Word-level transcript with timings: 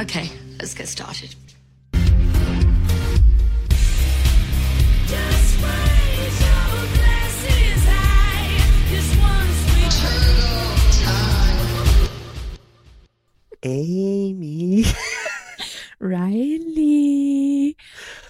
Okay, 0.00 0.30
let's 0.58 0.72
get 0.72 0.88
started. 0.88 1.34
Just 5.06 5.62
raise 5.62 6.40
your 6.40 6.86
glasses 6.96 7.84
high. 7.84 8.48
This 8.90 9.14
one's 9.20 9.60
for 13.52 13.68
Amy. 13.68 14.86
Riley. 16.00 17.76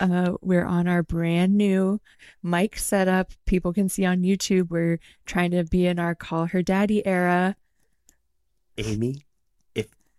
Uh, 0.00 0.32
we're 0.40 0.64
on 0.64 0.88
our 0.88 1.04
brand 1.04 1.56
new 1.56 2.00
mic 2.42 2.76
setup. 2.78 3.30
People 3.46 3.72
can 3.72 3.88
see 3.88 4.04
on 4.04 4.22
YouTube. 4.22 4.70
We're 4.70 4.98
trying 5.24 5.52
to 5.52 5.62
be 5.62 5.86
in 5.86 6.00
our 6.00 6.16
call 6.16 6.46
her 6.46 6.62
daddy 6.62 7.06
era. 7.06 7.54
Amy, 8.76 9.10
if 9.10 9.29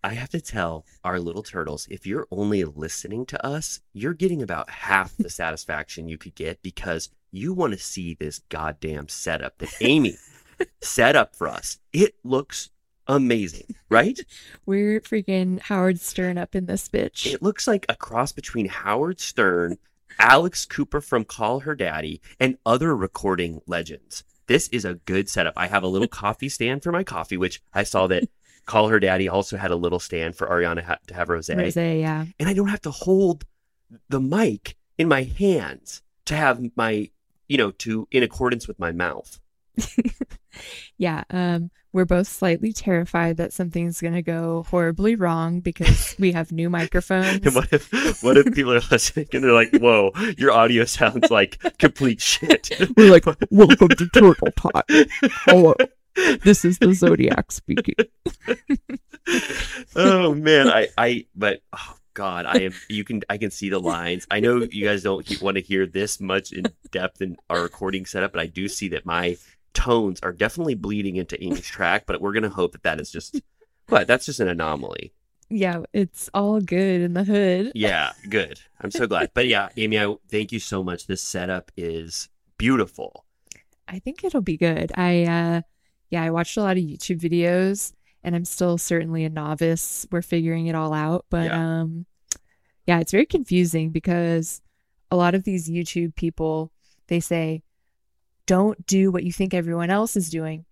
I 0.03 0.13
have 0.13 0.29
to 0.29 0.41
tell 0.41 0.85
our 1.03 1.19
little 1.19 1.43
turtles, 1.43 1.87
if 1.89 2.07
you're 2.07 2.27
only 2.31 2.63
listening 2.63 3.25
to 3.27 3.45
us, 3.45 3.81
you're 3.93 4.15
getting 4.15 4.41
about 4.41 4.69
half 4.69 5.15
the 5.17 5.29
satisfaction 5.29 6.07
you 6.07 6.17
could 6.17 6.33
get 6.33 6.63
because 6.63 7.09
you 7.31 7.53
want 7.53 7.73
to 7.73 7.79
see 7.79 8.15
this 8.15 8.39
goddamn 8.49 9.09
setup 9.09 9.59
that 9.59 9.73
Amy 9.79 10.17
set 10.81 11.15
up 11.15 11.35
for 11.35 11.47
us. 11.47 11.77
It 11.93 12.15
looks 12.23 12.71
amazing, 13.07 13.75
right? 13.89 14.19
We're 14.65 15.01
freaking 15.01 15.59
Howard 15.59 15.99
Stern 15.99 16.39
up 16.39 16.55
in 16.55 16.65
this 16.65 16.89
bitch. 16.89 17.31
It 17.31 17.43
looks 17.43 17.67
like 17.67 17.85
a 17.87 17.95
cross 17.95 18.31
between 18.31 18.69
Howard 18.69 19.19
Stern, 19.19 19.77
Alex 20.17 20.65
Cooper 20.65 21.01
from 21.01 21.25
Call 21.25 21.59
Her 21.59 21.75
Daddy, 21.75 22.21
and 22.39 22.57
other 22.65 22.95
recording 22.95 23.61
legends. 23.67 24.23
This 24.47 24.67
is 24.69 24.83
a 24.83 24.95
good 24.95 25.29
setup. 25.29 25.53
I 25.55 25.67
have 25.67 25.83
a 25.83 25.87
little 25.87 26.07
coffee 26.09 26.49
stand 26.49 26.81
for 26.81 26.91
my 26.91 27.03
coffee, 27.03 27.37
which 27.37 27.61
I 27.73 27.83
saw 27.83 28.07
that 28.07 28.23
Call 28.65 28.89
Her 28.89 28.99
Daddy 28.99 29.27
also 29.27 29.57
had 29.57 29.71
a 29.71 29.75
little 29.75 29.99
stand 29.99 30.35
for 30.35 30.47
Ariana 30.47 30.83
ha- 30.83 30.97
to 31.07 31.13
have 31.13 31.29
rose. 31.29 31.49
Rose, 31.49 31.75
yeah. 31.75 32.25
And 32.39 32.47
I 32.47 32.53
don't 32.53 32.69
have 32.69 32.81
to 32.81 32.91
hold 32.91 33.45
the 34.09 34.19
mic 34.19 34.75
in 34.97 35.07
my 35.07 35.23
hands 35.23 36.01
to 36.25 36.35
have 36.35 36.61
my, 36.75 37.09
you 37.47 37.57
know, 37.57 37.71
to 37.71 38.07
in 38.11 38.23
accordance 38.23 38.67
with 38.67 38.79
my 38.79 38.91
mouth. 38.91 39.39
Yeah. 40.97 41.23
Um, 41.29 41.71
we're 41.93 42.05
both 42.05 42.27
slightly 42.27 42.71
terrified 42.71 43.37
that 43.37 43.51
something's 43.51 43.99
gonna 43.99 44.21
go 44.21 44.63
horribly 44.69 45.15
wrong 45.15 45.59
because 45.59 46.15
we 46.19 46.31
have 46.31 46.51
new 46.51 46.69
microphones. 46.79 47.45
And 47.45 47.55
what 47.55 47.71
if 47.73 47.91
what 48.23 48.37
if 48.37 48.53
people 48.53 48.73
are 48.73 48.81
listening 48.91 49.27
and 49.33 49.43
they're 49.43 49.51
like, 49.51 49.75
"Whoa, 49.75 50.11
your 50.37 50.51
audio 50.51 50.85
sounds 50.85 51.29
like 51.29 51.59
complete 51.79 52.21
shit." 52.21 52.71
We're 52.95 53.11
like, 53.11 53.25
welcome 53.49 53.89
to 53.89 54.07
Turtle 54.09 54.51
Talk. 54.55 54.85
Hello. 55.45 55.75
This 56.15 56.65
is 56.65 56.79
the 56.79 56.93
Zodiac 56.93 57.51
speaking. 57.51 57.95
oh 59.95 60.33
man, 60.33 60.67
I 60.67 60.87
I 60.97 61.25
but 61.35 61.61
oh 61.73 61.95
god, 62.13 62.45
I 62.45 62.59
am 62.59 62.73
you 62.89 63.03
can 63.03 63.21
I 63.29 63.37
can 63.37 63.51
see 63.51 63.69
the 63.69 63.79
lines. 63.79 64.27
I 64.29 64.39
know 64.39 64.67
you 64.69 64.85
guys 64.85 65.03
don't 65.03 65.25
he- 65.25 65.43
want 65.43 65.55
to 65.55 65.61
hear 65.61 65.85
this 65.85 66.19
much 66.19 66.51
in 66.51 66.65
depth 66.91 67.21
in 67.21 67.37
our 67.49 67.61
recording 67.61 68.05
setup, 68.05 68.33
but 68.33 68.41
I 68.41 68.47
do 68.47 68.67
see 68.67 68.89
that 68.89 69.05
my 69.05 69.37
tones 69.73 70.19
are 70.21 70.33
definitely 70.33 70.75
bleeding 70.75 71.15
into 71.15 71.41
Amy's 71.43 71.65
track, 71.65 72.03
but 72.05 72.21
we're 72.21 72.33
going 72.33 72.43
to 72.43 72.49
hope 72.49 72.73
that 72.73 72.83
that 72.83 72.99
is 72.99 73.11
just 73.11 73.41
but 73.87 74.07
that's 74.07 74.25
just 74.25 74.39
an 74.39 74.47
anomaly. 74.47 75.13
Yeah, 75.49 75.83
it's 75.91 76.29
all 76.33 76.61
good 76.61 77.01
in 77.01 77.13
the 77.13 77.25
hood. 77.25 77.73
Yeah, 77.75 78.13
good. 78.29 78.61
I'm 78.79 78.89
so 78.89 79.05
glad. 79.05 79.31
But 79.33 79.47
yeah, 79.47 79.67
Amy, 79.75 79.99
I 79.99 80.15
thank 80.29 80.53
you 80.53 80.59
so 80.59 80.81
much. 80.81 81.07
This 81.07 81.21
setup 81.21 81.71
is 81.75 82.29
beautiful. 82.57 83.25
I 83.85 83.99
think 83.99 84.23
it'll 84.23 84.41
be 84.41 84.55
good. 84.55 84.93
I 84.95 85.23
uh 85.25 85.61
yeah, 86.11 86.21
I 86.21 86.29
watched 86.29 86.57
a 86.57 86.61
lot 86.61 86.77
of 86.77 86.83
YouTube 86.83 87.19
videos 87.19 87.93
and 88.23 88.35
I'm 88.35 88.45
still 88.45 88.77
certainly 88.77 89.23
a 89.25 89.29
novice. 89.29 90.05
We're 90.11 90.21
figuring 90.21 90.67
it 90.67 90.75
all 90.75 90.93
out, 90.93 91.25
but 91.31 91.45
Yeah. 91.45 91.79
um 91.81 92.05
yeah, 92.85 92.99
it's 92.99 93.11
very 93.11 93.25
confusing 93.25 93.89
because 93.91 94.61
a 95.09 95.15
lot 95.15 95.33
of 95.35 95.43
these 95.43 95.69
YouTube 95.69 96.13
people 96.15 96.71
they 97.07 97.19
say 97.19 97.63
don't 98.45 98.85
do 98.85 99.11
what 99.11 99.23
you 99.23 99.31
think 99.31 99.53
everyone 99.53 99.89
else 99.89 100.15
is 100.15 100.29
doing. 100.29 100.65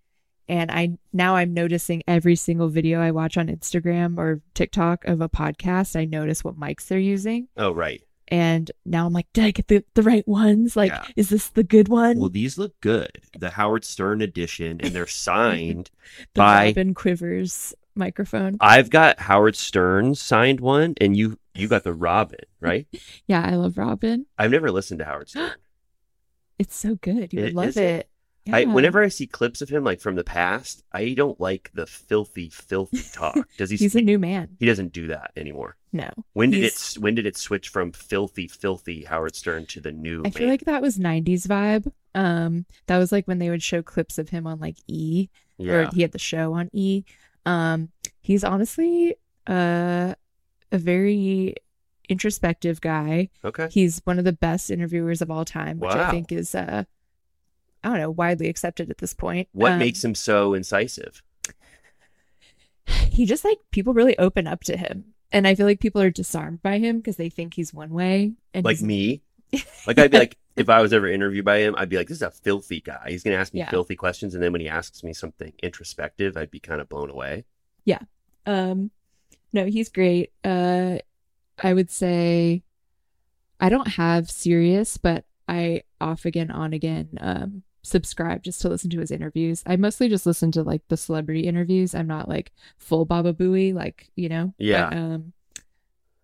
And 0.48 0.70
I 0.70 0.98
now 1.12 1.36
I'm 1.36 1.54
noticing 1.54 2.02
every 2.08 2.34
single 2.36 2.68
video 2.68 3.00
I 3.00 3.10
watch 3.12 3.36
on 3.36 3.46
Instagram 3.48 4.18
or 4.18 4.40
TikTok 4.54 5.04
of 5.06 5.20
a 5.20 5.28
podcast, 5.28 5.94
I 5.98 6.04
notice 6.04 6.42
what 6.42 6.58
mics 6.58 6.88
they're 6.88 6.98
using. 6.98 7.48
Oh, 7.56 7.70
right. 7.72 8.02
And 8.30 8.70
now 8.86 9.06
I'm 9.06 9.12
like, 9.12 9.26
did 9.32 9.44
I 9.44 9.50
get 9.50 9.66
the, 9.68 9.84
the 9.94 10.02
right 10.02 10.26
ones? 10.28 10.76
Like, 10.76 10.92
Yeah. 10.92 11.04
is 11.16 11.30
this 11.30 11.48
the 11.48 11.64
good 11.64 11.88
one? 11.88 12.18
Well, 12.18 12.28
these 12.28 12.56
look 12.58 12.78
good. 12.80 13.10
The 13.38 13.50
Howard 13.50 13.84
Stern 13.84 14.22
edition 14.22 14.80
and 14.82 14.94
they're 14.94 15.06
signed 15.28 15.90
the 16.34 16.38
by 16.40 16.66
Robin 16.68 16.94
Quivers 16.94 17.74
microphone. 17.96 18.56
I've 18.60 18.88
got 18.90 19.18
Howard 19.20 19.56
Stern 19.56 20.14
signed 20.14 20.60
one, 20.60 20.94
and 21.00 21.16
you 21.16 21.38
you 21.54 21.66
got 21.66 21.82
the 21.82 21.92
Robin, 21.92 22.38
right? 22.60 22.86
Yeah, 23.26 23.44
I 23.44 23.56
love 23.56 23.76
Robin. 23.76 24.26
I've 24.38 24.50
never 24.52 24.70
listened 24.70 25.00
to 25.00 25.04
Howard 25.04 25.28
Stern. 25.28 25.50
It's 26.58 26.76
so 26.76 26.94
good. 26.96 27.32
You 27.32 27.40
I- 27.40 27.44
would 27.44 27.54
love 27.54 27.76
it? 27.76 28.06
it. 28.46 28.54
I 28.54 28.64
whenever 28.64 29.02
I 29.02 29.08
see 29.08 29.26
clips 29.26 29.60
of 29.62 29.68
him 29.68 29.84
like 29.84 30.00
from 30.00 30.14
the 30.14 30.24
past, 30.24 30.82
I 30.92 31.14
don't 31.14 31.38
like 31.40 31.70
the 31.74 31.86
filthy, 31.86 32.48
filthy 32.48 33.02
talk. 33.12 33.36
Does 33.58 33.70
he? 33.70 33.76
he's 33.78 33.94
a 33.94 34.00
new 34.02 34.18
man. 34.18 34.56
He 34.58 34.66
doesn't 34.66 34.92
do 34.92 35.08
that 35.08 35.30
anymore. 35.36 35.76
No, 35.92 36.08
When 36.34 36.50
did 36.52 36.62
He's- 36.62 36.96
it? 36.96 37.02
When 37.02 37.16
did 37.16 37.26
it 37.26 37.36
switch 37.36 37.68
from 37.68 37.90
filthy, 37.90 38.46
filthy 38.46 39.02
Howard 39.04 39.34
Stern 39.34 39.66
to 39.66 39.80
the 39.80 39.90
new? 39.90 40.22
I 40.24 40.30
feel 40.30 40.48
like 40.48 40.64
that 40.66 40.80
was 40.82 40.98
'90s 40.98 41.46
vibe. 41.48 41.90
Um, 42.14 42.64
that 42.86 42.98
was 42.98 43.10
like 43.10 43.26
when 43.26 43.38
they 43.40 43.50
would 43.50 43.62
show 43.62 43.82
clips 43.82 44.16
of 44.18 44.28
him 44.28 44.46
on 44.46 44.60
like 44.60 44.76
E, 44.86 45.28
yeah, 45.58 45.72
or 45.72 45.90
he 45.92 46.02
had 46.02 46.12
the 46.12 46.18
show 46.18 46.52
on 46.52 46.70
E. 46.72 47.02
Um, 47.44 47.88
he's 48.20 48.44
honestly 48.44 49.16
uh, 49.48 50.14
a 50.70 50.78
very 50.78 51.56
introspective 52.08 52.80
guy. 52.80 53.28
okay. 53.44 53.66
He's 53.70 54.00
one 54.04 54.18
of 54.18 54.24
the 54.24 54.32
best 54.32 54.70
interviewers 54.70 55.20
of 55.22 55.30
all 55.30 55.44
time, 55.44 55.80
which 55.80 55.90
I 55.90 56.10
think 56.12 56.30
is 56.30 56.54
uh, 56.54 56.84
I 57.82 57.88
don't 57.88 57.98
know, 57.98 58.10
widely 58.10 58.48
accepted 58.48 58.90
at 58.90 58.98
this 58.98 59.14
point. 59.14 59.48
What 59.52 59.72
Um, 59.72 59.78
makes 59.80 60.04
him 60.04 60.14
so 60.14 60.54
incisive? 60.54 61.20
he 63.10 63.24
just 63.26 63.44
like 63.44 63.58
people 63.70 63.92
really 63.94 64.18
open 64.18 64.46
up 64.46 64.62
to 64.64 64.76
him 64.76 65.04
and 65.32 65.46
i 65.46 65.54
feel 65.54 65.66
like 65.66 65.80
people 65.80 66.00
are 66.02 66.10
disarmed 66.10 66.62
by 66.62 66.78
him 66.78 66.98
because 66.98 67.16
they 67.16 67.28
think 67.30 67.54
he's 67.54 67.72
one 67.74 67.90
way 67.90 68.32
and 68.54 68.64
Like 68.64 68.76
he's- 68.78 68.86
me? 68.86 69.22
Like 69.86 69.98
I'd 69.98 70.10
be 70.12 70.18
like, 70.18 70.36
if 70.56 70.68
I 70.68 70.80
was 70.80 70.92
ever 70.92 71.08
interviewed 71.08 71.44
by 71.44 71.58
him, 71.58 71.74
I'd 71.76 71.88
be 71.88 71.96
like, 71.96 72.06
this 72.08 72.18
is 72.18 72.22
a 72.22 72.30
filthy 72.30 72.80
guy. 72.80 73.06
He's 73.08 73.22
gonna 73.24 73.36
ask 73.36 73.52
me 73.54 73.60
Yeah. 73.60 73.70
filthy 73.70 73.96
questions, 73.96 74.34
and 74.34 74.42
then 74.42 74.52
when 74.52 74.60
he 74.60 74.68
asks 74.68 75.02
me 75.02 75.12
something 75.12 75.52
introspective, 75.62 76.36
I'd 76.36 76.50
be 76.52 76.60
kind 76.60 76.80
of 76.80 76.88
blown 76.88 77.10
away. 77.10 77.44
Yeah. 77.84 77.98
Um 78.46 78.90
no 79.52 79.66
he's 79.66 79.88
great 79.88 80.30
uh 80.44 80.98
i 81.60 81.72
would 81.74 81.90
say 81.90 82.62
i 83.58 83.68
don't 83.68 83.88
have 83.88 84.30
serious, 84.30 84.96
but 84.96 85.24
i 85.48 85.82
off 86.00 86.24
again 86.24 86.50
on 86.52 86.72
again 86.72 87.08
um 87.20 87.62
subscribe 87.82 88.42
just 88.42 88.60
to 88.60 88.68
listen 88.68 88.90
to 88.90 89.00
his 89.00 89.10
interviews 89.10 89.62
i 89.66 89.74
mostly 89.76 90.08
just 90.08 90.26
listen 90.26 90.52
to 90.52 90.62
like 90.62 90.82
the 90.88 90.96
celebrity 90.96 91.40
interviews 91.46 91.94
i'm 91.94 92.06
not 92.06 92.28
like 92.28 92.52
full 92.78 93.04
baba 93.04 93.32
booey 93.32 93.72
like 93.72 94.10
you 94.16 94.28
know 94.28 94.52
Yeah. 94.58 94.88
but, 94.90 94.96
um 94.98 95.32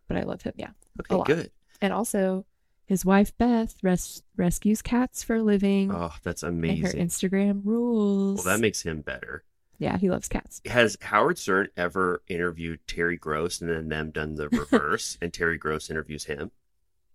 but 0.09 0.17
i 0.19 0.23
love 0.23 0.43
him 0.43 0.53
yeah 0.57 0.71
Okay, 1.11 1.23
good. 1.35 1.51
and 1.81 1.93
also 1.93 2.45
his 2.87 3.05
wife 3.05 3.37
beth 3.39 3.75
res- 3.83 4.23
rescues 4.37 4.81
cats 4.83 5.23
for 5.23 5.37
a 5.37 5.43
living 5.43 5.91
Oh, 5.93 6.13
that's 6.23 6.43
and 6.43 6.63
her 6.65 6.71
amazing. 6.71 7.01
Instagram 7.07 7.63
rules. 7.65 8.45
Well, 8.45 8.55
that 8.55 8.61
makes 8.61 8.83
him 8.83 9.01
better. 9.01 9.43
yeah, 9.79 9.99
he 9.99 10.09
loves 10.09 10.29
cats. 10.29 10.63
Has 10.67 10.97
Howard 11.03 11.37
Stern 11.37 11.69
ever 11.77 12.23
interviewed 12.29 12.79
Terry 12.87 13.17
Gross 13.17 13.61
and 13.61 13.69
then 13.69 13.89
them 13.89 14.11
done 14.11 14.37
the 14.37 14.49
reverse, 14.51 15.19
and 15.21 15.33
Terry 15.35 15.59
Gross 15.59 15.91
interviews 15.91 16.25
him? 16.27 16.51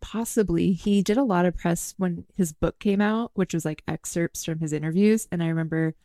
Possibly, 0.01 0.73
he 0.73 1.01
did 1.01 1.17
a 1.17 1.23
lot 1.23 1.45
of 1.45 1.55
press 1.55 1.93
when 1.97 2.25
his 2.35 2.51
book 2.51 2.79
came 2.79 2.99
out, 3.01 3.31
which 3.35 3.53
was 3.53 3.63
like 3.65 3.83
excerpts 3.87 4.43
from 4.43 4.59
his 4.59 4.73
interviews. 4.73 5.27
And 5.31 5.41
I 5.41 5.47
remember, 5.47 5.95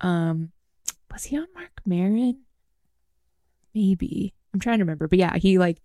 um, 0.00 0.52
was 1.12 1.24
he 1.24 1.36
on 1.36 1.46
Marc 1.54 1.80
Maron? 1.84 2.38
Maybe 3.74 4.34
I'm 4.52 4.60
trying 4.60 4.78
to 4.78 4.84
remember, 4.84 5.06
but 5.08 5.18
yeah, 5.18 5.36
he 5.36 5.58
like 5.58 5.80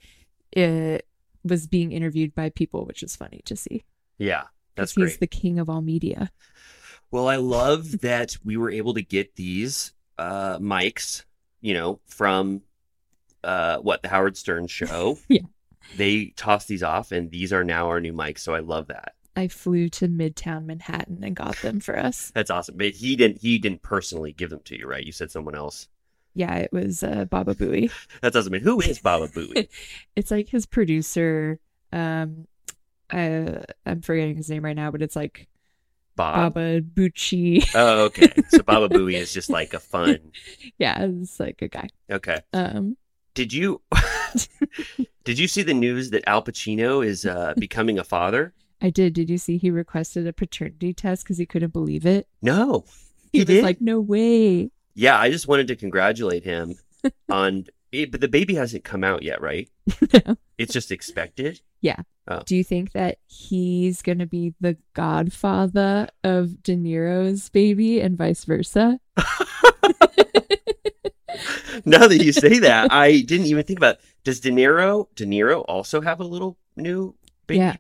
uh, 0.56 1.00
was 1.44 1.68
being 1.68 1.92
interviewed 1.92 2.34
by 2.34 2.50
people, 2.50 2.86
which 2.86 3.04
is 3.04 3.16
funny 3.16 3.42
to 3.46 3.56
see. 3.56 3.84
Yeah, 4.18 4.44
that's 4.76 4.94
'Cause 4.94 5.04
he's 5.04 5.18
great. 5.18 5.20
the 5.20 5.28
king 5.28 5.60
of 5.60 5.70
all 5.70 5.82
media. 5.82 6.32
Well, 7.12 7.28
I 7.28 7.36
love 7.36 8.02
that 8.02 8.38
we 8.44 8.58
were 8.58 8.72
able 8.72 8.94
to 8.96 9.02
get 9.02 9.36
these 9.36 9.94
uh, 10.18 10.58
mics, 10.60 11.24
you 11.62 11.74
know, 11.74 12.00
from 12.08 12.62
uh, 13.44 13.78
what 13.78 14.02
the 14.02 14.10
Howard 14.10 14.38
Stern 14.38 14.68
show. 14.68 15.18
Yeah. 15.30 15.42
They 15.96 16.34
tossed 16.36 16.68
these 16.68 16.84
off, 16.84 17.12
and 17.12 17.32
these 17.32 17.54
are 17.54 17.64
now 17.64 17.88
our 17.88 18.02
new 18.02 18.14
mics. 18.14 18.40
So 18.40 18.54
I 18.54 18.60
love 18.60 18.88
that. 18.88 19.14
I 19.36 19.48
flew 19.48 19.90
to 19.90 20.08
Midtown 20.08 20.66
Manhattan 20.66 21.24
and 21.24 21.36
got 21.36 21.58
them 21.58 21.80
for 21.80 21.98
us. 21.98 22.32
That's 22.36 22.50
awesome. 22.50 22.78
But 22.78 22.92
he 22.92 23.16
didn't. 23.16 23.42
He 23.42 23.58
didn't 23.58 23.82
personally 23.82 24.32
give 24.32 24.50
them 24.50 24.62
to 24.66 24.78
you, 24.78 24.88
right? 24.88 25.04
You 25.04 25.12
said 25.12 25.32
someone 25.32 25.56
else. 25.56 25.88
Yeah, 26.34 26.56
it 26.56 26.74
was 26.74 27.02
uh, 27.04 27.26
Baba 27.26 27.56
Booey. 27.56 27.92
That 28.22 28.34
doesn't 28.34 28.52
mean 28.52 28.62
who 28.62 28.82
is 28.82 29.00
Baba 29.00 29.28
Booey. 29.28 29.68
It's 30.16 30.32
like 30.32 30.50
his 30.50 30.66
producer. 30.66 31.60
Um, 31.92 32.48
I, 33.10 33.64
I'm 33.86 34.02
forgetting 34.02 34.36
his 34.36 34.50
name 34.50 34.66
right 34.66 34.76
now, 34.76 34.92
but 34.92 35.02
it's 35.02 35.16
like 35.16 35.48
Bob. 36.16 36.54
Baba 36.54 36.82
Bucci. 36.82 37.66
Oh, 37.76 38.06
okay. 38.06 38.32
So 38.50 38.64
Baba 38.64 38.90
Booey 38.90 39.14
is 39.16 39.34
just 39.34 39.50
like 39.50 39.74
a 39.74 39.80
fun. 39.80 40.32
yeah, 40.78 41.02
it's 41.02 41.40
like 41.40 41.62
a 41.62 41.68
guy. 41.68 41.88
Okay. 42.10 42.42
Um, 42.54 42.98
Did 43.34 43.54
you 43.54 43.82
did 45.24 45.40
you 45.40 45.48
see 45.48 45.62
the 45.64 45.74
news 45.74 46.10
that 46.12 46.28
Al 46.28 46.44
Pacino 46.44 47.06
is 47.06 47.26
uh, 47.26 47.54
becoming 47.60 47.98
a 48.00 48.04
father? 48.04 48.54
I 48.82 48.90
did. 48.90 49.14
Did 49.14 49.30
you 49.30 49.38
see 49.38 49.58
he 49.58 49.72
requested 49.72 50.28
a 50.28 50.34
paternity 50.34 50.94
test 50.94 51.24
because 51.24 51.38
he 51.38 51.46
couldn't 51.46 51.74
believe 51.74 52.06
it? 52.06 52.28
No. 52.42 52.86
He, 53.32 53.40
He 53.40 53.40
was 53.40 53.48
did? 53.48 53.64
like, 53.64 53.82
"No 53.82 54.00
way." 54.00 54.70
Yeah, 54.94 55.18
I 55.20 55.30
just 55.32 55.48
wanted 55.48 55.68
to 55.68 55.76
congratulate 55.76 56.44
him 56.44 56.76
on. 57.30 57.66
eh, 57.94 58.06
But 58.10 58.22
the 58.22 58.28
baby 58.28 58.56
hasn't 58.56 58.84
come 58.84 59.04
out 59.04 59.24
yet, 59.24 59.42
right? 59.42 59.70
No. 60.14 60.36
It's 60.58 60.74
just 60.74 60.92
expected. 60.92 61.62
Yeah. 61.82 62.02
Do 62.46 62.56
you 62.56 62.64
think 62.64 62.94
that 62.94 63.18
he's 63.28 64.02
gonna 64.02 64.26
be 64.26 64.54
the 64.60 64.78
godfather 64.94 66.10
of 66.24 66.64
De 66.64 66.76
Niro's 66.76 67.50
baby 67.50 68.00
and 68.02 68.18
vice 68.18 68.46
versa? 68.46 69.00
now 71.86 72.08
that 72.08 72.24
you 72.24 72.32
say 72.32 72.60
that, 72.60 72.92
I 72.92 73.22
didn't 73.22 73.48
even 73.48 73.64
think 73.64 73.80
about. 73.80 73.98
Does 74.24 74.40
De 74.40 74.50
Niro 74.52 75.08
De 75.16 75.26
Niro 75.26 75.64
also 75.68 76.02
have 76.02 76.20
a 76.20 76.24
little 76.24 76.58
new 76.76 77.16
baby 77.48 77.60
Yeah. 77.60 77.76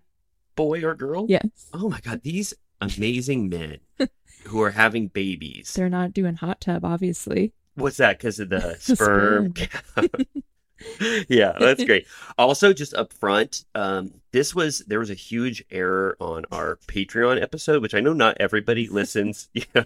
boy 0.55 0.83
or 0.83 0.95
girl? 0.95 1.25
Yes. 1.27 1.69
Oh 1.73 1.89
my 1.89 1.99
god, 2.01 2.21
these 2.23 2.53
amazing 2.81 3.49
men 3.49 3.77
who 4.45 4.61
are 4.61 4.71
having 4.71 5.07
babies. 5.07 5.73
They're 5.73 5.89
not 5.89 6.13
doing 6.13 6.35
hot 6.35 6.61
tub, 6.61 6.85
obviously. 6.85 7.53
What's 7.75 7.97
that? 7.97 8.17
Because 8.19 8.39
of 8.39 8.49
the 8.49 8.77
The 8.85 8.95
sperm. 8.95 9.53
yeah, 11.29 11.53
that's 11.59 11.83
great. 11.83 12.05
Also, 12.37 12.73
just 12.73 12.93
up 12.93 13.13
front, 13.13 13.65
um, 13.75 14.11
this 14.31 14.53
was 14.53 14.79
there 14.87 14.99
was 14.99 15.09
a 15.09 15.13
huge 15.15 15.63
error 15.71 16.15
on 16.19 16.43
our 16.51 16.77
Patreon 16.87 17.41
episode, 17.41 17.81
which 17.81 17.93
I 17.95 18.01
know 18.01 18.13
not 18.13 18.37
everybody 18.39 18.87
listens. 18.87 19.49
Yeah, 19.53 19.85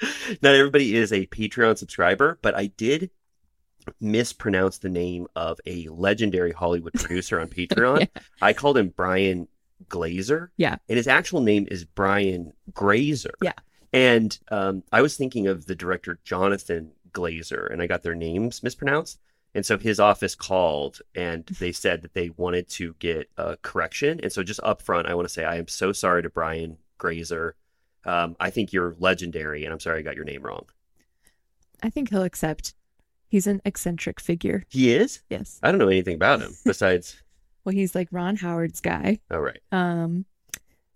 not 0.42 0.54
everybody 0.54 0.94
is 0.96 1.12
a 1.12 1.26
Patreon 1.26 1.78
subscriber, 1.78 2.38
but 2.42 2.54
I 2.54 2.66
did 2.66 3.10
mispronounce 4.00 4.78
the 4.78 4.88
name 4.88 5.26
of 5.36 5.60
a 5.66 5.88
legendary 5.88 6.52
Hollywood 6.52 6.92
producer 6.94 7.40
on 7.40 7.48
Patreon. 7.48 8.00
Yeah. 8.00 8.22
I 8.42 8.52
called 8.52 8.78
him 8.78 8.92
Brian 8.96 9.48
Glazer. 9.88 10.48
Yeah. 10.56 10.76
and 10.88 10.96
his 10.96 11.06
actual 11.06 11.40
name 11.40 11.66
is 11.70 11.84
Brian 11.84 12.52
Grazer. 12.72 13.34
Yeah. 13.42 13.52
And 13.92 14.38
um, 14.50 14.82
I 14.92 15.02
was 15.02 15.16
thinking 15.16 15.46
of 15.46 15.66
the 15.66 15.74
director 15.74 16.18
Jonathan 16.24 16.92
Glazer, 17.12 17.70
and 17.72 17.80
I 17.80 17.86
got 17.86 18.02
their 18.02 18.14
names 18.14 18.62
mispronounced. 18.62 19.18
And 19.54 19.64
so 19.64 19.78
his 19.78 19.98
office 19.98 20.34
called 20.34 21.00
and 21.14 21.46
they 21.60 21.72
said 21.72 22.02
that 22.02 22.12
they 22.12 22.30
wanted 22.36 22.68
to 22.70 22.94
get 22.98 23.30
a 23.38 23.56
correction. 23.56 24.20
And 24.22 24.30
so 24.30 24.42
just 24.42 24.60
up 24.62 24.82
front, 24.82 25.08
I 25.08 25.14
want 25.14 25.26
to 25.26 25.32
say 25.32 25.44
I 25.44 25.56
am 25.56 25.68
so 25.68 25.92
sorry 25.92 26.22
to 26.22 26.28
Brian 26.30 26.76
Grazer. 26.98 27.56
Um, 28.06 28.36
I 28.40 28.50
think 28.50 28.72
you're 28.72 28.94
legendary, 28.98 29.64
and 29.64 29.72
I'm 29.72 29.80
sorry 29.80 29.98
I 29.98 30.02
got 30.02 30.16
your 30.16 30.24
name 30.24 30.42
wrong. 30.42 30.64
I 31.82 31.90
think 31.90 32.10
he'll 32.10 32.22
accept. 32.22 32.74
He's 33.28 33.46
an 33.46 33.60
eccentric 33.64 34.20
figure. 34.20 34.64
He 34.68 34.92
is? 34.94 35.20
Yes. 35.28 35.58
I 35.62 35.70
don't 35.70 35.78
know 35.80 35.88
anything 35.88 36.14
about 36.14 36.40
him 36.40 36.52
besides. 36.64 37.22
Well, 37.64 37.74
he's 37.74 37.96
like 37.96 38.06
Ron 38.12 38.36
Howard's 38.36 38.80
guy. 38.80 39.18
Oh, 39.28 39.40
right. 39.40 39.58
Um, 39.72 40.24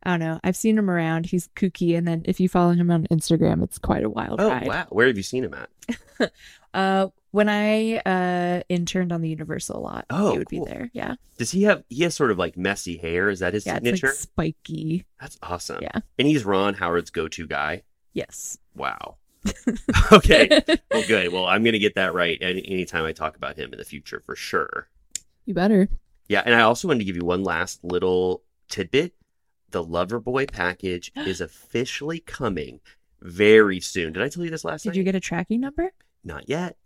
I 0.04 0.10
don't 0.10 0.20
know. 0.20 0.38
I've 0.44 0.54
seen 0.54 0.78
him 0.78 0.88
around. 0.88 1.26
He's 1.26 1.48
kooky, 1.56 1.98
and 1.98 2.06
then 2.06 2.22
if 2.26 2.38
you 2.38 2.48
follow 2.48 2.70
him 2.74 2.92
on 2.92 3.08
Instagram, 3.08 3.64
it's 3.64 3.76
quite 3.76 4.04
a 4.04 4.08
wild 4.08 4.40
Oh, 4.40 4.48
ride. 4.50 4.68
wow. 4.68 4.86
Where 4.90 5.08
have 5.08 5.16
you 5.16 5.24
seen 5.24 5.42
him 5.42 5.54
at? 5.54 6.30
Uh, 6.72 7.08
when 7.32 7.48
I 7.48 7.96
uh 7.98 8.62
interned 8.68 9.12
on 9.12 9.20
the 9.22 9.28
Universal 9.28 9.78
a 9.78 9.80
lot, 9.80 10.06
Oh, 10.10 10.32
he 10.32 10.38
would 10.38 10.50
cool. 10.50 10.64
be 10.64 10.70
there. 10.70 10.90
Yeah, 10.92 11.14
Does 11.38 11.50
he 11.50 11.62
have, 11.64 11.84
he 11.88 12.02
has 12.02 12.14
sort 12.14 12.30
of 12.30 12.38
like 12.38 12.56
messy 12.56 12.96
hair. 12.96 13.28
Is 13.30 13.38
that 13.40 13.54
his 13.54 13.66
yeah. 13.66 13.76
It's 13.76 13.84
signature? 13.84 14.06
like 14.08 14.16
spiky. 14.16 15.04
That's 15.20 15.38
awesome. 15.42 15.78
Yeah. 15.82 16.00
And 16.18 16.26
he's 16.28 16.44
Ron 16.44 16.74
Howard's 16.74 17.10
go 17.10 17.28
to 17.28 17.46
guy. 17.46 17.82
Yes. 18.12 18.58
Wow. 18.74 19.16
okay. 20.12 20.62
Well, 20.90 21.04
good. 21.06 21.32
Well, 21.32 21.46
I'm 21.46 21.62
going 21.62 21.72
to 21.74 21.78
get 21.78 21.94
that 21.94 22.14
right 22.14 22.36
any 22.40 22.66
anytime 22.66 23.04
I 23.04 23.12
talk 23.12 23.36
about 23.36 23.56
him 23.56 23.72
in 23.72 23.78
the 23.78 23.84
future 23.84 24.22
for 24.26 24.34
sure. 24.36 24.88
you 25.46 25.54
better. 25.54 25.88
Yeah. 26.28 26.42
And 26.44 26.54
I 26.54 26.62
also 26.62 26.88
wanted 26.88 26.98
to 26.98 27.04
give 27.04 27.16
you 27.16 27.24
one 27.24 27.44
last 27.44 27.82
little 27.84 28.42
tidbit. 28.68 29.14
The 29.70 29.84
Loverboy 29.84 30.50
package 30.52 31.12
is 31.16 31.40
officially 31.40 32.18
coming 32.20 32.80
very 33.22 33.78
soon. 33.80 34.12
Did 34.12 34.22
I 34.24 34.28
tell 34.28 34.42
you 34.44 34.50
this 34.50 34.64
last 34.64 34.82
time? 34.82 34.90
Did 34.92 34.96
night? 34.96 34.98
you 34.98 35.04
get 35.04 35.14
a 35.14 35.20
tracking 35.20 35.60
number? 35.60 35.92
Not 36.24 36.48
yet. 36.48 36.76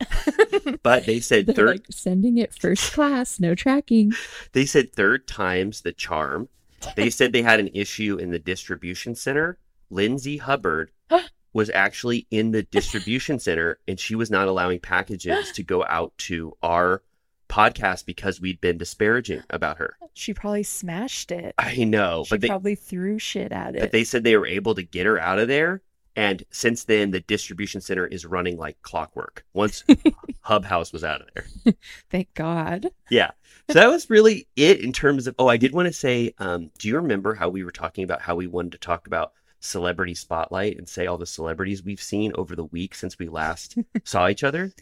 But 0.82 1.06
they 1.06 1.20
said 1.20 1.46
third. 1.56 1.66
like 1.68 1.86
sending 1.90 2.38
it 2.38 2.54
first 2.54 2.92
class, 2.92 3.40
no 3.40 3.54
tracking. 3.54 4.12
They 4.52 4.66
said 4.66 4.92
third 4.92 5.26
time's 5.26 5.80
the 5.80 5.92
charm. 5.92 6.48
They 6.96 7.10
said 7.10 7.32
they 7.32 7.42
had 7.42 7.60
an 7.60 7.70
issue 7.74 8.16
in 8.16 8.30
the 8.30 8.38
distribution 8.38 9.14
center. 9.14 9.58
Lindsay 9.90 10.36
Hubbard 10.36 10.90
was 11.52 11.70
actually 11.70 12.26
in 12.30 12.50
the 12.52 12.62
distribution 12.62 13.38
center 13.38 13.78
and 13.88 13.98
she 13.98 14.14
was 14.14 14.30
not 14.30 14.48
allowing 14.48 14.78
packages 14.80 15.50
to 15.52 15.62
go 15.62 15.84
out 15.84 16.12
to 16.18 16.56
our 16.62 17.02
podcast 17.48 18.06
because 18.06 18.40
we'd 18.40 18.60
been 18.60 18.78
disparaging 18.78 19.42
about 19.50 19.78
her. 19.78 19.96
She 20.14 20.34
probably 20.34 20.62
smashed 20.62 21.30
it. 21.32 21.54
I 21.58 21.84
know, 21.84 22.24
She 22.24 22.30
but 22.34 22.40
they 22.40 22.48
probably 22.48 22.74
threw 22.74 23.18
shit 23.18 23.50
at 23.52 23.74
it. 23.74 23.80
but 23.80 23.92
they 23.92 24.04
said 24.04 24.22
they 24.24 24.36
were 24.36 24.46
able 24.46 24.74
to 24.74 24.82
get 24.82 25.06
her 25.06 25.18
out 25.18 25.38
of 25.38 25.48
there 25.48 25.82
and 26.16 26.44
since 26.50 26.84
then 26.84 27.10
the 27.10 27.20
distribution 27.20 27.80
center 27.80 28.06
is 28.06 28.24
running 28.24 28.56
like 28.56 28.80
clockwork. 28.82 29.44
Once 29.52 29.84
Hub 30.40 30.64
House 30.64 30.92
was 30.92 31.04
out 31.04 31.20
of 31.20 31.28
there. 31.34 31.74
Thank 32.10 32.32
God. 32.34 32.90
Yeah. 33.10 33.32
So 33.70 33.74
that 33.74 33.88
was 33.88 34.10
really 34.10 34.46
it 34.56 34.80
in 34.80 34.92
terms 34.92 35.26
of. 35.26 35.34
Oh, 35.38 35.48
I 35.48 35.56
did 35.56 35.72
want 35.72 35.86
to 35.86 35.92
say, 35.92 36.34
um, 36.38 36.70
do 36.78 36.88
you 36.88 36.96
remember 36.96 37.34
how 37.34 37.48
we 37.48 37.64
were 37.64 37.72
talking 37.72 38.04
about 38.04 38.20
how 38.20 38.36
we 38.36 38.46
wanted 38.46 38.72
to 38.72 38.78
talk 38.78 39.06
about 39.06 39.32
celebrity 39.60 40.14
spotlight 40.14 40.76
and 40.76 40.88
say 40.88 41.06
all 41.06 41.16
the 41.16 41.26
celebrities 41.26 41.82
we've 41.82 42.02
seen 42.02 42.32
over 42.34 42.54
the 42.54 42.64
week 42.64 42.94
since 42.94 43.18
we 43.18 43.28
last 43.28 43.76
saw 44.04 44.28
each 44.28 44.44
other? 44.44 44.72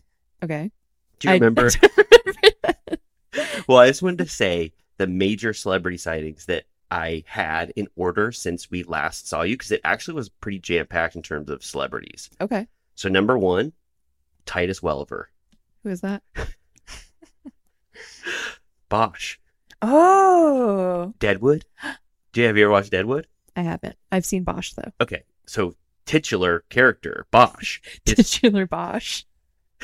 Okay. 0.42 0.70
Do 1.18 1.28
you 1.28 1.34
remember? 1.34 1.70
I 1.70 1.88
remember 2.26 2.98
well, 3.66 3.78
I 3.78 3.88
just 3.88 4.02
wanted 4.02 4.18
to 4.18 4.28
say 4.28 4.72
the 4.98 5.06
major 5.06 5.52
celebrity 5.52 5.96
sightings 5.96 6.46
that 6.46 6.64
I 6.92 7.24
had 7.26 7.72
in 7.74 7.88
order 7.96 8.32
since 8.32 8.70
we 8.70 8.82
last 8.82 9.26
saw 9.26 9.40
you 9.42 9.54
because 9.56 9.70
it 9.72 9.80
actually 9.82 10.12
was 10.12 10.28
pretty 10.28 10.58
jam 10.58 10.86
packed 10.86 11.16
in 11.16 11.22
terms 11.22 11.48
of 11.48 11.64
celebrities. 11.64 12.28
Okay. 12.38 12.66
So 12.96 13.08
number 13.08 13.38
one, 13.38 13.72
Titus 14.44 14.80
Welliver, 14.82 15.24
Who 15.82 15.88
is 15.88 16.02
that? 16.02 16.22
Bosch, 18.90 19.38
Oh, 19.80 21.14
Deadwood. 21.18 21.64
Do 22.32 22.40
you 22.42 22.46
have 22.46 22.56
you 22.58 22.64
ever 22.64 22.72
watched 22.72 22.90
Deadwood? 22.90 23.26
I 23.56 23.62
haven't. 23.62 23.96
I've 24.12 24.26
seen 24.26 24.44
Bosch 24.44 24.74
though. 24.74 24.92
Okay, 25.00 25.22
so 25.46 25.74
titular 26.04 26.64
character 26.68 27.26
Bosch. 27.30 27.80
Titular 28.04 28.66
Bosch. 28.66 29.24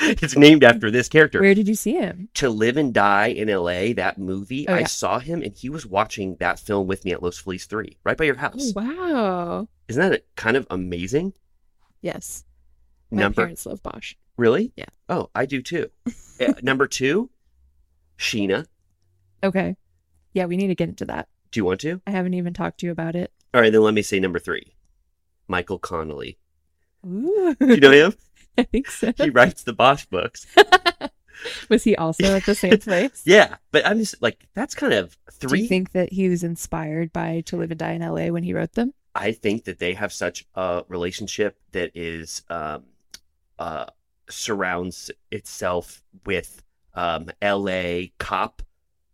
it's 0.23 0.37
named 0.37 0.65
after 0.65 0.91
this 0.91 1.09
character. 1.09 1.41
Where 1.41 1.55
did 1.55 1.69
you 1.69 1.75
see 1.75 1.93
him? 1.95 2.29
to 2.35 2.49
Live 2.51 2.77
and 2.77 2.93
Die 2.95 3.27
in 3.27 3.49
L.A. 3.49 3.93
That 3.95 4.19
movie, 4.19 4.69
Oh, 4.69 4.75
I 4.75 4.81
yeah. 4.81 4.87
saw 4.87 5.19
him 5.19 5.43
and 5.43 5.55
he 5.57 5.69
was 5.69 5.85
watching 5.87 6.37
that 6.37 6.59
film 6.61 6.87
with 6.87 7.05
me 7.05 7.13
at 7.13 7.23
Los 7.23 7.39
Feliz 7.39 7.67
Three, 7.67 7.97
right 8.05 8.17
by 8.17 8.25
your 8.25 8.37
house. 8.37 8.73
Oh, 8.77 8.81
wow. 8.83 9.69
Isn't 9.89 10.11
that 10.11 10.25
kind 10.37 10.57
of 10.57 10.67
amazing? 10.71 11.33
Yes. 12.03 12.45
My 13.11 13.23
number 13.23 13.43
parents 13.43 13.65
love 13.67 13.83
Bosch. 13.83 14.15
really? 14.37 14.73
Yeah. 14.77 14.85
Oh, 15.09 15.31
I 15.35 15.47
do 15.47 15.63
too. 15.63 15.91
Uh, 16.41 16.53
number 16.63 16.87
two, 16.87 17.29
Scheana. 18.17 18.65
Okay. 19.43 19.75
Yeah, 20.35 20.45
we 20.47 20.57
need 20.57 20.69
to 20.69 20.77
get 20.77 20.89
into 20.89 21.05
that. 21.07 21.27
Do 21.51 21.59
you 21.59 21.65
want 21.65 21.81
to? 21.81 22.01
I 22.07 22.13
haven't 22.13 22.35
even 22.35 22.55
talked 22.55 22.79
to 22.79 22.87
you 22.87 22.93
about 22.93 23.17
it. 23.17 23.33
All 23.53 23.61
right, 23.61 23.73
then 23.73 23.83
let 23.83 23.93
me 23.93 24.03
say 24.03 24.21
number 24.21 24.39
three, 24.39 24.75
Michael 25.49 25.81
Connelly. 25.81 26.39
Ooh. 27.05 27.57
Do 27.59 27.75
you 27.75 27.81
know 27.81 27.91
him? 27.91 28.15
I 28.63 28.65
think 28.65 28.91
so. 28.91 29.13
he 29.17 29.31
writes 29.31 29.63
the 29.63 29.73
Bosch 29.73 30.05
books. 30.07 30.47
Was 31.69 31.85
he 31.85 31.95
also 31.95 32.25
at 32.35 32.45
the 32.45 32.55
same 32.55 32.79
place? 32.79 33.23
Yeah, 33.25 33.57
but 33.71 33.87
I'm 33.87 33.99
just 33.99 34.21
like 34.21 34.49
that's 34.55 34.75
kind 34.75 34.93
of 34.93 35.17
three. 35.31 35.39
Do 35.39 35.49
three. 35.49 35.61
you 35.63 35.69
think 35.69 35.93
that 35.93 36.13
he 36.13 36.29
was 36.29 36.43
inspired 36.43 37.13
by 37.13 37.43
To 37.47 37.57
Live 37.57 37.71
and 37.71 37.79
Die 37.79 37.93
in 37.93 38.03
LA 38.03 38.27
when 38.27 38.43
he 38.43 38.53
wrote 38.53 38.73
them? 38.73 38.93
I 39.15 39.33
think 39.33 39.65
that 39.65 39.79
they 39.79 39.95
have 39.95 40.13
such 40.13 40.47
a 40.55 40.85
relationship 40.89 41.59
that 41.73 41.93
is 41.95 42.43
um, 42.51 42.85
uh, 43.59 43.87
surrounds 44.29 45.11
itself 45.31 46.03
with 46.27 46.63
um, 46.95 47.31
L.A. 47.41 48.13
cop 48.19 48.63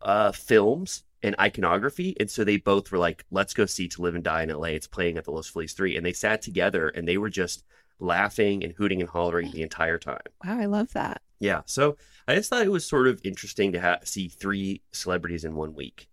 uh, 0.00 0.32
films 0.32 1.04
and 1.22 1.34
iconography. 1.40 2.16
And 2.20 2.30
so 2.30 2.44
they 2.44 2.58
both 2.58 2.92
were 2.92 2.98
like, 2.98 3.24
let's 3.30 3.54
go 3.54 3.66
see 3.66 3.88
To 3.88 4.02
Live 4.02 4.14
and 4.14 4.24
Die 4.24 4.42
in 4.42 4.50
LA. 4.50 4.68
It's 4.68 4.86
playing 4.86 5.16
at 5.16 5.24
the 5.24 5.30
Los 5.30 5.48
Feliz 5.48 5.72
3. 5.72 5.96
And 5.96 6.04
they 6.04 6.12
sat 6.12 6.42
together 6.42 6.88
and 6.88 7.06
they 7.08 7.16
were 7.18 7.30
just 7.30 7.64
laughing 8.00 8.62
and 8.64 8.72
hooting 8.74 9.00
and 9.00 9.08
hollering 9.08 9.50
the 9.52 9.62
entire 9.62 9.98
time. 9.98 10.20
Wow, 10.44 10.58
I 10.58 10.66
love 10.66 10.92
that. 10.92 11.22
Yeah. 11.40 11.62
So 11.66 11.96
I 12.28 12.34
just 12.34 12.50
thought 12.50 12.62
it 12.64 12.70
was 12.72 12.84
sort 12.86 13.06
of 13.06 13.20
interesting 13.24 13.72
to 13.72 13.80
ha- 13.80 13.98
see 14.04 14.28
three 14.28 14.82
celebrities 14.92 15.44
in 15.44 15.54
one 15.54 15.74
week. 15.74 16.08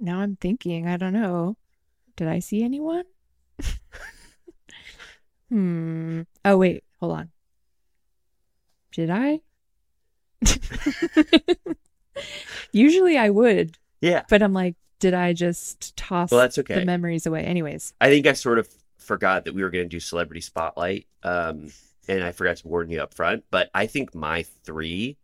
Now 0.00 0.20
I'm 0.20 0.36
thinking, 0.36 0.86
I 0.88 0.96
don't 0.96 1.12
know. 1.12 1.56
Did 2.16 2.28
I 2.28 2.38
see 2.40 2.62
anyone? 2.62 3.04
hmm. 5.48 6.22
Oh, 6.44 6.56
wait, 6.56 6.84
hold 7.00 7.12
on. 7.12 7.30
Did 8.92 9.10
I? 9.10 9.40
Usually 12.72 13.16
I 13.16 13.30
would, 13.30 13.78
Yeah. 14.00 14.22
but 14.28 14.42
I'm 14.42 14.52
like, 14.52 14.76
did 14.98 15.14
I 15.14 15.32
just 15.32 15.96
toss 15.96 16.30
Well, 16.30 16.40
that's 16.40 16.58
okay. 16.58 16.74
the 16.80 16.84
memories 16.84 17.26
away? 17.26 17.42
Anyways, 17.44 17.94
I 18.00 18.08
think 18.08 18.26
I 18.26 18.34
sort 18.34 18.58
of 18.58 18.68
forgot 19.02 19.44
that 19.44 19.54
we 19.54 19.62
were 19.62 19.70
going 19.70 19.84
to 19.84 19.88
do 19.88 20.00
celebrity 20.00 20.40
spotlight, 20.40 21.06
um, 21.22 21.70
and 22.08 22.22
I 22.24 22.32
forgot 22.32 22.56
to 22.58 22.68
warn 22.68 22.90
you 22.90 23.00
up 23.02 23.14
front. 23.14 23.44
But 23.50 23.70
I 23.74 23.86
think 23.86 24.14
my 24.14 24.42
three 24.64 25.16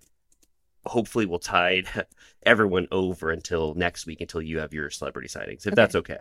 hopefully 0.87 1.27
will 1.27 1.39
tide 1.39 1.87
everyone 2.45 2.89
over 2.91 3.31
until 3.31 3.75
next 3.75 4.07
week 4.07 4.21
until 4.21 4.41
you 4.43 4.59
have 4.59 4.73
your 4.73 4.91
celebrity 4.91 5.29
sightings, 5.29 5.67
if 5.67 5.73
Okay. 5.73 5.83
that's 5.83 5.95
okay. 5.95 6.19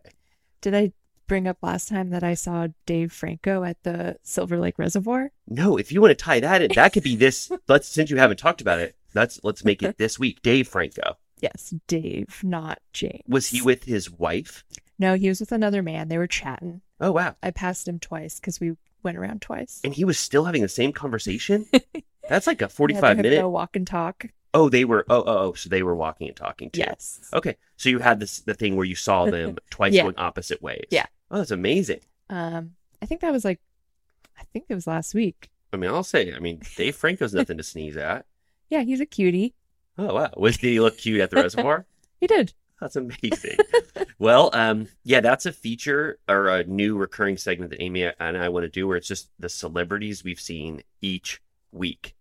did 0.62 0.74
I 0.76 0.92
bring 1.28 1.48
up 1.48 1.58
last 1.62 1.90
time 1.90 2.10
that 2.12 2.24
I 2.24 2.34
saw 2.34 2.68
Dave 2.86 3.12
Franco 3.12 3.64
at 3.64 3.82
the 3.84 4.18
Silver 4.24 4.58
Lake 4.60 4.80
Reservoir? 4.80 5.32
No, 5.48 5.78
if 5.78 5.92
you 5.92 6.02
want 6.02 6.12
to 6.12 6.16
tie 6.24 6.40
that 6.40 6.62
in, 6.62 6.72
that 6.76 6.94
could 6.94 7.04
be 7.04 7.16
this. 7.16 7.52
Let's 7.68 7.88
since 7.88 8.10
you 8.10 8.18
haven't 8.18 8.38
talked 8.40 8.62
about 8.62 8.80
it, 8.80 8.96
let's 9.14 9.40
let's 9.44 9.64
make 9.66 9.84
it 9.84 9.98
this 9.98 10.18
week. 10.20 10.42
Dave 10.42 10.68
Franco 10.68 11.18
Yes, 11.40 11.74
Dave, 11.88 12.40
not 12.44 12.80
James. 12.94 13.22
was 13.28 13.48
he 13.48 13.62
with 13.62 13.84
his 13.84 14.10
wife? 14.10 14.64
No, 14.98 15.14
he 15.14 15.28
was 15.30 15.40
with 15.40 15.52
another 15.52 15.84
man. 15.84 16.08
They 16.08 16.18
were 16.18 16.26
chatting. 16.28 16.82
Oh 17.00 17.12
wow, 17.12 17.36
I 17.44 17.52
passed 17.52 17.88
him 17.88 18.00
twice 18.00 18.40
because 18.40 18.60
we 18.60 18.76
went 19.04 19.18
around 19.18 19.42
twice. 19.42 19.80
and 19.84 19.94
he 19.94 20.04
was 20.04 20.18
still 20.18 20.46
having 20.46 20.62
the 20.62 20.68
same 20.68 20.92
conversation. 20.92 21.68
That's 22.30 22.48
like 22.48 22.62
a 22.62 22.64
We 22.64 22.66
had 22.66 22.70
to 22.70 22.76
forty-five 22.76 23.18
minute. 23.18 23.44
a 23.44 23.48
walk 23.48 23.76
and 23.76 23.86
talk. 23.88 24.26
Oh, 24.54 24.70
they 24.70 24.84
were. 24.86 25.06
Oh, 25.10 25.20
oh, 25.26 25.38
oh. 25.50 25.54
So 25.54 25.70
they 25.70 25.84
were 25.84 25.96
walking 25.96 26.28
and 26.28 26.36
talking 26.36 26.70
too. 26.72 26.80
Yes. 26.80 27.30
Okay, 27.34 27.56
so 27.78 27.90
you 27.90 28.00
had 28.00 28.20
this 28.20 28.40
the 28.40 28.54
thing 28.54 28.76
where 28.76 28.86
you 28.86 28.96
saw 28.96 29.26
them 29.30 29.58
twice 29.70 29.94
Yeah. 29.94 30.04
going 30.04 30.18
opposite 30.18 30.62
ways. 30.62 30.86
Yeah. 30.90 31.06
Oh, 31.30 31.38
that's 31.38 31.52
amazing. 31.52 32.00
Um, 32.30 32.72
I 33.02 33.06
think 33.06 33.22
that 33.22 33.32
was 33.32 33.46
like, 33.46 33.60
I 34.40 34.44
think 34.54 34.66
it 34.70 34.74
was 34.76 34.88
last 34.88 35.14
week. 35.14 35.50
I 35.72 35.78
mean, 35.78 35.90
I'll 35.92 36.04
say. 36.04 36.34
I 36.34 36.40
mean, 36.40 36.62
Dave 36.76 36.96
Franco's 36.96 37.34
nothing 37.34 37.58
to 37.58 37.64
sneeze 37.64 37.98
at. 37.98 38.26
Yeah, 38.70 38.82
he's 38.82 39.00
a 39.00 39.06
cutie. 39.06 39.54
Oh 39.98 40.14
wow, 40.16 40.30
was 40.36 40.58
did 40.58 40.68
he 40.72 40.82
look 40.82 40.98
cute 40.98 41.22
at 41.22 41.30
the 41.30 41.38
reservoir? 41.38 41.86
He 42.20 42.28
did. 42.28 42.54
That's 42.80 42.96
amazing. 42.96 43.58
well, 44.20 44.50
um, 44.54 44.88
yeah, 45.04 45.22
that's 45.22 45.46
a 45.46 45.52
feature 45.52 46.20
or 46.30 46.48
a 46.50 46.64
new 46.64 46.96
recurring 46.98 47.38
segment 47.38 47.72
that 47.72 47.82
Amy 47.82 48.04
and 48.04 48.38
I 48.38 48.50
want 48.50 48.64
to 48.66 48.70
do, 48.70 48.88
where 48.88 48.98
it's 48.98 49.08
just 49.08 49.30
the 49.40 49.50
celebrities 49.50 50.24
we've 50.24 50.40
seen 50.40 50.84
each 51.02 51.42
week. 51.72 52.16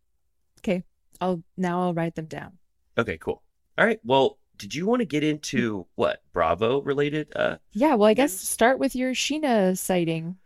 Okay. 0.61 0.83
I'll 1.21 1.43
now 1.57 1.83
I'll 1.83 1.95
write 1.95 2.15
them 2.15 2.27
down. 2.27 2.59
Okay, 2.99 3.19
cool. 3.19 3.43
All 3.79 3.85
right. 3.87 4.01
Well, 4.05 4.39
did 4.59 4.75
you 4.75 4.87
want 4.87 5.01
to 5.01 5.07
get 5.07 5.23
into 5.23 5.87
what 5.97 6.23
Bravo 6.33 6.81
related? 6.81 7.29
Uh, 7.37 7.57
Yeah, 7.73 7.95
well, 7.95 8.09
I 8.09 8.15
guess 8.15 8.33
start 8.33 8.79
with 8.79 8.97
your 8.97 9.13
Scheana 9.13 9.77
sighting. 9.77 10.37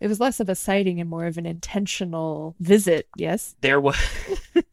It 0.00 0.08
was 0.08 0.20
less 0.20 0.40
of 0.40 0.48
a 0.48 0.54
sighting 0.54 1.00
and 1.00 1.08
more 1.08 1.26
of 1.26 1.38
an 1.38 1.46
intentional 1.46 2.54
visit. 2.60 3.08
Yes, 3.16 3.54
there 3.60 3.80
was, 3.80 3.96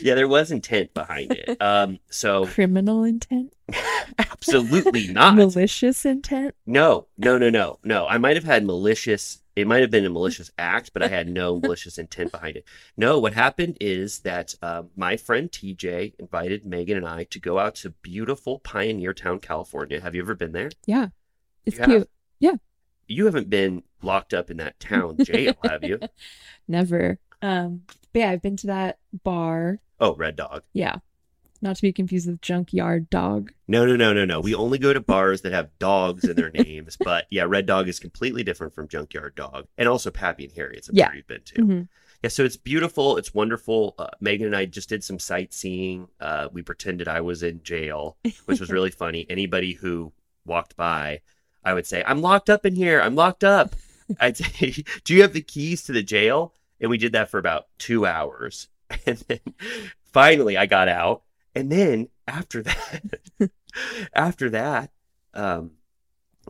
yeah, 0.00 0.14
there 0.14 0.28
was 0.28 0.50
intent 0.50 0.94
behind 0.94 1.32
it. 1.32 1.60
Um, 1.60 1.98
so 2.10 2.46
criminal 2.48 3.04
intent, 3.04 3.52
absolutely 4.18 5.08
not. 5.08 5.34
malicious 5.36 6.04
intent. 6.04 6.54
No, 6.66 7.06
no, 7.18 7.38
no, 7.38 7.50
no, 7.50 7.78
no. 7.84 8.06
I 8.06 8.18
might 8.18 8.36
have 8.36 8.44
had 8.44 8.64
malicious. 8.64 9.42
It 9.56 9.66
might 9.66 9.80
have 9.82 9.90
been 9.90 10.06
a 10.06 10.10
malicious 10.10 10.50
act, 10.58 10.92
but 10.94 11.02
I 11.02 11.08
had 11.08 11.28
no 11.28 11.58
malicious 11.58 11.98
intent 11.98 12.32
behind 12.32 12.56
it. 12.56 12.64
No, 12.96 13.18
what 13.18 13.34
happened 13.34 13.76
is 13.80 14.20
that 14.20 14.54
um, 14.62 14.88
my 14.96 15.16
friend 15.16 15.50
TJ 15.50 16.14
invited 16.18 16.64
Megan 16.64 16.96
and 16.96 17.06
I 17.06 17.24
to 17.24 17.38
go 17.40 17.58
out 17.58 17.74
to 17.76 17.90
beautiful 17.90 18.60
Pioneertown, 18.60 19.42
California. 19.42 20.00
Have 20.00 20.14
you 20.14 20.22
ever 20.22 20.34
been 20.34 20.52
there? 20.52 20.70
Yeah, 20.86 21.08
it's 21.66 21.76
You 21.76 21.80
have? 21.82 21.90
cute. 21.90 22.10
You 23.10 23.26
haven't 23.26 23.50
been 23.50 23.82
locked 24.02 24.32
up 24.32 24.50
in 24.50 24.56
that 24.58 24.78
town 24.80 25.16
jail, 25.22 25.54
have 25.64 25.82
you? 25.84 25.98
Never. 26.68 27.18
Um, 27.42 27.82
but 28.12 28.18
yeah, 28.20 28.30
I've 28.30 28.42
been 28.42 28.56
to 28.58 28.66
that 28.68 28.98
bar. 29.24 29.78
Oh, 29.98 30.14
Red 30.14 30.36
Dog. 30.36 30.62
Yeah, 30.72 30.96
not 31.60 31.76
to 31.76 31.82
be 31.82 31.92
confused 31.92 32.28
with 32.28 32.40
Junkyard 32.40 33.10
Dog. 33.10 33.52
No, 33.68 33.84
no, 33.84 33.96
no, 33.96 34.12
no, 34.12 34.24
no. 34.24 34.40
We 34.40 34.54
only 34.54 34.78
go 34.78 34.92
to 34.92 35.00
bars 35.00 35.42
that 35.42 35.52
have 35.52 35.70
dogs 35.78 36.24
in 36.24 36.36
their 36.36 36.50
names. 36.54 36.96
But 36.96 37.26
yeah, 37.30 37.44
Red 37.44 37.66
Dog 37.66 37.88
is 37.88 37.98
completely 37.98 38.42
different 38.42 38.74
from 38.74 38.88
Junkyard 38.88 39.34
Dog, 39.34 39.66
and 39.76 39.88
also 39.88 40.10
Pappy 40.10 40.44
and 40.44 40.52
Harriet's. 40.52 40.88
I'm 40.88 40.96
Yeah. 40.96 41.08
sure 41.08 41.16
you've 41.16 41.26
been 41.26 41.42
to. 41.44 41.54
Mhm. 41.56 41.88
Yeah, 42.22 42.28
so 42.28 42.44
it's 42.44 42.56
beautiful. 42.58 43.16
It's 43.16 43.32
wonderful. 43.32 43.94
Uh, 43.98 44.08
Megan 44.20 44.46
and 44.46 44.54
I 44.56 44.66
just 44.66 44.90
did 44.90 45.02
some 45.02 45.18
sightseeing. 45.18 46.06
Uh, 46.20 46.48
we 46.52 46.60
pretended 46.62 47.08
I 47.08 47.22
was 47.22 47.42
in 47.42 47.62
jail, 47.62 48.18
which 48.44 48.60
was 48.60 48.70
really 48.70 48.90
funny. 48.90 49.26
Anybody 49.30 49.72
who 49.72 50.12
walked 50.44 50.76
by, 50.76 51.20
I 51.64 51.74
would 51.74 51.86
say, 51.86 52.02
"I'm 52.06 52.22
locked 52.22 52.50
up 52.50 52.64
in 52.66 52.74
here. 52.74 53.00
I'm 53.00 53.14
locked 53.14 53.44
up." 53.44 53.74
I'd 54.20 54.36
say, 54.36 54.84
"Do 55.04 55.14
you 55.14 55.22
have 55.22 55.32
the 55.32 55.42
keys 55.42 55.82
to 55.84 55.92
the 55.92 56.02
jail?" 56.02 56.54
And 56.80 56.90
we 56.90 56.98
did 56.98 57.12
that 57.12 57.30
for 57.30 57.38
about 57.38 57.66
two 57.78 58.06
hours, 58.06 58.68
and 59.06 59.18
then 59.28 59.40
finally 60.02 60.56
I 60.56 60.66
got 60.66 60.88
out. 60.88 61.22
And 61.54 61.70
then 61.70 62.08
after 62.26 62.62
that, 62.62 63.02
after 64.14 64.50
that, 64.50 64.90
um, 65.34 65.72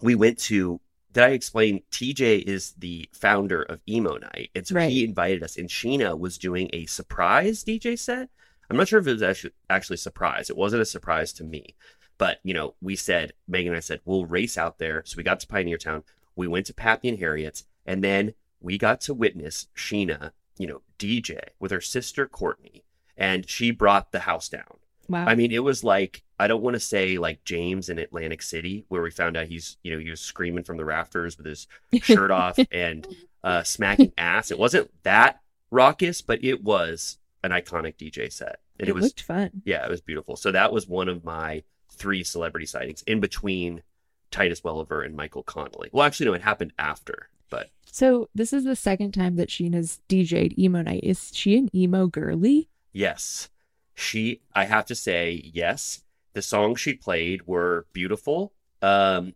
we 0.02 0.14
went 0.14 0.38
to. 0.40 0.80
Did 1.12 1.24
I 1.24 1.28
explain? 1.30 1.82
TJ 1.90 2.42
is 2.42 2.72
the 2.78 3.08
founder 3.12 3.62
of 3.62 3.80
Emo 3.88 4.16
Nite, 4.18 4.50
and 4.54 4.64
so 4.64 4.76
Right. 4.76 4.92
he 4.92 5.02
invited 5.02 5.42
us. 5.42 5.56
And 5.56 5.68
Scheana 5.68 6.16
was 6.16 6.38
doing 6.38 6.70
a 6.72 6.86
surprise 6.86 7.64
DJ 7.64 7.98
set. 7.98 8.28
I'm 8.70 8.76
not 8.76 8.86
sure 8.86 9.00
if 9.00 9.06
it 9.08 9.12
was 9.12 9.22
actually 9.22 9.52
actually 9.68 9.94
a 9.94 9.98
surprise. 9.98 10.48
It 10.48 10.56
wasn't 10.56 10.82
a 10.82 10.86
surprise 10.86 11.32
to 11.34 11.44
me, 11.44 11.74
but 12.20 12.38
you 12.44 12.52
know, 12.52 12.74
we 12.82 12.96
said 12.96 13.32
Megan 13.48 13.72
and 13.72 13.78
I 13.78 13.80
said 13.80 14.02
we'll 14.04 14.26
race 14.26 14.58
out 14.58 14.78
there. 14.78 15.02
So 15.06 15.16
we 15.16 15.22
got 15.22 15.40
to 15.40 15.46
Pioneertown. 15.46 16.02
We 16.36 16.46
went 16.46 16.66
to 16.66 16.74
Pappy 16.74 17.08
and 17.08 17.18
Harriet's, 17.18 17.64
and 17.86 18.04
then 18.04 18.34
we 18.60 18.76
got 18.76 19.00
to 19.02 19.14
witness 19.14 19.68
Scheana, 19.74 20.32
you 20.58 20.66
know, 20.66 20.82
DJ 20.98 21.40
with 21.58 21.70
her 21.70 21.80
sister 21.80 22.28
Courtney, 22.28 22.84
and 23.16 23.48
she 23.48 23.70
brought 23.70 24.12
the 24.12 24.20
house 24.20 24.50
down. 24.50 24.76
Wow. 25.08 25.24
I 25.26 25.34
mean, 25.34 25.50
it 25.50 25.64
was 25.64 25.82
like 25.82 26.22
I 26.38 26.46
don't 26.46 26.62
want 26.62 26.74
to 26.74 26.80
say 26.80 27.16
like 27.16 27.42
James 27.44 27.88
in 27.88 27.98
Atlantic 27.98 28.42
City, 28.42 28.84
where 28.88 29.00
we 29.00 29.10
found 29.10 29.38
out 29.38 29.46
he's 29.46 29.78
you 29.82 29.90
know 29.90 29.98
he 29.98 30.10
was 30.10 30.20
screaming 30.20 30.62
from 30.64 30.76
the 30.76 30.84
rafters 30.84 31.38
with 31.38 31.46
his 31.46 31.66
shirt 32.02 32.30
off 32.30 32.58
and 32.70 33.08
uh, 33.42 33.62
smacking 33.62 34.12
ass. 34.18 34.50
It 34.50 34.58
wasn't 34.58 34.90
that 35.04 35.40
raucous, 35.70 36.20
but 36.20 36.44
it 36.44 36.62
was 36.62 37.16
an 37.42 37.50
iconic 37.50 37.96
DJ 37.96 38.30
set, 38.30 38.60
and 38.78 38.88
it, 38.88 38.90
it, 38.90 38.94
was 38.94 39.04
looked 39.04 39.22
fun. 39.22 39.62
yeah, 39.64 39.86
it 39.86 39.90
was 39.90 40.02
beautiful. 40.02 40.36
So 40.36 40.52
that 40.52 40.70
was 40.70 40.86
one 40.86 41.08
of 41.08 41.24
my 41.24 41.62
three 42.00 42.24
celebrity 42.24 42.66
sightings 42.66 43.02
in 43.02 43.20
between 43.20 43.82
Titus 44.30 44.64
Welliver 44.64 45.02
and 45.02 45.14
Michael 45.14 45.42
Connelly. 45.42 45.90
Well, 45.92 46.04
actually, 46.06 46.26
no, 46.26 46.32
it 46.32 46.42
happened 46.42 46.72
after, 46.78 47.28
but 47.50 47.70
So 47.92 48.28
this 48.34 48.52
is 48.52 48.64
the 48.64 48.74
second 48.74 49.12
time 49.12 49.36
that 49.36 49.50
Scheana's 49.50 50.00
DJ'd 50.08 50.58
emo 50.58 50.82
night. 50.82 51.04
Is 51.04 51.30
she 51.34 51.56
an 51.58 51.68
emo 51.76 52.06
girly? 52.06 52.68
Yes. 52.92 53.50
She 53.94 54.40
I 54.54 54.64
have 54.64 54.86
to 54.86 54.94
say, 54.94 55.42
yes. 55.52 56.02
The 56.32 56.42
songs 56.42 56.80
she 56.80 56.94
played 56.94 57.46
were 57.46 57.86
beautiful. 57.92 58.54
Um 58.82 59.34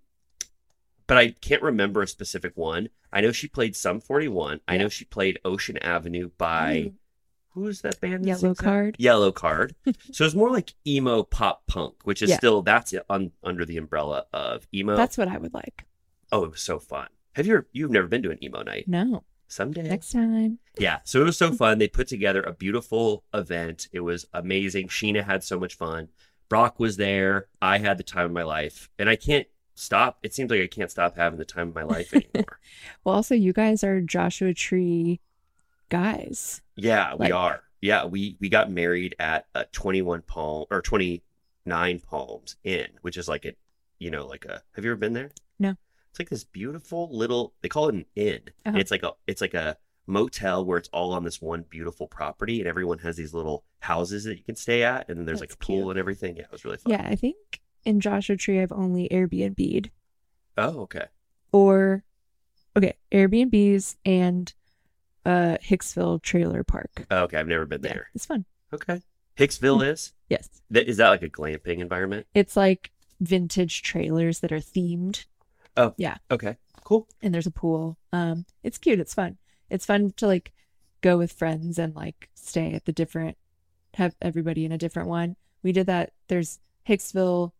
but 1.06 1.18
I 1.18 1.32
can't 1.32 1.62
remember 1.62 2.00
a 2.00 2.08
specific 2.08 2.56
one. 2.56 2.88
I 3.12 3.20
know 3.20 3.30
she 3.30 3.46
played 3.46 3.76
some 3.76 4.00
41. 4.00 4.60
I 4.66 4.78
know 4.78 4.88
she 4.88 5.04
played 5.04 5.38
Ocean 5.44 5.76
Avenue 5.78 6.30
by 6.38 6.74
who 6.84 6.92
is 7.56 7.80
that 7.82 8.00
band? 8.00 8.26
Yellow 8.26 8.38
sings 8.40 8.58
that? 8.58 8.64
Card. 8.64 8.96
Yellowcard. 8.98 9.74
so 10.12 10.24
it's 10.24 10.34
more 10.34 10.50
like 10.50 10.74
emo 10.86 11.22
pop 11.22 11.66
punk, 11.66 11.94
which 12.04 12.20
is 12.22 12.30
Yeah. 12.30 12.36
still 12.36 12.62
that's 12.62 12.94
un, 13.08 13.30
under 13.42 13.64
the 13.64 13.76
umbrella 13.78 14.24
of 14.32 14.66
emo. 14.74 14.96
That's 14.96 15.16
what 15.18 15.28
I 15.28 15.38
would 15.38 15.54
like. 15.54 15.84
oh, 16.32 16.44
it 16.44 16.50
was 16.50 16.60
so 16.62 16.78
fun. 16.78 17.08
Have 17.34 17.46
you 17.46 17.54
ever, 17.54 17.66
you've 17.72 17.90
never 17.90 18.06
been 18.08 18.22
to 18.24 18.30
an 18.30 18.42
emo 18.42 18.62
night? 18.62 18.86
No, 18.88 19.24
Someday. 19.48 19.82
next 19.82 20.10
time. 20.12 20.58
Yeah, 20.78 20.98
so 21.04 21.20
it 21.20 21.24
was 21.24 21.36
so 21.38 21.52
fun. 21.52 21.78
They 21.78 21.88
put 21.88 22.08
together 22.08 22.42
a 22.42 22.52
beautiful 22.52 23.24
event. 23.32 23.88
It 23.92 24.00
was 24.00 24.26
amazing. 24.32 24.88
Scheana 24.88 25.24
had 25.24 25.44
so 25.44 25.58
much 25.60 25.74
fun. 25.76 26.08
Brock 26.48 26.78
was 26.80 26.96
there. 26.96 27.46
I 27.62 27.78
had 27.78 27.98
the 27.98 28.04
time 28.04 28.26
of 28.26 28.32
my 28.32 28.42
life, 28.42 28.88
and 28.98 29.08
I 29.08 29.16
can't 29.16 29.46
stop. 29.74 30.18
It 30.22 30.34
seems 30.34 30.50
like 30.50 30.60
I 30.60 30.66
can't 30.66 30.90
stop 30.90 31.16
having 31.16 31.38
the 31.38 31.44
time 31.44 31.68
of 31.68 31.74
my 31.74 31.82
life 31.82 32.12
anymore. 32.14 32.58
Well, 33.04 33.14
also 33.16 33.34
you 33.34 33.52
guys 33.52 33.82
are 33.84 34.00
Joshua 34.00 34.54
Tree 34.54 35.20
guys. 35.98 36.60
yeah, 36.76 37.12
we 37.14 37.26
Like- 37.26 37.34
are. 37.34 37.62
Yeah, 37.80 38.06
we 38.06 38.36
we 38.40 38.48
got 38.48 38.70
married 38.70 39.14
at 39.18 39.46
uh, 39.54 39.64
21 39.72 40.22
Palm 40.22 40.64
or 40.70 40.80
29 40.80 42.00
Palms 42.00 42.56
Inn, 42.64 42.88
which 43.02 43.16
is 43.18 43.28
like 43.28 43.44
a, 43.44 43.52
you 43.98 44.10
know, 44.10 44.26
like 44.26 44.44
a. 44.46 44.62
Have 44.74 44.84
you 44.84 44.90
ever 44.90 44.98
been 44.98 45.12
there? 45.12 45.30
No. 45.58 45.74
It's 46.10 46.18
like 46.18 46.30
this 46.30 46.44
beautiful 46.44 47.08
little. 47.12 47.52
They 47.60 47.68
call 47.68 47.88
it 47.88 47.94
an 47.94 48.06
inn. 48.16 48.40
And 48.64 48.74
Uh-huh. 48.74 48.78
it's 48.78 48.90
like 48.90 49.02
a. 49.02 49.12
It's 49.26 49.40
like 49.42 49.52
a 49.54 49.76
motel 50.06 50.64
where 50.64 50.78
it's 50.78 50.88
all 50.92 51.12
on 51.12 51.24
this 51.24 51.42
one 51.42 51.64
beautiful 51.68 52.06
property, 52.06 52.58
and 52.60 52.68
everyone 52.68 52.98
has 53.00 53.16
these 53.16 53.34
little 53.34 53.64
houses 53.80 54.24
that 54.24 54.38
you 54.38 54.44
can 54.44 54.56
stay 54.56 54.82
at, 54.82 55.08
and 55.10 55.18
then 55.18 55.26
there's 55.26 55.40
like 55.40 55.50
That's 55.50 55.62
a 55.62 55.66
pool 55.66 55.76
cute. 55.82 55.90
and 55.90 55.98
everything. 55.98 56.36
Yeah, 56.36 56.44
it 56.44 56.52
was 56.52 56.64
really 56.64 56.78
fun. 56.78 56.92
Yeah, 56.92 57.06
I 57.06 57.16
think 57.16 57.36
in 57.84 58.00
Joshua 58.00 58.36
Tree, 58.36 58.60
I've 58.62 58.72
only 58.72 59.08
Airbnb'd 59.10 59.90
Oh, 60.56 60.80
okay. 60.82 61.06
or 61.52 62.02
okay, 62.76 62.94
Airbnbs 63.12 63.96
and 64.06 64.52
uh 65.24 65.56
Hicksville 65.62 66.20
Trailer 66.22 66.62
Park. 66.64 67.06
Oh, 67.10 67.22
okay, 67.24 67.38
I've 67.38 67.48
never 67.48 67.66
been 67.66 67.82
Yeah, 67.82 67.92
there. 67.94 68.10
it's 68.14 68.26
fun. 68.26 68.44
Okay. 68.72 69.00
Hicksville 69.36 69.84
is? 69.86 70.12
Yes. 70.28 70.48
is 70.72 70.96
that 70.98 71.08
like 71.08 71.22
a 71.22 71.28
glamping 71.28 71.78
environment? 71.80 72.26
It's 72.34 72.56
like 72.56 72.90
vintage 73.20 73.82
trailers 73.82 74.40
that 74.40 74.52
are 74.52 74.58
themed 74.60 75.24
Oh. 75.76 75.92
Yeah. 75.96 76.16
Okay. 76.30 76.56
Cool. 76.84 77.08
and 77.22 77.32
there's 77.34 77.46
a 77.46 77.50
pool. 77.50 77.96
Um 78.12 78.44
it's 78.62 78.78
cute, 78.78 79.00
it's 79.00 79.14
fun. 79.14 79.38
It's 79.70 79.86
fun 79.86 80.12
to 80.18 80.26
like 80.26 80.52
go 81.00 81.18
with 81.18 81.32
friends 81.32 81.78
and 81.78 81.94
like 81.96 82.28
stay 82.34 82.72
at 82.74 82.84
the 82.84 82.92
different 82.92 83.36
have 83.94 84.14
everybody 84.22 84.64
in 84.64 84.72
a 84.72 84.78
different 84.78 85.08
one. 85.08 85.36
We 85.62 85.72
did 85.72 85.86
that. 85.86 86.12
There's 86.28 86.58
Hicksville 86.88 87.52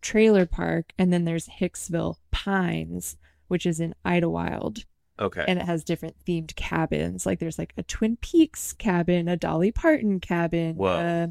Trailer 0.00 0.46
Park 0.46 0.92
and 0.98 1.12
then 1.12 1.24
there's 1.24 1.48
Hicksville 1.48 2.16
Pines, 2.30 3.16
which 3.48 3.64
is 3.66 3.80
in 3.80 3.94
Idyllwild. 4.04 4.84
Okay. 5.18 5.44
and 5.46 5.58
it 5.60 5.64
has 5.64 5.84
different 5.84 6.16
themed 6.26 6.54
cabins. 6.56 7.24
Like 7.26 7.38
there's 7.38 7.58
like 7.58 7.72
a 7.76 7.82
Twin 7.84 8.16
Peaks 8.20 8.72
cabin, 8.72 9.28
a 9.28 9.36
Dolly 9.36 9.70
Parton 9.72 10.18
cabin, 10.20 10.80
uh, 10.80 11.28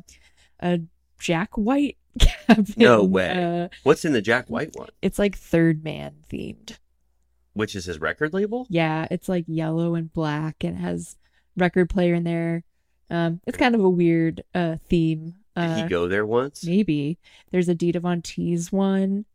a 0.62 0.80
Jack 1.20 1.58
White 1.58 1.98
cabin. 2.20 2.66
No 2.78 3.04
way. 3.04 3.64
Uh, 3.64 3.68
What's 3.84 4.06
in 4.06 4.14
the 4.14 4.22
Jack 4.22 4.50
White 4.50 4.72
one? 4.76 4.90
it's 5.02 5.20
like 5.20 5.38
Third 5.38 5.84
Man 5.84 6.16
themed. 6.32 6.78
Which 7.54 7.76
is 7.76 7.86
his 7.86 8.00
record 8.00 8.34
label? 8.34 8.66
Yeah, 8.70 9.08
it's 9.12 9.30
like 9.30 9.46
yellow 9.48 9.96
and 9.96 10.12
black 10.12 10.64
and 10.64 10.78
it 10.78 10.82
has 10.82 11.18
record 11.58 11.90
player 11.90 12.16
in 12.16 12.24
there. 12.24 12.64
Um, 13.12 13.42
it's 13.46 13.58
kind 13.58 13.76
of 13.76 13.82
a 13.84 13.90
weird 13.90 14.44
uh 14.56 14.78
theme. 14.90 15.36
Did 15.56 15.62
Uh, 15.70 15.76
he 15.76 15.84
go 15.90 16.08
there 16.08 16.26
once? 16.26 16.66
maybe 16.66 17.20
there's 17.52 17.70
a 17.70 17.76
Dita 17.76 18.00
Von 18.00 18.22
Teese 18.24 18.72
one. 18.72 19.26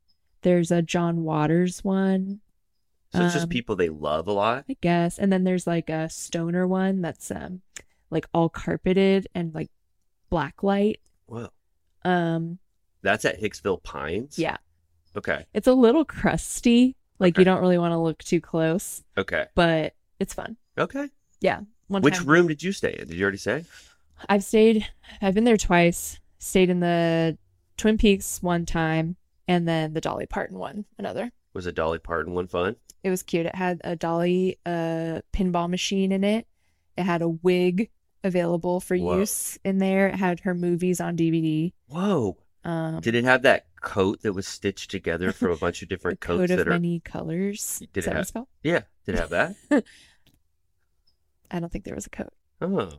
There's 0.43 0.71
a 0.73 0.83
John 0.83 1.23
Waters 1.23 1.85
one. 1.85 2.41
So 3.13 3.25
it's 3.25 3.33
just 3.33 3.45
um, 3.45 3.49
people 3.49 3.75
they 3.77 3.89
love 3.89 4.29
a 4.29 4.33
lot. 4.33 4.65
I 4.69 4.77
guess. 4.81 5.19
And 5.19 5.33
then 5.33 5.45
there's 5.45 5.67
like 5.67 5.89
a 5.89 6.09
stoner 6.11 6.67
one 6.67 7.01
that's 7.01 7.31
um 7.31 7.63
like 8.11 8.27
all 8.35 8.49
carpeted 8.49 9.27
and 9.35 9.55
like 9.55 9.71
black 10.31 10.63
light. 10.63 11.01
Whoa. 11.27 11.49
Um 12.05 12.59
That's 13.03 13.25
at 13.25 13.41
Hicksville 13.41 13.83
Pines? 13.83 14.39
yeah. 14.39 14.59
Okay. 15.17 15.47
It's 15.55 15.67
a 15.67 15.73
little 15.73 16.05
crusty. 16.05 16.97
Like 17.19 17.35
Okay. 17.35 17.41
you 17.41 17.45
don't 17.47 17.61
really 17.61 17.79
want 17.79 17.93
to 17.93 17.99
look 17.99 18.23
too 18.23 18.41
close, 18.41 19.03
Okay. 19.17 19.47
but 19.55 19.95
it's 20.21 20.35
fun. 20.35 20.57
Okay. 20.79 21.09
One 21.89 22.03
Which 22.03 22.19
time 22.19 22.27
room 22.27 22.49
did 22.49 22.63
you 22.63 22.73
stay 22.73 22.95
in? 22.99 23.09
Did 23.09 23.17
you 23.17 23.23
already 23.23 23.39
say? 23.39 23.65
I've 24.29 24.45
stayed 24.45 24.87
I've 25.23 25.33
been 25.35 25.45
there 25.45 25.57
twice. 25.57 26.21
Stayed 26.39 26.69
in 26.69 26.81
the 26.81 27.39
Twin 27.79 27.97
Peaks 27.97 28.43
one 28.43 28.67
time 28.67 29.17
and 29.49 29.67
then 29.67 29.95
the 29.95 30.01
Dolly 30.03 30.27
Parton 30.27 30.59
one 30.59 30.85
another. 30.99 31.33
Was 31.55 31.65
a 31.65 31.73
Dolly 31.73 31.99
Parton 31.99 32.35
one 32.35 32.47
fun? 32.47 32.77
It 33.05 33.11
was 33.11 33.23
cute. 33.23 33.47
It 33.47 33.55
had 33.55 33.81
a 33.85 33.97
Dolly 33.97 34.59
uh 34.67 35.21
pinball 35.33 35.69
machine 35.71 36.13
in 36.13 36.25
it. 36.25 36.47
It 36.97 37.05
had 37.05 37.23
a 37.23 37.29
wig 37.29 37.91
available 38.25 38.81
for 38.81 38.97
Whoa. 38.97 39.19
use 39.21 39.59
in 39.65 39.79
there. 39.79 40.09
It 40.09 40.17
had 40.17 40.41
her 40.41 40.55
movies 40.55 41.01
on 41.01 41.17
DVD. 41.17 41.73
Whoa. 41.87 42.37
Um, 42.65 43.01
Did 43.01 43.15
it 43.15 43.25
have 43.25 43.43
that 43.43 43.67
coat 43.81 44.23
that 44.23 44.33
was 44.33 44.47
stitched 44.47 44.91
together 44.91 45.33
from 45.33 45.53
a 45.53 45.57
bunch 45.57 45.83
of 45.83 45.89
different 45.91 46.21
coat 46.21 46.39
coats 46.39 46.51
of 46.51 46.59
that 46.59 46.67
are 46.69 46.73
many 46.73 47.01
colors. 47.01 47.79
Did 47.93 48.01
Is 48.01 48.07
it 48.09 48.13
have- 48.13 48.47
Yeah. 48.63 48.83
Did 49.07 49.15
it 49.15 49.19
have 49.21 49.31
that? 49.31 49.55
I 51.51 51.61
don't 51.61 51.71
think 51.73 51.85
there 51.85 51.95
was 51.95 52.07
a 52.07 52.11
coat. 52.11 52.33
Oh. 52.61 52.91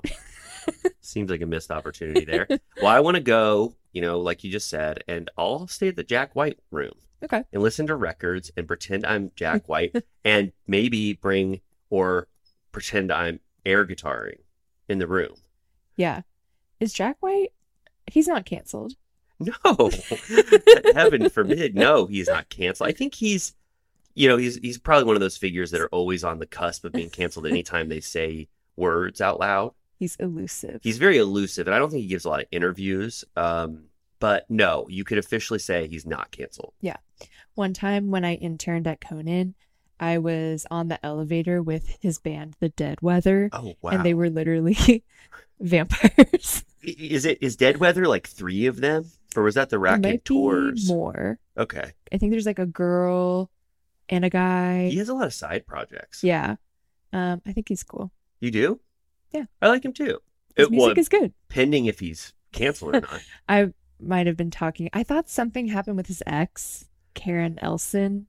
Seems 1.01 1.29
like 1.29 1.41
a 1.41 1.45
missed 1.45 1.71
opportunity 1.71 2.25
there. 2.25 2.47
Well, 2.77 2.87
I 2.87 2.99
want 2.99 3.15
to 3.15 3.21
go, 3.23 3.75
you 3.91 4.01
know, 4.01 4.19
like 4.19 4.43
you 4.43 4.51
just 4.51 4.69
said, 4.69 5.03
and 5.07 5.29
I'll 5.37 5.67
stay 5.67 5.89
at 5.89 5.95
the 5.95 6.03
Jack 6.03 6.35
White 6.35 6.59
room. 6.71 6.93
Okay. 7.23 7.43
And 7.51 7.61
listen 7.61 7.87
to 7.87 7.95
records 7.95 8.51
and 8.55 8.67
pretend 8.67 9.05
I'm 9.05 9.31
Jack 9.35 9.67
White 9.69 9.95
and 10.23 10.51
maybe 10.67 11.13
bring 11.13 11.61
or 11.89 12.27
pretend 12.71 13.11
I'm 13.11 13.39
air 13.65 13.85
guitaring 13.85 14.39
in 14.87 14.99
the 14.99 15.07
room. 15.07 15.35
Yeah. 15.95 16.21
Is 16.79 16.93
Jack 16.93 17.17
White? 17.19 17.51
He's 18.07 18.27
not 18.27 18.45
canceled. 18.45 18.93
No, 19.39 19.89
heaven 20.93 21.29
forbid. 21.29 21.75
No, 21.75 22.07
he's 22.07 22.27
not 22.27 22.49
canceled. 22.49 22.89
I 22.89 22.91
think 22.91 23.15
he's, 23.15 23.55
you 24.13 24.27
know, 24.27 24.35
he's 24.35 24.57
he's 24.57 24.77
probably 24.77 25.05
one 25.05 25.15
of 25.15 25.21
those 25.21 25.37
figures 25.37 25.71
that 25.71 25.79
are 25.79 25.87
always 25.89 26.25
on 26.25 26.39
the 26.39 26.45
cusp 26.45 26.83
of 26.83 26.91
being 26.91 27.09
canceled 27.09 27.47
anytime 27.47 27.87
they 27.87 28.01
say 28.01 28.49
words 28.75 29.21
out 29.21 29.39
loud. 29.39 29.73
He's 29.97 30.15
elusive. 30.17 30.81
He's 30.83 30.97
very 30.97 31.17
elusive, 31.17 31.67
and 31.67 31.75
I 31.75 31.79
don't 31.79 31.89
think 31.89 32.01
he 32.01 32.07
gives 32.07 32.25
a 32.25 32.29
lot 32.29 32.41
of 32.41 32.47
interviews. 32.51 33.23
Um, 33.35 33.85
but 34.19 34.45
no, 34.49 34.85
you 34.89 35.03
could 35.03 35.17
officially 35.17 35.59
say 35.59 35.87
he's 35.87 36.05
not 36.05 36.31
canceled. 36.31 36.73
Yeah. 36.81 36.97
One 37.55 37.73
time 37.73 38.11
when 38.11 38.23
I 38.25 38.35
interned 38.35 38.87
at 38.87 39.01
Conan, 39.01 39.55
I 39.99 40.17
was 40.17 40.65
on 40.71 40.87
the 40.87 41.03
elevator 41.05 41.61
with 41.61 41.97
his 41.99 42.19
band, 42.19 42.55
The 42.59 42.69
Dead 42.69 43.01
Weather, 43.01 43.49
Oh 43.51 43.73
wow! 43.81 43.91
and 43.91 44.05
they 44.05 44.13
were 44.13 44.29
literally 44.29 45.03
vampires. 45.59 46.63
Is 46.81 47.25
it 47.25 47.37
is 47.41 47.55
Dead 47.57 47.77
Weather 47.77 48.07
like 48.07 48.27
three 48.27 48.65
of 48.65 48.79
them, 48.79 49.05
or 49.35 49.43
was 49.43 49.55
that 49.55 49.69
the 49.69 49.77
be 49.77 50.21
more. 50.87 51.39
Okay, 51.57 51.91
I 52.11 52.17
think 52.17 52.31
there's 52.31 52.45
like 52.45 52.59
a 52.59 52.65
girl 52.65 53.49
and 54.07 54.23
a 54.23 54.29
guy. 54.29 54.87
he 54.89 54.97
has 54.97 55.09
a 55.09 55.13
lot 55.13 55.25
of 55.27 55.33
side 55.33 55.67
projects. 55.67 56.23
Yeah. 56.23 56.55
Um, 57.11 57.41
I 57.45 57.51
think 57.53 57.67
he's 57.69 57.83
cool. 57.83 58.11
you 58.39 58.51
do. 58.51 58.79
Yeah. 59.31 59.45
I 59.61 59.67
like 59.67 59.83
him 59.83 59.93
too. 59.93 60.19
His 60.55 60.67
It, 60.67 60.71
music 60.71 60.87
well, 60.87 60.99
is 60.99 61.09
good. 61.09 61.33
pending 61.49 61.85
if 61.85 61.99
he's 61.99 62.33
canceled 62.51 62.95
or 62.95 63.01
not. 63.01 63.19
I 63.47 63.73
might 63.99 64.27
have 64.27 64.37
been 64.37 64.51
talking. 64.51 64.89
I 64.93 65.03
thought 65.03 65.29
something 65.29 65.67
happened 65.67 65.97
with 65.97 66.07
his 66.07 66.23
ex, 66.25 66.87
Karen 67.13 67.59
Elson, 67.61 68.27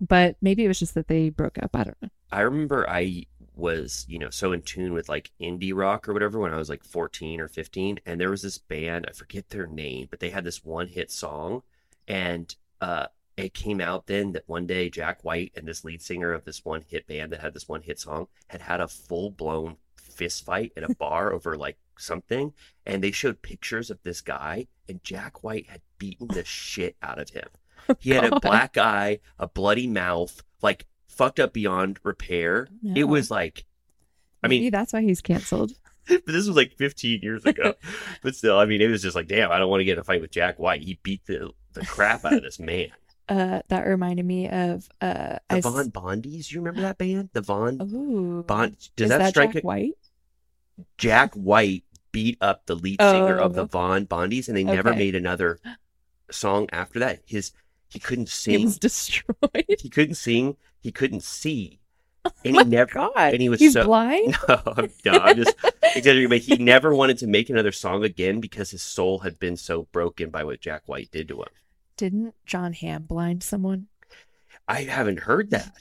but 0.00 0.36
maybe 0.40 0.64
it 0.64 0.68
was 0.68 0.78
just 0.78 0.94
that 0.94 1.08
they 1.08 1.30
broke 1.30 1.58
up. 1.62 1.70
I 1.74 1.84
don't 1.84 2.02
know. 2.02 2.08
I 2.30 2.40
remember 2.40 2.88
I 2.88 3.26
was, 3.54 4.04
you 4.08 4.18
know, 4.18 4.30
so 4.30 4.52
in 4.52 4.62
tune 4.62 4.92
with 4.92 5.08
like 5.08 5.30
indie 5.40 5.74
rock 5.74 6.08
or 6.08 6.12
whatever 6.12 6.38
when 6.38 6.52
I 6.52 6.58
was 6.58 6.68
like 6.68 6.84
14 6.84 7.40
or 7.40 7.48
15. 7.48 8.00
And 8.04 8.20
there 8.20 8.30
was 8.30 8.42
this 8.42 8.58
band, 8.58 9.06
I 9.08 9.12
forget 9.12 9.48
their 9.48 9.66
name, 9.66 10.08
but 10.10 10.20
they 10.20 10.30
had 10.30 10.44
this 10.44 10.64
one 10.64 10.88
hit 10.88 11.10
song. 11.10 11.62
And 12.06 12.54
uh, 12.80 13.06
it 13.36 13.54
came 13.54 13.80
out 13.80 14.06
then 14.06 14.32
that 14.32 14.44
one 14.46 14.66
day 14.66 14.90
Jack 14.90 15.24
White 15.24 15.52
and 15.56 15.66
this 15.66 15.84
lead 15.84 16.02
singer 16.02 16.32
of 16.32 16.44
this 16.44 16.64
one 16.64 16.82
hit 16.86 17.06
band 17.06 17.32
that 17.32 17.40
had 17.40 17.54
this 17.54 17.68
one 17.68 17.82
hit 17.82 17.98
song 17.98 18.28
had 18.48 18.60
had 18.60 18.80
a 18.80 18.88
full 18.88 19.30
blown 19.30 19.76
fist 19.96 20.44
fight 20.44 20.72
in 20.76 20.84
a 20.84 20.94
bar 20.94 21.32
over 21.32 21.56
like 21.56 21.76
something. 21.98 22.52
And 22.84 23.02
they 23.02 23.10
showed 23.10 23.42
pictures 23.42 23.90
of 23.90 24.02
this 24.02 24.20
guy, 24.20 24.66
and 24.88 25.02
Jack 25.02 25.42
White 25.42 25.68
had 25.68 25.80
beaten 25.98 26.28
the 26.28 26.44
shit 26.44 26.96
out 27.02 27.18
of 27.18 27.30
him. 27.30 27.48
He 28.00 28.10
had 28.10 28.24
a 28.24 28.40
black 28.40 28.76
eye, 28.76 29.20
a 29.38 29.46
bloody 29.46 29.86
mouth, 29.86 30.42
like 30.60 30.86
fucked 31.06 31.38
up 31.38 31.52
beyond 31.52 32.00
repair. 32.02 32.66
It 32.96 33.04
was 33.04 33.30
like, 33.30 33.64
I 34.42 34.48
Maybe 34.48 34.62
mean, 34.62 34.70
that's 34.72 34.92
why 34.92 35.02
he's 35.02 35.20
canceled. 35.20 35.72
but 36.08 36.26
this 36.26 36.46
was 36.46 36.56
like 36.56 36.76
15 36.76 37.20
years 37.22 37.44
ago. 37.44 37.74
but 38.22 38.34
still, 38.34 38.58
I 38.58 38.66
mean, 38.66 38.80
it 38.80 38.88
was 38.88 39.02
just 39.02 39.16
like, 39.16 39.26
damn, 39.26 39.50
I 39.50 39.58
don't 39.58 39.70
want 39.70 39.80
to 39.80 39.84
get 39.84 39.94
in 39.94 39.98
a 40.00 40.04
fight 40.04 40.20
with 40.20 40.30
Jack 40.30 40.58
White. 40.58 40.82
He 40.82 40.98
beat 41.02 41.24
the, 41.26 41.52
the 41.72 41.84
crap 41.84 42.24
out 42.24 42.34
of 42.34 42.42
this 42.42 42.58
man. 42.58 42.90
Uh, 43.28 43.60
that 43.68 43.86
reminded 43.86 44.24
me 44.24 44.48
of 44.48 44.88
uh, 45.00 45.38
The 45.48 45.56
I 45.56 45.60
Von 45.60 45.90
Bondies, 45.90 46.52
you 46.52 46.60
remember 46.60 46.82
that 46.82 46.96
band? 46.96 47.30
The 47.32 47.40
Von 47.40 47.80
Ooh. 47.82 48.44
Bond. 48.44 48.76
Does 48.94 49.06
Is 49.06 49.08
that, 49.10 49.18
that 49.18 49.30
strike 49.30 49.52
Jack 49.52 49.64
a 49.64 49.66
White? 49.66 49.94
Jack 50.96 51.34
White 51.34 51.82
beat 52.16 52.38
up 52.40 52.64
the 52.64 52.74
lead 52.74 52.98
singer 53.00 53.36
of 53.36 53.52
the 53.54 53.62
Oh. 53.64 53.66
Von 53.66 54.06
Bondies, 54.06 54.48
and 54.48 54.56
they 54.56 54.64
never 54.64 54.94
made 54.94 55.14
another 55.14 55.58
song 56.30 56.66
after 56.72 56.98
that. 56.98 57.20
His 57.26 57.52
he 57.88 57.98
couldn't 57.98 58.28
sing. 58.42 58.64
was 58.64 58.78
destroyed. 58.78 59.66
He 59.78 59.90
couldn't 59.90 60.14
sing. 60.14 60.56
He 60.80 60.90
couldn't 60.92 61.22
see, 61.22 61.80
oh 62.24 62.30
and 62.44 62.54
Oh 62.54 62.58
my 62.60 62.64
he 62.64 62.70
never. 62.70 62.92
God. 62.94 63.12
and 63.34 63.42
he 63.42 63.48
was 63.50 63.60
he's 63.60 63.74
so- 63.74 63.84
blind. 63.84 64.34
No, 64.48 64.62
I'm, 64.66 64.90
no, 65.04 65.12
I'm 65.12 65.36
just 65.36 65.54
exaggerating, 65.94 66.28
but 66.30 66.38
he 66.38 66.56
never 66.56 66.94
wanted 66.94 67.18
to 67.18 67.26
make 67.26 67.50
another 67.50 67.72
song 67.72 68.02
again 68.02 68.40
because 68.40 68.70
his 68.70 68.82
soul 68.82 69.18
had 69.18 69.38
been 69.38 69.56
so 69.58 69.82
broken 69.92 70.30
by 70.30 70.42
what 70.44 70.60
Jack 70.60 70.82
White 70.86 71.10
did 71.10 71.28
to 71.28 71.42
him. 71.42 71.48
Didn't 71.98 72.34
Jon 72.46 72.72
Hamm 72.72 73.02
blind 73.02 73.42
someone 73.42 73.88
I 74.68 74.82
haven't 74.82 75.20
heard 75.20 75.50
that. 75.50 75.72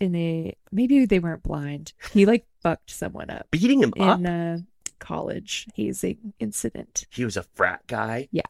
in 0.00 0.14
a? 0.16 0.54
Maybe 0.72 1.04
they 1.06 1.18
weren't 1.18 1.42
blind. 1.42 1.92
He 2.12 2.24
like 2.26 2.46
fucked 2.62 2.90
someone 2.90 3.30
up 3.30 3.46
Beating 3.50 3.82
him 3.82 3.92
up. 4.00 4.18
in 4.20 4.26
a 4.26 4.64
college 5.00 5.66
hazing 5.74 6.34
incident. 6.38 7.06
He 7.10 7.24
was 7.24 7.36
a 7.36 7.42
frat 7.42 7.86
guy. 7.86 8.28
Yeah. 8.30 8.42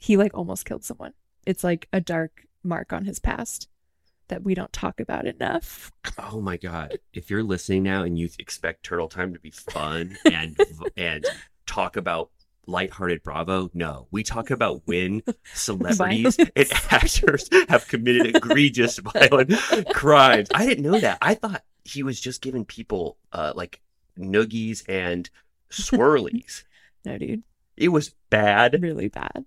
He 0.00 0.16
like 0.16 0.32
almost 0.34 0.64
killed 0.64 0.84
someone. 0.84 1.12
It's 1.46 1.62
like 1.62 1.88
a 1.92 2.00
dark 2.00 2.46
mark 2.64 2.92
on 2.92 3.04
his 3.04 3.18
past 3.18 3.68
that 4.28 4.42
we 4.42 4.54
don't 4.54 4.72
talk 4.72 5.00
about 5.00 5.26
enough. 5.26 5.92
Oh 6.18 6.40
my 6.40 6.56
god! 6.56 6.98
If 7.12 7.30
you're 7.30 7.42
listening 7.42 7.82
now 7.82 8.02
and 8.02 8.18
you 8.18 8.30
expect 8.38 8.84
Turtle 8.84 9.08
Time 9.08 9.34
to 9.34 9.40
be 9.40 9.50
fun 9.50 10.16
and 10.24 10.58
and 10.96 11.26
talk 11.66 11.96
about 11.96 12.30
lighthearted 12.66 13.22
Bravo, 13.22 13.70
no, 13.74 14.06
we 14.10 14.22
talk 14.22 14.50
about 14.50 14.82
when 14.86 15.22
celebrities 15.52 16.38
and 16.38 16.72
actors 16.90 17.48
have 17.68 17.88
committed 17.88 18.34
egregious 18.34 18.98
violent 19.14 19.52
crimes. 19.92 20.48
I 20.54 20.64
didn't 20.64 20.84
know 20.84 20.98
that. 20.98 21.18
I 21.20 21.34
thought 21.34 21.64
he 21.84 22.02
was 22.02 22.20
just 22.20 22.40
giving 22.40 22.64
people 22.64 23.18
uh, 23.32 23.52
like 23.54 23.80
noogies 24.18 24.82
and 24.88 25.28
swirlies. 25.72 26.64
No, 27.04 27.18
dude, 27.18 27.42
it 27.76 27.88
was 27.88 28.14
bad. 28.30 28.80
really 28.80 29.08
bad. 29.08 29.44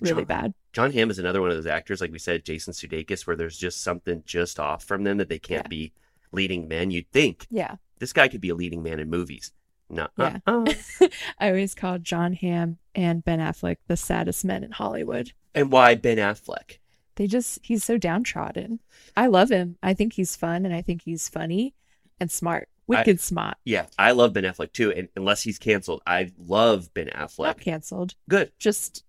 really 0.00 0.22
John- 0.22 0.24
bad. 0.24 0.54
Jon 0.72 0.90
Hamm 0.92 1.10
is 1.10 1.20
another 1.20 1.40
one 1.40 1.50
of 1.50 1.56
those 1.56 1.66
actors, 1.68 2.00
like 2.00 2.10
we 2.10 2.18
said, 2.18 2.44
Jason 2.44 2.72
Sudeikis, 2.72 3.24
where 3.24 3.36
there's 3.36 3.56
just 3.56 3.82
something 3.82 4.24
just 4.26 4.58
off 4.58 4.82
from 4.82 5.04
them 5.04 5.18
that 5.18 5.28
they 5.28 5.38
can't 5.38 5.66
Yeah. 5.66 5.68
be 5.68 5.92
leading 6.32 6.66
men. 6.66 6.90
You'd 6.90 7.08
think 7.12 7.46
Yeah. 7.50 7.76
this 8.00 8.12
guy 8.12 8.26
could 8.26 8.40
be 8.40 8.48
a 8.48 8.54
leading 8.56 8.82
man 8.82 8.98
in 8.98 9.08
movies. 9.08 9.52
No, 9.88 10.08
Yeah. 10.18 10.38
uh-uh. 10.44 10.66
I 11.38 11.48
always 11.50 11.76
called 11.76 12.02
Jon 12.02 12.32
Hamm 12.32 12.78
and 12.96 13.22
Ben 13.24 13.38
Affleck 13.38 13.76
the 13.86 13.96
saddest 13.96 14.44
men 14.44 14.64
in 14.64 14.72
Hollywood. 14.72 15.32
and 15.54 15.70
why 15.70 15.94
Ben 15.94 16.18
Affleck? 16.18 16.78
They 17.14 17.28
just 17.28 17.60
he's 17.62 17.84
so 17.84 17.96
downtrodden. 17.96 18.80
I 19.16 19.28
love 19.28 19.50
him. 19.52 19.76
I 19.84 19.94
think 19.94 20.14
he's 20.14 20.34
fun 20.34 20.64
and 20.66 20.74
I 20.74 20.82
think 20.82 21.02
he's 21.02 21.28
funny 21.28 21.74
and 22.18 22.28
smart. 22.28 22.68
Wicked 22.88 23.20
smart. 23.20 23.56
Yeah, 23.64 23.86
I 23.98 24.12
love 24.12 24.32
Ben 24.32 24.44
Affleck 24.44 24.72
too. 24.72 24.92
And 24.92 25.08
unless 25.16 25.42
he's 25.42 25.58
canceled, 25.58 26.02
I 26.06 26.32
love 26.38 26.92
Ben 26.94 27.08
Affleck. 27.08 27.44
Not 27.46 27.60
canceled. 27.60 28.14
Good. 28.28 28.52
Just 28.58 29.04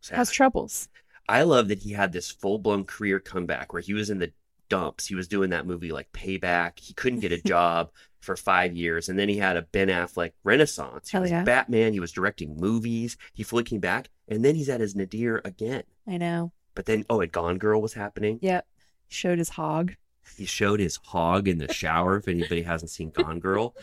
Sad. 0.00 0.16
has 0.16 0.30
troubles. 0.30 0.88
I 1.28 1.42
love 1.42 1.68
that 1.68 1.80
he 1.80 1.92
had 1.92 2.12
this 2.12 2.30
full 2.30 2.58
blown 2.58 2.84
career 2.84 3.18
comeback 3.18 3.72
where 3.72 3.82
he 3.82 3.94
was 3.94 4.10
in 4.10 4.18
the 4.18 4.32
dumps. 4.68 5.06
He 5.06 5.14
was 5.14 5.28
doing 5.28 5.50
that 5.50 5.66
movie 5.66 5.92
like 5.92 6.12
Payback. 6.12 6.78
He 6.78 6.94
couldn't 6.94 7.20
get 7.20 7.32
a 7.32 7.42
job 7.46 7.90
for 8.20 8.36
five 8.36 8.74
years. 8.74 9.08
And 9.08 9.18
then 9.18 9.28
he 9.28 9.38
had 9.38 9.56
a 9.56 9.62
Ben 9.62 9.88
Affleck 9.88 10.32
renaissance. 10.44 11.08
He 11.08 11.16
Hell 11.16 11.22
was 11.22 11.30
yeah. 11.30 11.42
Batman. 11.42 11.92
He 11.92 12.00
was 12.00 12.12
directing 12.12 12.56
movies. 12.56 13.16
He 13.34 13.42
fully 13.42 13.64
came 13.64 13.80
back. 13.80 14.08
And 14.28 14.44
then 14.44 14.54
he's 14.54 14.68
at 14.68 14.80
his 14.80 14.94
nadir 14.94 15.40
again. 15.44 15.84
I 16.06 16.18
know. 16.18 16.52
But 16.74 16.86
then, 16.86 17.04
oh, 17.08 17.20
and 17.20 17.32
Gone 17.32 17.58
Girl 17.58 17.80
was 17.80 17.94
happening. 17.94 18.38
Yep. 18.42 18.66
Showed 19.08 19.38
his 19.38 19.50
hog. 19.50 19.94
He 20.36 20.44
showed 20.44 20.80
his 20.80 20.96
hog 20.96 21.48
in 21.48 21.58
the 21.58 21.72
shower. 21.72 22.16
if 22.16 22.28
anybody 22.28 22.62
hasn't 22.62 22.90
seen 22.90 23.10
Gone 23.10 23.38
Girl, 23.40 23.74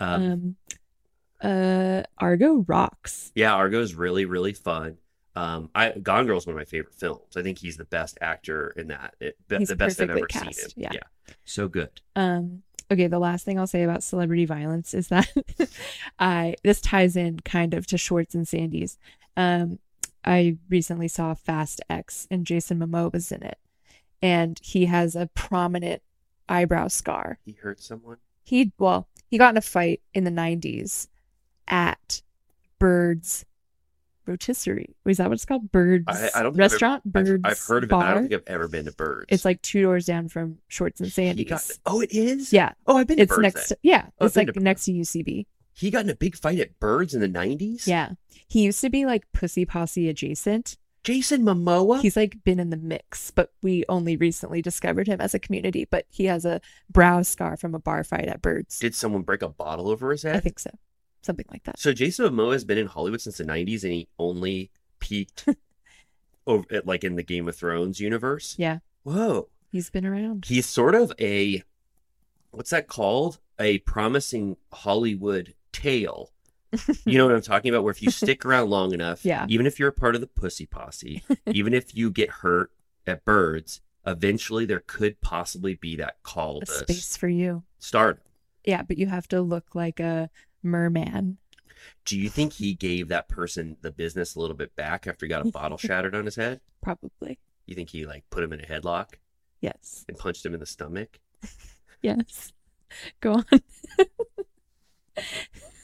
um, 0.00 0.22
Um, 0.22 0.56
uh 1.42 2.02
Argo 2.18 2.64
rocks. 2.66 3.32
yeah, 3.34 3.52
Argo 3.54 3.80
is 3.80 3.94
really, 3.94 4.24
really 4.24 4.52
fun. 4.54 4.98
Um, 5.34 5.68
I 5.74 5.90
Gone 5.90 6.26
Girl 6.26 6.38
is 6.38 6.46
one 6.46 6.54
of 6.54 6.58
my 6.58 6.64
favorite 6.64 6.94
films. 6.94 7.36
I 7.36 7.42
think 7.42 7.58
he's 7.58 7.76
the 7.76 7.84
best 7.84 8.16
actor 8.22 8.70
in 8.76 8.88
that. 8.88 9.14
It, 9.20 9.36
be- 9.48 9.64
the 9.64 9.76
best 9.76 10.00
I've 10.00 10.10
ever 10.10 10.26
cast, 10.26 10.74
seen 10.74 10.84
him. 10.84 10.92
yeah. 10.94 11.00
so 11.44 11.68
good. 11.68 12.00
Um 12.14 12.62
okay, 12.90 13.06
the 13.08 13.18
last 13.18 13.44
thing 13.44 13.58
I'll 13.58 13.66
say 13.66 13.82
about 13.82 14.02
celebrity 14.02 14.44
violence 14.46 14.94
is 14.94 15.08
that 15.08 15.28
I 16.18 16.54
this 16.62 16.80
ties 16.80 17.16
in 17.16 17.40
kind 17.40 17.74
of 17.74 17.86
to 17.88 17.98
Schwartz 17.98 18.34
and 18.34 18.48
Sandy's. 18.48 18.96
Um 19.36 19.78
I 20.24 20.56
recently 20.70 21.08
saw 21.08 21.34
Fast 21.34 21.80
X 21.90 22.26
and 22.30 22.46
Jason 22.46 22.78
Momoa 22.80 23.12
was 23.12 23.30
in 23.30 23.42
it. 23.42 23.58
And 24.22 24.58
he 24.62 24.86
has 24.86 25.14
a 25.14 25.28
prominent 25.34 26.02
eyebrow 26.48 26.88
scar. 26.88 27.38
He 27.44 27.52
hurt 27.52 27.80
someone. 27.80 28.16
He 28.42 28.72
well, 28.78 29.08
he 29.28 29.38
got 29.38 29.50
in 29.50 29.56
a 29.56 29.60
fight 29.62 30.00
in 30.14 30.24
the 30.24 30.30
90s 30.30 31.08
at 31.68 32.22
Birds 32.78 33.44
Rotisserie. 34.26 34.94
Is 35.06 35.18
that 35.18 35.28
what 35.28 35.34
it's 35.34 35.44
called? 35.44 35.70
Birds 35.70 36.04
I, 36.08 36.30
I 36.34 36.42
don't 36.42 36.52
I've 36.54 36.58
restaurant? 36.58 37.02
I've, 37.06 37.12
Birds 37.12 37.42
I've 37.44 37.60
heard 37.60 37.84
of 37.84 37.88
it. 37.88 37.90
But 37.90 37.98
I 37.98 38.14
don't 38.14 38.22
think 38.28 38.34
I've 38.34 38.52
ever 38.54 38.68
been 38.68 38.86
to 38.86 38.92
Birds. 38.92 39.26
It's 39.28 39.44
like 39.44 39.62
two 39.62 39.82
doors 39.82 40.04
down 40.06 40.28
from 40.28 40.58
Schwartz 40.68 41.00
and 41.00 41.12
Sandy's. 41.12 41.48
got. 41.48 41.70
Oh, 41.86 42.00
it 42.00 42.12
is. 42.12 42.52
yeah, 42.52 42.72
Oh, 42.86 42.96
I've 42.96 43.06
been. 43.06 43.18
To 43.18 43.22
it's 43.24 43.30
Birds 43.30 43.42
next. 43.42 43.68
To, 43.68 43.78
yeah, 43.82 44.04
Oh, 44.06 44.24
I've 44.24 44.26
it's 44.28 44.36
like 44.36 44.52
to- 44.52 44.60
next 44.60 44.84
to 44.86 44.92
UCB. 44.92 45.46
He 45.72 45.90
got 45.90 46.04
in 46.04 46.10
a 46.10 46.16
big 46.16 46.36
fight 46.36 46.58
at 46.58 46.78
Birds 46.80 47.14
in 47.14 47.20
the 47.20 47.28
nineties. 47.28 47.86
Yeah, 47.86 48.12
he 48.48 48.62
used 48.62 48.80
to 48.80 48.90
be 48.90 49.04
like 49.06 49.30
Pussy 49.32 49.64
Posse 49.66 50.08
adjacent. 50.08 50.78
Jason 51.06 51.42
Momoa. 51.42 52.00
He's 52.02 52.16
like 52.16 52.42
been 52.42 52.58
in 52.58 52.70
the 52.70 52.76
mix, 52.76 53.30
but 53.30 53.52
we 53.62 53.84
only 53.88 54.16
recently 54.16 54.60
discovered 54.60 55.06
him 55.06 55.20
as 55.20 55.34
a 55.34 55.38
community. 55.38 55.86
But 55.88 56.04
he 56.10 56.24
has 56.24 56.44
a 56.44 56.60
brow 56.90 57.22
scar 57.22 57.56
from 57.56 57.76
a 57.76 57.78
bar 57.78 58.02
fight 58.02 58.26
at 58.26 58.42
Birds. 58.42 58.80
Did 58.80 58.92
someone 58.92 59.22
break 59.22 59.40
a 59.42 59.48
bottle 59.48 59.88
over 59.88 60.10
his 60.10 60.24
head? 60.24 60.34
I 60.34 60.40
think 60.40 60.58
so, 60.58 60.70
something 61.22 61.46
like 61.52 61.62
that. 61.62 61.78
So 61.78 61.92
Jason 61.92 62.26
Momoa 62.26 62.54
has 62.54 62.64
been 62.64 62.76
in 62.76 62.88
Hollywood 62.88 63.20
since 63.20 63.38
the 63.38 63.44
'90s, 63.44 63.84
and 63.84 63.92
he 63.92 64.08
only 64.18 64.72
peaked 64.98 65.46
over 66.48 66.66
at, 66.72 66.86
like 66.86 67.04
in 67.04 67.14
the 67.14 67.22
Game 67.22 67.48
of 67.48 67.54
Thrones 67.54 68.00
universe. 68.00 68.56
Yeah, 68.58 68.78
Whoa, 69.04 69.48
he's 69.70 69.88
been 69.90 70.04
around. 70.04 70.46
he's 70.48 70.66
sort 70.66 70.96
of 70.96 71.12
a 71.20 71.62
what's 72.50 72.70
that 72.70 72.88
called? 72.88 73.38
A 73.60 73.78
promising 73.78 74.56
Hollywood 74.72 75.54
tale. 75.72 76.32
You 77.04 77.18
know 77.18 77.26
what 77.26 77.34
I'm 77.34 77.42
talking 77.42 77.68
about? 77.70 77.82
Where 77.84 77.90
if 77.90 78.02
you 78.02 78.10
stick 78.10 78.44
around 78.46 78.70
long 78.70 78.92
enough, 78.92 79.24
Yeah. 79.24 79.46
even 79.48 79.66
if 79.66 79.78
you're 79.78 79.88
a 79.88 79.92
part 79.92 80.14
of 80.14 80.20
the 80.20 80.26
pussy 80.26 80.66
posse, 80.66 81.22
even 81.46 81.72
if 81.74 81.94
you 81.96 82.10
get 82.10 82.30
hurt 82.30 82.70
at 83.06 83.24
Birds, 83.24 83.80
eventually 84.06 84.64
there 84.66 84.82
could 84.86 85.20
possibly 85.20 85.74
be 85.74 85.96
that 85.96 86.22
call 86.22 86.58
a 86.58 86.64
to 86.66 86.72
space 86.72 87.16
for 87.16 87.28
you. 87.28 87.62
start. 87.78 88.22
Yeah, 88.64 88.82
but 88.82 88.98
you 88.98 89.06
have 89.06 89.28
to 89.28 89.40
look 89.40 89.74
like 89.74 90.00
a 90.00 90.28
merman. 90.62 91.38
Do 92.04 92.18
you 92.18 92.28
think 92.28 92.54
he 92.54 92.74
gave 92.74 93.08
that 93.08 93.28
person 93.28 93.76
the 93.80 93.92
business 93.92 94.34
a 94.34 94.40
little 94.40 94.56
bit 94.56 94.74
back 94.74 95.06
after 95.06 95.24
he 95.26 95.30
got 95.30 95.46
a 95.46 95.50
bottle 95.50 95.78
shattered 95.78 96.14
on 96.16 96.24
his 96.24 96.34
head? 96.36 96.60
Probably. 96.82 97.38
You 97.66 97.74
think 97.76 97.90
he 97.90 98.06
like 98.06 98.24
put 98.30 98.42
him 98.42 98.52
in 98.52 98.60
a 98.60 98.64
headlock 98.66 99.14
Yes. 99.60 100.04
and 100.08 100.16
punched 100.18 100.44
him 100.44 100.54
in 100.54 100.60
the 100.60 100.66
stomach? 100.66 101.20
Yes. 102.02 102.52
Go 103.20 103.34
on. 103.34 103.60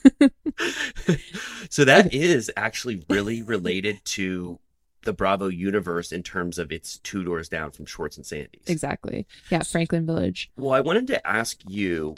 so 1.69 1.85
that 1.85 2.13
is 2.13 2.51
actually 2.57 3.03
really 3.09 3.41
related 3.41 4.03
to 4.05 4.59
the 5.03 5.13
Bravo 5.13 5.47
universe 5.47 6.11
in 6.11 6.23
terms 6.23 6.57
of 6.57 6.71
it's 6.71 6.97
two 6.99 7.23
doors 7.23 7.49
down 7.49 7.71
from 7.71 7.85
Schwartz 7.85 8.17
and 8.17 8.25
Sandy's. 8.25 8.67
Exactly. 8.67 9.27
Yeah, 9.49 9.63
Franklin 9.63 10.05
Village. 10.05 10.51
Well, 10.55 10.71
I 10.73 10.79
wanted 10.81 11.07
to 11.07 11.27
ask 11.27 11.59
you 11.67 12.15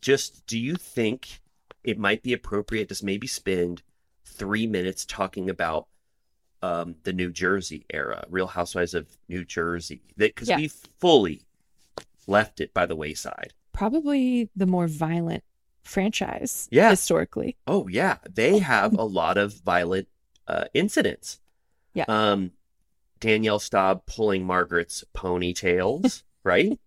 just 0.00 0.46
do 0.46 0.58
you 0.58 0.76
think 0.76 1.40
it 1.84 1.98
might 1.98 2.22
be 2.22 2.32
appropriate 2.32 2.88
to 2.90 3.04
maybe 3.04 3.26
spend 3.26 3.82
three 4.24 4.66
minutes 4.66 5.04
talking 5.04 5.48
about 5.48 5.86
um, 6.62 6.96
the 7.04 7.12
New 7.12 7.30
Jersey 7.30 7.86
era, 7.90 8.24
Real 8.28 8.46
Housewives 8.48 8.94
of 8.94 9.06
New 9.28 9.44
Jersey? 9.44 10.02
Because 10.16 10.48
Yeah. 10.48 10.56
we 10.56 10.68
fully 10.68 11.42
left 12.26 12.60
it 12.60 12.74
by 12.74 12.84
the 12.84 12.96
wayside. 12.96 13.54
Probably 13.72 14.50
the 14.54 14.66
more 14.66 14.86
violent 14.86 15.44
franchise 15.88 16.68
Yeah. 16.70 16.90
historically. 16.90 17.56
Oh 17.66 17.88
yeah, 17.88 18.18
they 18.30 18.58
have 18.58 18.94
a 18.98 19.04
lot 19.04 19.36
of 19.38 19.54
violent 19.64 20.08
uh, 20.46 20.64
incidents. 20.74 21.40
Yeah. 21.94 22.04
Um, 22.08 22.52
Danielle 23.20 23.58
Staub 23.58 24.06
pulling 24.06 24.44
Margaret's 24.46 25.04
ponytails, 25.16 26.22
right? 26.44 26.78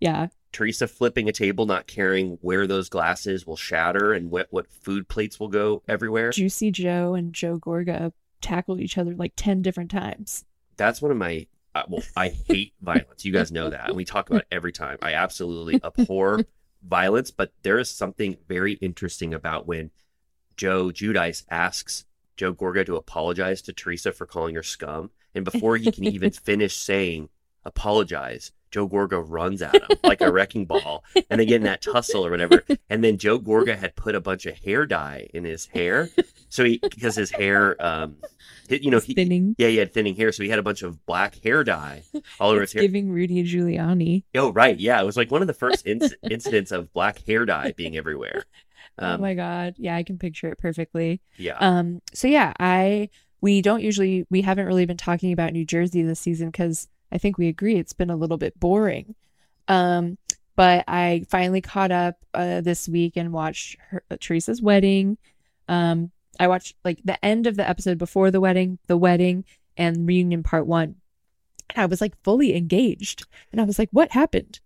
Yeah. 0.00 0.28
Teresa 0.52 0.88
flipping 0.88 1.28
a 1.28 1.32
table, 1.32 1.66
not 1.66 1.86
caring 1.86 2.38
where 2.40 2.66
those 2.66 2.88
glasses 2.88 3.46
will 3.46 3.56
shatter 3.56 4.12
and 4.12 4.30
what 4.30 4.48
what 4.50 4.70
food 4.70 5.08
plates 5.08 5.38
will 5.38 5.48
go 5.48 5.82
everywhere. 5.88 6.30
Juicy 6.30 6.70
Joe 6.70 7.14
and 7.14 7.32
Joe 7.34 7.58
Gorga 7.58 8.12
tackled 8.40 8.80
each 8.80 8.96
other 8.98 9.14
like 9.14 9.32
10 9.36 9.62
different 9.62 9.90
times. 9.90 10.44
That's 10.76 11.02
one 11.02 11.10
of 11.10 11.16
my. 11.16 11.46
Uh, 11.74 11.82
well, 11.88 12.02
I 12.16 12.28
hate 12.28 12.72
violence. 12.80 13.24
You 13.24 13.32
guys 13.32 13.52
know 13.52 13.68
that, 13.70 13.88
and 13.88 13.96
we 13.96 14.04
talk 14.06 14.30
about 14.30 14.40
it 14.42 14.46
every 14.50 14.72
time. 14.72 14.96
I 15.02 15.12
absolutely 15.14 15.80
abhor 15.84 16.40
violence, 16.82 17.30
but 17.30 17.52
there 17.62 17.78
is 17.78 17.90
something 17.90 18.36
very 18.48 18.74
interesting 18.74 19.34
about 19.34 19.66
when 19.66 19.90
Joe 20.56 20.86
Giudice 20.86 21.44
asks 21.50 22.04
Joe 22.36 22.54
Gorga 22.54 22.84
to 22.86 22.96
apologize 22.96 23.62
to 23.62 23.72
Teresa 23.72 24.12
for 24.12 24.26
calling 24.26 24.54
her 24.54 24.62
scum, 24.62 25.10
and 25.34 25.44
before 25.44 25.76
he 25.76 25.90
can 25.90 26.04
even 26.04 26.30
finish 26.32 26.76
saying 26.76 27.28
apologize, 27.68 28.52
Joe 28.70 28.88
Gorga 28.88 29.24
runs 29.26 29.62
at 29.62 29.74
him 29.74 29.98
like 30.02 30.20
a 30.20 30.30
wrecking 30.30 30.66
ball, 30.66 31.04
and 31.30 31.40
they 31.40 31.46
get 31.46 31.56
in 31.56 31.62
that 31.62 31.80
tussle 31.80 32.26
or 32.26 32.30
whatever. 32.30 32.64
And 32.90 33.02
then 33.02 33.16
Joe 33.16 33.38
Gorga 33.38 33.76
had 33.78 33.96
put 33.96 34.14
a 34.14 34.20
bunch 34.20 34.44
of 34.46 34.58
hair 34.58 34.84
dye 34.84 35.28
in 35.32 35.44
his 35.44 35.66
hair, 35.66 36.08
so 36.48 36.64
he 36.64 36.78
because 36.78 37.14
his 37.16 37.30
hair, 37.30 37.76
um, 37.84 38.16
he- 38.68 38.82
you 38.82 38.90
know, 38.90 38.98
he, 39.00 39.14
Thinning. 39.14 39.54
yeah, 39.58 39.68
he 39.68 39.76
had 39.76 39.94
thinning 39.94 40.14
hair, 40.16 40.32
so 40.32 40.42
he 40.42 40.48
had 40.50 40.58
a 40.58 40.62
bunch 40.62 40.82
of 40.82 41.04
black 41.06 41.42
hair 41.42 41.64
dye 41.64 42.02
all 42.38 42.50
over 42.50 42.60
his 42.60 42.72
hair. 42.72 42.82
giving 42.82 43.10
Rudy 43.10 43.42
Giuliani. 43.44 44.24
Oh, 44.34 44.52
right, 44.52 44.78
yeah, 44.78 45.00
it 45.00 45.04
was 45.06 45.16
like 45.16 45.30
one 45.30 45.40
of 45.40 45.46
the 45.48 45.54
first 45.54 45.86
inc- 45.86 46.12
incidents 46.28 46.70
of 46.70 46.92
black 46.92 47.24
hair 47.26 47.46
dye 47.46 47.72
being 47.76 47.96
everywhere. 47.96 48.44
oh 48.98 49.14
Um, 49.14 49.20
my 49.22 49.32
god. 49.34 49.76
Yeah, 49.78 49.96
I 49.96 50.02
can 50.02 50.18
picture 50.18 50.48
it 50.50 50.58
perfectly. 50.58 51.20
yeah, 51.38 51.56
Um 51.58 52.00
so 52.12 52.28
yeah, 52.28 52.52
I 52.60 53.08
we 53.40 53.62
don't 53.62 53.82
usually 53.82 54.26
we 54.28 54.42
haven't 54.42 54.66
really 54.66 54.84
been 54.84 54.96
talking 54.96 55.32
about 55.32 55.52
New 55.52 55.64
Jersey 55.64 56.02
this 56.02 56.20
season 56.20 56.50
cuz 56.52 56.88
I 57.12 57.18
think 57.18 57.38
we 57.38 57.48
agree 57.48 57.76
it's 57.76 57.92
been 57.92 58.10
a 58.10 58.16
little 58.16 58.36
bit 58.36 58.58
boring. 58.58 59.14
Um 59.66 60.18
but 60.56 60.84
I 60.88 61.24
finally 61.28 61.60
caught 61.60 61.92
up 61.92 62.16
uh, 62.34 62.60
this 62.62 62.88
week 62.88 63.12
and 63.16 63.32
watched 63.32 63.76
her, 63.90 64.02
Teresa's 64.20 64.62
wedding. 64.62 65.18
Um 65.68 66.10
I 66.40 66.48
watched 66.48 66.76
like 66.84 67.00
the 67.04 67.22
end 67.24 67.46
of 67.46 67.56
the 67.56 67.68
episode 67.68 67.98
before 67.98 68.30
the 68.30 68.40
wedding, 68.40 68.78
the 68.86 68.96
wedding 68.96 69.44
and 69.76 70.06
reunion 70.06 70.42
part 70.42 70.66
1. 70.66 70.96
And 71.74 71.82
I 71.82 71.86
was 71.86 72.00
like 72.00 72.14
fully 72.24 72.56
engaged. 72.56 73.26
And 73.52 73.60
I 73.60 73.64
was 73.64 73.78
like 73.78 73.90
what 73.92 74.12
happened? 74.12 74.60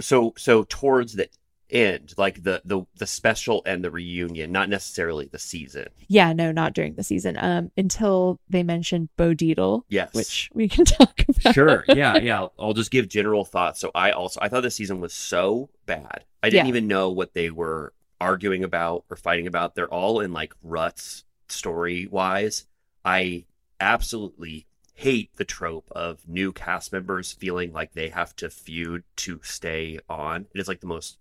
So 0.00 0.34
so 0.36 0.64
towards 0.64 1.14
the 1.14 1.28
end, 1.70 2.14
like 2.16 2.42
the 2.42 2.62
the 2.64 2.82
the 2.96 3.06
special 3.06 3.62
and 3.66 3.84
the 3.84 3.90
reunion, 3.90 4.50
not 4.52 4.68
necessarily 4.68 5.26
the 5.26 5.38
season. 5.38 5.86
Yeah, 6.08 6.32
no, 6.32 6.52
not 6.52 6.72
during 6.74 6.94
the 6.94 7.02
season. 7.02 7.36
Um 7.38 7.70
until 7.76 8.40
they 8.48 8.62
mentioned 8.62 9.08
Bo 9.16 9.34
Dietl, 9.34 9.82
Yes, 9.88 10.14
which 10.14 10.50
we 10.54 10.68
can 10.68 10.84
talk 10.84 11.24
about. 11.28 11.54
sure, 11.54 11.84
yeah, 11.88 12.16
yeah. 12.18 12.46
I'll 12.58 12.72
just 12.74 12.90
give 12.90 13.08
general 13.08 13.44
thoughts. 13.44 13.80
So 13.80 13.90
I 13.94 14.10
also 14.12 14.40
I 14.42 14.48
thought 14.48 14.62
the 14.62 14.70
season 14.70 15.00
was 15.00 15.12
so 15.12 15.70
bad. 15.86 16.24
I 16.42 16.50
didn't 16.50 16.66
Yeah. 16.66 16.70
even 16.70 16.86
know 16.88 17.10
what 17.10 17.34
they 17.34 17.50
were 17.50 17.92
arguing 18.20 18.64
about 18.64 19.04
or 19.10 19.16
fighting 19.16 19.46
about. 19.46 19.74
They're 19.74 19.92
all 19.92 20.20
in 20.20 20.32
like 20.32 20.54
ruts 20.62 21.24
story 21.48 22.06
wise. 22.10 22.66
I 23.04 23.44
absolutely 23.80 24.66
hate 24.94 25.30
the 25.36 25.44
trope 25.44 25.88
of 25.92 26.26
new 26.28 26.52
cast 26.52 26.92
members 26.92 27.32
feeling 27.32 27.72
like 27.72 27.92
they 27.92 28.08
have 28.08 28.34
to 28.34 28.50
feud 28.50 29.04
to 29.16 29.40
stay 29.44 29.98
on. 30.08 30.46
It 30.52 30.60
is 30.60 30.66
like 30.66 30.80
the 30.80 30.88
most 30.88 31.18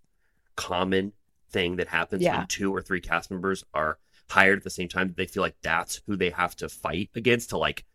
common 0.57 1.13
thing 1.49 1.77
that 1.77 1.87
happens 1.87 2.21
Yeah. 2.23 2.39
when 2.39 2.47
two 2.47 2.75
or 2.75 2.81
three 2.81 2.99
cast 2.99 3.31
members 3.31 3.63
are 3.73 3.97
hired 4.29 4.57
at 4.57 4.63
the 4.65 4.69
same 4.69 4.89
time. 4.89 5.13
They 5.15 5.25
feel 5.27 5.41
like 5.41 5.55
that's 5.61 6.01
who 6.05 6.17
they 6.17 6.31
have 6.31 6.53
to 6.57 6.67
fight 6.67 7.09
against 7.15 7.49
to 7.51 7.57
like 7.57 7.85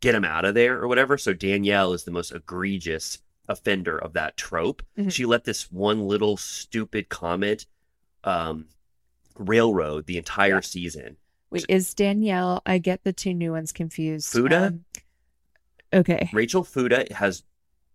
get 0.00 0.12
them 0.12 0.24
out 0.24 0.46
of 0.46 0.54
there 0.54 0.80
or 0.80 0.88
whatever. 0.88 1.18
So 1.18 1.34
Danielle 1.34 1.92
is 1.92 2.04
the 2.04 2.10
most 2.10 2.32
egregious 2.32 3.18
offender 3.48 3.98
of 3.98 4.14
that 4.14 4.38
trope. 4.38 4.82
Mhm. 4.96 5.12
She 5.12 5.26
let 5.26 5.44
this 5.44 5.70
one 5.70 6.00
little 6.08 6.38
stupid 6.38 7.10
comment 7.10 7.66
um 8.24 8.68
railroad 9.38 10.06
the 10.06 10.16
entire 10.16 10.54
Yeah. 10.54 10.60
season. 10.60 11.16
Wait, 11.50 11.66
is 11.68 11.92
Danielle? 11.94 12.62
I 12.64 12.78
get 12.78 13.04
the 13.04 13.12
two 13.12 13.34
new 13.34 13.52
ones 13.52 13.70
confused. 13.72 14.28
Fuda? 14.32 14.66
Um, 14.68 14.84
okay. 15.92 16.30
Rachel 16.32 16.64
Fuda 16.64 17.06
has 17.14 17.44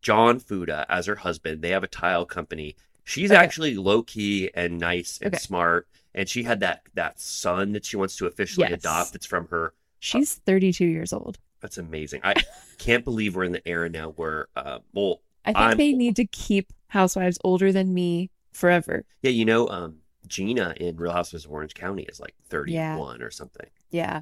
John 0.01 0.39
Fuda 0.39 0.85
as 0.87 1.07
her 1.07 1.15
husband. 1.15 1.61
They 1.61 1.69
have 1.71 1.83
a 1.83 1.87
tile 1.87 2.25
company. 2.25 2.75
She's 3.09 3.31
Okay. 3.31 3.39
actually 3.39 3.75
low 3.75 4.03
key 4.03 4.51
and 4.53 4.77
nice 4.77 5.17
and 5.21 5.33
Okay. 5.33 5.41
smart, 5.41 5.87
and 6.13 6.29
she 6.29 6.43
had 6.43 6.59
that 6.59 6.83
that 6.93 7.19
son 7.19 7.71
that 7.71 7.83
she 7.83 7.97
wants 7.97 8.15
to 8.17 8.27
officially 8.27 8.67
Yes. 8.69 8.79
adopt. 8.79 9.13
That's 9.13 9.25
from 9.25 9.47
her. 9.47 9.73
She's 9.99 10.35
32 10.35 10.85
years 10.85 11.11
old. 11.11 11.39
That's 11.59 11.77
amazing. 11.79 12.21
I 12.23 12.35
can't 12.77 13.03
believe 13.03 13.35
we're 13.35 13.45
in 13.45 13.51
the 13.51 13.67
era 13.67 13.89
now 13.89 14.11
where, 14.11 14.47
uh, 14.55 14.79
well, 14.93 15.21
I 15.43 15.49
think 15.49 15.57
I'm- 15.57 15.77
they 15.77 15.91
need 15.93 16.15
to 16.17 16.25
keep 16.25 16.71
housewives 16.89 17.39
older 17.43 17.71
than 17.71 17.93
me 17.95 18.29
forever. 18.51 19.05
yeah, 19.23 19.31
you 19.31 19.43
know, 19.43 19.67
um, 19.69 20.01
Gina 20.27 20.75
in 20.77 20.95
Real 20.97 21.11
Housewives 21.11 21.45
of 21.45 21.51
Orange 21.51 21.73
County 21.73 22.03
is 22.03 22.19
like 22.19 22.35
thirty-one 22.49 23.23
or 23.23 23.31
something. 23.31 23.67
Yeah. 23.89 24.21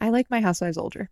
I 0.00 0.10
like 0.10 0.30
my 0.30 0.40
housewives 0.40 0.78
older. 0.78 1.10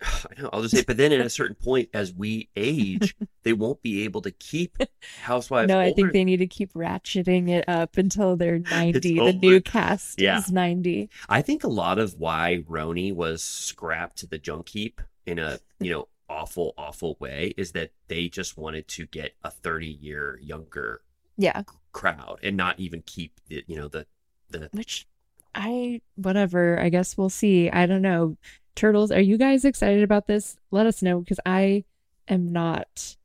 I 0.02 0.40
know. 0.40 0.50
I'll 0.52 0.62
just 0.62 0.76
say, 0.76 0.84
but 0.86 0.96
then 0.96 1.12
at 1.12 1.20
a 1.20 1.30
certain 1.30 1.56
point, 1.56 1.88
as 1.94 2.12
we 2.12 2.48
age, 2.56 3.14
they 3.42 3.52
won't 3.52 3.82
be 3.82 4.04
able 4.04 4.22
to 4.22 4.30
keep 4.30 4.78
Housewives. 5.22 5.68
no, 5.68 5.78
I 5.78 5.92
think 5.92 6.12
they 6.12 6.24
need 6.24 6.38
to 6.38 6.46
keep 6.46 6.72
ratcheting 6.74 7.48
it 7.48 7.68
up 7.68 7.96
until 7.96 8.36
they're 8.36 8.58
90. 8.70 8.98
the 9.18 9.32
new 9.34 9.60
cast 9.60 10.20
Yeah. 10.20 10.38
is 10.38 10.50
90. 10.50 11.10
I 11.28 11.42
think 11.42 11.64
a 11.64 11.68
lot 11.68 11.98
of 11.98 12.14
why 12.18 12.64
RHONY 12.68 13.14
was 13.14 13.42
scrapped 13.42 14.16
to 14.18 14.26
the 14.26 14.38
junk 14.38 14.70
heap 14.70 15.00
in 15.26 15.38
a 15.38 15.58
you 15.80 15.90
know 15.90 16.08
awful, 16.28 16.74
awful 16.78 17.16
way 17.20 17.52
is 17.56 17.72
that 17.72 17.90
they 18.08 18.28
just 18.28 18.56
wanted 18.56 18.86
to 18.88 19.04
get 19.06 19.32
a 19.44 19.50
thirty-year 19.50 20.38
younger 20.42 21.02
Yeah. 21.36 21.62
crowd 21.92 22.38
and 22.42 22.56
not 22.56 22.78
even 22.80 23.02
keep 23.04 23.40
the 23.48 23.64
you 23.66 23.76
know 23.76 23.88
the 23.88 24.06
the 24.48 24.68
Which 24.72 25.06
I, 25.52 26.00
whatever, 26.14 26.78
I 26.78 26.90
guess 26.90 27.18
we'll 27.18 27.28
see. 27.28 27.68
I 27.70 27.86
don't 27.86 28.02
know. 28.02 28.36
Turtles, 28.74 29.10
are 29.10 29.20
you 29.20 29.36
guys 29.36 29.64
excited 29.64 30.02
about 30.02 30.26
this? 30.26 30.56
Let 30.70 30.86
us 30.86 31.02
know 31.02 31.20
because 31.20 31.40
I 31.44 31.84
am 32.28 32.52
not 32.52 33.16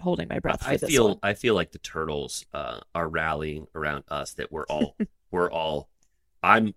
holding 0.00 0.28
my 0.28 0.38
breath 0.38 0.62
for 0.62 0.70
I 0.70 0.76
feel 0.76 1.08
one. 1.08 1.18
I 1.22 1.34
feel 1.34 1.54
like 1.54 1.72
the 1.72 1.78
turtles 1.78 2.44
uh, 2.52 2.80
are 2.94 3.08
rallying 3.08 3.66
around 3.74 4.04
us. 4.08 4.34
That 4.34 4.52
we're 4.52 4.66
all 4.66 4.96
we're 5.30 5.50
all. 5.50 5.88
I'm, 6.42 6.74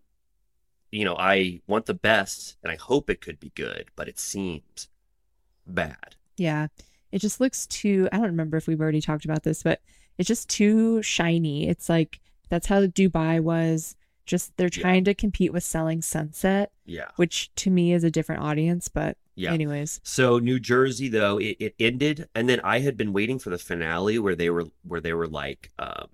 you 0.92 1.06
know, 1.06 1.16
I 1.18 1.62
want 1.68 1.86
the 1.86 1.94
best, 1.94 2.58
and 2.64 2.72
I 2.72 2.76
hope 2.76 3.10
it 3.10 3.22
could 3.22 3.40
be 3.40 3.52
good, 3.56 3.90
but 3.96 4.08
it 4.08 4.20
seems 4.20 4.90
bad. 5.66 6.16
Yeah. 6.38 6.68
It 7.12 7.20
just 7.20 7.40
looks 7.40 7.68
too, 7.68 8.10
I 8.12 8.18
don't 8.18 8.26
remember 8.26 8.58
if 8.58 8.68
we've 8.68 8.82
already 8.82 9.02
talked 9.02 9.24
about 9.24 9.44
this, 9.44 9.64
but 9.64 9.82
it's 10.18 10.28
just 10.28 10.50
too 10.50 11.02
shiny. 11.02 11.68
It's 11.70 11.90
like 11.90 12.20
that's 12.50 12.68
how 12.68 12.86
Dubai 12.86 13.40
was. 13.40 13.96
Just 14.26 14.56
they're 14.58 14.70
trying 14.70 15.04
to 15.06 15.14
compete 15.14 15.52
with 15.52 15.64
selling 15.64 16.02
Sunset, 16.02 16.72
Yeah, 16.86 17.08
which 17.18 17.54
to 17.56 17.70
me 17.70 17.94
is 17.94 18.04
a 18.04 18.12
different 18.12 18.42
audience, 18.42 18.88
but 18.88 19.18
yeah. 19.36 19.52
anyways. 19.52 20.00
So 20.04 20.40
New 20.40 20.60
Jersey 20.60 21.10
though 21.10 21.38
it, 21.40 21.58
it 21.60 21.76
ended, 21.80 22.30
and 22.36 22.48
then 22.48 22.60
I 22.64 22.80
had 22.80 22.98
been 22.98 23.14
waiting 23.14 23.40
for 23.40 23.50
the 23.50 23.58
finale 23.58 24.20
where 24.20 24.36
they 24.36 24.50
were 24.50 24.66
where 24.84 25.02
they 25.02 25.14
were 25.14 25.28
like, 25.28 25.72
um, 25.80 26.08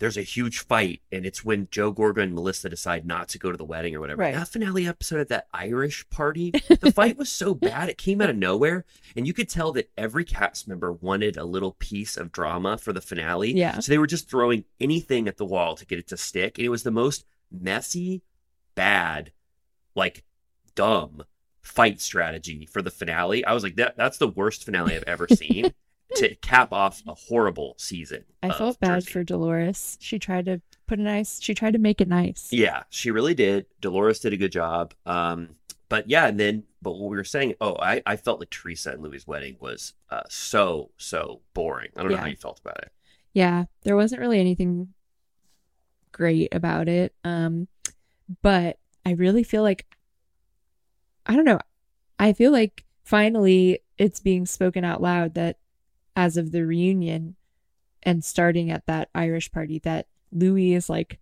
"There's 0.00 0.16
a 0.16 0.22
huge 0.22 0.58
fight," 0.58 1.00
and 1.12 1.24
it's 1.24 1.44
when 1.44 1.68
Joe 1.70 1.92
Gorga 1.92 2.22
and 2.22 2.34
Melissa 2.34 2.68
decide 2.68 3.06
not 3.06 3.28
to 3.28 3.38
go 3.38 3.52
to 3.52 3.56
the 3.56 3.64
wedding 3.64 3.94
or 3.94 4.00
whatever. 4.00 4.20
Right. 4.20 4.34
That 4.34 4.48
finale 4.48 4.88
episode 4.88 5.20
at 5.20 5.28
that 5.28 5.46
Irish 5.54 6.08
party, 6.10 6.50
the 6.80 6.90
fight 6.92 7.16
was 7.16 7.30
so 7.30 7.54
bad 7.54 7.88
it 7.88 7.96
came 7.98 8.20
out 8.20 8.30
of 8.30 8.36
nowhere, 8.36 8.84
and 9.14 9.26
you 9.26 9.32
could 9.32 9.48
tell 9.48 9.70
that 9.72 9.90
every 9.96 10.24
cast 10.24 10.66
member 10.66 10.92
wanted 10.92 11.36
a 11.36 11.44
little 11.44 11.76
piece 11.78 12.16
of 12.16 12.32
drama 12.32 12.76
for 12.76 12.92
the 12.92 13.00
finale. 13.00 13.52
Yeah. 13.52 13.78
So 13.78 13.92
they 13.92 13.98
were 13.98 14.08
just 14.08 14.28
throwing 14.28 14.64
anything 14.80 15.28
at 15.28 15.36
the 15.36 15.44
wall 15.44 15.76
to 15.76 15.86
get 15.86 16.00
it 16.00 16.08
to 16.08 16.16
stick, 16.16 16.58
and 16.58 16.64
it 16.66 16.70
was 16.70 16.82
the 16.82 16.90
most 16.90 17.24
messy, 17.52 18.22
bad, 18.74 19.30
like 19.94 20.24
dumb 20.74 21.22
fight 21.62 22.00
strategy 22.00 22.66
for 22.66 22.82
the 22.82 22.90
finale. 22.90 23.44
I 23.44 23.52
was 23.52 23.62
like, 23.62 23.76
that 23.76 23.96
that's 23.96 24.18
the 24.18 24.28
worst 24.28 24.64
finale 24.64 24.96
I've 24.96 25.04
ever 25.06 25.28
seen 25.28 25.74
to 26.16 26.34
cap 26.36 26.72
off 26.72 27.02
a 27.06 27.14
horrible 27.14 27.74
season. 27.78 28.24
I 28.42 28.50
felt 28.50 28.80
bad 28.80 29.02
Jersey. 29.02 29.10
for 29.10 29.24
Dolores. 29.24 29.98
She 30.00 30.18
tried 30.18 30.46
to 30.46 30.60
put 30.86 30.98
a 30.98 31.02
nice, 31.02 31.40
she 31.40 31.54
tried 31.54 31.72
to 31.72 31.78
make 31.78 32.00
it 32.00 32.08
nice. 32.08 32.48
Yeah, 32.50 32.82
she 32.90 33.10
really 33.10 33.34
did. 33.34 33.66
Dolores 33.80 34.20
did 34.20 34.32
a 34.32 34.36
good 34.36 34.52
job. 34.52 34.94
Um, 35.06 35.56
but 35.88 36.08
yeah, 36.08 36.26
and 36.26 36.38
then 36.38 36.64
but 36.82 36.92
what 36.92 37.10
we 37.10 37.16
were 37.16 37.24
saying, 37.24 37.54
oh, 37.60 37.76
I, 37.76 38.02
I 38.06 38.16
felt 38.16 38.40
like 38.40 38.50
Teresa 38.50 38.92
and 38.92 39.02
Luis' 39.02 39.26
wedding 39.26 39.56
was 39.60 39.94
uh, 40.08 40.22
so 40.28 40.90
so 40.96 41.42
boring. 41.52 41.90
I 41.96 42.02
don't 42.02 42.12
know 42.12 42.18
how 42.18 42.26
you 42.26 42.36
felt 42.36 42.60
about 42.60 42.78
it. 42.78 42.92
Yeah, 43.34 43.64
there 43.82 43.96
wasn't 43.96 44.20
really 44.20 44.40
anything 44.40 44.94
great 46.12 46.54
about 46.54 46.88
it. 46.88 47.14
Um, 47.24 47.68
but 48.42 48.78
I 49.04 49.12
really 49.12 49.42
feel 49.42 49.62
like 49.62 49.86
I 51.26 51.36
don't 51.36 51.44
know. 51.44 51.60
I 52.18 52.32
feel 52.32 52.52
like 52.52 52.84
finally 53.04 53.80
it's 53.98 54.20
being 54.20 54.46
spoken 54.46 54.84
out 54.84 55.02
loud 55.02 55.34
that 55.34 55.56
as 56.20 56.36
of 56.36 56.52
the 56.52 56.66
reunion 56.66 57.34
and 58.02 58.22
starting 58.22 58.70
at 58.70 58.84
that 58.86 59.08
Irish 59.14 59.50
party 59.50 59.78
that 59.78 60.06
Luis 60.30 60.76
is 60.84 60.90
like 60.90 61.18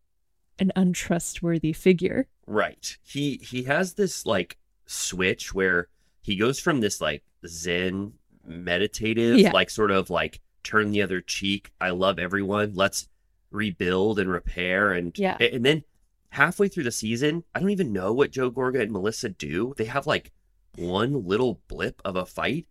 an 0.58 0.72
untrustworthy 0.74 1.72
figure. 1.72 2.26
Right. 2.48 2.96
He 3.04 3.36
he 3.36 3.62
has 3.64 3.94
this 3.94 4.26
like 4.26 4.58
switch 4.86 5.54
where 5.54 5.86
he 6.20 6.34
goes 6.34 6.58
from 6.58 6.80
this 6.80 7.00
like 7.00 7.22
zen 7.46 8.14
meditative 8.44 9.38
Yeah. 9.38 9.52
like 9.52 9.70
sort 9.70 9.92
of 9.92 10.10
like 10.10 10.40
turn 10.64 10.90
the 10.90 11.02
other 11.02 11.20
cheek. 11.20 11.70
I 11.80 11.90
love 11.90 12.18
everyone. 12.18 12.72
Let's 12.74 13.08
rebuild 13.52 14.18
and 14.18 14.28
repair 14.28 14.92
and 14.92 15.16
Yeah. 15.16 15.36
and 15.40 15.64
then 15.64 15.84
halfway 16.30 16.66
through 16.66 16.84
the 16.84 16.90
season, 16.92 17.44
I 17.54 17.60
don't 17.60 17.70
even 17.70 17.92
know 17.92 18.12
what 18.12 18.32
Joe 18.32 18.50
Gorga 18.50 18.82
and 18.82 18.90
Melissa 18.92 19.28
do. 19.28 19.74
They 19.76 19.84
have 19.84 20.08
like 20.08 20.32
one 20.76 21.24
little 21.26 21.60
blip 21.68 22.02
of 22.04 22.16
a 22.16 22.26
fight 22.26 22.66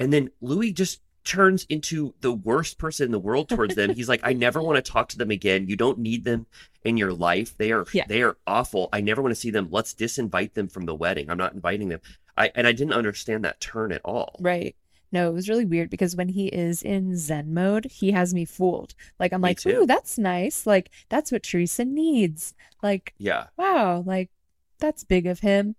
and 0.00 0.12
then 0.12 0.30
Luis 0.40 0.72
just 0.72 1.00
turns 1.24 1.64
into 1.68 2.14
the 2.20 2.32
worst 2.32 2.78
person 2.78 3.06
in 3.06 3.12
the 3.12 3.18
world 3.18 3.48
towards 3.48 3.74
them. 3.74 3.94
He's 3.94 4.08
like, 4.08 4.20
I 4.22 4.32
never 4.46 4.62
want 4.62 4.82
to 4.84 4.92
talk 4.92 5.08
to 5.10 5.18
them 5.18 5.30
again. 5.30 5.66
You 5.68 5.76
don't 5.76 5.98
need 5.98 6.24
them 6.24 6.46
in 6.84 6.96
your 6.96 7.12
life. 7.12 7.56
They 7.56 7.72
are 7.72 7.84
Yeah. 7.92 8.04
they 8.08 8.22
are 8.22 8.36
awful. 8.46 8.88
I 8.92 9.00
never 9.00 9.20
want 9.22 9.32
to 9.34 9.40
see 9.40 9.50
them. 9.50 9.68
Let's 9.70 9.94
disinvite 9.94 10.54
them 10.54 10.68
from 10.68 10.86
the 10.86 10.94
wedding. 10.94 11.28
I'm 11.30 11.38
not 11.38 11.52
inviting 11.54 11.88
them. 11.88 12.00
I 12.36 12.50
and 12.54 12.66
I 12.66 12.72
didn't 12.72 12.94
understand 12.94 13.44
that 13.44 13.60
turn 13.60 13.92
at 13.92 14.00
all. 14.04 14.36
Right. 14.40 14.74
No, 15.12 15.28
it 15.28 15.34
was 15.34 15.48
really 15.48 15.64
weird 15.66 15.90
because 15.90 16.14
when 16.14 16.28
he 16.28 16.46
is 16.46 16.82
in 16.82 17.16
Zen 17.16 17.52
mode, 17.52 17.86
he 17.90 18.12
has 18.12 18.32
me 18.32 18.44
fooled. 18.44 18.94
Like 19.18 19.32
I'm 19.32 19.40
Me 19.40 19.48
like, 19.50 19.58
too. 19.60 19.80
ooh, 19.82 19.86
that's 19.86 20.16
nice. 20.18 20.66
Like 20.66 20.90
that's 21.08 21.32
what 21.32 21.42
Teresa 21.42 21.84
needs. 21.84 22.54
Like 22.82 23.12
Yeah. 23.18 23.46
wow, 23.56 24.02
like 24.06 24.30
that's 24.78 25.04
big 25.04 25.26
of 25.26 25.40
him. 25.40 25.74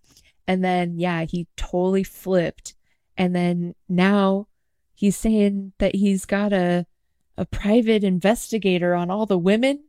And 0.48 0.64
then, 0.64 1.00
yeah, 1.00 1.24
he 1.26 1.48
totally 1.56 2.04
flipped. 2.04 2.76
And 3.18 3.34
then 3.36 3.74
now 3.88 4.48
he's 5.02 5.18
saying 5.18 5.74
that 5.80 5.96
he's 5.96 6.26
got 6.26 6.54
a 6.54 6.86
a 7.38 7.46
private 7.46 8.04
investigator 8.04 8.94
on 8.94 9.10
all 9.10 9.26
the 9.26 9.38
women, 9.38 9.84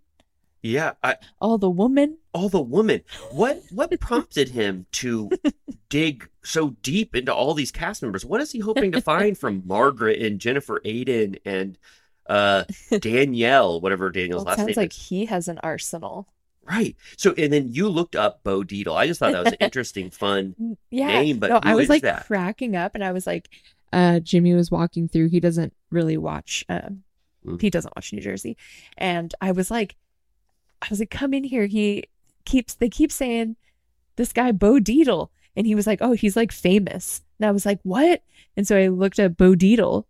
Yeah. 0.63 0.93
I 1.03 1.17
all 1.41 1.59
the 1.59 1.69
women. 1.71 2.17
all 2.33 2.49
the 2.49 2.63
women. 2.63 3.03
What 3.31 3.63
what 3.71 3.99
prompted 4.01 4.49
him 4.49 4.87
to 4.93 5.31
dig 5.91 6.29
so 6.43 6.71
deep 6.83 7.15
into 7.15 7.35
all 7.35 7.53
these 7.55 7.71
cast 7.71 8.01
members? 8.03 8.25
What 8.25 8.41
is 8.41 8.51
he 8.53 8.61
hoping 8.61 8.93
to 8.93 9.01
find 9.03 9.37
from 9.37 9.63
Margaret 9.67 10.21
and 10.23 10.41
Jennifer 10.41 10.81
Aydin 10.85 11.39
and 11.45 11.77
uh 12.27 12.65
Danielle, 13.01 13.81
whatever 13.81 14.11
Danielle's 14.11 14.45
Well, 14.45 14.53
last 14.55 14.59
name 14.59 14.69
sounds 14.69 14.77
like 14.79 14.93
is? 14.97 15.07
he 15.09 15.27
has 15.27 15.49
an 15.49 15.59
arsenal. 15.63 16.29
Right. 16.65 16.97
So 17.19 17.35
and 17.37 17.53
then 17.53 17.73
you 17.73 17.89
looked 17.89 18.15
up 18.17 18.45
Bo 18.45 18.63
Dietl. 18.63 18.95
I 18.97 19.09
just 19.09 19.19
thought 19.21 19.33
that 19.33 19.45
was 19.45 19.53
an 19.53 19.59
interesting, 19.69 20.11
fun. 20.11 20.77
Yeah. 20.91 21.09
Name, 21.09 21.39
but 21.41 21.51
no, 21.51 21.61
I 21.63 21.75
was 21.75 21.89
like 21.89 22.03
that? 22.03 22.27
cracking 22.27 22.77
up 22.77 22.95
and 22.95 23.03
I 23.05 23.11
was 23.13 23.27
like, 23.27 23.51
uh, 23.93 24.21
Jimmy 24.21 24.55
was 24.55 24.71
walking 24.71 25.09
through. 25.09 25.29
He 25.29 25.41
doesn't 25.41 25.73
really 25.91 26.17
watch, 26.17 26.65
um, 26.69 27.03
Mm. 27.45 27.61
he 27.61 27.71
doesn't 27.71 27.95
watch 27.97 28.13
New 28.13 28.21
Jersey. 28.21 28.57
And 28.97 29.35
I 29.41 29.51
was 29.51 29.69
like, 29.69 29.97
I 30.81 30.87
was 30.91 31.01
like, 31.01 31.11
come 31.11 31.35
in 31.35 31.43
here. 31.43 31.67
He 31.67 32.05
keeps, 32.45 32.75
they 32.75 32.89
keep 32.89 33.11
saying 33.11 33.57
this 34.15 34.33
guy, 34.33 34.53
Bo 34.53 34.75
Dietl. 34.75 35.29
And 35.57 35.67
he 35.67 35.75
was 35.75 35.87
like, 35.87 35.99
oh, 36.01 36.13
he's 36.13 36.37
like 36.37 36.53
famous. 36.53 37.21
And 37.41 37.49
I 37.49 37.51
was 37.51 37.67
like, 37.67 37.81
what? 37.83 38.23
And 38.57 38.67
so 38.67 38.77
I 38.77 38.87
looked 38.89 39.19
at 39.19 39.37
Bo 39.37 39.55
Dietl 39.55 40.05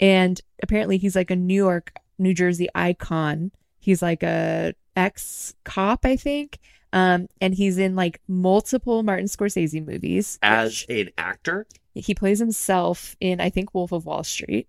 and 0.00 0.40
apparently 0.62 0.98
he's 0.98 1.14
like 1.14 1.30
a 1.30 1.36
New 1.36 1.54
York, 1.54 1.92
New 2.18 2.34
Jersey 2.34 2.68
icon. 2.74 3.52
He's 3.78 4.02
like 4.02 4.24
a 4.24 4.74
ex 4.96 5.54
cop, 5.64 6.04
I 6.04 6.16
think. 6.16 6.58
Um, 6.92 7.28
and 7.40 7.54
he's 7.54 7.78
in 7.78 7.96
like 7.96 8.20
multiple 8.28 9.02
Martin 9.02 9.26
Scorsese 9.26 9.84
movies. 9.86 10.38
As 10.42 10.84
an 10.88 11.08
actor, 11.16 11.66
He 11.94 12.14
plays 12.14 12.38
himself 12.38 13.16
in, 13.20 13.40
I 13.40 13.48
think, 13.50 13.72
Wolf 13.74 13.92
of 13.92 14.04
Wall 14.06 14.24
Street. 14.24 14.68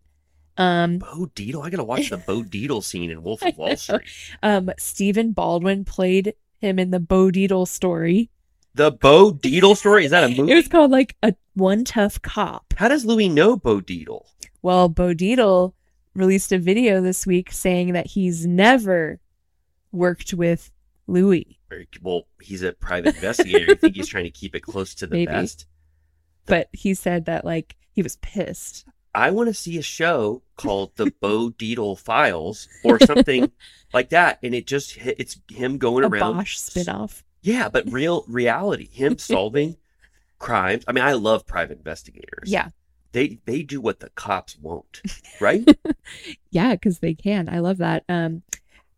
Um, 0.58 1.00
Bo 1.00 1.28
Dietl. 1.36 1.66
I 1.66 1.70
gotta 1.70 1.84
watch 1.84 2.10
the 2.10 2.18
Bo 2.18 2.44
Dietl 2.44 2.84
scene 2.84 3.10
in 3.10 3.24
Wolf 3.24 3.42
of 3.42 3.58
Wall. 3.58 3.76
Street. 3.76 4.02
um, 4.42 4.70
Stephen 4.78 5.32
Baldwin 5.32 5.84
played 5.84 6.34
him 6.60 6.80
in 6.80 6.92
the 6.92 7.00
Bo 7.00 7.30
Dietl 7.30 7.68
story. 7.68 8.30
The 8.76 8.92
Bo 8.92 9.32
Dietl 9.34 9.76
story 9.76 10.06
is 10.06 10.12
that 10.12 10.24
a 10.24 10.30
movie? 10.36 10.52
It 10.52 10.56
was 10.56 10.68
called 10.68 10.92
like 10.92 11.16
a 11.24 11.34
One 11.56 11.84
Tough 11.84 12.22
Cop. 12.22 12.74
How 12.78 12.88
does 12.88 13.04
Luis 13.06 13.30
know 13.32 13.58
Bo 13.58 13.82
Dietl? 13.82 14.26
Well, 14.62 14.88
Bo 14.90 15.14
Dietl 15.14 15.74
released 16.16 16.52
a 16.52 16.58
video 16.60 17.02
this 17.02 17.26
week 17.28 17.52
saying 17.52 17.94
that 17.94 18.08
he's 18.08 18.46
never 18.46 19.20
worked 19.94 20.34
with 20.34 20.72
Luis, 21.08 21.46
Well, 22.02 22.28
he's 22.42 22.64
a 22.64 22.74
private 22.74 23.16
investigator. 23.16 23.72
I 23.72 23.76
think 23.76 23.96
he's 23.96 24.08
trying 24.08 24.24
to 24.26 24.30
keep 24.30 24.56
it 24.56 24.62
close 24.62 24.94
to 24.96 25.08
the 25.08 25.16
Maybe. 25.16 25.26
best. 25.32 25.66
but 26.46 26.68
he 26.74 26.94
said 26.94 27.26
that 27.26 27.46
like 27.46 27.76
he 27.92 28.02
was 28.02 28.16
pissed. 28.18 28.86
I 29.16 29.30
want 29.32 29.48
to 29.48 29.54
see 29.54 29.78
a 29.78 29.82
show 29.84 30.42
called 30.58 30.96
The 30.96 31.12
Bo 31.22 31.52
Dietl 31.52 31.98
Files 32.00 32.68
or 32.84 33.00
something 33.00 33.52
like 33.94 34.10
that, 34.10 34.40
and 34.42 34.56
it 34.56 34.66
just 34.66 34.96
hit, 34.96 35.18
it's 35.20 35.40
him 35.52 35.78
going 35.78 36.04
A 36.04 36.08
around. 36.08 36.38
Bosch 36.38 36.58
spinoff. 36.58 37.22
Yeah, 37.42 37.70
but 37.70 37.92
real 37.92 38.26
reality, 38.28 38.88
him 38.92 39.18
solving 39.20 39.78
crimes. 40.40 40.84
I 40.88 40.94
mean, 40.94 41.04
I 41.04 41.14
love 41.14 41.46
private 41.46 41.78
investigators. 41.78 42.50
Yeah. 42.50 42.70
they 43.12 43.40
they 43.46 43.62
do 43.62 43.80
what 43.82 44.00
the 44.00 44.10
cops 44.12 44.58
won't, 44.58 45.02
right? 45.40 45.68
Yeah, 46.50 46.74
because 46.74 47.00
they 47.00 47.14
can. 47.14 47.50
I 47.50 47.60
love 47.60 47.78
that. 47.78 48.04
Um, 48.10 48.42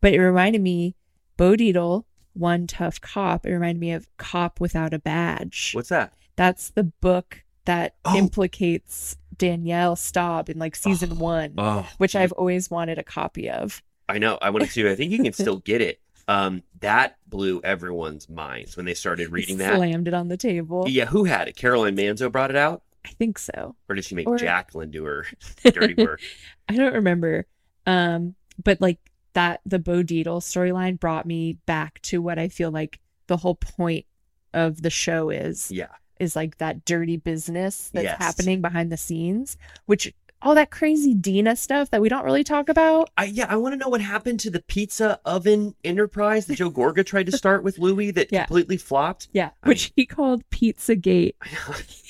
but 0.01 0.13
it 0.13 0.19
reminded 0.21 0.62
me, 0.62 0.95
Bo 1.38 1.53
Dietl, 1.53 2.05
One 2.34 2.67
Tough 2.67 3.01
Cop. 3.01 3.45
It 3.45 3.51
reminded 3.53 3.79
me 3.79 3.91
of 3.91 4.08
Cop 4.17 4.60
Without 4.60 4.93
a 4.93 4.99
Badge. 4.99 5.71
What's 5.73 5.89
that? 5.89 6.13
That's 6.36 6.69
the 6.71 6.84
book 6.84 7.43
that 7.65 7.95
Oh. 8.05 8.15
implicates 8.15 9.17
Danielle 9.38 9.95
Staub 9.95 10.49
in 10.49 10.60
like 10.60 10.75
season 10.75 11.17
one, 11.17 11.53
Oh, 11.58 11.88
which 11.97 12.15
I've 12.15 12.31
always 12.34 12.69
wanted 12.69 12.97
a 12.97 13.03
copy 13.03 13.49
of. 13.49 13.81
I 14.08 14.17
know. 14.19 14.38
I 14.41 14.49
want 14.51 14.69
to. 14.69 14.89
I 14.91 14.95
think 14.95 15.12
you 15.12 15.21
can 15.23 15.34
still 15.34 15.58
get 15.65 15.81
it. 15.81 15.99
Um, 16.27 16.63
that 16.79 17.17
blew 17.27 17.62
everyone's 17.63 18.29
minds 18.29 18.75
when 18.77 18.86
they 18.86 18.93
started 18.93 19.31
reading 19.31 19.58
that. 19.58 19.75
Slammed 19.75 20.08
it 20.08 20.13
on 20.13 20.27
the 20.27 20.38
table. 20.38 20.86
Yeah, 20.88 21.05
who 21.05 21.23
had 21.25 21.47
it? 21.47 21.55
Caroline 21.55 21.95
Manzo 21.95 22.31
brought 22.31 22.49
it 22.49 22.55
out, 22.55 22.81
I 23.05 23.10
think 23.10 23.38
so. 23.38 23.75
or 23.89 23.95
did 23.95 24.05
she 24.05 24.15
make 24.15 24.27
Or- 24.27 24.38
Jacqueline 24.38 24.89
do 24.91 25.03
her 25.05 25.25
dirty 25.63 25.93
work? 26.03 26.21
I 26.69 26.75
don't 26.75 26.93
remember. 26.93 27.45
Um, 27.86 28.36
but 28.63 28.81
like 28.81 28.99
that, 29.35 29.61
the 29.65 29.79
Bo 29.79 30.03
Dietl 30.03 30.41
storyline 30.41 30.99
brought 30.99 31.25
me 31.25 31.53
back 31.65 32.01
to 32.03 32.21
what 32.21 32.37
I 32.39 32.47
feel 32.49 32.71
like 32.71 32.99
the 33.27 33.37
whole 33.37 33.55
point 33.55 34.05
of 34.53 34.81
the 34.81 34.89
show 34.89 35.29
is. 35.29 35.71
Yeah. 35.71 35.87
is 36.19 36.33
like 36.35 36.57
that 36.59 36.85
dirty 36.85 37.17
business 37.17 37.89
that's 37.93 38.05
Yes. 38.05 38.17
happening 38.17 38.61
behind 38.61 38.89
the 38.91 38.95
scenes, 38.97 39.57
which 39.85 40.13
all 40.45 40.55
that 40.55 40.69
crazy 40.71 41.13
Dina 41.13 41.55
stuff 41.55 41.89
that 41.89 42.01
we 42.01 42.08
don't 42.08 42.23
really 42.23 42.43
talk 42.43 42.69
about. 42.69 43.10
I 43.17 43.25
yeah, 43.25 43.47
I 43.49 43.55
want 43.58 43.73
to 43.73 43.77
know 43.77 43.89
what 43.89 43.99
happened 44.01 44.39
to 44.41 44.49
the 44.49 44.62
pizza 44.62 45.19
oven 45.25 45.75
enterprise 45.84 46.45
that 46.45 46.55
Joe 46.55 46.69
Gorga 46.71 47.05
tried 47.05 47.25
to 47.25 47.31
start 47.38 47.63
with 47.63 47.79
Luis 47.79 48.13
that 48.13 48.31
Yeah. 48.31 48.45
completely 48.45 48.77
flopped. 48.77 49.27
Yeah, 49.34 49.49
I 49.63 49.69
which 49.69 49.91
he 49.95 50.05
called 50.05 50.47
Pizzagate. 50.51 51.34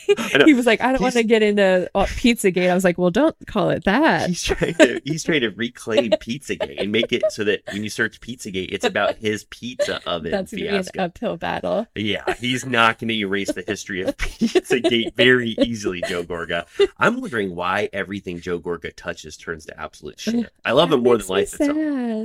He 0.45 0.53
was 0.53 0.67
like, 0.67 0.81
I 0.81 0.91
don't 0.91 1.01
want 1.01 1.15
to 1.15 1.23
get 1.23 1.41
into 1.41 1.89
uh, 1.95 2.05
Pizzagate. 2.05 2.69
I 2.69 2.75
was 2.75 2.83
like, 2.83 2.99
well, 2.99 3.09
don't 3.09 3.35
call 3.47 3.71
it 3.71 3.85
that. 3.85 4.29
He's 4.29 4.43
trying 4.43 4.75
to 4.75 5.01
he's 5.05 5.23
trying 5.23 5.41
to 5.41 5.49
reclaim 5.49 6.11
Pizzagate 6.11 6.79
and 6.79 6.91
make 6.91 7.11
it 7.11 7.23
so 7.31 7.43
that 7.45 7.61
when 7.71 7.83
you 7.83 7.89
search 7.89 8.19
Pizzagate, 8.21 8.69
it's 8.71 8.85
about 8.85 9.15
his 9.15 9.45
pizza 9.45 9.99
oven 10.07 10.29
That's 10.29 10.51
gonna 10.51 10.61
be 10.61 10.67
an 10.67 10.85
uphill 10.99 11.37
battle. 11.37 11.87
Yeah, 11.95 12.35
he's 12.35 12.67
not 12.67 12.99
going 12.99 13.07
to 13.07 13.15
erase 13.15 13.51
the 13.51 13.63
history 13.65 14.03
of 14.03 14.15
Pizzagate 14.17 15.15
very 15.15 15.55
easily, 15.61 16.03
Joe 16.07 16.23
Gorga. 16.23 16.67
I'm 16.99 17.19
wondering 17.19 17.55
why 17.55 17.89
everything 17.91 18.24
Joe 18.33 18.59
Gorga 18.59 18.93
touches 18.95 19.37
turns 19.37 19.65
to 19.65 19.79
absolute 19.79 20.19
shit. 20.19 20.51
I 20.63 20.71
love 20.71 20.91
him 20.91 21.03
more 21.03 21.17
than 21.17 21.27
life 21.27 21.53
itself. 21.53 21.77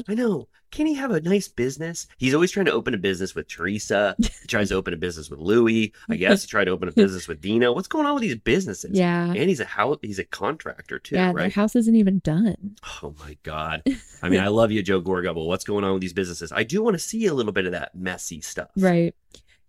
I 0.09 0.15
know. 0.15 0.49
Can 0.71 0.87
he 0.87 0.95
have 0.95 1.11
a 1.11 1.21
nice 1.21 1.49
business? 1.49 2.07
He's 2.17 2.33
always 2.33 2.53
trying 2.53 2.67
to 2.67 2.73
open 2.73 2.95
a 2.95 2.99
business 2.99 3.35
with 3.35 3.49
Teresa. 3.49 4.15
He 4.19 4.47
tries 4.47 4.69
to 4.69 4.77
open 4.77 4.95
a 4.95 4.97
business 4.97 5.29
with 5.29 5.41
Luis. 5.41 5.91
I 6.09 6.15
guess 6.15 6.43
he 6.43 6.49
tried 6.49 6.67
to 6.67 6.71
open 6.71 6.89
a 6.89 6.93
business 6.97 7.27
with 7.27 7.41
Dino. 7.41 7.73
What's 7.73 7.89
going 7.89 8.07
on 8.07 8.15
with 8.15 8.23
these 8.23 8.37
businesses? 8.37 8.97
Yeah, 8.97 9.27
And 9.27 9.49
he's 9.49 9.59
a 9.59 9.65
how 9.65 9.99
he's 10.01 10.21
a 10.21 10.25
contractor 10.25 11.01
too, 11.01 11.17
yeah. 11.17 11.27
Their 11.27 11.35
right? 11.35 11.53
house 11.53 11.75
isn't 11.75 11.97
even 11.97 12.21
done. 12.21 12.77
Oh 13.03 13.15
my 13.19 13.37
god. 13.43 13.83
I 14.23 14.29
mean, 14.29 14.39
I 14.41 14.47
love 14.61 14.71
you, 14.71 14.81
Joe 14.83 15.03
Gorga, 15.03 15.35
but 15.35 15.43
what's 15.43 15.65
going 15.65 15.83
on 15.83 15.93
with 15.95 16.03
these 16.03 16.13
businesses? 16.13 16.53
I 16.53 16.63
do 16.63 16.85
want 16.85 16.95
to 16.95 17.01
see 17.01 17.27
a 17.27 17.35
little 17.35 17.53
bit 17.53 17.67
of 17.67 17.73
that 17.73 17.97
messy 17.97 18.41
stuff. 18.41 18.71
Right. 18.77 19.13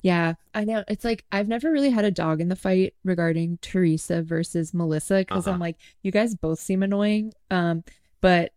Yeah, 0.01 0.33
I 0.53 0.63
know. 0.65 0.83
It's 0.87 1.05
like 1.05 1.25
I've 1.31 1.47
never 1.47 1.71
really 1.71 1.91
had 1.91 2.05
a 2.05 2.11
dog 2.11 2.41
in 2.41 2.49
the 2.49 2.55
fight 2.55 2.95
regarding 3.03 3.59
Teresa 3.61 4.21
versus 4.23 4.73
Melissa 4.73 5.19
because 5.19 5.45
Uh-huh. 5.47 5.53
I'm 5.53 5.59
like, 5.59 5.77
you 6.01 6.11
guys 6.11 6.33
both 6.35 6.59
seem 6.59 6.81
annoying. 6.83 7.33
Um, 7.51 7.83
but 8.19 8.51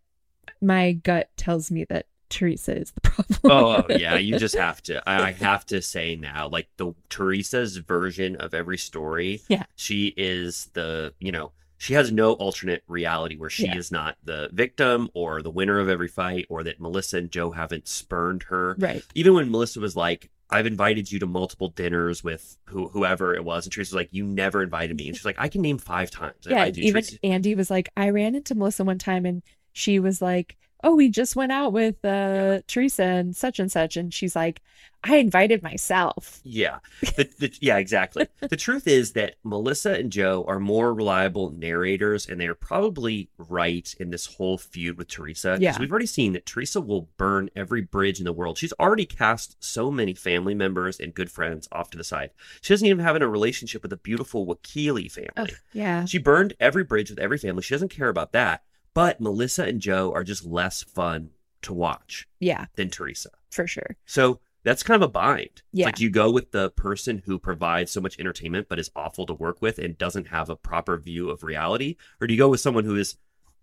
my 0.61 0.93
gut 0.93 1.29
tells 1.37 1.69
me 1.71 1.85
that 1.89 2.07
Teresa 2.29 2.75
is 2.77 2.91
the 2.91 3.01
problem. 3.09 3.39
oh, 3.45 3.83
oh, 3.89 3.95
yeah, 3.95 4.15
you 4.15 4.39
just 4.39 4.55
have 4.55 4.81
to. 4.83 5.07
I, 5.07 5.27
I 5.27 5.31
have 5.33 5.65
to 5.67 5.81
say 5.81 6.15
now, 6.15 6.47
like 6.47 6.67
the 6.77 6.93
Teresa's 7.09 7.77
version 7.77 8.35
of 8.37 8.53
every 8.53 8.77
story. 8.77 9.41
Yeah. 9.47 9.63
she 9.75 10.13
is 10.17 10.69
the 10.73 11.13
you 11.19 11.31
know 11.31 11.51
she 11.77 11.93
has 11.93 12.11
no 12.11 12.33
alternate 12.33 12.83
reality 12.87 13.35
where 13.35 13.49
she 13.49 13.65
Yeah. 13.65 13.77
is 13.77 13.91
not 13.91 14.17
the 14.23 14.49
victim 14.53 15.09
or 15.13 15.41
the 15.41 15.51
winner 15.51 15.77
of 15.79 15.89
every 15.89 16.07
fight, 16.07 16.47
or 16.49 16.63
that 16.63 16.79
Melissa 16.79 17.17
and 17.17 17.29
Joe 17.29 17.51
haven't 17.51 17.87
spurned 17.87 18.43
her. 18.43 18.75
right. 18.79 19.03
Even 19.13 19.35
when 19.35 19.51
Melissa 19.51 19.79
was 19.79 19.95
like. 19.95 20.31
I've 20.49 20.65
invited 20.67 21.11
you 21.11 21.19
to 21.19 21.25
multiple 21.25 21.69
dinners 21.69 22.23
with 22.23 22.57
who, 22.65 22.87
whoever 22.89 23.33
it 23.33 23.43
was, 23.43 23.65
and 23.65 23.73
Teresa 23.73 23.95
was 23.95 24.01
like, 24.01 24.09
"You 24.11 24.25
never 24.25 24.61
invited 24.61 24.95
me." 24.95 25.07
And 25.07 25.15
she's 25.17 25.25
like, 25.25 25.37
"I 25.39 25.47
can 25.47 25.61
name 25.61 25.77
five 25.77 26.11
times." 26.11 26.45
I- 26.47 26.49
Yeah. 26.51 26.61
I 26.63 26.69
do, 26.71 26.81
even 26.81 27.01
Teresa. 27.01 27.17
Andy 27.23 27.55
was 27.55 27.69
like, 27.71 27.89
I 27.97 28.09
ran 28.09 28.35
into 28.35 28.53
Melissa 28.55 28.83
one 28.83 28.99
time 28.99 29.25
and 29.25 29.41
she 29.73 29.99
was 29.99 30.21
like, 30.21 30.55
Oh, 30.85 30.95
we 30.95 31.09
just 31.09 31.35
went 31.35 31.51
out 31.51 31.73
with 31.73 32.03
uh 32.05 32.61
Teresa 32.67 33.03
and 33.03 33.35
such 33.35 33.59
and 33.59 33.71
such. 33.71 33.97
And 33.97 34.13
she's 34.13 34.35
like, 34.35 34.61
I 35.07 35.17
invited 35.17 35.61
myself. 35.61 36.41
Yeah. 36.43 36.79
The, 37.15 37.29
the, 37.39 37.57
yeah, 37.61 37.77
exactly. 37.77 38.27
the 38.41 38.57
truth 38.57 38.87
is 38.87 39.13
that 39.13 39.35
Melissa 39.43 39.93
and 39.93 40.11
Joe 40.11 40.43
are 40.49 40.59
more 40.59 40.93
reliable 40.93 41.51
narrators, 41.51 42.27
and 42.27 42.41
they 42.41 42.47
are 42.47 42.55
probably 42.55 43.29
right 43.37 43.93
in 44.01 44.09
this 44.09 44.25
whole 44.25 44.57
feud 44.57 44.97
with 44.97 45.07
Teresa. 45.07 45.57
Yeah. 45.61 45.77
We've 45.79 45.89
already 45.89 46.07
seen 46.07 46.33
that 46.33 46.45
Teresa 46.45 46.81
will 46.81 47.07
burn 47.15 47.49
every 47.55 47.83
bridge 47.83 48.19
in 48.19 48.25
the 48.25 48.33
world. 48.33 48.57
She's 48.57 48.73
already 48.81 49.05
cast 49.05 49.55
so 49.63 49.89
many 49.91 50.13
family 50.13 50.55
members 50.55 50.99
and 50.99 51.13
good 51.13 51.31
friends 51.31 51.69
off 51.71 51.89
to 51.91 51.97
the 51.97 52.03
side. 52.03 52.31
She 52.59 52.73
doesn't 52.73 52.87
even 52.87 53.05
have 53.05 53.15
a 53.15 53.27
relationship 53.27 53.81
with 53.81 53.91
the 53.91 53.97
beautiful 53.97 54.45
Wakile 54.45 55.09
family. 55.09 55.31
Oh, 55.37 55.47
yeah. 55.71 56.03
She 56.03 56.17
burned 56.17 56.53
every 56.59 56.83
bridge 56.83 57.09
with 57.11 57.19
every 57.19 57.37
family. 57.37 57.61
She 57.61 57.73
doesn't 57.73 57.89
care 57.89 58.09
about 58.09 58.33
that. 58.33 58.63
But 58.95 59.21
Melissa 59.21 59.65
and 59.65 59.79
Joe 59.79 60.11
are 60.13 60.23
just 60.23 60.43
less 60.43 60.81
fun 60.81 61.29
to 61.61 61.73
watch 61.73 62.27
Yeah, 62.39 62.65
than 62.75 62.89
Teresa. 62.89 63.29
for 63.51 63.67
sure. 63.67 63.95
So 64.05 64.39
that's 64.63 64.81
kind 64.81 64.95
of 65.01 65.07
a 65.07 65.11
bind. 65.11 65.49
It's 65.49 65.61
Yeah. 65.73 65.85
Like 65.85 65.99
you 65.99 66.09
go 66.09 66.31
with 66.31 66.51
the 66.51 66.71
person 66.71 67.21
who 67.25 67.37
provides 67.37 67.91
so 67.91 68.01
much 68.01 68.19
entertainment 68.19 68.67
but 68.67 68.79
is 68.79 68.89
awful 68.95 69.27
to 69.27 69.33
work 69.35 69.61
with 69.61 69.77
and 69.77 69.95
doesn't 69.97 70.29
have 70.29 70.49
a 70.49 70.55
proper 70.55 70.97
view 70.97 71.29
of 71.29 71.43
reality, 71.43 71.97
or 72.19 72.25
do 72.25 72.33
you 72.33 72.37
go 72.39 72.49
with 72.49 72.61
someone 72.61 72.83
who 72.85 72.95
is 72.95 73.17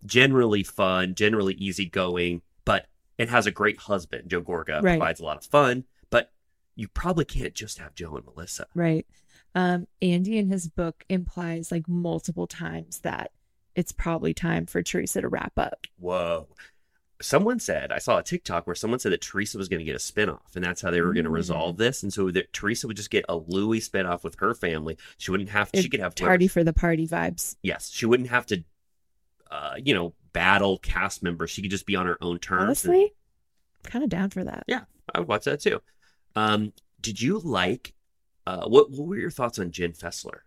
generally 0.07 0.63
fun, 0.63 1.15
generally 1.15 1.55
easygoing, 1.55 2.43
but 2.65 2.87
and 3.19 3.31
has 3.31 3.47
a 3.47 3.51
great 3.51 3.79
husband? 3.79 4.29
Joe 4.31 4.43
Gorga 4.43 4.83
Right. 4.83 4.99
provides 4.99 5.21
a 5.21 5.25
lot 5.25 5.37
of 5.39 5.45
fun, 5.45 5.85
but 6.11 6.33
you 6.77 6.89
probably 6.89 7.25
can't 7.25 7.55
just 7.55 7.79
have 7.79 7.95
Joe 7.95 8.17
and 8.17 8.25
Melissa. 8.27 8.67
Right. 8.75 9.07
Um, 9.55 9.87
Andy 10.01 10.39
in 10.39 10.49
his 10.51 10.69
book 10.69 11.05
implies 11.09 11.71
like 11.71 11.87
multiple 11.89 12.47
times 12.47 13.01
that 13.01 13.33
it's 13.75 13.93
probably 13.93 14.35
time 14.35 14.67
for 14.67 14.83
Teresa 14.83 15.21
to 15.23 15.29
wrap 15.29 15.53
up. 15.59 15.87
Whoa. 15.99 16.49
Someone 17.21 17.61
said, 17.61 17.93
I 17.93 17.99
saw 17.99 18.19
a 18.19 18.23
TikTok 18.23 18.67
where 18.67 18.75
someone 18.75 18.99
said 18.99 19.13
that 19.13 19.21
Teresa 19.21 19.57
was 19.57 19.69
going 19.69 19.79
to 19.79 19.85
get 19.85 19.95
a 19.95 19.99
spinoff, 19.99 20.57
and 20.57 20.65
that's 20.65 20.81
how 20.83 20.91
they 20.91 21.01
were 21.01 21.13
going 21.15 21.25
to 21.25 21.31
Mm. 21.31 21.35
resolve 21.35 21.77
this. 21.77 22.03
And 22.03 22.13
so 22.13 22.31
that 22.33 22.53
Teresa 22.53 22.89
would 22.89 22.97
just 22.97 23.11
get 23.11 23.25
a 23.29 23.37
Luis 23.37 23.89
spinoff 23.89 24.25
with 24.25 24.35
her 24.41 24.55
family. 24.55 24.99
She 25.19 25.31
wouldn't 25.31 25.51
have, 25.51 25.71
she 25.73 25.89
could 25.89 26.01
have 26.01 26.17
Tardy 26.17 26.49
for 26.49 26.65
the 26.65 26.73
party 26.73 27.07
vibes. 27.07 27.55
yes, 27.63 27.91
she 27.91 28.07
wouldn't 28.07 28.31
have 28.31 28.45
to, 28.47 28.65
uh, 29.53 29.75
you 29.83 29.95
know, 29.95 30.15
battle 30.33 30.79
cast 30.79 31.23
members. 31.23 31.51
She 31.51 31.63
could 31.63 31.71
just 31.71 31.87
be 31.87 31.95
on 31.95 32.07
her 32.07 32.19
own 32.21 32.41
terms. 32.41 32.63
Honestly, 32.65 33.13
kind 33.85 34.03
of 34.03 34.11
down 34.11 34.31
for 34.31 34.43
that. 34.43 34.65
yeah, 34.67 34.81
I 35.15 35.21
would 35.21 35.29
watch 35.29 35.45
that 35.45 35.61
too. 35.61 35.81
Um, 36.35 36.73
did 37.01 37.21
you 37.23 37.39
like? 37.39 37.95
Uh, 38.47 38.67
what 38.67 38.91
What 38.91 39.07
were 39.07 39.17
your 39.17 39.31
thoughts 39.31 39.61
on 39.61 39.71
Jen 39.71 39.93
Fessler? 39.93 40.41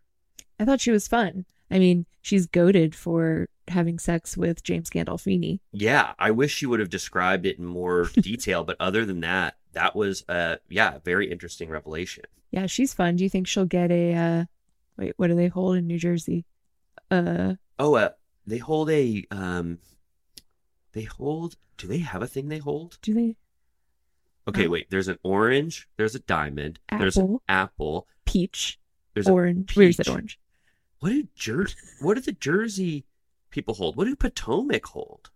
I 0.60 0.66
thought 0.66 0.82
she 0.82 0.92
was 0.92 1.08
fun. 1.08 1.46
I 1.72 1.80
mean, 1.80 2.06
she's 2.22 2.46
goaded 2.46 2.94
for 2.96 3.48
having 3.68 3.98
sex 4.00 4.38
with 4.38 4.64
James 4.64 4.90
Gandolfini. 4.90 5.60
Yeah, 5.72 6.14
I 6.20 6.32
wish 6.32 6.54
she 6.54 6.66
would 6.68 6.80
have 6.80 6.90
described 6.90 7.46
it 7.46 7.58
in 7.58 7.66
more 7.66 8.06
detail. 8.14 8.64
but 8.64 8.78
other 8.80 9.06
than 9.06 9.22
that, 9.22 9.56
that 9.74 9.96
was 9.96 10.24
uh, 10.30 10.58
yeah, 10.70 11.00
very 11.04 11.32
interesting 11.32 11.70
revelation. 11.70 12.24
Yeah, 12.52 12.68
she's 12.68 12.94
fun. 12.94 13.16
Do 13.16 13.24
you 13.24 13.30
think 13.30 13.48
she'll 13.48 13.66
get 13.66 13.92
a 13.92 14.14
uh 14.14 14.46
wait, 14.98 15.14
what 15.18 15.28
do 15.28 15.36
they 15.36 15.48
hold 15.48 15.76
in 15.78 15.88
New 15.88 15.98
Jersey? 16.00 16.46
Uh 17.12 17.56
Oh, 17.78 17.96
uh, 17.96 18.10
they 18.48 18.60
hold 18.60 18.90
a 18.90 19.26
um, 19.32 19.80
they 20.94 21.04
hold. 21.04 21.56
Do 21.78 21.88
they 21.88 21.98
have 21.98 22.22
a 22.22 22.28
thing 22.28 22.48
they 22.48 22.60
hold? 22.60 22.98
do 23.02 23.14
they 23.14 23.36
Okay, 24.48 24.68
Oh. 24.68 24.70
wait. 24.70 24.90
There's 24.92 25.08
an 25.08 25.18
orange. 25.24 25.90
There's 25.98 26.14
a 26.16 26.20
diamond. 26.20 26.80
There's 26.90 27.18
an 27.18 27.24
Apple. 27.24 27.42
apple. 27.50 28.08
Peach, 28.26 28.80
There's 29.14 29.28
a 29.28 29.32
orange. 29.32 29.76
We 29.76 29.92
said 29.92 30.06
peach. 30.06 30.12
orange. 30.14 30.40
What 31.06 31.12
do 31.12 31.28
Jer- 31.36 31.68
What 32.00 32.16
do 32.16 32.22
the 32.22 32.32
Jersey 32.32 33.06
people 33.52 33.76
hold? 33.76 33.96
What 33.96 34.06
do 34.06 34.16
Potomac 34.16 34.88
hold? 34.88 35.30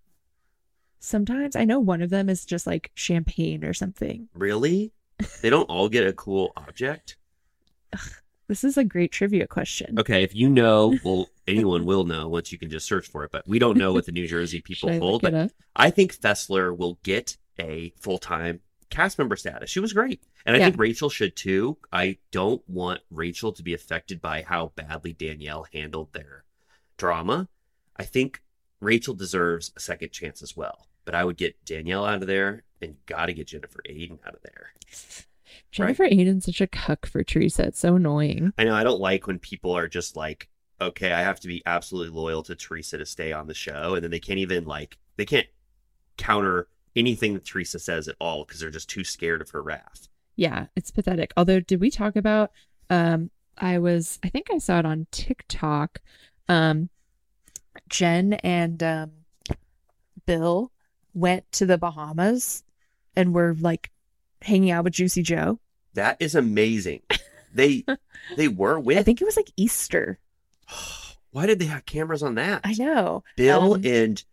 Sometimes 0.99 1.55
I 1.55 1.63
know 1.63 1.79
one 1.79 2.01
of 2.01 2.09
them 2.09 2.27
is 2.27 2.43
just 2.43 2.65
like 2.65 2.89
champagne 2.95 3.63
or 3.63 3.75
something. 3.75 4.29
Really? 4.33 4.93
They 5.43 5.51
don't 5.51 5.69
all 5.69 5.87
get 5.87 6.07
a 6.07 6.13
cool 6.13 6.53
object. 6.57 7.17
This 8.47 8.63
is 8.63 8.79
a 8.79 8.83
great 8.83 9.11
trivia 9.11 9.45
question. 9.45 9.99
Okay, 9.99 10.23
if 10.23 10.33
you 10.33 10.49
know, 10.49 10.97
well, 11.03 11.29
anyone 11.47 11.85
will 11.85 12.03
know 12.03 12.27
once 12.27 12.51
you 12.51 12.57
can 12.57 12.71
just 12.71 12.87
search 12.87 13.07
for 13.07 13.23
it. 13.23 13.31
But 13.31 13.47
we 13.47 13.59
don't 13.59 13.77
know 13.77 13.93
what 13.93 14.07
the 14.07 14.11
New 14.11 14.25
Jersey 14.25 14.61
people 14.61 14.91
hold. 14.97 15.21
But? 15.21 15.51
I 15.75 15.91
think 15.91 16.19
Fessler 16.19 16.75
will 16.75 16.97
get 17.03 17.37
a 17.59 17.93
full 17.99 18.17
time 18.17 18.61
cast 18.89 19.17
member 19.17 19.35
status. 19.35 19.69
She 19.69 19.79
was 19.79 19.93
great. 19.93 20.21
And 20.45 20.55
I 20.55 20.59
Yeah. 20.59 20.65
think 20.65 20.79
Rachel 20.79 21.09
should 21.09 21.35
too. 21.35 21.77
I 21.91 22.17
don't 22.31 22.67
want 22.67 23.01
Rachel 23.11 23.51
to 23.53 23.63
be 23.63 23.73
affected 23.73 24.21
by 24.21 24.41
how 24.43 24.71
badly 24.75 25.13
Danielle 25.13 25.67
handled 25.73 26.13
their 26.13 26.43
drama. 26.97 27.47
I 27.95 28.03
think 28.05 28.41
Rachel 28.79 29.13
deserves 29.13 29.71
a 29.75 29.79
second 29.79 30.11
chance 30.11 30.41
as 30.41 30.55
well. 30.55 30.87
But 31.05 31.15
I 31.15 31.23
would 31.23 31.37
get 31.37 31.63
Danielle 31.65 32.05
out 32.05 32.21
of 32.21 32.27
there 32.27 32.63
and 32.81 32.97
got 33.05 33.27
to 33.27 33.33
get 33.33 33.47
Jennifer 33.47 33.81
Aydin 33.89 34.19
out 34.25 34.35
of 34.35 34.41
there. 34.43 34.73
Jennifer 35.71 36.05
Aydin's 36.05 36.45
such 36.45 36.61
a 36.61 36.67
cuck 36.67 37.05
for 37.05 37.23
Teresa. 37.23 37.63
It's 37.67 37.79
so 37.79 37.95
annoying. 37.95 38.53
I 38.57 38.63
know 38.63 38.75
I 38.75 38.83
don't 38.83 39.01
like 39.01 39.27
when 39.27 39.39
people 39.39 39.71
are 39.71 39.87
just 39.87 40.15
like, 40.15 40.47
okay, 40.79 41.11
I 41.11 41.21
have 41.21 41.39
to 41.41 41.47
be 41.47 41.61
absolutely 41.65 42.15
loyal 42.15 42.43
to 42.43 42.55
Teresa 42.55 42.97
to 42.97 43.05
stay 43.05 43.33
on 43.33 43.47
the 43.47 43.53
show. 43.53 43.95
And 43.95 44.03
then 44.03 44.11
they 44.11 44.19
can't 44.19 44.39
even 44.39 44.65
like, 44.65 44.97
they 45.17 45.25
can't 45.25 45.47
counter 46.17 46.67
anything 46.99 47.33
that 47.33 47.45
Teresa 47.45 47.79
says 47.79 48.07
at 48.07 48.15
all 48.19 48.45
because 48.45 48.59
they're 48.59 48.69
just 48.69 48.89
too 48.89 49.03
scared 49.03 49.41
of 49.41 49.49
her 49.51 49.63
wrath. 49.63 50.07
Yeah, 50.35 50.67
it's 50.75 50.91
pathetic. 50.91 51.33
Although, 51.35 51.59
did 51.61 51.79
we 51.81 51.89
talk 51.89 52.15
about? 52.15 52.51
Um, 52.89 53.31
I 53.57 53.79
was, 53.79 54.19
I 54.23 54.29
think 54.29 54.47
I 54.51 54.57
saw 54.57 54.79
it 54.79 54.85
on 54.85 55.07
TikTok. 55.11 55.99
Um, 56.47 56.89
Jen 57.89 58.33
and 58.33 58.81
um, 58.83 59.11
Bill 60.25 60.71
went 61.13 61.51
to 61.53 61.65
the 61.65 61.77
Bahamas 61.77 62.63
and 63.15 63.33
were 63.33 63.55
like 63.59 63.91
hanging 64.41 64.71
out 64.71 64.83
with 64.83 64.93
Juicy 64.93 65.23
Joe. 65.23 65.59
That 65.93 66.17
is 66.19 66.35
amazing. 66.35 67.01
They 67.53 67.83
they 68.37 68.47
were 68.47 68.79
with. 68.79 68.97
I 68.97 69.03
think 69.03 69.21
it 69.21 69.25
was 69.25 69.37
like 69.37 69.51
Easter. 69.57 70.19
Why 71.31 71.45
did 71.45 71.59
they 71.59 71.65
have 71.65 71.85
cameras 71.85 72.23
on 72.23 72.35
that? 72.35 72.61
I 72.63 72.73
know. 72.73 73.23
Bill 73.35 73.75
Um, 73.75 73.85
and 73.85 74.23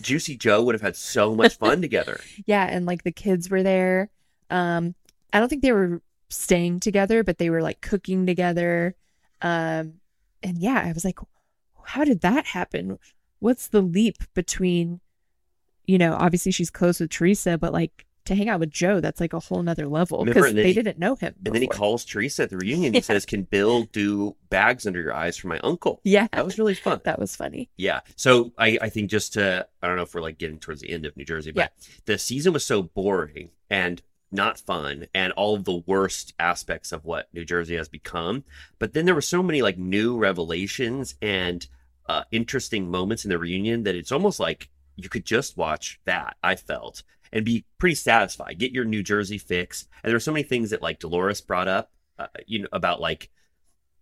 Juicy 0.00 0.36
Joe 0.36 0.62
would 0.62 0.74
have 0.74 0.82
had 0.82 0.96
so 0.96 1.34
much 1.34 1.56
fun 1.58 1.80
together. 1.80 2.20
Yeah, 2.46 2.64
and 2.64 2.86
like 2.86 3.02
the 3.02 3.12
kids 3.12 3.50
were 3.50 3.62
there. 3.62 4.10
Um, 4.50 4.94
I 5.32 5.40
don't 5.40 5.48
think 5.48 5.62
they 5.62 5.72
were 5.72 6.00
staying 6.28 6.80
together, 6.80 7.24
but 7.24 7.38
they 7.38 7.50
were 7.50 7.62
like 7.62 7.80
cooking 7.80 8.26
together. 8.26 8.94
Um, 9.42 9.94
and 10.42 10.58
yeah, 10.58 10.82
I 10.84 10.92
was 10.92 11.04
like, 11.04 11.18
how 11.82 12.04
did 12.04 12.20
that 12.20 12.46
happen? 12.46 12.98
What's 13.40 13.68
the 13.68 13.80
leap 13.80 14.16
between, 14.34 15.00
you 15.86 15.98
know, 15.98 16.14
obviously 16.14 16.52
she's 16.52 16.70
close 16.70 17.00
with 17.00 17.10
Teresa, 17.10 17.58
but 17.58 17.72
like 17.72 18.05
to 18.26 18.34
hang 18.34 18.48
out 18.48 18.60
with 18.60 18.70
Joe, 18.70 19.00
that's 19.00 19.20
like 19.20 19.32
a 19.32 19.40
whole 19.40 19.62
nother 19.62 19.86
level 19.88 20.24
because 20.24 20.52
they 20.54 20.68
he- 20.68 20.72
didn't 20.74 20.98
know 20.98 21.14
him. 21.16 21.34
And 21.44 21.54
then 21.54 21.62
he 21.62 21.68
calls 21.68 22.04
Teresa 22.04 22.44
at 22.44 22.50
the 22.50 22.56
reunion. 22.58 22.92
He 22.92 22.98
Yeah. 23.00 23.02
says, 23.02 23.26
"Can 23.26 23.42
Bill 23.42 23.84
do 23.92 24.36
bags 24.50 24.86
under 24.86 25.00
your 25.00 25.14
eyes 25.14 25.36
for 25.36 25.48
my 25.48 25.58
uncle?" 25.60 26.00
Yeah, 26.04 26.28
That 26.32 26.44
was 26.44 26.58
really 26.58 26.74
fun. 26.74 27.00
that 27.04 27.18
was 27.18 27.34
funny. 27.34 27.70
Yeah. 27.76 28.00
So 28.16 28.52
I, 28.58 28.78
I 28.82 28.88
think 28.88 29.10
just 29.10 29.32
to 29.34 29.66
I 29.82 29.86
don't 29.86 29.96
know 29.96 30.02
if 30.02 30.14
we're 30.14 30.20
like 30.22 30.38
getting 30.38 30.58
towards 30.58 30.80
the 30.82 30.90
end 30.90 31.06
of 31.06 31.16
New 31.16 31.24
Jersey, 31.24 31.52
but 31.52 31.72
the 32.04 32.18
season 32.18 32.52
was 32.52 32.64
so 32.64 32.82
boring 32.82 33.50
and 33.70 34.02
not 34.32 34.58
fun 34.58 35.06
and 35.14 35.32
all 35.34 35.54
of 35.54 35.64
the 35.64 35.82
worst 35.86 36.34
aspects 36.40 36.90
of 36.92 37.04
what 37.04 37.28
New 37.32 37.44
Jersey 37.44 37.76
has 37.76 37.88
become. 37.88 38.42
But 38.80 38.92
then 38.92 39.04
there 39.06 39.14
were 39.14 39.20
so 39.22 39.42
many 39.42 39.62
like 39.62 39.78
new 39.78 40.18
revelations 40.18 41.14
and 41.22 41.66
uh, 42.08 42.24
interesting 42.32 42.90
moments 42.90 43.24
in 43.24 43.30
the 43.30 43.38
reunion 43.38 43.84
that 43.84 43.94
it's 43.94 44.12
almost 44.12 44.38
like 44.40 44.68
you 44.96 45.08
could 45.08 45.24
just 45.24 45.56
watch 45.56 46.00
that, 46.06 46.36
I 46.42 46.56
felt, 46.56 47.02
and 47.36 47.44
be 47.44 47.66
pretty 47.76 47.94
satisfied. 47.94 48.58
Get 48.58 48.72
your 48.72 48.86
New 48.86 49.02
Jersey 49.02 49.36
fix. 49.36 49.86
And 50.02 50.10
there 50.10 50.16
are 50.16 50.20
so 50.20 50.32
many 50.32 50.42
things 50.42 50.70
that 50.70 50.80
like 50.80 50.98
Dolores 51.00 51.42
brought 51.42 51.68
up, 51.68 51.92
uh, 52.18 52.28
you 52.46 52.60
know, 52.60 52.68
about 52.72 52.98
like 52.98 53.28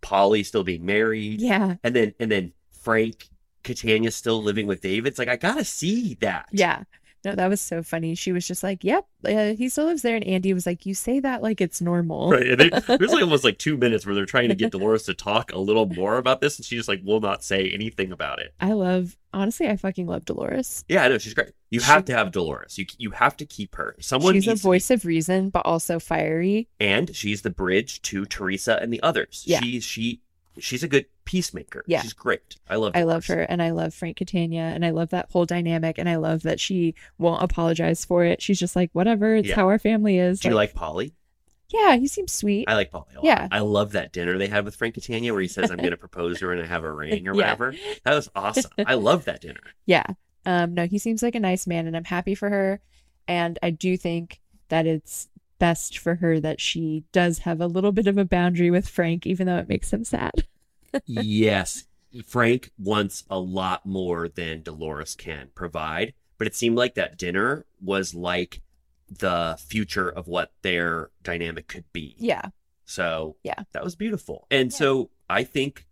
Paulie 0.03 0.47
still 0.47 0.63
being 0.63 0.87
married 0.87 1.41
Yeah, 1.41 1.75
and 1.83 1.97
then 1.97 2.15
and 2.21 2.31
then 2.31 2.53
Frank 2.71 3.29
Catania 3.65 4.13
still 4.13 4.41
living 4.41 4.69
with 4.69 4.81
David. 4.81 5.09
It's 5.09 5.19
like 5.19 5.29
I 5.29 5.37
gotta 5.37 5.65
see 5.65 6.15
that. 6.21 6.49
yeah. 6.53 6.85
No, 7.25 7.35
that 7.35 7.49
was 7.49 7.61
so 7.61 7.83
funny. 7.83 8.15
She 8.15 8.33
was 8.33 8.47
just 8.47 8.63
like, 8.63 8.85
"Yep, 8.85 9.07
uh, 9.27 9.55
he 9.55 9.69
still 9.69 9.87
lives 9.87 10.03
there," 10.03 10.17
and 10.17 10.25
Andy 10.25 10.53
was 10.53 10.67
like, 10.67 10.85
"You 10.87 10.95
say 10.95 11.21
that 11.21 11.43
like 11.43 11.61
it's 11.61 11.81
normal." 11.81 12.31
Right. 12.31 12.47
And 12.49 12.61
there's 12.61 13.13
like 13.13 13.23
almost 13.23 13.45
like 13.45 13.59
two 13.59 13.77
minutes 13.77 14.05
where 14.05 14.15
they're 14.15 14.27
trying 14.27 14.49
to 14.51 14.55
get 14.55 14.73
Dolores 14.73 15.05
to 15.05 15.15
talk 15.15 15.53
a 15.53 15.59
little 15.59 15.87
more 15.87 16.19
about 16.19 16.41
this, 16.41 16.59
and 16.59 16.67
she 16.67 16.77
just 16.77 16.89
like 16.89 17.01
will 17.05 17.21
not 17.21 17.43
say 17.43 17.71
anything 17.71 18.13
about 18.13 18.41
it. 18.41 18.55
I 18.61 18.73
love, 18.73 19.17
honestly, 19.33 19.67
I 19.69 19.77
fucking 19.77 20.07
love 20.07 20.25
Dolores. 20.25 20.85
Yeah, 20.89 21.05
I 21.05 21.09
know 21.09 21.19
she's 21.19 21.35
great. 21.35 21.53
You 21.71 21.81
She- 21.81 21.87
have 21.87 22.05
to 22.07 22.15
have 22.15 22.31
Dolores. 22.31 22.77
You 22.79 22.87
you 22.99 23.11
have 23.13 23.37
to 23.39 23.47
keep 23.47 23.75
her. 23.77 23.97
Someone 24.01 24.35
She's 24.35 24.47
a 24.49 24.55
voice 24.55 24.91
of 24.91 25.05
reason, 25.05 25.49
but 25.51 25.65
also 25.67 25.99
fiery. 25.99 26.69
and 26.79 27.15
she's 27.17 27.43
the 27.43 27.51
bridge 27.51 28.03
to 28.03 28.25
Teresa 28.27 28.79
and 28.81 28.93
the 28.93 29.03
others. 29.03 29.45
Yeah. 29.47 29.61
She 29.61 29.81
she 29.81 30.21
she's 30.59 30.83
a 30.83 30.89
good 30.89 31.07
peacemaker. 31.25 31.85
Yeah. 31.87 32.03
She's 32.03 32.13
great. 32.13 32.57
I 32.69 32.77
love 32.77 32.93
I 32.95 33.03
love 33.05 33.27
her, 33.27 33.41
and 33.43 33.63
I 33.63 33.71
love 33.71 33.95
Frank 33.95 34.17
Catania, 34.17 34.63
and 34.75 34.85
I 34.85 34.91
love 34.91 35.11
that 35.11 35.31
whole 35.31 35.47
dynamic, 35.47 35.99
and 35.99 36.09
I 36.09 36.17
love 36.17 36.43
that 36.43 36.61
she 36.61 36.95
won't 37.19 37.43
apologize 37.43 38.05
for 38.05 38.25
it. 38.25 38.41
She's 38.43 38.59
just 38.59 38.77
like, 38.77 38.91
whatever, 38.93 39.35
it's 39.37 39.49
Yeah. 39.49 39.57
how 39.57 39.69
our 39.69 39.79
family 39.79 40.19
is. 40.19 40.41
Do 40.41 40.49
you 40.49 40.55
like 40.55 40.75
Paulie? 40.75 41.13
Yeah, 41.71 41.97
he 41.97 42.07
seems 42.07 42.31
sweet. 42.33 42.69
I 42.69 42.75
like 42.75 42.93
Paulie 42.93 43.13
a 43.13 43.17
lot. 43.17 43.25
Yeah. 43.25 43.49
I 43.51 43.61
love 43.61 43.93
that 43.93 44.13
dinner 44.13 44.39
they 44.39 44.47
had 44.47 44.65
with 44.65 44.77
Frank 44.77 44.95
Catania 44.95 45.33
where 45.33 45.43
he 45.43 45.49
says, 45.49 45.71
I'm 45.71 45.79
going 45.79 45.91
to 45.93 45.97
propose 45.97 46.39
to 46.39 46.47
her 46.47 46.53
and 46.53 46.63
I 46.63 46.67
have 46.67 46.85
a 46.85 46.93
ring 46.93 47.27
or 47.27 47.33
Yeah. 47.35 47.37
whatever. 47.43 47.75
That 48.05 48.15
was 48.15 48.31
awesome. 48.37 48.71
I 48.87 48.95
love 48.95 49.25
that 49.25 49.41
dinner. 49.41 49.61
Yeah. 49.87 50.05
Um, 50.47 50.75
no, 50.75 50.87
he 50.87 50.99
seems 50.99 51.23
like 51.23 51.35
a 51.35 51.41
nice 51.41 51.67
man, 51.67 51.87
and 51.87 51.97
I'm 51.97 52.05
happy 52.05 52.35
for 52.35 52.51
her. 52.51 52.81
And 53.27 53.59
I 53.63 53.71
do 53.71 53.97
think 53.97 54.41
that 54.69 54.87
it's 54.87 55.29
best 55.65 55.97
for 55.97 56.17
her 56.17 56.39
that 56.41 56.61
she 56.61 57.05
does 57.11 57.39
have 57.39 57.59
a 57.59 57.67
little 57.67 57.91
bit 57.91 58.07
of 58.07 58.19
a 58.19 58.25
boundary 58.27 58.71
with 58.71 58.87
Frank, 58.87 59.27
even 59.27 59.47
though 59.47 59.57
it 59.57 59.67
makes 59.67 59.91
him 59.91 60.05
sad. 60.05 60.45
yes. 61.07 61.85
Frank 62.27 62.71
wants 62.79 63.25
a 63.31 63.39
lot 63.39 63.87
more 63.87 64.29
than 64.29 64.61
Dolores 64.63 65.15
can 65.15 65.49
provide. 65.55 66.13
But 66.37 66.49
it 66.49 66.55
seemed 66.55 66.77
like 66.77 66.97
that 66.97 67.17
dinner 67.17 67.65
was 67.81 68.15
like 68.15 68.61
the 69.09 69.57
future 69.59 70.07
of 70.11 70.29
what 70.29 70.53
their 70.61 71.09
dynamic 71.23 71.67
could 71.67 71.91
be. 71.95 72.15
Yeah. 72.19 72.43
So 72.85 73.37
Yeah. 73.43 73.63
that 73.73 73.83
was 73.83 73.97
beautiful. 73.97 74.47
And 74.51 74.71
so 74.71 75.09
I 75.31 75.45
think, 75.45 75.87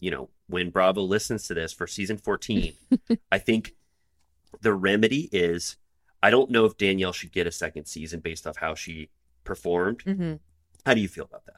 you 0.00 0.10
know, 0.10 0.30
when 0.48 0.70
Bravo 0.70 1.02
listens 1.02 1.46
to 1.46 1.54
this 1.54 1.72
for 1.72 1.86
season 1.86 2.16
14, 2.18 2.72
I 3.30 3.38
think 3.38 3.76
the 4.62 4.74
remedy 4.74 5.28
is 5.30 5.76
I 6.22 6.30
don't 6.30 6.50
know 6.50 6.64
if 6.64 6.76
Danielle 6.76 7.12
should 7.12 7.32
get 7.32 7.46
a 7.46 7.52
second 7.52 7.86
season 7.86 8.20
based 8.20 8.46
off 8.46 8.56
how 8.56 8.74
she 8.74 9.08
performed. 9.44 10.02
hmm 10.02 10.34
How 10.86 10.94
do 10.94 11.00
you 11.00 11.08
feel 11.08 11.24
about 11.24 11.44
that? 11.46 11.56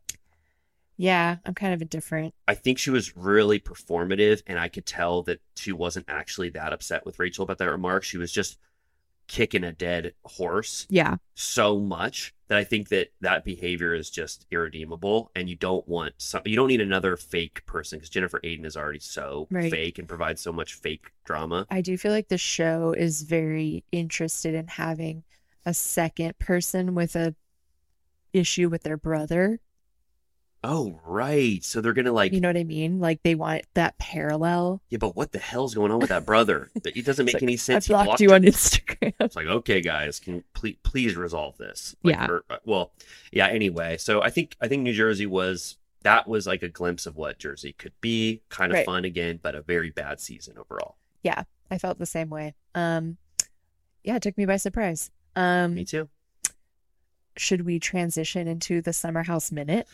Yeah, 0.97 1.37
I'm 1.45 1.55
kind 1.55 1.75
of 1.75 1.83
indifferent. 1.83 2.35
I 2.47 2.55
think 2.55 2.79
she 2.79 2.91
was 2.91 3.17
really 3.17 3.59
performative, 3.59 4.43
and 4.47 4.59
I 4.61 4.69
could 4.69 4.87
tell 4.87 5.23
that 5.25 5.41
she 5.57 5.73
wasn't 5.73 6.07
actually 6.09 6.51
that 6.51 6.73
upset 6.73 7.05
with 7.05 7.19
Rachel 7.19 7.43
about 7.43 7.59
that 7.59 7.71
remark. 7.71 8.05
She 8.05 8.17
was 8.17 8.31
just 8.31 8.59
kicking 9.27 9.65
a 9.65 9.73
dead 9.73 10.13
horse 10.25 10.87
Yeah. 10.91 11.17
so 11.35 11.81
much 11.81 12.33
that 12.49 12.59
I 12.59 12.65
think 12.65 12.89
that 12.89 13.09
that 13.21 13.45
behavior 13.45 13.95
is 13.95 14.11
just 14.11 14.47
irredeemable, 14.51 15.31
and 15.35 15.49
you 15.49 15.57
don't 15.57 15.87
want 15.89 16.15
some. 16.19 16.43
You 16.45 16.57
don't 16.57 16.69
need 16.69 16.81
another 16.81 17.17
fake 17.17 17.65
person 17.67 17.99
because 17.99 18.11
Jennifer 18.11 18.41
Aydin 18.41 18.65
is 18.67 18.77
already 18.77 18.99
so 18.99 19.49
Right. 19.51 19.71
fake 19.71 19.99
and 19.99 20.09
provides 20.09 20.41
so 20.43 20.53
much 20.53 20.75
fake 20.75 21.13
drama. 21.25 21.67
I 21.71 21.81
do 21.81 21.97
feel 21.97 22.13
like 22.13 22.29
the 22.29 22.39
show 22.39 22.93
is 22.93 23.23
very 23.23 23.85
interested 23.93 24.55
in 24.55 24.67
having 24.69 25.25
a 25.65 25.73
second 25.73 26.39
person 26.39 26.95
with 26.95 27.17
a 27.17 27.35
issue 28.33 28.69
with 28.69 28.83
their 28.83 28.97
brother. 28.97 29.61
Oh 30.67 30.99
right, 31.05 31.63
so 31.63 31.83
they're 31.83 31.93
gonna 31.93 32.11
like 32.11 32.33
You 32.33 32.41
know 32.41 32.49
what 32.49 32.57
I 32.57 32.65
mean? 32.65 32.99
Like 32.99 33.23
they 33.23 33.35
want 33.35 33.65
that 33.75 33.99
parallel. 33.99 34.81
yeah, 34.89 34.97
but 34.97 35.15
what 35.15 35.31
the 35.33 35.39
hell's 35.39 35.75
going 35.75 35.93
on 35.93 35.99
with 35.99 36.09
that 36.09 36.25
brother? 36.25 36.71
It 36.85 37.05
doesn't 37.05 37.27
make 37.27 37.43
any 37.43 37.53
I 37.53 37.57
sense. 37.57 37.85
He 37.87 37.93
blocked 37.93 38.21
you 38.21 38.33
on 38.33 38.43
Instagram. 38.45 39.13
It's 39.21 39.37
like, 39.37 39.47
okay, 39.47 39.83
guys, 39.83 40.19
can 40.21 40.43
please 40.55 40.77
please 40.83 41.17
resolve 41.17 41.59
this? 41.59 41.95
Like, 42.03 42.15
Yeah. 42.15 42.27
or- 42.31 42.45
uh, 42.49 42.57
well, 42.65 42.93
yeah. 43.31 43.49
Anyway, 43.49 43.99
so 43.99 44.23
I 44.23 44.31
think 44.31 44.57
I 44.59 44.69
think 44.69 44.83
New 44.85 44.95
Jersey 44.95 45.27
was 45.27 45.77
that 46.03 46.27
was 46.27 46.47
like 46.47 46.63
a 46.63 46.69
glimpse 46.71 47.05
of 47.05 47.15
what 47.17 47.39
Jersey 47.39 47.75
could 47.75 47.93
be. 48.01 48.41
Kind 48.49 48.73
of 48.73 48.77
Right. 48.77 48.87
fun 48.87 49.05
again, 49.05 49.41
but 49.43 49.55
a 49.55 49.61
very 49.61 49.91
bad 49.91 50.19
season 50.19 50.57
overall. 50.57 50.97
Yeah, 51.23 51.43
I 51.71 51.77
felt 51.77 51.99
the 51.99 52.07
same 52.07 52.31
way. 52.31 52.55
Um 52.75 53.19
yeah, 54.03 54.17
it 54.17 54.23
took 54.23 54.39
me 54.39 54.47
by 54.47 54.57
surprise. 54.57 55.11
Um 55.37 55.75
Me 55.75 55.85
too. 55.85 56.09
should 57.37 57.67
we 57.67 57.79
transition 57.79 58.49
into 58.49 58.81
the 58.81 58.95
summer 58.95 59.25
house 59.25 59.53
minute? 59.53 59.87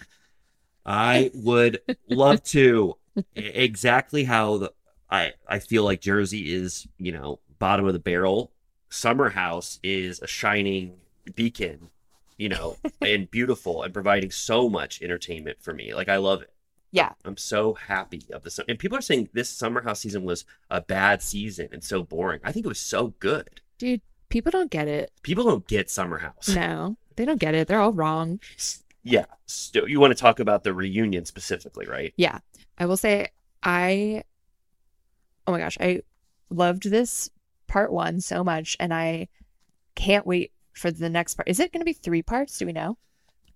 I 0.85 1.31
would 1.35 1.81
love 2.09 2.43
to. 2.57 2.97
Exactly 3.35 4.25
how 4.25 4.59
the 4.59 4.73
I 5.11 5.33
I 5.49 5.59
feel 5.59 5.85
like 5.85 6.01
Jersey 6.01 6.55
is, 6.55 6.87
you 6.97 7.13
know, 7.13 7.41
bottom 7.59 7.87
of 7.87 7.93
the 7.93 7.99
barrel. 7.99 8.53
Summer 8.89 9.31
House 9.31 9.79
is 9.83 10.21
a 10.21 10.27
shining 10.27 10.97
beacon 11.35 11.91
you 12.41 12.49
know, 12.49 12.77
and 13.03 13.31
beautiful 13.31 13.83
and 13.83 13.93
providing 13.93 14.31
so 14.31 14.69
much 14.69 15.03
entertainment 15.03 15.59
for 15.61 15.75
me. 15.75 15.95
Like 15.95 16.09
I 16.09 16.17
love 16.17 16.41
it. 16.43 16.51
Yeah. 16.91 17.13
I'm 17.25 17.37
so 17.37 17.75
happy 17.75 18.23
of 18.33 18.43
this. 18.43 18.59
And 18.67 18.79
people 18.79 18.99
are 18.99 19.03
saying 19.03 19.29
this 19.33 19.49
summer 19.49 19.83
house 19.83 20.01
season 20.01 20.25
was 20.25 20.45
a 20.71 20.81
bad 20.81 21.23
season 21.23 21.69
and 21.71 21.85
so 21.85 22.03
boring. 22.03 22.41
I 22.43 22.51
think 22.51 22.65
it 22.65 22.69
was 22.69 22.81
so 22.81 23.09
good. 23.21 23.61
Dude, 23.79 24.01
people 24.31 24.51
don't 24.51 24.71
get 24.71 24.89
it. 24.89 25.13
People 25.23 25.45
don't 25.45 25.69
get 25.69 25.91
summer 25.91 26.19
house. 26.19 26.49
No, 26.49 26.97
they 27.17 27.27
don't 27.27 27.39
get 27.39 27.55
it. 27.55 27.69
They're 27.69 27.81
all 27.81 27.93
wrong. 27.93 28.41
Yeah. 29.03 29.27
So 29.47 29.87
you 29.87 30.01
want 30.01 30.11
to 30.17 30.21
talk 30.21 30.41
about 30.41 30.65
the 30.65 30.75
reunion 30.75 31.25
specifically, 31.25 31.87
right? 31.87 32.13
Yeah. 32.17 32.39
I 32.79 32.87
will 32.87 32.97
say 32.97 33.29
I 33.63 34.25
oh 35.47 35.53
my 35.53 35.59
gosh, 35.59 35.79
I 35.81 36.03
loved 36.51 36.85
this 36.91 37.31
part 37.67 37.93
1 37.93 38.21
so 38.21 38.45
much 38.45 38.77
and 38.79 38.93
I 38.93 39.29
can't 39.95 40.27
wait 40.27 40.53
for 40.73 40.91
the 40.91 41.09
next 41.09 41.35
part. 41.35 41.49
Is 41.49 41.61
it 41.61 41.73
going 41.73 41.81
to 41.81 41.85
be 41.85 41.93
3 41.93 42.23
parts? 42.23 42.59
Do 42.59 42.67
we 42.67 42.73
know? 42.73 42.97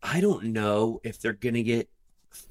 I 0.05 0.20
don't 0.20 0.45
know 0.53 1.01
if 1.03 1.18
they're 1.18 1.32
gonna 1.32 1.62
get 1.62 1.88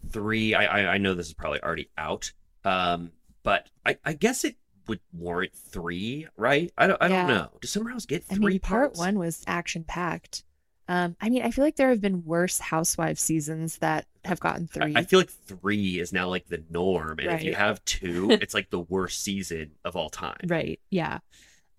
three. 0.10 0.56
I 0.56 0.66
I, 0.66 0.94
I 0.94 0.98
know 0.98 1.14
this 1.14 1.28
is 1.28 1.34
probably 1.34 1.62
already 1.62 1.90
out. 1.98 2.32
Um, 2.66 3.12
but 3.44 3.70
I, 3.86 3.98
I 4.04 4.14
guess 4.14 4.44
it 4.44 4.56
would 4.88 5.00
warrant 5.14 5.54
three, 5.54 6.28
right? 6.36 6.72
I 6.78 6.88
don't 6.88 7.02
I 7.02 7.08
don't 7.08 7.28
know. 7.28 7.50
Does 7.62 7.72
Summer 7.72 7.92
House 7.92 8.08
get 8.08 8.24
I 8.32 8.36
three 8.36 8.54
mean, 8.54 8.60
part 8.60 8.96
parts? 8.96 9.00
1 9.00 9.20
was 9.20 9.44
action 9.46 9.84
packed. 9.84 10.44
Um 10.88 11.16
I 11.22 11.30
mean, 11.30 11.44
I 11.44 11.52
feel 11.52 11.64
like 11.64 11.76
there 11.76 11.90
have 11.90 12.02
been 12.02 12.24
worse 12.26 12.60
housewives 12.60 13.22
seasons 13.22 13.78
that 13.78 14.06
have 14.26 14.40
gotten 14.40 14.68
3. 14.68 14.96
I, 14.96 15.00
I 15.00 15.04
feel 15.04 15.20
like 15.20 15.30
three 15.30 16.00
is 16.00 16.14
now 16.14 16.30
like 16.30 16.48
the 16.48 16.64
norm, 16.70 17.20
and 17.20 17.32
if 17.32 17.44
you 17.44 17.54
have 17.56 17.84
two, 17.86 18.30
it's 18.42 18.54
like 18.54 18.70
the 18.70 18.80
worst 18.80 19.22
season 19.22 19.72
of 19.84 19.96
all 19.96 20.10
time. 20.10 20.40
Right. 20.48 20.80
Yeah. 20.90 21.20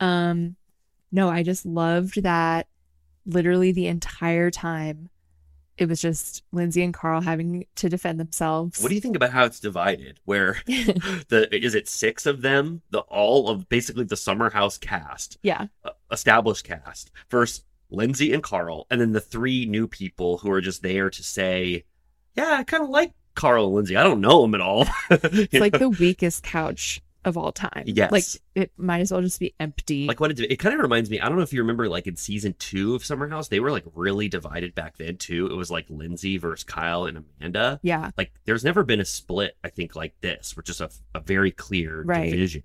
Um 0.00 0.56
no, 1.12 1.28
I 1.28 1.42
just 1.42 1.64
loved 1.64 2.22
that 2.22 2.66
literally 3.26 3.72
the 3.72 3.86
entire 3.86 4.50
time 4.50 5.08
it 5.76 5.88
was 5.88 6.00
just 6.00 6.42
Lindsay 6.52 6.82
and 6.82 6.94
Carl 6.94 7.20
having 7.20 7.66
to 7.76 7.88
defend 7.88 8.20
themselves. 8.20 8.80
What 8.80 8.90
do 8.90 8.94
you 8.94 9.00
think 9.00 9.16
about 9.16 9.30
how 9.30 9.44
it's 9.44 9.58
divided? 9.60 10.20
Where 10.24 10.58
the 10.66 11.48
is 11.52 11.74
it 11.74 11.88
six 11.88 12.26
of 12.26 12.42
them? 12.42 12.82
The 12.90 13.00
all 13.00 13.48
of 13.48 13.68
basically 13.68 14.04
the 14.04 14.16
Summer 14.16 14.50
House 14.50 14.78
cast, 14.78 15.38
yeah. 15.42 15.66
uh, 15.84 15.90
established 16.12 16.64
cast. 16.64 17.10
First 17.28 17.64
Lindsay 17.94 18.32
and 18.32 18.42
Carl, 18.42 18.86
and 18.90 19.00
then 19.00 19.12
the 19.12 19.20
three 19.20 19.66
new 19.66 19.86
people 19.88 20.38
who 20.38 20.50
are 20.50 20.60
just 20.60 20.82
there 20.82 21.10
to 21.10 21.22
say, 21.22 21.84
"Yeah, 22.34 22.56
I 22.58 22.64
kind 22.64 22.82
of 22.82 22.90
like 22.90 23.12
Carl 23.34 23.66
and 23.66 23.74
Lindsay. 23.74 23.96
I 23.96 24.02
don't 24.04 24.20
know 24.20 24.42
them 24.42 24.54
at 24.54 24.60
all." 24.60 24.86
It's 25.10 25.54
like 25.54 25.78
the 25.78 25.88
weakest 25.88 26.42
couch 26.42 27.00
of 27.24 27.38
all 27.38 27.52
time. 27.52 27.84
Yes. 27.86 28.12
Like 28.12 28.24
it 28.54 28.70
might 28.76 29.00
as 29.00 29.10
well 29.10 29.22
just 29.22 29.40
be 29.40 29.54
empty. 29.58 30.06
like 30.06 30.20
what 30.20 30.30
it, 30.30 30.40
it 30.40 30.56
kind 30.58 30.74
of 30.74 30.80
reminds 30.82 31.08
me. 31.08 31.20
I 31.20 31.26
don't 31.28 31.36
know 31.38 31.42
if 31.42 31.54
you 31.54 31.60
remember, 31.62 31.88
like 31.88 32.06
in 32.06 32.16
season 32.16 32.54
two 32.58 32.94
of 32.94 33.02
Summer 33.04 33.28
House, 33.28 33.48
they 33.48 33.60
were 33.60 33.70
like 33.70 33.84
really 33.94 34.28
divided 34.28 34.74
back 34.74 34.98
then 34.98 35.16
too. 35.16 35.46
It 35.46 35.54
was 35.54 35.70
like 35.70 35.86
Lindsay 35.88 36.36
versus 36.36 36.64
Kyle 36.64 37.06
and 37.06 37.24
Amanda. 37.40 37.80
yeah. 37.82 38.10
Like 38.18 38.32
there's 38.44 38.62
never 38.64 38.82
been 38.82 39.00
a 39.00 39.06
split. 39.06 39.56
I 39.64 39.70
think 39.70 39.96
like 39.96 40.14
this, 40.20 40.54
which 40.54 40.68
is 40.68 40.82
a, 40.82 40.90
a 41.14 41.20
very 41.20 41.50
clear 41.50 42.02
Right. 42.02 42.30
division. 42.30 42.62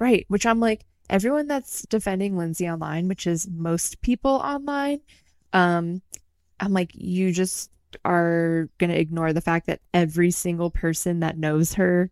Right. 0.00 0.24
Which 0.28 0.44
I'm 0.44 0.58
like, 0.58 0.84
everyone 1.10 1.46
that's 1.46 1.82
defending 1.82 2.36
Lindsay 2.38 2.68
online, 2.68 3.08
which 3.08 3.26
is 3.26 3.48
most 3.50 4.00
people 4.00 4.30
online, 4.30 5.00
um, 5.52 6.00
I'm 6.58 6.72
like, 6.72 6.92
you 6.94 7.32
just 7.32 7.70
are 8.04 8.68
gonna 8.78 8.94
ignore 8.94 9.32
the 9.32 9.40
fact 9.40 9.66
that 9.66 9.80
every 9.92 10.30
single 10.30 10.70
person 10.70 11.20
that 11.20 11.36
knows 11.36 11.74
her 11.74 12.10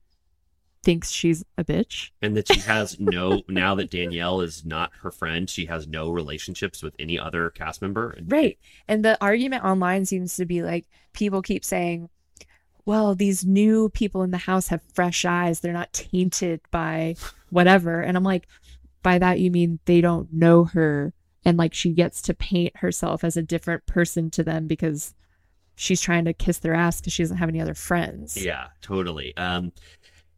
thinks 0.82 1.10
she's 1.10 1.44
a 1.56 1.64
bitch. 1.64 2.10
and 2.22 2.36
that 2.36 2.52
she 2.52 2.60
has 2.60 2.98
no 3.00 3.42
now 3.48 3.74
that 3.74 3.90
Danielle 3.90 4.40
is 4.40 4.64
not 4.64 4.90
her 5.02 5.10
friend, 5.10 5.48
she 5.48 5.66
has 5.66 5.86
no 5.86 6.10
relationships 6.10 6.82
with 6.82 6.94
any 6.98 7.18
other 7.18 7.50
cast 7.50 7.80
member. 7.80 8.18
Right. 8.26 8.58
And 8.88 9.04
the 9.04 9.16
argument 9.22 9.64
online 9.64 10.04
seems 10.04 10.36
to 10.36 10.46
be 10.46 10.62
like 10.62 10.86
people 11.12 11.42
keep 11.42 11.64
saying, 11.64 12.08
well, 12.84 13.14
these 13.14 13.44
new 13.44 13.90
people 13.90 14.22
in 14.22 14.30
the 14.30 14.38
house 14.38 14.68
have 14.68 14.80
fresh 14.94 15.24
eyes. 15.26 15.60
They're 15.60 15.74
not 15.74 15.92
tainted 15.92 16.60
by 16.70 17.16
whatever. 17.50 18.00
And 18.00 18.16
I'm 18.16 18.24
like, 18.24 18.48
by 19.02 19.18
that, 19.18 19.40
you 19.40 19.50
mean 19.50 19.78
they 19.84 20.00
don't 20.00 20.32
know 20.32 20.64
her. 20.64 21.12
And 21.44 21.56
like 21.56 21.72
she 21.72 21.92
gets 21.92 22.20
to 22.22 22.34
paint 22.34 22.76
herself 22.78 23.24
as 23.24 23.36
a 23.36 23.42
different 23.42 23.86
person 23.86 24.30
to 24.30 24.42
them 24.42 24.66
because 24.66 25.14
she's 25.76 26.00
trying 26.00 26.24
to 26.24 26.32
kiss 26.32 26.58
their 26.58 26.74
ass 26.74 27.00
because 27.00 27.12
she 27.12 27.22
doesn't 27.22 27.36
have 27.36 27.48
any 27.48 27.60
other 27.60 27.74
friends. 27.74 28.36
Yeah, 28.36 28.66
totally. 28.82 29.36
Um, 29.36 29.72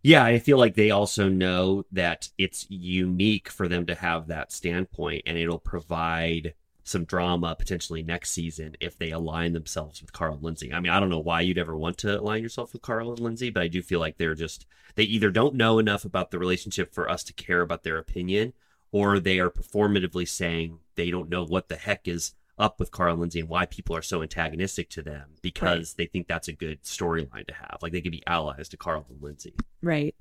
yeah, 0.02 0.24
I 0.24 0.38
feel 0.38 0.58
like 0.58 0.74
they 0.74 0.90
also 0.90 1.28
know 1.28 1.84
that 1.92 2.28
it's 2.38 2.66
unique 2.70 3.48
for 3.48 3.68
them 3.68 3.86
to 3.86 3.94
have 3.94 4.28
that 4.28 4.52
standpoint, 4.52 5.22
and 5.26 5.36
it'll 5.36 5.58
provide 5.58 6.54
some 6.90 7.04
drama 7.04 7.54
potentially 7.56 8.02
next 8.02 8.30
season 8.32 8.76
if 8.80 8.98
they 8.98 9.10
align 9.10 9.52
themselves 9.52 10.00
with 10.00 10.12
Carl 10.12 10.34
and 10.34 10.42
Lindsay. 10.42 10.72
I 10.72 10.80
mean, 10.80 10.92
I 10.92 11.00
don't 11.00 11.08
know 11.08 11.18
why 11.18 11.40
you'd 11.40 11.58
ever 11.58 11.76
want 11.76 11.98
to 11.98 12.20
align 12.20 12.42
yourself 12.42 12.72
with 12.72 12.82
Carl 12.82 13.10
and 13.10 13.20
Lindsay, 13.20 13.50
but 13.50 13.62
I 13.62 13.68
do 13.68 13.82
feel 13.82 14.00
like 14.00 14.18
they're 14.18 14.34
just 14.34 14.66
they 14.96 15.04
either 15.04 15.30
don't 15.30 15.54
know 15.54 15.78
enough 15.78 16.04
about 16.04 16.30
the 16.30 16.38
relationship 16.38 16.92
for 16.92 17.08
us 17.08 17.22
to 17.24 17.32
care 17.32 17.60
about 17.60 17.84
their 17.84 17.96
opinion, 17.96 18.52
or 18.92 19.18
they 19.20 19.38
are 19.38 19.50
performatively 19.50 20.28
saying 20.28 20.80
they 20.96 21.10
don't 21.10 21.30
know 21.30 21.44
what 21.44 21.68
the 21.68 21.76
heck 21.76 22.08
is 22.08 22.34
up 22.58 22.78
with 22.78 22.90
Carl 22.90 23.12
and 23.12 23.20
Lindsay 23.20 23.40
and 23.40 23.48
why 23.48 23.64
people 23.66 23.96
are 23.96 24.02
so 24.02 24.22
antagonistic 24.22 24.90
to 24.90 25.02
them 25.02 25.30
because 25.40 25.94
they 25.94 26.06
think 26.06 26.28
that's 26.28 26.48
a 26.48 26.52
good 26.52 26.82
storyline 26.82 27.46
to 27.46 27.54
have. 27.54 27.78
Like 27.80 27.92
they 27.92 28.02
could 28.02 28.12
be 28.12 28.22
allies 28.26 28.68
to 28.68 28.76
Carl 28.76 29.06
and 29.08 29.22
Lindsay. 29.22 29.54
Right. 29.82 30.14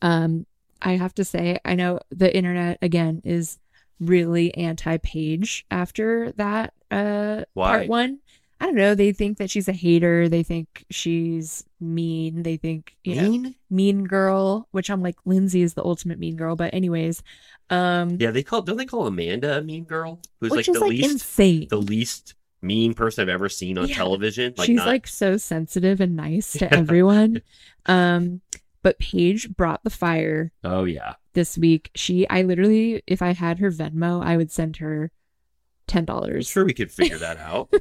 Um, 0.00 0.46
I 0.80 0.96
have 0.96 1.14
to 1.16 1.24
say, 1.24 1.60
I 1.64 1.74
know 1.74 2.00
the 2.10 2.34
internet 2.34 2.78
again 2.80 3.20
is 3.24 3.58
really 4.06 4.54
anti-Paige 4.56 5.64
after 5.70 6.32
that 6.32 6.74
uh 6.90 7.44
part 7.54 7.88
one. 7.88 8.18
I 8.60 8.66
don't 8.66 8.76
know. 8.76 8.94
They 8.94 9.10
think 9.10 9.38
that 9.38 9.50
she's 9.50 9.66
a 9.66 9.72
hater. 9.72 10.28
They 10.28 10.44
think 10.44 10.84
she's 10.88 11.64
mean. 11.80 12.44
They 12.44 12.56
think 12.56 12.94
you 13.02 13.16
know 13.16 13.22
Mean? 13.30 13.54
mean 13.70 14.04
girl, 14.04 14.68
which 14.70 14.88
I'm 14.88 15.02
like 15.02 15.16
Lindsay 15.24 15.62
is 15.62 15.74
the 15.74 15.84
ultimate 15.84 16.20
mean 16.20 16.36
girl. 16.36 16.54
But 16.54 16.72
anyways, 16.72 17.24
um, 17.70 18.18
Yeah, 18.20 18.30
they 18.30 18.44
call 18.44 18.62
don't 18.62 18.76
they 18.76 18.86
call 18.86 19.08
Amanda 19.08 19.58
a 19.58 19.62
mean 19.62 19.82
girl? 19.84 20.20
Who's 20.40 20.52
like 20.52 20.66
the 20.66 20.78
like 20.78 20.90
least 20.90 21.10
insane. 21.12 21.66
the 21.70 21.78
least 21.78 22.34
mean 22.60 22.94
person 22.94 23.22
I've 23.22 23.28
ever 23.34 23.48
seen 23.48 23.78
on 23.78 23.88
Yeah. 23.88 23.96
television. 23.96 24.54
Like 24.56 24.66
she's 24.66 24.76
not, 24.76 24.86
like 24.86 25.08
so 25.08 25.36
sensitive 25.36 26.00
and 26.00 26.14
nice 26.14 26.52
to 26.52 26.64
Yeah. 26.70 26.76
everyone. 26.78 27.42
Um, 27.86 28.42
but 28.84 28.98
Paige 29.00 29.50
brought 29.56 29.82
the 29.82 29.90
fire 29.90 30.52
Oh 30.62 30.84
yeah. 30.84 31.14
This 31.34 31.56
week. 31.58 31.90
She, 31.94 32.28
I 32.28 32.42
literally, 32.42 33.02
if 33.06 33.22
I 33.22 33.32
had 33.32 33.58
her 33.58 33.70
Venmo, 33.70 34.24
I 34.24 34.36
would 34.36 34.50
send 34.50 34.76
her 34.78 35.10
ten 35.86 36.04
dollars. 36.04 36.48
sure 36.48 36.64
we 36.64 36.72
could 36.74 36.90
figure 36.92 37.18
that 37.18 37.36
out. 37.38 37.72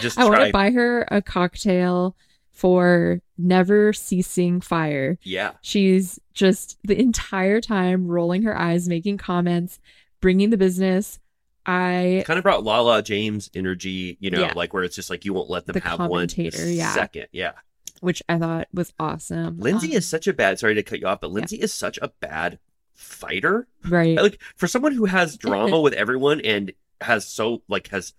Just 0.00 0.18
I 0.18 0.24
want 0.24 0.44
to 0.46 0.52
buy 0.52 0.70
her 0.70 1.06
a 1.10 1.20
cocktail 1.22 2.16
for 2.50 3.20
never 3.38 3.92
ceasing 3.92 4.60
fire. 4.60 5.18
Yeah. 5.22 5.52
She's 5.62 6.18
just 6.34 6.78
the 6.84 6.98
entire 6.98 7.60
time 7.60 8.06
rolling 8.08 8.42
her 8.42 8.56
eyes, 8.58 8.88
making 8.88 9.18
comments, 9.18 9.78
bringing 10.20 10.50
the 10.50 10.56
business. 10.58 11.18
I 11.66 12.22
Kind 12.26 12.38
of 12.38 12.42
brought 12.42 12.64
Lala 12.64 13.02
James 13.02 13.50
energy, 13.54 14.16
you 14.20 14.30
know, 14.30 14.40
Yeah. 14.40 14.52
like 14.56 14.72
where 14.74 14.82
it's 14.82 14.96
just 14.96 15.10
like 15.10 15.24
you 15.24 15.32
won't 15.32 15.48
let 15.50 15.66
them 15.66 15.74
The 15.74 15.80
have 15.80 15.98
one 16.00 16.08
commentator, 16.08 16.68
yeah. 16.68 16.92
second. 16.92 17.26
Yeah. 17.32 17.52
which 18.00 18.22
I 18.28 18.38
thought 18.38 18.68
was 18.72 18.92
awesome. 18.98 19.58
Lindsay 19.58 19.92
Um, 19.92 19.98
is 19.98 20.06
such 20.06 20.26
a 20.26 20.32
bad 20.32 20.58
sorry 20.58 20.74
to 20.74 20.82
cut 20.82 21.00
you 21.00 21.06
off, 21.06 21.20
but 21.20 21.30
Lindsay 21.30 21.56
is 21.56 21.72
such 21.72 21.98
a 22.02 22.08
bad 22.20 22.58
fighter. 23.00 23.66
right. 23.88 24.16
Like 24.16 24.40
for 24.56 24.66
someone 24.66 24.92
who 24.92 25.06
has 25.06 25.36
drama 25.36 25.80
with 25.80 25.94
everyone 25.94 26.40
and 26.42 26.72
has 27.00 27.26
so 27.26 27.62
like 27.68 27.88
has 27.88 28.12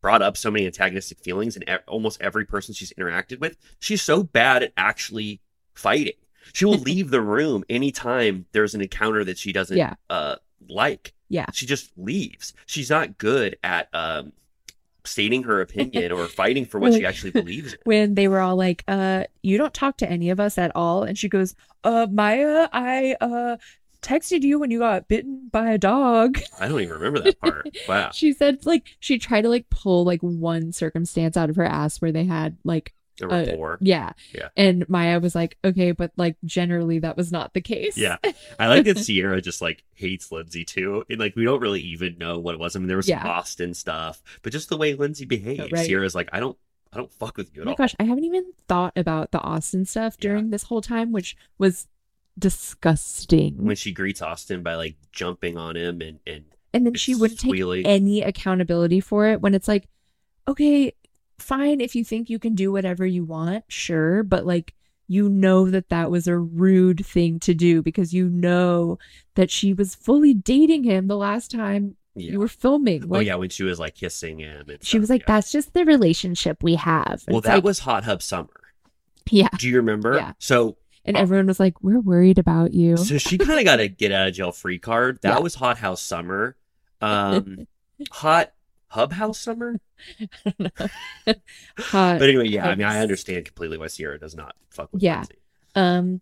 brought 0.00 0.22
up 0.22 0.36
so 0.36 0.50
many 0.50 0.66
antagonistic 0.66 1.18
feelings 1.20 1.56
in 1.56 1.62
e- 1.68 1.78
almost 1.88 2.20
every 2.20 2.44
person 2.44 2.74
she's 2.74 2.92
interacted 2.92 3.40
with, 3.40 3.56
she's 3.80 4.02
so 4.02 4.22
bad 4.22 4.62
at 4.62 4.72
actually 4.76 5.40
fighting. 5.74 6.12
She 6.52 6.64
will 6.64 6.78
leave 6.78 7.10
the 7.10 7.20
room 7.20 7.64
anytime 7.68 8.46
there's 8.52 8.74
an 8.74 8.80
encounter 8.82 9.24
that 9.24 9.38
she 9.38 9.52
doesn't 9.52 9.76
Yeah. 9.76 9.94
uh 10.10 10.36
like. 10.68 11.14
Yeah. 11.30 11.46
She 11.52 11.66
just 11.66 11.90
leaves. 11.96 12.52
She's 12.66 12.90
not 12.90 13.18
good 13.18 13.56
at 13.64 13.88
um 13.94 14.32
stating 15.04 15.42
her 15.44 15.62
opinion 15.62 16.12
or 16.12 16.26
fighting 16.42 16.66
for 16.66 16.78
what 16.78 16.92
she 16.92 17.06
actually 17.06 17.30
believes 17.30 17.72
in. 17.72 17.78
when 17.84 18.14
they 18.14 18.28
were 18.28 18.40
all 18.40 18.56
like, 18.56 18.84
uh, 18.88 19.24
you 19.42 19.56
don't 19.56 19.72
talk 19.72 19.96
to 19.96 20.10
any 20.10 20.28
of 20.28 20.38
us 20.38 20.58
at 20.58 20.70
all. 20.74 21.02
And 21.02 21.16
she 21.18 21.30
goes, 21.30 21.54
uh, 21.82 22.06
Mya, 22.10 22.68
I, 22.74 23.16
uh, 23.20 23.56
texted 24.02 24.42
you 24.42 24.58
when 24.58 24.70
you 24.70 24.78
got 24.78 25.08
bitten 25.08 25.48
by 25.50 25.70
a 25.72 25.78
dog. 25.78 26.38
I 26.60 26.68
don't 26.68 26.80
even 26.80 26.94
remember 26.94 27.20
that 27.20 27.40
part. 27.40 27.76
Wow. 27.88 28.10
She 28.12 28.32
said, 28.32 28.64
like, 28.66 28.96
she 29.00 29.18
tried 29.18 29.42
to, 29.42 29.48
like, 29.48 29.68
pull, 29.70 30.04
like, 30.04 30.20
one 30.20 30.72
circumstance 30.72 31.36
out 31.36 31.50
of 31.50 31.56
her 31.56 31.64
ass 31.64 32.00
where 32.00 32.12
they 32.12 32.24
had, 32.24 32.56
like, 32.64 32.92
A 33.22 33.26
uh, 33.26 33.76
yeah. 33.80 34.12
Yeah. 34.32 34.48
And 34.56 34.88
Mya 34.88 35.18
was 35.20 35.34
like, 35.34 35.56
okay, 35.64 35.92
but, 35.92 36.12
like, 36.16 36.36
generally 36.44 36.98
that 37.00 37.16
was 37.16 37.32
not 37.32 37.54
the 37.54 37.60
case. 37.60 37.96
Yeah. 37.96 38.16
I 38.58 38.68
like 38.68 38.84
that 38.84 38.98
Ciara 39.06 39.40
just 39.40 39.60
like 39.60 39.82
hates 39.94 40.30
Lindsay 40.30 40.64
too. 40.64 41.04
And 41.10 41.18
like 41.18 41.34
we 41.34 41.44
don't 41.44 41.60
really 41.60 41.80
even 41.80 42.16
know 42.18 42.38
what 42.38 42.54
it 42.54 42.60
was. 42.60 42.76
I 42.76 42.78
mean 42.78 42.86
there 42.88 42.96
was 42.96 43.08
Yeah. 43.08 43.26
Austin 43.26 43.74
stuff, 43.74 44.22
but 44.42 44.52
just 44.52 44.68
the 44.68 44.76
way 44.76 44.94
Lindsay 44.94 45.24
behaved. 45.24 45.72
Right. 45.72 45.86
Ciara's 45.88 46.14
like, 46.14 46.28
I 46.32 46.38
don't 46.40 46.56
I 46.92 46.96
don't 46.96 47.12
fuck 47.12 47.36
with 47.36 47.54
you 47.54 47.60
Oh 47.60 47.62
at 47.62 47.66
my 47.66 47.72
all. 47.72 47.76
gosh, 47.76 47.94
I 47.98 48.04
haven't 48.04 48.24
even 48.24 48.44
thought 48.68 48.92
about 48.96 49.32
the 49.32 49.40
Austin 49.40 49.84
stuff 49.84 50.16
Yeah. 50.20 50.28
during 50.30 50.50
this 50.50 50.62
whole 50.64 50.80
time, 50.80 51.10
which 51.12 51.36
was 51.58 51.88
disgusting. 52.38 53.56
When 53.64 53.76
she 53.76 53.92
greets 53.92 54.22
Austin 54.22 54.62
by 54.62 54.74
like 54.76 54.96
jumping 55.12 55.56
on 55.56 55.76
him 55.76 56.00
and 56.00 56.18
and 56.26 56.44
and 56.72 56.86
then 56.86 56.94
she 56.94 57.14
wouldn't 57.14 57.40
squealing. 57.40 57.84
take 57.84 57.90
any 57.92 58.22
accountability 58.22 59.00
for 59.00 59.26
it 59.28 59.40
when 59.40 59.54
it's 59.54 59.68
like 59.68 59.88
okay 60.46 60.92
fine 61.38 61.80
if 61.80 61.94
you 61.94 62.04
think 62.04 62.28
you 62.28 62.38
can 62.38 62.54
do 62.54 62.72
whatever 62.72 63.06
you 63.06 63.24
want, 63.24 63.64
sure, 63.68 64.22
but 64.22 64.44
like 64.46 64.74
you 65.10 65.28
know 65.28 65.70
that 65.70 65.88
that 65.88 66.10
was 66.10 66.26
a 66.28 66.36
rude 66.36 67.04
thing 67.06 67.38
to 67.40 67.54
do 67.54 67.80
because 67.82 68.12
you 68.12 68.28
know 68.28 68.98
that 69.36 69.50
she 69.50 69.72
was 69.72 69.94
fully 69.94 70.34
dating 70.34 70.84
him 70.84 71.06
the 71.06 71.16
last 71.16 71.50
time 71.50 71.96
Yeah. 72.14 72.32
you 72.32 72.38
were 72.40 72.48
filming. 72.48 73.04
oh 73.10 73.20
yeah, 73.20 73.36
when 73.36 73.48
she 73.50 73.62
was 73.62 73.78
like 73.78 73.94
kissing 73.94 74.38
him. 74.40 74.68
And 74.68 74.82
she 74.82 74.90
stuff, 74.90 75.00
was 75.00 75.10
like, 75.10 75.22
yeah. 75.22 75.34
"That's 75.36 75.50
just 75.52 75.72
the 75.72 75.84
relationship 75.84 76.62
we 76.62 76.74
have." 76.74 77.22
And 77.26 77.32
Well, 77.34 77.40
that 77.42 77.54
like- 77.56 77.64
was 77.64 77.78
Hot 77.80 78.04
Hub 78.04 78.20
Summer. 78.22 78.50
yeah, 79.30 79.48
Do 79.58 79.68
you 79.68 79.76
remember? 79.76 80.14
Yeah. 80.16 80.32
So 80.38 80.76
and 81.08 81.16
everyone 81.16 81.46
was 81.46 81.58
like, 81.58 81.82
"We're 81.82 82.00
worried 82.00 82.38
about 82.38 82.72
you." 82.74 82.96
so 82.96 83.18
she 83.18 83.36
kind 83.38 83.58
of 83.58 83.64
got 83.64 83.80
a 83.80 83.88
get 83.88 84.12
out 84.12 84.28
of 84.28 84.34
jail 84.34 84.52
free 84.52 84.78
card. 84.78 85.18
That 85.22 85.34
Yeah. 85.36 85.38
was 85.40 85.56
Hot 85.56 85.78
House 85.78 86.00
Summer. 86.02 86.56
Um, 87.00 87.66
Hot 88.12 88.52
Hub 88.88 89.12
House 89.12 89.38
Summer. 89.40 89.80
Hot- 91.78 92.18
But 92.18 92.22
anyway, 92.22 92.48
yeah, 92.48 92.68
I 92.68 92.74
mean, 92.74 92.86
I 92.86 93.00
understand 93.00 93.44
completely 93.44 93.78
why 93.78 93.88
Ciara 93.88 94.18
does 94.18 94.34
not 94.34 94.54
fuck 94.70 94.92
with 94.92 95.02
Yeah. 95.02 95.16
Lindsay. 95.18 95.34
Um, 95.74 96.20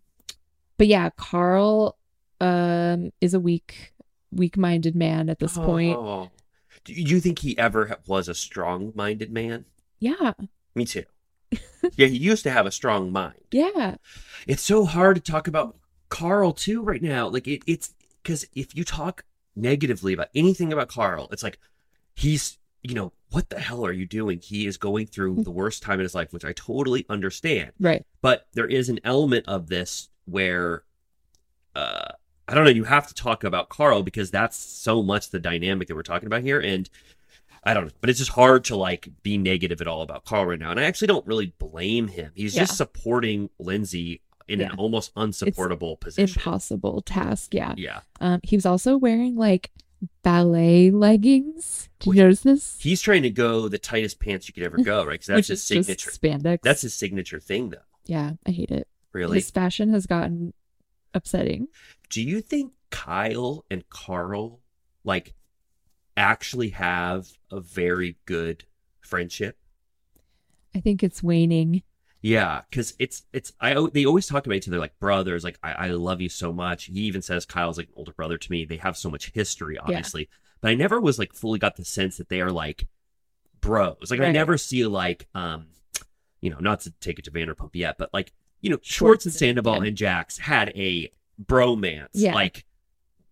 but 0.77 0.87
yeah, 0.87 1.09
Carl 1.15 1.97
um 2.39 3.11
is 3.19 3.33
a 3.33 3.39
weak, 3.39 3.93
weak-minded 4.31 4.95
man 4.95 5.29
at 5.29 5.39
this 5.39 5.53
point. 5.57 5.95
Oh. 5.97 6.29
Do 6.83 6.93
you 6.93 7.19
think 7.19 7.39
he 7.39 7.57
ever 7.57 7.97
was 8.07 8.29
a 8.29 8.35
strong-minded 8.35 9.31
man? 9.31 9.65
Yeah, 9.99 10.33
Me 10.75 10.85
too. 10.85 11.03
Yeah, 11.95 12.07
he 12.07 12.17
used 12.17 12.43
to 12.43 12.51
have 12.51 12.65
a 12.65 12.71
strong 12.71 13.11
mind. 13.11 13.35
yeah, 13.51 13.95
It's 14.47 14.63
so 14.63 14.85
hard 14.85 15.15
to 15.15 15.21
talk 15.31 15.47
about 15.47 15.77
Carl 16.09 16.53
too 16.53 16.81
right 16.81 17.01
now. 17.01 17.27
Like 17.27 17.47
it, 17.47 17.63
it's 17.67 17.93
because 18.21 18.45
if 18.53 18.75
you 18.75 18.83
talk 18.83 19.23
negatively 19.55 20.13
about 20.13 20.29
anything 20.35 20.71
about 20.73 20.87
Carl, 20.89 21.27
it's 21.31 21.43
like 21.43 21.59
he's 22.15 22.57
you 22.83 22.93
know 22.93 23.11
what 23.31 23.49
the 23.49 23.59
hell 23.59 23.85
are 23.85 23.91
you 23.91 24.05
doing? 24.05 24.39
He 24.39 24.65
is 24.67 24.77
going 24.77 25.07
through 25.07 25.43
the 25.43 25.51
worst 25.51 25.83
time 25.83 25.99
in 25.99 26.03
his 26.05 26.15
life, 26.15 26.31
which 26.31 26.45
I 26.45 26.53
totally 26.53 27.05
understand. 27.09 27.71
right. 27.79 28.05
But 28.21 28.47
there 28.53 28.67
is 28.67 28.87
an 28.87 28.99
element 29.03 29.45
of 29.47 29.67
this 29.67 30.09
where 30.25 30.83
uh 31.75 32.11
I 32.49 32.53
don't 32.53 32.63
know, 32.63 32.69
you 32.69 32.85
have 32.85 33.07
to 33.07 33.13
talk 33.13 33.43
about 33.43 33.67
Carl 33.67 34.03
because 34.03 34.31
that's 34.31 34.55
so 34.55 35.03
much 35.03 35.29
the 35.31 35.39
dynamic 35.39 35.89
that 35.89 35.95
we're 35.95 36.03
talking 36.03 36.27
about 36.27 36.43
here 36.43 36.61
and 36.61 36.89
I 37.67 37.73
don't 37.73 37.85
know, 37.85 37.91
but 38.01 38.09
it's 38.09 38.19
just 38.19 38.31
hard 38.31 38.63
to 38.65 38.75
like 38.75 39.09
be 39.23 39.37
negative 39.37 39.81
at 39.81 39.87
all 39.87 40.01
about 40.01 40.23
Carl 40.25 40.45
right 40.45 40.59
now. 40.59 40.71
And 40.71 40.79
I 40.79 40.83
actually 40.83 41.07
don't 41.07 41.25
really 41.27 41.53
blame 41.59 42.07
him. 42.07 42.31
He's 42.35 42.55
Yeah. 42.55 42.61
just 42.63 42.77
supporting 42.77 43.49
Lindsay 43.59 44.21
in 44.47 44.61
an 44.61 44.71
almost 44.77 45.11
unsupportable 45.17 45.97
position. 45.99 46.39
Impossible 46.39 47.01
task. 47.01 47.53
Yeah. 47.53 47.73
Yeah. 47.77 47.99
Um, 48.21 48.39
he 48.43 48.55
was 48.55 48.65
also 48.65 48.95
wearing 48.95 49.35
like 49.35 49.71
ballet 50.23 50.91
leggings. 50.91 51.89
Did 51.99 52.15
you 52.15 52.21
notice 52.23 52.41
this? 52.41 52.77
He's 52.79 53.01
trying 53.01 53.23
to 53.23 53.29
go 53.29 53.67
the 53.67 53.77
tightest 53.77 54.19
pants 54.19 54.47
you 54.47 54.53
could 54.53 54.63
ever 54.63 54.77
go, 54.77 55.03
right? 55.05 55.13
Because 55.19 55.27
that's 55.27 55.47
his 55.49 55.63
signature. 55.63 56.11
spandex. 56.11 56.59
That's 56.61 56.81
his 56.81 56.93
signature 56.93 57.39
thing 57.39 57.71
though. 57.71 57.77
yeah. 58.05 58.33
I 58.45 58.51
hate 58.51 58.71
it. 58.71 58.87
Really. 59.13 59.35
His 59.39 59.51
fashion 59.51 59.91
has 59.93 60.05
gotten 60.05 60.53
upsetting. 61.13 61.67
Do 62.09 62.21
you 62.21 62.39
think 62.41 62.71
Kyle 62.91 63.65
and 63.69 63.87
Carl 63.89 64.61
like 65.03 65.33
actually 66.17 66.69
have 66.69 67.29
a 67.51 67.61
very 67.61 68.17
good 68.25 68.65
friendship? 68.99 69.57
I 70.75 70.79
think 70.81 71.03
it's 71.03 71.23
waning. 71.23 71.83
Yeah, 72.21 72.61
because 72.69 72.93
it's 72.99 73.23
it's 73.31 73.53
I 73.61 73.87
they 73.93 74.05
always 74.05 74.27
talk 74.27 74.45
about 74.45 74.55
each 74.55 74.67
other 74.67 74.79
like 74.79 74.99
brothers. 74.99 75.43
Like 75.43 75.59
I, 75.63 75.71
I 75.71 75.87
love 75.89 76.19
you 76.19 76.29
so 76.29 76.51
much. 76.51 76.85
He 76.85 77.01
even 77.01 77.21
says 77.21 77.45
Kyle's 77.45 77.77
like 77.77 77.87
an 77.87 77.93
older 77.95 78.11
brother 78.11 78.37
to 78.37 78.51
me. 78.51 78.65
They 78.65 78.77
have 78.77 78.97
so 78.97 79.09
much 79.09 79.31
history, 79.31 79.77
obviously, 79.77 80.27
but 80.59 80.71
I 80.71 80.73
never 80.73 80.99
was 80.99 81.19
like 81.19 81.33
fully 81.33 81.59
got 81.59 81.75
the 81.75 81.85
sense 81.85 82.17
that 82.17 82.29
they 82.29 82.41
are 82.41 82.51
like 82.51 82.87
bros. 83.61 84.09
Like 84.09 84.19
I 84.19 84.31
never 84.31 84.57
see 84.57 84.85
like 84.85 85.27
um, 85.35 85.67
you 86.41 86.49
know, 86.49 86.59
not 86.59 86.81
to 86.81 86.91
take 86.99 87.19
it 87.19 87.25
to 87.25 87.31
Vanderpump 87.31 87.71
yet, 87.73 87.97
but 87.97 88.13
like 88.13 88.33
you 88.61 88.71
know, 88.71 88.79
Schwartz 88.81 88.83
and 88.83 88.93
Schwartz 88.93 89.25
and- 89.25 89.33
Sandoval 89.33 89.83
yeah. 89.83 89.87
and 89.89 89.97
Jax 89.97 90.37
had 90.39 90.69
a 90.75 91.11
bromance. 91.43 92.09
Yeah. 92.13 92.33
like 92.33 92.65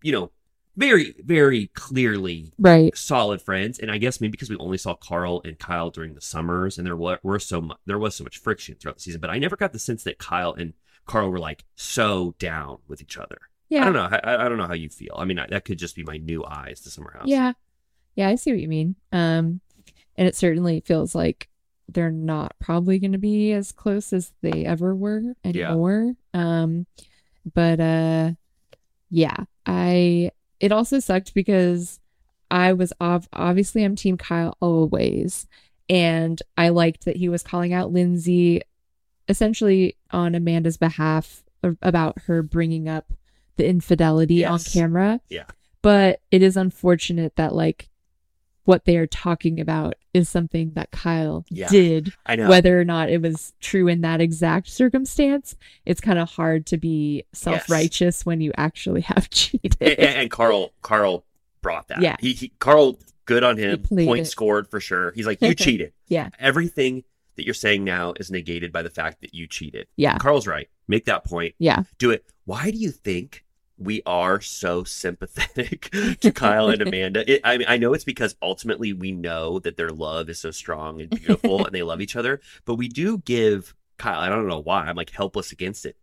you 0.02 0.12
know, 0.12 0.30
very 0.76 1.14
very 1.24 1.68
clearly 1.74 2.52
Right. 2.58 2.96
solid 2.96 3.40
friends 3.42 3.78
and 3.78 3.90
i 3.90 3.98
guess 3.98 4.20
maybe 4.20 4.32
because 4.32 4.50
we 4.50 4.56
only 4.58 4.78
saw 4.78 4.94
carl 4.94 5.40
and 5.44 5.58
kyle 5.58 5.90
during 5.90 6.14
the 6.14 6.20
summers 6.20 6.76
and 6.78 6.86
there 6.86 6.96
were, 6.96 7.18
were 7.22 7.38
so 7.38 7.60
much 7.60 7.78
there 7.86 7.98
was 7.98 8.14
so 8.14 8.24
much 8.24 8.38
friction 8.38 8.74
throughout 8.78 8.96
the 8.96 9.02
season 9.02 9.20
but 9.20 9.30
i 9.30 9.38
never 9.38 9.56
got 9.56 9.72
the 9.72 9.78
sense 9.78 10.02
that 10.04 10.18
kyle 10.18 10.52
and 10.52 10.74
carl 11.06 11.30
were 11.30 11.38
like 11.38 11.64
so 11.76 12.34
down 12.38 12.78
with 12.88 13.00
each 13.00 13.16
other 13.16 13.38
Yeah. 13.68 13.82
i 13.82 13.84
don't 13.84 13.94
know 13.94 14.18
I, 14.22 14.44
I 14.44 14.48
don't 14.48 14.58
know 14.58 14.66
how 14.66 14.74
you 14.74 14.88
feel 14.88 15.14
i 15.16 15.24
mean 15.24 15.38
I, 15.38 15.46
that 15.46 15.64
could 15.64 15.78
just 15.78 15.96
be 15.96 16.02
my 16.02 16.18
new 16.18 16.44
eyes 16.44 16.80
to 16.82 16.90
summer 16.90 17.12
house 17.16 17.26
Yeah. 17.26 17.52
Yeah, 18.14 18.28
I 18.28 18.34
see 18.36 18.50
what 18.50 18.60
you 18.60 18.68
mean. 18.68 18.96
Um 19.12 19.60
and 20.16 20.26
it 20.26 20.34
certainly 20.34 20.80
feels 20.80 21.14
like 21.14 21.48
they're 21.88 22.10
not 22.10 22.54
probably 22.58 22.98
going 22.98 23.12
to 23.12 23.18
be 23.18 23.52
as 23.52 23.70
close 23.72 24.12
as 24.14 24.32
they 24.40 24.64
ever 24.64 24.94
were 24.94 25.20
Yeah. 25.44 25.68
anymore. 25.68 26.14
Um 26.34 26.86
but 27.54 27.78
uh 27.78 28.32
yeah, 29.10 29.36
I 29.66 30.30
it 30.60 30.72
also 30.72 30.98
sucked 31.00 31.34
because 31.34 32.00
I 32.50 32.72
was 32.72 32.92
ov- 33.00 33.28
obviously 33.32 33.84
I'm 33.84 33.96
team 33.96 34.16
Kyle 34.16 34.56
always 34.60 35.46
and 35.88 36.40
I 36.56 36.70
liked 36.70 37.04
that 37.04 37.16
he 37.16 37.28
was 37.28 37.42
calling 37.42 37.72
out 37.72 37.92
Lindsay 37.92 38.62
essentially 39.28 39.96
on 40.10 40.34
Amanda's 40.34 40.76
behalf 40.76 41.44
about 41.82 42.18
her 42.26 42.42
bringing 42.42 42.88
up 42.88 43.12
the 43.56 43.66
infidelity 43.68 44.44
on 44.44 44.58
camera. 44.60 45.20
Yeah. 45.28 45.46
But 45.82 46.20
it 46.30 46.42
is 46.42 46.56
unfortunate 46.56 47.36
that 47.36 47.54
like 47.54 47.88
what 48.66 48.84
they 48.84 48.96
are 48.98 49.06
talking 49.06 49.58
about 49.58 49.94
is 50.12 50.28
something 50.28 50.72
that 50.74 50.90
Kyle 50.90 51.44
Yeah. 51.50 51.68
did 51.68 52.12
i 52.26 52.36
know. 52.36 52.48
whether 52.48 52.78
or 52.80 52.84
not 52.84 53.08
it 53.08 53.22
was 53.22 53.52
true 53.60 53.88
in 53.88 54.02
that 54.02 54.20
exact 54.20 54.68
circumstance. 54.68 55.56
It's 55.86 56.00
kind 56.00 56.18
of 56.18 56.28
hard 56.28 56.66
to 56.66 56.76
be 56.76 57.24
self-righteous 57.32 58.26
when 58.26 58.40
you 58.40 58.52
actually 58.56 59.00
have 59.12 59.30
cheated. 59.30 59.76
And, 59.80 59.90
and- 59.98 60.16
and 60.18 60.30
carl 60.30 60.72
carl 60.82 61.24
brought 61.62 61.88
that. 61.88 62.02
Yeah. 62.02 62.16
he, 62.20 62.32
he 62.32 62.48
carl 62.58 62.98
good 63.24 63.42
on 63.42 63.56
him. 63.56 63.82
Point 63.82 64.20
it. 64.20 64.26
scored 64.26 64.68
for 64.68 64.80
sure. 64.80 65.12
He's 65.14 65.26
like 65.26 65.40
you 65.40 65.54
cheated. 65.66 65.92
Yeah. 66.08 66.28
Everything 66.38 67.02
that 67.36 67.44
you're 67.44 67.54
saying 67.54 67.84
now 67.84 68.14
is 68.18 68.30
negated 68.30 68.72
by 68.72 68.82
the 68.82 68.90
fact 68.90 69.20
that 69.20 69.34
you 69.34 69.46
cheated. 69.46 69.86
Yeah. 69.96 70.16
Carl's 70.18 70.46
right. 70.46 70.68
Make 70.88 71.04
that 71.06 71.24
point. 71.24 71.54
Yeah. 71.58 71.82
Do 71.98 72.10
it. 72.10 72.24
Why 72.44 72.70
do 72.70 72.78
you 72.78 72.90
think 72.90 73.44
we 73.78 74.02
are 74.06 74.40
so 74.40 74.84
sympathetic 74.84 75.90
to 76.20 76.32
Kyle 76.32 76.68
and 76.68 76.80
Amanda? 76.86 77.30
It, 77.30 77.40
I 77.44 77.58
mean, 77.58 77.66
I 77.68 77.76
know 77.76 77.92
it's 77.92 78.04
because 78.04 78.36
ultimately 78.42 78.92
we 78.92 79.12
know 79.12 79.58
that 79.60 79.76
their 79.76 79.90
love 79.90 80.28
is 80.30 80.38
so 80.38 80.50
strong 80.50 81.00
and 81.00 81.10
beautiful, 81.10 81.64
and 81.66 81.74
they 81.74 81.82
love 81.82 82.00
each 82.00 82.16
other. 82.16 82.40
But 82.64 82.76
we 82.76 82.88
do 82.88 83.18
give 83.18 83.74
Kyle. 83.98 84.18
I 84.20 84.28
don't 84.28 84.48
know 84.48 84.60
why. 84.60 84.86
I'm 84.86 84.96
like 84.96 85.10
helpless 85.10 85.52
against 85.52 85.84
it. 85.86 85.96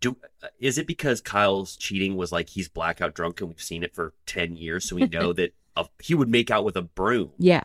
Do 0.00 0.16
is 0.58 0.76
it 0.78 0.86
because 0.86 1.20
Kyle's 1.20 1.76
cheating 1.76 2.16
was 2.16 2.32
like 2.32 2.48
he's 2.48 2.68
blackout 2.68 3.14
drunk 3.14 3.40
and 3.40 3.48
we've 3.50 3.62
seen 3.62 3.82
it 3.82 3.94
for 3.94 4.12
ten 4.26 4.56
years, 4.56 4.84
so 4.88 4.96
we 4.96 5.06
know 5.06 5.32
that 5.32 5.54
uh, 5.76 5.84
he 6.02 6.14
would 6.14 6.28
make 6.28 6.50
out 6.50 6.64
with 6.64 6.76
a 6.76 6.82
broom. 6.82 7.30
yeah 7.38 7.62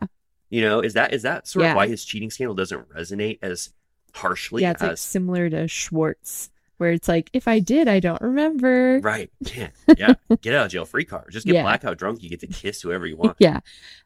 You 0.50 0.62
know, 0.62 0.80
is 0.80 0.94
that 0.94 1.14
is 1.14 1.24
that 1.24 1.48
sort 1.48 1.64
Yeah. 1.66 1.72
of 1.72 1.76
why 1.78 1.88
his 1.88 2.06
cheating 2.06 2.30
scandal 2.30 2.56
doesn't 2.56 2.88
resonate 2.90 3.40
as 3.42 3.72
harshly 4.16 4.64
yeah 4.64 4.72
it's 4.72 4.82
like 4.82 4.92
as 4.94 5.02
similar 5.02 5.50
to 5.52 5.68
Schwartz 5.68 6.50
where 6.80 6.92
it's 6.92 7.08
like 7.08 7.30
if 7.34 7.48
I 7.48 7.60
did 7.60 7.88
I 7.88 8.00
don't 8.00 8.22
remember 8.22 9.00
Right. 9.04 9.30
Yeah. 9.56 9.70
Yeah. 9.98 10.14
Get 10.42 10.56
out 10.56 10.66
of 10.66 10.72
jail 10.72 10.86
free 10.86 11.06
card. 11.06 11.28
Just 11.32 11.46
get 11.46 11.54
Yeah. 11.56 11.62
blackout 11.64 11.98
drunk. 11.98 12.24
You 12.24 12.30
get 12.30 12.40
to 12.42 12.48
kiss 12.48 12.82
whoever 12.82 13.06
you 13.06 13.16
want. 13.18 13.38
yeah 13.40 13.60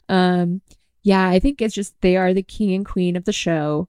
um 0.09 0.61
yeah 1.03 1.27
i 1.29 1.39
think 1.39 1.61
it's 1.61 1.73
just 1.75 1.93
they 2.01 2.17
are 2.17 2.33
the 2.33 2.43
king 2.43 2.73
and 2.73 2.85
queen 2.85 3.15
of 3.15 3.23
the 3.25 3.31
show 3.33 3.87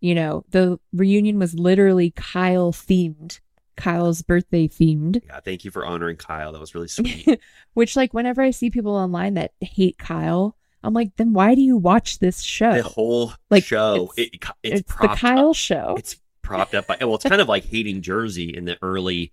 you 0.00 0.14
know 0.14 0.44
the 0.50 0.78
reunion 0.92 1.38
was 1.38 1.54
literally 1.54 2.10
kyle 2.10 2.72
themed 2.72 3.38
kyle's 3.76 4.22
birthday 4.22 4.66
themed 4.68 5.20
Yeah. 5.26 5.40
Thank 5.40 5.64
you 5.64 5.70
for 5.72 5.84
honoring 5.84 6.16
Kyle. 6.16 6.52
That 6.52 6.60
was 6.60 6.74
really 6.74 6.88
sweet. 6.88 7.40
which 7.74 7.96
like 7.96 8.12
whenever 8.14 8.40
i 8.42 8.50
see 8.52 8.70
people 8.70 8.94
online 8.96 9.34
that 9.34 9.52
hate 9.60 9.98
kyle 9.98 10.56
i'm 10.84 10.92
like 10.94 11.14
then 11.16 11.32
why 11.32 11.54
do 11.54 11.60
you 11.60 11.76
watch 11.76 12.18
this 12.20 12.40
show 12.40 12.72
the 12.74 12.82
whole 12.82 13.32
Like, 13.50 13.64
show, 13.64 14.12
it's- 14.16 14.28
it, 14.34 14.48
it's, 14.62 14.80
it's, 14.80 14.94
the 15.00 15.08
kyle 15.08 15.50
up. 15.50 15.56
show 15.56 15.94
It's 15.98 16.16
propped 16.44 16.74
up 16.74 16.86
by, 16.86 16.96
well, 17.00 17.16
it's 17.16 17.24
kind 17.24 17.40
of 17.40 17.48
like 17.48 17.64
hating 17.64 18.02
Jersey 18.02 18.56
in 18.56 18.64
the 18.66 18.76
early, 18.82 19.32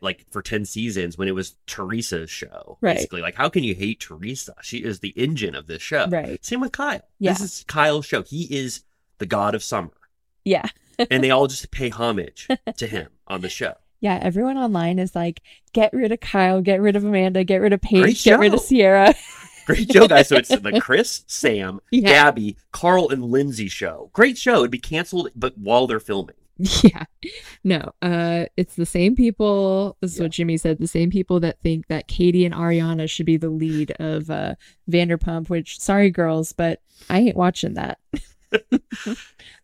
like 0.00 0.26
for 0.32 0.42
10 0.42 0.64
seasons 0.64 1.16
when 1.16 1.28
it 1.28 1.34
was 1.34 1.54
Teresa's 1.66 2.30
show. 2.30 2.78
Right. 2.80 2.96
Basically, 2.96 3.20
like, 3.20 3.36
how 3.36 3.48
can 3.48 3.62
you 3.62 3.74
hate 3.74 4.00
Teresa? 4.00 4.54
She 4.62 4.78
is 4.78 4.98
the 5.00 5.10
engine 5.10 5.54
of 5.54 5.66
this 5.68 5.82
show. 5.82 6.06
Right. 6.08 6.44
Same 6.44 6.60
with 6.60 6.72
Kyle. 6.72 7.02
Yeah. 7.20 7.32
This 7.32 7.40
is 7.42 7.64
Kyle's 7.68 8.06
show. 8.06 8.22
He 8.22 8.44
is 8.44 8.82
the 9.18 9.26
god 9.26 9.54
of 9.54 9.62
summer. 9.62 9.92
yeah 10.44 10.66
and 11.10 11.22
they 11.24 11.30
all 11.30 11.46
just 11.46 11.70
pay 11.70 11.88
homage 11.90 12.48
to 12.76 12.86
him 12.86 13.08
on 13.26 13.40
the 13.42 13.48
show. 13.48 13.74
yeah 14.00 14.18
everyone 14.22 14.56
online 14.58 14.98
is 14.98 15.14
like 15.14 15.40
get 15.72 15.90
rid 15.92 16.10
of 16.12 16.20
kyle 16.20 16.60
get 16.62 16.80
rid 16.80 16.96
of 16.96 17.04
amanda 17.04 17.42
get 17.44 17.58
rid 17.58 17.72
of 17.72 17.80
paige 17.80 18.24
get 18.24 18.38
rid 18.38 18.52
of 18.54 18.60
ciara 18.66 19.14
Great 19.66 19.90
show, 19.92 20.06
guys. 20.06 20.28
So 20.28 20.36
it's 20.36 20.48
the 20.50 20.80
Chris, 20.82 21.24
Sam, 21.26 21.80
Yeah. 21.90 22.08
Gabby, 22.10 22.56
Carl, 22.70 23.08
and 23.08 23.24
Lindsay 23.24 23.66
show. 23.66 24.10
Great 24.12 24.38
show. 24.38 24.58
It'd 24.60 24.70
be 24.70 24.78
canceled, 24.78 25.30
but 25.34 25.58
while 25.58 25.88
they're 25.88 25.98
filming. 25.98 26.36
Yeah. 26.82 27.04
No, 27.64 27.92
uh 28.00 28.46
it's 28.56 28.76
the 28.76 28.86
same 28.86 29.14
people. 29.14 29.96
This 30.00 30.12
is 30.12 30.18
Yeah. 30.18 30.24
what 30.24 30.32
Jimmy 30.32 30.56
said, 30.56 30.78
the 30.78 30.86
same 30.86 31.10
people 31.10 31.38
that 31.40 31.60
think 31.60 31.86
that 31.88 32.08
Katie 32.08 32.44
and 32.46 32.54
Ariana 32.54 33.08
should 33.10 33.26
be 33.26 33.36
the 33.36 33.50
lead 33.50 33.90
of 34.00 34.30
uh 34.30 34.54
Vanderpump, 34.90 35.48
which 35.50 35.78
sorry 35.78 36.10
girls, 36.10 36.52
but 36.52 36.80
I 37.10 37.18
ain't 37.18 37.36
watching 37.36 37.74
that. 37.74 37.98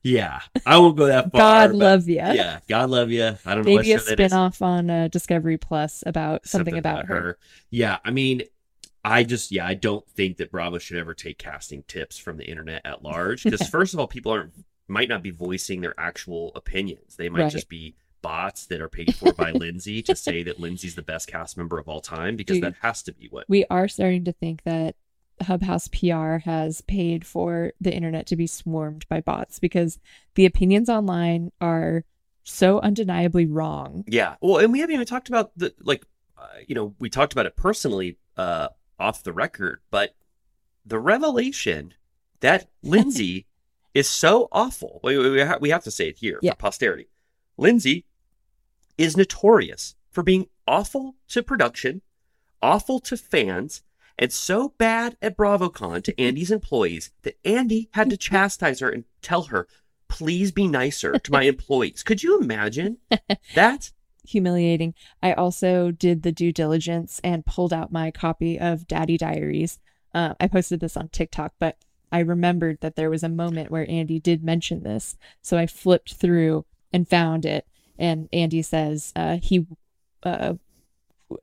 Yeah, 0.05 0.40
I 0.66 0.78
won't 0.78 0.97
go 0.97 1.07
that 1.07 1.30
far. 1.30 1.38
God 1.38 1.74
love 1.74 2.09
you. 2.09 2.16
Yeah, 2.16 2.59
God 2.68 2.90
love 2.90 3.11
you. 3.12 3.36
I 3.47 3.55
don't 3.55 3.64
know 3.64 3.76
Maybe 3.76 3.93
a 3.93 3.99
that 3.99 4.03
is. 4.03 4.09
spin-off 4.09 4.61
on 4.61 4.90
uh, 4.90 5.07
Discovery 5.07 5.57
Plus 5.57 6.03
about 6.05 6.45
something, 6.47 6.76
about, 6.76 7.07
her. 7.07 7.38
Yeah, 7.70 7.99
I 8.05 8.11
mean, 8.11 8.43
I 9.05 9.22
just 9.22 9.53
yeah, 9.53 9.64
I 9.64 9.74
don't 9.74 10.05
think 10.09 10.38
that 10.38 10.51
Bravo 10.51 10.78
should 10.78 10.97
ever 10.97 11.14
take 11.14 11.38
casting 11.38 11.84
tips 11.84 12.18
from 12.18 12.36
the 12.36 12.45
internet 12.45 12.82
at 12.84 13.05
large 13.05 13.45
because 13.45 13.68
first 13.70 13.95
of 13.95 14.01
all, 14.01 14.09
people 14.09 14.32
aren't 14.32 14.53
might 14.89 15.09
not 15.09 15.22
be 15.22 15.30
voicing 15.30 15.80
their 15.80 15.95
actual 15.99 16.53
opinions. 16.55 17.16
They 17.16 17.28
might 17.28 17.43
Right. 17.43 17.53
just 17.53 17.68
be 17.68 17.95
bots 18.20 18.66
that 18.66 18.80
are 18.80 18.89
paid 18.89 19.14
for 19.14 19.33
by 19.33 19.51
Lindsay 19.53 20.03
to 20.03 20.14
say 20.14 20.43
that 20.45 20.61
Lindsay's 20.61 20.95
the 20.95 21.03
best 21.03 21.28
cast 21.28 21.57
member 21.57 21.78
of 21.78 21.89
all 21.89 22.01
time 22.01 22.37
because 22.37 22.57
Dude. 22.57 22.64
that 22.64 22.74
has 22.83 23.03
to 23.05 23.12
be 23.12 23.26
what. 23.28 23.47
We 23.49 23.64
are 23.70 23.89
starting 23.89 24.24
to 24.24 24.33
think 24.33 24.62
that 24.64 24.95
Hubhouse 25.43 25.89
PR 25.91 26.39
has 26.49 26.83
paid 26.83 27.26
for 27.26 27.72
the 27.80 27.93
internet 27.93 28.26
to 28.28 28.37
be 28.37 28.47
swarmed 28.47 29.09
by 29.09 29.20
bots 29.20 29.59
because 29.59 29.99
the 30.37 30.47
opinions 30.47 30.89
online 30.89 31.51
are 31.61 32.05
so 32.45 32.78
undeniably 32.80 33.47
wrong. 33.47 34.05
Yeah. 34.07 34.37
Well, 34.41 34.59
and 34.59 34.72
we 34.72 34.80
haven't 34.80 34.95
even 34.95 35.07
talked 35.07 35.28
about 35.28 35.51
the 35.57 35.74
like, 35.80 36.05
uh, 36.39 36.47
you 36.68 36.74
know, 36.74 36.95
we 37.01 37.09
talked 37.09 37.33
about 37.33 37.47
it 37.47 37.57
personally 37.57 38.18
uh, 38.37 38.68
off 38.99 39.22
the 39.24 39.33
record, 39.33 39.80
but 39.91 40.14
the 40.87 40.99
revelation 41.01 41.95
that 42.41 42.68
Lindsay 42.83 43.47
is 43.95 44.09
so 44.09 44.49
awful. 44.53 45.01
We, 45.03 45.18
we, 45.18 45.30
we 45.30 45.40
ha- 45.43 45.59
we 45.61 45.70
have 45.70 45.84
to 45.84 45.90
say 45.90 46.09
it 46.09 46.18
here 46.18 46.38
Yeah. 46.43 46.53
for 46.53 46.57
posterity. 46.59 47.09
Lindsay 47.57 48.07
is 48.99 49.16
notorious 49.16 49.95
for 50.11 50.22
being 50.22 50.47
awful 50.66 51.16
to 51.28 51.43
production, 51.43 52.03
awful 52.62 53.01
to 53.01 53.16
fans, 53.16 53.82
and 54.18 54.32
so 54.32 54.70
bad 54.78 55.16
at 55.22 55.36
BravoCon 55.36 56.03
to 56.05 56.20
Andy's 56.20 56.51
employees 56.51 57.11
that 57.22 57.38
Andy 57.45 57.88
had 57.93 58.11
to 58.11 58.16
chastise 58.16 58.80
her 58.80 58.90
and 58.90 59.05
tell 59.22 59.45
her, 59.45 59.66
please 60.09 60.53
be 60.53 60.68
nicer 60.68 61.18
to 61.18 61.32
my 61.32 61.43
employees. 61.55 62.03
Could 62.03 62.22
you 62.22 62.38
imagine 62.40 62.99
that? 63.55 63.90
Humiliating. 64.28 64.95
I 65.22 65.32
also 65.32 65.90
did 65.90 66.22
the 66.22 66.30
due 66.30 66.53
diligence 66.53 67.20
and 67.24 67.45
pulled 67.45 67.72
out 67.72 67.90
my 67.90 68.11
copy 68.12 68.57
of 68.59 68.86
Daddy 68.86 69.16
Diaries. 69.18 69.80
Uh, 70.14 70.34
I 70.38 70.47
posted 70.47 70.78
this 70.78 70.97
on 70.97 71.09
TikTok, 71.09 71.55
but 71.59 71.76
I 72.13 72.21
remembered 72.21 72.79
that 72.81 72.95
there 72.95 73.11
was 73.11 73.23
a 73.23 73.29
moment 73.29 73.71
where 73.71 73.91
Andy 73.91 74.21
did 74.21 74.45
mention 74.45 74.83
this. 74.83 75.17
So 75.41 75.57
I 75.57 75.67
flipped 75.67 76.15
through 76.15 76.67
and 76.93 77.09
found 77.09 77.47
it. 77.47 77.67
And 77.99 78.29
Andy 78.33 78.63
says 78.63 79.13
uh, 79.17 79.39
he 79.43 79.67
uh, 80.23 80.55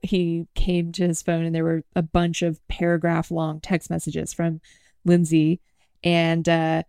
he 0.02 0.46
came 0.54 0.92
to 0.92 1.06
his 1.06 1.22
phone 1.22 1.44
and 1.44 1.54
there 1.54 1.64
were 1.64 1.82
a 1.96 2.02
bunch 2.02 2.42
of 2.42 2.66
paragraph 2.68 3.30
long 3.30 3.60
text 3.60 3.90
messages 3.90 4.32
from 4.32 4.60
Lindsay 5.04 5.60
and 6.04 6.48
uh 6.48 6.82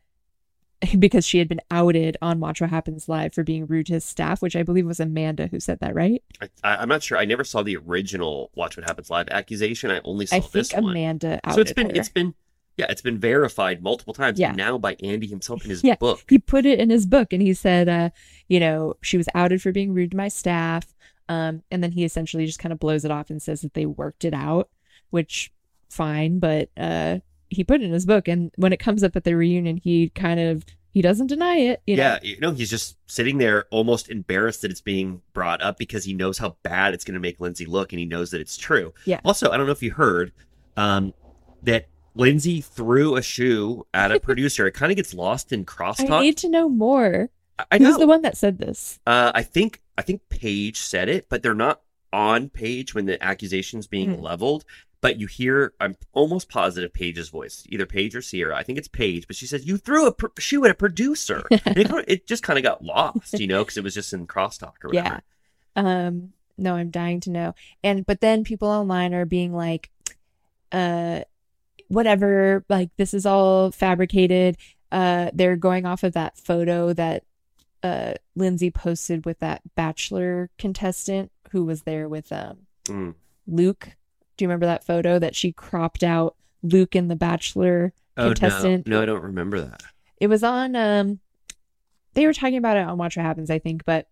because 0.99 1.25
she 1.25 1.37
had 1.37 1.47
been 1.47 1.61
outed 1.69 2.17
on 2.21 2.39
Watch 2.39 2.61
What 2.61 2.69
Happens 2.69 3.07
Live 3.07 3.33
for 3.33 3.43
being 3.43 3.67
rude 3.67 3.85
to 3.87 3.93
his 3.93 4.05
staff, 4.05 4.41
which 4.41 4.55
I 4.55 4.63
believe 4.63 4.85
was 4.85 4.99
Amanda 4.99 5.47
who 5.47 5.59
said 5.59 5.79
that, 5.79 5.93
right? 5.93 6.23
I, 6.41 6.77
I'm 6.77 6.89
not 6.89 7.03
sure. 7.03 7.17
I 7.17 7.25
never 7.25 7.43
saw 7.43 7.61
the 7.61 7.77
original 7.77 8.49
Watch 8.55 8.77
What 8.77 8.87
Happens 8.87 9.09
Live 9.09 9.29
accusation. 9.29 9.91
I 9.91 10.01
only 10.03 10.25
saw 10.25 10.37
I 10.37 10.39
this 10.39 10.71
think 10.71 10.83
one. 10.83 10.91
Amanda 10.91 11.39
outed 11.43 11.53
so 11.55 11.61
it's 11.61 11.73
been 11.73 11.89
her. 11.91 11.95
it's 11.95 12.09
been 12.09 12.33
yeah 12.81 12.87
it's 12.89 13.01
been 13.01 13.17
verified 13.19 13.81
multiple 13.81 14.13
times 14.13 14.39
Yeah. 14.39 14.51
now 14.51 14.77
by 14.77 14.95
Andy 15.03 15.27
himself 15.27 15.63
in 15.63 15.69
his 15.69 15.83
Yeah. 15.83 15.95
book. 15.95 16.23
he 16.29 16.37
put 16.39 16.65
it 16.65 16.79
in 16.79 16.89
his 16.89 17.05
book 17.05 17.31
and 17.31 17.41
he 17.41 17.53
said 17.53 17.87
uh 17.87 18.09
you 18.49 18.59
know 18.59 18.95
she 19.01 19.17
was 19.17 19.27
outed 19.35 19.61
for 19.61 19.71
being 19.71 19.93
rude 19.93 20.11
to 20.11 20.17
my 20.17 20.27
staff 20.27 20.93
um 21.29 21.63
and 21.71 21.83
then 21.83 21.91
he 21.91 22.03
essentially 22.03 22.45
just 22.45 22.59
kind 22.59 22.73
of 22.73 22.79
blows 22.79 23.05
it 23.05 23.11
off 23.11 23.29
and 23.29 23.41
says 23.41 23.61
that 23.61 23.73
they 23.73 23.85
worked 23.85 24.25
it 24.25 24.33
out 24.33 24.69
which 25.11 25.51
fine 25.89 26.39
but 26.39 26.69
uh 26.77 27.19
he 27.49 27.63
put 27.63 27.81
it 27.81 27.85
in 27.85 27.91
his 27.91 28.05
book 28.05 28.27
and 28.27 28.51
when 28.55 28.71
it 28.73 28.79
comes 28.79 29.03
up 29.03 29.15
at 29.15 29.23
the 29.23 29.35
reunion 29.35 29.77
he 29.77 30.09
kind 30.09 30.39
of 30.39 30.63
he 30.93 31.01
doesn't 31.01 31.27
deny 31.27 31.55
it 31.57 31.81
you 31.85 31.95
know? 31.95 32.03
yeah, 32.03 32.19
you 32.23 32.39
know 32.39 32.51
he's 32.51 32.69
just 32.69 32.97
sitting 33.07 33.37
there 33.37 33.65
almost 33.71 34.09
embarrassed 34.09 34.61
that 34.61 34.71
it's 34.71 34.81
being 34.81 35.21
brought 35.33 35.61
up 35.61 35.77
because 35.77 36.03
he 36.05 36.13
knows 36.13 36.37
how 36.37 36.55
bad 36.63 36.93
it's 36.93 37.03
going 37.05 37.13
to 37.13 37.19
make 37.19 37.39
Lindsay 37.39 37.65
look 37.65 37.93
and 37.93 37.99
he 37.99 38.05
knows 38.05 38.31
that 38.31 38.41
it's 38.41 38.57
true. 38.57 38.93
Yeah. 39.05 39.19
Also, 39.23 39.49
I 39.51 39.55
don't 39.57 39.65
know 39.67 39.71
if 39.71 39.81
you 39.83 39.91
heard 39.91 40.33
um, 40.75 41.13
that 41.63 41.87
Lindsay 42.15 42.61
threw 42.61 43.15
a 43.15 43.21
shoe 43.21 43.85
at 43.93 44.11
a 44.11 44.19
producer. 44.27 44.67
it 44.67 44.71
kind 44.73 44.91
of 44.91 44.95
gets 44.95 45.13
lost 45.13 45.51
in 45.51 45.61
i 45.61 45.63
crosstalk. 45.63 46.21
need 46.21 46.37
to 46.37 46.49
know 46.49 46.67
more 46.69 47.29
I, 47.59 47.65
I 47.71 47.77
know. 47.77 47.87
who's 47.87 47.97
the 47.97 48.07
one 48.07 48.21
that 48.23 48.37
said 48.37 48.57
this 48.57 48.99
Uh, 49.07 49.31
I 49.33 49.43
think 49.43 49.81
I 49.97 50.01
think 50.01 50.21
Paige 50.29 50.77
said 50.79 51.09
it, 51.09 51.27
but 51.29 51.43
they're 51.43 51.53
not 51.53 51.81
on 52.13 52.49
Paige 52.49 52.93
when 52.95 53.05
the 53.05 53.21
accusation's 53.23 53.87
being 53.87 54.15
Hmm. 54.15 54.21
leveled. 54.21 54.65
But 54.99 55.19
you 55.19 55.25
hear, 55.25 55.73
I'm 55.79 55.95
almost 56.13 56.47
positive 56.47 56.93
Paige's 56.93 57.29
voice, 57.29 57.63
either 57.69 57.87
Paige 57.87 58.15
or 58.15 58.21
Ciara. 58.21 58.55
I 58.55 58.61
think 58.61 58.77
it's 58.77 58.87
Paige, 58.87 59.25
but 59.25 59.35
she 59.35 59.47
says 59.47 59.65
you 59.65 59.77
threw 59.77 60.05
a 60.05 60.11
pr- 60.13 60.27
shoe 60.37 60.63
at 60.65 60.69
a 60.69 60.75
producer. 60.75 61.43
it, 61.51 61.89
it 62.07 62.27
just 62.27 62.43
kind 62.43 62.59
of 62.59 62.63
got 62.63 62.83
lost, 62.83 63.39
you 63.39 63.47
know, 63.47 63.63
because 63.63 63.77
it 63.77 63.83
was 63.83 63.95
just 63.95 64.13
in 64.13 64.27
crosstalk 64.27 64.73
or 64.83 64.89
whatever. 64.89 65.21
Yeah. 65.75 66.07
Um, 66.07 66.33
no, 66.57 66.75
I'm 66.75 66.91
dying 66.91 67.19
to 67.21 67.31
know. 67.31 67.55
And 67.83 68.05
but 68.05 68.21
then 68.21 68.43
people 68.43 68.67
online 68.67 69.15
are 69.15 69.25
being 69.25 69.53
like, 69.55 69.89
uh, 70.71 71.21
whatever, 71.91 72.63
like 72.69 72.89
this 72.97 73.13
is 73.13 73.25
all 73.25 73.71
fabricated. 73.71 74.57
Uh, 74.91 75.29
they're 75.33 75.55
going 75.55 75.85
off 75.85 76.03
of 76.03 76.13
that 76.13 76.37
photo 76.37 76.93
that 76.93 77.23
uh 77.83 78.13
Lindsay 78.35 78.69
posted 78.69 79.25
with 79.25 79.39
that 79.39 79.61
bachelor 79.75 80.49
contestant 80.59 81.31
who 81.51 81.65
was 81.65 81.83
there 81.83 82.07
with 82.07 82.31
um 82.31 82.59
Mm. 82.85 83.13
Luke. 83.47 83.89
Do 84.37 84.43
you 84.43 84.47
remember 84.49 84.65
that 84.65 84.83
photo 84.83 85.19
that 85.19 85.35
she 85.35 85.51
cropped 85.51 86.03
out 86.03 86.35
Luke 86.63 86.95
and 86.95 87.09
the 87.11 87.15
bachelor 87.15 87.93
Oh 88.17 88.27
contestant? 88.27 88.87
no, 88.87 88.97
no, 88.97 89.01
I 89.03 89.05
don't 89.05 89.23
remember 89.23 89.61
that. 89.61 89.81
It 90.19 90.27
was 90.27 90.43
on 90.43 90.75
um 90.75 91.19
they 92.13 92.25
were 92.25 92.33
talking 92.33 92.57
about 92.57 92.77
it 92.77 92.87
on 92.87 92.97
Watch 92.97 93.17
What 93.17 93.25
Happens, 93.25 93.49
I 93.49 93.59
think, 93.59 93.85
but 93.85 94.07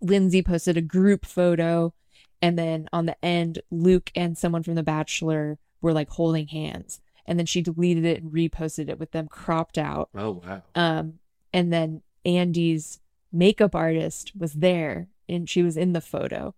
Lindsay 0.00 0.42
posted 0.42 0.76
a 0.76 0.80
group 0.82 1.24
photo 1.26 1.92
and 2.40 2.58
then 2.58 2.88
on 2.92 3.06
the 3.06 3.16
end 3.24 3.60
Luke 3.70 4.10
and 4.14 4.36
someone 4.38 4.62
from 4.62 4.74
The 4.74 4.82
Bachelor 4.82 5.58
were 5.80 5.92
like 5.92 6.10
holding 6.10 6.48
hands. 6.48 7.00
And 7.26 7.38
then 7.38 7.46
she 7.46 7.60
deleted 7.60 8.04
it 8.04 8.22
and 8.22 8.32
reposted 8.32 8.88
it 8.88 8.98
with 8.98 9.10
them 9.10 9.28
cropped 9.28 9.78
out. 9.78 10.08
Oh 10.14 10.42
wow. 10.44 10.62
Um 10.74 11.14
and 11.52 11.72
then 11.72 12.02
Andy's 12.24 13.00
makeup 13.32 13.74
artist 13.74 14.32
was 14.36 14.54
there 14.54 15.08
and 15.28 15.48
she 15.48 15.62
was 15.62 15.76
in 15.76 15.92
the 15.92 16.00
photo 16.00 16.54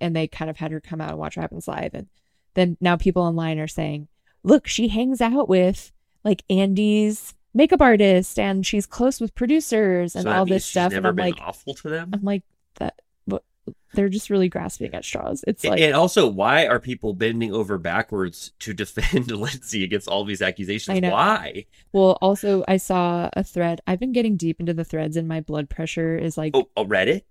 and 0.00 0.14
they 0.14 0.26
kind 0.26 0.50
of 0.50 0.58
had 0.58 0.70
her 0.70 0.80
come 0.80 1.00
out 1.00 1.10
and 1.10 1.18
watch 1.18 1.36
what 1.36 1.42
happens 1.42 1.66
live 1.66 1.94
and 1.94 2.08
then 2.54 2.76
now 2.80 2.96
people 2.96 3.22
online 3.22 3.58
are 3.58 3.66
saying 3.66 4.08
look 4.42 4.66
she 4.66 4.88
hangs 4.88 5.20
out 5.20 5.48
with 5.48 5.92
like 6.24 6.42
Andy's 6.50 7.34
makeup 7.54 7.80
artist 7.80 8.38
and 8.38 8.66
she's 8.66 8.86
close 8.86 9.20
with 9.20 9.34
producers 9.34 10.14
and 10.14 10.24
So 10.24 10.30
all 10.30 10.46
this 10.46 10.64
stuff 10.64 10.92
and 10.92 11.06
I'm 11.06 11.16
been 11.16 11.26
like 11.26 11.40
awful 11.40 11.74
to 11.74 11.88
them. 11.88 12.10
I'm 12.12 12.22
like 12.22 12.42
they're 13.94 14.08
just 14.08 14.30
really 14.30 14.48
grasping 14.48 14.94
at 14.94 15.04
straws 15.04 15.44
it's 15.46 15.64
like 15.64 15.80
and 15.80 15.94
also, 15.94 16.26
why 16.28 16.66
are 16.66 16.78
people 16.80 17.12
bending 17.12 17.52
over 17.52 17.76
backwards 17.78 18.52
to 18.60 18.72
defend 18.72 19.30
Lindsay 19.30 19.84
against 19.84 20.08
all 20.08 20.24
these 20.24 20.40
accusations? 20.42 20.96
I 20.96 21.00
know. 21.00 21.10
Why? 21.10 21.66
well 21.92 22.18
also 22.22 22.64
I 22.68 22.76
saw 22.78 23.28
a 23.34 23.42
thread 23.44 23.80
I've 23.86 24.00
been 24.00 24.12
getting 24.12 24.36
deep 24.36 24.60
into 24.60 24.74
the 24.74 24.84
threads 24.84 25.16
and 25.16 25.26
my 25.28 25.40
blood 25.40 25.68
pressure 25.68 26.16
is 26.16 26.38
like 26.38 26.52
Oh, 26.56 26.68
oh 26.76 26.84
Reddit. 26.86 27.22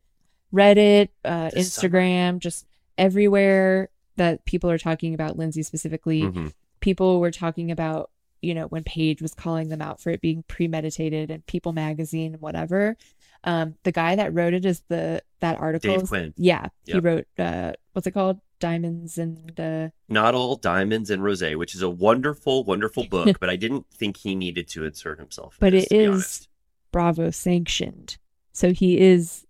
Reddit, 0.53 1.09
uh, 1.25 1.49
This 1.51 1.73
summer. 1.73 1.89
Instagram, 1.89 2.39
just 2.39 2.65
everywhere 2.97 3.89
that 4.17 4.45
people 4.45 4.69
are 4.69 4.77
talking 4.77 5.13
about 5.13 5.37
Lindsay 5.37 5.63
specifically. 5.63 6.21
Mhm. 6.23 6.51
People 6.81 7.19
were 7.19 7.31
talking 7.31 7.71
about, 7.71 8.09
you 8.41 8.53
know, 8.53 8.67
when 8.67 8.83
Paige 8.83 9.21
was 9.21 9.33
calling 9.33 9.69
them 9.69 9.81
out 9.81 9.99
for 10.01 10.09
it 10.09 10.21
being 10.21 10.43
premeditated 10.47 11.29
and 11.31 11.45
People 11.45 11.71
Magazine 11.73 12.33
and 12.33 12.41
whatever. 12.41 12.97
Um, 13.43 13.75
the 13.83 13.91
guy 13.91 14.15
that 14.15 14.33
wrote 14.33 14.53
it 14.53 14.65
is 14.65 14.81
the 14.89 15.23
that 15.39 15.59
article. 15.59 15.97
Dave 15.97 16.07
Quinn. 16.07 16.33
Yeah, 16.35 16.67
he 16.85 16.99
wrote 16.99 17.27
uh, 17.37 17.73
what's 17.93 18.07
it 18.07 18.11
called? 18.11 18.39
Diamonds 18.59 19.17
and 19.17 19.57
uh, 19.57 19.89
Not 20.09 20.35
All 20.35 20.57
Diamonds 20.57 21.09
and 21.09 21.21
Rosé, 21.21 21.57
which 21.57 21.73
is 21.73 21.81
a 21.81 21.89
wonderful, 21.89 22.65
wonderful 22.65 23.05
book, 23.09 23.39
but 23.39 23.49
I 23.49 23.55
didn't 23.55 23.85
think 23.93 24.17
he 24.17 24.35
needed 24.35 24.67
to 24.69 24.83
insert 24.83 25.17
himself. 25.17 25.53
in 25.55 25.57
But 25.61 25.71
this, 25.71 25.85
it 25.85 25.95
is-. 25.95 26.47
Bravo 26.91 27.29
sanctioned, 27.29 28.17
so 28.51 28.73
he 28.73 28.99
is 28.99 29.45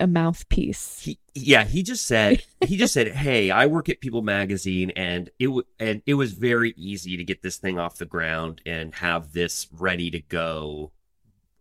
a 0.00 0.06
mouthpiece. 0.06 1.00
He, 1.00 1.18
yeah, 1.34 1.64
he 1.64 1.82
just 1.82 2.06
said 2.06 2.42
he 2.66 2.76
just 2.76 2.92
said, 2.92 3.08
"Hey, 3.08 3.50
I 3.50 3.66
work 3.66 3.88
at 3.88 4.00
People 4.00 4.22
Magazine, 4.22 4.90
and 4.96 5.30
it 5.38 5.46
w- 5.46 5.66
and 5.78 6.02
it 6.06 6.14
was 6.14 6.32
very 6.32 6.74
easy 6.76 7.16
to 7.16 7.24
get 7.24 7.42
this 7.42 7.58
thing 7.58 7.78
off 7.78 7.98
the 7.98 8.06
ground 8.06 8.62
and 8.66 8.94
have 8.96 9.32
this 9.32 9.68
ready 9.72 10.10
to 10.10 10.20
go, 10.20 10.92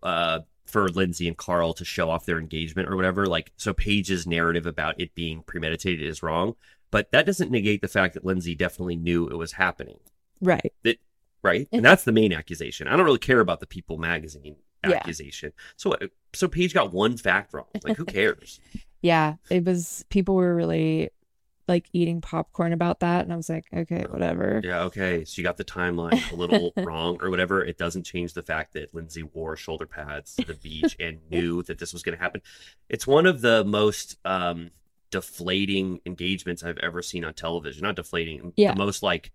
uh, 0.01 0.39
for 0.71 0.87
Lindsay 0.89 1.27
and 1.27 1.37
Carl 1.37 1.73
to 1.73 1.85
show 1.85 2.09
off 2.09 2.25
their 2.25 2.39
engagement 2.39 2.89
or 2.89 2.95
whatever. 2.95 3.25
Like, 3.25 3.51
so 3.57 3.73
Paige's 3.73 4.25
narrative 4.25 4.65
about 4.65 4.99
it 4.99 5.13
being 5.15 5.43
premeditated 5.43 6.07
is 6.07 6.23
wrong, 6.23 6.55
but 6.89 7.11
that 7.11 7.25
doesn't 7.25 7.51
negate 7.51 7.81
the 7.81 7.87
fact 7.87 8.13
that 8.13 8.25
Lindsay 8.25 8.55
definitely 8.55 8.95
knew 8.95 9.27
it 9.27 9.35
was 9.37 9.53
happening." 9.53 9.99
right. 10.41 10.73
That, 10.83 10.97
right? 11.43 11.67
And 11.71 11.83
that's 11.85 12.03
the 12.03 12.11
main 12.11 12.33
accusation. 12.33 12.87
I 12.87 12.95
don't 12.95 13.05
really 13.05 13.17
care 13.19 13.39
about 13.41 13.59
the 13.59 13.67
People 13.67 13.97
magazine 13.97 14.55
Yeah. 14.87 14.95
accusation. 14.97 15.53
So 15.75 15.93
uh, 15.93 16.07
so 16.33 16.47
Paige 16.47 16.73
got 16.73 16.91
one 16.93 17.17
fact 17.17 17.53
wrong. 17.53 17.65
Like 17.83 17.97
who 17.97 18.05
cares? 18.19 18.59
yeah 19.03 19.35
it 19.49 19.65
was 19.65 20.05
people 20.09 20.35
were 20.35 20.53
really 20.55 21.09
like 21.67 21.87
eating 21.93 22.21
popcorn 22.21 22.73
about 22.73 22.99
that, 23.01 23.23
and 23.23 23.31
I 23.33 23.35
was 23.35 23.49
like, 23.49 23.65
okay, 23.73 24.05
whatever. 24.09 24.61
Yeah, 24.63 24.81
okay. 24.83 25.23
So 25.25 25.39
you 25.39 25.43
got 25.43 25.57
the 25.57 25.63
timeline 25.63 26.31
a 26.31 26.35
little 26.35 26.73
wrong 26.77 27.17
or 27.21 27.29
whatever. 27.29 27.63
It 27.63 27.77
doesn't 27.77 28.03
change 28.03 28.33
the 28.33 28.43
fact 28.43 28.73
that 28.73 28.93
Lindsay 28.93 29.23
wore 29.23 29.55
shoulder 29.55 29.85
pads 29.85 30.35
to 30.35 30.45
the 30.45 30.55
beach 30.55 30.95
and 30.99 31.19
knew 31.29 31.63
that 31.63 31.77
this 31.79 31.93
was 31.93 32.03
going 32.03 32.17
to 32.17 32.21
happen. 32.23 32.41
It's 32.89 33.05
one 33.07 33.25
of 33.25 33.41
the 33.41 33.63
most 33.63 34.17
um, 34.25 34.71
deflating 35.11 35.99
engagements 36.05 36.63
I've 36.63 36.77
ever 36.79 37.01
seen 37.01 37.23
on 37.25 37.33
television. 37.33 37.83
Not 37.83 37.95
deflating, 37.95 38.53
Yeah. 38.55 38.73
the 38.73 38.79
most 38.79 39.03
like 39.03 39.31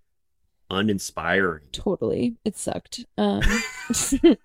uninspiring. 0.71 1.63
Totally, 1.73 2.35
it 2.45 2.57
sucked. 2.57 3.05
Um, 3.17 3.41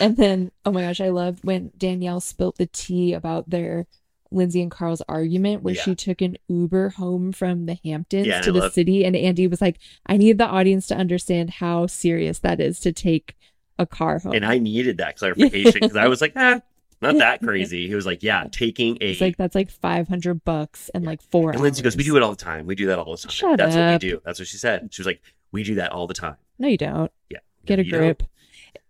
and 0.00 0.16
then, 0.16 0.50
oh 0.64 0.72
my 0.72 0.82
gosh, 0.82 1.00
I 1.00 1.10
loved 1.10 1.44
when 1.44 1.70
Danielle 1.76 2.20
spilt 2.20 2.56
the 2.56 2.66
tea 2.66 3.12
about 3.12 3.48
their 3.50 3.86
Lindsay 4.32 4.62
and 4.62 4.70
Carl's 4.70 5.02
argument 5.08 5.62
where 5.62 5.74
Yeah. 5.74 5.82
she 5.82 5.94
took 5.94 6.20
an 6.22 6.36
Uber 6.48 6.90
home 6.90 7.32
from 7.32 7.66
the 7.66 7.78
Hamptons 7.84 8.26
Yeah, 8.26 8.40
to 8.42 8.50
I 8.50 8.52
the 8.52 8.58
love- 8.60 8.72
city. 8.72 9.04
And 9.04 9.16
Andy 9.16 9.46
was 9.46 9.60
like, 9.60 9.78
I 10.06 10.16
need 10.16 10.38
the 10.38 10.46
audience 10.46 10.86
to 10.88 10.96
understand 10.96 11.50
how 11.50 11.86
serious 11.86 12.38
that 12.40 12.60
is 12.60 12.78
to 12.80 12.92
take 12.92 13.36
a 13.78 13.86
car 13.86 14.18
home. 14.18 14.32
And 14.34 14.44
I 14.44 14.58
needed 14.58 14.98
that 14.98 15.16
clarification 15.18 15.72
because 15.80 15.96
I 15.96 16.06
was 16.08 16.20
like, 16.20 16.32
ah, 16.36 16.60
not 17.02 17.16
that 17.18 17.40
crazy. 17.42 17.88
He 17.88 17.94
was 17.94 18.06
like, 18.06 18.22
yeah, 18.22 18.46
taking 18.52 18.98
a. 19.00 19.12
It's 19.12 19.20
like, 19.20 19.36
that's 19.36 19.54
like 19.54 19.70
500 19.70 20.44
bucks 20.44 20.90
and 20.94 21.02
Yeah. 21.04 21.10
like 21.10 21.22
four 21.22 21.50
and 21.50 21.60
Lindsay 21.60 21.82
goes, 21.82 21.96
we 21.96 22.04
do 22.04 22.16
it 22.16 22.22
all 22.22 22.30
the 22.30 22.36
time. 22.36 22.66
We 22.66 22.74
do 22.74 22.86
that 22.86 22.98
all 22.98 23.12
the 23.12 23.18
time. 23.22 23.30
Shut 23.30 23.58
That's 23.58 23.74
what 23.74 23.92
we 23.92 23.98
do. 24.10 24.20
That's 24.24 24.38
what 24.38 24.46
she 24.48 24.58
said. 24.58 24.88
She 24.92 25.00
was 25.02 25.06
like, 25.06 25.22
we 25.50 25.62
do 25.64 25.74
that 25.76 25.92
all 25.92 26.06
the 26.06 26.14
time. 26.14 26.36
No, 26.58 26.68
you 26.68 26.76
don't. 26.76 27.10
Yeah. 27.30 27.38
Get 27.66 27.76
No, 27.76 27.82
a 27.82 27.84
you 27.84 27.90
don't. 27.92 28.22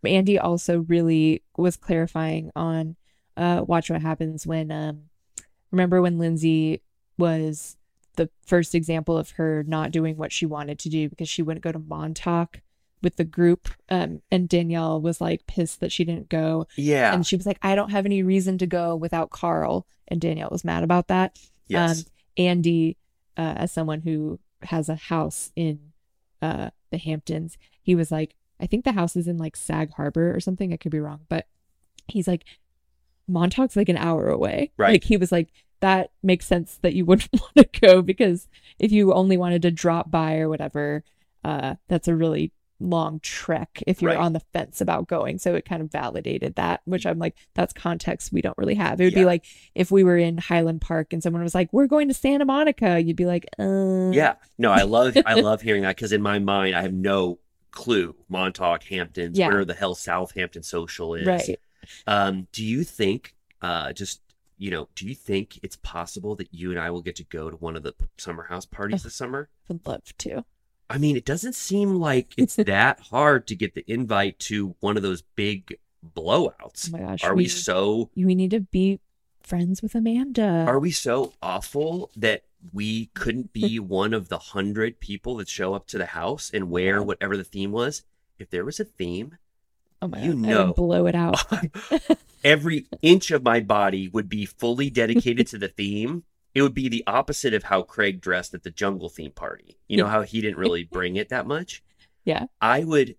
Andy 0.04 0.38
also 0.38 0.80
really 0.80 1.42
was 1.56 1.76
clarifying 1.76 2.50
on 2.56 2.96
uh 3.36 3.62
watch 3.66 3.90
what 3.90 4.02
happens 4.02 4.46
when 4.46 4.70
um 4.72 5.02
remember 5.70 6.00
when 6.02 6.18
Lindsay 6.18 6.82
was 7.18 7.76
the 8.16 8.28
first 8.44 8.74
example 8.74 9.16
of 9.16 9.30
her 9.32 9.64
not 9.66 9.90
doing 9.92 10.16
what 10.16 10.32
she 10.32 10.46
wanted 10.46 10.78
to 10.80 10.88
do 10.88 11.08
because 11.08 11.28
she 11.28 11.42
wouldn't 11.42 11.62
go 11.64 11.72
to 11.72 11.78
Montauk 11.78 12.60
with 13.02 13.16
the 13.16 13.24
group 13.24 13.68
um 13.88 14.20
and 14.30 14.48
Danielle 14.48 15.00
was 15.00 15.20
like 15.20 15.46
pissed 15.46 15.80
that 15.80 15.90
she 15.92 16.04
didn't 16.04 16.28
go 16.28 16.66
Yeah. 16.76 17.14
and 17.14 17.26
she 17.26 17.36
was 17.36 17.46
like 17.46 17.58
I 17.62 17.74
don't 17.74 17.90
have 17.90 18.04
any 18.04 18.22
reason 18.22 18.58
to 18.58 18.66
go 18.66 18.94
without 18.94 19.30
Carl 19.30 19.86
and 20.08 20.20
Danielle 20.20 20.50
was 20.50 20.64
mad 20.64 20.82
about 20.84 21.08
that 21.08 21.38
yes. 21.68 22.00
um, 22.00 22.04
Andy, 22.36 22.96
uh, 23.36 23.54
as 23.56 23.72
someone 23.72 24.00
who 24.02 24.38
has 24.62 24.88
a 24.88 24.94
house 24.96 25.50
in 25.56 25.78
uh, 26.42 26.70
the 26.90 26.98
Hamptons, 26.98 27.56
he 27.82 27.94
was 27.94 28.10
like, 28.10 28.34
I 28.58 28.66
think 28.66 28.84
the 28.84 28.92
house 28.92 29.16
is 29.16 29.26
in 29.28 29.36
like 29.38 29.56
Sag 29.56 29.92
Harbor 29.92 30.34
or 30.34 30.40
something. 30.40 30.72
I 30.72 30.76
could 30.76 30.92
be 30.92 31.00
wrong, 31.00 31.20
but 31.28 31.46
he's 32.08 32.28
like, 32.28 32.44
Montauk's 33.30 33.76
like 33.76 33.88
an 33.88 33.96
hour 33.96 34.28
away. 34.28 34.72
Right. 34.76 34.92
Like 34.92 35.04
he 35.04 35.16
was 35.16 35.30
like, 35.32 35.48
that 35.80 36.10
makes 36.22 36.46
sense 36.46 36.78
that 36.82 36.94
you 36.94 37.04
wouldn't 37.06 37.30
want 37.40 37.54
to 37.72 37.80
go 37.80 38.02
because 38.02 38.48
if 38.78 38.92
you 38.92 39.12
only 39.12 39.36
wanted 39.36 39.62
to 39.62 39.70
drop 39.70 40.10
by 40.10 40.38
or 40.38 40.48
whatever, 40.48 41.04
uh, 41.44 41.76
that's 41.88 42.08
a 42.08 42.14
really 42.14 42.52
long 42.82 43.20
trek 43.20 43.82
if 43.86 44.00
you're 44.00 44.10
Right. 44.12 44.18
on 44.20 44.32
the 44.32 44.40
fence 44.54 44.80
about 44.80 45.06
going. 45.06 45.38
So 45.38 45.54
it 45.54 45.66
kind 45.66 45.82
of 45.82 45.92
validated 45.92 46.54
that, 46.54 46.80
which 46.86 47.04
I'm 47.06 47.18
like, 47.18 47.34
that's 47.54 47.72
context 47.74 48.32
we 48.32 48.40
don't 48.40 48.56
really 48.56 48.74
have. 48.74 49.00
It 49.00 49.04
would 49.04 49.14
be 49.14 49.24
like 49.26 49.44
if 49.74 49.90
we 49.90 50.02
were 50.02 50.16
in 50.16 50.38
Highland 50.38 50.80
Park 50.80 51.12
and 51.12 51.22
someone 51.22 51.42
was 51.42 51.54
like, 51.54 51.70
"We're 51.74 51.86
going 51.86 52.08
to 52.08 52.14
Santa 52.14 52.46
Monica," 52.46 52.98
you'd 53.00 53.16
be 53.16 53.26
like, 53.26 53.44
uh, 53.58 54.10
Yeah. 54.12 54.34
No, 54.58 54.70
I 54.72 54.82
love 54.82 55.14
I 55.26 55.34
love 55.40 55.60
hearing 55.60 55.82
that 55.82 55.96
because 55.96 56.12
in 56.12 56.22
my 56.22 56.38
mind 56.38 56.74
I 56.74 56.80
have 56.82 56.94
no 56.94 57.38
clue 57.70 58.16
Montauk, 58.30 58.82
Hamptons, 58.84 59.38
Yeah. 59.38 59.48
where 59.48 59.64
the 59.66 59.74
hell 59.74 59.94
Southampton 59.94 60.62
Social 60.62 61.14
is. 61.14 61.26
right." 61.26 61.60
Um, 62.06 62.46
do 62.52 62.64
you 62.64 62.84
think 62.84 63.34
uh 63.62 63.92
just 63.92 64.20
you 64.58 64.70
know, 64.70 64.88
do 64.94 65.08
you 65.08 65.14
think 65.14 65.58
it's 65.62 65.76
possible 65.76 66.36
that 66.36 66.52
you 66.52 66.70
and 66.70 66.78
I 66.78 66.90
will 66.90 67.00
get 67.00 67.16
to 67.16 67.24
go 67.24 67.48
to 67.48 67.56
one 67.56 67.76
of 67.76 67.82
the 67.82 67.94
summer 68.18 68.42
house 68.44 68.66
parties 68.66 69.02
this 69.04 69.14
summer? 69.14 69.48
I 69.68 69.72
would 69.72 69.86
love 69.86 70.16
to. 70.18 70.44
I 70.90 70.98
mean, 70.98 71.16
it 71.16 71.24
doesn't 71.24 71.54
seem 71.54 71.94
like 71.94 72.34
it's 72.36 72.56
that 72.56 73.00
hard 73.00 73.46
to 73.46 73.56
get 73.56 73.74
the 73.74 73.84
invite 73.90 74.38
to 74.40 74.74
one 74.80 74.98
of 74.98 75.02
those 75.02 75.22
big 75.34 75.78
blowouts. 76.14 76.90
Oh 76.92 76.98
my 76.98 76.98
gosh, 76.98 77.24
Are 77.24 77.34
we 77.34 77.48
so 77.48 78.10
we 78.14 78.34
need 78.34 78.50
to 78.50 78.60
be 78.60 79.00
friends 79.42 79.80
with 79.80 79.94
Amanda? 79.94 80.64
are 80.68 80.78
we 80.78 80.90
so 80.90 81.32
awful 81.42 82.10
that 82.16 82.44
we 82.72 83.06
couldn't 83.14 83.54
be 83.54 83.78
one 83.80 84.12
of 84.12 84.28
the 84.28 84.38
hundred 84.38 85.00
people 85.00 85.36
that 85.36 85.48
show 85.48 85.72
up 85.72 85.86
to 85.86 85.96
the 85.98 86.06
house 86.06 86.50
and 86.52 86.70
wear 86.70 87.02
whatever 87.02 87.36
the 87.36 87.44
theme 87.44 87.72
was? 87.72 88.02
If 88.38 88.50
there 88.50 88.64
was 88.64 88.78
a 88.78 88.84
theme, 88.84 89.38
oh 90.02 90.08
my 90.08 90.22
you 90.22 90.32
god, 90.32 90.40
know. 90.40 90.72
blow 90.72 91.06
it 91.06 91.14
out. 91.14 91.40
every 92.44 92.86
inch 93.02 93.30
of 93.30 93.42
my 93.42 93.60
body 93.60 94.08
would 94.08 94.28
be 94.28 94.46
fully 94.46 94.90
dedicated 94.90 95.46
to 95.48 95.58
the 95.58 95.68
theme. 95.68 96.24
It 96.54 96.62
would 96.62 96.74
be 96.74 96.88
the 96.88 97.04
opposite 97.06 97.54
of 97.54 97.64
how 97.64 97.82
Craig 97.82 98.20
dressed 98.20 98.54
at 98.54 98.64
the 98.64 98.70
jungle 98.70 99.08
theme 99.08 99.30
party. 99.30 99.78
You 99.86 99.96
know 99.98 100.06
how 100.06 100.22
he 100.22 100.40
didn't 100.40 100.58
really 100.58 100.84
bring 100.84 101.16
it 101.16 101.28
that 101.28 101.46
much? 101.46 101.82
Yeah. 102.26 102.44
I 102.60 102.84
would 102.84 103.16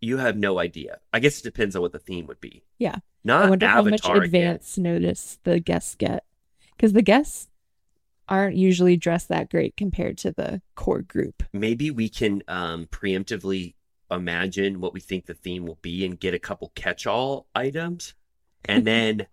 you 0.00 0.16
have 0.18 0.36
no 0.36 0.58
idea. 0.58 0.98
I 1.12 1.20
guess 1.20 1.38
it 1.38 1.44
depends 1.44 1.76
on 1.76 1.82
what 1.82 1.92
the 1.92 2.00
theme 2.00 2.26
would 2.26 2.40
be. 2.40 2.64
Yeah. 2.78 2.96
Not 3.22 3.44
I 3.44 3.50
wonder 3.50 3.66
how 3.68 3.82
much 3.82 4.04
Avatar 4.04 4.22
advance 4.22 4.76
notice 4.76 5.38
the 5.44 5.60
guests 5.60 5.94
get 5.94 6.24
because 6.76 6.94
the 6.94 7.00
guests 7.02 7.48
aren't 8.28 8.56
usually 8.56 8.96
dressed 8.96 9.28
that 9.28 9.50
great 9.50 9.76
compared 9.76 10.18
to 10.18 10.32
the 10.32 10.60
core 10.74 11.02
group. 11.02 11.44
maybe 11.52 11.92
we 11.92 12.08
can 12.08 12.42
um, 12.48 12.86
preemptively 12.86 13.74
imagine 14.10 14.80
what 14.80 14.92
we 14.92 15.00
think 15.00 15.26
the 15.26 15.34
theme 15.34 15.66
will 15.66 15.78
be 15.82 16.04
and 16.04 16.20
get 16.20 16.34
a 16.34 16.38
couple 16.38 16.72
catch-all 16.74 17.46
items 17.54 18.14
and 18.64 18.86
then 18.86 19.26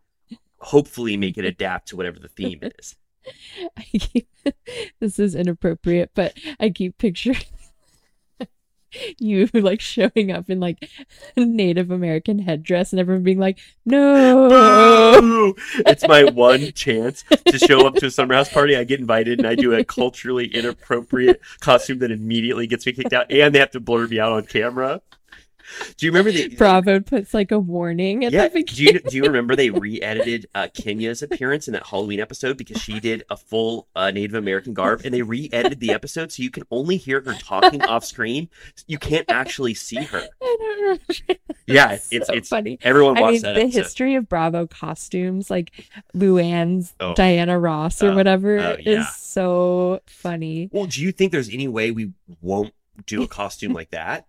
hopefully 0.58 1.18
make 1.18 1.38
it 1.38 1.46
adapt 1.46 1.90
to 1.90 1.96
whatever 1.96 2.20
the 2.20 2.28
theme 2.28 2.60
is. 2.62 2.96
I 3.78 3.84
keep, 3.84 4.28
this 5.00 5.20
is 5.20 5.36
inappropriate, 5.36 6.12
but 6.14 6.38
I 6.60 6.70
keep 6.70 6.98
picturing 6.98 7.38
you 9.20 9.50
like 9.54 9.82
showing 9.82 10.32
up 10.32 10.50
in 10.50 10.60
like 10.60 10.90
Native 11.36 11.92
American 11.92 12.40
headdress 12.40 12.94
and 12.94 13.00
everyone 13.00 13.24
being 13.24 13.40
like, 13.40 13.60
"No!" 13.86 14.50
Boo! 15.20 15.56
it's 15.86 16.08
my 16.08 16.24
one 16.32 16.72
chance 16.74 17.24
to 17.46 17.58
show 17.58 17.86
up 17.88 17.96
to 17.96 18.08
a 18.08 18.12
summer 18.12 18.34
house 18.34 18.52
party 18.52 18.76
i 18.76 18.84
get 18.84 19.00
invited 19.00 19.40
and 19.40 19.48
i 19.48 19.56
do 19.56 19.74
a 19.74 19.84
culturally 19.84 20.48
inappropriate 20.48 21.42
costume 21.60 22.00
that 22.00 22.12
immediately 22.12 22.68
gets 22.68 22.86
me 22.86 22.94
kicked 22.94 23.14
out 23.14 23.32
and 23.32 23.54
they 23.54 23.60
have 23.60 23.72
to 23.72 23.80
blur 23.80 24.08
me 24.08 24.20
out 24.20 24.32
on 24.32 24.46
camera 24.46 25.02
do 25.98 26.06
you 26.06 26.12
remember 26.12 26.32
the 26.32 26.50
Bravo 26.56 27.00
puts 27.00 27.34
like 27.34 27.52
a 27.52 27.60
warning 27.60 28.26
at 28.26 28.32
yeah, 28.32 28.48
the 28.48 28.64
do 28.64 28.84
you 28.84 29.00
do 29.00 29.18
you 29.18 29.24
remember 29.24 29.56
they 29.56 29.70
re-edited 29.72 30.48
uh, 30.56 30.68
Kenya's 30.74 31.22
appearance 31.22 31.68
in 31.68 31.74
that 31.74 31.86
Halloween 31.88 32.20
episode 32.20 32.58
because 32.58 32.82
she 32.82 33.00
did 33.00 33.24
a 33.30 33.38
full 33.38 33.88
uh, 33.96 34.12
Native 34.12 34.36
American 34.36 34.74
garb, 34.74 35.02
and 35.06 35.14
they 35.14 35.22
re-edited 35.22 35.80
the 35.80 35.92
episode 35.92 36.32
so 36.32 36.44
you 36.44 36.50
can 36.52 36.64
only 36.72 36.98
hear 36.98 37.22
her 37.22 37.34
talking 37.34 37.82
off 37.86 38.04
screen. 38.06 38.50
You 38.88 38.98
can't 38.98 39.30
actually 39.30 39.74
see 39.74 40.04
her. 40.04 40.28
I 40.42 40.58
don't. 40.60 41.40
Yeah, 41.66 41.98
it's 42.12 42.28
so 42.28 42.34
it's 42.34 42.50
funny. 42.50 42.78
everyone 42.82 43.18
I 43.18 43.32
mean, 43.32 43.42
that 43.42 43.54
the 43.56 43.62
episode. 43.62 43.80
history 43.80 44.16
of 44.16 44.28
Bravo 44.28 44.68
costumes, 44.68 45.50
like 45.50 45.72
Luann's 46.16 46.94
Oh. 47.00 47.14
Diana 47.14 47.58
Ross 47.58 48.02
or 48.04 48.10
Oh, 48.12 48.16
whatever, 48.16 48.60
oh, 48.60 48.76
yeah. 48.80 49.00
is 49.02 49.16
so 49.16 50.02
funny. 50.06 50.70
Well, 50.74 50.86
do 50.86 51.02
you 51.02 51.12
think 51.12 51.32
there's 51.32 51.50
any 51.50 51.68
way 51.68 51.92
we 51.92 52.12
won't 52.42 52.74
do 53.06 53.24
a 53.24 53.28
costume 53.28 53.74
like 53.74 53.92
that? 53.92 54.28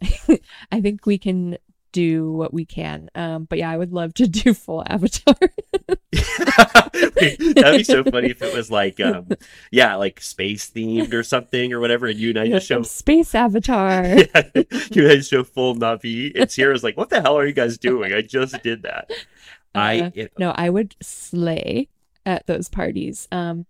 I 0.72 0.80
think 0.80 1.06
we 1.06 1.18
can 1.18 1.58
do 1.96 2.30
what 2.30 2.52
we 2.52 2.66
can. 2.66 3.08
Um, 3.14 3.44
but 3.44 3.58
yeah, 3.58 3.70
I 3.70 3.76
would 3.78 3.92
love 3.92 4.12
to 4.14 4.26
do 4.28 4.52
full 4.52 4.84
Avatar. 4.86 5.34
That'd 6.12 7.78
be 7.78 7.84
so 7.84 8.04
funny 8.04 8.28
if 8.30 8.42
it 8.42 8.54
was 8.54 8.70
like, 8.70 9.00
um, 9.00 9.28
yeah, 9.70 9.94
like 9.94 10.20
space 10.20 10.70
themed 10.70 11.14
or 11.14 11.22
something 11.22 11.72
or 11.72 11.80
whatever, 11.80 12.06
and 12.06 12.18
you 12.18 12.30
and 12.30 12.38
I 12.38 12.48
just 12.48 12.66
show 12.68 12.82
Space 12.82 13.34
Avatar. 13.34 14.04
yeah, 14.04 14.42
you 14.54 15.08
guys 15.08 15.28
show 15.28 15.42
full 15.42 15.74
Navi, 15.74 16.38
and 16.38 16.50
Ciara's 16.50 16.84
like, 16.84 16.96
"What 16.98 17.08
the 17.08 17.22
hell 17.22 17.38
are 17.38 17.46
you 17.46 17.54
guys 17.54 17.78
doing? 17.78 18.12
I 18.12 18.20
just 18.20 18.62
did 18.62 18.82
that." 18.82 19.10
I 19.74 20.00
Uh, 20.00 20.10
it, 20.14 20.32
no, 20.38 20.52
I 20.54 20.68
would 20.70 20.96
slay 21.02 21.88
at 22.26 22.46
those 22.46 22.68
parties. 22.68 23.26
Um, 23.32 23.64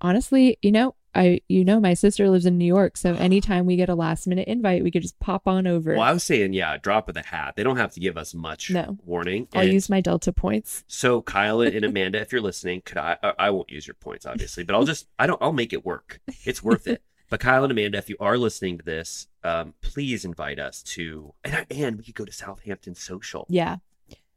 honestly, 0.00 0.58
you 0.62 0.72
know, 0.72 0.94
I 1.16 1.40
you 1.48 1.64
know 1.64 1.80
my 1.80 1.94
sister 1.94 2.28
lives 2.30 2.46
in 2.46 2.58
New 2.58 2.66
York, 2.66 2.96
so 2.96 3.14
anytime 3.14 3.66
we 3.66 3.76
get 3.76 3.88
a 3.88 3.94
last 3.94 4.26
minute 4.26 4.46
invite, 4.46 4.84
we 4.84 4.90
could 4.90 5.02
just 5.02 5.18
pop 5.18 5.48
on 5.48 5.66
over. 5.66 5.92
well, 5.94 6.02
I 6.02 6.12
was 6.12 6.22
saying, 6.22 6.52
yeah, 6.52 6.76
drop 6.76 7.08
of 7.08 7.14
the 7.14 7.22
hat. 7.22 7.54
They 7.56 7.62
don't 7.64 7.78
have 7.78 7.92
to 7.94 8.00
give 8.00 8.16
us 8.16 8.34
much 8.34 8.70
No. 8.70 8.98
warning. 9.04 9.48
I'll 9.54 9.62
And 9.62 9.72
use 9.72 9.88
my 9.88 10.00
Delta 10.00 10.32
points. 10.32 10.84
so 10.86 11.22
Kyle 11.22 11.60
and 11.62 11.84
Amanda, 11.90 12.20
if 12.20 12.30
you're 12.32 12.40
listening, 12.40 12.82
could 12.84 12.98
I? 12.98 13.16
I- 13.22 13.32
I 13.38 13.50
won't 13.50 13.70
use 13.70 13.86
your 13.86 13.94
points, 13.94 14.26
obviously, 14.26 14.62
but 14.64 14.74
I'll 14.76 14.84
just 14.84 15.06
I 15.18 15.26
don't 15.26 15.40
I'll 15.42 15.52
make 15.52 15.72
it 15.72 15.84
work. 15.84 16.20
It's 16.44 16.62
worth 16.62 16.86
it. 16.86 17.02
But 17.28 17.40
Kyle 17.40 17.64
and 17.64 17.72
Amanda, 17.72 17.98
if 17.98 18.08
you 18.08 18.16
are 18.20 18.38
listening 18.38 18.78
to 18.78 18.84
this, 18.84 19.26
um, 19.42 19.74
please 19.80 20.24
invite 20.24 20.60
us 20.60 20.82
to 20.94 21.34
and 21.44 21.66
and 21.70 21.96
we 21.98 22.04
could 22.04 22.14
go 22.14 22.24
to 22.24 22.32
Southampton 22.32 22.94
Social. 22.94 23.46
Yeah, 23.48 23.76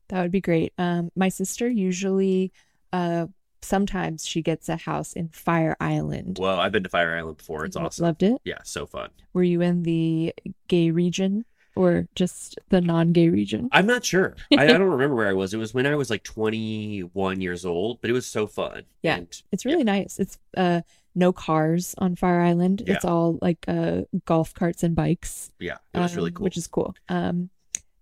that 0.08 0.22
would 0.24 0.32
be 0.32 0.42
great. 0.42 0.74
Um, 0.80 1.12
my 1.16 1.30
sister 1.30 1.70
usually, 1.70 2.52
uh, 2.92 3.28
sometimes 3.62 4.26
she 4.26 4.41
gets 4.41 4.70
a 4.70 4.78
house 4.78 5.14
in 5.14 5.30
Fire 5.30 5.76
Island. 5.80 6.38
Well, 6.39 6.60
I've 6.60 6.72
been 6.72 6.84
to 6.84 6.89
Fire 6.89 7.16
Island 7.16 7.38
before. 7.38 7.66
It's 7.66 7.76
awesome. 7.76 8.03
Loved 8.05 8.24
it. 8.24 8.41
Yeah, 8.43 8.60
so 8.64 8.86
fun. 8.86 9.10
Were 9.34 9.43
you 9.43 9.62
in 9.62 9.84
the 9.84 10.34
gay 10.68 10.91
region? 10.91 11.45
or 11.76 12.07
just 12.14 12.60
the 12.70 12.82
non-gay 12.82 13.30
region? 13.30 13.70
I'm 13.72 13.86
not 13.86 14.03
sure. 14.03 14.36
I, 14.57 14.64
I 14.64 14.68
don't 14.68 14.82
remember 14.82 15.16
where 15.16 15.30
I 15.30 15.34
was. 15.34 15.53
It 15.53 15.57
was 15.57 15.74
when 15.74 15.86
I 15.86 15.95
was 15.95 16.10
like 16.10 16.24
21 16.24 17.39
years 17.39 17.66
old, 17.66 18.01
but 18.01 18.10
it 18.10 18.14
was 18.14 18.26
so 18.26 18.47
fun. 18.47 18.84
Yeah. 19.01 19.18
And 19.18 19.41
It's 19.53 19.66
really 19.66 19.86
nice. 19.86 20.20
It's 20.20 20.38
uh 20.57 20.82
no 21.16 21.32
cars 21.32 21.95
on 21.97 22.16
Fire 22.16 22.41
Island. 22.41 22.84
It's 22.86 23.05
all 23.05 23.39
like 23.41 23.64
uh 23.68 24.01
golf 24.26 24.53
carts 24.53 24.84
and 24.84 24.93
bikes. 24.93 25.51
yeah, 25.60 25.78
it 25.93 25.99
was 25.99 26.16
really 26.16 26.32
um, 26.32 26.36
cool. 26.36 26.43
Which 26.43 26.57
is 26.57 26.68
cool. 26.68 26.95
Um 27.07 27.49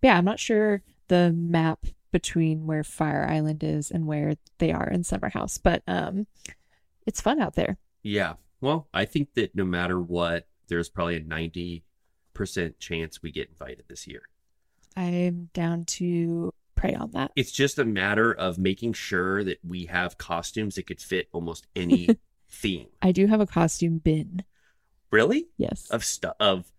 yeah, 0.01 0.17
I'm 0.17 0.25
not 0.25 0.39
sure 0.39 0.81
the 1.07 1.31
map 1.33 1.85
between 2.17 2.65
where 2.65 2.83
Fire 2.83 3.27
Island 3.29 3.63
is 3.63 3.91
and 3.91 4.07
where 4.07 4.37
they 4.57 4.71
are 4.71 4.87
in 4.89 5.03
Summer 5.03 5.29
House, 5.29 5.59
but 5.59 5.83
um 5.87 6.25
it's 7.05 7.21
fun 7.21 7.39
out 7.39 7.53
there. 7.53 7.77
Yeah. 8.01 8.33
Well, 8.59 8.87
I 8.91 9.05
think 9.05 9.35
that 9.35 9.55
no 9.55 9.63
matter 9.63 10.01
what, 10.01 10.47
there's 10.67 10.89
probably 10.89 11.17
a 11.17 11.21
90% 11.21 11.83
chance 12.79 13.21
we 13.21 13.31
get 13.31 13.49
invited 13.49 13.83
this 13.87 14.07
year. 14.07 14.23
I'm 14.95 15.51
down 15.53 15.85
to 15.85 16.51
pray 16.75 16.95
on 16.95 17.11
that. 17.11 17.31
It's 17.35 17.51
just 17.51 17.77
a 17.77 17.85
matter 17.85 18.33
of 18.33 18.57
making 18.57 18.93
sure 18.93 19.43
that 19.43 19.59
we 19.63 19.85
have 19.85 20.17
costumes 20.17 20.73
that 20.75 20.87
could 20.87 20.99
fit 20.99 21.29
almost 21.31 21.67
any 21.75 22.09
theme. 22.49 22.87
I 23.03 23.11
do 23.11 23.27
have 23.27 23.41
a 23.41 23.45
costume 23.45 23.99
bin. 23.99 24.43
Really? 25.11 25.49
Yes. 25.55 25.87
Of 25.91 26.03
stuff 26.03 26.35
of 26.39 26.71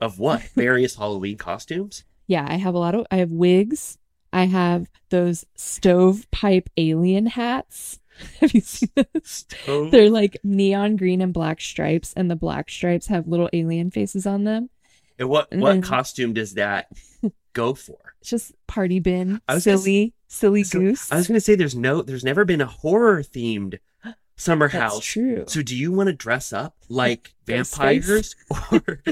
of 0.00 0.18
what? 0.18 0.40
Various 0.56 0.96
Halloween 0.96 1.36
costumes? 1.36 2.04
Yeah, 2.26 2.46
I 2.48 2.56
have 2.56 2.74
a 2.74 2.78
lot 2.78 2.94
of 2.94 3.06
I 3.10 3.16
have 3.16 3.30
wigs. 3.30 3.98
I 4.32 4.44
have 4.46 4.88
those 5.10 5.44
stovepipe 5.56 6.70
alien 6.76 7.26
hats. 7.26 7.98
Have 8.40 8.54
you 8.54 8.60
seen 8.60 8.90
those? 8.94 9.46
They're 9.90 10.10
like 10.10 10.36
neon 10.44 10.96
green 10.96 11.20
and 11.20 11.32
black 11.32 11.60
stripes, 11.60 12.12
and 12.14 12.30
the 12.30 12.36
black 12.36 12.68
stripes 12.70 13.06
have 13.08 13.26
little 13.26 13.48
alien 13.52 13.90
faces 13.90 14.26
on 14.26 14.44
them. 14.44 14.70
And 15.18 15.28
what 15.28 15.48
and 15.50 15.60
what 15.60 15.72
then- 15.72 15.82
costume 15.82 16.32
does 16.34 16.54
that 16.54 16.88
go 17.52 17.74
for? 17.74 17.98
It's 18.20 18.30
just 18.30 18.52
party 18.66 19.00
bin, 19.00 19.40
I 19.48 19.54
was 19.54 19.64
gonna 19.64 19.76
s- 19.76 19.82
silly, 19.82 20.12
silly 20.28 20.62
So, 20.64 20.78
goose. 20.78 21.10
I 21.10 21.16
was 21.16 21.26
going 21.26 21.36
to 21.36 21.40
say 21.40 21.54
there's 21.56 21.74
no 21.74 22.02
there's 22.02 22.22
never 22.24 22.44
been 22.44 22.60
a 22.60 22.66
horror 22.66 23.22
themed 23.22 23.78
summer 24.36 24.68
That's 24.68 24.94
house. 24.94 25.04
true. 25.04 25.44
So 25.48 25.62
do 25.62 25.74
you 25.76 25.90
want 25.90 26.06
to 26.08 26.12
dress 26.12 26.52
up 26.52 26.76
like 26.88 27.34
vampires 27.46 28.36
or 28.70 29.02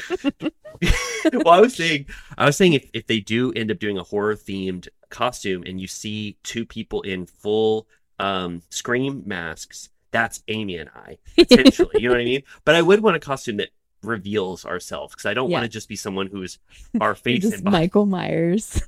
Well, 1.33 1.49
I 1.49 1.61
was 1.61 1.75
saying 1.75 2.07
I 2.39 2.47
was 2.47 2.57
saying 2.57 2.75
if, 2.75 2.89
if 2.93 3.07
they 3.07 3.21
do 3.21 3.53
end 3.53 3.71
up 3.71 3.79
doing 3.79 3.99
a 3.99 4.03
horror 4.05 4.37
themed 4.37 4.89
costume 5.11 5.63
and 5.67 5.81
you 5.81 5.87
see 5.87 6.37
two 6.43 6.65
people 6.65 7.03
in 7.03 7.27
full 7.27 7.87
um 8.19 8.63
scream 8.71 9.23
masks, 9.27 9.89
that's 10.11 10.43
Amy 10.49 10.77
and 10.77 10.91
I 10.95 11.19
potentially. 11.37 12.01
you 12.01 12.09
know 12.09 12.15
what 12.15 12.21
I 12.21 12.25
mean? 12.25 12.43
But 12.65 12.75
I 12.75 12.83
would 12.83 13.01
want 13.01 13.17
a 13.17 13.21
costume 13.21 13.59
that 13.59 13.71
reveals 14.03 14.65
ourselves 14.65 15.15
because 15.15 15.27
I 15.27 15.35
don't 15.35 15.51
want 15.51 15.65
to 15.65 15.69
just 15.69 15.89
be 15.89 15.97
someone 15.97 16.27
who's 16.27 16.59
our 17.01 17.15
face 17.15 17.45
and 17.45 17.65
body. 17.65 17.77
Michael 17.77 18.07
Myers 18.07 18.83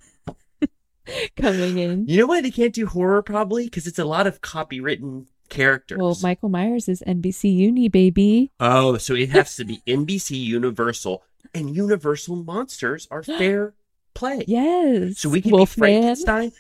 coming 1.37 1.79
in. 1.79 2.07
You 2.07 2.21
know 2.21 2.27
why 2.27 2.41
they 2.41 2.51
can't 2.51 2.73
do 2.75 2.87
horror 2.87 3.23
probably? 3.23 3.65
Because 3.65 3.87
it's 3.87 3.99
a 3.99 4.05
lot 4.05 4.27
of 4.27 4.41
copywritten 4.41 5.27
characters. 5.49 5.99
Well, 5.99 6.17
Michael 6.23 6.49
Myers 6.49 6.89
is 6.89 7.03
NBC 7.07 7.55
Uni 7.55 7.89
baby. 7.89 8.51
Oh, 8.59 8.97
so 8.97 9.15
it 9.15 9.29
has 9.31 9.57
to 9.57 9.65
be 9.65 9.83
NBC 9.87 10.41
Universal, 10.41 11.23
and 11.55 11.75
Universal 11.77 12.37
monsters 12.37 13.07
are 13.11 13.23
fair 13.23 13.75
play. 14.15 14.45
Yes. 14.47 15.19
So 15.19 15.29
we 15.29 15.41
can 15.41 15.51
Wolfman, 15.53 15.89
be 15.89 15.93
Frankenstein. 15.93 16.53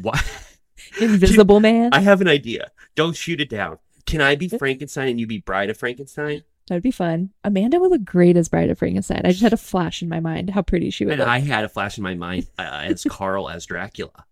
What? 0.00 0.24
Invisible 1.00 1.60
Man. 1.68 1.90
I 1.92 2.00
have 2.00 2.20
an 2.20 2.28
idea. 2.28 2.70
Don't 2.94 3.16
shoot 3.16 3.40
it 3.40 3.48
down. 3.48 3.78
Can 4.06 4.20
I 4.20 4.36
be 4.36 4.48
Frankenstein 4.48 5.08
and 5.08 5.20
you 5.20 5.26
be 5.26 5.38
Bride 5.38 5.70
of 5.70 5.76
Frankenstein? 5.76 6.44
That'd 6.68 6.82
be 6.82 6.90
fun. 6.90 7.30
Amanda 7.44 7.78
would 7.80 7.90
look 7.90 8.04
great 8.04 8.36
as 8.36 8.48
Bride 8.48 8.70
of 8.70 8.78
Frankenstein. 8.78 9.22
I 9.24 9.30
just 9.30 9.42
had 9.42 9.52
a 9.52 9.58
flash 9.58 10.02
in 10.02 10.08
my 10.08 10.20
mind 10.20 10.50
how 10.50 10.62
pretty 10.62 10.90
she 10.90 11.04
would 11.04 11.12
And 11.12 11.20
look. 11.20 11.28
I 11.28 11.40
had 11.40 11.64
a 11.64 11.68
flash 11.68 11.96
in 11.98 12.04
my 12.04 12.14
mind 12.14 12.46
uh, 12.58 12.62
as 12.84 13.04
Carl 13.08 13.48
as 13.48 13.66
Dracula. 13.66 14.24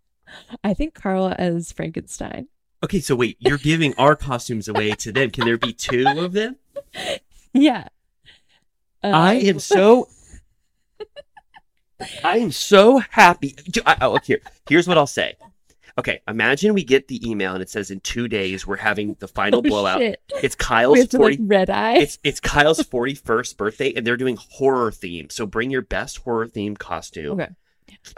I 0.64 0.74
think 0.74 0.94
Carl 0.94 1.34
as 1.38 1.72
Frankenstein. 1.72 2.48
Okay, 2.84 3.00
so 3.00 3.14
wait, 3.16 3.36
you're 3.38 3.58
giving 3.58 3.94
our 3.94 4.14
costumes 4.16 4.68
away 4.68 4.90
to 4.92 5.12
them. 5.12 5.30
Can 5.30 5.44
there 5.44 5.56
be 5.56 5.72
two 5.72 6.04
of 6.06 6.32
them? 6.32 6.56
Yeah. 7.54 7.88
Uh, 9.02 9.08
I 9.08 9.34
am 9.34 9.58
so. 9.58 10.08
I 12.24 12.38
am 12.38 12.52
so 12.52 12.98
happy. 13.10 13.56
I- 13.86 13.96
oh, 14.02 14.18
here, 14.24 14.40
here's 14.68 14.86
what 14.88 14.98
I'll 14.98 15.06
say. 15.06 15.34
Okay, 15.98 16.20
imagine 16.28 16.74
we 16.74 16.84
get 16.84 17.08
the 17.08 17.26
email 17.26 17.54
and 17.54 17.62
it 17.62 17.70
says 17.70 17.90
in 17.90 18.00
two 18.00 18.28
days 18.28 18.66
we're 18.66 18.76
having 18.76 19.16
the 19.18 19.28
final 19.28 19.60
oh, 19.60 19.62
blowout. 19.62 19.98
shit. 20.00 20.20
It's 20.42 20.54
Kyle's 20.54 21.06
to 21.08 21.16
forty. 21.16 21.38
like 21.38 21.46
red 21.50 21.70
eye. 21.70 21.96
it's 21.98 22.18
it's 22.22 22.38
Kyle's 22.38 22.82
forty 22.82 23.14
first 23.14 23.56
birthday, 23.56 23.94
and 23.94 24.06
they're 24.06 24.18
doing 24.18 24.36
horror 24.36 24.92
theme. 24.92 25.30
So 25.30 25.46
bring 25.46 25.70
your 25.70 25.80
best 25.82 26.18
horror 26.18 26.46
theme 26.48 26.76
costume. 26.76 27.40
Okay. 27.40 27.48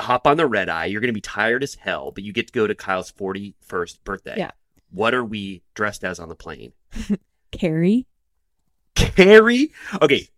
Hop 0.00 0.26
on 0.26 0.38
the 0.38 0.46
red 0.46 0.68
eye. 0.68 0.86
You're 0.86 1.00
gonna 1.00 1.12
be 1.12 1.20
tired 1.20 1.62
as 1.62 1.76
hell, 1.76 2.10
but 2.10 2.24
you 2.24 2.32
get 2.32 2.48
to 2.48 2.52
go 2.52 2.66
to 2.66 2.74
Kyle's 2.74 3.10
forty 3.12 3.54
first 3.60 4.02
birthday. 4.02 4.34
Yeah. 4.38 4.50
What 4.90 5.14
are 5.14 5.24
we 5.24 5.62
dressed 5.74 6.02
as 6.02 6.18
on 6.18 6.28
the 6.28 6.34
plane? 6.34 6.72
Carrie. 7.52 8.06
Carrie? 8.96 9.70
Okay. 10.02 10.28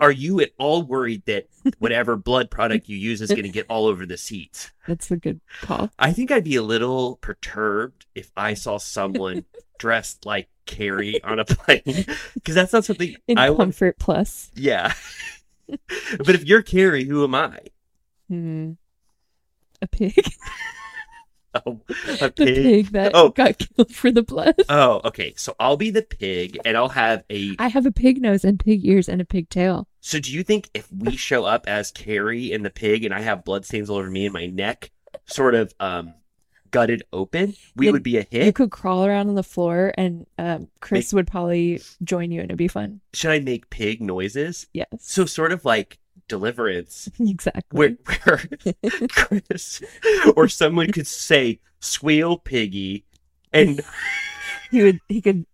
Are 0.00 0.10
you 0.10 0.40
at 0.40 0.50
all 0.58 0.82
worried 0.82 1.24
that 1.26 1.48
whatever 1.78 2.16
blood 2.16 2.50
product 2.50 2.88
you 2.88 2.96
use 2.96 3.20
is 3.20 3.30
going 3.30 3.42
to 3.44 3.48
get 3.48 3.66
all 3.68 3.86
over 3.86 4.06
the 4.06 4.16
seats? 4.16 4.70
That's 4.86 5.10
a 5.10 5.16
good 5.16 5.40
call. 5.62 5.90
I 5.98 6.12
think 6.12 6.30
I'd 6.30 6.44
be 6.44 6.56
a 6.56 6.62
little 6.62 7.16
perturbed 7.16 8.06
if 8.14 8.30
I 8.36 8.54
saw 8.54 8.78
someone 8.78 9.44
dressed 9.78 10.24
like 10.26 10.48
Carrie 10.64 11.22
on 11.22 11.38
a 11.38 11.44
plane 11.44 12.04
because 12.34 12.54
that's 12.54 12.72
not 12.72 12.84
something 12.84 13.14
In 13.28 13.38
I 13.38 13.50
would. 13.50 13.58
Comfort 13.58 13.98
Plus. 13.98 14.50
Yeah. 14.54 14.92
but 15.68 16.34
if 16.34 16.44
you're 16.44 16.62
Carrie, 16.62 17.04
who 17.04 17.22
am 17.24 17.34
I? 17.34 17.58
Hmm. 18.28 18.72
A 19.82 19.86
pig. 19.86 20.14
Oh, 21.66 21.80
a 22.20 22.28
the 22.28 22.32
pig. 22.36 22.56
pig 22.62 22.86
that 22.92 23.12
Oh. 23.14 23.30
got 23.30 23.58
killed 23.58 23.94
for 23.94 24.10
the 24.10 24.22
blood. 24.22 24.54
Oh, 24.68 25.00
okay. 25.04 25.32
So 25.36 25.54
I'll 25.60 25.76
be 25.76 25.90
the 25.90 26.02
pig 26.02 26.58
and 26.64 26.76
I'll 26.76 26.88
have 26.90 27.24
a. 27.30 27.54
I 27.58 27.68
have 27.68 27.86
a 27.86 27.92
pig 27.92 28.20
nose 28.20 28.44
and 28.44 28.58
pig 28.58 28.84
ears 28.84 29.08
and 29.08 29.20
a 29.20 29.24
pig 29.24 29.48
tail. 29.48 29.88
So 30.00 30.18
do 30.20 30.32
you 30.32 30.42
think 30.42 30.68
if 30.74 30.90
we 30.92 31.16
show 31.16 31.44
up 31.44 31.66
as 31.68 31.90
Carrie 31.90 32.52
and 32.52 32.64
the 32.64 32.70
pig 32.70 33.04
and 33.04 33.14
I 33.14 33.20
have 33.20 33.44
blood 33.44 33.64
stains 33.64 33.88
all 33.90 33.96
over 33.98 34.10
me 34.10 34.26
and 34.26 34.32
my 34.34 34.46
neck 34.46 34.90
sort 35.26 35.54
of 35.54 35.72
um 35.80 36.14
gutted 36.72 37.02
open, 37.12 37.54
we 37.76 37.86
Yeah, 37.86 37.92
would 37.92 38.02
be 38.02 38.18
a 38.18 38.26
hit. 38.28 38.44
You 38.44 38.52
could 38.52 38.70
crawl 38.70 39.06
around 39.06 39.28
on 39.28 39.34
the 39.34 39.42
floor 39.42 39.92
and 39.96 40.26
um, 40.36 40.68
Chris 40.80 41.12
would 41.12 41.26
probably 41.26 41.80
join 42.02 42.30
you 42.32 42.40
and 42.40 42.50
it'd 42.50 42.58
be 42.58 42.68
fun. 42.68 43.00
Should 43.14 43.30
I 43.30 43.38
make 43.38 43.70
pig 43.70 44.02
noises? 44.02 44.66
Yes. 44.72 44.88
So 44.98 45.24
sort 45.26 45.52
of 45.52 45.64
like 45.64 45.98
deliverance 46.28 47.08
exactly. 47.20 47.62
where, 47.70 47.96
where 48.24 48.42
Chris 49.08 49.82
or 50.34 50.48
someone 50.48 50.92
could 50.92 51.06
say 51.06 51.60
squeal 51.80 52.36
piggy 52.38 53.04
and 53.52 53.80
he 54.70 54.82
would 54.82 55.00
he 55.08 55.20
could 55.20 55.46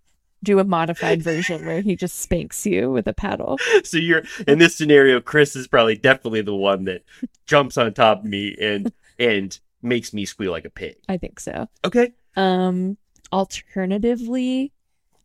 do 0.43 0.59
a 0.59 0.65
modified 0.65 1.23
version 1.23 1.65
where 1.67 1.83
he 1.83 1.95
just 1.95 2.19
spanks 2.19 2.67
you 2.67 2.91
with 2.91 3.07
a 3.07 3.13
paddle. 3.13 3.59
so 3.85 3.97
you're 3.97 4.23
in 4.49 4.59
this 4.59 4.75
scenario 4.75 5.21
Chris 5.21 5.55
is 5.55 5.69
probably 5.69 5.97
definitely 5.97 6.41
the 6.43 6.55
one 6.55 6.85
that 6.85 7.05
jumps 7.47 7.77
on 7.77 7.93
top 7.95 8.21
of 8.21 8.25
me 8.25 8.57
and 8.61 8.93
and 9.19 9.61
makes 9.83 10.13
me 10.13 10.25
squeal 10.25 10.51
like 10.53 10.65
a 10.65 10.71
pig. 10.71 10.97
I 11.09 11.17
think 11.17 11.39
so. 11.39 11.69
Okay. 11.85 12.13
Um 12.37 12.97
alternatively, 13.33 14.73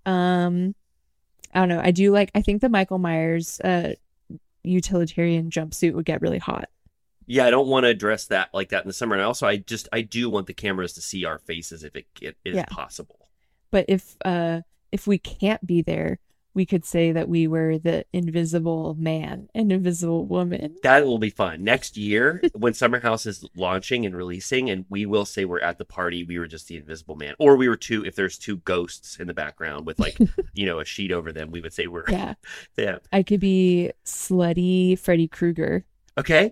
um 0.05 0.75
I 1.53 1.59
don't 1.59 1.69
know. 1.69 1.81
I 1.83 1.91
do 1.91 2.11
like 2.11 2.29
I 2.35 2.41
think 2.41 2.61
the 2.61 2.69
Michael 2.69 2.99
Myers 2.99 3.59
uh 3.61 3.93
utilitarian 4.63 5.49
jumpsuit 5.49 5.93
would 5.93 6.05
get 6.05 6.21
really 6.21 6.39
hot. 6.39 6.69
Yeah, 7.25 7.45
I 7.45 7.49
don't 7.49 7.67
want 7.67 7.83
to 7.83 7.89
address 7.89 8.25
that 8.27 8.49
like 8.53 8.69
that 8.69 8.83
in 8.83 8.87
the 8.87 8.93
summer. 8.93 9.15
And 9.15 9.23
also, 9.23 9.45
I 9.47 9.57
just 9.57 9.89
I 9.91 10.01
do 10.01 10.29
want 10.29 10.47
the 10.47 10.53
cameras 10.53 10.93
to 10.93 11.01
see 11.01 11.25
our 11.25 11.39
faces 11.39 11.83
if 11.83 11.95
it, 11.95 12.05
it 12.21 12.37
is 12.45 12.55
Yeah. 12.55 12.65
possible. 12.65 13.27
But 13.71 13.85
if 13.89 14.15
uh 14.23 14.61
if 14.91 15.07
we 15.07 15.17
can't 15.17 15.65
be 15.65 15.81
there, 15.81 16.19
we 16.57 16.65
could 16.65 16.83
say 16.83 17.11
that 17.11 17.29
we 17.29 17.45
were 17.45 17.77
the 17.77 18.03
invisible 18.11 18.95
man 18.97 19.47
and 19.53 19.71
invisible 19.71 20.25
woman. 20.25 20.75
That 20.81 21.05
will 21.05 21.19
be 21.19 21.29
fun 21.29 21.63
next 21.63 21.97
year 21.97 22.41
when 22.55 22.73
Summer 22.73 22.99
House 22.99 23.27
is 23.27 23.45
launching 23.55 24.07
and 24.07 24.17
releasing, 24.17 24.71
and 24.71 24.83
we 24.89 25.05
will 25.05 25.23
say 25.23 25.45
we're 25.45 25.59
at 25.59 25.77
the 25.77 25.85
party. 25.85 26.23
We 26.23 26.39
were 26.39 26.47
just 26.47 26.67
the 26.67 26.77
Invisible 26.77 27.15
Man, 27.15 27.35
or 27.37 27.57
we 27.57 27.69
were 27.69 27.75
two. 27.75 28.03
If 28.03 28.15
there's 28.15 28.39
two 28.39 28.57
ghosts 28.57 29.19
in 29.19 29.27
the 29.27 29.35
background 29.35 29.85
with 29.85 29.99
like 29.99 30.17
you 30.55 30.65
know 30.65 30.79
a 30.79 30.85
sheet 30.85 31.11
over 31.11 31.31
them, 31.31 31.51
we 31.51 31.61
would 31.61 31.73
say 31.73 31.85
we're 31.85 32.05
Yeah. 32.07 32.33
yeah. 32.75 32.97
I 33.13 33.21
could 33.21 33.39
be 33.39 33.91
slutty 34.03 34.97
Freddy 34.97 35.27
Krueger. 35.27 35.85
Okay, 36.17 36.51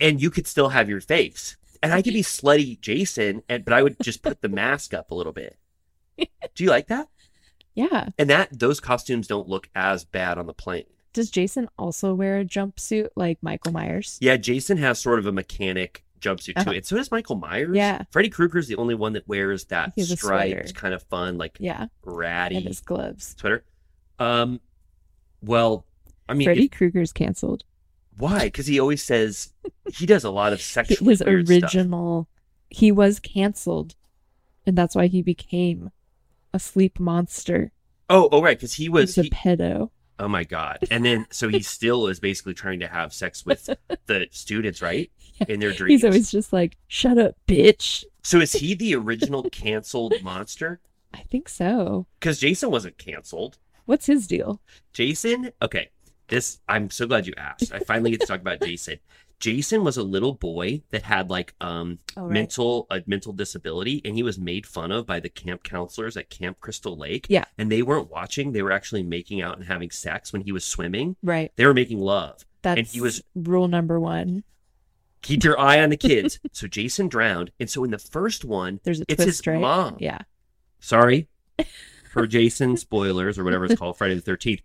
and 0.00 0.20
you 0.20 0.30
could 0.30 0.48
still 0.48 0.70
have 0.70 0.88
your 0.88 1.00
face, 1.00 1.56
and 1.80 1.92
I 1.92 2.02
could 2.02 2.12
be 2.12 2.24
slutty 2.24 2.80
Jason, 2.80 3.44
and 3.48 3.64
but 3.64 3.72
I 3.72 3.84
would 3.84 3.98
just 4.02 4.24
put 4.24 4.42
the 4.42 4.48
mask 4.48 4.94
up 4.94 5.12
a 5.12 5.14
little 5.14 5.32
bit. 5.32 5.56
Do 6.18 6.64
you 6.64 6.70
like 6.70 6.88
that? 6.88 7.06
Yeah. 7.76 8.08
And 8.18 8.28
that 8.30 8.58
those 8.58 8.80
costumes 8.80 9.28
don't 9.28 9.48
look 9.48 9.68
as 9.76 10.04
bad 10.04 10.38
on 10.38 10.46
the 10.46 10.52
plane. 10.54 10.84
Does 11.12 11.30
Jason 11.30 11.68
also 11.78 12.12
wear 12.14 12.38
a 12.40 12.44
jumpsuit 12.44 13.08
like 13.16 13.38
Michael 13.42 13.72
Myers? 13.72 14.18
Yeah, 14.20 14.36
Jason 14.36 14.76
has 14.78 14.98
sort 14.98 15.18
of 15.20 15.26
a 15.26 15.32
mechanic 15.32 16.02
jumpsuit 16.20 16.54
Uh-huh. 16.56 16.64
too, 16.72 16.76
and 16.78 16.84
so 16.86 16.96
does 16.96 17.10
Michael 17.10 17.36
Myers. 17.36 17.76
Yeah. 17.76 18.02
Freddy 18.10 18.28
Krueger's 18.30 18.66
the 18.66 18.76
only 18.76 18.94
one 18.94 19.12
that 19.12 19.28
wears 19.28 19.66
that 19.66 19.92
striped, 20.00 20.74
kind 20.74 20.92
of 20.94 21.02
fun, 21.04 21.38
like 21.38 21.56
Yeah. 21.60 21.86
ratty 22.04 22.56
And 22.56 22.66
his 22.66 22.80
gloves. 22.80 23.34
sweater. 23.38 23.64
Um, 24.18 24.60
well, 25.42 25.84
I 26.28 26.34
mean, 26.34 26.46
Freddy 26.46 26.68
Krueger's 26.68 27.12
canceled. 27.12 27.64
Why? 28.18 28.44
Because 28.44 28.66
he 28.66 28.80
always 28.80 29.02
says 29.02 29.52
he 29.92 30.06
does 30.06 30.24
a 30.24 30.30
lot 30.30 30.52
of 30.54 30.60
sexually 30.62 31.10
His 31.12 31.22
weird 31.22 31.46
stuff. 31.46 31.62
original, 31.62 32.28
he 32.70 32.90
was 32.90 33.20
canceled, 33.20 33.94
and 34.66 34.76
that's 34.76 34.94
why 34.94 35.06
he 35.06 35.22
became 35.22 35.90
a 36.56 36.58
sleep 36.58 36.98
monster. 36.98 37.70
Oh, 38.10 38.28
oh, 38.32 38.42
right. 38.42 38.56
Because 38.56 38.74
he 38.74 38.88
was. 38.88 39.16
was 39.16 39.18
a 39.18 39.22
he- 39.22 39.30
pedo. 39.30 39.90
oh 40.18 40.28
my 40.28 40.44
god! 40.44 40.78
And 40.90 41.04
then 41.04 41.26
so 41.30 41.48
he 41.48 41.60
still 41.76 42.08
is 42.08 42.18
basically 42.18 42.54
trying 42.54 42.80
to 42.80 42.88
have 42.88 43.12
sex 43.12 43.44
with 43.46 43.68
the 44.06 44.26
students, 44.32 44.82
right? 44.82 45.10
In 45.48 45.60
their 45.60 45.72
dreams. 45.72 46.02
He's 46.02 46.04
always 46.04 46.30
just 46.30 46.52
like, 46.52 46.76
"Shut 46.88 47.18
up, 47.18 47.36
bitch." 47.46 48.04
So 48.22 48.40
is 48.40 48.52
he 48.52 48.74
the 48.74 48.96
original 48.96 49.44
canceled 49.50 50.14
monster? 50.22 50.80
I 51.14 51.20
think 51.30 51.48
so. 51.48 52.06
Because 52.18 52.40
Jason 52.40 52.70
wasn't 52.70 52.98
canceled. 52.98 53.58
What's 53.84 54.06
his 54.06 54.26
deal? 54.26 54.60
Jason, 54.92 55.52
okay, 55.62 55.90
this 56.28 56.58
I'm 56.68 56.90
so 56.90 57.06
glad 57.06 57.26
you 57.26 57.34
asked. 57.36 57.72
I 57.72 57.78
finally 57.80 58.10
get 58.10 58.20
to 58.20 58.26
talk 58.26 58.40
about 58.40 58.60
Jason. 58.60 58.98
Jason 59.38 59.84
was 59.84 59.98
a 59.98 60.02
little 60.02 60.32
boy 60.32 60.80
that 60.90 61.02
had 61.02 61.28
like 61.28 61.54
um 61.60 61.98
Oh, 62.16 62.22
right. 62.22 62.32
mental 62.32 62.86
a 62.90 63.02
mental 63.06 63.32
disability, 63.34 64.00
and 64.04 64.14
he 64.16 64.22
was 64.22 64.38
made 64.38 64.66
fun 64.66 64.90
of 64.90 65.06
by 65.06 65.20
the 65.20 65.28
camp 65.28 65.62
counselors 65.62 66.16
at 66.16 66.30
Camp 66.30 66.58
Crystal 66.60 66.96
Lake. 66.96 67.26
Yeah. 67.28 67.44
and 67.58 67.70
they 67.70 67.82
weren't 67.82 68.10
watching; 68.10 68.52
they 68.52 68.62
were 68.62 68.72
actually 68.72 69.02
making 69.02 69.42
out 69.42 69.56
and 69.58 69.66
having 69.66 69.90
sex 69.90 70.32
when 70.32 70.42
he 70.42 70.52
was 70.52 70.64
swimming. 70.64 71.16
Right. 71.22 71.52
They 71.56 71.66
were 71.66 71.74
making 71.74 72.00
love. 72.00 72.44
That's 72.62 72.78
And 72.78 72.86
he 72.86 73.00
was- 73.00 73.22
rule 73.34 73.68
number 73.68 74.00
one. 74.00 74.42
Keep 75.22 75.44
your 75.44 75.58
eye 75.58 75.82
on 75.82 75.90
the 75.90 75.96
kids. 75.96 76.38
so 76.52 76.66
Jason 76.66 77.08
drowned, 77.08 77.50
and 77.60 77.68
so 77.68 77.84
in 77.84 77.90
the 77.90 77.98
first 77.98 78.44
one, 78.44 78.80
There's 78.84 79.00
a 79.00 79.04
it's 79.08 79.22
twist, 79.22 79.40
his 79.44 79.46
right? 79.46 79.60
mom. 79.60 79.96
Yeah. 80.00 80.18
Sorry 80.80 81.28
for 82.12 82.26
Jason 82.26 82.76
spoilers 82.76 83.38
or 83.38 83.44
whatever 83.44 83.64
it's 83.66 83.74
called, 83.78 83.98
Friday 83.98 84.14
the 84.14 84.20
Thirteenth. 84.22 84.62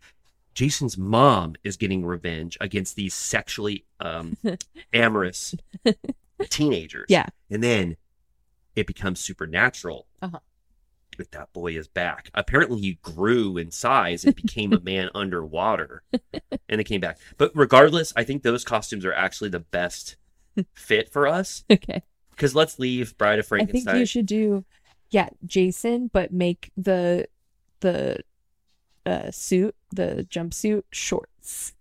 Jason's 0.54 0.98
mom 0.98 1.56
is 1.64 1.78
getting 1.78 2.06
revenge 2.06 2.58
against 2.60 2.96
these 2.96 3.14
sexually 3.14 3.86
um, 4.00 4.38
amorous 4.94 5.56
teenagers. 6.50 7.06
Yeah. 7.10 7.28
and 7.50 7.64
then 7.64 7.98
it 8.76 8.88
becomes 8.88 9.20
supernatural. 9.20 10.08
Uh-huh. 10.22 10.40
But 11.18 11.32
that 11.32 11.52
boy 11.54 11.76
is 11.78 11.88
back. 11.90 12.30
Apparently, 12.34 12.80
he 12.80 12.98
grew 13.02 13.58
in 13.58 13.70
size 13.70 14.24
and 14.24 14.34
became 14.34 14.72
a 14.74 14.80
man 14.84 15.10
underwater, 15.14 16.04
and 16.70 16.80
it 16.80 16.86
came 16.86 17.02
back. 17.02 17.20
But 17.38 17.52
regardless, 17.54 18.14
I 18.16 18.24
think 18.24 18.44
those 18.44 18.64
costumes 18.64 19.06
are 19.06 19.14
actually 19.14 19.50
the 19.50 19.60
best 19.60 20.16
fit 20.74 21.12
for 21.12 21.28
us. 21.28 21.66
Okay. 21.70 22.02
Because 22.32 22.56
let's 22.56 22.80
leave 22.80 23.18
Bride 23.18 23.40
of 23.40 23.46
Frankenstein. 23.46 23.90
I 23.90 23.92
think 23.92 24.00
you 24.00 24.06
should 24.06 24.26
do, 24.26 24.64
yeah, 25.10 25.30
Jason, 25.46 26.10
but 26.12 26.32
make 26.32 26.72
the 26.78 27.28
the 27.82 28.22
uh 29.06 29.32
suit, 29.32 29.76
the 29.94 30.26
jumpsuit, 30.30 30.84
shorts. 30.92 31.74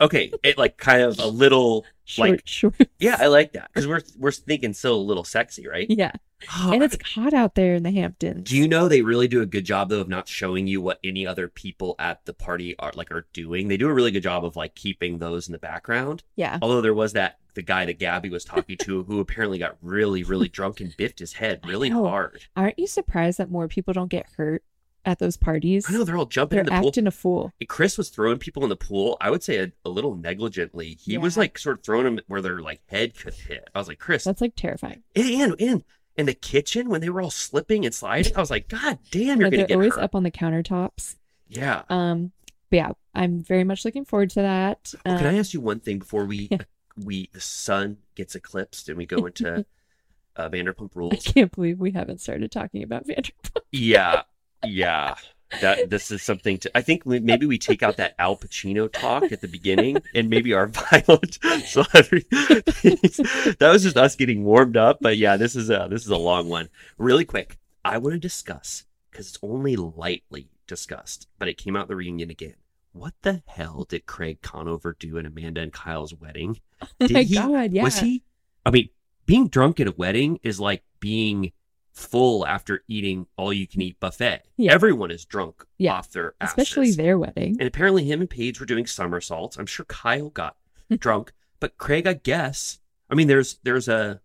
Okay, 0.00 0.32
it 0.44 0.56
like 0.56 0.76
kind 0.76 1.02
of 1.02 1.18
a 1.18 1.26
little 1.26 1.84
Short 2.04 2.30
Like- 2.30 2.42
shorts. 2.46 2.78
yeah, 2.98 3.16
I 3.18 3.26
like 3.26 3.52
that 3.52 3.68
because 3.74 3.86
we're 3.86 4.00
we're 4.16 4.30
thinking 4.30 4.72
still 4.72 4.94
a 4.94 4.96
little 4.96 5.24
sexy, 5.24 5.68
right? 5.68 5.86
Yeah. 5.90 6.12
Oh, 6.56 6.70
And 6.72 6.82
it's 6.84 6.96
hot 7.14 7.34
out 7.34 7.54
there 7.56 7.74
in 7.74 7.82
the 7.82 7.90
Hamptons. 7.90 8.48
Do 8.48 8.56
you 8.56 8.66
know 8.68 8.88
they 8.88 9.02
really 9.02 9.26
do 9.28 9.42
a 9.42 9.46
good 9.46 9.64
job 9.64 9.88
though 9.90 10.00
of 10.00 10.08
not 10.08 10.26
showing 10.28 10.66
you 10.68 10.80
what 10.80 11.00
any 11.04 11.26
other 11.26 11.48
people 11.48 11.96
at 11.98 12.24
the 12.24 12.32
party 12.32 12.78
are 12.78 12.92
like 12.94 13.10
are 13.10 13.26
doing? 13.34 13.68
They 13.68 13.76
do 13.76 13.88
a 13.88 13.92
really 13.92 14.10
good 14.12 14.22
job 14.22 14.42
of 14.44 14.56
like 14.56 14.74
keeping 14.74 15.18
those 15.18 15.48
in 15.48 15.52
the 15.52 15.58
background. 15.58 16.22
Yeah. 16.36 16.58
Although 16.62 16.80
there 16.80 16.94
was 16.94 17.12
that 17.14 17.38
the 17.54 17.62
guy 17.62 17.84
that 17.84 17.98
Gabby 17.98 18.30
was 18.30 18.44
talking 18.44 18.76
to 18.78 19.02
who 19.02 19.18
apparently 19.20 19.58
got 19.58 19.76
really 19.82 20.22
really 20.22 20.48
drunk 20.48 20.80
and 20.80 20.96
biffed 20.96 21.18
his 21.18 21.34
head 21.34 21.60
really 21.66 21.90
oh, 21.92 22.06
hard. 22.06 22.40
Aren't 22.56 22.78
you 22.78 22.86
surprised 22.86 23.36
that 23.38 23.50
more 23.50 23.68
people 23.68 23.92
don't 23.92 24.08
get 24.10 24.26
hurt 24.36 24.62
at 25.08 25.18
those 25.18 25.36
parties? 25.36 25.86
I 25.88 25.92
know 25.92 26.04
they're 26.04 26.16
all 26.18 26.26
jumping 26.26 26.56
They're 26.56 26.60
in 26.60 26.66
the 26.66 26.78
pool. 26.80 26.88
acting 26.88 27.06
a 27.06 27.10
fool. 27.10 27.52
Chris 27.68 27.96
was 27.98 28.08
throwing 28.10 28.38
people 28.38 28.62
in 28.62 28.68
the 28.68 28.76
pool. 28.76 29.16
I 29.20 29.30
would 29.30 29.42
say 29.42 29.58
a, 29.58 29.72
a 29.84 29.88
little 29.88 30.14
negligently. 30.14 30.98
He 31.00 31.18
was 31.18 31.36
like 31.36 31.58
sort 31.58 31.78
of 31.78 31.84
throwing 31.84 32.04
them 32.04 32.20
where 32.28 32.40
their 32.42 32.60
like 32.60 32.80
head 32.88 33.16
could 33.18 33.34
hit. 33.34 33.68
I 33.74 33.78
was 33.78 33.88
like, 33.88 33.98
Chris, 33.98 34.24
That's 34.24 34.40
like 34.40 34.54
terrifying. 34.56 35.02
and 35.16 35.26
and 35.30 35.60
and 35.60 35.84
in 36.16 36.26
the 36.26 36.34
kitchen 36.34 36.88
when 36.90 37.00
they 37.00 37.08
were 37.08 37.22
all 37.22 37.30
slipping 37.30 37.84
and 37.86 37.94
sliding, 37.94 38.36
I 38.36 38.40
was 38.40 38.50
like, 38.50 38.68
God 38.68 38.98
damn, 39.10 39.22
you're 39.22 39.28
Yeah, 39.30 39.34
gonna 39.36 39.50
they're 39.56 39.66
get 39.66 39.74
always 39.74 39.94
hurt. 39.94 40.02
up 40.02 40.14
on 40.14 40.22
the 40.24 40.30
countertops. 40.30 41.16
Yeah. 41.48 41.82
Um, 41.88 42.32
but 42.70 42.76
yeah, 42.76 42.92
I'm 43.14 43.42
very 43.42 43.64
much 43.64 43.84
looking 43.84 44.04
forward 44.04 44.30
to 44.30 44.42
that. 44.42 44.92
Oh, 45.06 45.16
can 45.16 45.26
I 45.26 45.30
Um, 45.30 45.36
ask 45.36 45.54
you 45.54 45.60
one 45.60 45.80
thing 45.80 46.00
before 46.00 46.24
we 46.26 46.48
yeah. 46.50 46.58
we 46.96 47.30
the 47.32 47.40
sun 47.40 47.98
gets 48.16 48.34
eclipsed 48.34 48.88
and 48.88 48.98
we 48.98 49.06
go 49.06 49.26
into 49.26 49.64
uh, 50.36 50.48
Vanderpump 50.50 50.94
Rules? 50.94 51.12
I 51.14 51.16
can't 51.32 51.52
believe 51.54 51.78
we 51.78 51.92
haven't 51.92 52.20
started 52.20 52.50
talking 52.50 52.82
about 52.82 53.06
Vanderpump. 53.06 53.60
Yeah, 53.72 54.22
yeah. 54.64 55.14
That 55.62 55.88
this 55.88 56.10
is 56.10 56.22
something 56.22 56.58
to. 56.58 56.70
I 56.76 56.82
think 56.82 57.06
we, 57.06 57.20
maybe 57.20 57.46
we 57.46 57.56
take 57.56 57.82
out 57.82 57.96
that 57.96 58.14
Al 58.18 58.36
Pacino 58.36 58.92
talk 58.92 59.32
at 59.32 59.40
the 59.40 59.48
beginning 59.48 59.96
and 60.14 60.28
maybe 60.28 60.52
our 60.52 60.66
violent 60.66 61.38
that 61.40 63.56
was 63.60 63.82
just 63.82 63.96
us 63.96 64.14
getting 64.14 64.44
warmed 64.44 64.76
up. 64.76 64.98
But 65.00 65.16
yeah, 65.16 65.38
this 65.38 65.56
is 65.56 65.70
a 65.70 65.88
this 65.90 66.02
is 66.02 66.10
a 66.10 66.18
long 66.18 66.50
one. 66.50 66.68
Really 66.98 67.24
quick, 67.24 67.56
I 67.82 67.96
want 67.96 68.12
to 68.12 68.18
discuss 68.18 68.84
because 69.10 69.28
it's 69.28 69.38
only 69.42 69.74
lightly 69.74 70.50
discussed, 70.66 71.28
but 71.38 71.48
it 71.48 71.56
came 71.56 71.76
out 71.76 71.88
the 71.88 71.96
reunion 71.96 72.30
again. 72.30 72.56
What 72.92 73.14
the 73.22 73.42
hell 73.46 73.86
did 73.88 74.04
Craig 74.04 74.42
Conover 74.42 74.94
do 74.98 75.16
at 75.18 75.24
Amanda 75.24 75.62
and 75.62 75.72
Kyle's 75.72 76.12
wedding? 76.14 76.60
Oh 76.82 76.88
Did 77.00 77.12
my 77.12 77.22
he- 77.22 77.34
god, 77.34 77.72
yeah. 77.72 77.84
Was 77.84 78.00
he? 78.00 78.22
I 78.66 78.70
mean, 78.70 78.90
being 79.24 79.48
drunk 79.48 79.80
at 79.80 79.88
a 79.88 79.92
wedding 79.92 80.40
is 80.42 80.60
like 80.60 80.82
being 81.00 81.52
full 81.98 82.46
after 82.46 82.84
eating 82.88 83.26
all 83.36 83.52
you 83.52 83.66
can 83.66 83.80
eat 83.82 83.98
buffet. 83.98 84.42
Yeah. 84.56 84.72
Everyone 84.72 85.10
is 85.10 85.24
drunk 85.24 85.64
Yeah. 85.78 85.94
off 85.94 86.10
their 86.12 86.34
asses. 86.40 86.52
Especially 86.52 86.92
their 86.92 87.18
wedding. 87.18 87.56
And 87.58 87.66
apparently, 87.66 88.04
him 88.04 88.20
and 88.20 88.30
Paige 88.30 88.60
were 88.60 88.66
doing 88.66 88.86
somersaults. 88.86 89.56
I'm 89.58 89.66
sure 89.66 89.84
Kyle 89.86 90.30
got 90.30 90.56
drunk, 90.98 91.32
but 91.60 91.76
Craig, 91.76 92.06
I 92.06 92.14
guess. 92.14 92.78
I 93.10 93.14
mean, 93.14 93.26
there's 93.28 93.58
there's 93.64 93.88
a 93.88 94.20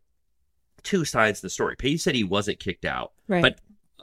two 0.83 1.03
sides 1.05 1.39
to 1.39 1.47
the 1.47 1.49
story. 1.49 1.75
Paige 1.75 2.01
said 2.01 2.15
he 2.15 2.23
wasn't 2.23 2.59
kicked 2.59 2.85
out, 2.85 3.13
Right. 3.27 3.41
but 3.41 3.59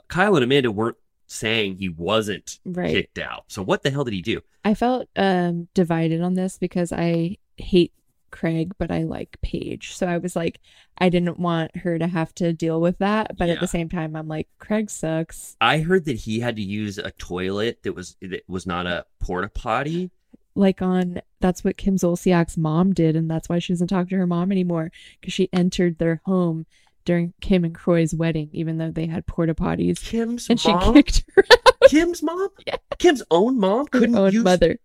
Kyle 0.07 0.35
and 0.35 0.43
Amanda 0.43 0.71
weren't 0.71 0.97
saying 1.27 1.77
he 1.77 1.87
wasn't 1.87 2.59
right. 2.65 2.89
kicked 2.91 3.19
out. 3.19 3.45
So 3.47 3.61
what 3.63 3.83
the 3.83 3.91
hell 3.91 4.03
did 4.03 4.13
he 4.13 4.21
do? 4.21 4.41
I 4.65 4.73
felt 4.73 5.07
um 5.15 5.69
divided 5.73 6.21
on 6.21 6.33
this 6.33 6.57
because 6.57 6.91
I 6.91 7.37
hate 7.57 7.93
Craig, 8.31 8.73
but 8.77 8.91
I 8.91 9.03
like 9.03 9.37
Paige. 9.41 9.95
So 9.95 10.07
I 10.07 10.17
was 10.17 10.35
like, 10.35 10.59
I 10.97 11.09
didn't 11.09 11.39
want 11.39 11.75
her 11.77 11.99
to 11.99 12.07
have 12.07 12.33
to 12.35 12.53
deal 12.53 12.81
with 12.81 12.97
that. 12.99 13.37
But 13.37 13.49
at 13.49 13.59
the 13.59 13.67
same 13.67 13.89
time, 13.89 14.15
I'm 14.15 14.27
like, 14.27 14.47
Craig 14.59 14.89
sucks. 14.89 15.55
I 15.61 15.79
heard 15.79 16.05
that 16.05 16.17
he 16.17 16.39
had 16.39 16.55
to 16.55 16.61
use 16.61 16.97
a 16.97 17.11
toilet 17.11 17.83
that 17.83 17.93
was 17.93 18.15
that 18.21 18.43
was 18.47 18.65
not 18.65 18.87
a 18.87 19.05
porta 19.19 19.49
potty. 19.49 20.11
Like 20.55 20.81
on 20.81 21.21
that's 21.39 21.63
what 21.63 21.77
Kim 21.77 21.97
Zolciak's 21.97 22.57
mom 22.57 22.93
did, 22.93 23.15
and 23.15 23.29
that's 23.29 23.47
why 23.47 23.59
she 23.59 23.73
doesn't 23.73 23.87
talk 23.87 24.09
to 24.09 24.17
her 24.17 24.27
mom 24.27 24.51
anymore 24.51 24.91
because 25.19 25.33
she 25.33 25.49
entered 25.53 25.97
their 25.97 26.21
home 26.25 26.65
during 27.05 27.33
Kim 27.41 27.63
and 27.63 27.73
Kroy's 27.73 28.13
wedding, 28.13 28.49
even 28.51 28.77
though 28.77 28.91
they 28.91 29.07
had 29.07 29.25
porta 29.25 29.55
potties, 29.55 30.01
Kim's 30.03 30.49
and 30.49 30.59
she 30.59 30.71
mom. 30.71 30.93
kicked 30.93 31.23
her 31.35 31.43
Kim's 31.87 32.21
mom. 32.23 32.49
Yeah. 32.67 32.75
Kim's 32.99 33.23
own 33.31 33.59
mom 33.59 33.87
couldn't 33.87 34.15
own 34.15 34.31
use 34.31 34.43
mother. 34.43 34.79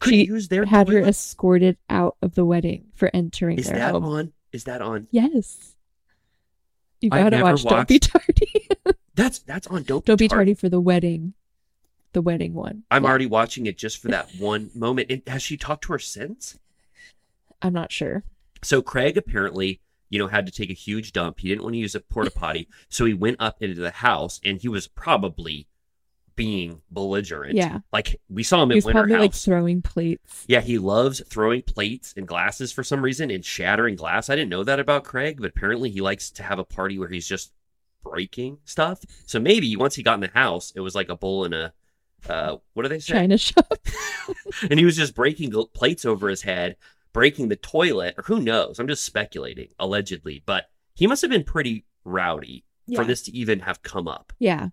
couldn't 0.00 0.18
She 0.20 0.26
use 0.26 0.48
their 0.48 0.64
had 0.64 0.88
her 0.88 0.98
escorted 1.00 1.76
out 1.88 2.16
of 2.22 2.34
the 2.34 2.44
wedding 2.44 2.86
for 2.94 3.10
entering 3.14 3.58
Is 3.58 3.66
their 3.68 3.78
that 3.78 3.92
home. 3.92 4.04
on? 4.04 4.32
Is 4.52 4.64
that 4.64 4.82
on? 4.82 5.06
Yes. 5.10 5.76
You 7.00 7.10
I've 7.12 7.24
gotta 7.24 7.36
never 7.38 7.50
watch 7.52 7.62
Don't 7.64 7.88
Be 7.88 7.94
watched- 7.94 8.10
Tardy. 8.12 8.68
That's 9.14 9.38
that's 9.40 9.66
on. 9.66 9.82
Don't 9.82 10.04
Don't 10.04 10.18
be 10.18 10.28
Tar- 10.28 10.38
tardy 10.38 10.54
for 10.54 10.68
the 10.68 10.80
wedding. 10.80 11.34
The 12.12 12.22
wedding 12.22 12.54
one. 12.54 12.82
I'm 12.90 13.04
Yeah, 13.04 13.10
already 13.10 13.26
watching 13.26 13.66
it 13.66 13.76
just 13.78 13.98
for 13.98 14.08
that 14.08 14.28
one 14.38 14.70
moment. 14.74 15.10
And 15.10 15.22
has 15.28 15.42
she 15.42 15.56
talked 15.56 15.84
to 15.84 15.92
her 15.92 15.98
since? 15.98 16.58
I'm 17.62 17.72
not 17.74 17.92
sure. 17.92 18.24
So 18.62 18.82
Craig 18.82 19.16
apparently, 19.16 19.80
you 20.08 20.18
know, 20.18 20.26
had 20.26 20.46
to 20.46 20.52
take 20.52 20.70
a 20.70 20.74
huge 20.74 21.12
dump. 21.12 21.38
He 21.40 21.48
didn't 21.48 21.62
want 21.62 21.74
to 21.74 21.78
use 21.78 21.94
a 21.94 22.00
porta 22.00 22.30
potty, 22.30 22.66
so 22.88 23.04
he 23.04 23.14
went 23.14 23.36
up 23.38 23.62
into 23.62 23.80
the 23.80 23.90
house, 23.90 24.40
and 24.44 24.58
he 24.60 24.68
was 24.68 24.88
probably 24.88 25.66
being 26.40 26.80
belligerent. 26.90 27.54
Yeah. 27.54 27.80
like 27.92 28.18
we 28.30 28.42
saw 28.42 28.62
him 28.62 28.70
at 28.70 28.76
Winter 28.76 28.92
probably 28.92 29.16
like 29.16 29.34
throwing 29.34 29.82
plates. 29.82 30.46
Yeah, 30.48 30.62
he 30.62 30.78
loves 30.78 31.20
throwing 31.28 31.60
plates 31.60 32.14
and 32.16 32.26
glasses 32.26 32.72
for 32.72 32.82
some 32.82 33.02
reason 33.02 33.30
and 33.30 33.44
shattering 33.44 33.94
glass. 33.94 34.30
I 34.30 34.36
didn't 34.36 34.48
know 34.48 34.64
that 34.64 34.80
about 34.80 35.04
Craig, 35.04 35.36
but 35.38 35.50
apparently 35.50 35.90
he 35.90 36.00
likes 36.00 36.30
to 36.30 36.42
have 36.42 36.58
a 36.58 36.64
party 36.64 36.98
where 36.98 37.10
he's 37.10 37.28
just 37.28 37.52
breaking 38.02 38.56
stuff. 38.64 39.02
So 39.26 39.38
maybe 39.38 39.76
once 39.76 39.94
he 39.94 40.02
got 40.02 40.14
in 40.14 40.20
the 40.20 40.30
house, 40.32 40.72
it 40.74 40.80
was 40.80 40.94
like 40.94 41.10
a 41.10 41.16
bowl 41.16 41.44
in 41.44 41.52
a 41.52 41.74
uh, 42.26 42.56
what 42.72 42.84
do 42.84 42.88
they 42.88 43.00
say? 43.00 43.12
China 43.12 43.36
shop. 43.36 43.78
and 44.70 44.78
he 44.78 44.86
was 44.86 44.96
just 44.96 45.14
breaking 45.14 45.52
plates 45.74 46.06
over 46.06 46.30
his 46.30 46.40
head, 46.40 46.76
breaking 47.12 47.48
the 47.48 47.56
toilet, 47.56 48.14
or 48.16 48.24
who 48.24 48.40
knows? 48.40 48.78
I'm 48.78 48.88
just 48.88 49.04
speculating, 49.04 49.68
allegedly. 49.78 50.42
But 50.46 50.70
he 50.94 51.06
must 51.06 51.20
have 51.20 51.30
been 51.30 51.44
pretty 51.44 51.84
rowdy 52.04 52.64
for 52.94 53.04
this 53.04 53.22
to 53.22 53.36
even 53.36 53.60
have 53.60 53.82
come 53.82 54.08
up. 54.08 54.32
Yeah. 54.38 54.68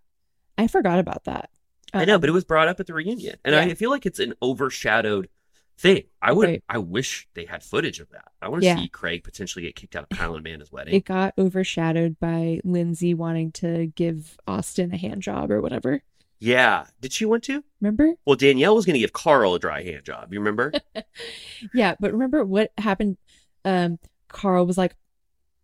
I 0.58 0.68
forgot 0.68 1.00
about 1.00 1.26
that. 1.26 1.50
I 1.94 2.06
know, 2.06 2.20
but 2.20 2.30
it 2.30 2.34
was 2.34 2.44
brought 2.44 2.68
up 2.68 2.80
at 2.80 2.88
the 2.88 2.94
reunion, 2.94 3.36
and 3.46 3.56
yeah. 3.56 3.62
I 3.62 3.74
feel 3.74 3.90
like 3.90 4.06
it's 4.06 4.20
an 4.20 4.34
overshadowed 4.42 5.30
thing. 5.78 6.04
I 6.22 6.32
would, 6.34 6.50
Right. 6.50 6.64
I 6.68 6.80
wish 6.80 7.28
they 7.34 7.46
had 7.46 7.64
footage 7.64 8.00
of 8.00 8.10
that. 8.10 8.30
I 8.42 8.50
want 8.50 8.62
to 8.64 8.66
Yeah. 8.68 8.78
see 8.78 8.88
Craig 8.90 9.24
potentially 9.24 9.64
get 9.64 9.76
kicked 9.76 9.96
out 9.96 10.08
of 10.10 10.18
Kyle 10.18 10.36
and 10.36 10.46
Amanda's 10.46 10.72
wedding. 10.72 10.94
it 10.96 11.06
got 11.06 11.34
overshadowed 11.38 12.20
by 12.20 12.60
Lindsay 12.64 13.14
wanting 13.14 13.52
to 13.54 13.88
give 13.96 14.38
Austin 14.48 14.92
a 14.94 14.98
hand 14.98 15.22
job 15.22 15.52
or 15.52 15.62
whatever. 15.62 16.02
Yeah. 16.40 16.86
Did 17.00 17.14
she 17.14 17.26
want 17.26 17.44
to? 17.46 17.64
Remember? 17.82 18.14
Well, 18.26 18.36
Danielle 18.36 18.76
was 18.76 18.86
going 18.86 18.94
to 18.96 19.00
give 19.00 19.14
Carl 19.14 19.54
a 19.56 19.60
dry 19.60 19.84
hand 19.84 20.04
job. 20.04 20.34
You 20.34 20.40
remember? 20.40 20.72
Yeah, 21.74 21.96
but 22.00 22.12
remember 22.12 22.44
what 22.46 22.72
happened? 22.78 23.18
Um, 23.66 23.98
Carl 24.28 24.66
was 24.68 24.78
like, 24.78 24.96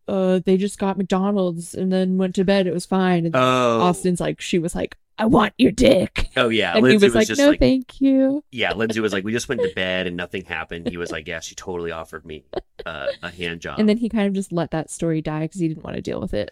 "Uh, 0.07 0.39
they 0.45 0.57
just 0.57 0.79
got 0.79 0.97
McDonald's 0.97 1.75
and 1.75 1.91
then 1.91 2.17
went 2.17 2.33
to 2.35 2.43
bed. 2.43 2.65
It 2.67 2.73
was 2.73 2.85
fine." 2.85 3.25
And 3.27 3.35
Oh. 3.35 3.81
Austin's 3.81 4.19
like, 4.19 4.41
"She 4.41 4.57
was 4.59 4.73
like, 4.75 4.97
I 5.17 5.25
want 5.25 5.53
your 5.57 5.71
dick," 5.71 6.29
Oh 6.35 6.49
yeah. 6.49 6.73
and 6.73 6.83
Lindsay 6.83 7.05
he 7.05 7.07
was, 7.07 7.15
like, 7.15 7.27
just 7.27 7.39
"No, 7.39 7.49
like, 7.49 7.59
thank 7.59 8.01
you." 8.01 8.43
yeah. 8.51 8.73
Lindsay 8.73 8.99
was 8.99 9.13
like, 9.13 9.23
we 9.23 9.31
just 9.31 9.47
went 9.49 9.61
to 9.61 9.71
bed 9.75 10.07
and 10.07 10.17
nothing 10.17 10.45
happened. 10.45 10.89
He 10.89 10.97
was 10.97 11.11
like, 11.11 11.27
yeah, 11.27 11.39
she 11.39 11.55
totally 11.55 11.91
offered 11.91 12.25
me 12.25 12.45
uh, 12.85 13.07
a 13.21 13.29
hand 13.29 13.61
job. 13.61 13.79
And 13.79 13.87
then 13.87 13.97
he 13.97 14.09
kind 14.09 14.27
of 14.27 14.33
just 14.33 14.51
let 14.51 14.71
that 14.71 14.89
story 14.89 15.21
die 15.21 15.41
because 15.41 15.61
he 15.61 15.67
didn't 15.67 15.83
want 15.83 15.95
to 15.95 16.01
deal 16.01 16.19
with 16.19 16.33
it. 16.33 16.51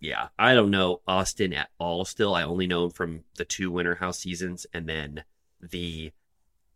yeah, 0.00 0.28
I 0.38 0.54
don't 0.54 0.70
know 0.70 1.00
Austin 1.08 1.52
at 1.52 1.70
all. 1.78 2.04
Still, 2.04 2.34
I 2.34 2.42
only 2.44 2.66
know 2.66 2.84
him 2.84 2.90
from 2.90 3.24
the 3.36 3.44
two 3.44 3.70
Winter 3.70 3.96
House 3.96 4.18
seasons 4.20 4.66
and 4.72 4.88
then 4.88 5.24
the, 5.60 6.12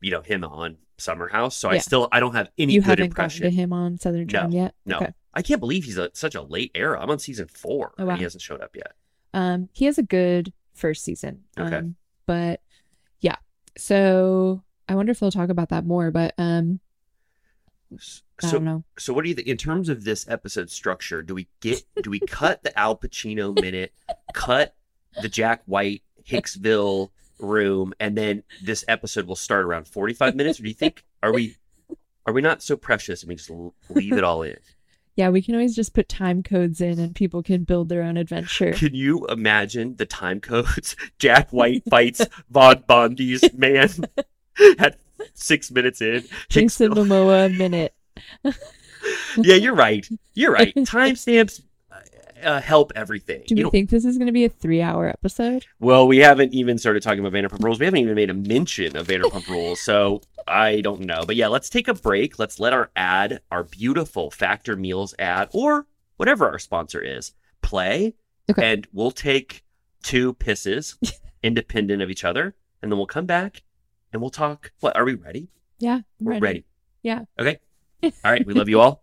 you 0.00 0.10
know, 0.10 0.22
him 0.22 0.42
on 0.42 0.78
Summer 0.98 1.28
House. 1.28 1.56
So 1.56 1.68
I 1.70 1.78
still 1.78 2.08
I 2.10 2.18
don't 2.20 2.34
have 2.34 2.50
any 2.58 2.74
you 2.74 2.82
good 2.82 2.98
impression. 3.00 3.44
to 3.44 3.50
him 3.50 3.72
on 3.72 3.98
Southern 3.98 4.26
Charm 4.26 4.50
yet. 4.52 4.74
No, 4.84 4.96
Okay. 4.96 5.12
I 5.32 5.42
can't 5.42 5.60
believe 5.60 5.84
he's 5.84 5.96
a, 5.98 6.10
such 6.12 6.34
a 6.34 6.42
late 6.42 6.72
era. 6.74 7.00
I'm 7.00 7.08
on 7.08 7.20
season 7.20 7.46
four. 7.46 7.92
Oh, 7.92 8.00
and 8.00 8.08
wow. 8.08 8.16
he 8.16 8.24
hasn't 8.24 8.42
showed 8.42 8.60
up 8.60 8.74
yet. 8.74 8.92
Um, 9.32 9.68
he 9.72 9.84
has 9.84 9.96
a 9.96 10.02
good 10.02 10.52
first 10.80 11.04
season. 11.04 11.44
Okay. 11.58 11.76
Um, 11.76 11.96
but 12.26 12.60
yeah. 13.20 13.36
So 13.76 14.62
I 14.88 14.94
wonder 14.94 15.12
if 15.12 15.20
they'll 15.20 15.30
talk 15.30 15.50
about 15.50 15.68
that 15.68 15.86
more. 15.86 16.10
But 16.10 16.34
um, 16.38 16.80
I 17.92 17.96
So 18.40 18.52
don't 18.52 18.64
know. 18.64 18.84
So 18.98 19.12
what 19.12 19.22
do 19.22 19.28
you 19.28 19.34
think 19.34 19.48
in 19.48 19.56
terms 19.56 19.88
of 19.88 20.04
this 20.04 20.28
episode 20.28 20.70
structure? 20.70 21.22
Do 21.22 21.34
we 21.34 21.48
get 21.60 21.82
do 22.02 22.10
we 22.10 22.20
cut 22.20 22.62
the 22.62 22.76
Al 22.78 22.96
Pacino 22.96 23.54
minute, 23.60 23.92
cut 24.34 24.74
the 25.20 25.28
Jack 25.28 25.62
White 25.66 26.02
Hicksville 26.28 27.10
room, 27.38 27.92
and 28.00 28.16
then 28.16 28.42
this 28.62 28.84
episode 28.88 29.26
will 29.26 29.36
start 29.36 29.64
around 29.64 29.86
forty 29.86 30.14
five 30.14 30.34
minutes? 30.34 30.60
Or 30.60 30.62
do 30.62 30.68
you 30.68 30.74
think 30.74 31.04
are 31.22 31.32
we 31.32 31.56
are 32.26 32.32
we 32.32 32.42
not 32.42 32.62
so 32.62 32.76
precious 32.76 33.22
and 33.22 33.28
we 33.28 33.34
just 33.36 33.50
leave 33.88 34.12
it 34.12 34.24
all 34.24 34.42
in? 34.42 34.56
Yeah, 35.20 35.28
we 35.28 35.42
can 35.42 35.54
always 35.54 35.76
just 35.76 35.92
put 35.92 36.08
time 36.08 36.42
codes 36.42 36.80
in, 36.80 36.98
and 36.98 37.14
people 37.14 37.42
can 37.42 37.64
build 37.64 37.90
their 37.90 38.00
own 38.00 38.16
adventure. 38.16 38.72
Can 38.72 38.94
you 38.94 39.26
imagine 39.26 39.96
the 39.96 40.06
time 40.06 40.40
codes? 40.40 40.96
Jack 41.18 41.50
White 41.50 41.82
fights 41.90 42.26
Von 42.48 42.84
Bondies 42.88 43.52
man 43.58 43.90
at 44.78 44.96
six 45.34 45.70
minutes 45.70 46.00
in. 46.00 46.24
Jason 46.48 46.92
Momoa 46.92 47.54
minute. 47.54 47.94
yeah, 49.36 49.56
you're 49.56 49.74
right. 49.74 50.08
You're 50.32 50.52
right. 50.52 50.74
Timestamps 50.74 51.60
uh, 52.42 52.60
help 52.60 52.92
everything. 52.94 53.42
Do 53.46 53.54
You 53.54 53.70
think 53.70 53.90
this 53.90 54.04
is 54.04 54.16
going 54.18 54.26
to 54.26 54.32
be 54.32 54.44
a 54.44 54.48
three-hour 54.48 55.08
episode? 55.08 55.66
Well, 55.78 56.06
we 56.06 56.18
haven't 56.18 56.52
even 56.54 56.78
started 56.78 57.02
talking 57.02 57.24
about 57.24 57.32
Vanderpump 57.32 57.62
Rules. 57.62 57.78
We 57.78 57.84
haven't 57.86 58.00
even 58.00 58.14
made 58.14 58.30
a 58.30 58.34
mention 58.34 58.96
of 58.96 59.06
Vanderpump 59.06 59.48
Rules, 59.48 59.80
so 59.80 60.20
I 60.46 60.80
don't 60.80 61.00
know. 61.02 61.24
But 61.26 61.36
yeah, 61.36 61.48
let's 61.48 61.68
take 61.70 61.88
a 61.88 61.94
break. 61.94 62.38
Let's 62.38 62.58
let 62.60 62.72
our 62.72 62.90
ad, 62.96 63.40
our 63.50 63.64
beautiful 63.64 64.30
Factor 64.30 64.76
Meals 64.76 65.14
ad, 65.18 65.48
or 65.52 65.86
whatever 66.16 66.48
our 66.48 66.58
sponsor 66.58 67.00
is, 67.00 67.32
play, 67.62 68.14
Okay. 68.50 68.72
and 68.72 68.86
we'll 68.92 69.10
take 69.12 69.62
two 70.02 70.34
pisses, 70.34 70.96
independent 71.42 72.02
of 72.02 72.10
each 72.10 72.24
other, 72.24 72.54
and 72.82 72.90
then 72.90 72.98
we'll 72.98 73.06
come 73.06 73.26
back 73.26 73.62
and 74.12 74.20
we'll 74.20 74.30
talk. 74.30 74.72
What 74.80 74.96
are 74.96 75.04
we 75.04 75.14
ready? 75.14 75.48
Yeah, 75.78 75.94
I'm 75.96 76.04
We're 76.20 76.38
ready. 76.40 76.64
Yeah. 77.02 77.24
Okay. 77.38 77.58
All 78.02 78.10
right. 78.24 78.44
We 78.46 78.54
love 78.54 78.68
you 78.68 78.80
all. 78.80 79.02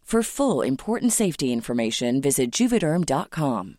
For 0.11 0.23
full 0.23 0.61
important 0.61 1.13
safety 1.13 1.53
information, 1.53 2.19
visit 2.19 2.51
juvederm.com. 2.51 3.77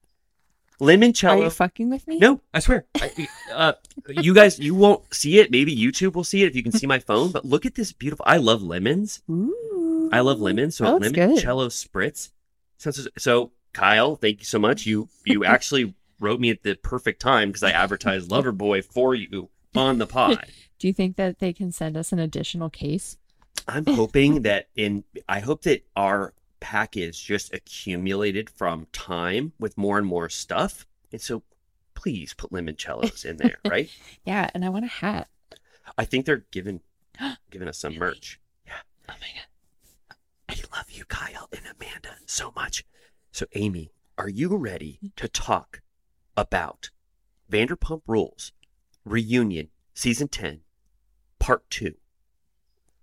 Are 0.80 0.86
Limoncello. 0.86 1.44
you 1.44 1.50
fucking 1.50 1.88
with 1.88 2.06
me? 2.06 2.18
No, 2.18 2.40
I 2.52 2.60
swear. 2.60 2.84
I, 2.96 3.28
uh, 3.52 3.72
you 4.08 4.34
guys, 4.34 4.58
you 4.58 4.74
won't 4.74 5.02
see 5.14 5.38
it. 5.38 5.50
Maybe 5.50 5.74
YouTube 5.74 6.14
will 6.14 6.24
see 6.24 6.42
it 6.42 6.48
if 6.48 6.56
you 6.56 6.62
can 6.62 6.72
see 6.72 6.86
my 6.86 6.98
phone. 6.98 7.30
But 7.32 7.46
look 7.46 7.64
at 7.64 7.74
this 7.74 7.92
beautiful. 7.92 8.24
I 8.28 8.36
love 8.36 8.62
lemons. 8.62 9.22
Ooh. 9.30 10.10
I 10.12 10.20
love 10.20 10.40
lemons. 10.40 10.76
So 10.76 10.98
limoncello 10.98 11.68
spritz. 11.68 12.30
Sounds 12.78 13.08
so. 13.16 13.52
Kyle, 13.72 14.16
thank 14.16 14.38
you 14.38 14.44
so 14.46 14.58
much. 14.58 14.86
You 14.86 15.08
you 15.24 15.44
actually 15.54 15.94
wrote 16.20 16.40
me 16.40 16.50
at 16.50 16.62
the 16.62 16.74
perfect 16.76 17.20
time 17.20 17.48
because 17.48 17.62
I 17.62 17.70
advertised 17.70 18.30
Loverboy 18.30 18.84
for 18.84 19.14
you 19.14 19.50
on 19.74 19.98
the 19.98 20.06
pod. 20.06 20.44
Do 20.78 20.86
you 20.86 20.92
think 20.92 21.16
that 21.16 21.38
they 21.38 21.52
can 21.52 21.72
send 21.72 21.96
us 21.96 22.12
an 22.12 22.18
additional 22.18 22.68
case? 22.70 23.16
I'm 23.66 23.86
hoping 23.86 24.42
that 24.42 24.68
in 24.76 25.04
I 25.28 25.40
hope 25.40 25.62
that 25.62 25.86
our 25.96 26.34
package 26.66 27.24
just 27.24 27.54
accumulated 27.54 28.50
from 28.50 28.88
time 28.92 29.52
with 29.60 29.78
more 29.78 29.98
and 29.98 30.06
more 30.06 30.28
stuff. 30.28 30.84
And 31.12 31.20
so 31.20 31.44
please 31.94 32.34
put 32.34 32.50
limoncellos 32.50 33.24
in 33.24 33.36
there, 33.36 33.58
right? 33.68 33.88
Yeah, 34.24 34.50
and 34.52 34.64
I 34.64 34.68
want 34.68 34.84
a 34.84 34.88
hat. 34.88 35.28
I 35.96 36.04
think 36.04 36.26
they're 36.26 36.44
giving 36.50 36.80
giving 37.50 37.68
us 37.68 37.78
some 37.78 37.96
merch. 37.96 38.40
Yeah. 38.66 38.72
Oh 39.08 39.14
my 39.20 39.28
god. 39.36 40.16
I 40.48 40.76
love 40.76 40.90
you, 40.90 41.04
Kyle 41.04 41.48
and 41.52 41.62
Amanda, 41.66 42.16
so 42.26 42.52
much. 42.56 42.84
So 43.30 43.46
Amy, 43.54 43.92
are 44.18 44.28
you 44.28 44.56
ready 44.56 44.98
mm-hmm. 44.98 45.06
to 45.14 45.28
talk 45.28 45.82
about 46.36 46.90
Vanderpump 47.48 48.02
Rules 48.08 48.50
reunion 49.04 49.68
season 49.94 50.26
10 50.26 50.62
part 51.38 51.70
2? 51.70 51.94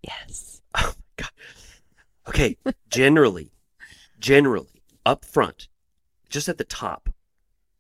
Yes. 0.03 0.61
Oh 0.75 0.93
my 0.97 1.23
god. 1.23 1.31
Okay, 2.27 2.57
generally, 2.89 3.51
generally, 4.19 4.81
up 5.05 5.25
front, 5.25 5.67
just 6.29 6.47
at 6.47 6.57
the 6.57 6.63
top, 6.63 7.09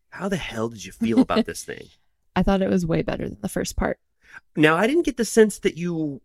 how 0.09 0.27
the 0.29 0.37
hell 0.37 0.69
did 0.69 0.83
you 0.85 0.91
feel 0.91 1.19
about 1.21 1.45
this 1.47 1.63
thing? 1.63 1.87
I 2.35 2.43
thought 2.43 2.61
it 2.61 2.69
was 2.69 2.85
way 2.85 3.01
better 3.03 3.27
than 3.29 3.37
the 3.41 3.49
first 3.49 3.75
part. 3.77 3.99
Now, 4.55 4.75
I 4.75 4.87
didn't 4.87 5.05
get 5.05 5.17
the 5.17 5.25
sense 5.25 5.59
that 5.59 5.77
you 5.77 6.21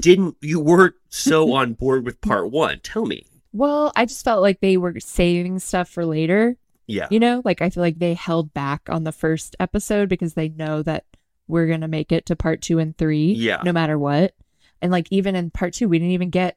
didn't, 0.00 0.36
you 0.40 0.60
weren't 0.60 0.94
so 1.08 1.52
on 1.54 1.74
board 1.74 2.04
with 2.04 2.20
part 2.20 2.50
one. 2.50 2.80
Tell 2.82 3.06
me. 3.06 3.26
Well, 3.52 3.92
I 3.96 4.06
just 4.06 4.24
felt 4.24 4.42
like 4.42 4.60
they 4.60 4.76
were 4.76 4.98
saving 5.00 5.58
stuff 5.58 5.88
for 5.88 6.04
later. 6.06 6.56
Yeah. 6.86 7.08
You 7.10 7.20
know, 7.20 7.42
like 7.44 7.62
I 7.62 7.70
feel 7.70 7.82
like 7.82 7.98
they 7.98 8.14
held 8.14 8.52
back 8.54 8.82
on 8.88 9.04
the 9.04 9.12
first 9.12 9.54
episode 9.60 10.08
because 10.08 10.34
they 10.34 10.48
know 10.48 10.82
that 10.82 11.04
we're 11.46 11.66
going 11.66 11.80
to 11.82 11.88
make 11.88 12.10
it 12.12 12.26
to 12.26 12.36
part 12.36 12.62
two 12.62 12.78
and 12.78 12.96
three, 12.96 13.32
Yeah. 13.32 13.60
no 13.64 13.72
matter 13.72 13.98
what. 13.98 14.34
And 14.82 14.90
like 14.90 15.06
even 15.10 15.36
in 15.36 15.50
part 15.50 15.74
two, 15.74 15.88
we 15.88 15.98
didn't 15.98 16.12
even 16.12 16.30
get 16.30 16.56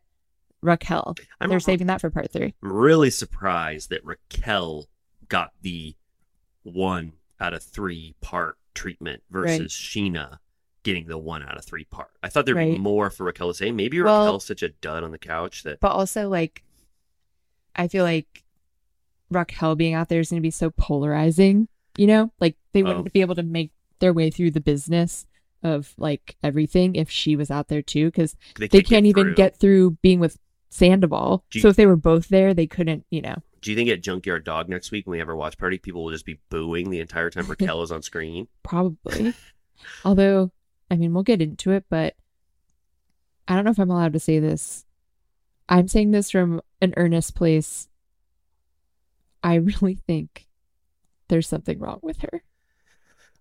Raquel. 0.64 1.16
I'm, 1.42 1.50
They're 1.50 1.60
saving 1.60 1.88
that 1.88 2.02
for 2.02 2.10
part 2.10 2.32
three. 2.32 2.54
I'm 2.64 2.72
really 2.74 3.10
surprised 3.10 3.90
that 3.90 4.04
Raquel 4.06 4.88
got 5.30 5.52
the 5.62 5.96
one 6.64 7.14
out 7.40 7.54
of 7.54 7.62
three 7.64 8.16
part 8.22 8.58
treatment 8.74 9.22
versus 9.30 9.60
Right. 9.60 9.70
Scheana 9.70 10.40
getting 10.84 11.08
the 11.08 11.18
one 11.18 11.44
out 11.44 11.58
of 11.58 11.66
three 11.66 11.86
part. 11.86 12.10
I 12.22 12.30
thought 12.30 12.46
there'd 12.46 12.58
be 12.58 12.78
more 12.78 13.10
for 13.10 13.24
Raquel 13.26 13.50
to 13.50 13.54
say. 13.54 13.72
Maybe 13.72 14.02
Well- 14.02 14.26
Raquel's 14.26 14.46
such 14.46 14.64
a 14.64 14.70
dud 14.70 15.04
on 15.04 15.12
the 15.12 15.18
couch 15.18 15.64
that 15.64 15.80
But 15.80 15.92
also, 15.92 16.28
like, 16.30 16.64
I 17.76 17.88
feel 17.88 18.04
like 18.04 18.44
Raquel 19.30 19.76
being 19.76 19.94
out 19.94 20.10
there 20.10 20.20
is 20.20 20.30
going 20.30 20.42
to 20.42 20.46
be 20.46 20.52
so 20.52 20.70
polarizing, 20.72 21.68
you 21.98 22.08
know? 22.08 22.32
Like, 22.40 22.56
they 22.74 22.82
oh. 22.82 22.86
wouldn't 22.88 23.08
Oh. 23.08 23.12
be 23.14 23.22
able 23.22 23.36
to 23.36 23.44
make 23.44 23.72
their 24.00 24.14
way 24.14 24.30
through 24.30 24.52
the 24.52 24.62
business 24.62 25.26
of 25.64 25.94
like 25.98 26.36
everything 26.44 26.94
if 26.96 27.10
she 27.10 27.38
was 27.38 27.50
out 27.50 27.70
there 27.70 27.82
too, 27.82 28.08
because 28.08 28.36
they, 28.58 28.68
they 28.68 28.80
can't, 28.80 28.88
can't 28.88 29.06
even 29.06 29.24
through. 29.28 29.36
get 29.36 29.56
through 29.56 29.92
being 30.02 30.20
with 30.20 30.38
Sandoval. 30.74 31.44
You- 31.54 31.62
so 31.62 31.68
if 31.70 31.76
they 31.76 31.86
were 31.86 31.96
both 31.96 32.30
there, 32.30 32.54
they 32.54 32.68
couldn't, 32.68 33.06
you 33.10 33.22
know. 33.22 33.36
Do 33.62 33.72
you 33.72 33.78
think 33.78 33.90
at 33.90 34.02
Junkyard 34.02 34.44
Dog 34.44 34.68
next 34.68 34.92
week 34.92 35.06
when 35.08 35.12
we 35.14 35.20
have 35.20 35.30
our 35.30 35.36
watch 35.36 35.58
party, 35.58 35.78
people 35.78 36.04
will 36.04 36.12
just 36.12 36.26
be 36.26 36.40
booing 36.50 36.90
the 36.90 37.00
entire 37.00 37.30
time 37.30 37.46
Raquel 37.48 37.82
is 37.84 37.92
on 37.92 38.02
screen? 38.02 38.48
Probably. 38.64 39.34
Although, 40.04 40.52
I 40.92 40.96
mean, 40.96 41.14
we'll 41.14 41.24
get 41.24 41.42
into 41.42 41.72
it, 41.72 41.86
but 41.90 42.16
I 43.48 43.56
don't 43.56 43.64
know 43.66 43.72
if 43.72 43.80
I'm 43.80 43.90
allowed 43.92 44.14
to 44.14 44.20
say 44.20 44.40
this. 44.40 44.86
I'm 45.70 45.88
saying 45.88 46.12
this 46.12 46.32
from 46.32 46.62
an 46.82 46.94
earnest 46.98 47.36
place. 47.36 47.88
I 49.44 49.56
really 49.56 49.96
think 50.08 50.48
there's 51.28 51.48
something 51.48 51.80
wrong 51.80 52.00
with 52.02 52.20
her. 52.22 52.44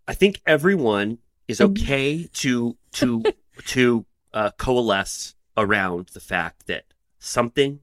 I 0.06 0.14
think 0.14 0.40
everyone 0.46 1.18
is 1.48 1.58
Mhm. 1.60 1.70
okay 1.70 2.24
to 2.34 2.76
to 2.92 3.22
to 3.66 4.04
uh, 4.32 4.50
coalesce 4.56 5.34
around 5.56 6.08
the 6.14 6.20
fact 6.20 6.66
that 6.66 6.84
something 7.22 7.80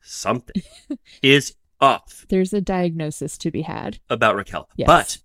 something 0.00 0.62
is 1.22 1.54
off 1.80 2.26
There's 2.28 2.52
a 2.52 2.60
diagnosis 2.60 3.36
to 3.38 3.50
be 3.50 3.62
had. 3.62 3.98
about 4.08 4.36
Raquel. 4.36 4.68
Yes. 4.76 4.86
But 4.86 5.18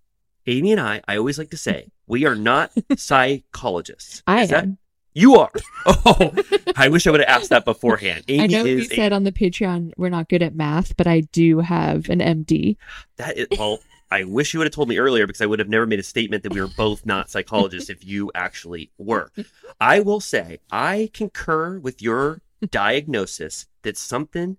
Amy 0.48 0.72
and 0.72 0.82
I, 0.82 1.02
I 1.08 1.18
always 1.18 1.38
like 1.38 1.50
to 1.52 1.58
say, 1.58 1.92
we 2.08 2.26
are 2.26 2.36
not 2.36 2.72
psychologists. 2.98 4.24
I 4.28 4.44
Is 4.44 4.50
that- 4.50 4.64
am. 4.64 4.78
you 5.14 5.36
are. 5.36 5.52
Oh, 5.86 6.32
I 6.76 6.90
wish 6.90 7.08
I 7.08 7.12
would 7.12 7.22
have 7.22 7.30
asked 7.42 7.50
that 7.50 7.66
beforehand. 7.66 8.24
Amy 8.28 8.44
I 8.44 8.48
know 8.48 8.64
you 8.66 8.80
is 8.80 8.92
a- 8.92 8.96
said 8.96 9.14
on 9.14 9.24
the 9.24 9.32
Patreon 9.32 9.92
we're 9.98 10.10
not 10.10 10.30
good 10.30 10.44
at 10.44 10.56
math, 10.56 10.96
but 10.98 11.08
I 11.08 11.22
do 11.22 11.60
have 11.60 12.10
an 12.10 12.20
MD. 12.20 12.78
That 13.18 13.38
is, 13.38 13.48
well, 13.58 13.80
I 14.12 14.24
wish 14.24 14.54
you 14.54 14.60
would 14.60 14.68
have 14.68 14.74
told 14.74 14.88
me 14.90 14.98
earlier 14.98 15.26
because 15.28 15.42
I 15.42 15.46
would 15.48 15.60
have 15.60 15.68
never 15.70 15.86
made 15.88 16.00
a 16.00 16.04
statement 16.04 16.44
that 16.44 16.54
we 16.54 16.62
were 16.62 16.68
both 16.78 17.06
not 17.06 17.30
psychologists 17.30 17.90
if 17.90 18.06
you 18.06 18.32
actually 18.36 18.92
were. 18.98 19.32
I 19.80 20.00
will 20.02 20.20
say 20.20 20.60
I 20.72 21.10
concur 21.14 21.80
with 21.80 22.02
your 22.02 22.42
diagnosis 22.66 23.68
that 23.84 23.98
something 23.98 24.58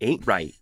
ain't 0.00 0.26
right 0.26 0.54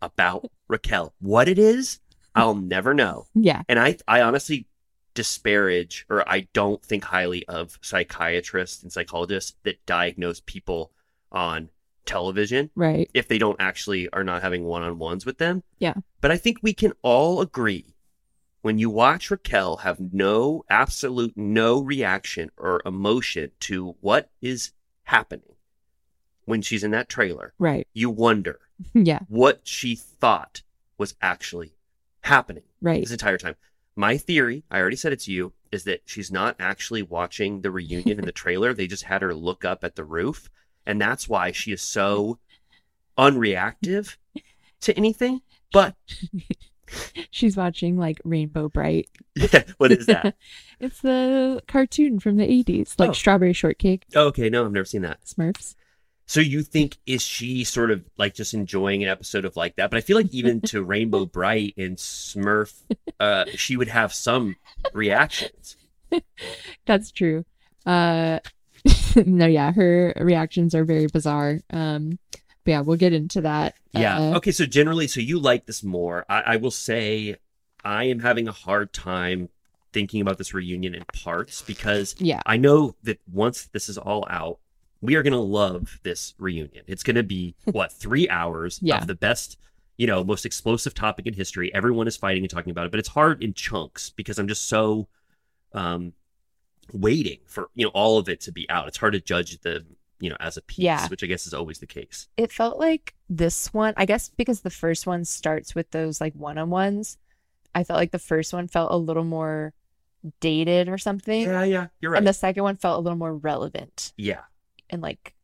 about 0.00 0.50
Raquel. 0.68 1.14
What 1.20 1.48
it 1.48 1.58
is, 1.58 2.00
I'll 2.34 2.54
never 2.54 2.94
know. 2.94 3.26
Yeah. 3.34 3.62
And 3.68 3.78
I, 3.78 3.96
I 4.06 4.20
honestly 4.22 4.66
disparage 5.14 6.06
or 6.08 6.28
I 6.28 6.48
don't 6.52 6.82
think 6.84 7.04
highly 7.04 7.46
of 7.48 7.78
psychiatrists 7.82 8.82
and 8.82 8.92
psychologists 8.92 9.54
that 9.64 9.84
diagnose 9.86 10.40
people 10.40 10.92
on 11.32 11.70
television 12.06 12.70
Right. 12.74 13.10
if 13.12 13.28
they 13.28 13.38
don't 13.38 13.60
actually 13.60 14.08
are 14.10 14.24
not 14.24 14.42
having 14.42 14.64
one-on-ones 14.64 15.26
with 15.26 15.38
them. 15.38 15.62
Yeah. 15.78 15.94
But 16.20 16.30
I 16.30 16.36
think 16.36 16.58
we 16.62 16.72
can 16.72 16.92
all 17.02 17.40
agree 17.40 17.96
when 18.62 18.78
you 18.78 18.90
watch 18.90 19.30
Raquel 19.30 19.78
have 19.78 19.98
no 20.12 20.64
absolute 20.70 21.36
no 21.36 21.80
reaction 21.80 22.50
or 22.56 22.80
emotion 22.86 23.50
to 23.60 23.96
what 24.00 24.30
is 24.40 24.72
happening 25.04 25.47
when 26.48 26.62
she's 26.62 26.82
in 26.84 26.90
that 26.92 27.08
trailer, 27.08 27.52
Right. 27.58 27.86
you 27.92 28.10
wonder 28.10 28.58
Yeah. 28.94 29.20
what 29.28 29.60
she 29.64 29.94
thought 29.94 30.62
was 30.96 31.14
actually 31.22 31.72
happening 32.22 32.64
Right. 32.80 33.02
this 33.02 33.12
entire 33.12 33.38
time. 33.38 33.54
My 33.96 34.16
theory, 34.16 34.64
I 34.70 34.78
already 34.80 34.96
said 34.96 35.12
it 35.12 35.20
to 35.20 35.32
you, 35.32 35.52
is 35.72 35.84
that 35.84 36.02
she's 36.06 36.30
not 36.32 36.56
actually 36.58 37.02
watching 37.02 37.60
the 37.60 37.70
reunion 37.70 38.18
in 38.18 38.24
the 38.24 38.32
trailer. 38.44 38.72
They 38.72 38.86
just 38.86 39.04
had 39.04 39.22
her 39.22 39.34
look 39.34 39.64
up 39.64 39.84
at 39.84 39.96
the 39.96 40.04
roof. 40.04 40.48
And 40.86 41.00
that's 41.00 41.28
why 41.28 41.52
she 41.52 41.72
is 41.72 41.82
so 41.82 42.38
unreactive 43.18 44.16
to 44.80 44.96
anything. 44.96 45.42
But 45.72 45.94
She's 47.30 47.54
watching 47.56 47.98
like 47.98 48.18
Rainbow 48.24 48.70
Brite. 48.70 49.10
yeah, 49.34 49.64
what 49.76 49.92
is 49.92 50.06
that? 50.06 50.34
it's 50.80 51.00
the 51.02 51.62
cartoon 51.68 52.18
from 52.18 52.36
the 52.36 52.46
80s, 52.46 52.98
like 52.98 53.10
Oh. 53.10 53.12
Strawberry 53.12 53.52
Shortcake 53.52 54.04
okay, 54.16 54.48
no, 54.48 54.64
I've 54.64 54.72
never 54.72 54.86
seen 54.86 55.02
that. 55.02 55.22
Smurfs. 55.26 55.74
So 56.28 56.40
you 56.40 56.62
think 56.62 56.98
is 57.06 57.22
she 57.22 57.64
sort 57.64 57.90
of 57.90 58.04
like 58.18 58.34
just 58.34 58.52
enjoying 58.52 59.02
an 59.02 59.08
episode 59.08 59.46
of 59.46 59.56
like 59.56 59.76
that? 59.76 59.90
But 59.90 59.96
I 59.96 60.02
feel 60.02 60.16
like 60.18 60.32
even 60.32 60.60
to 60.62 60.82
Rainbow 60.82 61.24
Brite 61.38 61.72
and 61.78 61.96
Smurf, 61.96 62.74
uh, 63.18 63.46
she 63.54 63.76
would 63.78 63.88
have 63.88 64.12
some 64.12 64.56
reactions. 64.92 65.76
That's 66.86 67.10
true. 67.10 67.44
Uh 67.86 68.40
no, 69.26 69.46
yeah, 69.46 69.72
her 69.72 70.12
reactions 70.20 70.74
are 70.74 70.84
very 70.84 71.06
bizarre. 71.06 71.60
Um 71.70 72.18
but 72.64 72.70
yeah, 72.72 72.80
we'll 72.82 72.98
get 72.98 73.14
into 73.14 73.40
that. 73.40 73.74
Yeah. 73.92 74.18
Uh, 74.18 74.36
okay. 74.36 74.50
So 74.52 74.66
generally, 74.66 75.08
so 75.08 75.20
you 75.20 75.38
like 75.38 75.64
this 75.64 75.82
more. 75.82 76.26
I, 76.28 76.40
I 76.40 76.56
will 76.56 76.70
say, 76.70 77.36
I 77.82 78.04
am 78.04 78.20
having 78.20 78.46
a 78.48 78.52
hard 78.52 78.92
time 78.92 79.48
thinking 79.94 80.20
about 80.20 80.36
this 80.36 80.52
reunion 80.52 80.94
in 80.94 81.04
parts 81.14 81.62
because 81.62 82.14
Yeah. 82.18 82.42
I 82.44 82.58
know 82.58 82.94
that 83.04 83.18
once 83.32 83.70
this 83.72 83.88
is 83.88 83.96
all 83.96 84.26
out, 84.28 84.58
we 85.00 85.14
are 85.16 85.22
gonna 85.22 85.40
love 85.40 86.00
this 86.02 86.34
reunion. 86.38 86.84
It's 86.86 87.02
gonna 87.02 87.22
be 87.22 87.54
what 87.64 87.92
three 87.92 88.28
hours 88.28 88.78
Yeah. 88.82 88.98
of 88.98 89.06
the 89.06 89.14
best, 89.14 89.56
you 89.96 90.06
know, 90.06 90.24
most 90.24 90.44
explosive 90.46 90.94
topic 90.94 91.26
in 91.26 91.34
history. 91.34 91.72
Everyone 91.74 92.06
is 92.08 92.16
fighting 92.16 92.42
and 92.42 92.50
talking 92.50 92.70
about 92.70 92.86
it, 92.86 92.90
but 92.90 92.98
it's 93.00 93.08
hard 93.08 93.42
in 93.42 93.54
chunks 93.54 94.10
because 94.10 94.38
I'm 94.38 94.48
just 94.48 94.66
so 94.68 95.08
um 95.72 96.12
waiting 96.92 97.38
for 97.46 97.68
you 97.74 97.84
know 97.84 97.90
all 97.94 98.18
of 98.18 98.28
it 98.28 98.40
to 98.42 98.52
be 98.52 98.68
out. 98.70 98.88
It's 98.88 98.96
hard 98.96 99.12
to 99.12 99.20
judge 99.20 99.60
the 99.60 99.84
you 100.20 100.30
know 100.30 100.36
as 100.40 100.56
a 100.56 100.62
piece, 100.62 100.78
Yeah. 100.78 101.06
which 101.08 101.22
I 101.22 101.26
guess 101.26 101.46
is 101.46 101.54
always 101.54 101.78
the 101.78 101.86
case. 101.86 102.28
It 102.36 102.50
felt 102.50 102.78
like 102.78 103.14
this 103.28 103.72
one, 103.74 103.94
I 103.96 104.04
guess 104.06 104.30
because 104.30 104.62
the 104.62 104.70
first 104.70 105.06
one 105.06 105.24
starts 105.24 105.74
with 105.74 105.90
those 105.90 106.20
like 106.20 106.34
one-on-ones. 106.34 107.18
I 107.74 107.84
felt 107.84 107.98
like 107.98 108.10
the 108.10 108.18
first 108.18 108.52
one 108.52 108.66
felt 108.66 108.90
a 108.90 108.96
little 108.96 109.24
more 109.24 109.74
dated 110.40 110.88
or 110.88 110.98
something. 110.98 111.42
Yeah, 111.42 111.62
yeah, 111.62 111.86
you're 112.00 112.10
right. 112.10 112.18
And 112.18 112.26
the 112.26 112.32
second 112.32 112.62
one 112.64 112.76
felt 112.76 112.98
a 112.98 113.00
little 113.02 113.18
more 113.18 113.36
relevant 113.36 114.12
yeah. 114.16 114.40
And 114.90 115.02
like 115.02 115.34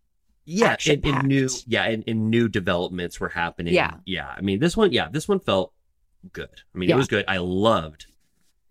yeah 0.47 0.77
and, 0.87 1.05
and 1.07 1.29
new 1.29 1.49
yeah 1.67 1.85
and, 1.85 2.05
and 2.07 2.31
new 2.31 2.49
developments 2.49 3.19
were 3.19 3.31
happening 3.31 3.73
Yeah. 3.75 3.95
yeah 4.05 4.35
i 4.37 4.41
mean 4.43 4.61
this 4.61 4.77
one 4.77 4.93
yeah 4.93 5.09
this 5.11 5.27
one 5.27 5.41
felt 5.41 5.73
good 6.33 6.51
i 6.75 6.79
mean 6.79 6.89
Yeah. 6.89 6.95
it 6.97 6.99
was 6.99 7.09
good 7.09 7.25
i 7.29 7.39
loved 7.39 8.07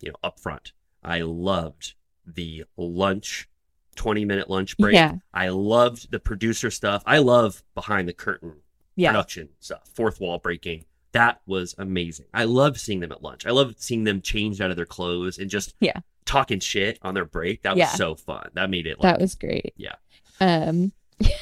you 0.01 0.09
know 0.09 0.15
up 0.23 0.39
front 0.39 0.71
i 1.03 1.21
loved 1.21 1.95
the 2.25 2.63
lunch 2.77 3.49
20 3.95 4.25
minute 4.25 4.49
lunch 4.49 4.77
break 4.77 4.93
Yeah. 4.95 5.15
i 5.33 5.49
loved 5.49 6.11
the 6.11 6.19
producer 6.19 6.69
stuff 6.71 7.01
i 7.05 7.17
love 7.17 7.63
behind 7.75 8.07
the 8.07 8.13
curtain 8.13 8.57
yeah. 8.95 9.09
production 9.11 9.49
stuff 9.59 9.87
fourth 9.93 10.19
wall 10.19 10.37
breaking 10.39 10.85
that 11.11 11.41
was 11.47 11.73
amazing 11.77 12.25
i 12.33 12.43
loved 12.43 12.79
seeing 12.79 12.99
them 12.99 13.11
at 13.11 13.21
lunch 13.23 13.45
i 13.45 13.51
loved 13.51 13.79
seeing 13.81 14.03
them 14.03 14.21
change 14.21 14.61
out 14.61 14.69
of 14.71 14.75
their 14.77 14.85
clothes 14.85 15.37
and 15.39 15.49
just 15.49 15.73
Yeah. 15.79 15.99
talking 16.25 16.59
shit 16.59 16.97
on 17.01 17.13
their 17.15 17.25
break 17.25 17.63
that 17.63 17.75
was 17.75 17.91
so 17.91 18.13
fun 18.15 18.49
that 18.53 18.69
made 18.69 18.85
it 18.87 18.99
like 18.99 19.13
That 19.13 19.21
was 19.21 19.35
great. 19.35 19.73
Yeah. 19.77 19.95
Um 20.43 20.91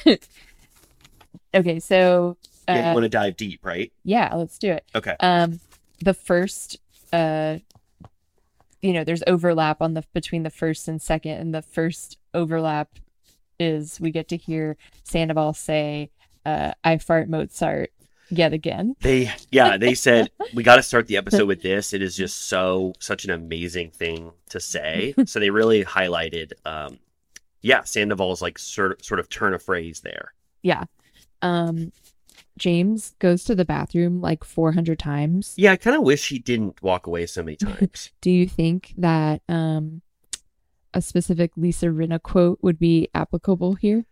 Okay, 1.54 1.80
so 1.80 2.36
uh, 2.68 2.72
yeah, 2.72 2.88
you 2.88 2.94
want 2.94 3.04
to 3.04 3.08
dive 3.08 3.36
deep 3.36 3.64
right 3.64 3.92
yeah, 4.04 4.34
let's 4.34 4.58
do 4.58 4.70
it. 4.72 4.84
okay 4.94 5.16
Um 5.20 5.60
the 6.00 6.14
first 6.14 6.78
uh 7.12 7.58
you 8.80 8.92
know, 8.92 9.04
there's 9.04 9.22
overlap 9.26 9.80
on 9.80 9.94
the 9.94 10.04
between 10.12 10.42
the 10.42 10.50
first 10.50 10.88
and 10.88 11.00
second 11.00 11.38
and 11.38 11.54
the 11.54 11.62
first 11.62 12.18
overlap 12.34 12.88
is 13.60 14.00
we 14.00 14.10
get 14.10 14.28
to 14.28 14.36
hear 14.36 14.76
Sandoval 15.04 15.54
say 15.54 16.10
uh 16.46 16.72
I 16.82 16.98
fart 16.98 17.28
Mozart 17.28 17.90
yet 18.30 18.52
again. 18.52 18.96
They 19.00 19.30
yeah, 19.50 19.76
they 19.76 19.94
said 20.06 20.30
we 20.54 20.62
got 20.62 20.76
to 20.76 20.82
start 20.82 21.06
the 21.06 21.16
episode 21.16 21.46
with 21.46 21.62
this. 21.62 21.92
It 21.92 22.02
is 22.02 22.16
just 22.16 22.46
so 22.46 22.94
such 22.98 23.24
an 23.24 23.30
amazing 23.30 23.90
thing 23.90 24.32
to 24.50 24.60
say. 24.60 25.14
So 25.26 25.38
they 25.38 25.50
really 25.50 25.84
highlighted 25.84 26.52
um 26.64 26.98
yeah, 27.62 27.82
Sandoval's 27.84 28.42
like 28.42 28.58
sort 28.58 29.04
sort 29.04 29.20
of 29.20 29.28
turn 29.28 29.54
of 29.54 29.62
phrase 29.62 30.00
there. 30.00 30.34
Yeah. 30.62 30.84
Um, 31.40 31.92
James 32.58 33.14
goes 33.18 33.44
to 33.44 33.54
the 33.54 33.64
bathroom 33.64 34.20
like 34.20 34.44
400 34.44 34.98
times. 34.98 35.54
Yeah, 35.56 35.72
I 35.72 35.76
kind 35.76 35.96
of 35.96 36.02
wish 36.02 36.28
he 36.28 36.38
didn't 36.38 36.82
walk 36.82 37.06
away 37.06 37.26
so 37.26 37.42
many 37.42 37.56
times. 37.56 38.10
Do 38.20 38.30
you 38.30 38.46
think 38.46 38.94
that 38.98 39.40
um, 39.48 40.02
a 40.92 41.00
specific 41.00 41.52
Lisa 41.56 41.86
Rinna 41.86 42.22
quote 42.22 42.58
would 42.62 42.78
be 42.78 43.08
applicable 43.14 43.74
here? 43.74 44.04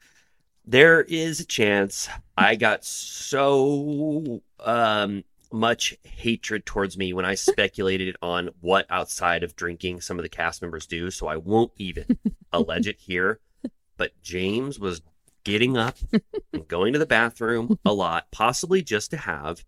there 0.71 1.03
is 1.03 1.41
a 1.41 1.45
chance 1.45 2.09
I 2.37 2.55
got 2.57 2.85
so 2.85 4.41
um 4.61 5.25
much 5.53 5.97
hatred 6.03 6.65
towards 6.67 6.97
me 6.97 7.13
when 7.13 7.25
I 7.25 7.35
speculated 7.35 8.17
on 8.23 8.51
what 8.61 8.87
outside 8.91 9.43
of 9.43 9.57
drinking 9.57 10.01
some 10.01 10.19
of 10.19 10.23
the 10.23 10.29
cast 10.29 10.63
members 10.63 10.87
do, 10.87 11.11
so 11.11 11.27
I 11.27 11.37
won't 11.37 11.73
even 11.77 12.19
allege 12.53 12.87
it 12.87 12.99
here. 13.01 13.41
But 13.97 14.13
James 14.23 14.79
was 14.79 15.03
getting 15.45 15.77
up 15.77 15.97
and 16.53 16.67
going 16.69 16.93
to 16.93 16.99
the 16.99 17.07
bathroom 17.07 17.79
a 17.85 17.93
lot, 17.93 18.31
possibly 18.31 18.83
just 18.83 19.11
to 19.11 19.17
have 19.17 19.65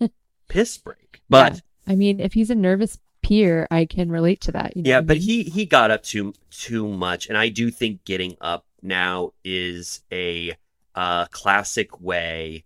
a 0.00 0.10
piss 0.48 0.78
break. 0.78 1.22
But 1.28 1.54
Yeah. 1.54 1.60
I 1.88 1.94
mean, 1.96 2.20
if 2.20 2.32
he's 2.34 2.50
a 2.50 2.54
nervous 2.54 2.98
peer, 3.22 3.66
I 3.70 3.84
can 3.84 4.10
relate 4.10 4.40
to 4.42 4.52
that. 4.52 4.76
You 4.76 4.82
know 4.84 4.90
yeah, 4.90 4.96
what 4.98 5.04
I 5.04 5.06
but 5.06 5.16
mean? 5.18 5.26
he 5.26 5.42
he 5.44 5.66
got 5.66 5.90
up 5.90 6.02
too 6.02 6.34
too 6.50 6.86
much, 6.88 7.28
and 7.28 7.36
I 7.36 7.48
do 7.48 7.70
think 7.70 8.04
getting 8.04 8.36
up 8.40 8.64
now 8.82 9.32
is 9.44 10.02
a 10.12 10.54
uh, 10.94 11.26
classic 11.26 12.00
way 12.00 12.64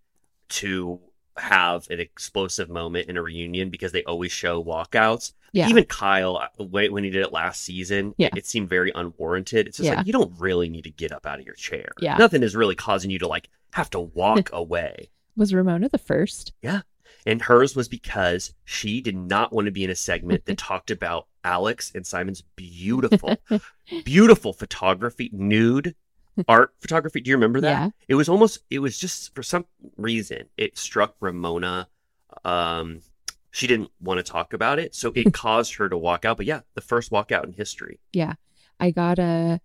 to 0.51 1.01
have 1.41 1.87
an 1.91 2.01
explosive 2.01 2.69
moment 2.69 3.09
in 3.09 3.17
a 3.17 3.23
reunion 3.23 3.71
because 3.71 3.93
they 3.93 4.05
always 4.05 4.33
show 4.33 4.63
walkouts. 4.63 5.33
Yeah. 5.53 5.69
Even 5.69 5.85
Kyle, 5.85 6.37
uh, 6.37 6.65
when 6.65 6.93
when 6.93 7.03
he 7.05 7.11
did 7.11 7.23
it 7.23 7.33
last 7.33 7.63
season, 7.63 8.15
Yeah. 8.19 8.29
it 8.37 8.47
seemed 8.47 8.69
very 8.69 8.93
unwarranted. 8.95 9.67
It's 9.67 9.79
just 9.79 9.89
Yeah. 9.89 9.97
like 9.97 10.07
you 10.07 10.13
don't 10.13 10.33
really 10.39 10.69
need 10.69 10.85
to 10.85 10.91
get 10.91 11.11
up 11.13 11.27
out 11.27 11.41
of 11.41 11.47
your 11.47 11.57
chair. 11.57 11.89
Yeah. 12.01 12.17
nothing 12.17 12.43
is 12.43 12.55
really 12.55 12.77
causing 12.77 13.11
you 13.11 13.19
to 13.19 13.27
like 13.29 13.49
have 13.73 13.91
to 13.91 14.01
walk 14.01 14.51
away. 14.53 15.11
was 15.37 15.53
Ramona 15.55 15.89
the 15.89 15.99
first. 15.99 16.53
Yeah. 16.63 16.83
And 17.27 17.43
hers 17.43 17.75
was 17.77 17.89
because 17.89 18.55
she 18.65 19.01
did 19.01 19.17
not 19.17 19.53
want 19.53 19.67
to 19.67 19.71
be 19.73 19.85
in 19.85 19.91
a 19.91 19.95
segment 19.97 20.45
that 20.47 20.59
talked 20.71 20.91
about 20.91 21.27
Alex 21.45 21.91
and 21.95 22.07
Simon's 22.07 22.43
beautiful, 22.57 23.37
beautiful 24.05 24.53
photography, 24.53 25.31
nude 25.33 25.95
art 26.49 26.75
photography. 26.81 27.21
Do 27.21 27.31
you 27.31 27.37
remember 27.37 27.61
that? 27.61 27.69
Yeah. 27.69 27.91
It 28.09 28.15
was 28.15 28.29
almost, 28.29 28.61
it 28.71 28.79
was 28.79 28.99
just 28.99 29.35
for 29.35 29.43
some 29.43 29.67
reason, 29.97 30.45
it 30.57 30.79
struck 30.79 31.17
Ramona. 31.21 31.89
Um, 32.45 33.03
she 33.51 33.67
didn't 33.67 33.91
want 34.01 34.19
to 34.19 34.23
talk 34.23 34.53
about 34.53 34.79
it. 34.79 34.95
So 34.95 35.13
it 35.15 35.33
caused 35.35 35.75
her 35.75 35.89
to 35.89 35.97
walk 35.97 36.25
out. 36.25 36.37
But 36.37 36.47
yeah, 36.47 36.61
the 36.75 36.81
first 36.81 37.11
walkout 37.11 37.45
in 37.45 37.53
history. 37.53 38.01
Yeah. 38.13 38.35
I 38.79 38.91
got 38.91 39.19
a 39.19 39.61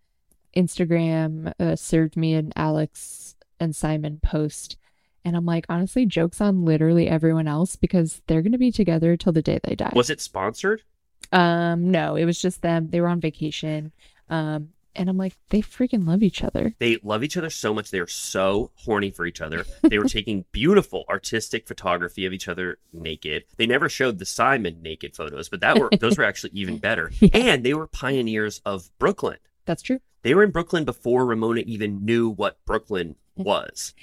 Instagram 0.55 1.53
uh, 1.59 1.75
served 1.75 2.15
me 2.15 2.33
an 2.33 2.51
Alex 2.55 3.35
and 3.59 3.75
Simon 3.75 4.19
post. 4.21 4.77
And 5.23 5.35
I'm 5.35 5.45
like, 5.45 5.65
honestly, 5.69 6.05
jokes 6.05 6.39
on 6.39 6.65
literally 6.65 7.07
everyone 7.07 7.47
else 7.47 7.75
because 7.75 8.21
they're 8.27 8.41
going 8.41 8.51
to 8.51 8.57
be 8.57 8.71
together 8.71 9.17
till 9.17 9.33
the 9.33 9.41
day 9.41 9.59
they 9.63 9.75
die. 9.75 9.91
Was 9.95 10.09
it 10.09 10.21
sponsored? 10.21 10.83
Um, 11.31 11.89
no, 11.89 12.15
it 12.15 12.25
was 12.25 12.39
just 12.39 12.61
them. 12.61 12.89
They 12.89 13.01
were 13.01 13.07
on 13.07 13.19
vacation. 13.19 13.91
Um, 14.29 14.69
and 14.95 15.09
I'm 15.09 15.17
like, 15.17 15.35
they 15.49 15.61
freaking 15.61 16.07
love 16.07 16.23
each 16.23 16.43
other. 16.43 16.73
They 16.79 16.97
love 17.03 17.23
each 17.23 17.37
other 17.37 17.49
so 17.49 17.73
much. 17.73 17.91
They 17.91 17.99
are 17.99 18.07
so 18.07 18.71
horny 18.75 19.11
for 19.11 19.25
each 19.25 19.41
other. 19.41 19.65
They 19.81 19.97
were 19.97 20.05
taking 20.09 20.45
beautiful 20.51 21.05
artistic 21.09 21.67
photography 21.67 22.25
of 22.25 22.33
each 22.33 22.47
other 22.47 22.79
naked. 22.93 23.43
They 23.57 23.65
never 23.65 23.89
showed 23.89 24.19
the 24.19 24.25
Simon 24.25 24.81
naked 24.81 25.15
photos, 25.15 25.49
but 25.49 25.61
that 25.61 25.79
were 25.79 25.89
those 25.99 26.17
were 26.17 26.23
actually 26.23 26.51
even 26.53 26.77
better. 26.77 27.11
Yeah. 27.19 27.29
And 27.33 27.63
they 27.63 27.73
were 27.73 27.87
pioneers 27.87 28.61
of 28.65 28.89
Brooklyn. 28.99 29.37
That's 29.65 29.81
true. 29.81 29.99
They 30.23 30.33
were 30.33 30.43
in 30.43 30.51
Brooklyn 30.51 30.85
before 30.85 31.25
Ramona 31.25 31.61
even 31.61 32.03
knew 32.03 32.29
what 32.29 32.63
Brooklyn 32.65 33.15
was. 33.35 33.93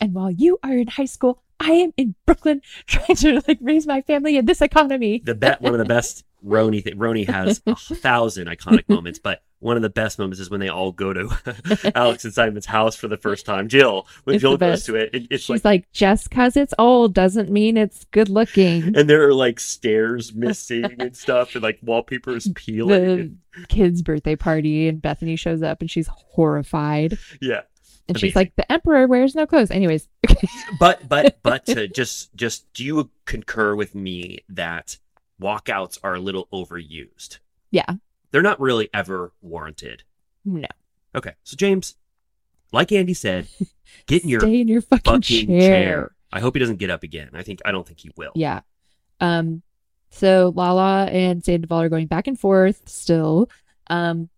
And 0.00 0.14
while 0.14 0.30
you 0.30 0.58
are 0.62 0.76
in 0.76 0.88
high 0.88 1.06
school, 1.06 1.42
I 1.58 1.72
am 1.72 1.92
in 1.96 2.14
Brooklyn 2.26 2.62
trying 2.86 3.16
to 3.16 3.42
like 3.48 3.58
raise 3.60 3.86
my 3.86 4.02
family 4.02 4.36
in 4.36 4.44
this 4.44 4.60
economy. 4.60 5.22
The 5.24 5.34
bet 5.34 5.60
one 5.60 5.72
of 5.72 5.78
the 5.78 5.84
best 5.84 6.24
RHONY 6.46 6.82
th- 6.84 6.96
RHONY 6.96 7.26
has 7.26 7.60
a 7.66 7.74
thousand 7.76 8.46
iconic 8.46 8.88
moments, 8.88 9.18
but 9.18 9.42
one 9.58 9.76
of 9.76 9.82
the 9.82 9.88
best 9.90 10.18
moments 10.18 10.38
is 10.38 10.48
when 10.50 10.60
they 10.60 10.68
all 10.68 10.92
go 10.92 11.12
to 11.12 11.92
Alex 11.96 12.24
and 12.24 12.32
Simon's 12.32 12.66
house 12.66 12.94
for 12.94 13.08
the 13.08 13.16
first 13.16 13.44
time. 13.46 13.68
Jill, 13.68 14.06
when 14.24 14.36
It's 14.36 14.42
Jill 14.42 14.56
goes 14.56 14.84
to 14.84 14.94
it, 14.96 15.10
it 15.14 15.26
it's 15.30 15.44
She's 15.44 15.64
like 15.64 15.64
like, 15.64 15.92
just 15.92 16.28
because 16.28 16.56
it's 16.56 16.74
old 16.78 17.14
doesn't 17.14 17.50
mean 17.50 17.76
it's 17.76 18.04
good 18.12 18.28
looking. 18.28 18.82
and 18.96 19.10
there 19.10 19.26
are 19.26 19.34
like 19.34 19.58
stairs 19.58 20.34
missing 20.34 20.84
and 21.00 21.16
stuff, 21.16 21.54
and 21.54 21.62
like 21.62 21.78
wallpaper 21.82 22.36
is 22.36 22.50
peeling. 22.54 23.38
the 23.56 23.66
kid's 23.66 24.02
birthday 24.02 24.36
party 24.36 24.88
and 24.88 25.02
Bethenny 25.02 25.38
shows 25.38 25.62
up 25.62 25.80
and 25.80 25.90
she's 25.90 26.08
horrified. 26.08 27.18
yeah, 27.40 27.62
And 28.08 28.18
she's 28.20 28.36
like, 28.36 28.54
the 28.56 28.70
emperor 28.70 29.06
wears 29.08 29.34
no 29.34 29.46
clothes. 29.46 29.70
Anyways, 29.70 30.06
but 30.78 31.08
but 31.08 31.38
but 31.42 31.64
to 31.66 31.88
just 31.88 32.34
just 32.36 32.72
do 32.72 32.84
you 32.84 33.10
concur 33.24 33.74
with 33.74 33.94
me 33.94 34.40
that 34.50 34.98
walkouts 35.40 35.98
are 36.02 36.14
a 36.14 36.20
little 36.20 36.48
overused? 36.52 37.38
yeah, 37.70 37.86
They're 38.30 38.42
not 38.42 38.60
really 38.60 38.88
ever 38.94 39.32
warranted. 39.42 40.02
no. 40.44 40.66
Okay, 41.14 41.32
so 41.44 41.56
James, 41.56 41.96
like 42.72 42.92
Andy 42.92 43.14
said, 43.14 43.46
get 44.06 44.22
in 44.22 44.28
your 44.28 44.40
Stay 44.40 44.60
in 44.60 44.68
your 44.68 44.82
fucking, 44.82 45.12
fucking 45.12 45.46
chair. 45.48 45.58
chair. 45.58 46.10
I 46.32 46.40
hope 46.40 46.54
he 46.54 46.60
doesn't 46.60 46.76
get 46.76 46.90
up 46.90 47.02
again. 47.02 47.30
I 47.32 47.42
think 47.42 47.60
I 47.64 47.72
don't 47.72 47.86
think 47.86 48.00
he 48.00 48.10
will. 48.16 48.32
Yeah. 48.34 48.60
Um, 49.20 49.62
so 50.10 50.52
Lala 50.54 51.06
and 51.06 51.42
Sandoval 51.44 51.80
are 51.80 51.88
going 51.88 52.06
back 52.06 52.26
and 52.26 52.38
forth 52.38 52.82
still. 52.86 53.48
Um, 53.88 54.28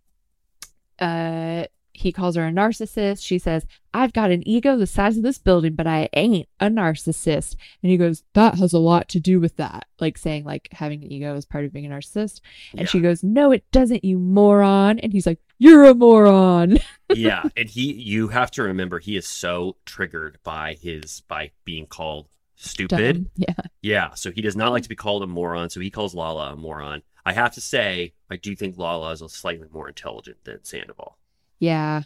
uh, 1.01 1.65
he 1.99 2.12
calls 2.12 2.37
her 2.37 2.47
a 2.47 2.53
narcissist. 2.53 3.25
She 3.25 3.39
says, 3.39 3.66
I've 3.93 4.12
got 4.12 4.31
an 4.31 4.47
ego 4.47 4.77
the 4.77 4.87
size 4.87 5.16
of 5.16 5.25
this 5.25 5.39
building, 5.39 5.75
but 5.75 5.87
I 5.87 6.09
ain't 6.12 6.49
a 6.61 6.66
narcissist. 6.66 7.57
And 7.83 7.91
he 7.91 7.97
goes, 7.97 8.23
That 8.35 8.55
has 8.57 8.73
a 8.73 8.79
lot 8.79 9.09
to 9.11 9.20
do 9.20 9.41
with 9.41 9.57
that. 9.57 9.87
Like 9.99 10.16
saying, 10.16 10.45
like, 10.45 10.69
having 10.73 11.03
an 11.03 11.12
ego 11.12 11.35
is 11.35 11.45
part 11.45 11.65
of 11.65 11.73
being 11.73 11.87
a 11.87 11.89
narcissist. 11.89 12.41
And 12.73 12.83
Yeah. 12.83 12.87
she 12.87 13.01
goes, 13.01 13.25
No, 13.25 13.51
it 13.51 13.69
doesn't, 13.73 14.05
you 14.05 14.19
moron. 14.19 15.01
And 15.01 15.12
he's 15.12 15.27
like, 15.27 15.41
You're 15.59 15.87
a 15.87 15.95
moron. 15.95 16.79
yeah, 17.15 17.43
and 17.57 17.69
he 17.69 17.93
you 17.93 18.29
have 18.29 18.51
to 18.53 18.62
remember 18.62 19.01
he 19.01 19.16
is 19.16 19.27
so 19.27 19.77
triggered 19.85 20.39
by 20.45 20.75
his 20.75 21.23
by 21.23 21.51
being 21.65 21.87
called 21.87 22.29
stupid. 22.55 23.16
Dumb. 23.16 23.31
Yeah. 23.37 23.55
Yeah, 23.83 24.15
so 24.15 24.31
he 24.31 24.41
does 24.43 24.57
not 24.57 24.70
like 24.70 24.81
mm-hmm. 24.81 24.85
to 24.85 24.89
be 24.91 24.97
called 24.97 25.23
a 25.23 25.27
moron, 25.27 25.70
so 25.70 25.81
he 25.81 25.91
calls 25.91 26.15
Lala 26.15 26.53
a 26.53 26.57
moron. 26.57 27.03
I 27.27 27.33
have 27.33 27.53
to 27.55 27.61
say, 27.61 28.15
I 28.31 28.37
do 28.37 28.55
think 28.55 28.79
Lala 28.79 29.12
is 29.12 29.23
slightly 29.33 29.69
more 29.70 29.89
intelligent 29.89 30.45
than 30.45 30.65
Sandoval. 30.65 31.19
Yeah. 31.59 32.02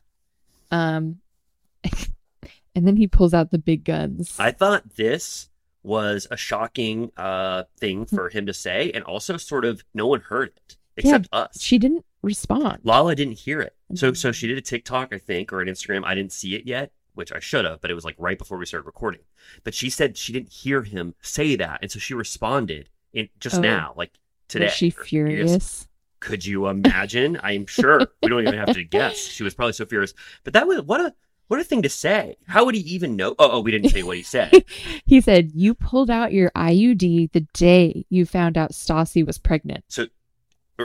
Um, 0.71 1.19
and 2.75 2.87
then 2.87 2.97
he 2.97 3.07
pulls 3.07 3.35
out 3.35 3.51
the 3.51 3.59
big 3.59 3.85
guns. 3.85 4.37
I 4.39 4.51
thought 4.51 4.97
this 4.97 5.49
was 5.85 6.29
a 6.31 6.37
shocking 6.37 7.11
uh 7.17 7.65
thing 7.81 8.07
for 8.07 8.29
him 8.29 8.47
to 8.47 8.53
say, 8.55 8.93
and 8.95 9.03
also 9.05 9.37
sort 9.37 9.65
of 9.65 9.83
no 9.95 10.07
one 10.07 10.21
heard 10.21 10.51
it 10.57 10.77
except 10.97 11.29
us. 11.33 11.61
she 11.61 11.79
didn't 11.79 12.05
respond. 12.23 12.79
Lala 12.85 13.15
didn't 13.17 13.39
hear 13.41 13.61
it. 13.61 13.75
So 13.95 14.13
so 14.13 14.31
she 14.33 14.47
did 14.47 14.57
a 14.59 14.63
TikTok, 14.63 15.13
I 15.13 15.19
think, 15.19 15.53
or 15.53 15.61
an 15.61 15.69
Instagram. 15.69 16.05
I 16.05 16.15
didn't 16.15 16.33
see 16.33 16.55
it 16.55 16.67
yet, 16.67 16.93
which 17.15 17.33
I 17.33 17.41
should 17.41 17.65
have, 17.65 17.81
but 17.81 17.91
it 17.91 17.95
was 17.95 18.05
like 18.05 18.15
right 18.19 18.39
before 18.39 18.59
we 18.59 18.67
started 18.67 18.87
recording. 18.87 19.21
But 19.65 19.75
she 19.75 19.91
said 19.91 20.17
she 20.17 20.33
didn't 20.33 20.51
hear 20.53 20.83
him 20.83 21.15
say 21.21 21.57
that, 21.57 21.81
and 21.83 21.91
so 21.91 21.99
she 21.99 22.15
responded 22.15 22.89
in 23.13 23.29
just 23.41 23.57
Oh. 23.59 23.61
now, 23.61 23.95
like 23.97 24.13
today. 24.49 24.67
Was 24.67 24.75
she 24.75 24.91
furious? 24.91 25.89
Could 26.23 26.47
you 26.47 26.69
imagine? 26.69 27.39
I'm 27.43 27.67
sure 27.67 28.01
we 28.23 28.29
don't 28.29 28.43
even 28.43 28.55
have 28.55 28.75
to 28.75 28.85
guess. 28.85 29.19
She 29.33 29.43
was 29.43 29.55
probably 29.55 29.73
so 29.73 29.85
furious. 29.85 30.15
But 30.45 30.53
that 30.53 30.69
was 30.69 30.81
what 30.83 31.01
a 31.01 31.13
what 31.49 31.59
a 31.59 31.65
thing 31.65 31.83
to 31.83 31.89
say. 31.89 32.37
How 32.47 32.65
would 32.65 32.77
he 32.77 32.81
even 32.83 33.17
know? 33.17 33.35
Oh, 33.41 33.51
oh, 33.53 33.61
we 33.61 33.73
didn't 33.73 33.91
say 33.91 34.05
what 34.05 34.17
he 34.17 34.23
said. 34.23 34.65
He 35.05 35.21
said, 35.21 35.51
You 35.53 35.75
pulled 35.75 36.11
out 36.11 36.33
your 36.33 36.51
IUD 36.53 37.33
the 37.33 37.47
day 37.53 38.07
you 38.09 38.25
found 38.25 38.57
out 38.57 38.71
Stassi 38.71 39.27
was 39.27 39.37
pregnant. 39.37 39.85
So, 39.89 40.07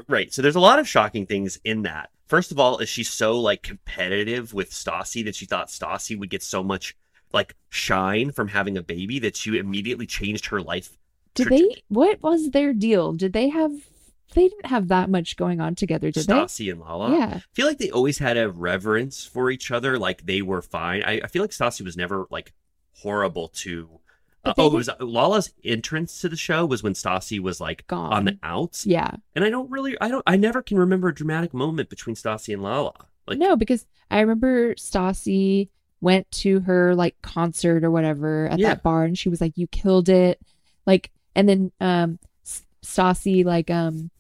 right. 0.10 0.34
So 0.34 0.42
there's 0.42 0.56
a 0.56 0.60
lot 0.60 0.80
of 0.80 0.88
shocking 0.88 1.28
things 1.28 1.60
in 1.64 1.84
that. 1.84 2.10
First 2.26 2.52
of 2.52 2.60
all, 2.60 2.80
is 2.80 2.90
she 2.90 3.04
so 3.04 3.40
like 3.40 3.62
competitive 3.62 4.54
with 4.54 4.72
Stassi 4.72 5.24
that 5.26 5.36
she 5.36 5.46
thought 5.46 5.68
Stassi 5.68 6.18
would 6.18 6.32
get 6.32 6.44
so 6.44 6.64
much 6.64 6.98
like 7.32 7.56
shine 7.70 8.32
from 8.32 8.48
having 8.48 8.76
a 8.76 8.84
baby 8.84 9.20
that 9.20 9.36
she 9.36 9.58
immediately 9.58 10.08
changed 10.08 10.48
her 10.48 10.62
life? 10.62 10.98
Did 11.36 11.50
they, 11.50 11.84
what 11.90 12.24
was 12.24 12.50
their 12.50 12.74
deal? 12.74 13.14
Did 13.14 13.34
they 13.34 13.50
have, 13.50 13.72
they 14.34 14.48
didn't 14.48 14.66
have 14.68 14.90
that 14.90 15.10
much 15.10 15.36
going 15.38 15.62
on 15.62 15.76
together, 15.76 16.12
did 16.12 16.28
they? 16.28 16.34
Stassi 16.34 16.72
and 16.72 16.80
Lala. 16.82 17.12
Yeah. 17.18 17.34
I 17.38 17.44
feel 17.54 17.68
like 17.68 17.78
they 17.78 17.92
always 17.92 18.18
had 18.20 18.38
a 18.38 18.50
reverence 18.50 19.26
for 19.26 19.50
each 19.50 19.72
other. 19.72 19.98
Like 19.98 20.26
they 20.26 20.42
were 20.42 20.62
fine. 20.62 21.04
I, 21.04 21.22
I 21.24 21.28
feel 21.28 21.42
like 21.44 21.52
Stassi 21.52 21.82
was 21.84 21.96
never 21.98 22.28
like 22.30 22.54
horrible 23.02 23.48
to. 23.50 23.90
Uh, 24.44 24.54
they 24.56 24.64
oh, 24.64 24.68
it 24.68 24.74
was 24.74 24.90
Lala's 25.00 25.52
entrance 25.64 26.22
to 26.22 26.30
the 26.30 26.38
show 26.38 26.66
was 26.66 26.84
when 26.84 26.94
Stassi 26.94 27.40
was 27.40 27.60
like 27.60 27.86
Gone. 27.88 28.14
on 28.14 28.26
the 28.26 28.38
outs. 28.44 28.86
Yeah. 28.86 29.12
And 29.36 29.44
I 29.44 29.50
don't 29.50 29.70
really, 29.70 29.98
I 30.00 30.08
don't, 30.08 30.24
I 30.28 30.38
never 30.38 30.62
can 30.62 30.78
remember 30.78 31.08
a 31.10 31.14
dramatic 31.16 31.54
moment 31.54 31.90
between 31.90 32.16
Stassi 32.16 32.54
and 32.54 32.64
Lala. 32.64 32.94
Like, 33.28 33.40
no, 33.40 33.56
because 33.58 33.86
I 34.10 34.22
remember 34.22 34.74
Stassi 34.76 35.70
went 36.00 36.30
to 36.32 36.60
her 36.62 36.96
like 36.96 37.20
concert 37.22 37.84
or 37.84 37.92
whatever 37.92 38.48
at 38.48 38.60
Yeah. 38.60 38.70
that 38.70 38.84
bar 38.84 39.04
and 39.04 39.18
she 39.18 39.30
was 39.30 39.42
like 39.42 39.58
you 39.58 39.66
killed 39.68 40.10
it 40.10 40.40
like 40.86 41.10
and 41.36 41.50
then 41.50 41.72
um 41.82 42.20
Stassi 42.84 43.44
like 43.44 43.70
um 43.72 44.12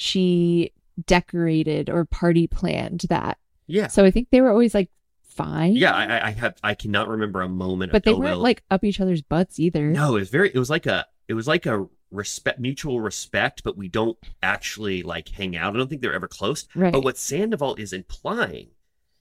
she 0.00 0.72
decorated 1.06 1.90
or 1.90 2.04
party 2.04 2.46
planned 2.46 3.00
that 3.08 3.36
Yeah. 3.66 3.88
so 3.88 4.04
i 4.04 4.10
think 4.12 4.28
they 4.30 4.40
were 4.40 4.50
always 4.50 4.72
like 4.74 4.90
fine 5.24 5.74
Yeah, 5.74 5.92
I, 5.92 6.28
I- 6.28 6.30
have 6.30 6.56
I 6.62 6.74
cannot 6.74 7.08
remember 7.08 7.42
a 7.42 7.48
moment 7.48 7.90
but 7.92 7.98
of 7.98 8.02
they 8.04 8.12
weren't 8.14 8.36
will. 8.36 8.42
like 8.42 8.62
up 8.70 8.84
each 8.84 9.00
other's 9.00 9.22
butts 9.22 9.58
either 9.58 9.90
No, 9.90 10.16
it 10.16 10.20
was 10.20 10.30
very 10.30 10.50
it 10.54 10.58
was 10.58 10.70
like 10.70 10.86
a 10.86 11.06
it 11.26 11.34
was 11.34 11.46
like 11.48 11.66
a 11.66 11.86
respect 12.10 12.58
mutual 12.58 13.00
respect, 13.00 13.62
but 13.62 13.76
we 13.76 13.86
don't 13.86 14.16
actually 14.42 15.02
like 15.02 15.28
hang 15.28 15.54
out. 15.56 15.74
I 15.74 15.78
don't 15.78 15.88
think 15.88 16.00
they're 16.00 16.14
ever 16.14 16.26
close. 16.26 16.66
right 16.74 16.90
But 16.92 17.04
what 17.04 17.18
Sandoval 17.18 17.74
is 17.74 17.92
implying 17.92 18.68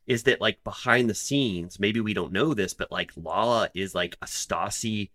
is 0.08 0.24
that 0.24 0.40
like 0.40 0.64
behind 0.64 1.10
the 1.10 1.14
scenes, 1.14 1.80
maybe 1.82 2.00
we 2.00 2.14
don't 2.14 2.32
know 2.32 2.54
this, 2.54 2.74
but 2.74 2.90
like 2.92 3.12
Lala 3.18 3.70
is 3.76 3.94
like 3.94 4.16
a 4.22 4.26
Stassi 4.26 5.10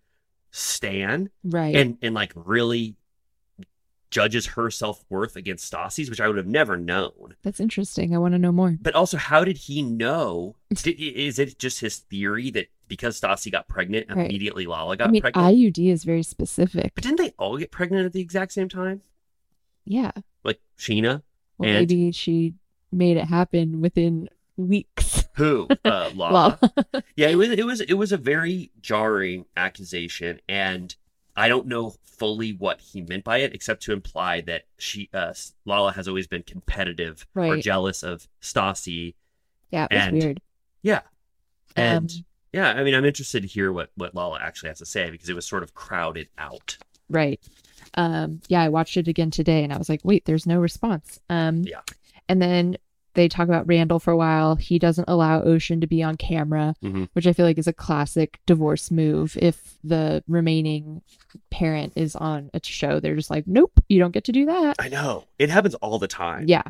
stan 0.51 1.31
right 1.45 1.75
and 1.75 1.97
and 2.03 2.15
like 2.15 2.33
really 2.37 2.95
judges 4.13 4.47
her 4.47 4.71
self 4.71 5.05
worth 5.11 5.35
against 5.35 5.73
Stassi's, 5.73 6.09
which 6.11 6.21
I 6.21 6.29
would 6.29 6.37
have 6.37 6.47
never 6.47 6.77
known. 6.77 7.35
that's 7.43 7.59
interesting 7.59 8.15
i 8.15 8.19
want 8.19 8.35
to 8.35 8.39
know 8.39 8.53
more 8.53 8.77
But 8.81 8.95
also, 8.95 9.17
how 9.17 9.43
did 9.45 9.57
he 9.57 9.83
know? 9.83 10.55
Did, 10.73 11.01
is 11.01 11.39
it 11.41 11.59
just 11.59 11.81
his 11.81 11.97
theory 11.99 12.51
that 12.53 12.67
because 12.89 13.19
Stassi 13.21 13.51
got 13.51 13.69
pregnant, 13.69 14.07
Right. 14.11 14.27
immediately 14.31 14.67
Lala 14.67 14.97
got 14.97 15.09
i 15.09 15.11
mean 15.11 15.23
pregnant? 15.23 15.57
iud 15.57 15.91
is 15.91 16.05
very 16.05 16.23
specific 16.23 16.93
But 16.95 17.03
didn't 17.05 17.19
they 17.19 17.33
all 17.39 17.57
get 17.57 17.71
pregnant 17.73 18.07
at 18.07 18.13
the 18.13 18.21
exact 18.21 18.53
same 18.53 18.69
time? 18.69 19.01
yeah 19.85 20.13
Like 20.45 20.61
Scheana, 20.79 21.23
well 21.59 21.69
And- 21.71 21.79
maybe 21.89 22.13
she 22.13 22.55
made 22.93 23.17
it 23.17 23.25
happen 23.25 23.81
within 23.81 24.29
weeks 24.57 25.25
who? 25.37 25.67
Uh, 25.85 26.11
Lala. 26.15 26.59
Lala. 26.61 27.05
yeah, 27.17 27.29
it 27.29 27.37
was 27.37 27.49
it 27.49 27.65
was 27.65 27.81
it 27.81 27.95
was 27.95 28.13
a 28.13 28.19
very 28.19 28.71
jarring 28.83 29.47
accusation, 29.57 30.41
and 30.47 30.95
I 31.37 31.49
don't 31.49 31.67
know 31.67 31.95
fully 32.05 32.53
what 32.53 32.81
he 32.81 33.01
meant 33.03 33.25
by 33.25 33.39
it, 33.39 33.55
except 33.55 33.83
to 33.85 33.93
imply 33.93 34.43
that 34.43 34.63
she 34.79 35.09
uh, 35.15 35.33
Lala 35.65 35.93
has 35.93 36.07
always 36.09 36.27
been 36.27 36.43
competitive 36.43 37.27
or 37.35 37.57
jealous 37.57 38.03
of 38.03 38.29
Stassi. 38.41 39.15
yeah 39.71 39.87
it 39.91 39.95
was 39.95 40.03
And- 40.07 40.19
weird 40.23 40.41
Yeah, 40.83 41.01
and 41.77 42.11
Um, 42.11 42.25
yeah, 42.53 42.69
I 42.73 42.85
mean, 42.85 42.95
I'm 42.95 43.05
interested 43.07 43.43
to 43.43 43.49
hear 43.49 43.73
what 43.73 43.91
what 43.97 44.15
Lala 44.15 44.39
actually 44.41 44.69
has 44.69 44.79
to 44.79 44.87
say 44.87 45.11
because 45.11 45.29
it 45.29 45.35
was 45.35 45.47
sort 45.47 45.63
of 45.63 45.73
crowded 45.75 46.29
out. 46.39 46.77
Right. 47.09 47.41
Um, 47.95 48.41
yeah, 48.49 48.63
I 48.63 48.69
watched 48.69 48.97
it 48.97 49.09
again 49.09 49.31
today 49.31 49.65
and 49.65 49.73
I 49.73 49.79
was 49.79 49.89
like, 49.89 50.01
wait, 50.05 50.25
there's 50.25 50.47
no 50.47 50.59
response. 50.61 51.19
Um, 51.31 51.63
Yeah. 51.65 51.81
And 52.29 52.41
then 52.41 52.77
they 53.15 53.29
talk 53.29 53.49
about 53.49 53.67
Randall 53.67 53.99
for 53.99 54.11
a 54.11 54.17
while. 54.17 54.55
He 54.57 54.79
doesn't 54.79 55.09
allow 55.09 55.43
Ocean 55.43 55.81
to 55.81 55.87
be 55.87 56.03
on 56.03 56.17
camera, 56.17 56.75
Mhm. 56.83 57.09
which 57.13 57.27
I 57.27 57.33
feel 57.33 57.45
like 57.47 57.59
is 57.59 57.67
a 57.67 57.73
classic 57.73 58.41
divorce 58.47 58.91
move. 58.91 59.37
If 59.41 59.79
the 59.85 60.23
remaining 60.27 61.03
parent 61.51 61.93
is 61.97 62.17
on 62.17 62.51
a 62.55 62.61
show, 62.63 63.01
they're 63.01 63.17
just 63.17 63.31
like, 63.31 63.47
nope, 63.47 63.73
you 63.89 63.99
don't 63.99 64.13
get 64.13 64.25
to 64.25 64.33
do 64.33 64.47
that. 64.47 64.77
I 64.79 64.89
know 64.89 65.25
it 65.39 65.51
happens 65.51 65.75
all 65.77 65.99
the 65.99 66.09
time. 66.09 66.47
Yeah. 66.49 66.63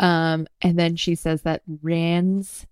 Um, 0.00 0.46
and 0.62 0.78
then 0.78 0.96
she 0.96 1.14
says 1.14 1.42
that 1.42 1.62
Rand's 1.82 2.66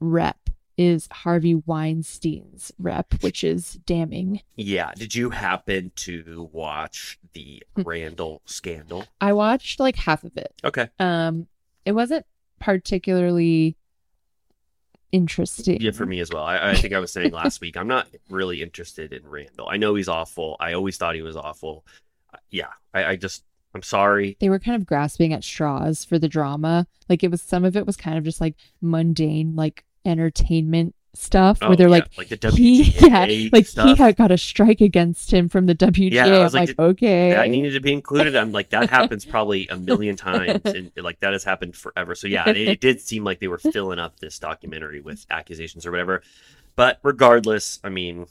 rep 0.00 0.36
is 0.76 1.08
Harvey 1.10 1.56
Weinstein's 1.56 2.70
rep, 2.78 3.14
which 3.22 3.42
is 3.42 3.74
damning. 3.84 4.42
Yeah. 4.54 4.92
Did 4.94 5.12
you 5.14 5.30
happen 5.30 5.90
to 5.96 6.48
watch 6.52 7.18
the 7.32 7.64
Hmm. 7.74 7.82
Randall 7.82 8.42
scandal? 8.44 9.06
I 9.20 9.32
watched 9.32 9.80
like 9.80 9.96
half 9.96 10.22
of 10.22 10.36
it. 10.36 10.54
Okay. 10.62 10.88
Um, 11.00 11.48
it 11.88 11.92
wasn't 11.92 12.26
particularly 12.60 13.74
interesting. 15.10 15.80
Yeah, 15.80 15.92
for 15.92 16.04
me 16.04 16.20
as 16.20 16.30
well. 16.30 16.44
I, 16.44 16.72
I 16.72 16.74
think 16.74 16.92
I 16.92 16.98
was 16.98 17.10
saying 17.10 17.32
last 17.32 17.62
week, 17.62 17.78
I'm 17.78 17.88
not 17.88 18.08
really 18.28 18.60
interested 18.60 19.14
in 19.14 19.26
Randall. 19.26 19.70
I 19.70 19.78
know 19.78 19.94
he's 19.94 20.06
awful. 20.06 20.58
I 20.60 20.74
always 20.74 20.98
thought 20.98 21.14
he 21.14 21.22
was 21.22 21.34
awful. 21.34 21.86
Uh, 22.34 22.36
Yeah, 22.50 22.68
I, 22.92 23.04
I 23.06 23.16
just, 23.16 23.42
I'm 23.74 23.82
sorry. 23.82 24.36
They 24.38 24.50
were 24.50 24.58
kind 24.58 24.76
of 24.76 24.84
grasping 24.84 25.32
at 25.32 25.44
straws 25.44 26.04
for 26.04 26.18
the 26.18 26.28
drama. 26.28 26.86
Like 27.08 27.24
it 27.24 27.30
was 27.30 27.40
some 27.40 27.64
of 27.64 27.74
it 27.74 27.86
was 27.86 27.96
kind 27.96 28.18
of 28.18 28.24
just 28.24 28.42
like 28.42 28.56
mundane, 28.82 29.56
like 29.56 29.82
entertainment 30.04 30.94
stuff 31.18 31.58
Oh, 31.60 31.68
where 31.68 31.76
they're 31.76 31.88
yeah, 31.88 31.92
like 31.92 32.18
like 32.18 32.28
the 32.28 32.50
he, 32.56 32.82
yeah, 32.82 33.48
like 33.52 33.66
he 33.66 33.94
had 33.96 34.16
got 34.16 34.30
a 34.30 34.38
strike 34.38 34.80
against 34.80 35.32
him 35.32 35.48
from 35.48 35.66
the 35.66 35.74
WGA. 35.74 36.12
Yeah, 36.12 36.26
I 36.26 36.42
was 36.42 36.54
like, 36.54 36.68
like, 36.68 36.78
okay, 36.78 37.36
I 37.36 37.48
needed 37.48 37.72
to 37.72 37.80
be 37.80 37.92
included. 37.92 38.36
I'm 38.36 38.52
like, 38.52 38.70
that 38.70 38.88
happens 38.98 39.24
probably 39.24 39.66
a 39.68 39.76
million 39.76 40.16
times, 40.16 40.64
and 40.64 40.90
like 40.96 41.20
that 41.20 41.32
has 41.32 41.44
happened 41.44 41.76
forever. 41.76 42.14
So 42.14 42.26
yeah, 42.28 42.48
it, 42.48 42.56
it 42.56 42.80
did 42.88 43.00
seem 43.00 43.24
like 43.24 43.40
they 43.40 43.48
were 43.48 43.58
filling 43.58 43.98
up 43.98 44.20
this 44.20 44.38
documentary 44.38 45.00
with 45.00 45.26
accusations 45.30 45.84
or 45.86 45.90
whatever. 45.90 46.22
But 46.76 47.00
regardless, 47.02 47.80
I 47.82 47.88
mean, 47.88 48.26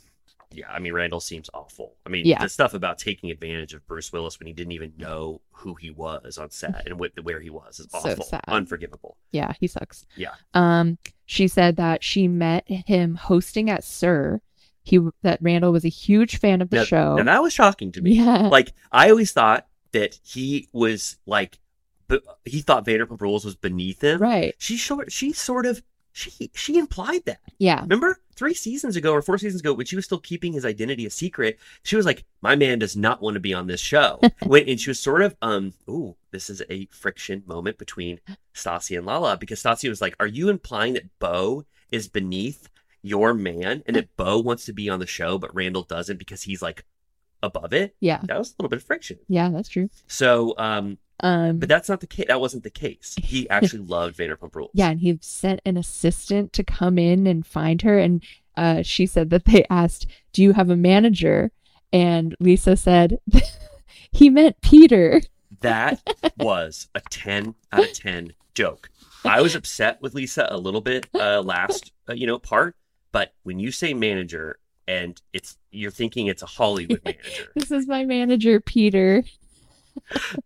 yeah, 0.52 0.70
I 0.72 0.80
mean, 0.80 0.94
Randall 0.94 1.20
seems 1.20 1.50
awful. 1.54 1.96
I 2.06 2.10
mean, 2.10 2.26
Yeah. 2.26 2.42
the 2.42 2.50
stuff 2.50 2.74
about 2.74 2.98
taking 3.00 3.32
advantage 3.32 3.74
of 3.74 3.86
Bruce 3.88 4.12
Willis 4.14 4.40
when 4.40 4.48
he 4.48 4.54
didn't 4.54 4.72
even 4.74 4.94
know 4.98 5.42
who 5.52 5.76
he 5.76 5.90
was 5.92 6.38
on 6.38 6.50
set 6.52 6.86
and 6.88 7.00
what, 7.00 7.12
where 7.24 7.40
he 7.40 7.50
was 7.50 7.80
is 7.80 7.88
So 7.92 7.98
awful, 8.00 8.24
sad. 8.24 8.44
unforgivable. 8.48 9.18
yeah, 9.32 9.54
he 9.60 9.68
sucks. 9.68 10.06
Yeah. 10.16 10.34
Um, 10.54 10.98
she 11.26 11.48
said 11.48 11.76
that 11.78 12.04
she 12.04 12.28
met 12.28 12.64
him 12.68 13.16
hosting 13.16 13.70
at 13.70 13.84
SUR. 13.84 14.42
He 14.84 15.00
that 15.22 15.40
Randall 15.42 15.74
was 15.74 15.84
a 15.84 15.90
huge 15.90 16.38
fan 16.40 16.62
of 16.62 16.70
the 16.70 16.78
Now- 16.78 16.84
show. 16.86 17.18
And 17.18 17.28
that 17.28 17.42
was 17.44 17.52
shocking 17.54 17.92
to 17.92 18.02
me. 18.02 18.14
yeah, 18.16 18.48
Like 18.48 18.72
I 18.92 19.10
always 19.10 19.34
thought 19.34 19.68
that 19.92 20.18
he 20.24 20.70
was 20.72 21.18
like, 21.26 21.60
but 22.08 22.24
he 22.46 22.62
thought 22.62 22.86
Vanderpump 22.86 23.20
Rules 23.20 23.44
was 23.44 23.56
beneath 23.58 24.02
him. 24.02 24.22
right. 24.22 24.56
She 24.60 24.78
short. 24.78 25.12
She 25.12 25.34
sort 25.34 25.66
of. 25.66 25.82
She 26.14 26.50
she 26.56 26.78
implied 26.80 27.26
that. 27.26 27.42
Yeah, 27.60 27.82
Remember 27.82 28.20
three 28.38 28.54
seasons 28.54 28.96
ago 28.96 29.12
or 29.12 29.22
four 29.22 29.38
seasons 29.38 29.62
ago 29.62 29.74
when 29.74 29.86
she 29.86 29.96
was 29.96 30.06
still 30.06 30.20
keeping 30.20 30.54
his 30.54 30.64
identity 30.66 31.06
a 31.06 31.10
secret. 31.10 31.60
She 31.84 31.96
was 31.96 32.06
like, 32.06 32.24
"My 32.42 32.56
man 32.56 32.80
does 32.80 32.96
not 32.96 33.22
want 33.22 33.34
to 33.34 33.40
be 33.40 33.54
on 33.54 33.68
this 33.68 33.82
show." 33.82 34.20
when, 34.46 34.68
and 34.70 34.80
she 34.80 34.90
was 34.90 35.00
sort 35.00 35.22
of, 35.22 35.36
um, 35.42 35.74
ooh, 35.90 36.16
this 36.32 36.50
is 36.50 36.62
a 36.70 36.86
friction 36.92 37.44
moment 37.48 37.78
between 37.78 38.20
Stassi 38.54 38.98
and 38.98 39.06
Lala 39.06 39.38
because 39.38 39.62
Stassi 39.62 39.90
was 39.90 40.02
like, 40.02 40.16
"Are 40.20 40.28
you 40.28 40.50
implying 40.50 40.94
that 40.94 41.20
Beau 41.20 41.66
is 41.92 42.08
beneath 42.08 42.70
your 43.02 43.34
man 43.34 43.84
and 43.86 43.96
that 43.96 44.16
Beau 44.18 44.40
wants 44.40 44.66
to 44.66 44.74
be 44.74 44.90
on 44.90 45.00
the 45.00 45.08
show 45.08 45.38
but 45.38 45.54
Randall 45.56 45.84
doesn't 45.84 46.18
because 46.20 46.44
he's 46.44 46.62
like 46.62 46.86
above 47.44 47.74
it?" 47.74 47.96
yeah, 48.00 48.20
That 48.24 48.38
was 48.38 48.50
a 48.52 48.54
little 48.60 48.70
bit 48.70 48.78
of 48.78 48.84
friction. 48.84 49.20
yeah. 49.28 49.50
That's 49.50 49.70
true. 49.70 49.90
So, 50.08 50.54
um, 50.58 50.98
Um, 51.22 51.58
but 51.58 51.70
that's 51.70 51.90
not 51.90 52.00
the 52.00 52.08
case. 52.08 52.26
That 52.28 52.42
wasn't 52.42 52.64
the 52.64 52.70
case. 52.70 53.16
He 53.22 53.50
actually 53.50 53.84
loved 53.84 54.18
Vanderpump 54.18 54.56
Rules. 54.56 54.72
Yeah, 54.74 54.90
and 54.90 55.00
he 55.00 55.18
sent 55.22 55.62
an 55.66 55.78
assistant 55.78 56.54
to 56.54 56.64
come 56.64 56.98
in 56.98 57.28
and 57.28 57.46
find 57.46 57.82
her. 57.82 57.98
And 57.98 58.24
uh, 58.56 58.84
she 58.84 59.06
said 59.06 59.30
that 59.32 59.46
they 59.46 59.66
asked, 59.70 60.08
Do 60.34 60.44
you 60.44 60.54
have 60.54 60.70
a 60.70 60.76
manager? 60.76 61.52
And 61.92 62.36
Lisa 62.40 62.76
said, 62.76 63.20
He 64.12 64.30
meant 64.30 64.62
Peter. 64.62 65.22
That 65.62 66.02
was 66.38 66.88
a 66.96 67.02
10 67.10 67.56
out 67.72 67.84
of 67.84 67.94
10 67.94 68.34
joke. 68.54 68.90
I 69.26 69.42
was 69.42 69.56
upset 69.56 70.02
with 70.02 70.14
Lisa 70.14 70.48
a 70.50 70.58
little 70.58 70.82
bit 70.82 71.08
uh, 71.14 71.42
last, 71.42 71.92
uh, 72.08 72.14
you 72.14 72.28
know, 72.28 72.40
part, 72.40 72.76
but 73.12 73.34
when 73.44 73.60
you 73.60 73.72
say 73.72 73.94
manager 73.94 74.60
and 74.88 75.22
it's 75.34 75.58
you're 75.72 75.92
thinking 75.92 76.28
it's 76.28 76.44
a 76.44 76.48
Hollywood 76.48 77.02
manager, 77.04 77.52
This 77.56 77.72
is 77.72 77.88
my 77.88 78.06
manager, 78.06 78.62
Peter. 78.62 79.24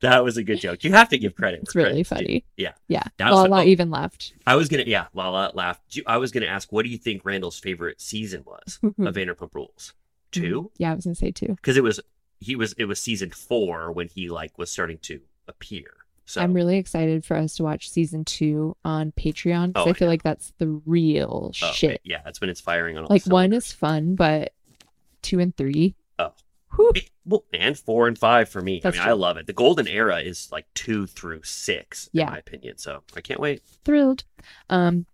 That 0.01 0.23
was 0.23 0.37
a 0.37 0.43
good 0.43 0.59
joke. 0.59 0.83
You 0.83 0.91
have 0.93 1.09
to 1.09 1.17
give 1.17 1.35
credit. 1.35 1.61
It's 1.63 1.75
really 1.75 2.03
credit's 2.03 2.09
due. 2.09 2.15
funny. 2.15 2.45
Yeah. 2.57 2.73
Yeah. 2.87 3.03
That 3.17 3.31
was- 3.31 3.49
Lala 3.49 3.63
oh. 3.63 3.67
even 3.67 3.89
laughed. 3.89 4.33
I 4.47 4.55
was 4.55 4.69
gonna, 4.69 4.83
yeah, 4.87 5.07
Lala 5.13 5.51
laughed. 5.53 5.99
I 6.07 6.17
was 6.17 6.31
gonna 6.31 6.45
ask, 6.47 6.71
what 6.71 6.83
do 6.83 6.89
you 6.89 6.97
think 6.97 7.23
Randall's 7.25 7.59
favorite 7.59 7.99
season 8.01 8.43
was 8.45 8.79
of 8.83 9.15
Vanderpump 9.15 9.53
Rules? 9.53 9.93
Mm-hmm. 10.33 10.41
Two, 10.43 10.71
Yeah, 10.77 10.91
I 10.91 10.95
was 10.95 11.03
going 11.03 11.13
to 11.13 11.19
say 11.19 11.31
two. 11.31 11.47
because 11.47 11.75
it 11.75 11.83
was 11.83 11.99
he 12.39 12.55
was 12.55 12.71
it 12.77 12.85
was 12.85 13.01
season 13.01 13.31
four 13.31 13.91
when 13.91 14.07
he 14.07 14.29
like 14.29 14.57
was 14.57 14.71
starting 14.71 14.97
to 14.99 15.19
appear. 15.47 15.87
So 16.25 16.41
I'm 16.41 16.53
really 16.53 16.77
excited 16.77 17.25
for 17.25 17.35
us 17.35 17.55
to 17.57 17.63
watch 17.63 17.89
season 17.89 18.23
two 18.23 18.77
on 18.85 19.11
Patreon 19.11 19.73
because 19.73 19.87
Oh, 19.87 19.89
I 19.89 19.93
feel 19.93 20.05
yeah. 20.05 20.09
like 20.11 20.23
that's 20.23 20.53
the 20.57 20.67
real 20.85 21.51
oh, 21.61 21.71
shit. 21.73 21.99
Yeah, 22.05 22.21
that's 22.23 22.39
when 22.39 22.49
it's 22.49 22.61
firing 22.61 22.97
on 22.97 23.03
all 23.03 23.09
Like 23.09 23.25
one 23.25 23.51
is 23.51 23.73
fun, 23.73 24.15
but 24.15 24.53
two 25.21 25.39
and 25.41 25.53
three. 25.57 25.95
Whew. 26.75 26.91
Well, 27.25 27.43
and 27.53 27.77
four 27.77 28.07
and 28.07 28.17
five 28.17 28.49
for 28.49 28.61
me. 28.61 28.79
That's 28.81 28.95
I 28.95 28.99
mean, 28.99 29.03
true. 29.03 29.11
I 29.11 29.15
love 29.15 29.37
it. 29.37 29.47
The 29.47 29.53
golden 29.53 29.87
era 29.87 30.19
is 30.19 30.49
like 30.51 30.65
two 30.73 31.05
through 31.07 31.43
six, 31.43 32.09
Yeah. 32.13 32.23
in 32.27 32.29
my 32.31 32.37
opinion. 32.39 32.77
So 32.77 33.03
I 33.15 33.21
can't 33.21 33.39
wait. 33.39 33.61
thrilled. 33.83 34.23
Um, 34.69 35.05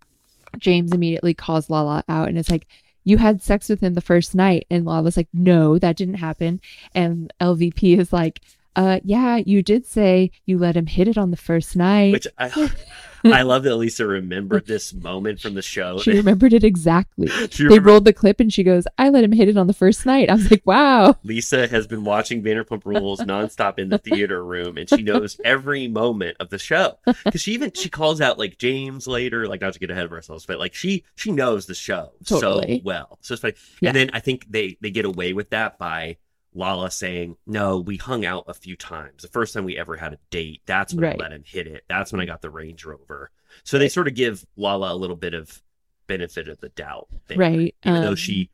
James 0.57 0.91
immediately 0.93 1.33
calls 1.33 1.69
Lala 1.69 2.03
out 2.07 2.29
and 2.29 2.37
it's 2.37 2.49
like, 2.49 2.67
"You 3.03 3.17
had 3.17 3.41
sex 3.41 3.69
with 3.69 3.81
him 3.81 3.93
the 3.95 4.01
first 4.01 4.33
night," 4.35 4.65
and 4.69 4.85
Lala's 4.85 5.17
like, 5.17 5.27
"No, 5.33 5.77
that 5.79 5.97
didn't 5.97 6.15
happen." 6.15 6.61
And 6.95 7.31
LVP 7.41 7.97
is 7.97 8.13
like, 8.13 8.41
"Uh, 8.75 8.99
yeah, 9.03 9.37
you 9.37 9.61
did 9.61 9.85
say 9.85 10.31
you 10.45 10.57
let 10.57 10.77
him 10.77 10.85
hit 10.87 11.07
it 11.07 11.17
on 11.17 11.31
the 11.31 11.37
first 11.37 11.75
night." 11.75 12.13
Which 12.13 12.27
I, 12.37 12.49
I 13.25 13.41
love 13.43 13.63
that 13.63 13.75
Lisa 13.75 14.05
remembered 14.05 14.65
this 14.65 14.93
moment 14.93 15.39
from 15.39 15.53
the 15.53 15.61
show. 15.61 15.99
She 15.99 16.11
remembered 16.11 16.53
it 16.53 16.63
exactly. 16.63 17.29
They 17.57 17.79
rolled 17.79 18.05
the 18.05 18.13
clip 18.13 18.39
and 18.39 18.51
she 18.51 18.63
goes, 18.63 18.85
I 18.97 19.09
let 19.09 19.23
him 19.23 19.31
hit 19.31 19.49
it 19.49 19.57
on 19.57 19.67
the 19.67 19.73
first 19.73 20.05
night. 20.05 20.29
I 20.29 20.33
was 20.33 20.49
like, 20.49 20.65
wow. 20.65 21.15
Lisa 21.23 21.67
has 21.67 21.87
been 21.87 22.03
watching 22.03 22.43
Vanderpump 22.43 22.85
Rules 22.85 23.19
nonstop 23.21 23.79
in 23.79 23.89
the 23.89 23.97
theater 23.97 24.43
room, 24.43 24.77
and 24.77 24.89
she 24.89 25.01
knows 25.01 25.39
every 25.43 25.87
moment 25.87 26.37
of 26.39 26.49
the 26.49 26.59
show. 26.59 26.97
Because 27.25 27.41
she 27.41 27.53
even 27.53 27.71
she 27.73 27.89
calls 27.89 28.21
out 28.21 28.37
like 28.37 28.57
James 28.57 29.07
later, 29.07 29.47
like 29.47 29.61
not 29.61 29.73
to 29.73 29.79
get 29.79 29.91
ahead 29.91 30.05
of 30.05 30.11
ourselves, 30.11 30.45
but 30.45 30.59
like 30.59 30.73
she 30.73 31.03
she 31.15 31.31
knows 31.31 31.65
the 31.65 31.75
show 31.75 32.11
Totally. 32.25 32.77
so 32.79 32.81
well. 32.83 33.17
So 33.21 33.33
it's 33.33 33.41
funny. 33.41 33.53
Yeah. 33.81 33.89
And 33.89 33.95
then 33.95 34.09
I 34.13 34.19
think 34.19 34.45
they 34.49 34.77
they 34.81 34.91
get 34.91 35.05
away 35.05 35.33
with 35.33 35.49
that 35.51 35.77
by 35.77 36.17
Lala 36.57 36.89
saying, 36.91 37.37
"No, 37.45 37.79
we 37.79 37.97
hung 37.97 38.25
out 38.25 38.45
a 38.47 38.53
few 38.53 38.75
times. 38.75 39.21
The 39.21 39.27
first 39.29 39.53
time 39.53 39.63
we 39.63 39.77
ever 39.77 39.95
had 39.95 40.13
a 40.13 40.17
date, 40.31 40.61
that's 40.65 40.93
when 40.93 41.03
Right. 41.03 41.15
I 41.15 41.23
let 41.23 41.31
him 41.31 41.43
hit 41.45 41.67
it. 41.67 41.83
That's 41.87 42.11
when 42.11 42.19
I 42.19 42.25
got 42.25 42.41
the 42.41 42.49
Range 42.49 42.83
Rover." 42.83 43.31
So 43.63 43.77
they 43.77 43.87
sort 43.89 44.07
of 44.07 44.15
give 44.15 44.45
Lala 44.57 44.93
a 44.93 44.95
little 44.97 45.15
bit 45.15 45.33
of 45.33 45.61
benefit 46.07 46.47
of 46.49 46.59
the 46.59 46.69
doubt, 46.69 47.07
there, 47.27 47.37
Right. 47.37 47.75
Even 47.85 48.01
though 48.01 48.09
um, 48.09 48.15
she 48.15 48.49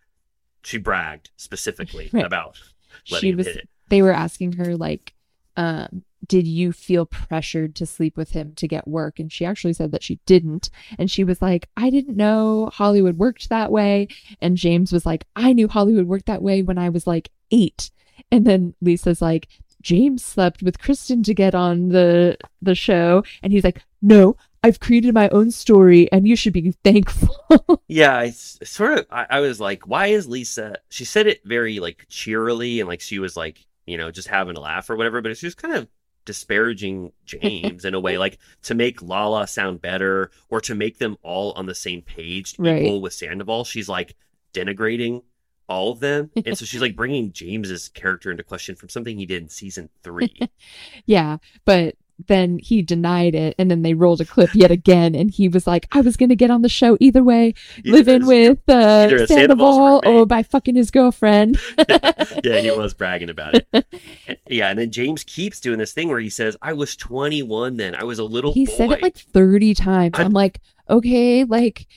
she 0.64 0.78
bragged 0.78 1.30
specifically 1.38 2.10
Right. 2.14 2.26
about 2.26 2.60
letting 3.12 3.22
she 3.28 3.30
him 3.32 3.38
was 3.38 3.48
hit 3.48 3.56
it. 3.58 3.70
they 3.90 4.02
were 4.02 4.14
asking 4.14 4.54
her 4.54 4.76
like 4.78 5.14
um 5.58 6.04
did 6.28 6.48
you 6.48 6.72
feel 6.72 7.06
pressured 7.06 7.76
to 7.76 7.86
sleep 7.86 8.18
with 8.18 8.32
him 8.32 8.54
to 8.56 8.68
get 8.68 8.88
work 8.88 9.20
and 9.20 9.32
she 9.32 9.46
actually 9.46 9.74
said 9.74 9.92
that 9.92 10.04
she 10.04 10.20
didn't 10.26 10.70
and 10.98 11.10
she 11.10 11.24
was 11.24 11.42
like 11.42 11.70
i 11.78 11.90
didn't 11.90 12.18
know 12.18 12.70
hollywood 12.74 13.18
worked 13.18 13.50
that 13.50 13.72
way 13.72 14.08
and 14.42 14.58
james 14.58 14.92
was 14.92 15.06
like 15.06 15.26
i 15.36 15.54
knew 15.54 15.68
hollywood 15.68 16.08
worked 16.08 16.26
that 16.26 16.42
way 16.42 16.62
when 16.62 16.78
i 16.78 16.90
was 16.90 17.06
like 17.08 17.30
eight 17.52 17.92
and 18.32 18.46
then 18.46 18.74
lisa's 18.82 19.22
like 19.22 19.48
james 19.82 20.24
slept 20.24 20.64
with 20.64 20.80
kristen 20.80 21.24
to 21.24 21.34
get 21.34 21.54
on 21.54 21.90
the 21.90 22.38
the 22.62 22.76
show 22.76 23.24
and 23.42 23.52
he's 23.52 23.64
like 23.64 23.84
no 24.02 24.36
i've 24.64 24.80
created 24.80 25.14
my 25.14 25.28
own 25.30 25.52
story 25.52 26.10
and 26.12 26.28
you 26.28 26.36
should 26.36 26.54
be 26.54 26.72
thankful 26.84 27.36
Yeah, 27.88 28.18
I 28.18 28.32
sort 28.32 28.98
of. 28.98 29.06
I, 29.12 29.28
I 29.30 29.40
was 29.40 29.60
like, 29.60 29.88
why 29.88 30.08
is 30.08 30.28
Lisa? 30.28 30.78
She 30.90 31.06
said 31.06 31.28
it 31.28 31.42
very 31.46 31.80
like 31.80 32.06
cheerily 32.10 32.80
and 32.80 32.90
like 32.90 33.02
she 33.02 33.20
was 33.20 33.38
like, 33.38 33.66
you 33.86 33.98
know, 33.98 34.10
just 34.10 34.28
having 34.28 34.58
a 34.58 34.60
laugh 34.60 34.90
or 34.90 34.96
whatever. 34.96 35.22
But 35.22 35.38
she 35.38 35.46
was 35.46 35.56
kind 35.56 35.76
of 35.76 35.88
disparaging 36.26 37.12
James 37.26 37.86
in 37.86 37.94
a 37.94 38.00
way, 38.00 38.18
like 38.18 38.40
to 38.64 38.76
make 38.76 39.02
Lala 39.02 39.48
sound 39.48 39.82
better 39.82 40.32
or 40.50 40.62
to 40.62 40.76
make 40.76 40.98
them 41.00 41.18
all 41.22 41.52
on 41.54 41.66
the 41.66 41.76
same 41.76 42.02
page, 42.02 42.56
Right. 42.58 42.84
equal 42.84 43.02
with 43.02 43.14
Sandoval. 43.14 43.64
She's 43.66 43.90
like 43.90 44.16
denigrating 44.54 45.24
all 45.70 45.92
of 45.92 46.00
them, 46.00 46.30
and 46.46 46.58
so 46.58 46.66
she's 46.66 46.82
like 46.82 46.96
bringing 46.96 47.32
James's 47.32 47.90
character 47.90 48.30
into 48.32 48.44
question 48.44 48.76
from 48.76 48.90
something 48.90 49.18
he 49.18 49.26
did 49.26 49.44
in 49.44 49.50
season 49.50 49.90
three. 50.04 50.34
Yeah, 51.06 51.38
but 51.66 51.96
then 52.28 52.60
he 52.60 52.82
denied 52.82 53.36
it, 53.36 53.56
and 53.58 53.70
then 53.72 53.82
they 53.82 53.94
rolled 53.94 54.22
a 54.22 54.26
clip 54.26 54.54
yet 54.54 54.72
again, 54.72 55.16
and 55.16 55.32
he 55.32 55.48
was 55.50 55.66
like, 55.68 55.88
"I 55.92 56.02
was 56.02 56.16
gonna 56.16 56.36
get 56.36 56.52
on 56.52 56.62
the 56.62 56.70
show 56.70 56.96
either 57.00 57.24
way, 57.24 57.54
living 57.84 58.24
Either- 58.24 58.26
with 58.28 58.70
uh, 58.70 59.26
Sandoval 59.28 60.02
or 60.06 60.26
by 60.26 60.44
fucking 60.44 60.76
his 60.76 60.92
girlfriend." 60.92 61.60
yeah, 62.44 62.60
he 62.60 62.72
was 62.72 62.94
bragging 62.94 63.30
about 63.30 63.56
it. 63.56 63.68
Yeah, 64.50 64.70
and 64.70 64.78
then 64.78 64.92
James 64.92 65.24
keeps 65.24 65.60
doing 65.60 65.80
this 65.80 65.94
thing 65.94 66.10
where 66.10 66.20
he 66.20 66.30
says, 66.30 66.56
"I 66.62 66.74
was 66.74 66.96
21 66.96 67.78
then. 67.78 67.96
I 67.96 68.04
was 68.04 68.20
a 68.20 68.24
little 68.24 68.54
he 68.54 68.66
boy." 68.66 68.72
said 68.74 68.92
it 68.92 69.02
like 69.02 69.16
thirty 69.18 69.74
times. 69.74 70.14
I'm- 70.16 70.28
I'm 70.28 70.34
like, 70.34 70.62
okay, 70.90 71.44
like, 71.44 71.88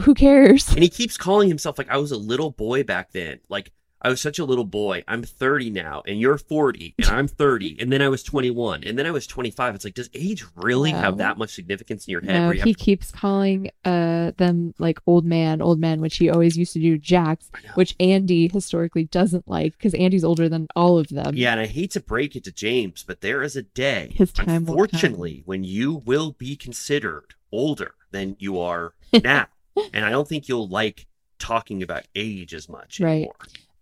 who 0.00 0.14
cares? 0.14 0.68
and 0.70 0.82
he 0.82 0.88
keeps 0.88 1.16
calling 1.16 1.48
himself 1.48 1.78
like 1.78 1.88
I 1.88 1.98
was 1.98 2.10
a 2.10 2.16
little 2.16 2.50
boy 2.50 2.82
back 2.82 3.12
then. 3.12 3.38
Like 3.48 3.70
I 4.04 4.08
was 4.08 4.20
such 4.20 4.38
a 4.40 4.44
little 4.44 4.64
boy. 4.64 5.04
I'm 5.06 5.22
30 5.22 5.70
now, 5.70 6.02
and 6.06 6.18
you're 6.20 6.36
40, 6.36 6.96
and 6.98 7.06
I'm 7.06 7.28
30, 7.28 7.76
and 7.80 7.92
then 7.92 8.02
I 8.02 8.08
was 8.08 8.22
21, 8.24 8.82
and 8.84 8.98
then 8.98 9.06
I 9.06 9.12
was 9.12 9.28
25. 9.28 9.76
It's 9.76 9.84
like, 9.84 9.94
does 9.94 10.10
age 10.12 10.44
really 10.56 10.90
have 10.90 11.18
that 11.18 11.38
much 11.38 11.50
significance 11.54 12.06
in 12.06 12.12
your 12.12 12.20
head? 12.20 12.40
No, 12.40 12.50
you 12.50 12.62
he 12.62 12.70
have 12.70 12.78
keeps 12.78 13.12
calling 13.12 13.70
uh 13.84 14.32
them 14.36 14.74
like 14.78 14.98
old 15.06 15.24
man, 15.24 15.62
old 15.62 15.78
man, 15.78 16.00
which 16.00 16.16
he 16.16 16.28
always 16.30 16.58
used 16.58 16.72
to 16.72 16.80
do 16.80 16.98
Jax, 16.98 17.50
which 17.74 17.94
Andy 18.00 18.48
historically 18.48 19.04
doesn't 19.04 19.46
like 19.48 19.72
because 19.74 19.94
Andy's 19.94 20.24
older 20.24 20.48
than 20.48 20.66
all 20.74 20.98
of 20.98 21.08
them. 21.08 21.34
Yeah, 21.36 21.52
and 21.52 21.60
I 21.60 21.66
hate 21.66 21.92
to 21.92 22.00
break 22.00 22.34
it 22.34 22.42
to 22.44 22.52
James, 22.52 23.04
but 23.06 23.20
there 23.20 23.42
is 23.42 23.54
a 23.56 23.62
day, 23.62 24.12
His 24.14 24.32
time 24.32 24.48
unfortunately, 24.68 25.42
when 25.44 25.62
you 25.64 26.02
will 26.04 26.32
be 26.32 26.56
considered 26.56 27.34
older 27.52 27.94
than 28.10 28.34
you 28.40 28.58
are 28.58 28.94
now. 29.22 29.46
and 29.94 30.04
I 30.04 30.10
don't 30.10 30.28
think 30.28 30.48
you'll 30.48 30.68
like 30.68 31.06
talking 31.38 31.82
about 31.82 32.04
age 32.14 32.52
as 32.52 32.68
much 32.68 33.00
Right. 33.00 33.12
anymore. 33.12 33.34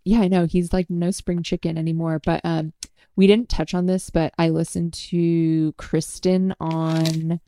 Yeah, 0.05 0.20
I 0.20 0.28
know 0.28 0.47
he's 0.47 0.72
like 0.72 0.89
no 0.90 1.10
spring 1.10 1.43
chicken 1.43 1.77
anymore. 1.78 2.20
But 2.24 2.40
um, 2.44 2.72
we 3.16 3.27
didn't 3.27 3.48
touch 3.48 3.74
on 3.74 3.86
this, 3.86 4.10
but 4.10 4.32
I 4.39 4.48
listened 4.48 4.93
to 4.94 5.72
Kristen 5.77 6.55
on 6.60 7.40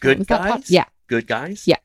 Good 0.00 0.18
was 0.18 0.26
that 0.28 0.40
pod- 0.40 0.50
guys? 0.60 0.70
Yeah, 0.70 0.84
Good 1.06 1.26
guys? 1.26 1.66
Yeah. 1.66 1.76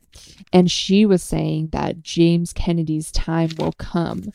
and 0.51 0.69
she 0.69 1.05
was 1.05 1.23
saying 1.23 1.69
that 1.71 2.01
James 2.01 2.51
Kennedy's 2.53 3.11
time 3.11 3.49
will 3.57 3.73
come, 3.73 4.31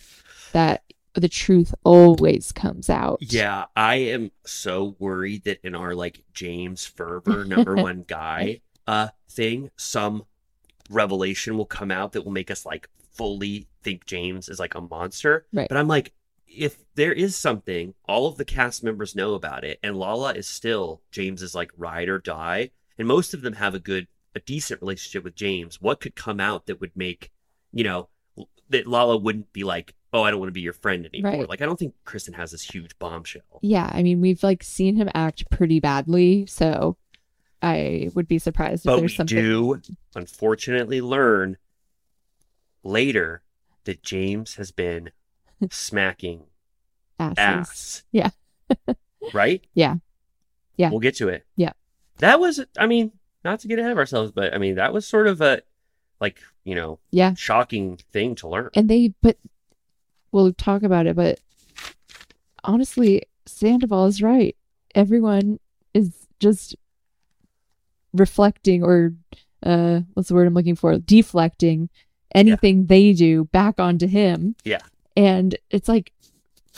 that 0.53 0.83
the 1.15 1.29
truth 1.29 1.75
always 1.85 2.51
comes 2.53 2.89
out. 2.91 3.19
Yeah, 3.21 3.67
I 3.77 3.97
am 3.97 4.31
so 4.45 4.97
worried 4.99 5.45
that 5.45 5.59
in 5.63 5.75
our 5.75 5.95
like 5.95 6.25
James 6.33 6.87
Ferber 6.87 7.45
number 7.45 7.75
one 7.91 8.05
guy 8.07 8.61
uh 8.87 9.09
thing, 9.31 9.71
some 9.77 10.25
revelation 10.91 11.57
will 11.57 11.67
come 11.67 11.91
out 11.91 12.13
that 12.13 12.25
will 12.25 12.33
make 12.33 12.51
us 12.51 12.65
like 12.67 12.89
fully 13.15 13.69
think 13.83 14.05
James 14.07 14.49
is 14.49 14.59
like 14.59 14.75
a 14.75 14.81
monster. 14.81 15.47
Right. 15.53 15.69
But 15.69 15.79
I'm 15.79 15.89
like, 15.89 16.13
if 16.47 16.79
there 16.95 17.13
is 17.13 17.37
something, 17.37 17.95
all 18.09 18.27
of 18.27 18.37
the 18.37 18.45
cast 18.45 18.85
members 18.85 19.17
know 19.17 19.35
about 19.35 19.65
it, 19.65 19.79
and 19.83 19.97
Lala 19.97 20.35
is 20.35 20.47
still 20.47 21.03
James's 21.11 21.55
like 21.55 21.71
ride 21.77 22.09
or 22.09 22.19
die, 22.19 22.71
and 22.99 23.09
most 23.09 23.35
of 23.35 23.43
them 23.43 23.55
have 23.55 23.75
a 23.75 23.81
good, 23.81 24.07
a 24.35 24.41
decent 24.41 24.81
relationship 24.81 25.25
with 25.25 25.35
James. 25.35 25.81
What 25.81 26.01
could 26.01 26.15
come 26.15 26.41
out 26.41 26.67
that 26.67 26.81
would 26.81 26.97
make, 26.97 27.33
you 27.73 27.85
know, 27.85 28.09
that 28.71 28.87
Lala 28.87 29.17
wouldn't 29.17 29.53
be 29.53 29.65
like, 29.65 29.95
oh, 30.13 30.23
I 30.23 30.31
don't 30.31 30.39
want 30.39 30.49
to 30.49 30.53
be 30.55 30.61
your 30.61 30.73
friend 30.73 31.05
anymore. 31.07 31.33
Right. 31.33 31.49
Like, 31.49 31.61
I 31.61 31.67
don't 31.67 31.79
think 31.79 31.95
Kristen 32.05 32.35
has 32.35 32.53
this 32.53 32.63
huge 32.63 32.97
bombshell. 33.01 33.43
Yeah, 33.63 33.91
I 33.93 34.03
mean 34.03 34.21
we've 34.21 34.43
like 34.43 34.63
seen 34.63 34.97
him 34.97 35.11
act 35.15 35.51
pretty 35.51 35.81
badly, 35.81 36.47
so 36.47 36.97
I 37.61 38.11
would 38.15 38.29
be 38.29 38.39
surprised 38.39 38.83
if 38.83 38.85
But 38.85 38.99
there's 38.99 39.13
we 39.13 39.17
something. 39.17 39.37
do, 39.37 39.81
unfortunately, 40.15 41.01
learn 41.01 41.57
later 42.85 43.43
that 43.85 44.03
James 44.03 44.55
has 44.57 44.71
been 44.71 45.11
smacking 45.71 46.45
asses. 47.19 47.39
ass. 47.39 48.03
Yeah. 48.13 48.31
right? 49.35 49.65
Yeah. 49.75 49.97
Yeah. 50.77 50.91
We'll 50.91 51.01
get 51.01 51.17
to 51.17 51.29
it. 51.29 51.45
Yeah. 51.57 51.73
That 52.19 52.39
was, 52.41 52.65
I 52.79 52.87
mean, 52.87 53.13
not 53.45 53.61
to 53.61 53.69
get 53.69 53.79
ahead 53.79 53.91
of 53.93 53.99
ourselves, 53.99 54.33
but 54.33 54.55
I 54.55 54.59
mean, 54.59 54.77
that 54.77 54.93
was 54.93 55.07
sort 55.07 55.27
of 55.27 55.41
a, 55.41 55.63
like, 56.21 56.39
you 56.65 56.75
know, 56.75 56.99
Yeah, 57.11 57.35
shocking 57.35 57.99
thing 58.13 58.35
to 58.37 58.49
learn. 58.49 58.71
and 58.75 58.89
they 58.89 59.13
but 59.21 59.37
we'll 60.33 60.53
talk 60.55 60.83
about 60.83 61.07
it, 61.07 61.15
but 61.17 61.41
honestly, 62.63 63.23
Sandoval 63.47 64.07
is 64.07 64.23
right. 64.23 64.57
Everyone 64.95 65.59
is 65.93 66.13
just 66.41 66.77
reflecting 68.13 68.83
or 68.85 69.13
uh 69.65 70.01
what's 70.15 70.29
the 70.29 70.35
word 70.35 70.47
I'm 70.47 70.55
looking 70.55 70.77
for? 70.77 70.97
Deflecting 70.99 71.89
anything 72.35 72.87
they 72.87 73.13
do 73.13 73.45
back 73.47 73.79
onto 73.81 74.07
him. 74.07 74.57
Yeah. 74.65 74.81
And 75.17 75.57
it's 75.71 75.89
like 75.89 76.13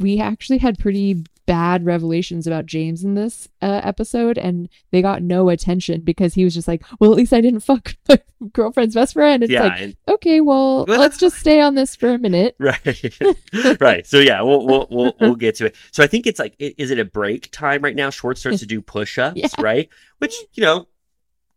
we 0.01 0.21
actually 0.21 0.59
had 0.59 0.79
pretty 0.79 1.25
bad 1.47 1.87
revelations 1.87 2.45
about 2.47 2.67
James 2.67 3.05
in 3.05 3.15
this 3.15 3.49
uh, 3.63 3.81
episode, 3.85 4.37
and 4.37 4.69
they 4.91 5.01
got 5.01 5.23
no 5.23 5.49
attention 5.49 6.01
because 6.01 6.35
he 6.35 6.45
was 6.45 6.53
just 6.53 6.67
like, 6.69 6.85
"Well, 6.99 7.13
at 7.13 7.17
least 7.17 7.33
I 7.33 7.41
didn't 7.41 7.61
fuck 7.71 7.95
my 8.09 8.21
girlfriend's 8.53 8.95
best 8.95 9.15
friend." 9.15 9.43
It's 9.43 9.53
yeah. 9.53 9.63
like, 9.63 9.81
and, 9.81 9.97
okay, 10.09 10.41
well, 10.41 10.85
Well- 10.89 11.01
let's 11.01 11.17
just 11.17 11.39
stay 11.39 11.61
on 11.61 11.75
this 11.77 11.97
for 11.97 12.09
a 12.13 12.19
minute. 12.19 12.57
right. 12.61 13.81
right. 13.81 14.07
So 14.07 14.19
yeah, 14.19 14.43
we'll, 14.43 14.67
we'll, 14.67 14.87
we'll, 14.91 15.15
we'll 15.21 15.37
get 15.37 15.55
to 15.57 15.67
it. 15.67 15.77
So 15.93 16.03
I 16.03 16.07
think 16.09 16.27
it's 16.27 16.39
like, 16.39 16.55
is 16.59 16.91
it 16.91 16.99
a 16.99 17.05
break 17.05 17.51
time 17.53 17.83
right 17.83 17.97
now? 17.97 18.11
Schwartz 18.11 18.41
starts 18.41 18.59
to 18.61 18.67
do 18.67 18.83
push-ups, 18.83 19.37
Yeah. 19.41 19.49
right? 19.59 19.89
Which, 20.19 20.35
you 20.55 20.63
know, 20.63 20.89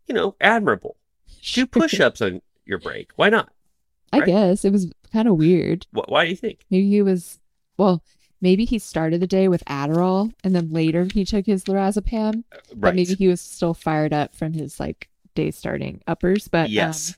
you 0.06 0.14
know, 0.14 0.36
admirable. 0.40 0.96
Do 1.52 1.66
push-ups 1.66 2.20
on 2.22 2.42
your 2.64 2.78
break. 2.78 3.10
Why 3.16 3.28
not? 3.28 3.50
I 4.12 4.18
right? 4.18 4.26
guess 4.26 4.64
it 4.64 4.72
was 4.72 4.90
kind 5.12 5.28
of 5.28 5.36
weird. 5.36 5.86
Wh- 5.92 6.08
Why 6.08 6.24
do 6.24 6.30
you 6.30 6.36
think? 6.36 6.64
Maybe 6.70 6.88
he 6.88 7.02
was, 7.02 7.38
well, 7.78 8.02
maybe 8.40 8.64
he 8.64 8.78
started 8.78 9.20
the 9.20 9.26
day 9.26 9.48
with 9.48 9.64
Adderall 9.66 10.32
and 10.42 10.54
then 10.54 10.72
later 10.72 11.06
he 11.12 11.24
took 11.24 11.46
his 11.46 11.64
lorazepam. 11.64 12.44
But 12.50 12.62
Right. 12.76 12.94
maybe 12.94 13.14
he 13.14 13.28
was 13.28 13.40
still 13.40 13.74
fired 13.74 14.12
up 14.12 14.34
from 14.34 14.52
his 14.52 14.80
like 14.80 15.08
day 15.34 15.50
starting 15.50 16.02
uppers. 16.06 16.48
But 16.48 16.70
yes. 16.70 17.16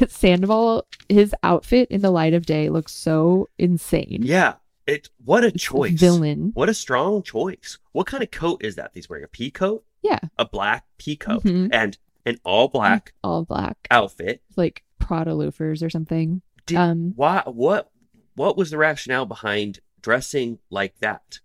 um, 0.00 0.06
Sandoval, 0.08 0.86
his 1.08 1.34
outfit 1.42 1.88
in 1.90 2.00
the 2.02 2.10
light 2.10 2.34
of 2.34 2.46
day 2.46 2.68
looks 2.68 2.92
so 2.92 3.48
insane. 3.58 4.20
Yeah. 4.22 4.54
It. 4.86 5.08
What 5.24 5.44
a 5.44 5.52
choice. 5.52 5.92
Villain. 5.98 6.50
What 6.54 6.68
a 6.68 6.74
strong 6.74 7.22
choice. 7.22 7.78
What 7.92 8.06
kind 8.06 8.22
of 8.22 8.30
coat 8.32 8.64
is 8.64 8.74
that? 8.76 8.90
He's 8.94 9.08
wearing 9.08 9.24
a 9.24 9.28
pea 9.28 9.50
coat, 9.50 9.84
Yeah. 10.02 10.18
a 10.38 10.44
black 10.44 10.84
pea 10.98 11.14
coat, 11.16 11.44
Mhm. 11.44 11.68
and 11.72 11.96
an 12.26 12.38
all 12.44 12.68
black 12.68 13.12
All 13.22 13.44
black, 13.44 13.76
outfit. 13.90 14.42
like 14.56 14.82
Prada 15.02 15.34
loafers 15.34 15.82
or 15.82 15.90
something. 15.90 16.42
Did, 16.66 16.76
Um, 16.78 17.12
why? 17.16 17.42
What? 17.46 17.90
What 18.34 18.56
was 18.56 18.70
the 18.70 18.78
rationale 18.78 19.26
behind 19.26 19.80
dressing 20.00 20.58
like 20.70 20.98
that? 21.00 21.40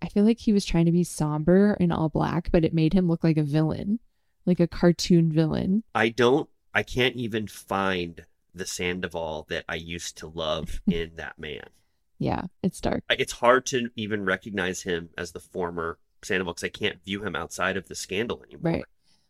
I 0.00 0.08
feel 0.08 0.24
like 0.24 0.38
he 0.38 0.52
was 0.52 0.64
trying 0.64 0.86
to 0.86 0.92
be 0.92 1.04
somber 1.04 1.76
in 1.80 1.90
all 1.92 2.08
black, 2.08 2.50
but 2.52 2.64
it 2.64 2.72
made 2.72 2.92
him 2.92 3.08
look 3.08 3.24
like 3.24 3.36
a 3.36 3.42
villain. 3.42 3.98
like 4.46 4.60
a 4.60 4.66
cartoon 4.66 5.30
villain. 5.30 5.82
I 5.94 6.08
don't. 6.08 6.48
I 6.72 6.82
can't 6.82 7.16
even 7.16 7.48
find 7.48 8.24
the 8.54 8.64
Sandoval 8.64 9.46
that 9.50 9.64
I 9.68 9.74
used 9.74 10.16
to 10.18 10.26
love 10.28 10.80
in 10.86 11.12
that 11.16 11.38
man. 11.38 11.64
Yeah, 12.18 12.44
it's 12.62 12.80
dark. 12.80 13.04
It's 13.10 13.32
hard 13.34 13.66
to 13.66 13.90
even 13.94 14.24
recognize 14.24 14.82
him 14.82 15.10
as 15.18 15.32
the 15.32 15.40
former 15.40 15.98
Sandoval 16.22 16.54
because 16.54 16.64
I 16.64 16.68
can't 16.70 17.04
view 17.04 17.22
him 17.24 17.36
outside 17.36 17.76
of 17.76 17.88
the 17.88 17.94
scandal 17.94 18.42
anymore. 18.44 18.72
Right. 18.72 18.84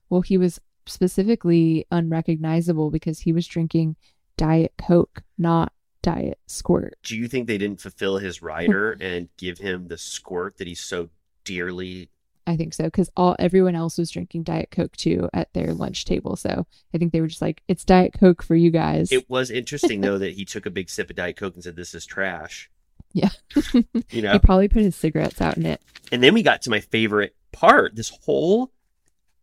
Well, 0.08 0.20
he 0.20 0.38
was 0.38 0.60
specifically 0.88 1.86
unrecognizable 1.90 2.90
because 2.90 3.20
he 3.20 3.32
was 3.32 3.46
drinking 3.46 3.96
Diet 4.36 4.72
Coke, 4.78 5.22
not 5.36 5.72
Diet 6.02 6.38
Squirt. 6.46 6.96
Do 7.02 7.16
you 7.16 7.28
think 7.28 7.46
they 7.46 7.58
didn't 7.58 7.80
fulfill 7.80 8.18
his 8.18 8.42
rider 8.42 8.92
and 9.00 9.28
give 9.36 9.58
him 9.58 9.88
the 9.88 9.98
squirt 9.98 10.58
that 10.58 10.66
he's 10.66 10.80
so 10.80 11.10
dearly? 11.44 12.10
I 12.46 12.56
think 12.56 12.72
so 12.72 12.84
because 12.84 13.10
all 13.14 13.36
everyone 13.38 13.74
else 13.74 13.98
was 13.98 14.10
drinking 14.10 14.44
Diet 14.44 14.70
Coke 14.70 14.96
too 14.96 15.28
at 15.34 15.52
their 15.52 15.74
lunch 15.74 16.06
table. 16.06 16.34
So 16.34 16.66
I 16.94 16.98
think 16.98 17.12
they 17.12 17.20
were 17.20 17.26
just 17.26 17.42
like, 17.42 17.62
"It's 17.68 17.84
Diet 17.84 18.14
Coke 18.18 18.42
for 18.42 18.56
you 18.56 18.70
guys." 18.70 19.12
It 19.12 19.28
was 19.28 19.50
interesting 19.50 20.00
though 20.00 20.16
that 20.18 20.32
he 20.32 20.46
took 20.46 20.64
a 20.64 20.70
big 20.70 20.88
sip 20.88 21.10
of 21.10 21.16
Diet 21.16 21.36
Coke 21.36 21.54
and 21.54 21.62
said, 21.62 21.76
"This 21.76 21.94
is 21.94 22.06
trash." 22.06 22.70
Yeah. 23.12 23.30
You 24.10 24.22
know. 24.22 24.32
He 24.32 24.38
probably 24.38 24.68
put 24.68 24.82
his 24.82 24.96
cigarettes 24.96 25.40
out 25.40 25.58
in 25.58 25.66
it. 25.66 25.82
And 26.10 26.22
then 26.22 26.32
we 26.32 26.42
got 26.42 26.62
to 26.62 26.70
my 26.70 26.80
favorite 26.80 27.36
part. 27.52 27.94
This 27.94 28.10
whole 28.24 28.72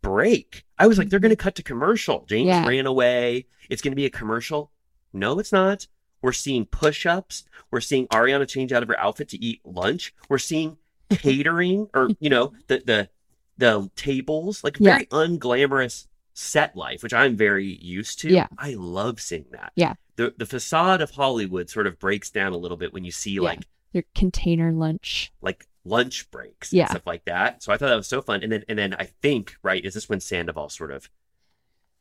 break, 0.10 0.64
I 0.78 0.88
was 0.88 0.98
like, 0.98 1.10
"They're 1.10 1.20
going 1.20 1.30
to 1.32 1.36
mm-hmm. 1.36 1.44
cut 1.44 1.56
to 1.56 1.64
commercial." 1.64 2.26
James 2.28 2.48
Yeah. 2.48 2.66
ran 2.68 2.86
away. 2.86 3.48
It's 3.70 3.82
going 3.82 3.92
to 3.92 3.96
be 3.96 4.06
a 4.06 4.10
commercial. 4.10 4.72
No, 5.14 5.40
it's 5.40 5.52
not. 5.52 5.88
We're 6.22 6.32
seeing 6.32 6.66
push-ups. 6.66 7.46
We're 7.72 7.82
seeing 7.82 8.08
Ariana 8.08 8.48
change 8.48 8.72
out 8.74 8.84
of 8.84 8.90
her 8.90 9.00
outfit 9.00 9.30
to 9.30 9.44
eat 9.44 9.62
lunch. 9.66 10.14
We're 10.30 10.38
seeing 10.38 10.78
catering, 11.10 11.90
or 11.94 12.10
you 12.20 12.30
know, 12.30 12.54
the 12.68 12.82
the 12.86 13.10
the 13.58 13.90
tables, 13.96 14.64
like 14.64 14.78
Yeah. 14.80 14.94
very 14.96 15.06
unglamorous 15.08 16.08
set 16.34 16.76
life, 16.76 17.02
which 17.04 17.14
I'm 17.14 17.36
very 17.38 17.66
used 17.82 18.20
to. 18.20 18.30
Yeah. 18.30 18.48
I 18.58 18.74
love 18.74 19.20
seeing 19.22 19.46
that. 19.52 19.72
Yeah. 19.76 19.94
The 20.18 20.34
the 20.38 20.46
facade 20.46 21.02
of 21.02 21.12
Hollywood 21.12 21.70
sort 21.70 21.88
of 21.88 21.98
breaks 22.00 22.30
down 22.30 22.54
a 22.54 22.58
little 22.58 22.78
bit 22.78 22.94
when 22.94 23.04
you 23.06 23.12
see 23.12 23.32
Yeah. 23.32 23.42
like 23.42 23.68
Their 23.94 24.04
container 24.14 24.72
lunch. 24.72 25.32
like 25.42 25.68
lunch 25.86 26.30
breaks 26.32 26.74
Yeah. 26.74 26.84
and 26.84 26.90
stuff 26.92 27.06
like 27.08 27.24
that. 27.26 27.64
So 27.64 27.72
I 27.72 27.78
thought 27.78 27.88
that 27.90 27.96
was 27.96 28.08
so 28.08 28.22
fun. 28.22 28.42
And 28.44 28.52
then 28.52 28.64
and 28.68 28.78
then 28.78 28.94
I 28.98 29.06
think, 29.22 29.56
right, 29.64 29.84
is 29.86 29.94
this 29.94 30.10
when 30.10 30.20
Sandoval 30.20 30.70
sort 30.70 30.92
of 30.92 31.10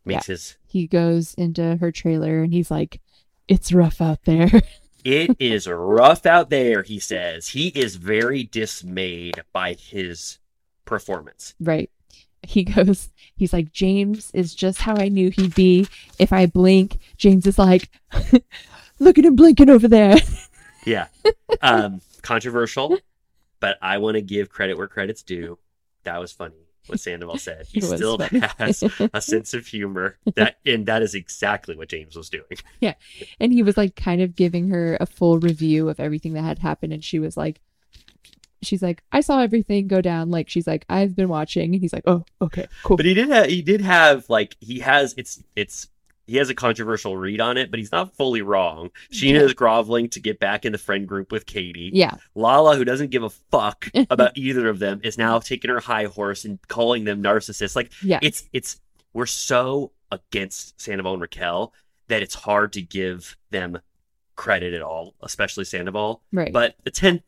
makes 0.05 0.27
his 0.27 0.57
He 0.67 0.87
goes 0.87 1.35
into 1.35 1.77
her 1.77 1.93
trailer 1.93 2.43
and 2.43 2.53
he's 2.53 2.71
like, 2.71 3.01
"It's 3.49 3.73
rough 3.73 4.01
out 4.01 4.25
there." 4.25 4.51
It 5.05 5.37
is 5.39 5.69
rough 5.69 6.25
out 6.25 6.49
there, 6.49 6.83
he 6.83 6.99
says. 6.99 7.49
He 7.49 7.69
is 7.69 7.97
very 7.97 8.43
dismayed 8.45 9.43
by 9.53 9.75
his 9.75 10.39
performance. 10.87 11.55
right. 11.61 11.91
He 12.43 12.65
goes, 12.65 13.11
he's 13.37 13.53
like, 13.53 13.71
James 13.71 14.31
is 14.33 14.55
just 14.55 14.81
how 14.81 14.97
I 14.97 15.09
knew 15.09 15.29
he'd 15.31 15.55
be. 15.55 15.87
If 16.19 16.33
I 16.33 16.47
blink, 16.47 16.99
James 17.19 17.47
is 17.47 17.59
like, 17.59 17.91
look 18.99 19.19
at 19.19 19.27
him 19.27 19.37
blinking 19.37 19.69
over 19.71 19.89
there. 19.89 20.17
Yeah. 20.87 21.07
Um 21.63 22.01
controversial, 22.23 22.99
but 23.65 23.79
I 23.81 23.97
want 23.97 24.17
to 24.17 24.21
give 24.21 24.51
credit 24.51 24.77
where 24.77 24.87
credit's 24.87 25.23
due. 25.23 25.59
That 26.03 26.21
was 26.21 26.33
funny 26.33 26.67
what 26.87 27.01
Sandoval 27.01 27.39
said. 27.39 27.65
He 27.67 27.81
still 27.81 28.19
funny. 28.19 28.43
has 28.59 28.83
a 29.15 29.21
sense 29.23 29.55
of 29.55 29.67
humor. 29.67 30.19
That 30.35 30.59
and 30.67 30.85
that 30.85 31.01
is 31.01 31.15
exactly 31.15 31.75
what 31.75 31.89
James 31.89 32.15
was 32.15 32.29
doing. 32.29 32.45
Yeah. 32.81 32.93
And 33.41 33.55
he 33.55 33.63
was 33.63 33.79
like 33.79 33.97
kind 33.97 34.21
of 34.21 34.37
giving 34.37 34.69
her 34.69 34.99
a 35.01 35.07
full 35.07 35.39
review 35.39 35.89
of 35.89 35.99
everything 35.99 36.35
that 36.35 36.43
had 36.43 36.59
happened. 36.59 36.93
And 36.93 37.03
she 37.03 37.19
was 37.19 37.39
like, 37.39 37.63
she's 38.61 38.83
like, 38.83 39.03
I 39.13 39.23
saw 39.23 39.41
everything 39.41 39.89
go 39.89 40.03
down. 40.03 40.31
Like, 40.31 40.51
she's 40.51 40.67
like, 40.67 40.85
I've 40.91 41.17
been 41.17 41.31
watching. 41.31 41.73
And 41.73 41.81
he's 41.81 41.95
like, 41.95 42.05
oh, 42.07 42.27
okay, 42.43 42.69
cool. 42.83 42.99
But 42.99 43.07
he 43.07 43.15
did 43.15 43.31
have 43.31 43.47
he 43.47 43.63
did 43.63 43.81
have 43.81 44.29
like 44.29 44.59
he 44.61 44.81
has 44.81 45.15
it's 45.17 45.43
it's 45.57 45.89
he 46.27 46.37
has 46.39 46.49
a 46.51 46.55
controversial 46.55 47.17
read 47.17 47.41
on 47.41 47.57
it, 47.57 47.71
but 47.71 47.79
he's 47.79 47.93
not 47.93 48.17
fully 48.17 48.41
wrong. 48.43 48.91
Scheana 49.13 49.41
is 49.43 49.53
groveling 49.55 50.09
to 50.11 50.21
get 50.21 50.39
back 50.41 50.65
in 50.65 50.73
the 50.73 50.79
friend 50.79 51.07
group 51.07 51.31
with 51.33 51.47
Katie. 51.47 51.91
yeah. 51.93 52.15
Lala, 52.35 52.77
who 52.77 52.85
doesn't 52.85 53.11
give 53.11 53.23
a 53.23 53.31
fuck 53.31 53.89
about 54.11 54.37
either 54.37 54.69
of 54.69 54.79
them, 54.79 55.01
is 55.05 55.19
now 55.19 55.39
taking 55.39 55.71
her 55.71 55.81
high 55.81 56.05
horse 56.07 56.45
and 56.45 56.59
calling 56.69 57.05
them 57.05 57.23
narcissists. 57.23 57.77
Like 57.77 57.93
Yeah. 58.03 58.21
it's 58.23 58.49
it's 58.53 58.81
we're 59.13 59.27
so 59.27 59.93
against 60.11 60.81
Sandoval 60.81 61.13
and 61.15 61.23
Raquel 61.23 61.73
that 62.09 62.23
it's 62.23 62.35
hard 62.35 62.73
to 62.75 62.83
give 62.83 63.37
them 63.51 63.79
credit 64.37 64.75
at 64.75 64.83
all, 64.83 65.15
especially 65.23 65.65
Sandoval. 65.65 66.23
Right. 66.33 66.53
But 66.53 66.77
the 66.85 66.91
ten 66.91 67.23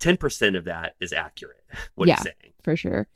ten 0.00 0.16
percent 0.16 0.56
of 0.56 0.64
that 0.64 0.96
is 1.00 1.12
accurate. 1.12 1.62
What 1.94 2.08
Yeah. 2.08 2.16
he's 2.16 2.22
saying. 2.24 2.52
for 2.62 2.76
sure. 2.76 3.06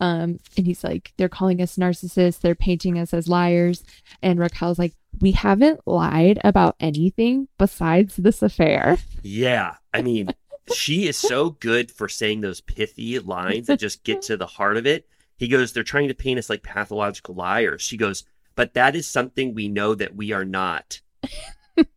Um, 0.00 0.40
and 0.56 0.66
he's 0.66 0.84
like, 0.84 1.12
they're 1.16 1.28
calling 1.28 1.62
us 1.62 1.76
narcissists, 1.76 2.40
they're 2.40 2.54
painting 2.54 2.98
us 2.98 3.14
as 3.14 3.28
liars. 3.28 3.82
And 4.22 4.38
Raquel's 4.38 4.78
like, 4.78 4.94
we 5.20 5.32
haven't 5.32 5.80
lied 5.86 6.38
about 6.44 6.76
anything 6.80 7.48
besides 7.58 8.16
this 8.16 8.42
affair. 8.42 8.98
Yeah. 9.22 9.76
I 9.94 10.02
mean, 10.02 10.34
she 10.74 11.06
is 11.06 11.16
so 11.16 11.50
good 11.50 11.90
for 11.90 12.08
saying 12.08 12.40
those 12.40 12.60
pithy 12.60 13.18
lines 13.18 13.68
that 13.68 13.78
just 13.78 14.04
get 14.04 14.22
to 14.22 14.36
the 14.36 14.46
heart 14.46 14.76
of 14.76 14.86
it. 14.86 15.08
He 15.36 15.48
goes, 15.48 15.72
They're 15.72 15.82
trying 15.82 16.08
to 16.08 16.14
paint 16.14 16.38
us 16.38 16.50
like 16.50 16.62
pathological 16.62 17.34
liars. 17.34 17.82
She 17.82 17.96
goes, 17.96 18.24
But 18.54 18.74
that 18.74 18.96
is 18.96 19.06
something 19.06 19.54
we 19.54 19.68
know 19.68 19.94
that 19.94 20.16
we 20.16 20.32
are 20.32 20.44
not. 20.44 21.00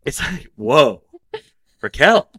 It's 0.05 0.19
like, 0.19 0.49
Whoa, 0.55 1.03
Raquel, 1.81 2.29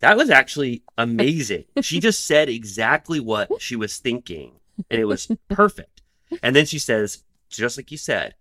that 0.00 0.16
was 0.16 0.30
actually 0.30 0.82
amazing. 0.98 1.64
She 1.80 2.00
just 2.00 2.24
said 2.24 2.48
exactly 2.48 3.20
what 3.20 3.62
she 3.62 3.76
was 3.76 3.98
thinking, 3.98 4.54
and 4.90 5.00
it 5.00 5.04
was 5.06 5.30
perfect. 5.48 6.02
And 6.42 6.54
then 6.56 6.66
she 6.66 6.78
says, 6.78 7.24
just 7.48 7.76
like 7.76 7.90
you 7.90 7.98
said, 7.98 8.34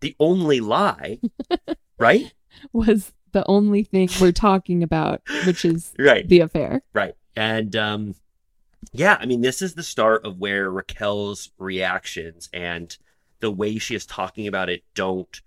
the 0.00 0.14
only 0.20 0.60
lie, 0.60 1.18
right? 1.98 2.32
Was 2.72 3.12
the 3.32 3.44
only 3.46 3.82
thing 3.84 4.08
we're 4.20 4.32
talking 4.32 4.82
about, 4.82 5.20
which 5.46 5.64
is 5.64 5.92
Right. 5.98 6.26
the 6.28 6.40
affair. 6.40 6.82
Right. 6.92 7.14
And 7.36 7.74
um 7.76 8.14
yeah, 8.92 9.16
I 9.20 9.26
mean 9.26 9.40
this 9.42 9.60
is 9.62 9.74
the 9.74 9.82
start 9.82 10.24
of 10.24 10.38
where 10.38 10.70
Raquel's 10.70 11.50
reactions 11.58 12.48
and 12.52 12.96
the 13.40 13.50
way 13.50 13.78
she 13.78 13.94
is 13.94 14.06
talking 14.06 14.46
about 14.48 14.68
it 14.68 14.82
don't 14.94 15.40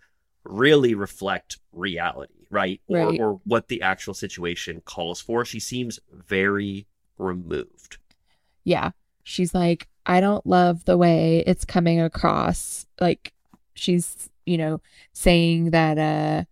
really 0.43 0.95
reflect 0.95 1.57
reality, 1.73 2.45
right? 2.49 2.81
Or 2.87 2.97
Right. 2.97 3.19
or 3.19 3.41
what 3.45 3.67
the 3.67 3.81
actual 3.81 4.13
situation 4.13 4.81
calls 4.85 5.19
for. 5.21 5.43
She 5.43 5.59
seems 5.59 5.99
very 6.11 6.87
removed. 7.17 7.97
Yeah. 8.63 8.91
She's 9.23 9.53
like, 9.53 9.87
I 10.11 10.19
don't 10.19 10.45
love 10.45 10.83
the 10.85 10.97
way 10.97 11.43
it's 11.47 11.63
coming 11.63 12.01
across. 12.01 12.85
Like, 12.99 13.31
she's, 13.75 14.29
you 14.45 14.57
know, 14.57 14.81
saying 15.13 15.71
that, 15.71 15.97
uh, 15.97 16.43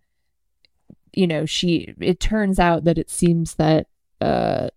you 1.13 1.27
know, 1.27 1.45
she, 1.45 1.93
it 1.99 2.19
turns 2.21 2.57
out 2.57 2.85
that 2.85 2.97
it 2.97 3.09
seems 3.09 3.55
that, 3.55 3.87
uh, 4.21 4.69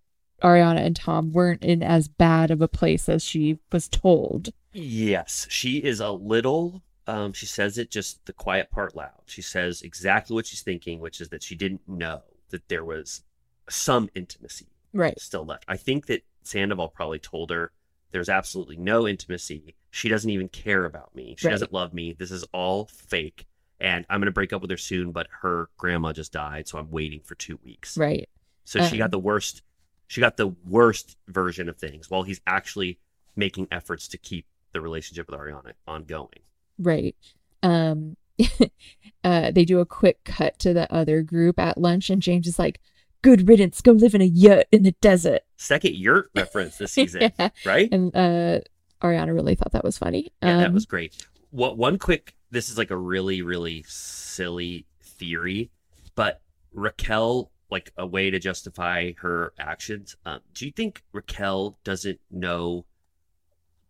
Ariana 0.42 0.84
and 0.84 0.96
Tom 0.96 1.30
weren't 1.30 1.62
in 1.62 1.84
as 1.84 2.08
bad 2.08 2.50
of 2.50 2.60
a 2.60 2.66
place 2.66 3.08
as 3.08 3.22
she 3.22 3.60
was 3.70 3.88
told. 3.88 4.48
Yes, 4.72 5.46
she 5.48 5.78
is 5.78 6.00
a 6.00 6.10
little 6.10 6.82
um 7.06 7.32
she 7.32 7.46
says 7.46 7.78
it 7.78 7.90
just 7.90 8.24
the 8.26 8.32
quiet 8.32 8.70
part 8.72 8.96
loud. 8.96 9.22
She 9.26 9.42
says 9.42 9.82
exactly 9.82 10.34
what 10.34 10.46
she's 10.46 10.62
thinking, 10.62 10.98
which 10.98 11.20
is 11.20 11.28
that 11.28 11.44
she 11.44 11.54
didn't 11.54 11.88
know 11.88 12.22
that 12.50 12.68
there 12.68 12.84
was 12.84 13.22
some 13.68 14.08
intimacy 14.16 14.66
Right. 14.92 15.18
still 15.20 15.44
left. 15.44 15.64
I 15.68 15.76
think 15.76 16.06
that 16.06 16.24
Sandoval 16.42 16.88
probably 16.88 17.20
told 17.20 17.50
her 17.50 17.70
there's 18.12 18.28
absolutely 18.28 18.76
no 18.76 19.08
intimacy. 19.08 19.74
She 19.90 20.08
doesn't 20.08 20.30
even 20.30 20.48
care 20.48 20.84
about 20.84 21.14
me. 21.14 21.34
She 21.38 21.46
Right. 21.46 21.52
doesn't 21.52 21.72
love 21.72 21.92
me. 21.92 22.12
This 22.12 22.30
is 22.30 22.44
all 22.52 22.86
fake. 22.86 23.46
And 23.80 24.06
I'm 24.08 24.20
going 24.20 24.26
to 24.26 24.32
break 24.32 24.52
up 24.52 24.62
with 24.62 24.70
her 24.70 24.76
soon, 24.76 25.10
but 25.10 25.26
her 25.40 25.68
grandma 25.76 26.12
just 26.12 26.32
died, 26.32 26.68
so 26.68 26.78
I'm 26.78 26.90
waiting 26.90 27.20
for 27.24 27.34
2 27.34 27.58
weeks. 27.64 27.96
Right. 27.96 28.28
So 28.64 28.80
she 28.86 28.92
Um. 28.94 28.98
got 28.98 29.10
the 29.10 29.18
worst 29.18 29.62
she 30.08 30.20
got 30.20 30.36
the 30.36 30.48
worst 30.66 31.16
version 31.26 31.70
of 31.70 31.78
things 31.78 32.10
while 32.10 32.22
he's 32.22 32.42
actually 32.46 32.98
making 33.34 33.66
efforts 33.70 34.06
to 34.08 34.18
keep 34.18 34.44
the 34.72 34.80
relationship 34.82 35.26
with 35.30 35.40
Ariana 35.40 35.72
ongoing. 35.86 36.40
Right. 36.78 37.16
Um, 37.62 38.18
uh, 39.24 39.50
they 39.52 39.64
do 39.64 39.78
a 39.80 39.86
quick 39.86 40.22
cut 40.24 40.58
to 40.58 40.74
the 40.74 40.92
other 40.92 41.22
group 41.22 41.58
at 41.58 41.78
lunch, 41.78 42.10
and 42.10 42.20
James 42.20 42.46
is 42.46 42.58
like, 42.58 42.80
"Good 43.22 43.48
riddance. 43.48 43.80
Go 43.80 43.92
live 43.92 44.14
in 44.14 44.20
a 44.20 44.24
yurt 44.26 44.66
in 44.72 44.82
the 44.82 44.92
desert." 45.00 45.42
Second 45.56 45.94
yurt 45.94 46.30
reference 46.34 46.76
this 46.78 46.92
season, 46.98 47.32
Yeah. 47.38 47.48
right? 47.64 47.88
And 47.92 48.14
uh, 48.14 48.60
Ariana 49.02 49.34
really 49.34 49.54
thought 49.54 49.72
that 49.72 49.84
was 49.84 49.96
funny. 49.98 50.32
Yeah, 50.42 50.58
that 50.58 50.66
Um, 50.68 50.74
was 50.74 50.86
great. 50.86 51.26
What 51.50 51.76
one 51.78 51.98
quick 51.98 52.34
this 52.50 52.68
is 52.68 52.76
like 52.76 52.90
a 52.90 52.96
really, 52.96 53.40
really 53.42 53.82
silly 53.88 54.86
theory, 55.02 55.70
but 56.14 56.42
Raquel, 56.74 57.50
like 57.70 57.92
a 57.96 58.06
way 58.06 58.30
to 58.30 58.38
justify 58.38 59.12
her 59.20 59.52
actions. 59.58 60.16
Um, 60.26 60.40
do 60.54 60.66
you 60.66 60.72
think 60.72 61.02
Raquel 61.12 61.78
doesn't 61.84 62.20
know 62.30 62.84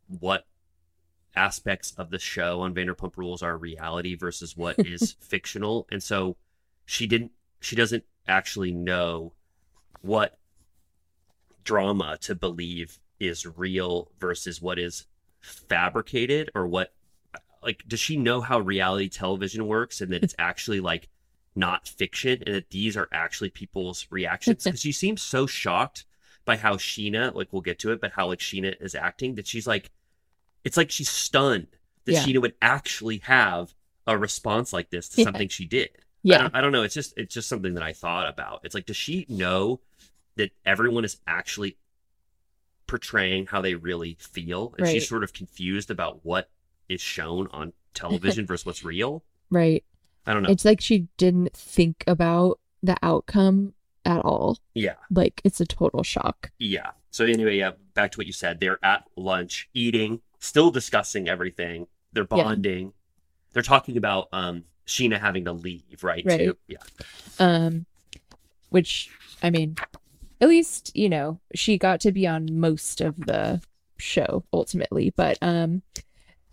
what 0.07 0.47
aspects 1.35 1.93
of 1.97 2.11
the 2.11 2.19
show 2.19 2.61
on 2.61 2.75
Vanderpump 2.75 3.17
Rules 3.17 3.43
are 3.43 3.57
reality 3.57 4.15
versus 4.15 4.57
what 4.57 4.77
is 4.87 5.17
fictional? 5.21 5.87
And 5.91 6.03
so 6.03 6.37
she 6.85 7.07
didn't 7.07 7.33
she 7.61 7.75
doesn't 7.77 8.05
actually 8.27 8.73
know 8.73 9.33
what 10.01 10.39
drama 11.65 12.19
to 12.21 12.35
believe 12.35 12.99
is 13.21 13.47
real 13.47 14.11
versus 14.19 14.61
what 14.61 14.79
is 14.79 15.07
fabricated 15.41 16.51
or 16.55 16.67
what 16.67 16.93
like 17.63 17.83
does 17.87 18.01
she 18.01 18.17
know 18.17 18.41
how 18.41 18.59
reality 18.59 19.09
television 19.09 19.67
works 19.67 20.01
and 20.01 20.13
that 20.13 20.25
it's 20.25 20.35
actually 20.39 20.81
like 20.81 21.09
not 21.55 21.87
fiction 21.87 22.43
and 22.47 22.57
that 22.57 22.71
these 22.71 22.97
are 22.97 23.09
actually 23.13 23.51
people's 23.51 24.07
reactions 24.11 24.65
because 24.65 24.81
she 24.81 24.93
seems 24.93 25.23
so 25.23 25.47
shocked 25.47 26.05
by 26.45 26.57
how 26.57 26.75
Scheana 26.75 27.33
like 27.35 27.53
we'll 27.53 27.63
get 27.63 27.79
to 27.81 27.93
it 27.93 28.01
but 28.01 28.13
how 28.13 28.27
like 28.27 28.41
Scheana 28.41 28.75
is 28.81 28.95
acting 28.95 29.37
that 29.37 29.47
she's 29.47 29.67
like 29.67 29.91
it's 30.65 30.77
like 30.77 30.91
she's 30.91 31.11
stunned 31.11 31.69
that 32.05 32.13
Yeah. 32.13 32.25
Scheana 32.25 32.41
would 32.43 32.55
actually 32.61 33.19
have 33.19 33.75
a 34.07 34.19
response 34.19 34.73
like 34.73 34.91
this 34.91 35.09
to 35.11 35.21
Yeah. 35.21 35.25
something 35.27 35.49
she 35.49 35.67
did. 35.67 35.91
I 36.25 36.29
Yeah. 36.29 36.39
don't, 36.39 36.55
I 36.55 36.61
don't 36.61 36.73
know. 36.73 36.83
It's 36.83 36.95
just 36.95 37.15
it's 37.17 37.35
just 37.35 37.49
something 37.49 37.75
that 37.75 37.83
I 37.83 37.93
thought 37.93 38.29
about. 38.29 38.61
It's 38.65 38.75
like, 38.75 38.87
does 38.87 38.97
she 38.97 39.27
know 39.29 39.81
that 40.37 40.51
everyone 40.65 41.05
is 41.05 41.19
actually 41.27 41.77
portraying 42.87 43.47
how 43.47 43.61
they 43.61 43.75
really 43.75 44.17
feel, 44.21 44.75
and 44.77 44.87
Right. 44.87 44.93
she's 44.93 45.09
sort 45.09 45.25
of 45.25 45.33
confused 45.33 45.91
about 45.91 46.25
what 46.25 46.51
is 46.89 47.01
shown 47.01 47.49
on 47.53 47.73
television 47.95 48.47
versus 48.47 48.67
what's 48.67 48.85
real? 48.85 49.25
Right. 49.51 49.85
I 50.27 50.33
don't 50.33 50.45
know. 50.45 50.49
It's 50.49 50.65
like 50.65 50.81
she 50.81 51.09
didn't 51.19 51.53
think 51.55 52.05
about 52.07 52.59
the 52.83 52.97
outcome 53.03 53.75
at 54.07 54.21
all. 54.25 54.57
yeah, 54.73 54.95
Like 55.11 55.43
it's 55.45 55.61
a 55.61 55.67
total 55.67 56.03
shock. 56.03 56.51
yeah. 56.59 56.93
So 57.11 57.27
anyway, 57.27 57.59
yeah. 57.59 57.73
Back 57.93 58.13
to 58.13 58.19
what 58.19 58.27
you 58.27 58.33
said. 58.33 58.59
They're 58.61 58.83
at 58.83 59.05
lunch, 59.15 59.69
eating, 59.75 60.23
still 60.39 60.71
discussing 60.71 61.29
everything. 61.29 61.87
They're 62.15 62.23
Yeah. 62.31 62.45
bonding. 62.45 62.95
They're 63.53 63.63
talking 63.63 63.99
about 63.99 64.29
um 64.33 64.65
Scheana 64.87 65.21
having 65.21 65.45
to 65.45 65.53
leave, 65.53 66.03
right? 66.03 66.25
Right. 66.25 66.39
Too. 66.39 66.57
Yeah. 66.69 66.79
Um 67.39 67.87
which 68.71 69.11
I 69.43 69.51
mean, 69.51 69.77
at 70.41 70.49
least, 70.49 70.97
you 70.97 71.09
know, 71.09 71.41
she 71.55 71.79
got 71.79 72.01
to 72.01 72.13
be 72.13 72.27
on 72.27 72.49
most 72.53 73.01
of 73.01 73.17
the 73.17 73.61
show 73.99 74.45
ultimately, 74.53 75.13
but 75.17 75.39
um 75.43 75.83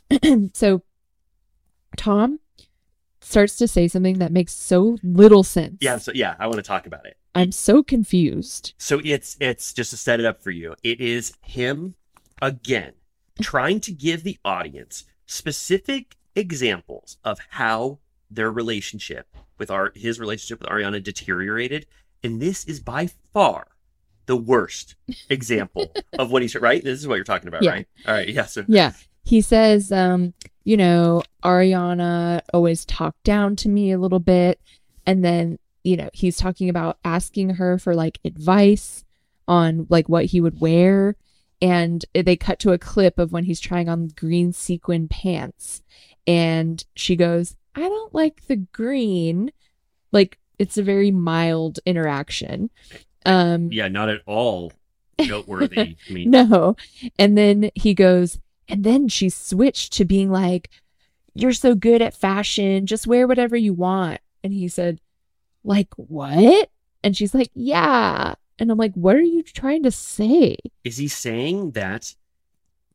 so 0.53 0.81
Tom 1.97 2.39
starts 3.21 3.57
to 3.57 3.67
say 3.67 3.87
something 3.87 4.19
that 4.19 4.31
makes 4.31 4.53
so 4.53 4.97
little 5.03 5.43
sense. 5.43 5.77
Yeah. 5.81 5.97
So 5.97 6.11
yeah, 6.13 6.35
I 6.39 6.47
want 6.47 6.57
to 6.57 6.63
talk 6.63 6.87
about 6.87 7.05
it. 7.05 7.17
I'm 7.35 7.51
so 7.51 7.83
confused. 7.83 8.73
So 8.77 9.01
it's 9.03 9.37
it's 9.39 9.73
just 9.73 9.91
to 9.91 9.97
set 9.97 10.19
it 10.19 10.25
up 10.25 10.41
for 10.41 10.51
you. 10.51 10.75
It 10.83 10.99
is 10.99 11.33
him 11.41 11.95
again 12.41 12.93
trying 13.41 13.79
to 13.81 13.91
give 13.91 14.23
the 14.23 14.37
audience 14.43 15.05
specific 15.25 16.15
examples 16.35 17.17
of 17.23 17.39
how 17.49 17.99
their 18.31 18.51
relationship 18.51 19.27
with 19.57 19.69
our 19.71 19.91
his 19.95 20.19
relationship 20.19 20.59
with 20.61 20.69
Ariana 20.69 21.01
deteriorated, 21.03 21.85
and 22.23 22.41
this 22.41 22.65
is 22.65 22.79
by 22.79 23.07
far 23.33 23.67
the 24.25 24.35
worst 24.37 24.95
example 25.29 25.91
of 26.17 26.31
what 26.31 26.41
he's 26.41 26.55
right. 26.55 26.83
This 26.83 26.99
is 26.99 27.07
what 27.07 27.15
you're 27.15 27.23
talking 27.23 27.47
about, 27.47 27.63
Yeah. 27.63 27.71
right? 27.71 27.87
All 28.07 28.13
right, 28.13 28.29
yeah. 28.29 28.45
So 28.45 28.63
Yeah. 28.67 28.93
He 29.23 29.41
says, 29.41 29.91
um, 29.91 30.33
you 30.63 30.77
know, 30.77 31.23
Ariana 31.43 32.41
always 32.53 32.85
talked 32.85 33.23
down 33.23 33.55
to 33.57 33.69
me 33.69 33.91
a 33.91 33.97
little 33.99 34.19
bit. 34.19 34.59
And 35.05 35.23
then, 35.25 35.59
you 35.83 35.97
know, 35.97 36.09
he's 36.13 36.37
talking 36.37 36.69
about 36.69 36.97
asking 37.03 37.51
her 37.51 37.77
for 37.77 37.93
like 37.95 38.19
advice 38.25 39.03
on 39.47 39.85
like 39.89 40.07
what 40.09 40.25
he 40.25 40.41
would 40.41 40.59
wear. 40.61 41.15
And 41.61 42.05
they 42.13 42.35
cut 42.37 42.59
to 42.59 42.71
a 42.71 42.77
clip 42.79 43.19
of 43.19 43.31
when 43.31 43.43
he's 43.43 43.59
trying 43.59 43.89
on 43.89 44.07
green 44.15 44.53
sequin 44.53 45.07
pants. 45.07 45.81
And 46.25 46.83
she 46.95 47.15
goes, 47.15 47.55
I 47.75 47.81
don't 47.81 48.13
like 48.13 48.47
the 48.47 48.57
green. 48.57 49.51
Like 50.11 50.39
it's 50.57 50.77
a 50.77 50.83
very 50.83 51.11
mild 51.11 51.79
interaction. 51.85 52.69
Um, 53.25 53.71
yeah, 53.71 53.87
not 53.87 54.09
at 54.09 54.21
all 54.25 54.73
noteworthy. 55.19 55.97
I 56.09 56.13
mean, 56.13 56.29
no. 56.29 56.75
And 57.17 57.37
then 57.37 57.71
he 57.75 57.93
goes, 57.93 58.39
and 58.67 58.83
then 58.83 59.07
she 59.07 59.29
switched 59.29 59.93
to 59.93 60.05
being 60.05 60.31
like, 60.31 60.69
You're 61.33 61.53
so 61.53 61.75
good 61.75 62.01
at 62.01 62.13
fashion. 62.13 62.85
Just 62.85 63.07
wear 63.07 63.27
whatever 63.27 63.55
you 63.57 63.73
want. 63.73 64.21
And 64.43 64.53
he 64.53 64.67
said, 64.67 64.99
Like, 65.63 65.89
what? 65.95 66.69
And 67.03 67.15
she's 67.15 67.33
like, 67.33 67.49
Yeah. 67.53 68.35
And 68.57 68.71
I'm 68.71 68.77
like, 68.77 68.93
What 68.93 69.15
are 69.15 69.21
you 69.21 69.43
trying 69.43 69.83
to 69.83 69.91
say? 69.91 70.57
is 70.83 70.97
he 70.97 71.07
saying 71.07 71.71
that 71.71 72.15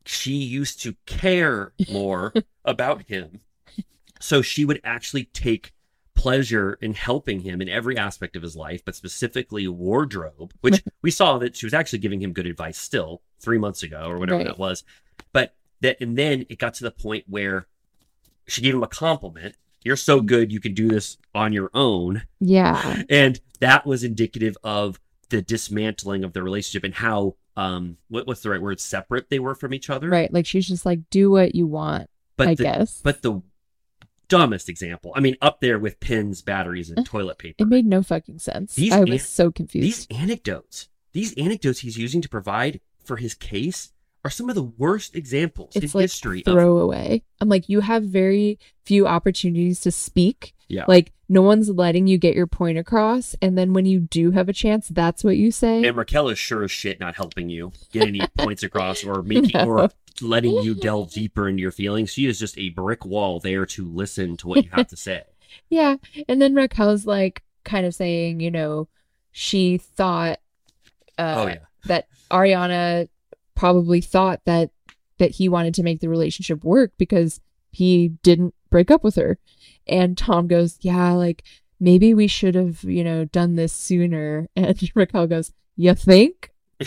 she 0.05 0.33
used 0.33 0.81
to 0.83 0.95
care 1.07 1.73
more 1.91 2.31
about 2.65 3.03
him 3.07 3.41
so 4.25 4.41
she 4.41 4.65
would 4.65 4.81
actually 4.83 5.25
take 5.25 5.71
pleasure 6.15 6.77
in 6.81 6.93
helping 6.93 7.41
him 7.41 7.61
in 7.61 7.67
every 7.69 7.97
aspect 7.97 8.35
of 8.35 8.41
his 8.41 8.55
life 8.55 8.83
but 8.85 8.95
specifically 8.95 9.67
wardrobe 9.67 10.53
which 10.61 10.81
we 11.01 11.11
saw 11.11 11.37
that 11.37 11.55
she 11.55 11.65
was 11.65 11.73
actually 11.73 11.99
giving 11.99 12.21
him 12.21 12.31
good 12.31 12.45
advice 12.47 12.77
still 12.77 13.21
three 13.39 13.57
months 13.57 13.83
ago 13.83 14.07
or 14.07 14.17
whatever 14.17 14.37
Right. 14.37 14.47
that 14.47 14.57
was 14.57 14.83
but 15.33 15.53
that 15.81 15.97
and 15.99 16.17
then 16.17 16.45
it 16.49 16.57
got 16.57 16.73
to 16.75 16.83
the 16.85 16.91
point 16.91 17.25
where 17.27 17.67
she 18.47 18.61
gave 18.61 18.73
him 18.73 18.81
a 18.83 18.87
compliment 18.87 19.55
you're 19.83 19.97
so 19.97 20.21
good 20.21 20.51
you 20.53 20.61
can 20.61 20.73
do 20.73 20.87
this 20.87 21.17
on 21.35 21.51
your 21.51 21.69
own 21.73 22.23
Yeah. 22.39 23.03
and 23.09 23.39
that 23.59 23.85
was 23.85 24.03
indicative 24.03 24.55
of 24.63 24.99
the 25.29 25.41
dismantling 25.41 26.23
of 26.23 26.31
the 26.31 26.41
relationship 26.41 26.85
and 26.85 26.93
how 26.93 27.35
um 27.57 27.97
what, 28.07 28.25
what's 28.25 28.41
the 28.41 28.49
right 28.49 28.61
word 28.61 28.79
separate 28.79 29.29
they 29.29 29.39
were 29.39 29.53
from 29.55 29.73
each 29.73 29.89
other 29.89 30.09
Right. 30.09 30.31
Like 30.31 30.45
she's 30.45 30.67
just 30.67 30.85
like, 30.85 30.99
Do 31.09 31.29
what 31.31 31.55
you 31.55 31.67
want, 31.67 32.09
but 32.37 32.47
I 32.47 32.55
the, 32.55 32.63
guess. 32.63 33.01
but 33.03 33.21
the 33.21 33.41
dumbest 34.27 34.69
example. 34.69 35.11
I 35.15 35.19
mean 35.19 35.35
up 35.41 35.59
there 35.61 35.79
with 35.79 35.99
pins 35.99 36.41
batteries 36.41 36.89
and 36.89 37.05
toilet 37.05 37.37
paper. 37.37 37.55
it 37.59 37.67
made 37.67 37.85
no 37.85 38.01
fucking 38.03 38.39
sense. 38.39 38.75
These 38.75 38.93
I 38.93 38.99
an- 38.99 39.09
was 39.09 39.27
so 39.27 39.51
these 39.51 40.07
anecdotes 40.11 40.89
these 41.13 41.33
anecdotes 41.37 41.79
he's 41.79 41.97
using 41.97 42.21
to 42.21 42.29
provide 42.29 42.81
for 43.03 43.17
his 43.17 43.33
case 43.33 43.91
are 44.25 44.29
some 44.29 44.49
of 44.49 44.55
the 44.55 44.63
worst 44.63 45.15
examples 45.15 45.75
It's 45.75 45.93
in 45.93 45.99
like 45.99 46.03
history 46.05 46.39
of 46.45 46.51
throwaway. 46.53 47.21
I'm 47.39 47.47
like, 47.47 47.69
you 47.69 47.79
have 47.81 48.03
very 48.03 48.59
few 48.85 49.05
opportunities 49.07 49.79
to 49.81 49.91
speak. 49.91 50.53
yeah 50.67 50.83
Like 50.87 51.13
no 51.29 51.41
one's 51.41 51.69
letting 51.69 52.07
you 52.07 52.17
get 52.17 52.35
your 52.35 52.47
point 52.47 52.77
across, 52.77 53.35
and 53.41 53.57
then 53.57 53.73
when 53.73 53.85
you 53.85 53.99
do 53.99 54.31
have 54.31 54.47
a 54.49 54.53
chance, 54.53 54.87
that's 54.89 55.23
what 55.23 55.37
you 55.37 55.51
say. 55.51 55.83
and 55.85 55.95
Raquel 55.97 56.29
is 56.29 56.37
sure 56.39 56.63
as 56.63 56.71
shit 56.71 56.99
not 56.99 57.15
helping 57.15 57.49
you 57.49 57.71
get 57.91 58.07
any 58.07 58.21
points 58.37 58.63
across 58.63 59.03
or 59.03 59.21
making 59.23 59.51
No. 59.53 59.65
or 59.67 59.89
letting 60.21 60.53
you 60.63 60.73
delve 60.75 61.11
deeper 61.11 61.47
into 61.49 61.61
your 61.61 61.71
feelings. 61.71 62.11
She 62.11 62.25
is 62.25 62.39
just 62.39 62.57
a 62.57 62.69
brick 62.69 63.05
wall 63.05 63.39
there 63.39 63.65
to 63.67 63.85
listen 63.87 64.37
to 64.37 64.47
what 64.47 64.63
you 64.63 64.69
have 64.73 64.87
to 64.87 64.97
say. 64.97 65.23
Yeah. 65.69 65.95
And 66.27 66.41
then 66.41 66.53
Raquel's 66.53 67.05
like 67.05 67.41
kind 67.63 67.85
of 67.85 67.95
saying, 67.95 68.41
you 68.41 68.51
know, 68.51 68.87
she 69.31 69.77
thought 69.77 70.39
uh, 71.17 71.33
oh 71.37 71.47
yeah. 71.47 71.57
that 71.85 72.07
Ariana 72.29 73.07
probably 73.55 74.01
thought 74.01 74.41
that 74.45 74.71
that 75.17 75.31
he 75.31 75.47
wanted 75.49 75.73
to 75.75 75.83
make 75.83 76.01
the 76.01 76.09
relationship 76.09 76.63
work 76.63 76.91
because 76.97 77.39
he 77.71 78.09
didn't 78.21 78.53
break 78.69 78.91
up 78.91 79.03
with 79.03 79.15
her. 79.15 79.37
And 79.87 80.17
Tom 80.17 80.47
goes, 80.47 80.77
"Yeah, 80.81 81.11
like 81.13 81.43
maybe 81.79 82.13
we 82.13 82.27
should 82.27 82.55
have, 82.55 82.83
you 82.83 83.03
know, 83.03 83.25
done 83.25 83.55
this 83.55 83.73
sooner." 83.73 84.47
And 84.55 84.91
Raquel 84.95 85.27
goes, 85.27 85.53
"You 85.75 85.93
think?" 85.95 86.51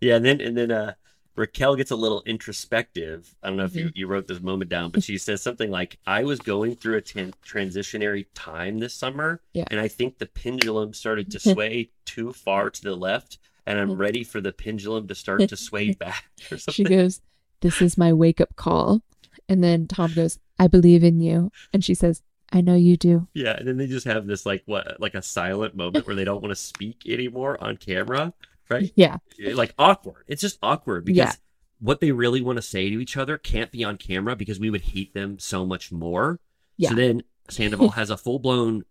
Yeah, 0.00 0.16
and 0.16 0.24
then 0.24 0.40
and 0.40 0.56
then 0.56 0.70
uh 0.70 0.94
Raquel 1.36 1.76
gets 1.76 1.90
a 1.90 1.96
little 1.96 2.22
introspective. 2.26 3.34
I 3.42 3.48
don't 3.48 3.56
know 3.58 3.64
if 3.64 3.70
Mm-hmm. 3.72 3.78
you, 3.78 3.90
you 3.94 4.06
wrote 4.08 4.26
this 4.26 4.40
moment 4.40 4.68
down, 4.70 4.90
but 4.90 5.04
she 5.04 5.16
says 5.16 5.40
something 5.42 5.70
like, 5.70 5.98
I 6.06 6.24
was 6.24 6.38
going 6.40 6.74
through 6.76 6.96
a 6.98 7.02
transitionary 7.02 8.26
time 8.34 8.78
this 8.78 8.94
summer, 8.94 9.40
Yeah. 9.54 9.64
and 9.70 9.78
I 9.80 9.88
think 9.88 10.18
the 10.18 10.26
pendulum 10.26 10.92
started 10.92 11.30
to 11.30 11.40
sway 11.52 11.90
too 12.04 12.32
far 12.32 12.68
to 12.68 12.82
the 12.82 12.96
left, 12.96 13.38
and 13.66 13.78
I'm 13.78 13.90
mm-hmm. 13.90 14.00
ready 14.00 14.24
for 14.24 14.40
the 14.40 14.52
pendulum 14.52 15.08
to 15.08 15.14
start 15.14 15.48
to 15.48 15.56
sway 15.56 15.92
back 15.98 16.24
or 16.50 16.58
something. 16.58 16.72
She 16.72 16.84
goes, 16.84 17.20
"This 17.60 17.80
is 17.82 17.98
my 17.98 18.12
wake-up 18.12 18.56
call." 18.56 19.02
And 19.48 19.62
then 19.62 19.86
Tom 19.86 20.12
goes, 20.14 20.38
"I 20.58 20.66
believe 20.66 21.04
in 21.04 21.20
you." 21.20 21.50
And 21.72 21.84
she 21.84 21.94
says, 21.94 22.22
"I 22.52 22.60
know 22.60 22.74
you 22.74 22.96
do." 22.96 23.28
Yeah, 23.34 23.56
and 23.56 23.66
then 23.66 23.76
they 23.76 23.86
just 23.86 24.06
have 24.06 24.26
this 24.26 24.46
like 24.46 24.62
what 24.66 25.00
like 25.00 25.14
a 25.14 25.22
silent 25.22 25.74
moment 25.76 26.06
where 26.06 26.16
they 26.16 26.24
don't 26.24 26.42
want 26.42 26.52
to 26.52 26.56
speak 26.56 27.02
anymore 27.06 27.62
on 27.62 27.76
camera, 27.76 28.32
right? 28.68 28.92
Yeah. 28.96 29.18
Eh, 29.42 29.54
like 29.54 29.74
awkward. 29.78 30.24
It's 30.28 30.40
just 30.40 30.58
awkward 30.62 31.04
because 31.04 31.16
Yeah. 31.16 31.32
what 31.80 32.00
they 32.00 32.12
really 32.12 32.40
want 32.40 32.56
to 32.56 32.62
say 32.62 32.88
to 32.90 33.00
each 33.00 33.16
other 33.16 33.36
can't 33.36 33.70
be 33.70 33.84
on 33.84 33.96
camera 33.96 34.36
because 34.36 34.60
we 34.60 34.70
would 34.70 34.82
hate 34.82 35.12
them 35.14 35.38
so 35.38 35.66
much 35.66 35.90
more. 35.92 36.40
Yeah. 36.76 36.90
So 36.90 36.94
then 36.94 37.22
Sandoval 37.48 37.90
has 38.00 38.10
a 38.10 38.16
full 38.16 38.38
blown 38.38 38.84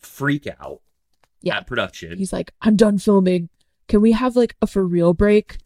freak 0.00 0.46
out 0.60 0.80
Yeah. 1.40 1.58
at 1.58 1.66
production. 1.66 2.18
He's 2.18 2.32
like, 2.32 2.52
I'm 2.60 2.76
done 2.76 2.98
filming. 2.98 3.48
Can 3.88 4.00
we 4.00 4.12
have 4.12 4.36
like 4.36 4.56
a 4.62 4.66
for 4.66 4.84
real 4.86 5.12
break? 5.14 5.58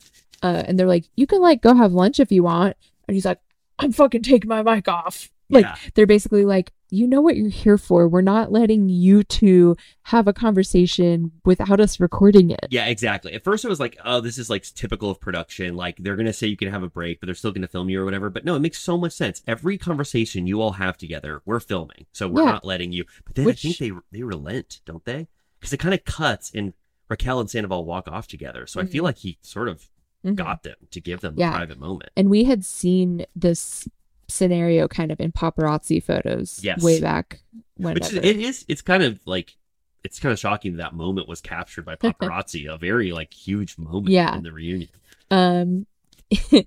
Uh, 0.42 0.62
and 0.66 0.78
they're 0.78 0.86
like, 0.86 1.04
you 1.16 1.26
can 1.26 1.40
like 1.40 1.62
go 1.62 1.74
have 1.74 1.92
lunch 1.92 2.20
if 2.20 2.30
you 2.32 2.42
want. 2.42 2.76
And 3.08 3.14
he's 3.14 3.24
like, 3.24 3.40
I'm 3.78 3.92
fucking 3.92 4.22
taking 4.22 4.48
my 4.48 4.62
mic 4.62 4.88
off. 4.88 5.30
Like 5.48 5.64
Yeah. 5.64 5.76
they're 5.94 6.06
basically 6.06 6.44
like, 6.44 6.72
you 6.90 7.06
know 7.06 7.20
what 7.20 7.36
you're 7.36 7.48
here 7.50 7.78
for. 7.78 8.06
We're 8.08 8.20
not 8.20 8.52
letting 8.52 8.88
you 8.88 9.22
two 9.24 9.76
have 10.04 10.28
a 10.28 10.32
conversation 10.32 11.32
without 11.44 11.80
us 11.80 11.98
recording 12.00 12.50
it. 12.50 12.66
Yeah, 12.70 12.86
exactly. 12.86 13.32
At 13.32 13.44
first, 13.44 13.64
it 13.64 13.68
was 13.68 13.80
like, 13.80 13.96
oh, 14.04 14.20
this 14.20 14.38
is 14.38 14.48
like 14.50 14.62
typical 14.74 15.10
of 15.10 15.20
production. 15.20 15.76
Like 15.76 15.96
they're 15.98 16.16
gonna 16.16 16.32
say 16.32 16.46
you 16.46 16.56
can 16.56 16.70
have 16.70 16.82
a 16.82 16.88
break, 16.88 17.20
but 17.20 17.26
they're 17.26 17.34
still 17.34 17.52
gonna 17.52 17.66
film 17.68 17.88
you 17.88 18.00
or 18.00 18.04
whatever. 18.04 18.30
But 18.30 18.44
no, 18.44 18.54
it 18.56 18.60
makes 18.60 18.78
so 18.78 18.96
much 18.98 19.12
sense. 19.12 19.42
Every 19.46 19.78
conversation 19.78 20.46
you 20.46 20.60
all 20.62 20.72
have 20.72 20.96
together, 20.96 21.42
we're 21.44 21.60
filming, 21.60 22.06
so 22.12 22.28
we're 22.28 22.42
Yeah. 22.44 22.52
not 22.52 22.64
letting 22.64 22.92
you. 22.92 23.04
But 23.24 23.34
then 23.36 23.44
Which- 23.46 23.64
I 23.64 23.72
think 23.72 23.78
they 23.78 23.92
they 24.18 24.22
relent, 24.22 24.80
don't 24.84 25.04
they? 25.04 25.28
Because 25.58 25.72
it 25.72 25.78
kind 25.78 25.94
of 25.94 26.04
cuts, 26.04 26.50
and 26.54 26.72
Raquel 27.08 27.40
and 27.40 27.48
Sandoval 27.50 27.84
walk 27.84 28.08
off 28.08 28.26
together. 28.26 28.66
So 28.66 28.80
I 28.80 28.84
feel 28.86 29.04
like 29.04 29.18
he 29.18 29.38
sort 29.42 29.68
of 29.68 29.88
Mhm. 30.24 30.34
got 30.34 30.62
them 30.64 30.74
to 30.90 31.00
give 31.00 31.20
them 31.20 31.34
Yeah. 31.36 31.50
a 31.50 31.54
private 31.54 31.78
moment. 31.78 32.10
And 32.16 32.28
we 32.28 32.44
had 32.44 32.64
seen 32.64 33.26
this 33.36 33.88
scenario 34.28 34.88
kind 34.88 35.12
of 35.12 35.20
in 35.20 35.30
paparazzi 35.30 36.02
photos 36.02 36.58
Yes. 36.64 36.82
way 36.82 37.00
back 37.00 37.42
Which 37.76 38.06
is, 38.06 38.14
it 38.14 38.24
is. 38.36 38.64
It's 38.68 38.82
kind 38.82 39.02
of 39.04 39.20
like 39.26 39.56
it's 40.02 40.18
kind 40.20 40.32
of 40.32 40.38
shocking 40.38 40.76
that, 40.76 40.82
that 40.82 40.94
moment 40.94 41.28
was 41.28 41.40
captured 41.40 41.84
by 41.84 41.94
paparazzi. 41.96 42.72
a 42.72 42.76
very 42.78 43.12
like 43.12 43.32
huge 43.34 43.76
moment 43.78 44.08
Yeah. 44.08 44.36
in 44.36 44.42
the 44.42 44.52
reunion. 44.52 44.88
um 45.30 45.86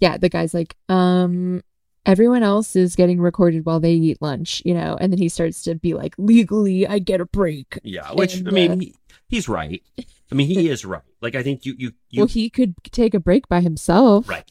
yeah 0.00 0.16
the 0.16 0.28
guy's 0.28 0.54
like 0.54 0.76
um 0.88 1.62
everyone 2.06 2.42
else 2.42 2.76
is 2.76 2.96
getting 2.96 3.20
recorded 3.20 3.64
while 3.64 3.80
they 3.80 3.92
eat 3.92 4.20
lunch 4.20 4.62
you 4.64 4.74
know 4.74 4.96
and 5.00 5.12
then 5.12 5.18
he 5.18 5.28
starts 5.28 5.62
to 5.62 5.74
be 5.74 5.94
like 5.94 6.14
legally 6.18 6.86
i 6.86 6.98
get 6.98 7.20
a 7.20 7.26
break 7.26 7.78
Yeah, 7.82 8.12
which 8.12 8.34
And, 8.36 8.48
I 8.48 8.50
mean, 8.50 8.70
uh, 8.70 8.76
he, 8.76 8.94
he's 9.28 9.48
right. 9.48 9.82
I 10.30 10.34
mean, 10.34 10.48
he 10.48 10.68
is 10.68 10.84
right. 10.84 11.02
Like 11.20 11.34
I 11.34 11.42
think 11.42 11.64
you 11.64 11.74
you 11.78 11.92
you 12.10 12.20
well 12.20 12.26
he 12.26 12.50
could 12.50 12.74
take 12.90 13.14
a 13.14 13.20
break 13.20 13.48
by 13.48 13.60
himself 13.60 14.28
right. 14.28 14.44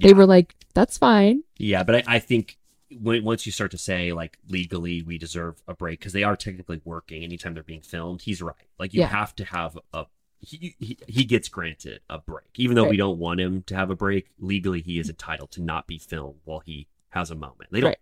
they 0.00 0.14
were 0.14 0.26
like 0.26 0.54
that's 0.74 0.96
fine 0.98 1.42
Yeah, 1.58 1.82
but 1.82 1.96
I, 1.96 2.02
I 2.06 2.18
think 2.18 2.58
when, 3.00 3.24
once 3.24 3.44
you 3.46 3.52
start 3.52 3.70
to 3.72 3.78
say 3.78 4.12
like 4.12 4.38
legally 4.48 5.02
we 5.02 5.18
deserve 5.18 5.62
a 5.66 5.74
break 5.74 5.98
because 5.98 6.12
they 6.12 6.22
are 6.24 6.36
technically 6.36 6.80
working 6.84 7.22
anytime 7.24 7.54
they're 7.54 7.62
being 7.62 7.80
filmed, 7.82 8.22
he's 8.22 8.40
right. 8.40 8.54
Like 8.78 8.94
you 8.94 9.00
Yeah. 9.00 9.08
have 9.08 9.34
to 9.36 9.44
have 9.44 9.78
a 9.92 10.06
he, 10.40 10.76
he 10.78 10.98
he 11.08 11.24
gets 11.24 11.48
granted 11.48 12.00
a 12.10 12.18
break, 12.18 12.50
even 12.56 12.76
though 12.76 12.86
we 12.86 12.98
don't 12.98 13.18
want 13.18 13.40
him 13.40 13.62
to 13.62 13.74
have 13.74 13.88
a 13.90 13.96
break. 13.96 14.28
Legally, 14.38 14.82
he 14.82 14.98
is 14.98 15.08
entitled 15.08 15.50
to 15.52 15.62
not 15.62 15.86
be 15.86 15.98
filmed 15.98 16.40
while 16.44 16.60
he 16.60 16.86
has 17.14 17.30
a 17.30 17.34
moment. 17.34 17.70
They 17.70 17.80
don't 17.80 17.88
Right. 17.90 17.98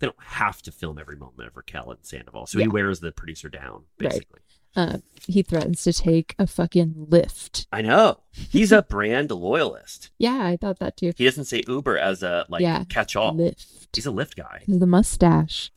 they 0.00 0.06
don't 0.06 0.22
have 0.22 0.60
to 0.62 0.72
film 0.72 0.98
every 0.98 1.16
moment 1.16 1.48
of 1.48 1.56
Raquel 1.56 1.90
and 1.90 1.98
Sandoval, 2.02 2.46
so 2.46 2.58
he 2.58 2.68
wears 2.68 3.00
the 3.00 3.10
producer 3.12 3.48
down 3.48 3.84
Right. 4.00 4.10
basically. 4.10 4.40
uh, 4.76 4.98
he 5.26 5.42
threatens 5.42 5.82
to 5.84 5.92
take 5.92 6.34
a 6.38 6.46
fucking 6.46 7.06
Lyft 7.10 7.66
I 7.72 7.82
know. 7.82 8.20
He's 8.32 8.70
a 8.70 8.82
brand 8.82 9.30
loyalist. 9.30 10.10
yeah 10.18 10.44
i 10.44 10.56
thought 10.56 10.78
that 10.80 10.96
too 10.96 11.12
He 11.16 11.24
doesn't 11.24 11.46
say 11.46 11.62
Uber 11.66 11.96
as 11.98 12.22
a 12.22 12.46
like 12.48 12.60
Yeah. 12.62 12.84
catch 12.88 13.16
all. 13.16 13.34
Lyft 13.34 13.66
He's 13.94 14.06
a 14.06 14.10
Lyft 14.10 14.36
guy. 14.36 14.62
the 14.68 14.86
mustache 14.86 15.72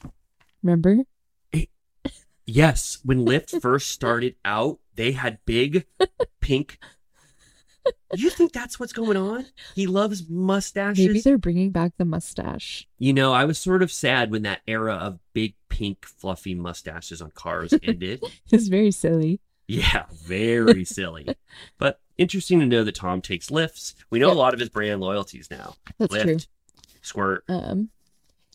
remember 0.61 1.03
Yes, 2.45 2.99
when 3.03 3.23
Lyft 3.25 3.61
first 3.61 3.89
started 3.91 4.35
out, 4.43 4.79
they 4.95 5.13
had 5.13 5.37
big 5.45 5.85
pink. 6.41 6.79
You 8.13 8.29
think 8.29 8.51
that's 8.53 8.79
what's 8.79 8.93
going 8.93 9.17
on? 9.17 9.45
He 9.75 9.87
loves 9.87 10.29
mustaches. 10.29 11.07
maybe 11.07 11.21
they're 11.21 11.37
bringing 11.37 11.71
back 11.71 11.93
the 11.97 12.05
mustache 12.05 12.87
You 12.99 13.13
know, 13.13 13.31
I 13.33 13.45
was 13.45 13.57
sort 13.57 13.81
of 13.81 13.91
sad 13.91 14.31
when 14.31 14.41
that 14.43 14.61
era 14.67 14.93
of 14.95 15.19
big 15.33 15.55
pink 15.69 16.05
fluffy 16.05 16.53
mustaches 16.53 17.21
on 17.21 17.31
cars 17.31 17.73
ended. 17.83 18.23
it's 18.51 18.67
very 18.67 18.91
silly 18.91 19.39
yeah, 19.67 20.03
very 20.25 20.83
silly. 20.97 21.33
But 21.77 22.01
interesting 22.17 22.59
to 22.59 22.65
know 22.65 22.83
that 22.83 22.95
Tom 22.95 23.21
takes 23.21 23.47
Lyfts. 23.49 23.93
We 24.09 24.19
know 24.19 24.27
Yeah. 24.27 24.33
a 24.33 24.35
lot 24.35 24.53
of 24.53 24.59
his 24.59 24.67
brand 24.67 24.99
loyalties 24.99 25.49
now. 25.49 25.75
that's 25.97 26.13
Lyft, 26.13 26.23
true 26.23 26.37
Squirt. 27.01 27.43
um 27.47 27.89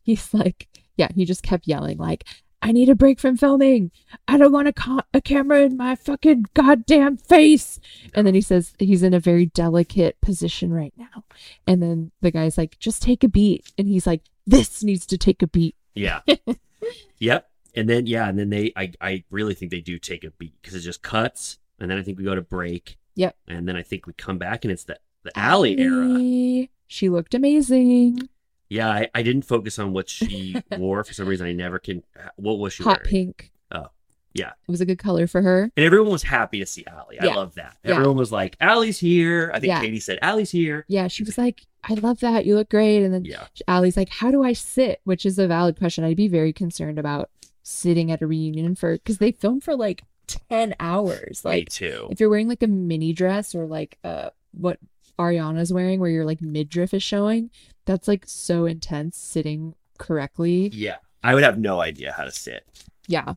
he's 0.05 0.33
like 0.35 0.69
yeah 0.97 1.09
he 1.15 1.25
just 1.25 1.43
kept 1.43 1.67
yelling 1.67 1.97
like 1.99 2.25
i 2.63 2.73
need 2.73 2.89
a 2.89 2.95
break 2.95 3.21
from 3.21 3.37
filming 3.37 3.91
i 4.29 4.37
don't 4.37 4.53
want 4.53 4.69
a, 4.69 4.73
ca- 4.73 5.05
a 5.15 5.21
camera 5.21 5.61
in 5.61 5.77
my 5.77 5.95
fucking 5.95 6.45
goddamn 6.55 7.17
face 7.17 7.79
and 8.15 8.27
then 8.27 8.35
he 8.35 8.41
says 8.41 8.75
he's 8.79 9.03
in 9.03 9.15
a 9.15 9.21
very 9.21 9.47
delicate 9.47 10.21
position 10.21 10.73
right 10.73 10.95
now 10.97 11.25
and 11.67 11.83
then 11.83 12.11
the 12.21 12.31
guy's 12.31 12.57
like 12.59 12.79
just 12.79 13.03
take 13.03 13.23
a 13.23 13.29
beat 13.29 13.73
and 13.79 13.89
he's 13.89 14.07
like 14.07 14.23
this 14.47 14.83
needs 14.83 15.05
to 15.07 15.19
take 15.19 15.43
a 15.43 15.47
beat 15.47 15.75
Yeah. 15.95 16.21
yep. 17.19 17.49
And 17.75 17.89
then 17.91 18.07
yeah, 18.07 18.29
and 18.29 18.39
then 18.39 18.49
they 18.49 18.73
I 18.75 18.93
I 19.01 19.25
really 19.31 19.53
think 19.55 19.71
they 19.71 19.81
do 19.81 19.99
take 19.99 20.25
a 20.25 20.31
beat 20.31 20.55
because 20.63 20.75
it 20.75 20.81
just 20.81 21.03
cuts, 21.03 21.59
and 21.79 21.91
then 21.91 21.99
I 21.99 22.03
think 22.03 22.17
we 22.17 22.25
go 22.25 22.35
to 22.35 22.41
break. 22.41 22.97
Yep. 23.17 23.37
And 23.49 23.69
then 23.69 23.77
I 23.77 23.83
think 23.83 24.07
we 24.07 24.15
come 24.15 24.39
back 24.39 24.65
and 24.65 24.73
it's 24.73 24.85
the 24.85 24.99
the 25.25 25.39
Ally 25.39 25.75
era. 25.77 26.69
She 26.87 27.09
looked 27.11 27.35
amazing 27.35 28.29
Yeah, 28.69 28.89
I, 28.91 29.09
I 29.15 29.23
didn't 29.23 29.43
focus 29.43 29.79
on 29.79 29.93
what 29.93 30.09
she 30.09 30.57
wore 30.79 31.05
for 31.05 31.13
some 31.15 31.27
reason. 31.29 31.47
I 31.47 31.53
never 31.53 31.79
can. 31.79 32.03
What 32.37 32.59
was 32.59 32.73
she 32.73 32.83
hot 32.83 32.99
wearing? 33.05 33.09
pink 33.11 33.53
Oh, 33.73 33.87
yeah. 34.35 34.51
it 34.51 34.71
was 34.71 34.81
a 34.81 34.87
good 34.87 34.99
color 34.99 35.27
for 35.27 35.43
her 35.43 35.71
And 35.77 35.87
everyone 35.87 36.11
was 36.13 36.23
happy 36.25 36.59
to 36.61 36.67
see 36.67 36.85
Ally. 36.87 37.17
I 37.21 37.27
Yeah. 37.27 37.35
love 37.35 37.55
that. 37.55 37.77
Yeah. 37.85 37.93
Everyone 37.93 38.17
was 38.17 38.31
like, 38.33 38.57
Ally's 38.61 38.99
here. 38.99 39.51
I 39.55 39.61
think 39.61 39.69
Yeah. 39.69 39.81
Katie 39.81 40.01
said, 40.01 40.19
Ally's 40.23 40.51
here. 40.51 40.85
yeah 40.89 41.09
she 41.09 41.23
was 41.25 41.37
like 41.39 41.63
i 41.89 41.95
love 41.95 42.19
that 42.21 42.45
you 42.47 42.57
look 42.57 42.69
great 42.69 43.05
and 43.05 43.15
then 43.15 43.25
Yeah. 43.25 43.47
Ally's 43.69 43.97
like, 43.97 44.09
how 44.09 44.31
do 44.33 44.43
I 44.43 44.53
sit? 44.53 45.01
Which 45.05 45.25
is 45.25 45.39
a 45.39 45.47
valid 45.47 45.79
question. 45.79 46.03
I'd 46.05 46.17
be 46.17 46.29
very 46.29 46.53
concerned 46.53 46.99
about 46.99 47.31
sitting 47.63 48.11
at 48.13 48.23
a 48.23 48.27
reunion 48.27 48.75
for 48.75 48.93
because 48.95 49.19
they 49.19 49.31
film 49.33 49.61
for 49.61 49.77
like 49.77 50.03
10 50.27 50.75
hours. 50.81 51.45
Me 51.45 51.51
Like, 51.51 51.69
too. 51.69 52.09
if 52.11 52.19
you're 52.19 52.29
wearing 52.31 52.49
like 52.49 52.63
a 52.65 52.67
mini 52.67 53.13
dress 53.13 53.55
or 53.55 53.67
like 53.67 53.99
uh, 54.03 54.31
what 54.53 54.79
Ariana's 55.19 55.73
wearing, 55.73 56.01
where 56.01 56.11
your 56.11 56.25
like 56.25 56.41
midriff 56.41 56.95
is 56.95 57.03
showing, 57.03 57.51
that's 57.85 58.09
like 58.09 58.25
so 58.27 58.67
intense 58.67 59.17
sitting 59.17 59.75
correctly. 59.99 60.71
Yeah. 60.73 60.97
I 61.23 61.35
would 61.35 61.43
have 61.43 61.59
no 61.59 61.81
idea 61.81 62.13
how 62.13 62.25
to 62.25 62.31
sit. 62.31 62.65
Yeah. 63.09 63.35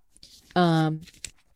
Um, 0.56 1.02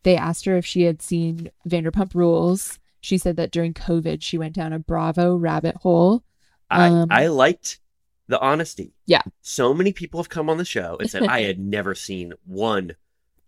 they 0.02 0.16
asked 0.16 0.44
her 0.46 0.56
if 0.56 0.66
she 0.66 0.82
had 0.82 1.02
seen 1.02 1.50
Vanderpump 1.68 2.14
Rules. 2.14 2.78
She 3.00 3.18
said 3.18 3.36
that 3.36 3.50
during 3.50 3.74
COVID, 3.74 4.22
she 4.22 4.38
went 4.38 4.54
down 4.54 4.72
a 4.72 4.78
Bravo 4.78 5.36
rabbit 5.36 5.76
hole. 5.76 6.24
I 6.70 6.88
Um, 6.88 7.08
I 7.10 7.26
liked 7.28 7.80
the 8.28 8.40
honesty. 8.40 8.94
Yeah. 9.06 9.22
So 9.42 9.74
many 9.74 9.92
people 9.92 10.18
have 10.20 10.28
come 10.28 10.48
on 10.48 10.56
the 10.56 10.64
show 10.64 10.96
and 10.98 11.10
said 11.10 11.22
I 11.28 11.42
had 11.42 11.58
never 11.58 11.94
seen 11.94 12.32
one 12.44 12.96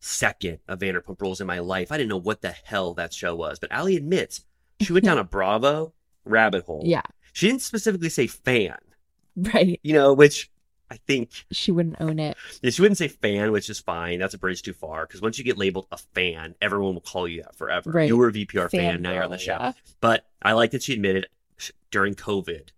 second 0.01 0.59
of 0.69 0.79
Vanderpump 0.79 1.21
Rules 1.21 1.41
in 1.41 1.47
my 1.47 1.59
life. 1.59 1.91
I 1.91 1.97
didn't 1.97 2.11
know 2.11 2.19
what 2.19 2.43
the 2.43 2.51
hell 2.51 2.95
that 2.95 3.13
show 3.13 3.35
was. 3.35 3.59
But 3.59 3.73
Ally 3.73 3.93
admits 3.93 4.45
she 4.81 4.93
went 4.93 5.05
down 5.07 5.19
a 5.19 5.25
Bravo 5.25 5.95
rabbit 6.27 6.65
hole. 6.65 6.83
Yeah. 6.85 7.03
She 7.33 7.49
didn't 7.49 7.63
specifically 7.63 8.09
say 8.09 8.27
fan, 8.27 8.77
Right. 9.37 9.81
you 9.83 9.93
know, 9.93 10.13
which 10.15 10.51
I 10.91 10.97
think 11.07 11.31
She 11.51 11.73
wouldn't 11.73 11.97
own 12.01 12.19
it. 12.19 12.37
yeah, 12.63 12.71
she 12.71 12.81
wouldn't 12.81 12.99
say 12.99 13.09
fan, 13.09 13.51
which 13.53 13.69
is 13.69 13.81
fine. 13.81 14.19
That's 14.21 14.35
a 14.35 14.39
bridge 14.39 14.63
too 14.63 14.73
far 14.73 15.05
because 15.07 15.21
once 15.21 15.39
you 15.39 15.45
get 15.45 15.59
labeled 15.59 15.87
a 15.91 15.99
fan, 15.99 16.55
everyone 16.63 16.95
will 16.95 17.01
call 17.01 17.27
you 17.27 17.43
that 17.43 17.57
forever. 17.57 17.91
Right. 17.91 18.09
You 18.09 18.17
were 18.17 18.29
a 18.29 18.33
VPR 18.33 18.71
fan, 18.71 19.03
now 19.03 19.13
you're 19.13 19.25
on 19.25 19.31
the 19.31 19.39
show. 19.39 19.53
yeah. 19.59 19.73
But 20.01 20.27
I 20.43 20.53
like 20.53 20.71
that 20.71 20.83
she 20.83 20.93
admitted 20.93 21.27
during 21.91 22.15
COVID, 22.15 22.69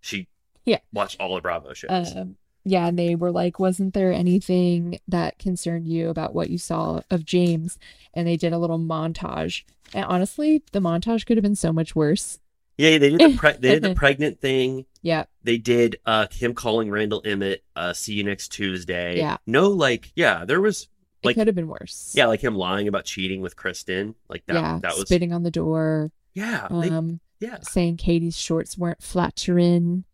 she 0.00 0.28
Yeah. 0.64 0.78
watched 0.92 1.20
all 1.20 1.34
the 1.34 1.40
Bravo 1.40 1.72
shows. 1.74 2.14
Um, 2.16 2.36
yeah, 2.64 2.86
and 2.88 2.98
they 2.98 3.14
were 3.14 3.30
like, 3.32 3.58
wasn't 3.60 3.94
there 3.94 4.12
anything 4.12 4.98
that 5.08 5.38
concerned 5.38 5.86
you 5.86 6.08
about 6.08 6.34
what 6.34 6.50
you 6.50 6.58
saw 6.58 7.00
of 7.10 7.24
James? 7.24 7.78
And 8.14 8.26
they 8.26 8.36
did 8.36 8.52
a 8.52 8.58
little 8.58 8.78
montage. 8.78 9.62
And 9.94 10.04
honestly, 10.04 10.62
the 10.72 10.80
montage 10.80 11.26
could 11.26 11.36
have 11.36 11.44
been 11.44 11.54
so 11.54 11.72
much 11.72 11.94
worse. 11.94 12.38
Yeah, 12.78 12.98
they 12.98 13.10
did 13.10 13.20
the 13.20 13.36
pre- 13.36 13.52
they 13.52 13.70
did 13.74 13.82
the 13.82 13.94
pregnant 13.94 14.40
thing. 14.40 14.84
Yeah, 15.02 15.24
They 15.44 15.56
did 15.58 15.96
uh 16.04 16.26
him 16.30 16.54
calling 16.54 16.90
Randall 16.90 17.22
Emmett, 17.24 17.62
uh, 17.76 17.92
see 17.92 18.14
you 18.14 18.24
next 18.24 18.48
Tuesday. 18.48 19.18
Yeah. 19.18 19.36
No, 19.46 19.68
like 19.68 20.10
yeah, 20.16 20.44
there 20.44 20.60
was 20.60 20.88
it 21.22 21.26
like 21.28 21.36
could 21.36 21.46
have 21.46 21.54
been 21.56 21.68
worse. 21.68 22.12
yeah, 22.16 22.26
like 22.26 22.40
him 22.40 22.54
lying 22.56 22.88
about 22.88 23.04
cheating 23.04 23.40
with 23.40 23.56
Kristen. 23.56 24.14
Like 24.28 24.44
that 24.46 24.54
yeah, 24.54 24.78
that 24.82 24.94
was 24.94 25.02
spitting 25.08 25.32
on 25.32 25.42
the 25.44 25.50
door, 25.50 26.10
yeah, 26.34 26.66
they- 26.70 26.90
um, 26.90 27.20
yeah. 27.40 27.58
saying 27.62 27.98
Katie's 27.98 28.36
shorts 28.36 28.76
weren't 28.76 29.02
flattering. 29.02 30.04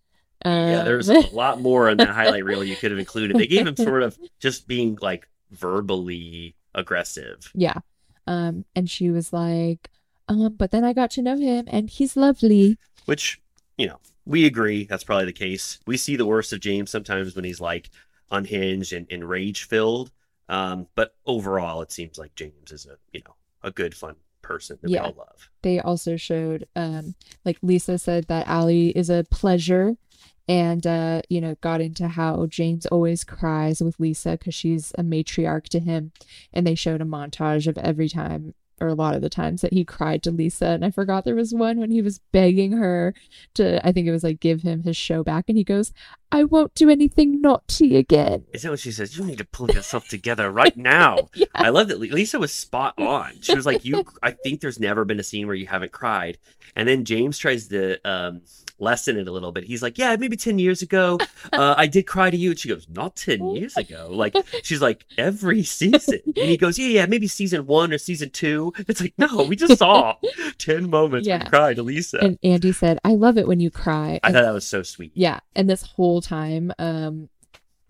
Um, 0.45 0.53
Yeah, 0.69 0.83
there's 0.83 1.09
a 1.11 1.21
lot 1.35 1.61
more 1.61 1.89
in 1.89 1.97
that 1.99 2.09
highlight 2.11 2.45
reel 2.45 2.63
you 2.65 2.77
could 2.77 2.91
have 2.91 2.99
included. 3.01 3.37
They 3.37 3.47
gave 3.47 3.67
him 3.67 3.77
sort 3.77 4.03
of 4.03 4.19
just 4.41 4.67
being 4.69 4.99
like 5.01 5.29
verbally 5.51 6.55
aggressive. 6.75 7.51
yeah. 7.55 7.79
Um, 8.27 8.65
and 8.77 8.89
she 8.89 9.11
was 9.11 9.33
like, 9.33 9.91
um, 10.29 10.55
but 10.57 10.71
then 10.71 10.85
I 10.85 10.93
got 10.93 11.11
to 11.13 11.23
know 11.23 11.37
him 11.37 11.65
and 11.69 11.91
he's 11.91 12.17
lovely. 12.17 12.79
which 13.07 13.41
you 13.79 13.87
know 13.87 13.99
we 14.25 14.47
agree 14.47 14.85
that's 14.85 15.05
probably 15.05 15.25
the 15.27 15.33
case 15.33 15.81
we 15.87 15.97
see 15.97 16.15
the 16.17 16.27
worst 16.27 16.53
of 16.53 16.61
james 16.61 16.91
sometimes 16.91 17.35
when 17.35 17.45
he's 17.45 17.61
like 17.61 17.91
unhinged 18.31 18.93
and, 18.93 19.07
and 19.11 19.29
rage 19.29 19.65
filled 19.65 20.11
um, 20.49 20.87
but 20.95 21.15
overall 21.27 21.83
it 21.83 21.91
seems 21.91 22.19
like 22.19 22.35
james 22.35 22.71
is 22.71 22.87
a 22.87 22.97
you 23.13 23.21
know 23.27 23.35
a 23.63 23.71
good 23.71 23.95
fun 23.95 24.15
person 24.43 24.79
that 24.83 24.91
Yeah. 24.91 25.03
we 25.03 25.07
all 25.09 25.15
love 25.19 25.49
they 25.63 25.81
also 25.81 26.17
showed 26.17 26.67
um 26.77 27.15
like 27.45 27.59
Lisa 27.63 27.97
said 27.99 28.27
that 28.29 28.47
Ally 28.49 28.93
is 28.95 29.09
a 29.11 29.25
pleasure 29.31 29.97
and 30.49 30.85
uh 30.87 31.23
you 31.29 31.41
know 31.41 31.55
got 31.61 31.81
into 31.81 32.09
how 32.09 32.47
James 32.47 32.85
always 32.87 33.23
cries 33.25 33.81
with 33.81 33.99
Lisa 34.01 34.37
cuz 34.37 34.55
she's 34.55 34.93
a 34.99 35.03
matriarch 35.03 35.69
to 35.71 35.79
him 35.81 36.11
and 36.53 36.67
they 36.67 36.75
showed 36.75 37.01
a 37.01 37.05
montage 37.05 37.67
of 37.69 37.79
every 37.79 38.09
time 38.09 38.55
or 38.81 38.89
a 38.89 38.95
lot 38.95 39.15
of 39.15 39.23
the 39.23 39.31
times 39.31 39.61
that 39.61 39.73
he 39.73 39.85
cried 39.85 40.23
to 40.23 40.31
Lisa 40.31 40.67
and 40.67 40.85
I 40.85 40.91
forgot 40.91 41.25
there 41.25 41.35
was 41.35 41.55
one 41.55 41.79
when 41.79 41.91
he 41.91 42.03
was 42.03 42.21
begging 42.33 42.73
her 42.73 43.15
to 43.55 43.87
I 43.87 43.93
think 43.93 44.07
it 44.07 44.13
was 44.13 44.25
like 44.25 44.41
give 44.41 44.63
him 44.63 44.83
his 44.83 44.97
show 44.97 45.23
back 45.23 45.45
and 45.49 45.57
he 45.57 45.65
goes 45.65 45.93
I 46.35 46.45
won't 46.45 46.75
do 46.75 46.89
anything 46.89 47.43
naughty 47.43 47.99
again. 47.99 48.47
Is 48.55 48.63
that 48.63 48.71
what 48.71 48.81
she 48.81 48.91
says? 48.91 49.19
You 49.19 49.25
need 49.27 49.37
to 49.37 49.45
pull 49.45 49.71
yourself 49.71 50.09
together 50.09 50.51
right 50.51 50.77
now. 50.77 51.17
Yeah. 51.35 51.47
i 51.55 51.71
love 51.71 51.89
that 51.89 51.99
lisa 51.99 52.39
was 52.39 52.53
spot 52.53 52.95
on. 52.99 53.33
She 53.41 53.55
was 53.55 53.67
like 53.67 53.85
you 53.85 54.05
i 54.23 54.31
think 54.31 54.61
there's 54.61 54.79
never 54.79 55.05
been 55.05 55.19
a 55.21 55.23
scene 55.23 55.47
where 55.47 55.57
you 55.57 55.67
haven't 55.67 55.93
cried. 55.93 56.39
And 56.77 56.89
then 56.89 57.05
james 57.05 57.39
tries 57.39 57.69
to 57.69 57.99
um, 58.09 58.43
lessen 58.79 59.19
it 59.19 59.29
a 59.29 59.33
little 59.33 59.53
bit. 59.53 59.65
He's 59.65 59.83
like 59.83 59.99
yeah 59.99 60.17
maybe 60.17 60.37
10 60.37 60.59
years 60.59 60.83
ago 60.83 61.19
uh, 61.53 61.75
i 61.77 61.87
did 61.87 62.07
cry 62.07 62.31
to 62.31 62.37
you. 62.37 62.51
And 62.51 62.59
she 62.59 62.69
goes 62.69 62.87
not 62.89 63.17
10 63.17 63.55
years 63.55 63.77
ago. 63.77 64.09
Like 64.11 64.35
she's 64.63 64.81
like 64.83 65.05
every 65.19 65.63
season. 65.63 66.21
And 66.27 66.37
he 66.37 66.57
goes 66.57 66.79
yeah 66.79 66.89
yeah 66.89 67.07
maybe 67.07 67.27
season 67.27 67.67
one 67.67 67.93
or 67.93 67.99
season 67.99 68.31
two 68.31 68.62
it's 68.77 69.01
like 69.01 69.15
no 69.19 69.43
we 69.45 69.57
just 69.57 69.79
saw 69.79 70.15
10 70.59 70.89
moments 70.91 71.27
Yeah. 71.27 71.43
you 71.45 71.49
cried 71.51 71.77
to 71.77 71.83
lisa 71.83 72.19
and 72.23 72.39
Andy 72.43 72.73
said 72.73 72.99
I 73.05 73.15
love 73.15 73.37
it 73.39 73.47
when 73.49 73.61
you 73.61 73.71
cry 73.71 74.21
i 74.23 74.31
thought 74.33 74.43
that 74.43 74.53
was 74.55 74.67
so 74.67 74.83
sweet 74.83 75.13
Yeah, 75.15 75.41
and 75.57 75.69
this 75.69 75.83
whole 75.83 76.21
time, 76.23 76.73
um, 76.79 77.29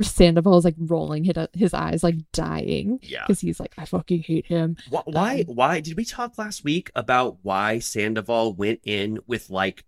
is 0.00 0.18
like 0.64 0.74
rolling 0.78 1.22
his, 1.24 1.36
his 1.52 1.74
eyes, 1.74 2.02
like 2.02 2.16
dying 2.32 2.98
Yeah. 3.02 3.22
because 3.26 3.40
he's 3.40 3.60
like, 3.60 3.72
I 3.78 3.84
fucking 3.84 4.22
hate 4.22 4.46
him. 4.46 4.76
Why, 4.90 5.02
why? 5.04 5.44
Um, 5.48 5.54
Why 5.54 5.80
did 5.80 5.96
we 5.96 6.04
talk 6.04 6.38
last 6.38 6.64
week 6.64 6.90
about 6.96 7.38
why 7.42 7.78
Sandoval 7.78 8.54
went 8.54 8.80
in 8.84 9.20
with 9.26 9.48
like 9.50 9.84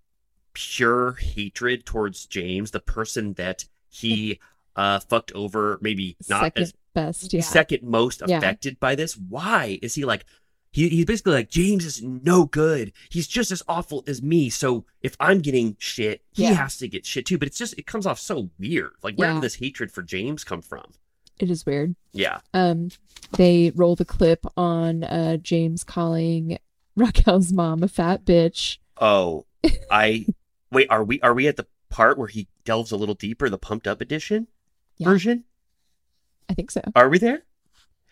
pure 0.52 1.12
hatred 1.15 1.85
towards 1.85 2.27
James, 2.27 2.70
the 2.70 2.81
person 2.81 3.32
that 3.35 3.65
he 3.89 4.39
uh 4.77 5.01
fucked 5.01 5.32
over, 5.32 5.78
maybe 5.81 6.16
not 6.28 6.43
Second 6.43 6.62
as 6.62 6.74
best, 6.94 7.32
yeah. 7.35 7.40
second 7.40 7.82
most 7.82 8.23
Yeah. 8.27 8.39
affected 8.39 8.78
by 8.78 8.94
this? 8.94 9.16
Why 9.16 9.78
is 9.82 9.94
he 9.94 10.05
like? 10.05 10.27
He, 10.75 10.89
he's 10.89 11.05
basically 11.05 11.35
like 11.35 11.51
James 11.51 11.85
is 11.87 12.03
no 12.03 12.47
good. 12.47 12.93
He's 13.09 13.29
just 13.29 13.53
as 13.53 13.63
awful 13.69 14.03
as 14.09 14.21
me. 14.23 14.51
So 14.51 14.85
if 15.03 15.17
I'm 15.21 15.39
getting 15.39 15.77
shit, 15.79 16.23
he 16.33 16.43
Yeah. 16.43 16.55
has 16.55 16.77
to 16.79 16.89
get 16.89 17.07
shit 17.07 17.27
too. 17.27 17.39
But 17.39 17.47
it's 17.47 17.57
just 17.59 17.79
it 17.79 17.87
comes 17.87 18.07
off 18.07 18.19
so 18.19 18.51
weird. 18.59 18.91
Like 19.03 19.17
where 19.17 19.29
Yeah. 19.29 19.35
did 19.35 19.43
this 19.45 19.55
hatred 19.55 19.93
for 19.93 20.03
James 20.03 20.43
come 20.43 20.61
from? 20.63 20.85
it 21.41 21.51
is 21.51 21.65
weird. 21.67 21.95
Yeah. 22.13 22.41
Um, 22.53 22.91
they 23.37 23.73
roll 23.75 23.95
the 23.97 24.05
clip 24.05 24.45
on 24.57 25.05
uh 25.05 25.37
James 25.37 25.83
calling 25.85 26.59
Raquel's 26.97 27.53
mom 27.53 27.83
a 27.85 27.89
fat 27.89 28.25
bitch. 28.25 28.79
Oh, 29.01 29.47
I 29.91 30.27
wait. 30.73 30.89
Are 30.91 31.05
we 31.05 31.21
are 31.21 31.35
we 31.35 31.47
at 31.49 31.57
the 31.57 31.67
part 31.89 32.19
where 32.19 32.29
he 32.29 32.49
delves 32.65 32.91
a 32.91 32.97
little 32.97 33.15
deeper, 33.15 33.49
the 33.49 33.59
pumped 33.59 33.87
up 33.87 34.01
edition 34.01 34.49
Yeah. 34.97 35.09
version? 35.09 35.45
I 36.49 36.55
think 36.55 36.71
so. 36.73 36.83
Are 36.97 37.09
we 37.09 37.19
there? 37.19 37.45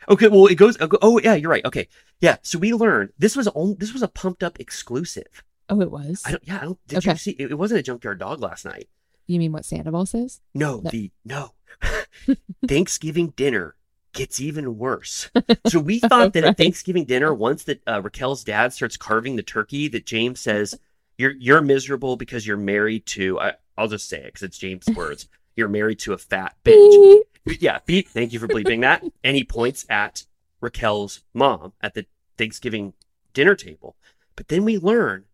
Okay. 0.09 0.29
Well, 0.29 0.47
it 0.47 0.57
goes. 0.57 0.77
Oh, 0.81 1.19
yeah. 1.21 1.35
You're 1.35 1.51
right. 1.51 1.65
Okay. 1.65 1.89
Yeah. 2.21 2.37
So 2.43 2.59
we 2.59 2.73
learned 2.75 3.11
this 3.19 3.37
was 3.37 3.49
on. 3.49 3.77
This 3.79 3.93
was 3.93 4.03
a 4.03 4.09
pumped 4.09 4.43
up 4.43 4.59
exclusive. 4.61 5.43
Oh, 5.69 5.81
it 5.81 5.91
was. 5.91 6.23
I 6.27 6.33
don't. 6.33 6.43
Yeah. 6.47 6.59
I 6.61 6.65
don't. 6.65 6.87
Did 6.89 6.99
Okay. 6.99 7.13
you 7.13 7.17
see? 7.19 7.31
It, 7.33 7.51
it 7.53 7.55
wasn't 7.59 7.81
a 7.81 7.83
junkyard 7.83 8.19
dog 8.19 8.41
last 8.41 8.65
night. 8.65 8.89
You 9.27 9.39
mean 9.39 9.53
what 9.53 9.65
Sandoval 9.65 10.07
says? 10.07 10.41
No. 10.55 10.81
No. 10.81 10.91
The 10.91 11.11
no. 11.25 11.53
Thanksgiving 12.67 13.29
dinner 13.37 13.75
gets 14.13 14.41
even 14.41 14.77
worse. 14.79 15.31
So 15.69 15.79
we 15.81 16.01
thought 16.01 16.33
that 16.35 16.43
Right. 16.43 16.51
at 16.51 16.57
Thanksgiving 16.59 17.05
dinner, 17.05 17.33
once 17.33 17.65
that 17.65 17.81
uh, 17.87 18.03
Raquel's 18.03 18.45
dad 18.45 18.73
starts 18.73 18.97
carving 18.97 19.37
the 19.37 19.43
turkey, 19.43 19.89
that 19.89 20.05
James 20.07 20.41
says, 20.41 20.79
"You're 21.17 21.33
you're 21.39 21.63
miserable 21.63 22.17
because 22.17 22.47
you're 22.47 22.57
married 22.57 23.07
to." 23.07 23.39
I, 23.41 23.55
I'll 23.79 23.89
just 23.89 24.09
say 24.09 24.19
it 24.19 24.25
because 24.27 24.43
it's 24.43 24.59
James' 24.59 24.87
words. 24.95 25.29
You're 25.57 25.69
married 25.69 25.99
to 26.01 26.13
a 26.13 26.19
fat 26.19 26.57
bitch. 26.65 27.21
Yeah, 27.47 27.79
beep. 27.87 28.09
Thank 28.09 28.33
you 28.33 28.39
for 28.39 28.49
bleeping 28.49 28.81
that. 28.83 29.05
And 29.25 29.37
he 29.37 29.45
points 29.45 29.85
at 29.89 30.25
Raquel's 30.61 31.21
mom 31.35 31.73
at 31.81 31.95
the 31.95 32.07
Thanksgiving 32.39 32.93
dinner 33.35 33.55
table. 33.55 33.97
But 34.37 34.49
then 34.49 34.65
we 34.65 34.79
learn 34.79 35.25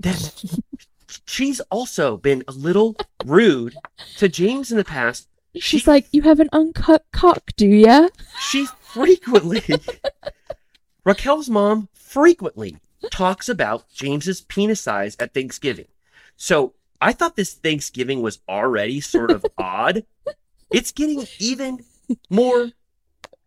that 0.00 0.44
she's 1.26 1.60
also 1.70 2.16
been 2.16 2.44
a 2.48 2.52
little 2.52 2.96
rude 3.24 3.74
to 4.18 4.28
James 4.28 4.70
in 4.70 4.76
the 4.78 4.84
past. 4.84 5.28
She's 5.56 5.82
She- 5.82 5.90
like, 5.90 6.06
you 6.12 6.22
have 6.22 6.40
an 6.40 6.48
uncut 6.52 7.04
cock, 7.12 7.52
do 7.56 7.66
ya? 7.66 8.08
She 8.40 8.66
frequently, 8.80 9.62
Raquel's 11.04 11.48
mom 11.50 11.88
frequently 11.94 12.76
talks 13.10 13.48
about 13.48 13.88
James's 13.92 14.40
penis 14.42 14.80
size 14.80 15.16
at 15.18 15.34
Thanksgiving. 15.34 15.86
So 16.36 16.74
I 17.00 17.12
thought 17.12 17.36
this 17.36 17.54
Thanksgiving 17.54 18.22
was 18.22 18.40
already 18.48 19.00
sort 19.00 19.30
of 19.30 19.44
odd. 19.58 20.04
It's 20.70 20.92
getting 20.92 21.26
even 21.38 21.80
more 22.30 22.70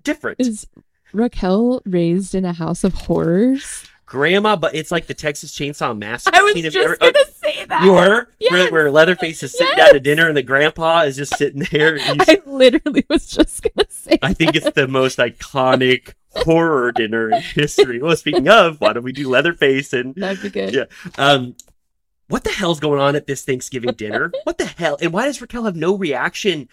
different. 0.03 0.39
Is 0.39 0.67
Raquel 1.13 1.81
raised 1.85 2.33
in 2.35 2.45
a 2.45 2.53
house 2.53 2.83
of 2.83 2.93
horrors? 2.93 3.85
Grandma, 4.05 4.57
but 4.57 4.75
it's 4.75 4.91
like 4.91 5.07
the 5.07 5.13
Texas 5.13 5.53
Chainsaw 5.57 5.97
Massacre. 5.97 6.35
I 6.37 6.41
was 6.41 6.53
just 6.55 6.75
ever- 6.75 6.97
gonna 6.97 7.13
say 7.33 7.63
that. 7.65 7.83
You 7.83 7.93
were 7.93 8.27
Yes. 8.39 8.51
where, 8.51 8.71
where 8.71 8.91
Leatherface 8.91 9.41
is 9.43 9.53
sitting 9.53 9.73
Yes. 9.77 9.87
down 9.87 9.93
to 9.93 9.99
dinner 10.01 10.27
and 10.27 10.35
the 10.35 10.43
grandpa 10.43 11.01
is 11.03 11.15
just 11.15 11.37
sitting 11.37 11.65
there. 11.71 11.97
I 12.01 12.41
literally 12.45 13.05
was 13.09 13.27
just 13.27 13.61
gonna 13.63 13.87
say. 13.89 14.19
I 14.21 14.33
think 14.33 14.55
it's 14.55 14.69
the 14.71 14.87
most 14.89 15.17
iconic 15.19 16.13
horror 16.35 16.91
dinner 16.91 17.29
in 17.31 17.41
history. 17.41 18.01
Well, 18.01 18.15
speaking 18.17 18.49
of, 18.49 18.81
why 18.81 18.91
don't 18.93 19.03
we 19.03 19.13
do 19.13 19.29
Leatherface 19.29 19.93
and 19.93 20.13
that'd 20.15 20.41
be 20.41 20.49
good. 20.49 20.73
Yeah. 20.73 20.85
um, 21.17 21.55
what 22.27 22.43
the 22.43 22.49
hell's 22.51 22.79
going 22.81 22.99
on 22.99 23.15
at 23.15 23.27
this 23.27 23.43
Thanksgiving 23.45 23.93
dinner? 23.93 24.31
What 24.43 24.57
the 24.57 24.65
hell? 24.65 24.97
And 25.01 25.13
why 25.13 25.25
does 25.25 25.39
Raquel 25.41 25.63
have 25.65 25.75
no 25.77 25.95
reaction? 25.95 26.67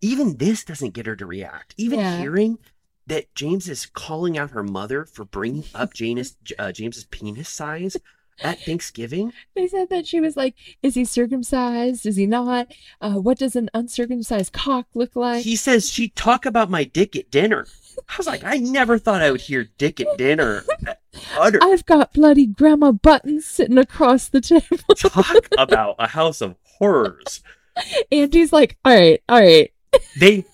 Even 0.00 0.36
this 0.36 0.64
doesn't 0.64 0.94
get 0.94 1.06
her 1.06 1.16
to 1.16 1.26
react. 1.26 1.74
Even 1.76 1.98
Yeah. 2.00 2.18
hearing 2.18 2.58
that 3.06 3.32
James 3.34 3.68
is 3.68 3.86
calling 3.86 4.36
out 4.36 4.50
her 4.50 4.62
mother 4.64 5.04
for 5.04 5.24
bringing 5.24 5.64
up 5.74 5.94
Janus, 5.94 6.36
uh, 6.58 6.72
James's 6.72 7.04
penis 7.04 7.48
size 7.48 7.96
at 8.42 8.60
Thanksgiving. 8.60 9.32
They 9.54 9.66
said 9.68 9.88
that 9.90 10.06
she 10.06 10.20
was 10.20 10.36
like, 10.36 10.54
"Is 10.82 10.94
he 10.94 11.04
circumcised? 11.04 12.04
Is 12.04 12.16
he 12.16 12.26
not? 12.26 12.72
Uh, 13.00 13.14
what 13.14 13.38
does 13.38 13.56
an 13.56 13.70
uncircumcised 13.74 14.52
cock 14.52 14.86
look 14.94 15.14
like?" 15.16 15.44
He 15.44 15.56
says 15.56 15.88
she 15.90 16.08
talk 16.10 16.44
about 16.44 16.68
my 16.70 16.84
dick 16.84 17.14
at 17.16 17.30
dinner. 17.30 17.66
I 18.08 18.14
was 18.18 18.26
like, 18.26 18.44
I 18.44 18.58
never 18.58 18.98
thought 18.98 19.22
I 19.22 19.30
would 19.30 19.40
hear 19.40 19.64
dick 19.78 20.00
at 20.00 20.18
dinner. 20.18 20.64
Utter 21.38 21.60
I've 21.62 21.86
got 21.86 22.12
bloody 22.12 22.44
grandma 22.46 22.92
buttons 22.92 23.46
sitting 23.46 23.78
across 23.78 24.28
the 24.28 24.40
table. 24.42 24.76
talk 24.94 25.46
about 25.56 25.96
a 25.98 26.08
house 26.08 26.42
of 26.42 26.56
horrors. 26.78 27.42
Andy's 28.12 28.52
like, 28.52 28.76
"All 28.84 28.92
right, 28.94 29.22
all 29.28 29.40
right." 29.40 29.72
They, 30.18 30.44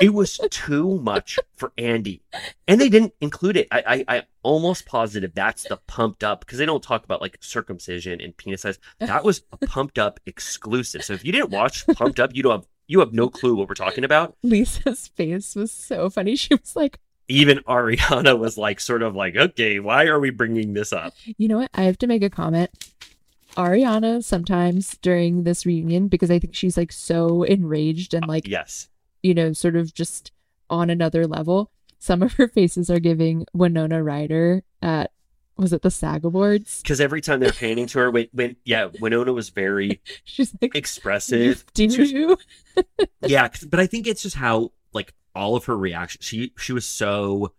it 0.00 0.12
was 0.12 0.38
too 0.50 0.98
much 0.98 1.38
for 1.56 1.72
Andy, 1.78 2.22
and 2.68 2.80
they 2.80 2.88
didn't 2.88 3.14
include 3.20 3.56
it. 3.56 3.68
I, 3.70 4.04
I, 4.08 4.16
I 4.16 4.22
almost 4.42 4.86
positive 4.86 5.32
that's 5.34 5.64
the 5.64 5.78
pumped 5.86 6.22
up 6.24 6.40
because 6.40 6.58
they 6.58 6.66
don't 6.66 6.82
talk 6.82 7.04
about 7.04 7.20
like 7.20 7.38
circumcision 7.40 8.20
and 8.20 8.36
penis 8.36 8.62
size. 8.62 8.78
That 8.98 9.24
was 9.24 9.42
a 9.52 9.56
pumped 9.66 9.98
up 9.98 10.20
exclusive. 10.26 11.04
So 11.04 11.12
if 11.12 11.24
you 11.24 11.32
didn't 11.32 11.50
watch 11.50 11.86
Pumped 11.86 12.20
Up, 12.20 12.34
you 12.34 12.42
don't 12.42 12.52
have 12.52 12.66
you 12.86 13.00
have 13.00 13.12
no 13.12 13.28
clue 13.28 13.54
what 13.54 13.68
we're 13.68 13.74
talking 13.74 14.04
about. 14.04 14.36
Lisa's 14.42 15.08
face 15.08 15.54
was 15.54 15.72
so 15.72 16.10
funny. 16.10 16.36
She 16.36 16.54
was 16.54 16.76
like, 16.76 16.98
Even 17.28 17.58
Ariana 17.60 18.38
was 18.38 18.58
like, 18.58 18.80
sort 18.80 19.02
of 19.02 19.14
like, 19.14 19.36
okay, 19.36 19.80
why 19.80 20.04
are 20.06 20.20
we 20.20 20.30
bringing 20.30 20.74
this 20.74 20.92
up? 20.92 21.14
"You 21.38 21.48
know 21.48 21.58
what? 21.58 21.70
I 21.72 21.84
have 21.84 21.98
to 21.98 22.06
make 22.06 22.22
a 22.22 22.30
comment." 22.30 22.70
Ariana 23.56 24.22
sometimes 24.22 24.96
during 24.98 25.44
this 25.44 25.64
reunion 25.66 26.08
because 26.08 26.30
I 26.30 26.38
think 26.38 26.54
she's 26.54 26.76
like 26.76 26.92
so 26.92 27.42
enraged 27.44 28.14
and 28.14 28.26
like 28.26 28.46
Yes. 28.48 28.88
you 29.22 29.34
know, 29.34 29.52
sort 29.52 29.76
of 29.76 29.94
just 29.94 30.32
on 30.70 30.90
another 30.90 31.26
level. 31.26 31.70
Some 31.98 32.22
of 32.22 32.34
her 32.34 32.48
faces 32.48 32.90
are 32.90 33.00
giving 33.00 33.46
Winona 33.54 34.02
Ryder 34.02 34.62
at 34.82 35.10
was 35.56 35.72
it 35.72 35.82
the 35.82 35.90
SAG 35.90 36.24
Awards? 36.24 36.82
because 36.82 37.00
every 37.00 37.20
time 37.20 37.38
they're 37.38 37.52
panning 37.52 37.86
to 37.86 37.98
her, 38.00 38.10
when, 38.10 38.26
when 38.32 38.56
yeah, 38.64 38.88
Winona 39.00 39.32
was 39.32 39.50
very 39.50 40.00
She's 40.24 40.52
like, 40.60 40.74
expressive. 40.74 41.64
do 41.74 41.84
you? 41.84 42.36
yeah, 43.22 43.48
but 43.70 43.78
I 43.78 43.86
think 43.86 44.06
it's 44.08 44.22
just 44.22 44.34
how 44.36 44.72
like 44.92 45.14
all 45.34 45.54
of 45.54 45.64
her 45.66 45.76
reactions. 45.76 46.24
She 46.24 46.52
she 46.58 46.72
was 46.72 46.84
so 46.84 47.52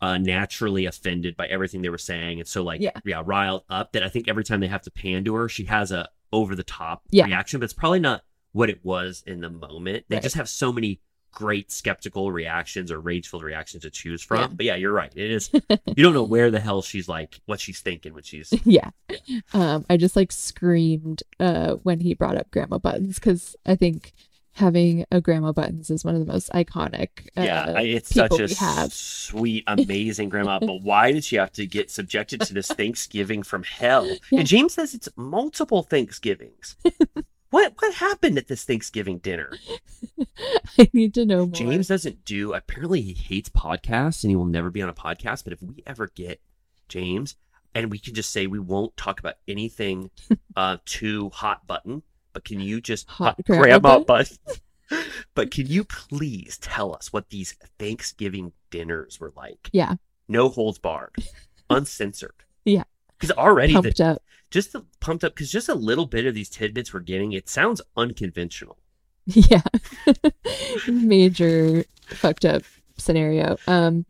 uh, 0.00 0.18
naturally 0.18 0.86
offended 0.86 1.36
by 1.36 1.46
everything 1.46 1.82
they 1.82 1.88
were 1.88 1.98
saying, 1.98 2.38
and 2.40 2.48
so 2.48 2.62
like 2.62 2.80
Yeah. 2.80 3.22
riled 3.24 3.62
up 3.70 3.92
that 3.92 4.02
I 4.02 4.08
think 4.08 4.28
every 4.28 4.44
time 4.44 4.60
they 4.60 4.66
have 4.68 4.82
to 4.82 4.90
pan 4.90 5.24
to 5.24 5.34
her, 5.34 5.48
she 5.48 5.64
has 5.64 5.92
a 5.92 6.08
over 6.32 6.54
the 6.54 6.64
top 6.64 7.02
Yeah. 7.10 7.26
reaction, 7.26 7.60
but 7.60 7.64
it's 7.64 7.72
probably 7.72 8.00
not 8.00 8.22
what 8.52 8.68
it 8.70 8.84
was 8.84 9.22
in 9.26 9.40
the 9.40 9.50
moment. 9.50 10.04
They 10.08 10.16
Right. 10.16 10.22
just 10.22 10.34
have 10.36 10.48
so 10.48 10.72
many 10.72 11.00
great 11.32 11.72
skeptical 11.72 12.30
reactions 12.30 12.92
or 12.92 13.00
rageful 13.00 13.40
reactions 13.40 13.82
to 13.82 13.90
choose 13.90 14.22
from. 14.22 14.40
Yeah. 14.40 14.46
But 14.48 14.66
yeah, 14.66 14.76
you're 14.76 14.92
right. 14.92 15.12
It 15.16 15.30
is 15.32 15.50
you 15.96 16.02
don't 16.04 16.14
know 16.14 16.22
where 16.22 16.50
the 16.50 16.60
hell 16.60 16.80
she's 16.82 17.08
like 17.08 17.40
what 17.46 17.58
she's 17.60 17.80
thinking 17.80 18.14
when 18.14 18.22
she's 18.22 18.52
yeah. 18.64 18.90
Um, 19.52 19.84
I 19.90 19.96
just 19.96 20.14
like 20.16 20.30
screamed 20.32 21.22
uh 21.40 21.72
when 21.82 22.00
he 22.00 22.14
brought 22.14 22.36
up 22.36 22.50
Grandma 22.52 22.78
Buttons 22.78 23.16
because 23.16 23.56
I 23.66 23.74
think 23.74 24.12
having 24.54 25.04
a 25.10 25.20
Grandma 25.20 25.52
Buttons 25.52 25.90
is 25.90 26.04
one 26.04 26.14
of 26.14 26.24
the 26.24 26.32
most 26.32 26.50
iconic. 26.52 27.28
Uh, 27.36 27.42
Yeah, 27.42 27.80
it's 27.80 28.14
such 28.14 28.38
a 28.38 28.48
sweet, 28.90 29.64
amazing 29.68 30.28
grandma. 30.28 30.58
But 30.60 30.82
why 30.82 31.12
did 31.12 31.24
she 31.24 31.36
have 31.36 31.52
to 31.52 31.66
get 31.66 31.90
subjected 31.90 32.40
to 32.42 32.54
this 32.54 32.68
Thanksgiving 32.68 33.42
from 33.42 33.62
hell? 33.64 34.04
Yeah. 34.30 34.40
And 34.40 34.48
James 34.48 34.74
says 34.74 34.94
it's 34.94 35.08
multiple 35.16 35.82
Thanksgivings. 35.82 36.76
what 37.50 37.74
what 37.78 37.94
happened 37.94 38.38
at 38.38 38.48
this 38.48 38.64
Thanksgiving 38.64 39.18
dinner? 39.18 39.52
I 40.78 40.88
need 40.92 41.14
to 41.14 41.24
know 41.24 41.46
more. 41.46 41.54
James 41.54 41.88
doesn't 41.88 42.24
do. 42.24 42.52
Apparently, 42.52 43.00
he 43.00 43.12
hates 43.12 43.48
podcasts 43.48 44.24
and 44.24 44.30
he 44.30 44.36
will 44.36 44.44
never 44.44 44.70
be 44.70 44.82
on 44.82 44.88
a 44.88 44.94
podcast. 44.94 45.44
But 45.44 45.52
if 45.52 45.62
we 45.62 45.82
ever 45.86 46.08
get 46.14 46.40
James, 46.88 47.36
and 47.74 47.90
we 47.90 47.98
can 47.98 48.14
just 48.14 48.30
say 48.30 48.46
we 48.46 48.58
won't 48.58 48.96
talk 48.96 49.20
about 49.20 49.34
anything 49.48 50.10
uh 50.56 50.78
too 50.84 51.30
hot 51.30 51.66
button, 51.66 52.02
but 52.34 52.44
can 52.44 52.60
you 52.60 52.80
just 52.82 53.08
Hot 53.08 53.36
hot 53.36 53.44
grandma 53.46 53.62
grandma 53.62 53.98
button? 54.00 54.36
button? 54.90 55.04
but 55.34 55.50
can 55.50 55.66
you 55.66 55.84
please 55.84 56.58
tell 56.58 56.94
us 56.94 57.10
what 57.12 57.30
these 57.30 57.52
Thanksgiving 57.78 58.52
dinners 58.70 59.18
were 59.18 59.32
like? 59.34 59.70
Yeah. 59.72 59.94
No 60.28 60.50
holds 60.50 60.78
barred, 60.78 61.14
uncensored. 61.70 62.34
Yeah. 62.66 62.84
Because 63.18 63.30
already 63.36 63.72
the, 63.72 63.80
pumped 63.82 64.00
up. 64.00 64.22
just 64.50 64.72
the 64.72 64.84
pumped 65.00 65.24
up 65.24 65.34
because 65.34 65.50
just 65.50 65.68
a 65.70 65.74
little 65.74 66.04
bit 66.06 66.26
of 66.26 66.34
these 66.34 66.50
tidbits 66.50 66.92
we're 66.92 67.00
getting, 67.00 67.32
it 67.32 67.48
sounds 67.48 67.80
unconventional. 67.96 68.76
Yeah. 69.26 69.62
Major 70.88 71.84
fucked 72.08 72.44
up 72.44 72.62
scenario. 72.98 73.56
Um 73.66 74.04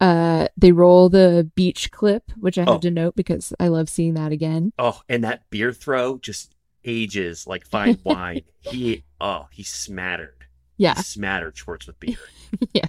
uh 0.00 0.48
they 0.56 0.72
roll 0.72 1.08
the 1.08 1.50
beach 1.54 1.90
clip, 1.90 2.30
which 2.38 2.56
I 2.56 2.62
have 2.62 2.68
Oh. 2.68 2.78
to 2.78 2.90
note 2.90 3.14
because 3.16 3.52
I 3.60 3.68
love 3.68 3.88
seeing 3.88 4.14
that 4.14 4.32
again. 4.32 4.72
Oh, 4.78 5.02
and 5.08 5.22
that 5.24 5.48
beer 5.50 5.72
throw 5.72 6.18
just 6.18 6.54
ages 6.84 7.46
like 7.46 7.66
fine 7.66 7.98
wine. 8.04 8.42
he 8.60 9.04
oh, 9.20 9.46
he 9.50 9.62
smattered. 9.62 10.46
Yeah. 10.76 10.94
he 10.94 11.02
smattered 11.02 11.56
Schwartz 11.56 11.86
with 11.86 11.98
beer. 12.00 12.16
Yeah. 12.72 12.86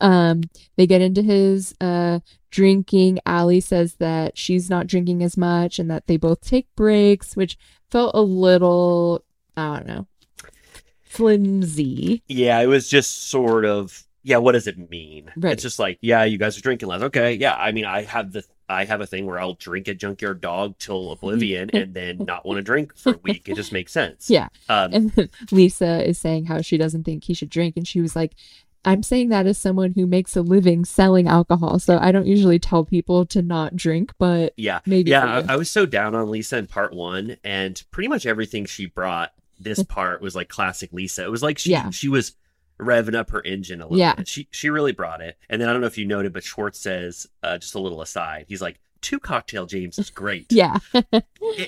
Um, 0.00 0.42
they 0.76 0.86
get 0.86 1.00
into 1.00 1.22
his 1.22 1.74
uh 1.80 2.20
drinking. 2.50 3.18
Ally 3.26 3.58
says 3.58 3.94
that 3.94 4.38
she's 4.38 4.70
not 4.70 4.86
drinking 4.86 5.22
as 5.22 5.36
much 5.36 5.78
and 5.78 5.90
that 5.90 6.06
they 6.06 6.16
both 6.16 6.42
take 6.42 6.68
breaks, 6.76 7.34
which 7.34 7.58
felt 7.90 8.12
a 8.14 8.20
little 8.22 9.24
I 9.56 9.76
don't 9.76 9.86
know 9.86 10.06
flimsy. 11.08 12.22
Yeah, 12.28 12.60
it 12.60 12.66
was 12.66 12.88
just 12.88 13.28
sort 13.28 13.64
of 13.64 14.04
yeah. 14.28 14.36
What 14.38 14.52
does 14.52 14.66
it 14.66 14.90
mean? 14.90 15.32
Right. 15.36 15.52
It's 15.54 15.62
just 15.62 15.78
like 15.78 15.98
yeah, 16.00 16.24
you 16.24 16.38
guys 16.38 16.56
are 16.58 16.60
drinking 16.60 16.88
less. 16.88 17.02
Okay, 17.02 17.34
yeah. 17.34 17.54
I 17.56 17.72
mean, 17.72 17.84
I 17.84 18.02
have 18.02 18.32
the 18.32 18.44
I 18.68 18.84
have 18.84 19.00
a 19.00 19.06
thing 19.06 19.24
where 19.26 19.40
I'll 19.40 19.54
drink 19.54 19.88
a 19.88 19.94
junkyard 19.94 20.40
dog 20.40 20.76
till 20.78 21.10
oblivion 21.12 21.70
and 21.72 21.94
then 21.94 22.18
not 22.18 22.44
want 22.46 22.58
to 22.58 22.62
drink 22.62 22.96
for 22.96 23.14
a 23.14 23.18
week. 23.22 23.48
It 23.48 23.56
just 23.56 23.72
makes 23.72 23.92
sense. 23.92 24.28
Yeah. 24.30 24.48
Um, 24.68 24.92
And 24.92 25.30
Lisa 25.50 26.06
is 26.06 26.18
saying 26.18 26.46
how 26.46 26.60
she 26.60 26.76
doesn't 26.76 27.04
think 27.04 27.24
he 27.24 27.34
should 27.34 27.50
drink, 27.50 27.76
and 27.76 27.86
she 27.86 28.00
was 28.00 28.14
like. 28.14 28.34
I'm 28.84 29.02
saying 29.02 29.30
that 29.30 29.46
as 29.46 29.58
someone 29.58 29.92
who 29.92 30.06
makes 30.06 30.36
a 30.36 30.40
living 30.40 30.84
selling 30.84 31.26
alcohol, 31.26 31.80
so 31.80 31.98
I 32.00 32.12
don't 32.12 32.28
usually 32.28 32.60
tell 32.60 32.84
people 32.84 33.26
to 33.26 33.42
not 33.42 33.74
drink, 33.74 34.12
but 34.18 34.54
yeah, 34.56 34.78
maybe 34.86 35.10
yeah. 35.10 35.42
I. 35.48 35.54
I 35.54 35.56
was 35.56 35.68
so 35.68 35.84
down 35.84 36.14
on 36.14 36.30
Lisa 36.30 36.58
in 36.58 36.68
part 36.68 36.94
one, 36.94 37.36
and 37.42 37.82
pretty 37.90 38.06
much 38.08 38.24
everything 38.24 38.66
she 38.66 38.86
brought 38.86 39.32
this 39.58 39.82
part 39.88 40.22
was 40.22 40.36
like 40.36 40.48
classic 40.48 40.92
Lisa. 40.92 41.24
It 41.24 41.30
was 41.30 41.42
like 41.42 41.58
she 41.58 41.72
Yeah. 41.72 41.90
she 41.90 42.08
was 42.08 42.36
revving 42.78 43.14
up 43.14 43.30
her 43.30 43.42
engine 43.44 43.80
a 43.80 43.84
little 43.84 43.98
Yeah. 43.98 44.14
bit. 44.14 44.28
She 44.28 44.48
she 44.50 44.70
really 44.70 44.92
brought 44.92 45.20
it. 45.20 45.36
And 45.48 45.60
then 45.60 45.68
I 45.68 45.72
don't 45.72 45.80
know 45.80 45.86
if 45.86 45.98
you 45.98 46.06
noted, 46.06 46.32
but 46.32 46.44
Schwartz 46.44 46.78
says 46.78 47.26
uh, 47.42 47.58
just 47.58 47.74
a 47.74 47.80
little 47.80 48.00
aside. 48.02 48.46
He's 48.48 48.62
like, 48.62 48.80
two 49.00 49.18
cocktail 49.18 49.66
James 49.66 49.98
is 49.98 50.10
great. 50.10 50.46
yeah, 50.52 50.78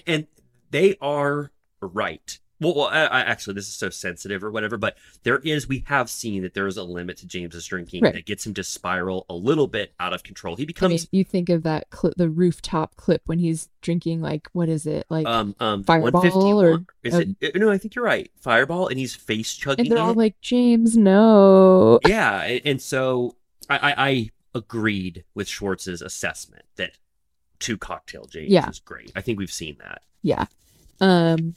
and 0.06 0.26
they 0.70 0.96
are 1.00 1.50
right. 1.80 2.38
Well, 2.60 2.74
well 2.74 2.86
I, 2.86 3.04
I, 3.04 3.20
actually, 3.20 3.54
this 3.54 3.68
is 3.68 3.74
so 3.74 3.90
sensitive 3.90 4.44
or 4.44 4.50
whatever, 4.50 4.76
but 4.76 4.96
there 5.22 5.38
is. 5.38 5.68
We 5.68 5.84
have 5.86 6.10
seen 6.10 6.42
that 6.42 6.54
there 6.54 6.66
is 6.66 6.76
a 6.76 6.82
limit 6.84 7.16
to 7.18 7.26
James's 7.26 7.66
drinking 7.66 8.02
Right. 8.04 8.12
that 8.14 8.26
gets 8.26 8.46
him 8.46 8.54
to 8.54 8.64
spiral 8.64 9.26
a 9.28 9.34
little 9.34 9.66
bit 9.66 9.92
out 9.98 10.12
of 10.12 10.22
control. 10.22 10.56
He 10.56 10.60
I 10.60 10.64
mean, 10.64 10.66
becomes 10.68 11.08
you 11.10 11.24
think 11.24 11.48
of 11.48 11.62
that 11.64 11.90
clip, 11.90 12.14
the 12.16 12.28
rooftop 12.28 12.96
clip 12.96 13.22
when 13.26 13.38
he's 13.38 13.68
drinking 13.80 14.20
like 14.20 14.48
what 14.52 14.68
is 14.68 14.86
it 14.86 15.06
like? 15.08 15.26
um 15.26 15.54
um 15.58 15.84
Fireball 15.84 16.60
or- 16.62 16.84
is 17.02 17.14
um, 17.14 17.36
it? 17.40 17.56
No, 17.56 17.70
I 17.70 17.78
think 17.78 17.94
you're 17.94 18.04
right. 18.04 18.30
Fireball, 18.36 18.88
and 18.88 18.98
he's 18.98 19.14
face 19.14 19.54
chugging 19.54 19.86
and 19.86 19.92
they're 19.96 20.02
all 20.02 20.10
it. 20.10 20.16
like, 20.16 20.40
James, 20.40 20.96
no. 20.96 21.98
yeah, 22.06 22.42
and, 22.42 22.60
and 22.64 22.82
so 22.82 23.36
I, 23.68 23.78
I 23.78 24.08
I 24.08 24.30
agreed 24.54 25.24
with 25.34 25.48
Schwartz's 25.48 26.02
assessment 26.02 26.64
that 26.76 26.92
two 27.58 27.78
cocktail 27.78 28.24
James 28.26 28.50
Yeah. 28.50 28.68
is 28.68 28.80
great. 28.80 29.12
I 29.14 29.20
think 29.20 29.38
we've 29.38 29.52
seen 29.52 29.76
that. 29.80 30.02
Yeah. 30.22 30.46
Um. 31.00 31.54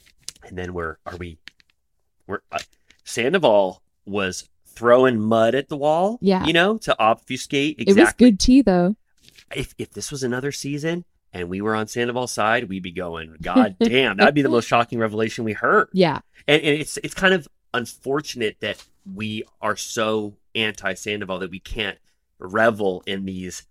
And 0.48 0.56
then 0.58 0.72
we're 0.74 0.98
are 1.06 1.16
we 1.16 1.38
we're 2.26 2.40
uh, 2.52 2.58
Sandoval 3.04 3.82
was 4.06 4.48
throwing 4.66 5.20
mud 5.20 5.54
at 5.54 5.68
the 5.68 5.76
wall 5.76 6.18
Yeah. 6.20 6.44
you 6.46 6.52
know 6.52 6.78
to 6.78 6.96
obfuscate 6.98 7.76
It 7.78 7.96
was 7.96 8.12
good 8.14 8.40
tea 8.40 8.62
though. 8.62 8.96
if, 9.54 9.74
if 9.78 9.90
this 9.92 10.10
was 10.10 10.22
another 10.22 10.50
season 10.52 11.04
and 11.32 11.48
we 11.48 11.60
were 11.60 11.74
on 11.74 11.86
Sandoval's 11.86 12.32
side 12.32 12.68
we'd 12.68 12.82
be 12.82 12.90
going 12.92 13.36
god 13.42 13.76
damn 13.80 14.16
that'd 14.16 14.34
be 14.34 14.42
the 14.42 14.48
most 14.48 14.66
shocking 14.66 14.98
revelation 14.98 15.44
we 15.44 15.52
heard 15.52 15.88
Yeah. 15.92 16.20
and, 16.48 16.60
and 16.62 16.80
it's 16.80 16.96
it's 16.98 17.14
kind 17.14 17.34
of 17.34 17.46
unfortunate 17.72 18.56
that 18.60 18.82
we 19.14 19.44
are 19.60 19.76
so 19.76 20.34
anti 20.54 20.94
Sandoval 20.94 21.38
that 21.40 21.50
we 21.50 21.60
can't 21.60 21.98
revel 22.38 23.02
in 23.06 23.24
these 23.26 23.64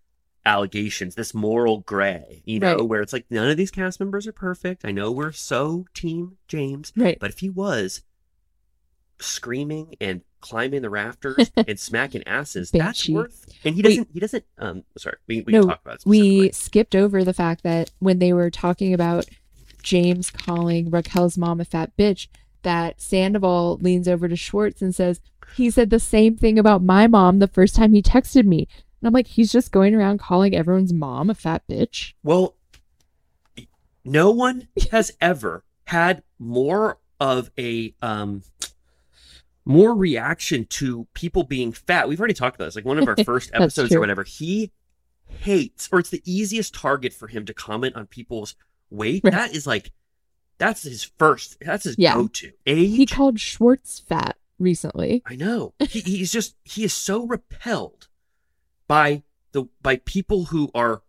allegations, 0.45 1.15
this 1.15 1.33
moral 1.33 1.79
gray, 1.79 2.41
you 2.45 2.59
know, 2.59 2.75
Right. 2.77 2.85
where 2.87 3.01
it's 3.01 3.13
like 3.13 3.25
none 3.29 3.49
of 3.49 3.57
these 3.57 3.71
cast 3.71 3.99
members 3.99 4.27
are 4.27 4.33
perfect. 4.33 4.83
I 4.85 4.91
know 4.91 5.11
we're 5.11 5.31
so 5.31 5.85
team 5.93 6.37
James, 6.47 6.91
Right. 6.95 7.17
but 7.19 7.29
if 7.29 7.39
he 7.39 7.49
was 7.49 8.01
screaming 9.19 9.95
and 10.01 10.21
climbing 10.41 10.81
the 10.81 10.89
rafters 10.89 11.51
and 11.67 11.79
smacking 11.79 12.23
asses, 12.27 12.71
that's 12.71 13.07
worth. 13.07 13.45
And 13.63 13.75
he 13.75 13.81
doesn't. 13.81 14.09
He 14.11 14.19
doesn't. 14.19 14.43
Um, 14.57 14.83
sorry, 14.97 15.17
we, 15.27 15.41
we 15.41 15.53
no, 15.53 15.61
can 15.61 15.69
talk 15.69 15.81
about 15.81 15.95
it 15.95 16.05
we 16.05 16.51
skipped 16.51 16.95
over 16.95 17.23
the 17.23 17.33
fact 17.33 17.63
that 17.63 17.91
when 17.99 18.19
they 18.19 18.33
were 18.33 18.49
talking 18.49 18.93
about 18.93 19.25
James 19.81 20.29
calling 20.29 20.89
Raquel's 20.89 21.37
mom 21.37 21.61
a 21.61 21.65
fat 21.65 21.95
bitch, 21.97 22.27
that 22.63 22.99
Sandoval 23.01 23.77
leans 23.81 24.07
over 24.07 24.27
to 24.27 24.35
Schwartz 24.35 24.81
and 24.81 24.93
says, 24.93 25.21
He 25.55 25.69
said 25.69 25.89
the 25.89 25.99
same 25.99 26.35
thing 26.35 26.59
about 26.59 26.83
my 26.83 27.07
mom 27.07 27.39
the 27.39 27.47
first 27.47 27.75
time 27.75 27.93
he 27.93 28.01
texted 28.01 28.45
me. 28.45 28.67
And 29.03 29.07
I'm 29.09 29.13
like, 29.13 29.27
he's 29.27 29.51
just 29.51 29.73
going 29.73 29.93
around 29.93 30.19
calling 30.21 30.55
everyone's 30.55 30.93
mom 30.93 31.29
a 31.29 31.35
fat 31.35 31.63
bitch. 31.69 32.13
Well, 32.23 32.55
no 34.05 34.31
one 34.31 34.69
has 34.91 35.11
ever 35.19 35.65
had 35.87 36.23
more 36.39 36.99
of 37.19 37.51
a 37.59 37.93
um 38.01 38.43
more 39.65 39.93
reaction 39.93 40.65
to 40.67 41.05
people 41.13 41.43
being 41.43 41.73
fat. 41.73 42.07
We've 42.07 42.17
already 42.17 42.33
talked 42.33 42.55
about 42.55 42.63
this. 42.65 42.75
Like 42.77 42.85
one 42.85 42.97
of 42.97 43.05
our 43.09 43.17
first 43.25 43.51
episodes 43.53 43.93
or 43.93 43.99
whatever. 43.99 44.23
He 44.23 44.71
hates 45.27 45.89
or 45.91 45.99
it's 45.99 46.09
the 46.09 46.21
easiest 46.25 46.73
target 46.73 47.11
for 47.11 47.27
him 47.27 47.43
to 47.43 47.53
comment 47.53 47.97
on 47.97 48.07
people's 48.07 48.55
weight. 48.89 49.25
Right. 49.25 49.33
That 49.33 49.53
is 49.53 49.67
like 49.67 49.91
that's 50.59 50.83
his 50.83 51.03
first 51.19 51.57
that's 51.59 51.83
his 51.83 51.95
Yeah. 51.97 52.13
go-to. 52.13 52.53
Age. 52.65 52.95
He 52.95 53.05
called 53.05 53.37
Schwartz 53.37 53.99
fat 53.99 54.37
recently. 54.59 55.23
I 55.25 55.35
know. 55.35 55.73
He, 55.89 55.99
he's 55.99 56.31
just 56.31 56.55
he 56.63 56.85
is 56.85 56.93
so 56.93 57.25
repelled 57.27 58.07
by 58.87 59.23
the 59.51 59.65
by 59.81 59.97
people 59.97 60.45
who 60.45 60.69
are 60.73 61.01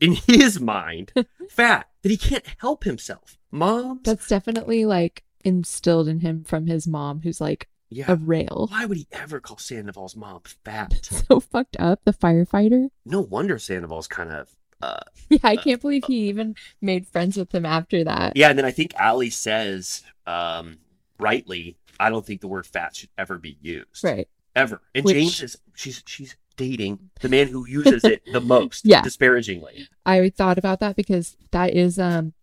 in 0.00 0.12
his 0.26 0.60
mind 0.60 1.12
fat 1.50 1.88
that 2.02 2.10
he 2.10 2.16
can't 2.16 2.44
help 2.58 2.84
himself. 2.84 3.38
Moms, 3.50 4.00
That's 4.04 4.28
definitely 4.28 4.84
like 4.84 5.24
instilled 5.44 6.08
in 6.08 6.20
him 6.20 6.44
from 6.44 6.66
his 6.66 6.86
mom, 6.86 7.20
who's 7.22 7.40
like 7.40 7.68
yeah. 7.90 8.04
a 8.08 8.16
rail. 8.16 8.68
Why 8.70 8.84
would 8.84 8.98
he 8.98 9.06
ever 9.12 9.40
call 9.40 9.56
Sandoval's 9.56 10.14
mom 10.16 10.42
fat? 10.64 11.08
So 11.28 11.40
fucked 11.40 11.76
up, 11.78 12.00
the 12.04 12.12
firefighter. 12.12 12.88
No 13.06 13.20
wonder 13.22 13.58
Sandoval's 13.58 14.08
kind 14.08 14.30
of 14.30 14.48
uh 14.82 15.00
Yeah, 15.30 15.38
I 15.42 15.56
can't 15.56 15.80
believe 15.80 16.04
he 16.06 16.28
even 16.28 16.54
made 16.80 17.06
friends 17.06 17.36
with 17.36 17.52
him 17.54 17.64
after 17.66 18.04
that. 18.04 18.36
yeah. 18.36 18.50
And 18.50 18.58
then 18.58 18.64
I 18.66 18.70
think 18.70 18.94
Ally 18.96 19.28
says 19.30 20.02
um 20.26 20.78
rightly, 21.18 21.76
I 21.98 22.10
don't 22.10 22.24
think 22.24 22.40
the 22.42 22.48
word 22.48 22.66
fat 22.66 22.94
should 22.94 23.08
ever 23.18 23.38
be 23.38 23.56
used. 23.62 24.04
Right. 24.04 24.28
Ever. 24.54 24.80
And 24.94 25.04
Which- 25.04 25.14
James 25.14 25.42
is 25.42 25.56
she's 25.74 26.02
she's 26.06 26.36
dating 26.58 27.08
the 27.22 27.28
man 27.30 27.48
who 27.48 27.66
uses 27.66 28.04
it 28.04 28.22
the 28.30 28.40
most 28.54 28.84
Yeah. 28.84 29.00
disparagingly. 29.00 29.88
I 30.04 30.28
thought 30.28 30.58
about 30.58 30.80
that 30.80 30.94
because 30.96 31.36
that 31.52 31.72
is 31.74 31.98
um 31.98 32.34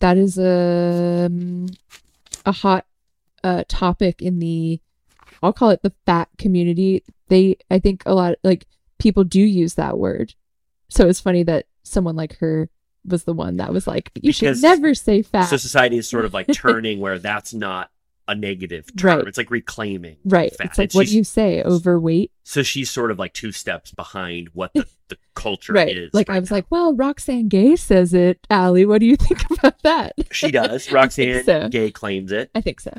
that 0.00 0.16
is 0.16 0.38
a 0.38 1.26
um, 1.26 1.66
a 2.44 2.52
hot 2.52 2.86
uh 3.44 3.62
topic 3.68 4.20
in 4.20 4.40
the 4.40 4.80
I'll 5.42 5.52
call 5.52 5.70
it 5.70 5.82
the 5.82 5.92
fat 6.06 6.28
community. 6.38 7.04
They 7.28 7.56
I 7.70 7.78
think 7.78 8.02
a 8.06 8.14
lot 8.14 8.34
like 8.42 8.66
people 8.98 9.22
do 9.24 9.40
use 9.40 9.74
that 9.74 9.98
word. 9.98 10.34
So 10.88 11.06
it's 11.08 11.20
funny 11.20 11.42
that 11.44 11.66
someone 11.82 12.16
like 12.16 12.36
her 12.38 12.68
was 13.06 13.24
the 13.24 13.34
one 13.34 13.58
that 13.58 13.72
was 13.72 13.86
like 13.86 14.10
you 14.14 14.32
Because- 14.32 14.58
should 14.58 14.62
never 14.62 14.94
say 14.94 15.22
fat. 15.22 15.44
So 15.44 15.56
society 15.58 15.98
is 15.98 16.08
sort 16.08 16.24
of 16.24 16.32
like 16.34 16.46
turning 16.52 17.00
where 17.00 17.18
that's 17.18 17.52
not 17.54 17.90
a 18.26 18.34
negative 18.34 18.86
term. 18.96 19.18
Right. 19.18 19.28
It's 19.28 19.36
like 19.38 19.50
reclaiming. 19.50 20.16
right. 20.24 20.54
fat. 20.56 20.66
It's 20.68 20.78
like 20.78 20.90
And 20.92 20.98
what 20.98 21.06
do 21.08 21.16
you 21.16 21.24
say 21.24 21.62
overweight? 21.62 22.30
So 22.44 22.62
she's 22.62 22.90
sort 22.90 23.10
of 23.10 23.18
like 23.18 23.32
two 23.34 23.52
steps 23.52 23.90
behind 23.92 24.48
what 24.54 24.72
the, 24.74 24.86
the 25.08 25.18
culture 25.34 25.72
Right. 25.74 25.96
is. 25.96 26.12
Like 26.14 26.28
right 26.28 26.36
I 26.36 26.40
was 26.40 26.50
now. 26.50 26.56
like, 26.56 26.66
well, 26.70 26.94
Roxane 26.94 27.48
Gay 27.48 27.76
says 27.76 28.14
it. 28.14 28.38
Ally, 28.50 28.84
what 28.84 29.00
do 29.00 29.06
you 29.06 29.16
think 29.16 29.42
about 29.58 29.82
that? 29.82 30.14
she 30.30 30.50
does. 30.52 30.90
Roxane 30.90 31.44
so. 31.44 31.68
Gay 31.68 31.90
claims 31.90 32.32
it. 32.32 32.50
I 32.54 32.60
think 32.60 32.80
so. 32.80 32.92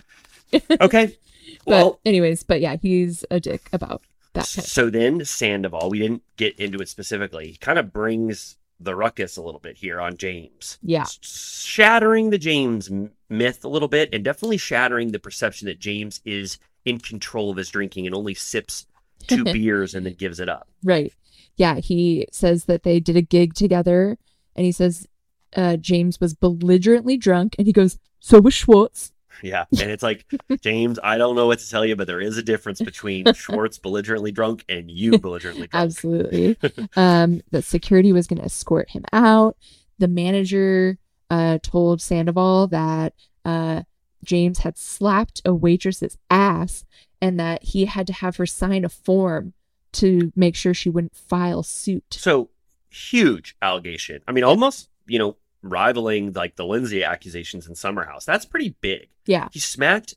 Okay. 0.81 1.17
But 1.65 1.67
Well, 1.67 1.99
anyways, 2.05 2.43
but 2.43 2.61
yeah, 2.61 2.75
he's 2.81 3.25
a 3.31 3.39
dick 3.39 3.67
about 3.73 4.01
that 4.33 4.45
kind 4.53 4.65
of 4.65 4.69
so 4.69 4.89
then 4.89 5.23
Sandoval, 5.25 5.89
we 5.89 5.99
didn't 5.99 6.21
get 6.37 6.59
into 6.59 6.77
it 6.79 6.89
specifically. 6.89 7.47
He 7.47 7.57
kind 7.57 7.79
of 7.79 7.91
brings 7.93 8.57
the 8.79 8.95
ruckus 8.95 9.37
a 9.37 9.41
little 9.41 9.59
bit 9.59 9.77
here 9.77 9.99
on 9.99 10.17
James. 10.17 10.77
Yeah. 10.81 11.05
Shattering 11.21 12.29
the 12.29 12.37
James 12.37 12.91
myth 13.29 13.63
a 13.63 13.69
little 13.69 13.87
bit 13.87 14.09
and 14.13 14.23
definitely 14.23 14.57
shattering 14.57 15.11
the 15.11 15.19
perception 15.19 15.67
that 15.67 15.79
James 15.79 16.21
is 16.25 16.57
in 16.83 16.99
control 16.99 17.49
of 17.49 17.57
his 17.57 17.69
drinking 17.69 18.05
and 18.05 18.15
only 18.15 18.33
sips 18.33 18.85
two 19.27 19.43
beers 19.45 19.95
and 19.95 20.05
then 20.05 20.13
gives 20.13 20.39
it 20.39 20.49
up. 20.49 20.67
Right. 20.83 21.13
Yeah, 21.57 21.75
he 21.75 22.27
says 22.31 22.65
that 22.65 22.83
they 22.83 22.99
did 22.99 23.15
a 23.15 23.21
gig 23.21 23.53
together 23.53 24.17
and 24.55 24.65
he 24.65 24.71
says 24.71 25.07
uh, 25.55 25.77
James 25.77 26.19
was 26.19 26.33
belligerently 26.33 27.17
drunk 27.17 27.55
and 27.57 27.65
he 27.65 27.73
goes, 27.73 27.97
So 28.19 28.41
was 28.41 28.53
Schwartz. 28.53 29.13
Yeah. 29.41 29.65
And 29.79 29.91
it's 29.91 30.03
like, 30.03 30.25
James, 30.61 30.99
I 31.03 31.17
don't 31.17 31.35
know 31.35 31.47
what 31.47 31.59
to 31.59 31.69
tell 31.69 31.85
you, 31.85 31.95
but 31.95 32.07
there 32.07 32.21
is 32.21 32.37
a 32.37 32.43
difference 32.43 32.81
between 32.81 33.25
Schwartz 33.33 33.77
belligerently 33.77 34.31
drunk 34.31 34.65
and 34.69 34.89
you 34.89 35.17
belligerently 35.19 35.67
drunk. 35.67 35.85
Absolutely. 35.85 36.57
um, 36.95 37.41
that 37.51 37.63
security 37.63 38.11
was 38.11 38.27
going 38.27 38.39
to 38.39 38.45
escort 38.45 38.89
him 38.89 39.05
out. 39.13 39.57
The 39.99 40.07
manager 40.07 40.97
uh, 41.29 41.59
told 41.61 42.01
Sandoval 42.01 42.67
that 42.67 43.13
uh, 43.43 43.83
James 44.23 44.59
had 44.59 44.77
slapped 44.77 45.41
a 45.45 45.53
waitress's 45.53 46.17
ass 46.29 46.85
and 47.21 47.39
that 47.39 47.63
he 47.63 47.85
had 47.85 48.07
to 48.07 48.13
have 48.13 48.37
her 48.37 48.45
sign 48.45 48.83
a 48.85 48.89
form 48.89 49.53
to 49.93 50.31
make 50.35 50.55
sure 50.55 50.73
she 50.73 50.89
wouldn't 50.89 51.15
file 51.15 51.63
suit. 51.63 52.03
So 52.11 52.49
huge 52.89 53.55
allegation. 53.61 54.21
I 54.27 54.31
mean, 54.31 54.43
almost, 54.43 54.89
you 55.07 55.19
know, 55.19 55.37
rivaling 55.69 56.33
like 56.33 56.55
the 56.55 56.65
Lindsay 56.65 57.03
accusations 57.03 57.67
in 57.67 57.75
Summer 57.75 58.05
House. 58.05 58.25
That's 58.25 58.45
pretty 58.45 58.75
big. 58.81 59.09
Yeah. 59.25 59.47
He 59.51 59.59
smacked 59.59 60.15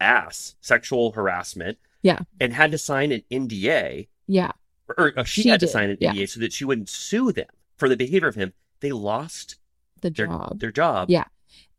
ass 0.00 0.54
sexual 0.60 1.12
harassment. 1.12 1.78
Yeah. 2.02 2.20
And 2.40 2.52
had 2.52 2.70
to 2.70 2.78
sign 2.78 3.10
an 3.12 3.22
NDA, 3.30 4.08
Yeah. 4.28 4.52
or, 4.96 5.12
or 5.16 5.24
she, 5.24 5.42
She 5.42 5.48
had 5.48 5.60
to 5.60 5.66
sign 5.68 5.90
an 5.90 5.98
yeah. 6.00 6.12
NDA 6.12 6.28
so 6.28 6.40
that 6.40 6.52
she 6.52 6.64
wouldn't 6.64 6.88
sue 6.88 7.32
them 7.32 7.48
for 7.76 7.88
the 7.88 7.96
behavior 7.96 8.28
of 8.28 8.36
him. 8.36 8.52
They 8.80 8.92
lost 8.92 9.56
The 10.02 10.10
their 10.10 10.26
job. 10.26 10.60
their 10.60 10.70
job. 10.70 11.10
Yeah. 11.10 11.24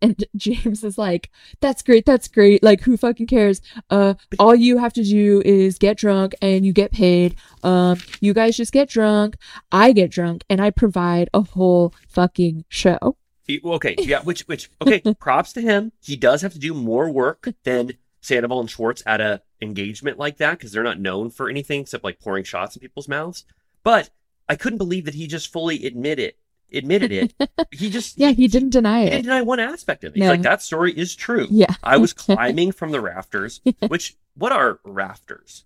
And 0.02 0.24
James 0.36 0.84
is 0.84 0.98
like, 0.98 1.30
that's 1.60 1.82
great, 1.82 2.06
that's 2.06 2.28
great. 2.28 2.64
Like, 2.64 2.82
who 2.82 2.98
fucking 2.98 3.28
cares? 3.28 3.62
Uh, 3.90 4.16
all 4.40 4.56
you 4.56 4.78
have 4.78 4.94
to 4.94 5.04
do 5.04 5.42
is 5.46 5.78
get 5.78 5.98
drunk 5.98 6.36
and 6.42 6.66
you 6.66 6.74
get 6.74 6.92
paid. 6.92 7.36
Um, 7.64 8.00
you 8.22 8.34
guys 8.34 8.58
just 8.58 8.74
get 8.74 8.90
drunk. 8.90 9.38
I 9.72 9.92
get 9.92 10.12
drunk 10.12 10.44
and 10.50 10.62
I 10.62 10.70
provide 10.70 11.30
a 11.34 11.42
whole 11.42 11.94
fucking 12.08 12.66
show. 12.70 13.18
He- 13.44 13.62
okay, 13.64 13.96
yeah, 14.00 14.22
which 14.22 14.42
which 14.42 14.70
okay, 14.82 15.02
props 15.20 15.54
to 15.54 15.62
him. 15.62 15.94
He 16.02 16.16
does 16.18 16.42
have 16.42 16.54
to 16.54 16.60
do 16.60 16.74
more 16.74 17.10
work 17.10 17.48
than 17.64 17.94
Sandoval 18.20 18.60
and 18.60 18.70
Schwartz 18.70 19.02
at 19.06 19.22
a 19.22 19.42
engagement 19.62 20.20
like 20.20 20.38
that 20.38 20.52
because 20.58 20.72
they're 20.72 20.84
not 20.84 21.00
known 21.00 21.30
for 21.30 21.50
anything 21.50 21.82
except 21.82 22.04
like 22.04 22.20
pouring 22.20 22.44
shots 22.44 22.76
in 22.76 22.82
people's 22.82 23.08
mouths. 23.08 23.46
But 23.84 24.10
I 24.50 24.56
couldn't 24.56 24.78
believe 24.78 25.06
that 25.06 25.14
he 25.16 25.28
just 25.28 25.52
fully 25.52 25.86
admitted 25.86 26.34
admitted 26.74 27.12
it. 27.12 27.34
He 27.72 27.90
just 27.90 28.18
Yeah, 28.18 28.32
he 28.32 28.48
didn't 28.48 28.70
deny 28.72 29.02
he 29.04 29.10
didn't 29.10 29.20
it. 29.20 29.24
deny 29.24 29.42
one 29.42 29.60
aspect 29.60 30.04
of 30.04 30.16
it. 30.16 30.20
He's 30.20 30.28
like 30.30 30.42
that 30.42 30.62
story 30.62 30.92
is 30.94 31.16
true. 31.16 31.48
Yeah. 31.50 31.74
I 31.84 31.98
was 31.98 32.14
climbing 32.26 32.72
from 32.72 32.92
the 32.92 33.02
rafters, 33.02 33.62
which 33.88 34.16
what 34.36 34.52
are 34.52 34.80
rafters? 34.84 35.66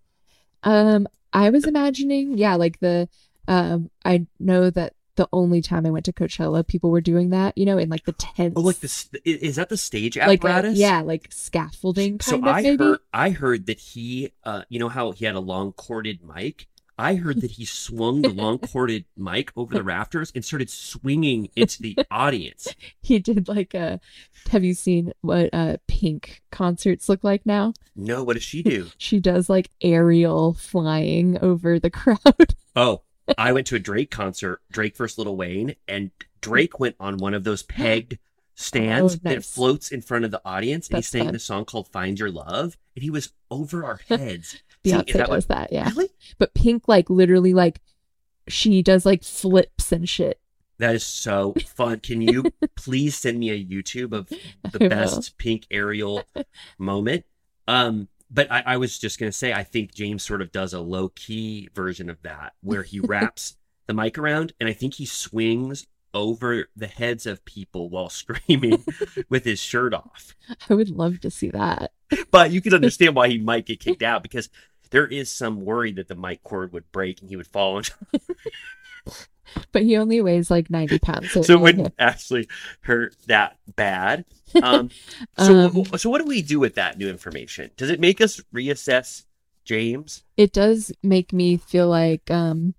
Um, 0.64 1.08
I 1.34 1.50
was 1.50 1.66
imagining, 1.66 2.38
yeah, 2.38 2.56
like 2.56 2.80
the, 2.80 3.08
um, 3.48 3.90
I 4.06 4.28
know 4.40 4.70
that 4.70 4.94
the 5.16 5.28
only 5.34 5.62
time 5.62 5.86
I 5.86 5.90
went 5.92 6.06
to 6.06 6.14
Coachella, 6.14 6.66
people 6.66 6.90
were 6.90 7.02
doing 7.02 7.32
that, 7.32 7.58
you 7.58 7.66
know, 7.66 7.78
in 7.78 7.90
like 7.90 8.06
the 8.06 8.14
tents. 8.14 8.54
Oh, 8.58 8.62
like 8.62 8.80
this 8.80 9.10
is 9.26 9.58
that 9.58 9.70
the 9.70 9.78
stage 9.78 10.18
like 10.18 10.44
a- 10.44 10.48
apparatus? 10.48 10.78
yeah, 10.78 11.02
like 11.02 11.28
scaffolding 11.32 12.18
kind 12.20 12.24
so 12.24 12.38
of 12.38 12.44
I 12.46 12.62
maybe. 12.62 12.84
heard 12.84 13.00
I 13.14 13.30
heard 13.32 13.66
that 13.68 13.80
he 13.80 14.32
uh 14.44 14.64
you 14.70 14.80
know 14.80 14.90
how 14.90 15.12
he 15.12 15.26
had 15.26 15.36
a 15.36 15.40
long 15.40 15.74
corded 15.74 16.20
mic? 16.24 16.68
I 17.02 17.16
heard 17.16 17.42
that 17.42 17.52
he 17.52 17.66
swung 17.66 18.22
the 18.22 18.30
long 18.30 18.60
corded 18.72 19.06
mic 19.18 19.52
over 19.56 19.74
the 19.74 19.82
rafters 19.84 20.32
and 20.36 20.46
started 20.46 20.70
swinging 20.70 21.50
into 21.56 21.82
the 21.82 21.98
audience. 22.12 22.68
He 23.02 23.18
did 23.20 23.48
like 23.48 23.74
a. 23.74 24.00
Have 24.52 24.64
you 24.64 24.74
seen 24.76 25.12
what 25.22 25.50
uh 25.54 25.78
Pink 25.88 26.42
concerts 26.52 27.10
look 27.10 27.24
like 27.24 27.46
now? 27.46 27.74
No, 27.96 28.24
what 28.24 28.34
does 28.34 28.44
she 28.44 28.62
do? 28.62 28.88
She 28.98 29.20
does 29.20 29.50
like 29.50 29.70
aerial 29.82 30.54
flying 30.54 31.38
over 31.42 31.80
the 31.80 31.90
crowd. 31.90 32.56
Oh, 32.76 33.02
I 33.38 33.52
went 33.52 33.68
to 33.68 33.76
a 33.76 33.80
Drake 33.80 34.12
concert, 34.12 34.62
Drake 34.72 34.96
versus 34.96 35.18
Lil 35.18 35.36
Wayne, 35.36 35.76
and 35.88 36.12
Drake 36.42 36.80
went 36.80 36.96
on 37.00 37.18
one 37.18 37.34
of 37.34 37.44
those 37.44 37.64
pegged 37.64 38.20
stands 38.56 39.16
Oh, 39.16 39.20
that 39.24 39.44
floats 39.44 39.92
in 39.92 40.02
front 40.02 40.26
of 40.26 40.32
the 40.32 40.42
audience, 40.46 40.88
and 40.88 40.98
That's 40.98 41.12
he 41.12 41.18
sang 41.18 41.26
fun. 41.28 41.34
the 41.34 41.40
song 41.40 41.66
called 41.66 41.88
"Find 41.88 42.20
Your 42.20 42.32
Love," 42.32 42.78
and 42.96 43.04
he 43.04 43.10
was 43.10 43.34
over 43.50 43.84
our 43.84 44.00
heads. 44.08 44.62
Singing- 44.86 45.00
Beyonce 45.06 45.08
is 45.10 45.14
that 45.14 45.20
does 45.28 45.30
what- 45.30 45.48
that, 45.48 45.74
yeah. 45.74 45.90
Really? 45.90 46.10
But 46.38 46.54
Pink 46.54 46.88
like 46.88 47.10
literally 47.10 47.54
like 47.54 47.80
she 48.48 48.82
does 48.82 49.06
like 49.06 49.24
flips 49.24 49.92
and 49.92 50.08
shit. 50.08 50.40
That 50.80 50.96
is 50.96 51.04
so 51.06 51.54
fun. 51.76 52.00
Can 52.00 52.22
you 52.22 52.46
please 52.76 53.16
send 53.16 53.40
me 53.40 53.52
a 53.52 53.64
YouTube 53.64 54.14
of 54.14 54.28
I 54.66 54.70
the 54.70 54.80
will. 54.80 54.90
best 54.90 55.38
pink 55.38 55.68
aerial 55.70 56.24
moment? 56.80 57.26
Um, 57.68 58.08
but 58.32 58.52
I, 58.52 58.64
I 58.66 58.78
was 58.78 58.98
just 58.98 59.20
gonna 59.20 59.32
say, 59.32 59.54
I 59.54 59.64
think 59.64 59.94
James 59.94 60.24
sort 60.24 60.42
of 60.42 60.52
does 60.52 60.74
a 60.74 60.80
low 60.80 61.10
key 61.10 61.70
version 61.76 62.10
of 62.10 62.22
that, 62.24 62.54
where 62.62 62.82
he 62.84 63.00
wraps 63.04 63.58
the 63.88 63.94
mic 63.94 64.18
around, 64.18 64.54
and 64.60 64.68
I 64.68 64.74
think 64.74 64.96
he 64.96 65.06
swings 65.06 65.86
over 66.14 66.66
the 66.76 66.88
heads 66.88 67.26
of 67.26 67.46
people 67.46 67.90
while 67.90 68.10
screaming 68.10 68.84
with 69.30 69.46
his 69.46 69.60
shirt 69.60 69.94
off. 69.94 70.36
I 70.70 70.74
would 70.74 70.90
love 70.90 71.20
to 71.22 71.30
see 71.32 71.50
that. 71.52 71.92
But 72.32 72.52
you 72.52 72.60
can 72.62 72.74
understand 72.74 73.16
why 73.16 73.30
he 73.30 73.38
might 73.38 73.66
get 73.66 73.80
kicked 73.80 74.04
out 74.04 74.22
because 74.24 74.50
there 74.92 75.08
is 75.08 75.32
some 75.32 75.62
worry 75.66 75.92
that 75.94 76.08
the 76.08 76.16
mic 76.16 76.44
cord 76.44 76.72
would 76.74 76.90
break 76.92 77.20
and 77.22 77.30
he 77.30 77.36
would 77.36 77.48
fall 77.48 77.78
into 77.80 77.94
But 79.74 79.84
he 79.84 79.98
only 79.98 80.22
weighs 80.22 80.50
like 80.50 80.70
90 80.70 81.00
pounds. 81.00 81.32
So, 81.32 81.42
so 81.48 81.54
it 81.56 81.60
wouldn't 81.60 81.94
actually 82.00 82.48
hurt 82.82 83.16
that 83.28 83.58
bad. 83.76 84.26
Um, 84.62 84.90
so, 85.38 85.54
Um, 85.68 85.86
so 85.98 86.10
what 86.10 86.20
do 86.20 86.28
we 86.28 86.42
do 86.42 86.60
with 86.60 86.76
that 86.76 86.98
new 86.98 87.08
information? 87.10 87.72
Does 87.78 87.90
it 87.90 88.02
make 88.02 88.20
us 88.20 88.42
reassess 88.54 89.24
James? 89.64 90.24
it 90.36 90.52
does 90.52 90.92
make 91.04 91.32
me 91.32 91.56
feel 91.56 91.88
like 91.88 92.30
um 92.30 92.74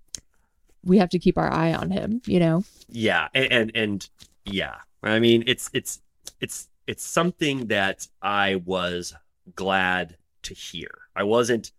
we 0.85 0.99
have 0.99 1.09
to 1.09 1.17
keep 1.19 1.35
our 1.37 1.51
eye 1.51 1.73
on 1.73 1.89
him, 1.89 2.21
you 2.27 2.39
know? 2.39 2.63
Yeah, 2.89 3.27
and, 3.33 3.51
and 3.51 3.71
and 3.73 4.09
yeah, 4.45 4.75
I 5.01 5.17
mean 5.17 5.43
it's 5.47 5.71
it's 5.73 5.99
it's 6.39 6.67
it's 6.85 7.03
something 7.03 7.67
that 7.67 8.07
I 8.21 8.57
was 8.57 9.15
glad 9.55 10.17
to 10.43 10.53
hear. 10.53 10.91
I 11.15 11.23
wasn't 11.23 11.71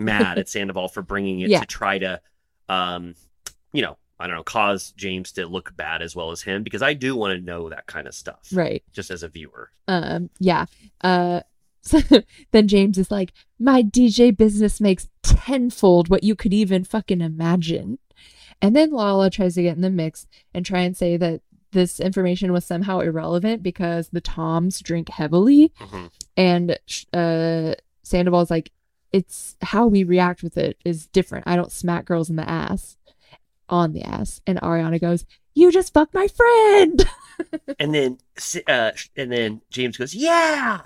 mad 0.00 0.38
at 0.40 0.48
Sandoval 0.48 0.88
for 0.88 1.02
bringing 1.02 1.40
it 1.40 1.50
Yeah. 1.50 1.60
to 1.60 1.66
try 1.66 1.98
to, 1.98 2.20
um, 2.68 3.14
you 3.72 3.82
know, 3.82 3.96
I 4.18 4.26
don't 4.26 4.36
know, 4.36 4.42
cause 4.42 4.92
James 4.96 5.32
to 5.32 5.46
look 5.46 5.74
bad 5.76 6.02
as 6.02 6.14
well 6.14 6.30
as 6.30 6.42
him 6.42 6.62
because 6.62 6.82
I 6.82 6.92
do 6.94 7.16
want 7.16 7.38
to 7.38 7.44
know 7.44 7.70
that 7.70 7.86
kind 7.86 8.06
of 8.06 8.14
stuff, 8.14 8.48
Right. 8.52 8.82
Just 8.92 9.10
as 9.10 9.22
a 9.22 9.28
viewer. 9.28 9.70
Um 9.88 10.28
yeah. 10.38 10.66
Uh 11.00 11.40
so 11.82 12.00
then 12.50 12.68
James 12.68 12.98
is 12.98 13.10
like, 13.10 13.32
"My 13.58 13.82
DJ 13.82 14.36
business 14.36 14.78
makes 14.82 15.08
tenfold 15.22 16.10
what 16.10 16.22
you 16.22 16.34
could 16.36 16.52
even 16.52 16.84
fucking 16.84 17.22
imagine." 17.22 17.98
And 18.60 18.76
then 18.76 18.90
Lala 18.90 19.30
tries 19.30 19.54
to 19.54 19.62
get 19.62 19.76
in 19.76 19.80
the 19.80 19.88
mix 19.88 20.26
and 20.52 20.66
try 20.66 20.80
and 20.80 20.94
say 20.94 21.16
that 21.16 21.40
this 21.72 21.98
information 21.98 22.52
was 22.52 22.66
somehow 22.66 23.00
irrelevant 23.00 23.62
because 23.62 24.10
the 24.10 24.20
Toms 24.20 24.80
drink 24.80 25.08
heavily 25.08 25.72
Mhm. 25.80 26.10
and 26.36 26.78
uh 27.14 27.74
Sandoval's 28.02 28.50
like 28.50 28.70
it's 29.12 29.56
how 29.62 29.86
we 29.86 30.04
react 30.04 30.42
with 30.42 30.56
it 30.56 30.78
is 30.84 31.06
different. 31.06 31.46
I 31.46 31.56
don't 31.56 31.72
smack 31.72 32.04
girls 32.04 32.30
in 32.30 32.36
the 32.36 32.48
ass 32.48 32.96
on 33.68 33.92
the 33.92 34.02
ass. 34.02 34.40
And 34.46 34.60
Ariana 34.60 35.00
goes, 35.00 35.24
"You 35.54 35.70
just 35.72 35.92
fucked 35.94 36.14
my 36.14 36.28
friend." 36.28 37.08
And 37.78 37.94
then, 37.94 38.18
uh, 38.68 38.90
and 39.16 39.32
then 39.32 39.62
James 39.70 39.96
goes, 39.96 40.14
"Yeah." 40.14 40.80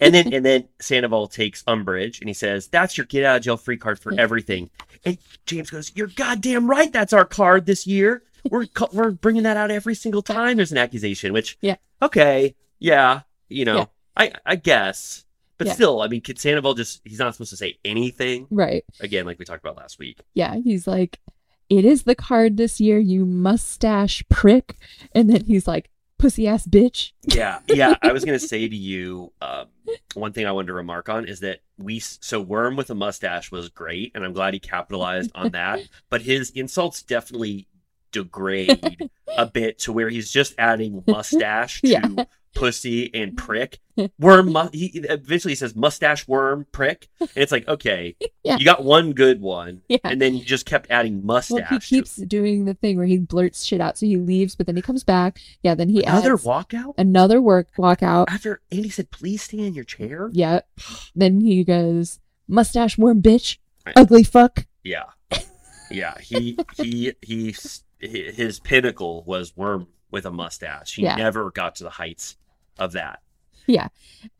And 0.00 0.12
then, 0.12 0.34
and 0.34 0.44
then 0.44 0.68
Sandoval 0.80 1.28
takes 1.28 1.62
umbrage 1.68 2.18
and 2.18 2.28
he 2.28 2.34
says, 2.34 2.66
"That's 2.66 2.98
your 2.98 3.06
get 3.06 3.24
out 3.24 3.36
of 3.36 3.42
jail 3.42 3.56
free 3.56 3.76
card 3.76 4.00
for 4.00 4.12
everything." 4.18 4.70
And 5.04 5.18
James 5.46 5.70
goes, 5.70 5.92
"You're 5.94 6.08
goddamn 6.08 6.66
right. 6.68 6.92
That's 6.92 7.12
our 7.12 7.24
card 7.24 7.66
this 7.66 7.86
year. 7.86 8.24
We're 8.50 8.66
we're 8.92 9.12
bringing 9.12 9.44
that 9.44 9.56
out 9.56 9.70
every 9.70 9.94
single 9.94 10.20
time 10.22 10.56
there's 10.56 10.72
an 10.72 10.78
accusation." 10.78 11.32
Which, 11.32 11.56
Yeah. 11.60 11.76
okay, 12.02 12.56
yeah, 12.80 13.20
you 13.48 13.64
know, 13.64 13.76
Yeah. 13.76 13.84
I 14.16 14.32
I 14.44 14.56
guess, 14.56 15.24
but 15.58 15.66
Yeah. 15.68 15.72
still, 15.74 16.00
I 16.02 16.08
mean, 16.08 16.22
Sandoval 16.36 16.74
just 16.74 17.00
he's 17.04 17.18
not 17.18 17.34
supposed 17.34 17.50
to 17.50 17.56
say 17.56 17.78
anything 17.84 18.46
right. 18.50 18.84
again, 19.00 19.24
like 19.26 19.38
we 19.38 19.44
talked 19.44 19.62
about 19.64 19.76
last 19.76 19.98
week. 19.98 20.18
Yeah, 20.34 20.56
he's 20.62 20.86
like, 20.86 21.20
"It 21.68 21.84
is 21.84 22.02
the 22.04 22.14
card 22.14 22.56
this 22.56 22.80
year, 22.80 22.98
you 22.98 23.24
mustache 23.24 24.22
prick." 24.28 24.76
And 25.14 25.30
then 25.30 25.44
he's 25.44 25.66
like, 25.68 25.90
"Pussy 26.18 26.46
ass 26.48 26.66
bitch." 26.66 27.12
yeah 27.26 27.58
yeah 27.68 27.94
i 28.02 28.12
was 28.12 28.24
gonna 28.24 28.38
say 28.54 28.68
to 28.68 28.76
you 28.76 29.32
um, 29.40 29.66
one 30.14 30.32
thing 30.32 30.46
i 30.46 30.52
wanted 30.52 30.66
to 30.68 30.72
remark 30.74 31.08
on 31.08 31.24
is 31.26 31.40
that 31.40 31.60
we 31.78 31.98
so 31.98 32.38
worm 32.40 32.76
with 32.76 32.90
a 32.90 32.94
mustache 32.94 33.50
was 33.50 33.68
great 33.70 34.12
and 34.14 34.24
i'm 34.24 34.32
glad 34.34 34.52
he 34.54 34.60
capitalized 34.60 35.30
on 35.34 35.50
that 35.52 35.80
but 36.10 36.20
his 36.22 36.50
insults 36.50 37.02
definitely 37.02 37.66
degrade 38.12 39.10
a 39.38 39.46
bit 39.46 39.78
to 39.80 39.92
where 39.92 40.08
he's 40.08 40.30
just 40.30 40.54
adding 40.58 41.02
mustache 41.06 41.80
to 41.80 41.88
Yeah. 41.88 42.24
Pussy 42.54 43.12
and 43.14 43.32
mm-hmm. 43.32 43.46
prick 43.46 43.80
worm 44.18 44.46
mu- 44.52 44.68
he 44.72 44.86
eventually 45.04 45.54
says 45.54 45.74
mustache 45.76 46.26
worm 46.28 46.66
prick 46.72 47.08
and 47.20 47.28
it's 47.36 47.52
like 47.52 47.66
okay 47.68 48.16
Yeah. 48.44 48.56
you 48.58 48.64
got 48.64 48.84
one 48.84 49.12
good 49.12 49.40
one 49.40 49.82
Yeah. 49.88 49.98
and 50.04 50.20
then 50.20 50.34
you 50.34 50.44
just 50.44 50.66
kept 50.66 50.90
adding 50.90 51.16
Well, 51.18 51.36
mustache 51.36 51.68
he 51.70 51.78
to- 51.78 51.86
keeps 52.02 52.16
doing 52.16 52.64
the 52.64 52.74
thing 52.74 52.96
where 52.96 53.06
he 53.06 53.18
blurts 53.18 53.64
shit 53.64 53.80
out, 53.80 53.98
so 53.98 54.06
he 54.06 54.16
leaves, 54.16 54.54
but 54.54 54.66
then 54.66 54.76
he 54.76 54.82
comes 54.82 55.02
back. 55.04 55.38
Yeah, 55.62 55.74
then 55.74 55.88
he 55.88 56.02
another 56.04 56.36
walkout 56.36 56.94
another 56.98 57.40
work 57.40 57.68
walkout. 57.78 58.26
after 58.28 58.60
andy 58.70 58.88
said 58.90 59.10
please 59.10 59.42
stay 59.42 59.58
in 59.58 59.74
your 59.74 59.84
chair 59.84 60.28
Yeah. 60.32 60.60
Then 61.14 61.40
he 61.40 61.64
goes, 61.64 62.20
"Mustache 62.48 62.98
worm 62.98 63.22
bitch, 63.22 63.58
Right. 63.86 63.94
ugly 63.96 64.24
fuck." 64.24 64.66
Yeah, 64.82 65.04
yeah. 65.90 66.18
He 66.20 66.58
he 66.76 67.12
he. 67.22 67.54
His 68.00 68.60
pinnacle 68.60 69.22
was 69.26 69.56
Worm 69.56 69.86
with 70.10 70.26
a 70.26 70.30
mustache. 70.30 70.94
He 70.96 71.02
Yeah. 71.04 71.16
never 71.16 71.50
got 71.50 71.76
to 71.76 71.84
the 71.84 71.90
heights 71.90 72.36
of 72.78 72.92
that. 72.92 73.20
Yeah. 73.66 73.88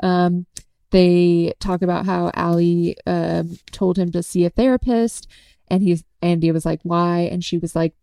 Um, 0.01 0.47
they 0.91 1.55
talk 1.61 1.83
about 1.83 2.07
how 2.07 2.31
Ally 2.35 2.95
um, 3.07 3.59
told 3.73 3.99
him 3.99 4.13
to 4.13 4.23
see 4.23 4.45
a 4.45 4.51
therapist, 4.51 5.27
and 5.69 5.83
he's 5.83 6.05
Andy 6.23 6.53
was 6.53 6.65
like, 6.65 6.81
"Why?" 6.83 7.21
And 7.21 7.45
she 7.45 7.59
was 7.59 7.75
like, 7.75 7.95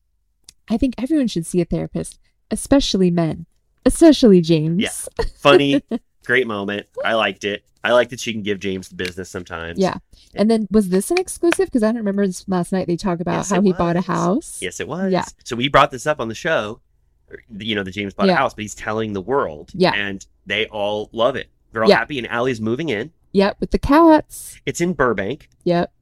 "I 0.69 0.77
think 0.77 0.95
everyone 0.97 1.27
should 1.27 1.45
see 1.45 1.61
a 1.61 1.65
therapist, 1.65 2.19
especially 2.49 3.09
men, 3.09 3.45
especially 3.85 4.41
James." 4.41 4.81
Yeah. 4.81 5.25
Funny, 5.37 5.81
great 6.25 6.47
moment. 6.47 6.87
I 7.05 7.13
liked 7.13 7.45
it. 7.45 7.63
I 7.83 7.93
like 7.93 8.09
that 8.09 8.19
she 8.19 8.31
can 8.31 8.43
give 8.43 8.59
James 8.59 8.89
the 8.89 8.95
business 8.95 9.29
sometimes. 9.29 9.79
Yeah. 9.79 9.95
And 10.35 10.51
then 10.51 10.67
was 10.69 10.89
this 10.89 11.09
an 11.11 11.17
exclusive? 11.17 11.65
Because 11.65 11.81
I 11.83 11.87
don't 11.87 11.97
remember 11.97 12.27
this 12.27 12.47
last 12.47 12.71
night. 12.71 12.87
They 12.87 12.97
talk 12.97 13.19
about 13.19 13.37
Yes, 13.37 13.49
how 13.49 13.61
he 13.61 13.73
bought 13.73 13.95
a 13.95 14.01
house. 14.01 14.61
Yes, 14.61 14.79
it 14.79 14.87
was. 14.87 15.11
Yeah. 15.11 15.25
So 15.43 15.55
we 15.55 15.67
brought 15.67 15.91
this 15.91 16.05
up 16.05 16.19
on 16.19 16.27
the 16.27 16.35
show. 16.35 16.81
You 17.57 17.75
know, 17.75 17.83
the 17.83 17.91
James 17.91 18.13
bought 18.13 18.27
Yeah. 18.27 18.33
a 18.33 18.37
house, 18.37 18.53
but 18.53 18.61
he's 18.63 18.75
telling 18.75 19.13
the 19.13 19.21
world. 19.21 19.71
Yeah. 19.73 19.93
And 19.93 20.25
they 20.45 20.65
all 20.67 21.09
love 21.13 21.35
it. 21.35 21.47
They're 21.71 21.83
all 21.83 21.89
Yeah. 21.89 21.97
happy, 21.99 22.17
and 22.17 22.27
Ally's 22.29 22.59
moving 22.61 22.89
in. 22.89 23.11
Yep, 23.33 23.57
with 23.61 23.71
the 23.71 23.79
cats. 23.79 24.59
It's 24.65 24.81
in 24.81 24.93
Burbank. 24.93 25.47
Yep. 25.63 25.93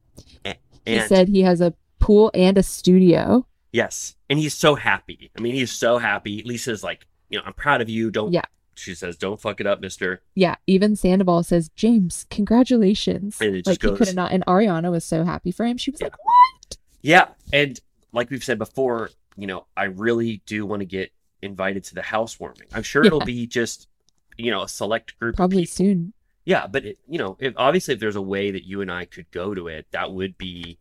And 0.44 0.56
He 0.84 1.00
said 1.00 1.28
he 1.28 1.42
has 1.42 1.60
a 1.60 1.74
pool 1.98 2.30
and 2.34 2.56
a 2.58 2.62
studio. 2.62 3.46
yes, 3.72 4.16
and 4.28 4.38
he's 4.38 4.54
so 4.54 4.74
happy. 4.74 5.30
I 5.36 5.40
mean, 5.40 5.54
he's 5.54 5.70
so 5.70 5.98
happy. 5.98 6.42
Lisa's 6.44 6.82
like, 6.82 7.06
you 7.28 7.38
know, 7.38 7.44
I'm 7.46 7.52
proud 7.52 7.80
of 7.80 7.88
you. 7.88 8.10
Don't. 8.10 8.32
Yeah. 8.32 8.42
She 8.74 8.94
says, 8.94 9.16
"Don't 9.18 9.38
fuck 9.40 9.60
it 9.60 9.66
up, 9.66 9.80
Mister." 9.80 10.22
Yeah, 10.34 10.56
even 10.66 10.96
Sandoval 10.96 11.42
says, 11.42 11.68
James, 11.76 12.26
congratulations. 12.30 13.36
And 13.40 13.54
it 13.54 13.64
just 13.64 13.66
like 13.68 13.82
he 13.82 13.88
goes- 13.88 13.98
could 13.98 14.06
have 14.08 14.16
not 14.16 14.32
and 14.32 14.44
Ariana 14.46 14.90
was 14.90 15.04
so 15.04 15.24
happy 15.24 15.50
for 15.52 15.66
him. 15.66 15.76
She 15.76 15.90
was 15.90 16.00
Yeah. 16.00 16.06
like, 16.06 16.16
What? 16.24 16.76
Yeah, 17.02 17.28
and 17.52 17.78
like 18.12 18.30
we've 18.30 18.42
said 18.42 18.58
before, 18.58 19.10
you 19.36 19.46
know, 19.46 19.66
I 19.76 19.84
really 19.84 20.42
do 20.46 20.64
want 20.66 20.80
to 20.80 20.86
get 20.86 21.12
invited 21.42 21.84
to 21.84 21.94
the 21.94 22.02
housewarming. 22.02 22.68
I'm 22.72 22.82
sure 22.82 23.04
it'll 23.04 23.20
be 23.20 23.46
just, 23.46 23.88
you 24.36 24.50
know, 24.50 24.62
a 24.62 24.68
select 24.68 25.18
group. 25.18 25.36
Probably 25.36 25.64
soon. 25.64 26.12
Yeah, 26.44 26.66
but 26.66 26.84
it, 26.84 26.98
you 27.06 27.18
know, 27.18 27.36
if 27.38 27.54
obviously 27.56 27.94
if 27.94 28.00
there's 28.00 28.16
a 28.16 28.22
way 28.22 28.50
that 28.50 28.64
you 28.66 28.80
and 28.80 28.90
I 28.90 29.04
could 29.04 29.30
go 29.30 29.54
to 29.54 29.68
it, 29.68 29.86
that 29.92 30.12
would 30.12 30.36
be 30.38 30.78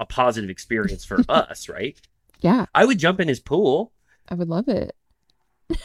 a 0.00 0.06
positive 0.06 0.50
experience 0.50 1.04
for 1.04 1.20
us, 1.28 1.68
right? 1.68 2.00
Yeah, 2.40 2.66
I 2.74 2.84
would 2.84 2.98
jump 2.98 3.20
in 3.20 3.28
his 3.28 3.40
pool. 3.40 3.92
I 4.28 4.34
would 4.34 4.48
love 4.48 4.68
it. 4.68 4.94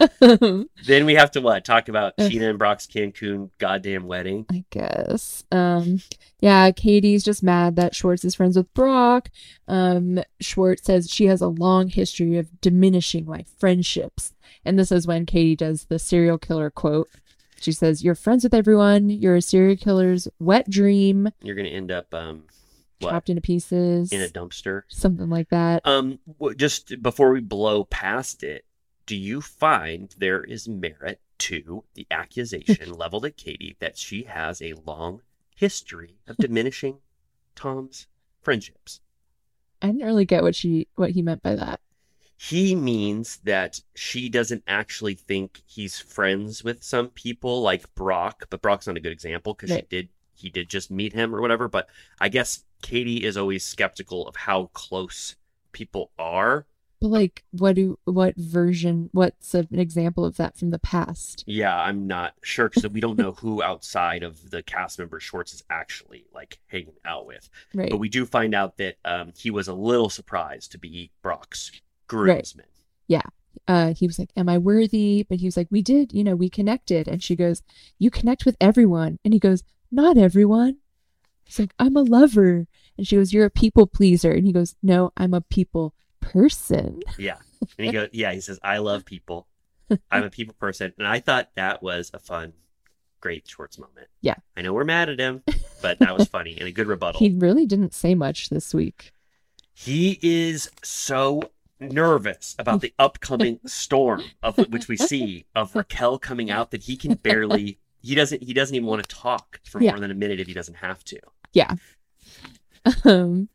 Then 0.86 1.04
we 1.06 1.14
have 1.14 1.30
to 1.32 1.40
what? 1.40 1.64
Talk 1.64 1.88
about 1.88 2.16
Scheana 2.16 2.50
and 2.50 2.58
Brock's 2.58 2.86
Cancun 2.86 3.50
goddamn 3.58 4.06
wedding. 4.06 4.46
I 4.50 4.64
guess. 4.70 5.44
Um, 5.52 6.02
yeah, 6.40 6.70
Katie's 6.70 7.22
just 7.24 7.42
mad 7.42 7.76
that 7.76 7.94
Schwartz 7.94 8.24
is 8.24 8.34
friends 8.34 8.56
with 8.56 8.72
Brock. 8.74 9.30
Um, 9.68 10.20
Schwartz 10.40 10.84
says 10.84 11.10
she 11.10 11.26
has 11.26 11.40
a 11.40 11.48
long 11.48 11.88
history 11.88 12.38
of 12.38 12.60
diminishing 12.60 13.26
my 13.26 13.44
friendships. 13.58 14.32
And 14.64 14.78
this 14.78 14.90
is 14.92 15.06
when 15.06 15.26
Katie 15.26 15.56
does 15.56 15.84
the 15.84 15.98
serial 15.98 16.38
killer 16.38 16.70
quote. 16.70 17.08
She 17.60 17.72
says, 17.72 18.02
You're 18.02 18.14
friends 18.14 18.42
with 18.44 18.54
everyone. 18.54 19.10
You're 19.10 19.36
a 19.36 19.42
serial 19.42 19.76
killer's 19.76 20.28
wet 20.38 20.68
dream, 20.70 21.28
You're 21.42 21.56
gonna 21.56 21.68
end 21.68 21.90
up 21.90 22.12
um 22.14 22.44
what 23.00 23.10
chopped 23.10 23.28
into 23.30 23.42
pieces. 23.42 24.12
in 24.12 24.20
a 24.22 24.28
dumpster. 24.28 24.82
Something 24.88 25.30
like 25.30 25.48
that. 25.50 25.82
Um, 25.86 26.18
just 26.56 27.02
before 27.02 27.32
we 27.32 27.40
blow 27.40 27.84
past 27.84 28.42
it, 28.42 28.64
do 29.10 29.16
you 29.16 29.40
find 29.40 30.14
there 30.18 30.44
is 30.44 30.68
merit 30.68 31.20
to 31.36 31.82
the 31.94 32.06
accusation 32.12 32.92
leveled 32.96 33.24
at 33.24 33.36
Katie 33.36 33.76
that 33.80 33.98
she 33.98 34.22
has 34.22 34.62
a 34.62 34.74
long 34.86 35.22
history 35.56 36.20
of 36.28 36.36
diminishing 36.38 36.98
Tom's 37.56 38.06
friendships? 38.40 39.00
I 39.82 39.88
didn't 39.88 40.04
really 40.06 40.24
get 40.24 40.44
what 40.44 40.54
she 40.54 40.86
what 40.94 41.10
he 41.10 41.22
meant 41.22 41.42
by 41.42 41.56
that. 41.56 41.80
He 42.36 42.76
means 42.76 43.38
that 43.38 43.80
she 43.96 44.28
doesn't 44.28 44.62
actually 44.68 45.14
think 45.14 45.60
he's 45.66 45.98
friends 45.98 46.62
with 46.62 46.84
some 46.84 47.08
people 47.08 47.62
like 47.62 47.92
Brock, 47.96 48.44
but 48.48 48.62
Brock's 48.62 48.86
not 48.86 48.96
a 48.96 49.00
good 49.00 49.10
example 49.10 49.54
because 49.54 49.74
she 49.74 49.82
did 49.90 50.08
he 50.34 50.50
did 50.50 50.68
just 50.68 50.88
meet 50.88 51.14
him 51.14 51.34
or 51.34 51.40
whatever. 51.40 51.66
But 51.66 51.88
I 52.20 52.28
guess 52.28 52.62
Katie 52.80 53.24
is 53.24 53.36
always 53.36 53.64
skeptical 53.64 54.28
of 54.28 54.36
how 54.36 54.66
close 54.72 55.34
people 55.72 56.12
are. 56.16 56.64
But 57.00 57.08
like 57.08 57.44
what 57.52 57.76
do 57.76 57.98
what 58.04 58.36
version 58.36 59.08
what's 59.12 59.54
an 59.54 59.68
example 59.72 60.24
of 60.24 60.36
that 60.36 60.56
from 60.56 60.70
the 60.70 60.78
past? 60.78 61.44
Yeah, 61.46 61.74
I'm 61.74 62.06
not 62.06 62.34
sure 62.42 62.68
because 62.68 62.88
we 62.88 63.00
don't 63.00 63.18
know 63.18 63.32
who 63.32 63.62
outside 63.62 64.22
of 64.22 64.50
the 64.50 64.62
cast 64.62 64.98
member 64.98 65.18
Schwartz 65.18 65.54
is 65.54 65.64
actually 65.70 66.26
like 66.34 66.58
hanging 66.66 66.96
out 67.04 67.26
with. 67.26 67.48
Right. 67.74 67.90
But 67.90 67.98
we 67.98 68.08
do 68.08 68.26
find 68.26 68.54
out 68.54 68.76
that 68.78 68.96
um, 69.04 69.32
he 69.36 69.50
was 69.50 69.68
a 69.68 69.74
little 69.74 70.10
surprised 70.10 70.72
to 70.72 70.78
be 70.78 71.10
Brock's 71.22 71.72
groomsman. 72.06 72.66
uh 73.68 73.94
he 73.94 74.06
was 74.06 74.18
like 74.18 74.30
am 74.36 74.48
i 74.48 74.58
worthy 74.58 75.24
but 75.28 75.38
he 75.38 75.46
was 75.46 75.56
like 75.56 75.68
we 75.70 75.82
did 75.82 76.12
you 76.12 76.24
know 76.24 76.36
we 76.36 76.48
connected 76.48 77.08
and 77.08 77.22
she 77.22 77.36
goes 77.36 77.62
you 77.98 78.10
connect 78.10 78.44
with 78.44 78.56
everyone 78.60 79.18
and 79.24 79.34
he 79.34 79.40
goes 79.40 79.62
not 79.90 80.16
everyone 80.16 80.76
he's 81.44 81.58
like 81.58 81.74
i'm 81.78 81.96
a 81.96 82.02
lover 82.02 82.66
and 82.96 83.06
she 83.06 83.16
goes 83.16 83.32
you're 83.32 83.46
a 83.46 83.50
people 83.50 83.86
pleaser 83.86 84.32
and 84.32 84.46
he 84.46 84.52
goes 84.52 84.74
no 84.82 85.12
i'm 85.16 85.34
a 85.34 85.40
people 85.40 85.94
person 86.32 87.02
Yeah. 87.18 87.36
And 87.78 87.86
he 87.86 87.92
goes, 87.92 88.08
yeah, 88.12 88.32
he 88.32 88.40
says, 88.40 88.58
I 88.62 88.78
love 88.78 89.04
people. 89.04 89.46
I'm 90.10 90.24
a 90.24 90.30
people 90.30 90.54
person. 90.58 90.92
And 90.98 91.06
I 91.06 91.20
thought 91.20 91.50
that 91.56 91.82
was 91.82 92.10
a 92.14 92.18
fun, 92.18 92.52
great 93.20 93.46
Schwartz 93.48 93.78
moment. 93.78 94.06
Yeah. 94.20 94.36
I 94.56 94.62
know 94.62 94.72
we're 94.72 94.84
mad 94.84 95.08
at 95.10 95.18
him, 95.18 95.42
but 95.82 95.98
that 95.98 96.16
was 96.16 96.28
funny 96.28 96.56
and 96.58 96.66
a 96.68 96.72
good 96.72 96.86
rebuttal. 96.86 97.18
he 97.18 97.30
really 97.30 97.66
didn't 97.66 97.92
say 97.94 98.14
much 98.14 98.48
this 98.50 98.72
week 98.72 99.12
He 99.74 100.18
is 100.22 100.70
so 100.82 101.42
nervous 101.80 102.54
about 102.58 102.80
the 102.82 102.92
upcoming 102.98 103.58
storm 103.66 104.22
of 104.42 104.56
which 104.70 104.86
we 104.88 104.96
see 104.96 105.44
of 105.54 105.74
Raquel 105.74 106.18
coming 106.18 106.50
out 106.50 106.70
that 106.72 106.82
he 106.84 106.96
can 106.96 107.14
barely 107.14 107.78
he 108.02 108.14
doesn't 108.14 108.42
he 108.42 108.52
doesn't 108.54 108.74
even 108.74 108.86
want 108.86 109.02
to 109.02 109.08
talk 109.14 109.60
for 109.64 109.82
Yeah. 109.82 109.92
more 109.92 110.00
than 110.00 110.10
a 110.10 110.14
minute 110.14 110.40
if 110.40 110.46
he 110.46 110.52
doesn't 110.54 110.74
have 110.76 111.02
to. 111.04 111.18
yeah 111.52 111.74
um 113.04 113.48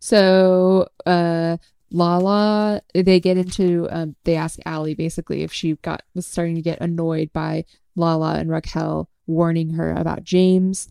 so 0.00 0.88
uh 1.06 1.56
Lala, 1.92 2.80
they 2.94 3.20
get 3.20 3.36
into, 3.36 3.86
um, 3.90 4.16
they 4.24 4.34
ask 4.34 4.58
Ally 4.64 4.94
basically 4.94 5.42
if 5.42 5.52
she 5.52 5.74
got, 5.76 6.02
was 6.14 6.26
starting 6.26 6.54
to 6.54 6.62
get 6.62 6.80
annoyed 6.80 7.32
by 7.32 7.64
Lala 7.94 8.34
and 8.38 8.50
Raquel 8.50 9.08
warning 9.26 9.74
her 9.74 9.92
about 9.92 10.24
James. 10.24 10.90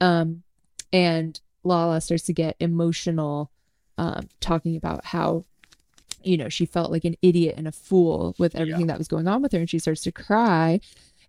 Um, 0.00 0.42
and 0.92 1.40
Lala 1.62 2.00
starts 2.00 2.24
to 2.24 2.32
get 2.32 2.56
emotional, 2.58 3.50
um, 3.98 4.28
talking 4.40 4.76
about 4.76 5.06
how, 5.06 5.44
you 6.24 6.36
know, 6.36 6.48
she 6.48 6.66
felt 6.66 6.90
like 6.90 7.04
an 7.04 7.16
idiot 7.22 7.54
and 7.56 7.68
a 7.68 7.72
fool 7.72 8.34
with 8.38 8.56
everything 8.56 8.88
that 8.88 8.98
was 8.98 9.08
going 9.08 9.28
on 9.28 9.42
with 9.42 9.52
her. 9.52 9.58
And 9.58 9.70
she 9.70 9.78
starts 9.78 10.02
to 10.02 10.12
cry 10.12 10.80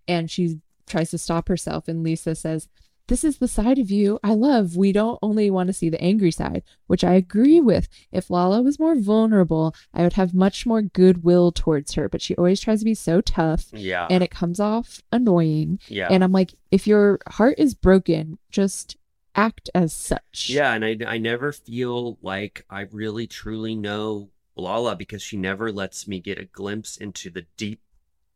and 0.08 0.30
she 0.30 0.60
tries 0.88 1.12
to 1.12 1.18
stop 1.18 1.48
herself. 1.48 1.88
And 1.88 2.04
Lisa 2.04 2.36
says, 2.36 2.68
this 3.08 3.24
is 3.24 3.38
the 3.40 3.48
side 3.48 3.80
of 3.80 3.92
you 3.92 4.20
I 4.24 4.34
love. 4.34 4.78
We 4.78 4.92
don't 4.94 5.20
only 5.22 5.50
want 5.52 5.68
to 5.68 5.74
see 5.74 5.90
the 5.90 6.02
angry 6.02 6.32
side, 6.32 6.64
which 6.88 7.04
I 7.04 7.14
agree 7.14 7.60
with. 7.60 7.88
If 8.12 8.30
Lala 8.30 8.62
was 8.62 8.80
more 8.80 8.96
vulnerable, 8.96 9.76
I 9.94 10.04
would 10.04 10.14
have 10.14 10.34
much 10.34 10.66
more 10.66 10.82
goodwill 10.82 11.52
towards 11.52 11.94
her, 11.94 12.08
but 12.08 12.22
she 12.22 12.36
always 12.36 12.62
tries 12.62 12.80
to 12.80 12.86
be 12.86 12.96
so 12.96 13.20
tough 13.22 13.66
Yeah. 13.74 14.08
and 14.10 14.24
it 14.24 14.32
comes 14.32 14.60
off 14.60 15.02
annoying. 15.12 15.80
yeah. 15.88 16.08
And 16.10 16.24
I'm 16.24 16.32
like, 16.32 16.54
if 16.72 16.88
your 16.88 17.20
heart 17.28 17.56
is 17.58 17.74
broken, 17.74 18.38
just 18.50 18.96
act 19.36 19.70
as 19.76 19.92
such. 19.92 20.48
Yeah, 20.50 20.74
and 20.74 20.86
I, 20.86 20.98
I 21.08 21.18
never 21.18 21.52
feel 21.52 22.18
like 22.22 22.66
I 22.70 22.82
really 22.92 23.28
truly 23.28 23.76
know 23.76 24.30
Lala 24.56 24.96
because 24.96 25.22
she 25.24 25.36
never 25.38 25.72
lets 25.72 26.08
me 26.08 26.20
get 26.20 26.38
a 26.40 26.46
glimpse 26.46 26.96
into 26.98 27.30
the 27.32 27.46
deep 27.58 27.82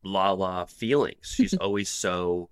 Lala 0.03 0.65
feelings. 0.68 1.34
She's 1.35 1.53
always 1.61 1.89
so. 1.89 2.49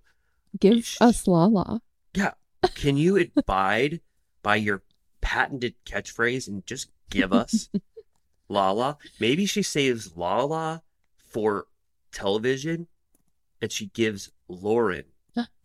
Give 0.59 0.95
us 1.01 1.27
Lala. 1.27 1.81
Yeah. 2.15 2.31
Can 2.73 2.97
you 2.97 3.17
abide 3.35 4.01
by 4.41 4.55
your 4.55 4.81
patented 5.21 5.75
catchphrase 5.85 6.47
and 6.47 6.65
just 6.65 6.89
give 7.09 7.31
us 7.31 7.69
Lala? 8.49 8.97
Maybe 9.19 9.45
she 9.45 9.61
saves 9.61 10.15
Lala 10.15 10.81
for 11.17 11.67
television 12.11 12.87
and 13.61 13.71
she 13.71 13.87
gives 13.87 14.31
Lauren 14.47 15.03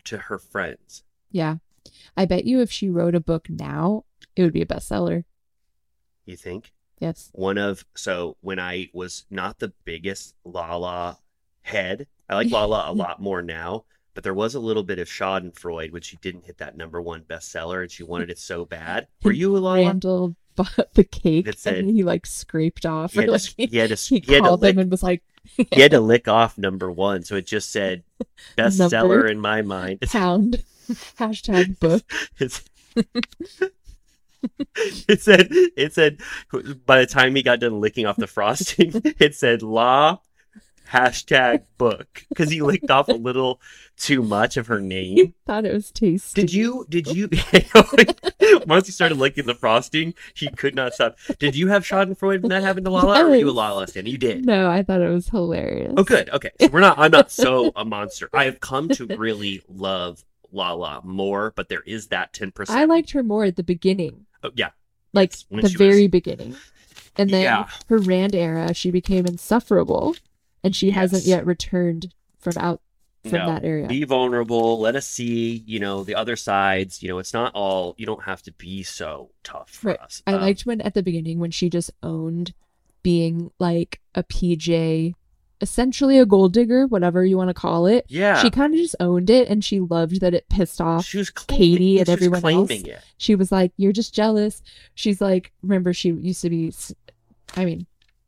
to 0.03 0.17
her 0.17 0.39
friends. 0.39 1.03
Yeah. 1.31 1.57
I 2.17 2.25
bet 2.25 2.45
you 2.45 2.59
if 2.61 2.71
she 2.71 2.89
wrote 2.89 3.15
a 3.15 3.19
book 3.19 3.49
now, 3.49 4.05
it 4.35 4.43
would 4.43 4.53
be 4.53 4.61
a 4.61 4.65
bestseller. 4.65 5.23
You 6.25 6.35
think? 6.35 6.73
Yes. 6.99 7.31
one 7.33 7.57
of 7.57 7.83
so 7.95 8.37
when 8.41 8.59
I 8.59 8.89
was 8.93 9.25
not 9.31 9.57
the 9.57 9.73
biggest 9.85 10.35
Lala 10.45 11.17
head, 11.61 12.05
I 12.29 12.35
like 12.35 12.51
Lala 12.51 12.91
a 12.91 12.93
lot 12.93 13.19
more 13.19 13.41
now. 13.41 13.85
But 14.21 14.25
there 14.25 14.33
was 14.35 14.53
a 14.53 14.59
little 14.59 14.83
bit 14.83 14.99
of 14.99 15.07
Schadenfreude 15.07 15.91
when 15.91 16.03
she 16.03 16.15
didn't 16.17 16.45
hit 16.45 16.59
that 16.59 16.77
number 16.77 17.01
one 17.01 17.21
bestseller, 17.21 17.81
and 17.81 17.89
she 17.89 18.03
wanted 18.03 18.29
it 18.29 18.37
so 18.37 18.65
bad. 18.65 19.07
Were 19.23 19.31
you 19.31 19.57
a 19.57 19.57
Lala? 19.57 19.77
Randall 19.83 20.35
bought 20.55 20.93
the 20.93 21.03
cake 21.03 21.45
That 21.45 21.57
said- 21.57 21.77
and 21.77 21.89
he 21.89 22.03
like 22.03 22.27
scraped 22.27 22.85
off. 22.85 23.13
He 23.13 23.21
had, 23.21 23.29
like, 23.29 23.41
to, 23.41 23.53
he 23.65 23.77
had 23.77 23.89
to, 23.89 23.95
he 23.95 24.19
he 24.19 24.33
had 24.33 24.43
called 24.43 24.61
them 24.61 24.75
lick, 24.75 24.83
and 24.83 24.91
was 24.91 25.01
like, 25.01 25.23
he 25.55 25.81
had 25.81 25.89
to 25.89 25.99
lick 26.11 26.27
off 26.27 26.55
number 26.59 26.91
one, 26.91 27.23
so 27.23 27.35
it 27.35 27.47
just 27.47 27.71
said 27.71 28.03
bestseller 28.59 29.27
in 29.27 29.39
my 29.39 29.63
mind. 29.63 29.97
It's, 30.03 30.11
pound 30.11 30.63
hashtag 31.17 31.79
book. 31.79 32.03
it's, 32.37 32.63
it 35.07 35.19
said 35.19 35.47
it 35.51 35.93
said 35.95 36.19
by 36.85 36.99
the 36.99 37.07
time 37.07 37.33
he 37.35 37.41
got 37.41 37.59
done 37.59 37.81
licking 37.81 38.05
off 38.05 38.17
the 38.17 38.27
frosting, 38.27 39.01
it 39.19 39.33
said 39.33 39.63
la 39.63 40.19
hashtag 40.91 41.63
book 41.77 42.23
because 42.29 42.49
he 42.51 42.61
licked 42.61 42.89
off 42.91 43.07
a 43.07 43.13
little 43.13 43.61
too 43.97 44.21
much 44.21 44.57
of 44.57 44.67
her 44.67 44.79
name. 44.81 45.33
Thought 45.45 45.65
it 45.65 45.73
was 45.73 45.91
tasty. 45.91 46.41
Did 46.41 46.53
you? 46.53 46.85
Did 46.89 47.07
you? 47.07 47.29
Once 48.67 48.85
he 48.87 48.91
started 48.91 49.17
licking 49.17 49.45
the 49.45 49.55
frosting, 49.55 50.13
he 50.33 50.49
could 50.49 50.75
not 50.75 50.93
stop. 50.93 51.17
Did 51.39 51.55
you 51.55 51.67
have 51.69 51.83
Schadenfreude 51.83 52.41
when 52.41 52.49
that 52.49 52.63
happened 52.63 52.85
to 52.85 52.91
Lala, 52.91 53.23
or 53.23 53.29
were 53.29 53.35
you 53.35 53.45
a 53.45 53.47
Yes. 53.49 53.55
Lala 53.55 53.87
stand? 53.87 54.07
You 54.07 54.17
did. 54.17 54.45
No, 54.45 54.69
I 54.69 54.83
thought 54.83 55.01
it 55.01 55.09
was 55.09 55.29
hilarious. 55.29 55.93
Oh, 55.97 56.03
good. 56.03 56.29
Okay, 56.29 56.51
so 56.59 56.67
we're 56.67 56.79
not. 56.81 56.97
I'm 56.99 57.11
not 57.11 57.31
so 57.31 57.71
a 57.75 57.85
monster. 57.85 58.29
I 58.33 58.45
have 58.45 58.59
come 58.59 58.89
to 58.89 59.05
really 59.05 59.61
love 59.69 60.23
Lala 60.51 61.01
more, 61.03 61.53
but 61.55 61.69
there 61.69 61.83
is 61.85 62.07
that 62.07 62.33
ten 62.33 62.51
percent. 62.51 62.77
I 62.77 62.85
liked 62.85 63.11
her 63.11 63.23
more 63.23 63.45
at 63.45 63.55
the 63.55 63.63
beginning, 63.63 64.25
Oh, 64.43 64.51
yeah, 64.55 64.69
like 65.13 65.33
Yes, 65.49 65.61
the 65.71 65.77
very 65.77 66.03
was- 66.03 66.11
beginning. 66.11 66.55
And 67.17 67.29
then 67.29 67.43
Yeah. 67.43 67.67
her 67.89 67.97
Rand 67.97 68.33
era, 68.35 68.73
she 68.73 68.89
became 68.89 69.25
insufferable, 69.25 70.15
and 70.63 70.75
she 70.75 70.91
hasn't 70.91 71.23
yet 71.25 71.45
returned 71.45 72.13
from 72.39 72.53
out 72.57 72.81
from 73.23 73.33
No. 73.33 73.47
that 73.47 73.63
area. 73.63 73.87
Be 73.87 74.03
vulnerable. 74.03 74.79
Let 74.79 74.95
us 74.95 75.07
see, 75.07 75.63
you 75.67 75.79
know, 75.79 76.03
the 76.03 76.15
other 76.15 76.35
sides. 76.35 77.03
You 77.03 77.09
know, 77.09 77.19
it's 77.19 77.33
not 77.33 77.53
all, 77.53 77.93
you 77.97 78.05
don't 78.05 78.23
have 78.23 78.41
to 78.43 78.51
be 78.53 78.81
so 78.83 79.29
tough 79.43 79.69
for 79.69 79.89
Right. 79.89 79.99
us. 79.99 80.23
I 80.25 80.33
Um, 80.33 80.41
liked 80.41 80.65
when 80.65 80.81
at 80.81 80.93
the 80.95 81.03
beginning 81.03 81.37
when 81.39 81.51
she 81.51 81.69
just 81.69 81.91
owned 82.01 82.53
being 83.03 83.51
like 83.59 83.99
a 84.15 84.23
PJ, 84.23 85.13
essentially 85.61 86.17
a 86.17 86.25
gold 86.25 86.53
digger, 86.53 86.87
whatever 86.87 87.23
you 87.23 87.37
want 87.37 87.49
to 87.49 87.53
call 87.53 87.85
it. 87.85 88.05
Yeah. 88.07 88.41
She 88.41 88.49
kind 88.49 88.73
of 88.73 88.79
just 88.79 88.95
owned 88.99 89.29
it 89.29 89.47
and 89.47 89.63
she 89.63 89.79
loved 89.79 90.19
that 90.21 90.33
it 90.33 90.49
pissed 90.49 90.81
off 90.81 91.05
she 91.05 91.19
was 91.19 91.29
claiming, 91.29 91.59
Katie 91.77 91.99
and 91.99 92.09
everyone 92.09 92.41
claiming 92.41 92.61
else. 92.89 92.97
it. 92.97 92.99
she 93.17 93.35
was 93.35 93.51
like, 93.51 93.71
"You're 93.77 93.91
just 93.91 94.15
jealous." 94.15 94.63
She's 94.95 95.21
like, 95.21 95.51
"Remember, 95.61 95.93
she 95.93 96.09
used 96.09 96.41
to 96.41 96.49
be, 96.49 96.73
I 97.55 97.65
mean, 97.65 97.85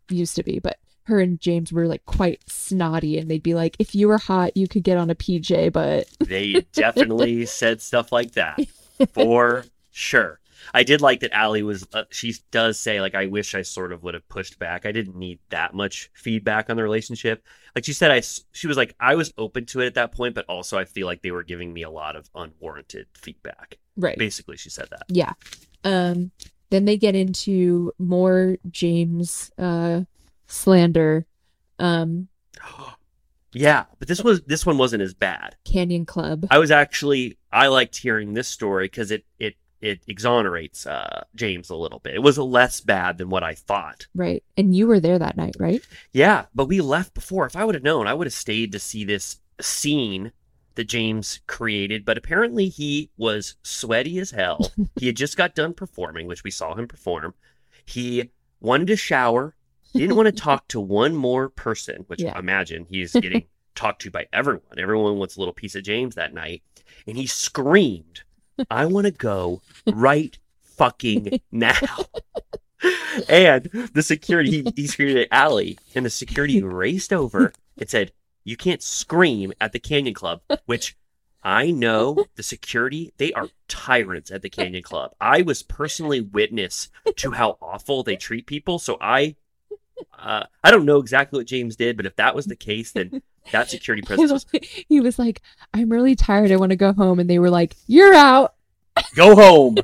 used 0.10 0.35
to 0.35 0.43
be, 0.43 0.60
but 0.60 0.77
her 1.05 1.19
and 1.19 1.39
James 1.39 1.71
were 1.73 1.88
like 1.88 2.05
quite 2.05 2.41
snotty, 2.49 3.17
and 3.17 3.30
they'd 3.30 3.43
be 3.43 3.53
like, 3.53 3.75
if 3.80 3.93
you 3.95 4.07
were 4.07 4.17
hot, 4.17 4.55
you 4.55 4.67
could 4.67 4.84
get 4.84 4.97
on 4.97 5.09
a 5.09 5.15
PJ, 5.15 5.71
but 5.71 6.07
They 6.19 6.65
definitely 6.73 7.45
said 7.45 7.81
stuff 7.81 8.11
like 8.11 8.34
that 8.34 8.59
for 9.13 9.65
sure. 9.91 10.39
I 10.73 10.84
did 10.84 11.01
like 11.01 11.19
that 11.19 11.34
Ally 11.34 11.61
was, 11.61 11.85
uh, 11.93 12.05
she 12.09 12.35
does 12.51 12.80
say, 12.80 13.01
like, 13.01 13.15
I 13.15 13.25
wish 13.25 13.53
I 13.53 13.63
sort 13.63 13.91
of 13.91 14.01
would 14.03 14.13
have 14.13 14.27
pushed 14.30 14.59
back. 14.59 14.85
I 14.85 14.93
didn't 14.93 15.17
need 15.17 15.39
that 15.49 15.73
much 15.73 16.09
feedback 16.13 16.69
on 16.69 16.77
the 16.77 16.84
relationship. 16.84 17.43
Like 17.75 17.84
she 17.84 17.91
said, 17.91 18.11
I, 18.11 18.21
she 18.53 18.67
was 18.67 18.77
like, 18.77 18.95
I 18.97 19.15
was 19.15 19.34
open 19.38 19.65
to 19.67 19.81
it 19.81 19.88
at 19.88 19.95
that 19.95 20.13
point, 20.13 20.35
but 20.35 20.45
also 20.47 20.77
I 20.77 20.85
feel 20.85 21.05
like 21.05 21.21
they 21.21 21.31
were 21.31 21.43
giving 21.43 21.73
me 21.73 21.84
a 21.84 21.89
lot 21.89 22.15
of 22.15 22.30
unwarranted 22.34 23.07
feedback. 23.13 23.77
right, 23.97 24.17
Basically, 24.17 24.55
she 24.55 24.69
said 24.69 24.88
that. 24.91 25.03
yeah. 25.09 25.34
Um, 25.84 26.31
then 26.69 26.85
they 26.85 26.95
get 26.97 27.13
into 27.13 27.91
more 27.99 28.57
James 28.71 29.51
uh 29.57 30.01
slander. 30.47 31.25
Um, 31.79 32.27
Yeah, 33.55 33.85
but 33.99 34.07
this 34.07 34.23
was, 34.23 34.41
this 34.41 34.65
one 34.65 34.79
wasn't 34.79 35.03
as 35.03 35.13
bad. 35.13 35.55
Canyon 35.63 36.07
Club. 36.07 36.47
I 36.49 36.57
was 36.57 36.71
actually 36.71 37.37
I 37.51 37.67
liked 37.67 37.95
hearing 37.95 38.33
this 38.33 38.47
story 38.47 38.85
because 38.85 39.11
it 39.11 39.25
it 39.39 39.55
it 39.79 40.01
exonerates 40.07 40.87
uh, 40.87 41.23
James 41.35 41.69
a 41.69 41.75
little 41.75 41.99
bit. 41.99 42.15
It 42.15 42.23
was 42.23 42.37
less 42.37 42.79
bad 42.79 43.17
than 43.17 43.29
what 43.29 43.43
I 43.43 43.53
thought. 43.53 44.07
Right. 44.15 44.43
And 44.57 44.75
you 44.75 44.87
were 44.87 44.99
there 44.99 45.19
that 45.19 45.37
night, 45.37 45.55
right? 45.59 45.85
Yeah, 46.13 46.45
but 46.55 46.67
we 46.67 46.79
left 46.81 47.13
before. 47.13 47.45
If 47.45 47.55
I 47.55 47.65
would 47.65 47.75
have 47.75 47.83
known, 47.83 48.07
I 48.07 48.13
would 48.13 48.25
have 48.25 48.33
stayed 48.33 48.71
to 48.71 48.79
see 48.79 49.03
this 49.03 49.39
scene 49.59 50.31
that 50.75 50.85
James 50.85 51.41
created. 51.47 52.05
But 52.05 52.17
apparently, 52.17 52.69
he 52.69 53.11
was 53.17 53.55
sweaty 53.61 54.19
as 54.19 54.31
hell. 54.31 54.71
he 54.95 55.07
had 55.07 55.17
just 55.17 55.37
got 55.37 55.53
done 55.53 55.73
performing, 55.73 56.27
which 56.27 56.43
we 56.43 56.51
saw 56.51 56.73
him 56.75 56.87
perform. 56.87 57.33
He 57.85 58.31
wanted 58.61 58.87
to 58.87 58.95
shower. 58.95 59.53
He 59.93 59.99
didn't 59.99 60.15
want 60.15 60.25
to 60.27 60.31
talk 60.31 60.67
to 60.69 60.79
one 60.79 61.15
more 61.15 61.49
person, 61.49 62.03
which 62.07 62.21
Yeah. 62.21 62.33
I 62.35 62.39
imagine 62.39 62.87
he's 62.89 63.13
getting 63.21 63.45
talked 63.75 64.01
to 64.01 64.11
by 64.11 64.27
everyone. 64.33 64.61
Everyone 64.77 65.17
wants 65.17 65.35
a 65.35 65.39
little 65.39 65.53
piece 65.53 65.75
of 65.75 65.83
James 65.83 66.15
that 66.15 66.33
night. 66.33 66.63
And 67.07 67.17
he 67.17 67.27
screamed, 67.27 68.21
I 68.69 68.85
want 68.85 69.05
to 69.05 69.11
go 69.11 69.61
right 69.91 70.37
fucking 70.61 71.39
now. 71.51 71.77
and 73.29 73.63
the 73.93 74.03
security, 74.03 74.63
he, 74.63 74.73
he 74.75 74.87
screamed 74.87 75.17
at 75.17 75.27
Ally, 75.31 75.73
and 75.95 76.05
the 76.05 76.09
security 76.09 76.61
raced 76.61 77.13
over 77.13 77.53
and 77.77 77.89
said, 77.89 78.11
You 78.43 78.57
can't 78.57 78.81
scream 78.81 79.53
at 79.61 79.71
the 79.71 79.79
Canyon 79.79 80.13
Club, 80.13 80.41
which 80.65 80.95
I 81.43 81.71
know 81.71 82.25
the 82.35 82.43
security, 82.43 83.13
they 83.17 83.33
are 83.33 83.49
tyrants 83.67 84.31
at 84.31 84.41
the 84.41 84.49
Canyon 84.49 84.83
Club. 84.83 85.11
I 85.19 85.41
was 85.41 85.61
personally 85.61 86.21
witness 86.21 86.89
to 87.17 87.31
how 87.31 87.57
awful 87.61 88.03
they 88.03 88.15
treat 88.15 88.45
people. 88.45 88.79
So 88.79 88.97
I. 89.01 89.35
Uh, 90.17 90.43
I 90.63 90.71
don't 90.71 90.85
know 90.85 90.99
exactly 90.99 91.39
what 91.39 91.47
James 91.47 91.75
did, 91.75 91.97
but 91.97 92.05
if 92.05 92.15
that 92.15 92.35
was 92.35 92.45
the 92.45 92.55
case, 92.55 92.91
then 92.91 93.21
that 93.51 93.69
security 93.69 94.01
presence 94.01 94.31
was 94.31 94.45
he 94.87 95.01
was 95.01 95.19
like, 95.19 95.41
I'm 95.73 95.89
really 95.89 96.15
tired. 96.15 96.51
I 96.51 96.55
want 96.57 96.71
to 96.71 96.75
go 96.75 96.93
home. 96.93 97.19
And 97.19 97.29
they 97.29 97.39
were 97.39 97.49
like, 97.49 97.75
You're 97.87 98.13
out. 98.13 98.55
go 99.15 99.35
home, 99.35 99.77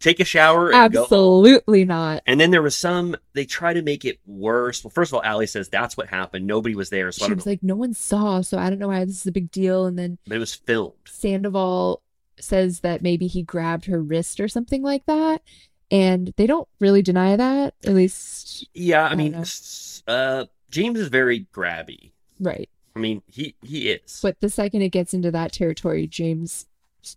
take 0.00 0.20
a 0.20 0.24
shower, 0.24 0.70
and 0.72 0.92
go. 0.92 1.02
Absolutely 1.04 1.84
not. 1.86 2.22
And 2.26 2.38
then 2.38 2.50
there 2.50 2.60
was 2.62 2.76
some. 2.76 3.16
They 3.32 3.46
try 3.46 3.72
to 3.72 3.80
make 3.82 4.04
it 4.04 4.20
worse. 4.26 4.84
Well, 4.84 4.90
first 4.90 5.10
of 5.10 5.14
all, 5.14 5.22
Ally 5.24 5.46
says 5.46 5.68
that's 5.70 5.96
what 5.96 6.08
happened. 6.08 6.46
Nobody 6.46 6.74
was 6.74 6.90
there, 6.90 7.10
so 7.10 7.24
She 7.24 7.28
don't 7.28 7.36
was 7.36 7.46
know. 7.46 7.52
like, 7.52 7.62
No 7.62 7.76
one 7.76 7.94
saw. 7.94 8.42
So 8.42 8.58
I 8.58 8.68
don't 8.68 8.78
know 8.78 8.88
why 8.88 9.04
this 9.04 9.16
is 9.22 9.26
a 9.26 9.32
big 9.32 9.50
deal. 9.50 9.86
And 9.86 9.98
then 9.98 10.18
but 10.26 10.36
it 10.36 10.40
was 10.40 10.54
filmed. 10.54 10.92
Sandoval 11.06 12.02
says 12.38 12.80
that 12.80 13.02
maybe 13.02 13.26
he 13.26 13.42
grabbed 13.42 13.86
her 13.86 14.00
wrist 14.00 14.40
or 14.40 14.46
something 14.48 14.82
like 14.82 15.04
that. 15.06 15.42
And 15.90 16.34
they 16.36 16.46
don't 16.46 16.68
really 16.80 17.02
deny 17.02 17.36
that. 17.36 17.74
At 17.86 17.94
least, 17.94 18.68
Yeah, 18.74 19.04
I, 19.06 19.08
don't 19.10 19.18
mean, 19.18 19.34
uh, 20.06 20.46
James 20.70 20.98
is 21.00 21.08
very 21.08 21.46
grabby. 21.54 22.12
right. 22.40 22.68
I 22.96 23.00
mean, 23.00 23.22
he 23.28 23.54
he 23.62 23.90
is. 23.90 24.18
But 24.22 24.40
the 24.40 24.50
second 24.50 24.82
it 24.82 24.88
gets 24.88 25.14
into 25.14 25.30
that 25.30 25.52
territory, 25.52 26.08
James 26.08 26.66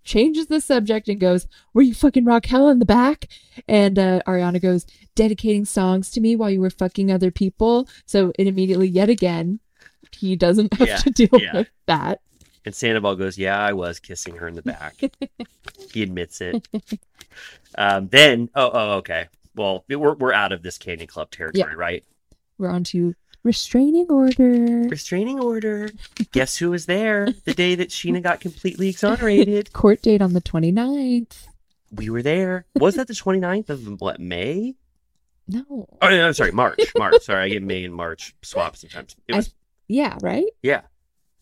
changes 0.04 0.46
the 0.46 0.62
subject 0.62 1.10
and 1.10 1.20
goes, 1.20 1.48
Were 1.74 1.82
you 1.82 1.96
fucking 1.96 2.24
Raquel 2.24 2.70
in 2.70 2.78
the 2.78 2.86
back? 2.86 3.28
And 3.68 3.98
uh, 3.98 4.22
Ariana 4.28 4.62
goes, 4.62 4.86
Dedicating 5.16 5.66
songs 5.66 6.12
to 6.12 6.22
me 6.22 6.36
while 6.36 6.52
you 6.52 6.62
were 6.62 6.70
fucking 6.70 7.12
other 7.12 7.32
people. 7.32 7.88
So 8.06 8.32
it 8.38 8.46
immediately, 8.46 8.88
yet 8.88 9.10
again, 9.10 9.60
he 10.16 10.36
doesn't 10.36 10.72
have 10.78 10.88
Yeah, 10.88 10.98
to 10.98 11.10
deal 11.10 11.30
yeah. 11.42 11.54
with 11.56 11.70
that. 11.88 12.22
And 12.66 12.76
Sandoval 12.76 13.16
goes, 13.16 13.38
"Yeah, 13.38 13.60
I 13.60 13.74
was 13.74 14.00
kissing 14.00 14.36
her 14.38 14.48
in 14.48 14.56
the 14.56 14.62
back." 14.62 14.96
he 15.94 16.04
admits 16.04 16.42
it. 16.42 16.68
Um, 17.76 18.08
then, 18.10 18.50
oh, 18.56 18.70
oh, 18.74 18.92
okay. 18.98 19.28
Well, 19.56 19.84
we're 19.90 20.14
we're 20.14 20.34
out 20.34 20.52
of 20.52 20.62
this 20.64 20.78
Canyon 20.78 21.08
Club 21.08 21.32
territory, 21.32 21.76
right? 21.76 22.04
We're 22.58 22.70
on 22.70 22.84
to 22.86 23.16
restraining 23.44 24.08
order. 24.10 24.88
Restraining 24.88 25.40
order. 25.40 25.90
Guess 26.32 26.58
who 26.58 26.70
was 26.72 26.86
there 26.86 27.28
the 27.46 27.54
day 27.54 27.76
that 27.76 27.90
Scheana 27.90 28.22
got 28.22 28.40
completely 28.40 28.90
exonerated? 28.90 29.74
Court 29.74 30.02
date 30.02 30.22
on 30.22 30.34
the 30.34 30.42
29th. 30.42 31.48
We 31.92 32.10
were 32.10 32.22
there. 32.22 32.66
Was 32.76 32.96
that 32.96 33.08
the 33.08 33.14
29th 33.14 33.70
of 33.70 34.00
what 34.00 34.20
May? 34.20 34.76
No. 35.48 35.64
Oh, 36.02 36.10
no, 36.10 36.28
I'm 36.28 36.34
sorry, 36.34 36.52
March. 36.52 36.80
March. 36.96 37.24
Sorry, 37.24 37.44
I 37.46 37.50
get 37.50 37.64
May 37.64 37.84
and 37.84 37.94
March 37.94 38.36
swapped 38.44 38.78
sometimes. 38.78 39.16
It 39.28 39.36
I- 39.36 39.44
Yeah, 39.88 40.18
right? 40.22 40.46
yeah. 40.62 40.82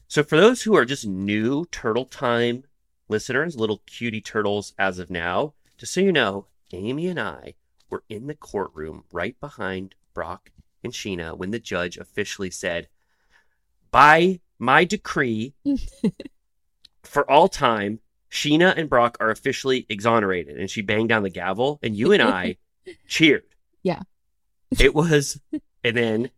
So 0.10 0.24
for 0.24 0.38
those 0.38 0.64
who 0.64 0.76
are 0.76 0.86
just 0.86 1.06
new 1.06 1.66
Turtle 1.66 2.06
Time 2.06 2.64
listeners, 3.10 3.56
little 3.56 3.84
cutie 3.86 4.22
turtles 4.22 4.74
as 4.80 4.98
of 4.98 5.12
now, 5.12 5.54
just 5.78 5.94
so 5.94 6.02
you 6.02 6.12
know, 6.12 6.48
Amy 6.74 7.08
and 7.08 7.20
I 7.20 7.54
were 7.92 8.04
in 8.10 8.26
the 8.26 8.34
courtroom 8.34 9.04
right 9.12 9.40
behind 9.40 9.94
Brock 10.16 10.52
and 10.84 10.94
Scheana 10.94 11.38
when 11.38 11.52
the 11.52 11.60
judge 11.60 11.96
officially 11.96 12.50
said, 12.50 12.88
"By 13.92 14.40
my 14.58 14.84
decree, 14.84 15.54
for 17.04 17.30
all 17.30 17.48
time, 17.48 18.00
Scheana 18.32 18.76
and 18.76 18.90
Brock 18.90 19.16
are 19.20 19.30
officially 19.30 19.86
exonerated." 19.90 20.58
And 20.58 20.72
she 20.72 20.82
banged 20.82 21.10
down 21.10 21.22
the 21.22 21.30
gavel, 21.30 21.78
and 21.84 21.96
you 21.96 22.14
and 22.14 22.24
I 22.24 22.58
cheered. 23.08 23.44
Yeah. 23.84 24.02
It 24.80 24.96
was, 24.96 25.40
and 25.84 25.96
then, 25.96 26.32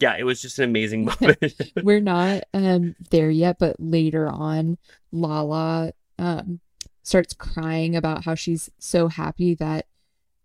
yeah, 0.00 0.16
it 0.18 0.24
was 0.24 0.40
just 0.42 0.58
an 0.58 0.64
amazing 0.64 1.04
moment. 1.20 1.38
We're 1.82 2.00
not 2.00 2.44
um 2.54 2.96
there 3.10 3.30
yet, 3.30 3.58
but 3.58 3.76
later 3.78 4.26
on, 4.28 4.78
Lala 5.12 5.92
um 6.18 6.60
starts 7.02 7.34
crying 7.34 7.96
about 7.96 8.24
how 8.24 8.34
she's 8.34 8.70
so 8.78 9.08
happy 9.08 9.54
that 9.54 9.86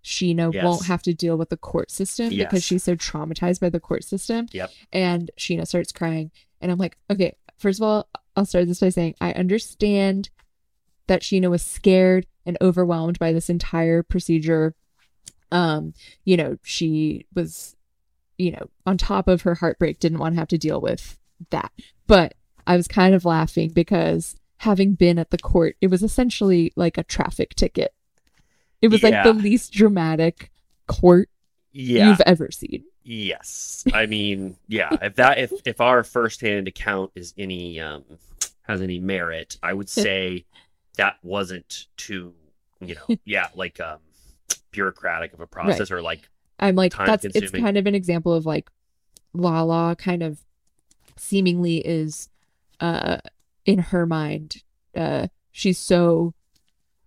Scheana 0.04 0.54
Yes. 0.54 0.64
won't 0.64 0.86
have 0.86 1.02
to 1.04 1.14
deal 1.14 1.38
with 1.38 1.50
the 1.50 1.58
court 1.58 1.92
system 1.92 2.32
Yes. 2.32 2.48
because 2.48 2.64
she's 2.64 2.84
so 2.84 2.96
traumatized 2.96 3.60
by 3.60 3.70
the 3.70 3.80
court 3.80 4.04
system. 4.04 4.48
Yep. 4.52 4.72
And 4.94 5.32
Scheana 5.38 5.68
starts 5.68 5.92
crying. 5.92 6.32
And 6.62 6.72
I'm 6.72 6.78
like, 6.78 6.98
okay, 7.12 7.36
first 7.58 7.80
of 7.80 7.84
all, 7.84 8.08
I'll 8.36 8.46
start 8.46 8.68
this 8.68 8.80
by 8.80 8.90
saying 8.90 9.16
I 9.20 9.34
understand 9.34 10.30
that 11.08 11.22
Scheana 11.22 11.50
was 11.50 11.62
scared 11.62 12.26
and 12.46 12.58
overwhelmed 12.62 13.20
by 13.20 13.34
this 13.34 13.50
entire 13.50 14.02
procedure. 14.04 14.76
Um, 15.52 15.94
you 16.24 16.38
know, 16.38 16.58
she 16.64 17.26
was, 17.34 17.76
you 18.38 18.52
know, 18.52 18.70
on 18.86 18.98
top 18.98 19.28
of 19.28 19.44
her 19.44 19.56
heartbreak, 19.56 20.00
didn't 20.00 20.20
want 20.20 20.36
to 20.36 20.40
have 20.40 20.48
to 20.50 20.58
deal 20.58 20.82
with 20.82 21.18
that. 21.50 21.72
But 22.08 22.36
I 22.68 22.76
was 22.76 22.88
kind 22.88 23.16
of 23.16 23.26
laughing 23.26 23.70
because 23.70 24.36
having 24.58 24.94
been 24.94 25.20
at 25.20 25.32
the 25.32 25.38
court, 25.38 25.76
it 25.82 25.88
was 25.88 26.04
essentially 26.04 26.72
like 26.76 26.98
a 26.98 27.04
traffic 27.04 27.56
ticket. 27.56 27.94
It 28.82 28.90
was 28.90 29.04
like 29.04 29.24
the 29.24 29.34
least 29.34 29.74
dramatic 29.74 30.52
court 30.88 31.30
yeah. 31.72 32.10
you've 32.10 32.22
ever 32.22 32.52
seen. 32.52 32.84
Yes. 33.04 33.84
I 33.94 34.06
mean, 34.06 34.58
yeah, 34.68 34.90
if 35.02 35.16
that 35.16 35.38
if 35.38 35.52
if 35.66 35.82
our 35.82 36.04
firsthand 36.04 36.68
account 36.68 37.12
is 37.16 37.34
any 37.38 37.80
um 37.80 38.04
has 38.64 38.82
any 38.82 39.00
merit, 39.00 39.58
I 39.62 39.74
would 39.74 39.90
say 40.04 40.46
that 40.98 41.18
wasn't 41.24 41.88
too, 41.98 42.34
you 42.80 42.96
know, 42.96 43.16
yeah, 43.26 43.48
like 43.56 43.80
um 43.80 44.00
bureaucratic 44.72 45.34
of 45.34 45.40
a 45.40 45.48
process 45.48 45.92
or 45.92 46.02
like 46.02 46.30
I'm 46.60 46.76
like, 46.76 46.94
that's 47.08 47.26
it's 47.26 47.52
kind 47.62 47.78
of 47.78 47.86
an 47.88 47.96
example 47.96 48.34
of 48.34 48.46
like 48.46 48.70
Lala 49.34 49.96
kind 49.98 50.24
of 50.24 50.40
seemingly 51.18 51.78
is 51.78 52.30
uh 52.80 53.18
in 53.66 53.80
her 53.80 54.06
mind, 54.06 54.64
uh 54.96 55.28
she's 55.52 55.78
so 55.78 56.34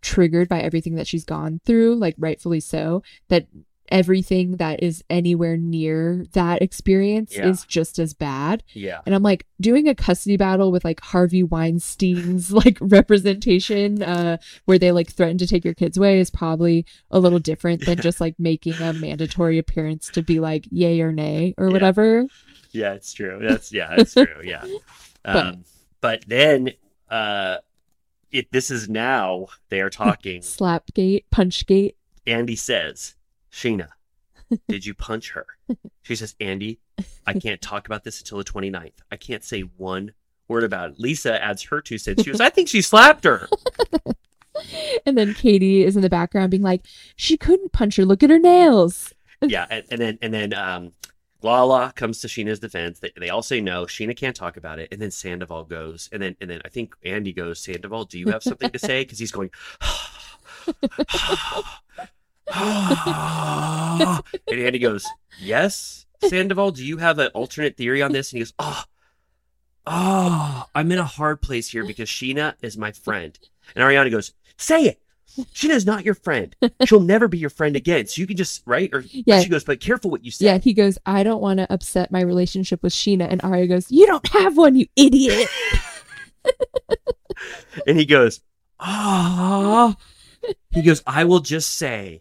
triggered 0.00 0.48
by 0.48 0.60
everything 0.60 0.94
that 0.94 1.06
she's 1.06 1.24
gone 1.24 1.60
through, 1.64 1.94
like 1.96 2.14
rightfully 2.18 2.60
so, 2.60 3.02
that 3.28 3.46
everything 3.90 4.56
that 4.56 4.82
is 4.82 5.02
anywhere 5.10 5.56
near 5.56 6.24
that 6.32 6.62
experience 6.62 7.34
Yeah. 7.36 7.48
is 7.48 7.64
just 7.64 7.98
as 7.98 8.14
bad. 8.14 8.62
Yeah. 8.72 9.00
And 9.06 9.14
I'm 9.14 9.22
like, 9.22 9.46
doing 9.60 9.88
a 9.88 9.94
custody 9.94 10.36
battle 10.36 10.70
with 10.70 10.84
like 10.84 11.00
Harvey 11.00 11.42
Weinstein's 11.42 12.52
like 12.62 12.78
representation, 12.80 14.02
uh, 14.02 14.38
where 14.66 14.78
they 14.78 14.92
like 14.92 15.10
threaten 15.10 15.38
to 15.38 15.46
take 15.46 15.64
your 15.64 15.74
kids 15.74 15.96
away 15.96 16.18
is 16.20 16.30
probably 16.30 16.86
a 17.10 17.18
little 17.18 17.38
different 17.38 17.84
than 17.84 17.98
just 17.98 18.20
like 18.20 18.34
making 18.38 18.74
a 18.74 18.92
mandatory 18.92 19.58
appearance 19.58 20.08
to 20.10 20.22
be 20.22 20.40
like 20.40 20.66
yay 20.70 21.00
or 21.00 21.12
nay 21.12 21.54
or 21.58 21.66
Yeah. 21.66 21.72
whatever. 21.72 22.26
Yeah, 22.72 22.92
it's 22.94 23.12
true. 23.12 23.38
That's 23.40 23.72
yeah, 23.72 23.94
it's 23.98 24.14
true. 24.14 24.26
Yeah. 24.44 24.64
But- 25.24 25.36
Um, 25.46 25.64
but 26.00 26.24
then 26.28 26.70
uh 27.10 27.56
it 28.30 28.52
this 28.52 28.70
is 28.70 28.88
now 28.88 29.46
they 29.68 29.80
are 29.80 29.90
talking. 29.90 30.42
Slapgate, 30.42 31.24
punchgate. 31.34 31.94
Andy 32.26 32.56
says, 32.56 33.14
Scheana, 33.52 33.88
did 34.68 34.86
you 34.86 34.94
punch 34.94 35.30
her? 35.32 35.46
She 36.02 36.16
says, 36.16 36.34
Andy, 36.40 36.80
I 37.26 37.34
can't 37.34 37.60
talk 37.60 37.86
about 37.86 38.04
this 38.04 38.20
until 38.20 38.38
the 38.38 38.44
29th. 38.44 38.92
I 39.10 39.16
can't 39.16 39.44
say 39.44 39.60
one 39.60 40.12
word 40.48 40.64
about 40.64 40.90
it. 40.90 41.00
Lisa 41.00 41.42
adds 41.42 41.62
her 41.64 41.80
two 41.80 41.98
cents. 41.98 42.22
She 42.24 42.30
goes, 42.30 42.40
I 42.40 42.50
think 42.50 42.68
she 42.68 42.82
slapped 42.82 43.24
her. 43.24 43.48
And 45.06 45.16
then 45.16 45.34
Katie 45.34 45.84
is 45.84 45.94
in 45.96 46.02
the 46.02 46.08
background 46.08 46.50
being 46.50 46.62
like, 46.62 46.84
she 47.16 47.36
couldn't 47.36 47.72
punch 47.72 47.96
her. 47.96 48.04
Look 48.04 48.22
at 48.22 48.30
her 48.30 48.40
nails. 48.40 49.14
yeah, 49.42 49.66
and, 49.70 49.84
and 49.90 50.00
then 50.00 50.18
and 50.20 50.34
then 50.34 50.52
um 50.52 50.92
Lala 51.42 51.92
comes 51.94 52.20
to 52.22 52.26
Scheana's 52.26 52.58
defense. 52.58 52.98
They, 52.98 53.12
they 53.16 53.28
all 53.30 53.42
say 53.42 53.60
no. 53.60 53.84
Scheana 53.84 54.16
can't 54.16 54.34
talk 54.34 54.56
about 54.56 54.80
it, 54.80 54.88
and 54.90 55.00
then 55.00 55.12
Sandoval 55.12 55.64
goes, 55.64 56.08
and 56.12 56.20
then 56.20 56.36
and 56.40 56.50
then 56.50 56.60
I 56.64 56.68
think 56.68 56.94
Andy 57.04 57.32
goes. 57.32 57.60
Sandoval, 57.60 58.06
do 58.06 58.18
you 58.18 58.28
have 58.30 58.42
something 58.42 58.70
to 58.70 58.78
say? 58.78 59.02
Because 59.02 59.18
he's 59.18 59.32
going. 59.32 59.50
and 64.48 64.58
Andy 64.60 64.78
goes, 64.78 65.06
"Yes, 65.40 66.06
Sandoval. 66.26 66.72
Do 66.72 66.84
you 66.84 66.96
have 66.98 67.18
an 67.18 67.28
alternate 67.34 67.76
theory 67.76 68.02
on 68.02 68.12
this?" 68.12 68.32
And 68.32 68.38
he 68.38 68.40
goes, 68.44 68.52
"Oh, 68.58 68.84
oh, 69.86 70.66
I'm 70.74 70.90
in 70.92 70.98
a 70.98 71.04
hard 71.04 71.40
place 71.42 71.68
here 71.68 71.84
because 71.86 72.08
Scheana 72.08 72.54
is 72.62 72.76
my 72.78 72.92
friend." 72.92 73.38
And 73.74 73.84
Ariana 73.84 74.10
goes, 74.10 74.32
"Say 74.56 74.84
it. 74.84 75.00
Scheana's 75.54 75.86
not 75.86 76.04
your 76.04 76.14
friend. 76.14 76.56
She'll 76.86 76.98
never 77.00 77.28
be 77.28 77.38
your 77.38 77.50
friend 77.50 77.76
again. 77.76 78.06
So 78.06 78.20
you 78.20 78.26
can 78.26 78.36
just 78.36 78.62
right." 78.66 78.90
Or 78.92 79.04
Yeah. 79.10 79.40
she 79.40 79.48
goes, 79.48 79.62
"But 79.64 79.80
careful 79.80 80.10
what 80.10 80.24
you 80.24 80.30
say." 80.30 80.46
Yeah, 80.46 80.58
he 80.58 80.72
goes, 80.72 80.98
I 81.06 81.22
don't 81.22 81.40
want 81.42 81.58
to 81.58 81.72
upset 81.72 82.10
my 82.10 82.22
relationship 82.22 82.82
with 82.82 82.92
Scheana. 82.92 83.28
And 83.30 83.40
Arya 83.42 83.66
goes, 83.68 83.90
You 83.90 84.06
don't 84.06 84.26
have 84.28 84.56
one, 84.56 84.74
you 84.74 84.86
idiot. 84.96 85.48
And 87.86 87.96
he 87.98 88.04
goes, 88.04 88.40
"Ah." 88.80 89.94
He 90.70 90.82
goes, 90.82 91.02
"I 91.06 91.24
will 91.24 91.38
just 91.40 91.76
say 91.76 92.20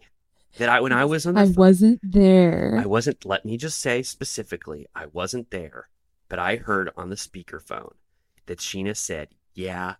that 0.58 0.68
I 0.68 0.80
when 0.80 0.92
I 0.92 1.04
was 1.04 1.26
on 1.26 1.34
the 1.34 1.40
I 1.40 1.44
phone- 1.46 1.54
wasn't 1.54 2.00
there. 2.02 2.78
I 2.80 2.86
wasn't, 2.86 3.24
let 3.24 3.44
me 3.44 3.56
just 3.56 3.78
say 3.78 4.02
specifically, 4.02 4.86
I 4.94 5.06
wasn't 5.06 5.50
there, 5.50 5.88
but 6.28 6.38
I 6.38 6.56
heard 6.56 6.90
on 6.96 7.10
the 7.10 7.16
speakerphone 7.16 7.92
that 8.46 8.58
Scheana 8.58 8.96
said, 8.96 9.28
Yeah, 9.54 9.94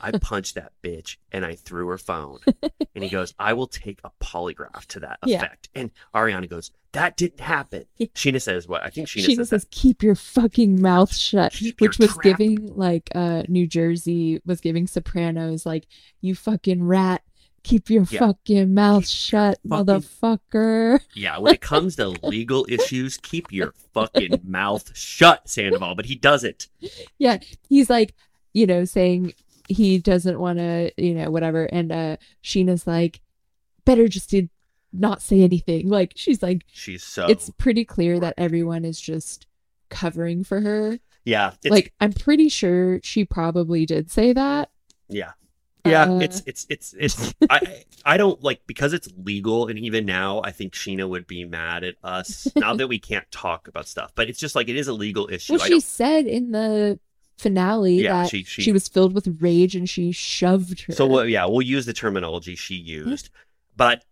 I 0.00 0.10
punched 0.20 0.54
that 0.56 0.72
bitch 0.82 1.16
and 1.32 1.44
I 1.44 1.54
threw 1.54 1.86
her 1.88 1.98
phone. 1.98 2.38
And 2.94 3.02
he 3.04 3.10
goes, 3.10 3.34
I 3.38 3.52
will 3.52 3.66
take 3.66 4.00
a 4.04 4.10
polygraph 4.22 4.86
to 4.88 5.00
that 5.00 5.18
Yeah. 5.24 5.38
effect. 5.38 5.68
And 5.74 5.90
Ariana 6.14 6.48
goes, 6.48 6.70
That 6.92 7.16
didn't 7.16 7.40
happen. 7.40 7.84
Yeah. 7.96 8.06
Scheana 8.14 8.40
says, 8.40 8.66
What? 8.68 8.82
I 8.82 8.90
think 8.90 9.08
Scheana, 9.08 9.26
Scheana 9.28 9.36
says, 9.36 9.48
says, 9.50 9.66
"Keep 9.70 10.02
your 10.02 10.14
fucking 10.14 10.80
mouth 10.80 11.14
shut," 11.14 11.52
Keep 11.52 11.80
which 11.80 11.98
was 11.98 12.10
trap- 12.14 12.22
giving 12.22 12.74
like 12.76 13.08
uh 13.14 13.42
New 13.48 13.66
Jersey 13.66 14.40
was 14.46 14.60
giving 14.60 14.86
Sopranos 14.86 15.66
like, 15.66 15.86
"You 16.20 16.34
fucking 16.34 16.82
rat, 16.84 17.22
keep 17.62 17.90
your 17.90 18.04
Yeah. 18.10 18.18
fucking 18.20 18.72
mouth 18.74 19.02
Keep 19.04 19.10
shut, 19.10 19.58
fucking- 19.68 19.86
motherfucker." 19.86 21.00
Yeah, 21.14 21.38
when 21.38 21.54
it 21.54 21.60
comes 21.60 21.96
to 21.96 22.08
legal 22.26 22.66
issues, 22.68 23.16
keep 23.18 23.52
your 23.52 23.72
fucking 23.94 24.40
mouth 24.44 24.96
shut, 24.96 25.48
Sandoval. 25.48 25.94
But 25.94 26.06
he 26.06 26.14
doesn't. 26.14 26.68
Yeah, 27.18 27.38
he's 27.68 27.90
like, 27.90 28.14
you 28.52 28.66
know, 28.66 28.84
saying 28.84 29.34
he 29.68 29.98
doesn't 29.98 30.38
want 30.40 30.58
to, 30.58 30.92
you 30.96 31.14
know, 31.14 31.30
whatever, 31.30 31.64
and 31.64 31.92
uh 31.92 32.16
Scheana's 32.42 32.86
like, 32.86 33.20
"Better 33.84 34.08
just 34.08 34.30
to 34.30 34.48
not 34.92 35.20
say 35.20 35.40
anything." 35.42 35.88
Like 35.88 36.12
she's 36.16 36.42
like, 36.42 36.64
She's 36.72 37.04
so. 37.04 37.26
it's 37.26 37.50
pretty 37.58 37.84
clear 37.84 38.18
that 38.20 38.34
everyone 38.38 38.84
is 38.86 39.00
just 39.00 39.46
covering 39.90 40.44
for 40.44 40.60
her. 40.60 40.98
yeah. 41.24 41.52
Like 41.68 41.92
I'm 42.00 42.12
pretty 42.14 42.48
sure 42.48 43.00
she 43.02 43.24
probably 43.26 43.84
did 43.84 44.10
say 44.10 44.32
that. 44.32 44.70
Yeah. 45.10 45.32
Yeah, 45.90 46.04
Uh, 46.04 46.18
it's 46.20 46.42
it's 46.46 46.66
it's 46.68 46.94
it's 46.98 47.34
I 47.50 47.84
I 48.04 48.16
don't 48.16 48.42
like 48.42 48.60
because 48.66 48.92
it's 48.92 49.08
legal 49.24 49.66
and 49.68 49.78
even 49.78 50.04
now 50.06 50.40
I 50.44 50.50
think 50.52 50.72
Scheana 50.74 51.08
would 51.08 51.26
be 51.26 51.44
mad 51.44 51.84
at 51.84 51.96
us 52.02 52.48
now 52.56 52.74
that 52.74 52.88
we 52.88 52.98
can't 52.98 53.30
talk 53.30 53.68
about 53.68 53.86
stuff. 53.88 54.12
But 54.14 54.28
it's 54.28 54.38
just 54.38 54.54
like 54.54 54.68
it 54.68 54.76
is 54.76 54.88
a 54.88 54.92
legal 54.92 55.28
issue. 55.30 55.54
Well, 55.56 55.66
she 55.66 55.80
said 55.80 56.26
in 56.26 56.52
the 56.52 56.98
finale 57.38 58.02
Yeah, 58.02 58.22
that 58.22 58.30
she- 58.30 58.44
she, 58.44 58.62
she- 58.62 58.72
was 58.72 58.88
filled 58.88 59.14
with 59.14 59.38
rage 59.40 59.76
and 59.76 59.88
she 59.88 60.12
shoved 60.12 60.80
her. 60.82 60.92
So 60.92 61.18
uh, 61.20 61.22
yeah, 61.22 61.44
we'll 61.46 61.62
use 61.62 61.86
the 61.86 61.92
terminology 61.92 62.56
she 62.56 62.74
used. 62.74 63.30
But 63.76 64.04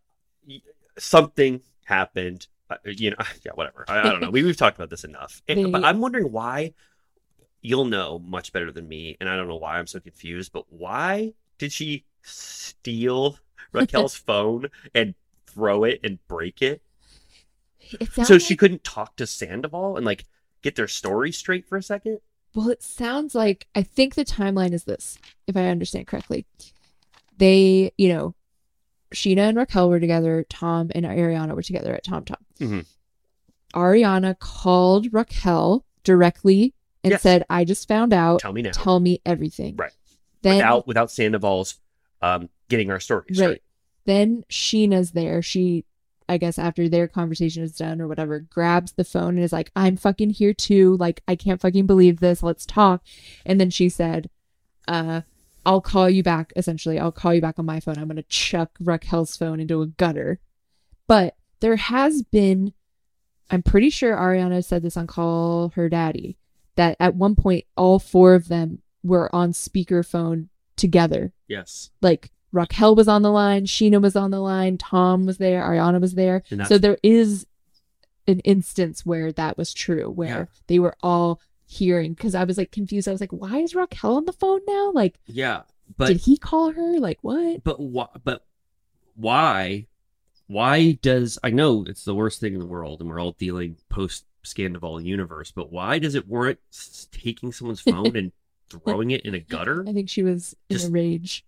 something 0.99 1.61
happened 1.85 2.47
uh, 2.71 2.77
you 2.85 3.11
know 3.11 3.17
yeah 3.45 3.53
whatever 3.55 3.85
I, 3.89 4.01
I 4.01 4.03
don't 4.05 4.21
know 4.21 4.31
we, 4.31 4.43
we've 4.43 4.57
talked 4.57 4.77
about 4.77 4.91
this 4.91 5.05
enough 5.05 5.43
And- 5.49 5.59
They- 5.67 5.71
but 5.71 5.85
i'm 5.85 6.01
wondering 6.01 6.33
why 6.33 6.73
you'll 7.61 7.85
know 7.85 8.19
much 8.19 8.53
better 8.53 8.73
than 8.73 8.89
me 8.89 9.17
and 9.21 9.29
i 9.29 9.37
don't 9.37 9.49
know 9.49 9.57
why 9.57 9.79
i'm 9.79 9.87
so 9.87 10.01
confused 10.01 10.53
but 10.53 10.65
why 10.71 11.35
did 11.59 11.73
she 11.73 12.05
steal 12.23 13.39
raquel's 13.73 14.15
phone 14.29 14.69
and 14.95 15.15
throw 15.47 15.85
it 15.85 16.01
and 16.05 16.19
break 16.29 16.61
it 16.63 16.83
It 18.01 18.11
so 18.27 18.39
she 18.39 18.57
couldn't 18.57 18.85
talk 18.85 19.17
to 19.17 19.27
sandoval 19.27 19.97
and 19.97 20.05
like 20.05 20.25
get 20.63 20.75
their 20.77 20.89
story 20.89 21.33
straight 21.33 21.67
for 21.69 21.77
a 21.79 21.83
second 21.83 22.19
Well, 22.55 22.69
it 22.71 22.83
sounds 22.83 23.35
like 23.35 23.67
I 23.75 23.83
think 23.83 24.15
the 24.15 24.25
timeline 24.25 24.73
is 24.73 24.85
this, 24.85 25.19
if 25.47 25.57
I 25.57 25.67
understand 25.69 26.07
correctly. 26.07 26.47
They, 27.39 27.93
you 27.99 28.09
know, 28.09 28.35
Scheana 29.15 29.49
and 29.51 29.57
Raquel 29.59 29.89
were 29.91 30.01
together, 30.01 30.45
Tom 30.49 30.91
and 30.95 31.05
Ariana 31.05 31.55
were 31.55 31.63
together 31.63 31.95
at 31.95 32.03
Tom 32.05 32.25
Tom. 32.25 32.39
Mhm. 32.59 32.87
Ariana 33.75 34.39
called 34.39 35.13
Raquel 35.13 35.85
directly 36.03 36.73
and 37.05 37.13
Yes. 37.13 37.23
said, 37.23 37.45
I 37.51 37.65
just 37.65 37.87
found 37.87 38.13
out. 38.13 38.41
tell 38.41 38.53
me 38.53 38.63
now 38.63 38.71
Tell 38.73 39.01
me 39.01 39.21
everything. 39.27 39.77
Right. 39.77 39.93
Then 40.47 40.57
without 40.57 40.87
without 40.87 41.11
sandoval's 41.11 41.77
um 42.23 42.49
getting 42.69 42.91
our 42.91 43.01
story 43.01 43.25
straight 43.33 43.47
Right. 43.47 43.63
Then 44.07 44.45
Scheana's 44.49 45.11
there. 45.13 45.43
She, 45.43 45.85
I 46.29 46.39
guess, 46.39 46.59
after 46.59 46.89
their 46.89 47.09
conversation 47.09 47.63
is 47.63 47.77
done 47.77 48.01
or 48.01 48.09
whatever, 48.09 48.39
grabs 48.39 48.93
the 48.93 49.05
phone 49.05 49.35
and 49.35 49.41
is 49.41 49.53
like, 49.53 49.71
I'm 49.75 49.97
fucking 49.97 50.31
here 50.31 50.55
too. 50.55 50.97
Like, 50.97 51.23
I 51.27 51.35
can't 51.35 51.61
fucking 51.61 51.87
believe 51.87 52.21
this. 52.21 52.43
Let's 52.43 52.65
talk. 52.65 53.03
And 53.45 53.61
then 53.61 53.71
she 53.71 53.89
said, 53.89 54.31
uh, 54.87 55.23
I'll 55.65 55.81
call 55.81 56.09
you 56.09 56.23
back. 56.23 56.53
Essentially, 56.55 56.99
I'll 57.01 57.13
call 57.13 57.35
you 57.35 57.41
back 57.41 57.59
on 57.59 57.67
my 57.67 57.81
phone. 57.81 57.99
I'm 57.99 58.07
going 58.07 58.17
to 58.17 58.23
chuck 58.23 58.71
Raquel's 58.81 59.37
phone 59.37 59.59
into 59.59 59.83
a 59.83 59.87
gutter. 59.87 60.39
But 61.09 61.35
there 61.59 61.77
has 61.77 62.23
been, 62.23 62.73
I'm 63.51 63.63
pretty 63.63 63.91
sure 63.91 64.17
Ariana 64.17 64.65
said 64.65 64.83
this 64.83 64.97
on 64.97 65.09
Call 65.09 65.71
Her 65.75 65.89
Daddy, 65.89 66.39
that 66.77 66.97
at 67.01 67.17
one 67.17 67.35
point, 67.35 67.65
all 67.77 67.99
four 67.99 68.35
of 68.35 68.47
them 68.47 68.83
were 69.07 69.35
on 69.35 69.53
speakerphone 69.53 70.49
together 70.77 71.33
yes 71.49 71.91
like 72.03 72.31
Raquel 72.53 72.95
was 72.95 73.09
on 73.09 73.21
the 73.21 73.31
line, 73.31 73.67
Scheana 73.67 74.01
was 74.01 74.17
on 74.17 74.31
the 74.31 74.41
line, 74.41 74.79
Tom 74.79 75.27
was 75.27 75.37
there, 75.37 75.61
Ariana 75.63 76.01
was 76.01 76.15
there. 76.15 76.43
So 76.69 76.79
there 76.79 76.97
is 77.03 77.45
an 78.27 78.39
instance 78.41 79.05
where 79.05 79.31
that 79.33 79.59
was 79.59 79.75
true, 79.75 80.09
where 80.09 80.29
Yeah. 80.29 80.45
they 80.69 80.79
were 80.79 80.97
all 81.03 81.41
hearing. 81.67 82.15
Because 82.15 82.35
I 82.35 82.45
was 82.45 82.57
like 82.57 82.71
confused. 82.71 83.09
I 83.09 83.13
was 83.13 83.21
like, 83.21 83.33
why 83.33 83.59
is 83.59 83.75
Raquel 83.75 84.17
on 84.17 84.25
the 84.25 84.33
phone 84.33 84.61
now? 84.67 84.91
Like, 84.93 85.19
yeah 85.27 85.63
but 85.99 86.07
did 86.09 86.19
he 86.19 86.39
call 86.39 86.71
her? 86.71 86.99
Like, 86.99 87.19
what? 87.21 87.63
but 87.63 87.79
why 87.79 88.07
but 88.25 88.47
why 89.15 89.87
why 90.47 90.93
does 91.03 91.39
i 91.43 91.51
know 91.51 91.85
it's 91.87 92.05
the 92.05 92.15
worst 92.15 92.41
thing 92.41 92.55
in 92.55 92.61
the 92.61 92.67
world 92.67 93.01
and 93.01 93.11
we're 93.11 93.21
all 93.21 93.33
dealing 93.33 93.77
post 93.89 94.25
Scandival 94.45 95.05
universe 95.05 95.51
but 95.51 95.73
why 95.73 95.99
does 95.99 96.15
it 96.15 96.29
warrant 96.29 96.59
taking 97.11 97.53
someone's 97.53 97.81
phone 97.93 98.17
and 98.17 98.33
throwing 98.71 99.11
it 99.11 99.23
in 99.25 99.35
a 99.35 99.41
gutter 99.41 99.85
I 99.89 99.93
think 99.93 100.09
she 100.09 100.23
was 100.23 100.55
in 100.69 100.77
Just- 100.77 100.89
a 100.89 100.91
rage, 100.93 101.45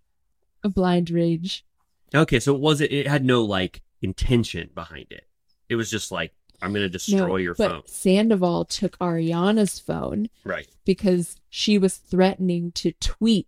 a 0.63 0.69
blind 0.69 1.09
rage. 1.09 1.65
okay 2.13 2.39
so 2.39 2.55
it 2.55 2.61
was 2.61 2.81
it 2.81 2.91
it 2.91 3.07
had 3.07 3.23
no 3.25 3.43
like 3.43 3.81
intention 4.01 4.69
behind 4.73 5.07
it 5.11 5.25
it 5.67 5.75
was 5.75 5.89
just 5.91 6.11
like 6.11 6.33
i'm 6.61 6.73
gonna 6.73 6.89
destroy 6.89 7.27
no, 7.27 7.35
your 7.35 7.53
but 7.55 7.69
phone 7.69 7.81
Sandoval 7.85 8.65
took 8.65 8.97
Ariana's 8.99 9.77
phone 9.79 10.29
right 10.43 10.67
because 10.85 11.35
she 11.49 11.77
was 11.77 11.95
threatening 11.97 12.71
to 12.73 12.91
tweet 12.99 13.47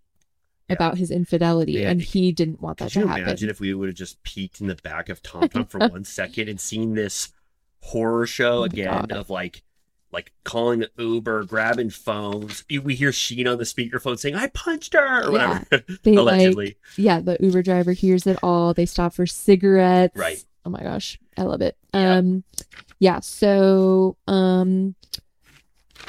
Yeah. 0.70 0.76
about 0.76 0.98
his 0.98 1.10
infidelity, 1.12 1.74
Yeah. 1.74 1.90
and 1.90 2.02
he 2.02 2.32
didn't 2.32 2.62
want 2.62 2.78
that 2.78 2.86
could 2.86 2.94
to 2.94 3.00
you 3.02 3.08
happen. 3.08 3.24
imagine 3.24 3.50
if 3.50 3.60
we 3.60 3.74
would 3.74 3.90
have 3.90 3.96
just 3.96 4.22
peeked 4.24 4.62
in 4.62 4.68
the 4.68 4.76
back 4.76 5.10
of 5.10 5.22
tom 5.24 5.48
tom 5.50 5.66
for 5.66 5.80
one 5.88 6.04
second 6.06 6.48
and 6.50 6.60
seen 6.60 6.94
this 6.94 7.34
horror 7.82 8.26
show 8.28 8.60
Oh 8.60 8.64
again 8.64 8.92
God. 9.08 9.12
of 9.12 9.30
like 9.30 9.64
like 10.12 10.32
calling 10.44 10.80
the 10.80 10.90
uber 11.04 11.44
grabbing 11.46 11.90
phones 11.90 12.64
we 12.84 12.96
hear 12.96 13.12
sheen 13.12 13.48
on 13.48 13.58
the 13.58 13.64
speakerphone 13.64 14.20
saying 14.20 14.36
i 14.36 14.48
punched 14.48 14.94
her 14.94 15.24
or 15.28 15.32
Yeah. 15.34 15.60
whatever 15.70 15.84
They 16.04 16.16
allegedly 16.16 16.66
like, 16.66 16.78
yeah, 16.98 17.20
the 17.22 17.38
Uber 17.40 17.62
driver 17.64 17.92
hears 17.94 18.28
it 18.28 18.38
all. 18.44 18.74
They 18.74 18.86
stop 18.86 19.14
for 19.14 19.26
cigarettes. 19.26 20.18
Right. 20.18 20.44
Oh 20.66 20.70
my 20.70 20.82
gosh, 20.84 21.18
I 21.38 21.44
love 21.44 21.62
it. 21.62 21.76
Yeah. 21.94 22.16
Um, 22.18 22.44
yeah. 23.00 23.20
So, 23.22 24.18
um, 24.28 24.96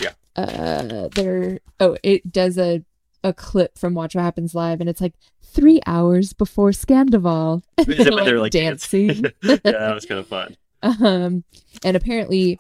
Yeah. 0.01 0.13
Uh, 0.37 1.09
there. 1.15 1.61
Oh, 1.81 1.97
it 2.03 2.31
does 2.33 2.59
a 2.59 2.83
a 3.25 3.33
clip 3.33 3.79
from 3.79 3.95
Watch 3.95 4.15
What 4.15 4.23
Happens 4.23 4.55
Live, 4.55 4.81
and 4.81 4.91
it's 4.91 5.01
like 5.01 5.15
three 5.43 5.81
hours 5.87 6.33
before 6.33 6.71
Scandival. 6.71 7.63
Is 7.79 8.07
it 8.07 8.13
when 8.13 8.25
they're 8.27 8.41
like 8.41 8.53
dancing? 8.53 9.25
yeah, 9.43 9.57
that 9.63 9.95
was 9.95 10.05
kind 10.07 10.19
of 10.21 10.27
fun. 10.27 10.57
Um, 10.83 11.45
and 11.85 11.97
apparently, 11.97 12.59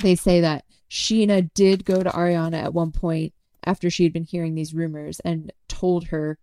they 0.00 0.14
say 0.14 0.40
that 0.40 0.64
Scheana 0.90 1.50
did 1.54 1.84
go 1.84 2.02
to 2.02 2.10
Ariana 2.10 2.62
at 2.62 2.74
one 2.74 2.92
point 2.92 3.32
after 3.64 3.90
she 3.90 4.04
had 4.04 4.12
been 4.12 4.24
hearing 4.24 4.54
these 4.54 4.74
rumors 4.74 5.20
and 5.20 5.52
told 5.68 6.08
her, 6.08 6.38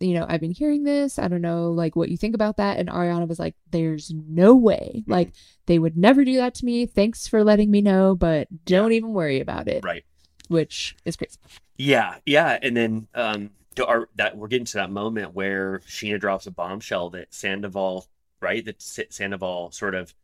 you 0.00 0.12
know, 0.12 0.26
I've 0.28 0.40
been 0.40 0.50
hearing 0.50 0.84
this. 0.84 1.18
I 1.18 1.28
don't 1.28 1.40
know, 1.40 1.70
like, 1.70 1.96
what 1.96 2.10
you 2.10 2.16
think 2.16 2.34
about 2.34 2.58
that. 2.58 2.78
And 2.78 2.88
Ariana 2.88 3.26
was 3.26 3.38
like, 3.38 3.54
there's 3.70 4.12
no 4.12 4.54
way. 4.54 4.96
Mm-hmm. 4.96 5.10
Like, 5.10 5.32
they 5.66 5.78
would 5.78 5.96
never 5.96 6.24
do 6.24 6.36
that 6.36 6.54
to 6.56 6.64
me. 6.64 6.84
Thanks 6.84 7.26
for 7.26 7.42
letting 7.44 7.70
me 7.70 7.80
know, 7.80 8.14
but 8.14 8.48
don't 8.64 8.92
even 8.92 9.12
worry 9.12 9.40
about 9.40 9.68
it. 9.68 9.84
Right. 9.84 10.04
Which 10.48 10.96
is 11.04 11.16
crazy. 11.16 11.38
Yeah, 11.78 12.16
yeah, 12.24 12.58
and 12.62 12.76
then 12.76 13.08
um, 13.14 13.50
to 13.76 13.86
our, 13.86 14.08
that 14.16 14.36
we're 14.36 14.48
getting 14.48 14.66
to 14.66 14.78
that 14.78 14.90
moment 14.90 15.34
where 15.34 15.80
Scheana 15.86 16.20
drops 16.20 16.46
a 16.46 16.50
bombshell 16.50 17.10
that 17.10 17.32
Sandoval, 17.32 18.06
right? 18.40 18.64
That 18.64 18.76
S- 18.76 19.00
Sandoval 19.10 19.70
sort 19.72 19.94
of 19.94 20.14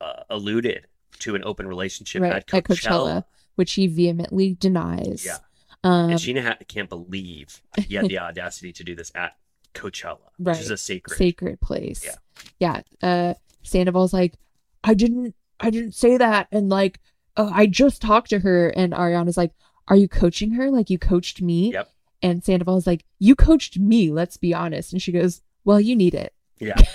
uh, 0.00 0.22
alluded 0.30 0.86
to 1.20 1.34
an 1.34 1.42
open 1.44 1.66
relationship 1.66 2.22
right. 2.22 2.32
at 2.32 2.46
Coachella. 2.46 3.24
which 3.56 3.72
he 3.72 3.86
vehemently 3.86 4.54
denies. 4.54 5.24
Yeah. 5.24 5.38
Um, 5.84 6.10
and 6.10 6.18
Scheana 6.18 6.42
ha- 6.42 6.56
can't 6.66 6.88
believe 6.88 7.62
he 7.76 7.94
had 7.94 8.08
the 8.08 8.18
audacity 8.20 8.72
to 8.72 8.84
do 8.84 8.94
this 8.94 9.12
at 9.14 9.36
Coachella, 9.74 10.18
which 10.38 10.58
is 10.58 10.70
a 10.70 10.76
sacred. 10.76 11.16
sacred 11.16 11.60
place. 11.60 12.04
Yeah. 12.04 12.82
Yeah. 13.00 13.08
Uh 13.08 13.34
Sandoval's 13.62 14.12
like, 14.12 14.34
I 14.82 14.94
didn't 14.94 15.34
I 15.60 15.70
didn't 15.70 15.94
say 15.94 16.16
that 16.16 16.48
and 16.50 16.68
like 16.68 17.00
oh, 17.38 17.50
I 17.54 17.66
just 17.66 18.02
talked 18.02 18.30
to 18.30 18.40
her 18.40 18.68
and 18.70 18.92
Ariana's 18.92 19.36
like, 19.36 19.52
Are 19.86 19.96
you 19.96 20.08
coaching 20.08 20.50
her 20.52 20.70
like 20.70 20.90
you 20.90 20.98
coached 20.98 21.40
me? 21.40 21.72
Yep. 21.72 21.90
And 22.20 22.44
Sandoval's 22.44 22.86
like, 22.86 23.04
You 23.18 23.34
coached 23.34 23.78
me, 23.78 24.10
let's 24.10 24.36
be 24.36 24.52
honest. 24.52 24.92
And 24.92 25.00
she 25.00 25.12
goes, 25.12 25.40
Well, 25.64 25.80
you 25.80 25.96
need 25.96 26.14
it. 26.14 26.34
Yeah. 26.58 26.76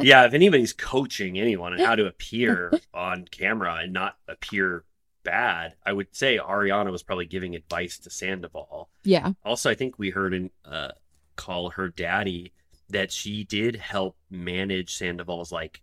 yeah, 0.00 0.24
if 0.26 0.34
anybody's 0.34 0.72
coaching 0.72 1.38
anyone 1.38 1.72
on 1.72 1.78
how 1.80 1.94
to 1.94 2.06
appear 2.06 2.72
on 2.94 3.26
camera 3.30 3.76
and 3.82 3.92
not 3.92 4.16
appear 4.28 4.84
bad, 5.22 5.74
I 5.84 5.92
would 5.92 6.08
say 6.14 6.38
Ariana 6.38 6.90
was 6.90 7.02
probably 7.02 7.26
giving 7.26 7.54
advice 7.54 7.98
to 8.00 8.10
Sandoval. 8.10 8.88
Yeah. 9.04 9.32
Also, 9.44 9.70
I 9.70 9.74
think 9.74 9.98
we 9.98 10.10
heard 10.10 10.34
an 10.34 10.50
uh, 10.64 10.90
call 11.36 11.70
her 11.70 11.88
daddy 11.88 12.52
that 12.90 13.10
she 13.10 13.44
did 13.44 13.76
help 13.76 14.16
manage 14.30 14.94
Sandoval's 14.94 15.50
like 15.50 15.80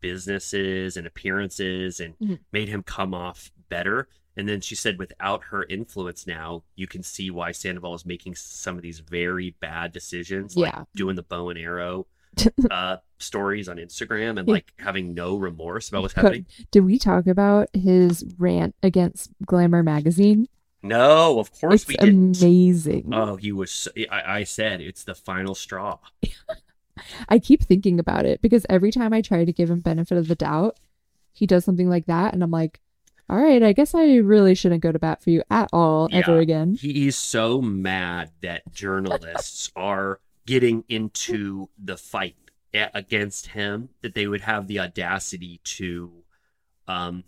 businesses 0.00 0.96
and 0.96 1.06
appearances 1.06 2.00
and 2.00 2.18
Mhm. 2.18 2.38
made 2.52 2.68
him 2.68 2.82
come 2.82 3.14
off 3.14 3.50
better. 3.68 4.08
And 4.36 4.48
then 4.48 4.60
she 4.60 4.74
said, 4.74 4.98
without 4.98 5.44
her 5.44 5.64
influence 5.64 6.26
now, 6.26 6.64
you 6.74 6.86
can 6.86 7.02
see 7.02 7.30
why 7.30 7.52
Sandoval 7.52 7.94
is 7.94 8.04
making 8.04 8.34
some 8.34 8.76
of 8.76 8.82
these 8.82 8.98
very 8.98 9.50
bad 9.60 9.92
decisions, 9.92 10.56
like 10.56 10.72
Yeah. 10.74 10.84
doing 10.96 11.14
the 11.16 11.22
bow 11.22 11.50
and 11.50 11.58
arrow 11.58 12.06
uh, 12.70 12.96
stories 13.18 13.68
on 13.68 13.76
Instagram 13.76 14.38
and 14.38 14.48
like 14.48 14.72
having 14.78 15.14
no 15.14 15.36
remorse 15.36 15.88
about 15.88 16.02
what's 16.02 16.14
happening. 16.14 16.46
Did 16.70 16.84
we 16.84 16.98
talk 16.98 17.26
about 17.26 17.68
his 17.72 18.24
rant 18.38 18.74
against 18.82 19.30
Glamour 19.44 19.82
magazine? 19.82 20.48
No, 20.82 21.38
of 21.38 21.50
course 21.52 21.82
it's 21.82 21.88
we 21.88 21.96
didn't. 21.96 22.40
amazing. 22.42 23.10
Oh, 23.12 23.36
he 23.36 23.52
was. 23.52 23.70
so- 23.70 23.90
I, 24.10 24.38
I 24.38 24.44
said 24.44 24.80
it's 24.80 25.04
the 25.04 25.14
final 25.14 25.54
straw. 25.54 25.98
I 27.28 27.38
keep 27.38 27.62
thinking 27.62 27.98
about 27.98 28.26
it 28.26 28.40
because 28.42 28.66
every 28.68 28.92
time 28.92 29.12
I 29.12 29.20
try 29.20 29.44
to 29.44 29.52
give 29.52 29.70
him 29.70 29.80
benefit 29.80 30.18
of 30.18 30.28
the 30.28 30.34
doubt, 30.34 30.78
he 31.32 31.46
does 31.46 31.64
something 31.64 31.88
like 31.88 32.06
that, 32.06 32.34
and 32.34 32.42
I'm 32.42 32.50
like, 32.50 32.80
all 33.28 33.38
right, 33.38 33.62
I 33.62 33.72
guess 33.72 33.94
I 33.94 34.16
really 34.16 34.54
shouldn't 34.54 34.82
go 34.82 34.92
to 34.92 34.98
bat 34.98 35.22
for 35.22 35.30
you 35.30 35.42
at 35.50 35.70
all 35.72 36.08
ever 36.12 36.38
again. 36.38 36.74
He, 36.74 36.92
he's 36.92 37.16
so 37.16 37.62
mad 37.62 38.30
that 38.42 38.70
journalists 38.72 39.72
are 39.74 40.20
getting 40.46 40.84
into 40.88 41.68
the 41.82 41.96
fight 41.96 42.36
against 42.72 43.46
him 43.48 43.88
that 44.02 44.14
they 44.14 44.26
would 44.26 44.40
have 44.40 44.66
the 44.66 44.80
audacity 44.80 45.60
to 45.62 46.10
um, 46.88 47.22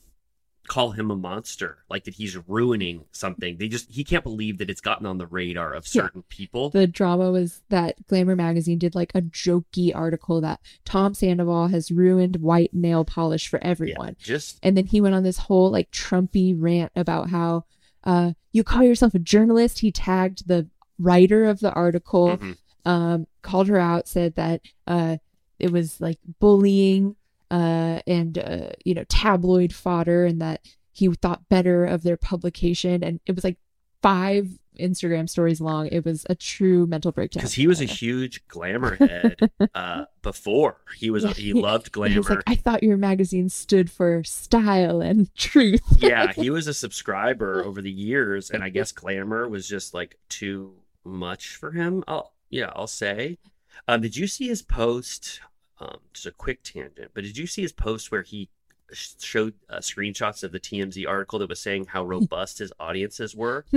call 0.67 0.91
him 0.91 1.11
a 1.12 1.17
monster, 1.17 1.78
like 1.89 2.03
that 2.05 2.15
he's 2.15 2.36
ruining 2.49 3.05
something. 3.12 3.57
They 3.57 3.69
just 3.69 3.89
he 3.93 4.03
can't 4.03 4.25
believe 4.25 4.59
that 4.59 4.69
it's 4.69 4.81
gotten 4.81 5.07
on 5.07 5.19
the 5.19 5.27
radar 5.28 5.73
of 5.73 5.85
Yeah. 5.86 6.03
certain 6.03 6.25
people. 6.28 6.70
The 6.70 6.89
drama 6.89 7.31
was 7.31 7.62
that 7.69 8.05
Glamour 8.09 8.35
magazine 8.35 8.78
did 8.78 8.97
like 8.97 9.12
a 9.15 9.23
jokey 9.23 9.95
article 9.95 10.41
that 10.41 10.59
Tom 10.85 11.15
Sandoval 11.15 11.69
has 11.69 11.93
ruined 11.93 12.36
white 12.36 12.75
nail 12.75 13.05
polish 13.05 13.47
for 13.47 13.59
yeah, 13.62 13.69
everyone. 13.69 14.17
just 14.19 14.59
And 14.65 14.77
then 14.77 14.86
he 14.86 15.01
went 15.01 15.15
on 15.15 15.23
this 15.23 15.39
whole 15.39 15.70
like 15.70 15.93
Trumpy 15.93 16.57
rant 16.59 16.91
about 16.97 17.31
how 17.31 17.65
uh, 18.03 18.33
you 18.53 18.65
call 18.65 18.83
yourself 18.83 19.15
a 19.15 19.20
journalist. 19.20 19.78
He 19.78 19.93
tagged 19.93 20.49
the 20.49 20.69
writer 20.99 21.45
of 21.45 21.61
the 21.61 21.73
article, 21.73 22.36
Mhm. 22.39 22.57
Um, 22.86 23.26
called 23.42 23.68
her 23.68 23.78
out, 23.78 24.08
said 24.08 24.36
that 24.36 24.62
uh, 24.86 25.18
it 25.58 25.73
was 25.73 26.00
like 26.00 26.18
bullying 26.40 27.16
uh, 27.50 28.00
and 28.06 28.39
uh, 28.39 28.70
you 28.84 28.94
know 28.94 29.05
tabloid 29.05 29.74
fodder, 29.74 30.24
and 30.24 30.40
that 30.40 30.62
he 30.92 31.08
thought 31.08 31.48
better 31.50 31.84
of 31.84 32.02
their 32.02 32.16
publication. 32.16 33.05
And 33.05 33.20
it 33.26 33.34
was 33.34 33.44
like 33.44 33.58
five 34.02 34.48
Instagram 34.78 35.28
stories 35.28 35.60
long. 35.60 35.89
It 35.89 36.05
was 36.05 36.26
a 36.31 36.34
true 36.34 36.86
mental 36.86 37.10
breakdown. 37.10 37.40
because 37.40 37.55
he 37.55 37.66
was 37.66 37.81
a 37.81 37.86
huge 37.86 38.47
glamour 38.47 38.94
head 39.00 39.50
uh, 39.74 40.05
before. 40.23 40.81
He 40.97 41.10
was 41.10 41.24
he 41.36 41.52
loved 41.52 41.90
glamour. 41.90 42.15
He 42.15 42.20
like, 42.20 42.42
I 42.47 42.55
thought 42.55 42.82
your 42.84 42.97
magazine 42.97 43.48
stood 43.48 43.90
for 43.90 44.23
style 44.23 45.00
and 45.00 45.34
truth. 45.36 45.82
yeah, 45.98 46.32
he 46.32 46.50
was 46.50 46.68
a 46.68 46.74
subscriber 46.74 47.65
over 47.65 47.82
the 47.82 47.90
years, 47.90 48.50
and 48.50 48.62
I 48.62 48.68
guess 48.76 48.92
glamour 48.92 49.48
was 49.48 49.66
just 49.66 49.92
like 49.92 50.18
too 50.28 50.74
much 51.05 51.56
for 51.56 51.73
him. 51.73 52.05
I'll 52.06 52.32
yeah, 52.57 52.73
I'll 52.75 52.86
say. 52.86 53.39
Um, 53.86 54.01
did 54.01 54.17
you 54.17 54.26
see 54.26 54.49
his 54.49 54.62
post? 54.62 55.41
Um, 55.78 55.99
just 56.15 56.26
a 56.26 56.33
quick 56.33 56.62
tangent, 56.62 57.10
but 57.12 57.23
did 57.23 57.36
you 57.36 57.47
see 57.47 57.60
his 57.60 57.73
post 57.73 58.10
where 58.10 58.23
he 58.23 58.49
showed 58.93 59.52
uh, 59.68 59.78
screenshots 59.78 60.43
of 60.43 60.52
the 60.52 60.60
TMZ 60.60 61.07
article 61.07 61.39
that 61.39 61.51
was 61.51 61.60
saying 61.60 61.86
how 61.86 62.02
robust 62.15 62.59
his 62.59 62.73
audiences 62.81 63.35
were? 63.35 63.65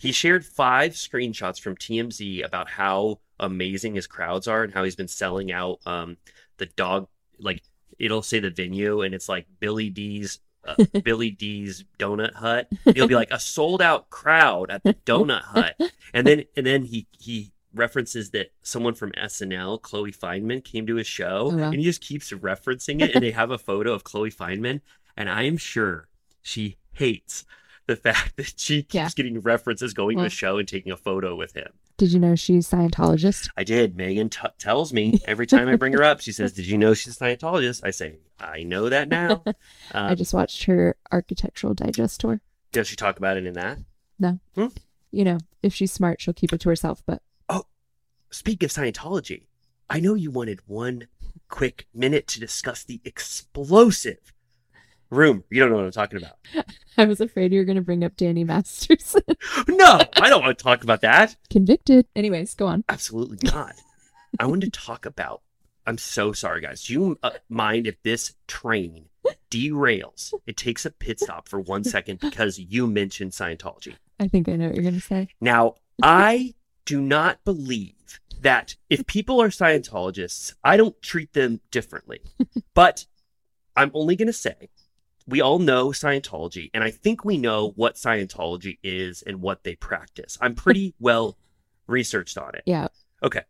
He 0.00 0.12
shared 0.12 0.46
five 0.46 0.92
screenshots 0.92 1.60
from 1.60 1.76
TMZ 1.76 2.42
about 2.42 2.70
how 2.70 3.20
amazing 3.38 3.96
his 3.96 4.06
crowds 4.06 4.48
are 4.48 4.64
and 4.64 4.72
how 4.72 4.82
he's 4.82 4.96
been 4.96 5.08
selling 5.08 5.52
out 5.52 5.80
um, 5.84 6.16
the 6.56 6.64
dog 6.64 7.06
like 7.38 7.62
it'll 7.98 8.22
say 8.22 8.40
the 8.40 8.48
venue 8.48 9.02
and 9.02 9.14
it's 9.14 9.28
like 9.28 9.46
Billy 9.58 9.90
D's 9.90 10.40
uh, 10.64 10.74
Billy 11.04 11.30
D's 11.30 11.84
Donut 11.98 12.32
Hut. 12.32 12.68
It'll 12.86 13.08
be 13.08 13.14
like 13.14 13.30
a 13.30 13.38
sold 13.38 13.82
out 13.82 14.08
crowd 14.08 14.70
at 14.70 14.82
the 14.84 14.94
Donut 14.94 15.42
Hut, 15.42 15.78
and 16.14 16.26
then 16.26 16.44
and 16.56 16.64
then 16.64 16.84
he 16.84 17.06
he 17.18 17.52
references 17.74 18.30
that 18.30 18.52
someone 18.62 18.94
from 18.94 19.12
SNL, 19.12 19.80
Chloe 19.82 20.12
Fineman, 20.12 20.62
came 20.64 20.86
to 20.86 20.96
his 20.96 21.06
show, 21.06 21.50
Oh, 21.52 21.56
wow. 21.56 21.64
and 21.70 21.76
he 21.76 21.84
just 21.84 22.00
keeps 22.00 22.30
referencing 22.32 23.00
it, 23.02 23.14
and 23.14 23.22
they 23.24 23.30
have 23.32 23.50
a 23.50 23.58
photo 23.70 23.92
of 23.92 24.04
Chloe 24.04 24.30
Fineman, 24.30 24.80
and 25.16 25.28
I 25.30 25.42
am 25.42 25.56
sure 25.56 26.08
she 26.42 26.76
hates 26.92 27.44
the 27.86 27.96
fact 27.96 28.36
that 28.36 28.54
she 28.56 28.82
keeps 28.82 28.94
Yeah. 28.94 29.08
getting 29.16 29.40
references 29.40 29.94
going 29.94 30.18
to 30.18 30.24
a 30.24 30.30
show 30.30 30.58
and 30.58 30.66
taking 30.68 30.92
a 30.92 30.96
photo 30.96 31.34
with 31.34 31.54
him. 31.54 31.72
Did 31.96 32.12
you 32.12 32.18
know 32.18 32.34
she's 32.34 32.68
Scientologist? 32.70 33.50
I 33.58 33.64
did. 33.64 33.94
Megan 33.96 34.30
t- 34.30 34.40
tells 34.58 34.92
me 34.92 35.20
every 35.26 35.46
time 35.46 35.68
I 35.68 35.76
bring 35.76 35.92
her 35.92 36.02
up. 36.02 36.20
She 36.20 36.32
says, 36.32 36.52
"Did 36.54 36.66
you 36.66 36.78
know 36.78 36.94
she's 36.94 37.20
a 37.20 37.24
Scientologist?" 37.24 37.82
I 37.84 37.90
say, 37.90 38.14
"I 38.38 38.62
know 38.62 38.88
that 38.88 39.08
now." 39.10 39.42
I 39.92 40.10
Um, 40.10 40.16
just 40.16 40.32
watched 40.32 40.64
her 40.64 40.96
Architectural 41.12 41.74
Digest 41.74 42.20
tour. 42.20 42.40
does 42.72 42.86
she 42.88 42.96
talk 42.96 43.18
about 43.18 43.36
it 43.36 43.44
in 43.44 43.52
that? 43.54 43.78
No. 44.18 44.38
Hmm? 44.54 44.68
You 45.10 45.24
know, 45.24 45.38
if 45.62 45.74
she's 45.74 45.92
smart, 45.92 46.20
she'll 46.22 46.32
keep 46.32 46.52
it 46.54 46.60
to 46.60 46.68
herself. 46.70 47.02
But 47.04 47.20
Speaking 48.30 48.66
of 48.66 48.70
Scientology, 48.70 49.46
I 49.88 49.98
know 49.98 50.14
you 50.14 50.30
wanted 50.30 50.60
one 50.66 51.08
quick 51.48 51.88
minute 51.92 52.28
to 52.28 52.38
discuss 52.40 52.84
the 52.84 53.00
explosive 53.04 54.32
room. 55.10 55.42
You 55.50 55.60
don't 55.60 55.70
know 55.70 55.76
what 55.76 55.86
I'm 55.86 55.90
talking 55.90 56.18
about. 56.18 56.38
I 56.96 57.06
was 57.06 57.20
afraid 57.20 57.52
you 57.52 57.58
were 57.58 57.64
going 57.64 57.76
to 57.76 57.82
bring 57.82 58.04
up 58.04 58.16
Danny 58.16 58.44
Masterson. 58.44 59.22
No, 59.68 60.00
I 60.16 60.28
don't 60.28 60.42
want 60.42 60.56
to 60.56 60.62
talk 60.62 60.84
about 60.84 61.00
that. 61.00 61.36
Convicted. 61.50 62.06
Anyways, 62.14 62.54
go 62.54 62.66
on. 62.66 62.84
Absolutely 62.88 63.38
not. 63.42 63.74
I 64.38 64.46
wanted 64.46 64.72
to 64.72 64.80
talk 64.80 65.06
about. 65.06 65.42
I'm 65.86 65.98
so 65.98 66.32
sorry, 66.32 66.60
guys. 66.60 66.84
Do 66.84 66.92
you 66.92 67.18
uh, 67.22 67.30
mind 67.48 67.86
if 67.86 68.00
this 68.02 68.34
train 68.46 69.06
derails? 69.50 70.34
It 70.46 70.56
takes 70.56 70.84
a 70.84 70.90
pit 70.90 71.18
stop 71.18 71.48
for 71.48 71.58
one 71.58 71.82
second 71.82 72.20
because 72.20 72.58
you 72.58 72.86
mentioned 72.86 73.32
Scientology. 73.32 73.96
I 74.20 74.28
think 74.28 74.48
I 74.48 74.56
know 74.56 74.66
what 74.66 74.74
you're 74.74 74.84
going 74.84 74.94
to 74.94 75.00
say. 75.00 75.28
Now, 75.40 75.76
I 76.02 76.54
do 76.90 77.00
not 77.00 77.44
believe 77.44 78.18
that 78.40 78.74
if 78.88 79.06
people 79.06 79.40
are 79.40 79.48
Scientologists, 79.48 80.54
I 80.64 80.76
don't 80.76 81.00
treat 81.00 81.34
them 81.34 81.60
differently. 81.70 82.20
but 82.74 83.06
I'm 83.76 83.92
only 83.94 84.16
going 84.16 84.26
to 84.26 84.32
say 84.32 84.70
we 85.24 85.40
all 85.40 85.60
know 85.60 85.90
Scientology, 85.90 86.68
and 86.74 86.82
I 86.82 86.90
think 86.90 87.24
we 87.24 87.38
know 87.38 87.74
what 87.76 87.94
Scientology 87.94 88.78
is 88.82 89.22
and 89.22 89.40
what 89.40 89.62
they 89.62 89.76
practice. 89.76 90.36
I'm 90.40 90.56
pretty 90.56 90.96
well 91.00 91.38
researched 91.86 92.36
on 92.36 92.56
it. 92.56 92.64
Yeah. 92.66 92.88
Okay. 93.22 93.42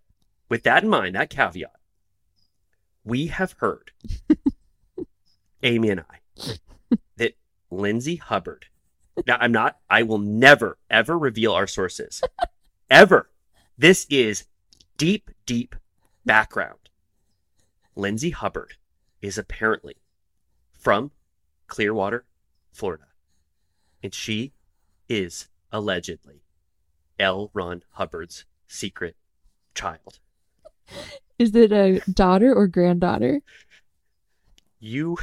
With 0.50 0.64
that 0.64 0.82
in 0.82 0.90
mind, 0.90 1.14
that 1.14 1.30
caveat, 1.30 1.70
we 3.04 3.28
have 3.28 3.52
heard, 3.52 3.92
Amy 5.62 5.88
and 5.88 6.00
I, 6.00 6.56
that 7.16 7.38
Lindsay 7.70 8.16
Hubbard. 8.16 8.66
Now, 9.26 9.38
I'm 9.40 9.52
not, 9.52 9.78
I 9.88 10.02
will 10.02 10.18
never, 10.18 10.76
ever 10.90 11.18
reveal 11.18 11.54
our 11.54 11.66
sources. 11.66 12.20
Ever. 12.90 13.29
This 13.80 14.06
is 14.10 14.44
deep, 14.98 15.30
deep 15.46 15.74
background. 16.26 16.90
Lindsay 17.96 18.28
Hubbard 18.28 18.74
is 19.22 19.38
apparently 19.38 19.96
from 20.70 21.12
Clearwater, 21.66 22.26
Florida. 22.72 23.06
And 24.02 24.12
she 24.12 24.52
is 25.08 25.48
allegedly 25.72 26.42
L. 27.18 27.50
Ron 27.54 27.82
Hubbard's 27.92 28.44
secret 28.66 29.16
child. 29.74 30.18
Is 31.38 31.54
it 31.54 31.72
a 31.72 32.00
daughter 32.00 32.54
or 32.54 32.66
granddaughter? 32.66 33.40
You 34.78 35.16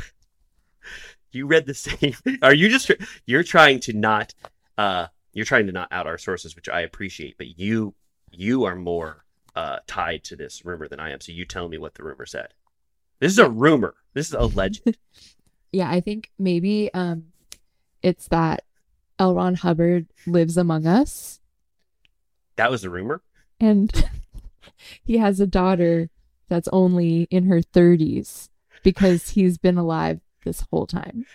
you 1.32 1.46
read 1.46 1.68
the 1.68 1.76
same 1.76 2.16
are 2.42 2.56
you 2.56 2.70
just 2.70 2.90
you're 3.28 3.44
trying 3.44 3.80
to 3.82 3.94
not 3.94 4.34
uh 4.80 5.06
you're 5.32 5.46
trying 5.46 5.68
to 5.68 5.72
not 5.72 5.90
out 5.92 6.08
our 6.08 6.18
sources 6.18 6.56
which 6.56 6.70
i 6.70 6.82
appreciate 6.82 7.38
but 7.38 7.60
you 7.60 7.94
you 8.38 8.64
are 8.66 8.76
more 8.76 9.26
uh 9.56 9.78
tied 9.88 10.24
to 10.24 10.36
this 10.36 10.64
rumor 10.64 10.88
than 10.88 11.00
i 11.00 11.12
am. 11.12 11.20
So 11.20 11.32
you 11.32 11.46
tell 11.46 11.68
me 11.68 11.78
what 11.78 11.96
the 11.96 12.04
rumor 12.04 12.26
said. 12.26 12.54
This 13.20 13.32
is 13.32 13.40
a 13.40 13.50
rumor. 13.50 13.96
This 14.14 14.28
is 14.28 14.34
a 14.34 14.46
legend. 14.46 14.98
Yeah, 15.74 15.92
I 15.92 16.00
think 16.00 16.32
maybe 16.40 16.90
um 16.94 17.26
it's 18.02 18.30
that 18.30 18.64
L. 19.20 19.36
Ron 19.36 19.56
Hubbard 19.56 20.08
lives 20.26 20.56
among 20.56 20.88
us. 20.88 21.42
That 22.56 22.72
was 22.72 22.86
a 22.86 22.90
rumor? 22.90 23.22
And 23.60 23.92
he 25.04 25.18
has 25.18 25.40
a 25.42 25.46
daughter 25.46 26.10
that's 26.48 26.70
only 26.72 27.28
in 27.30 27.48
her 27.48 27.60
30s 27.62 28.48
because 28.82 29.32
he's 29.32 29.58
been 29.58 29.78
alive 29.78 30.22
this 30.46 30.66
whole 30.72 30.88
time. 30.88 31.26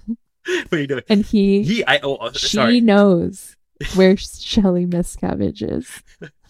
Wait, 0.72 0.88
no, 0.88 1.00
And 1.08 1.26
he, 1.26 1.62
he 1.62 1.84
i 1.84 1.98
oh 2.02 2.16
uh, 2.16 2.32
she 2.32 2.80
knows 2.80 3.56
where 3.94 4.16
Shelly 4.16 4.86
Miscavige 4.86 5.70
is. 5.70 6.02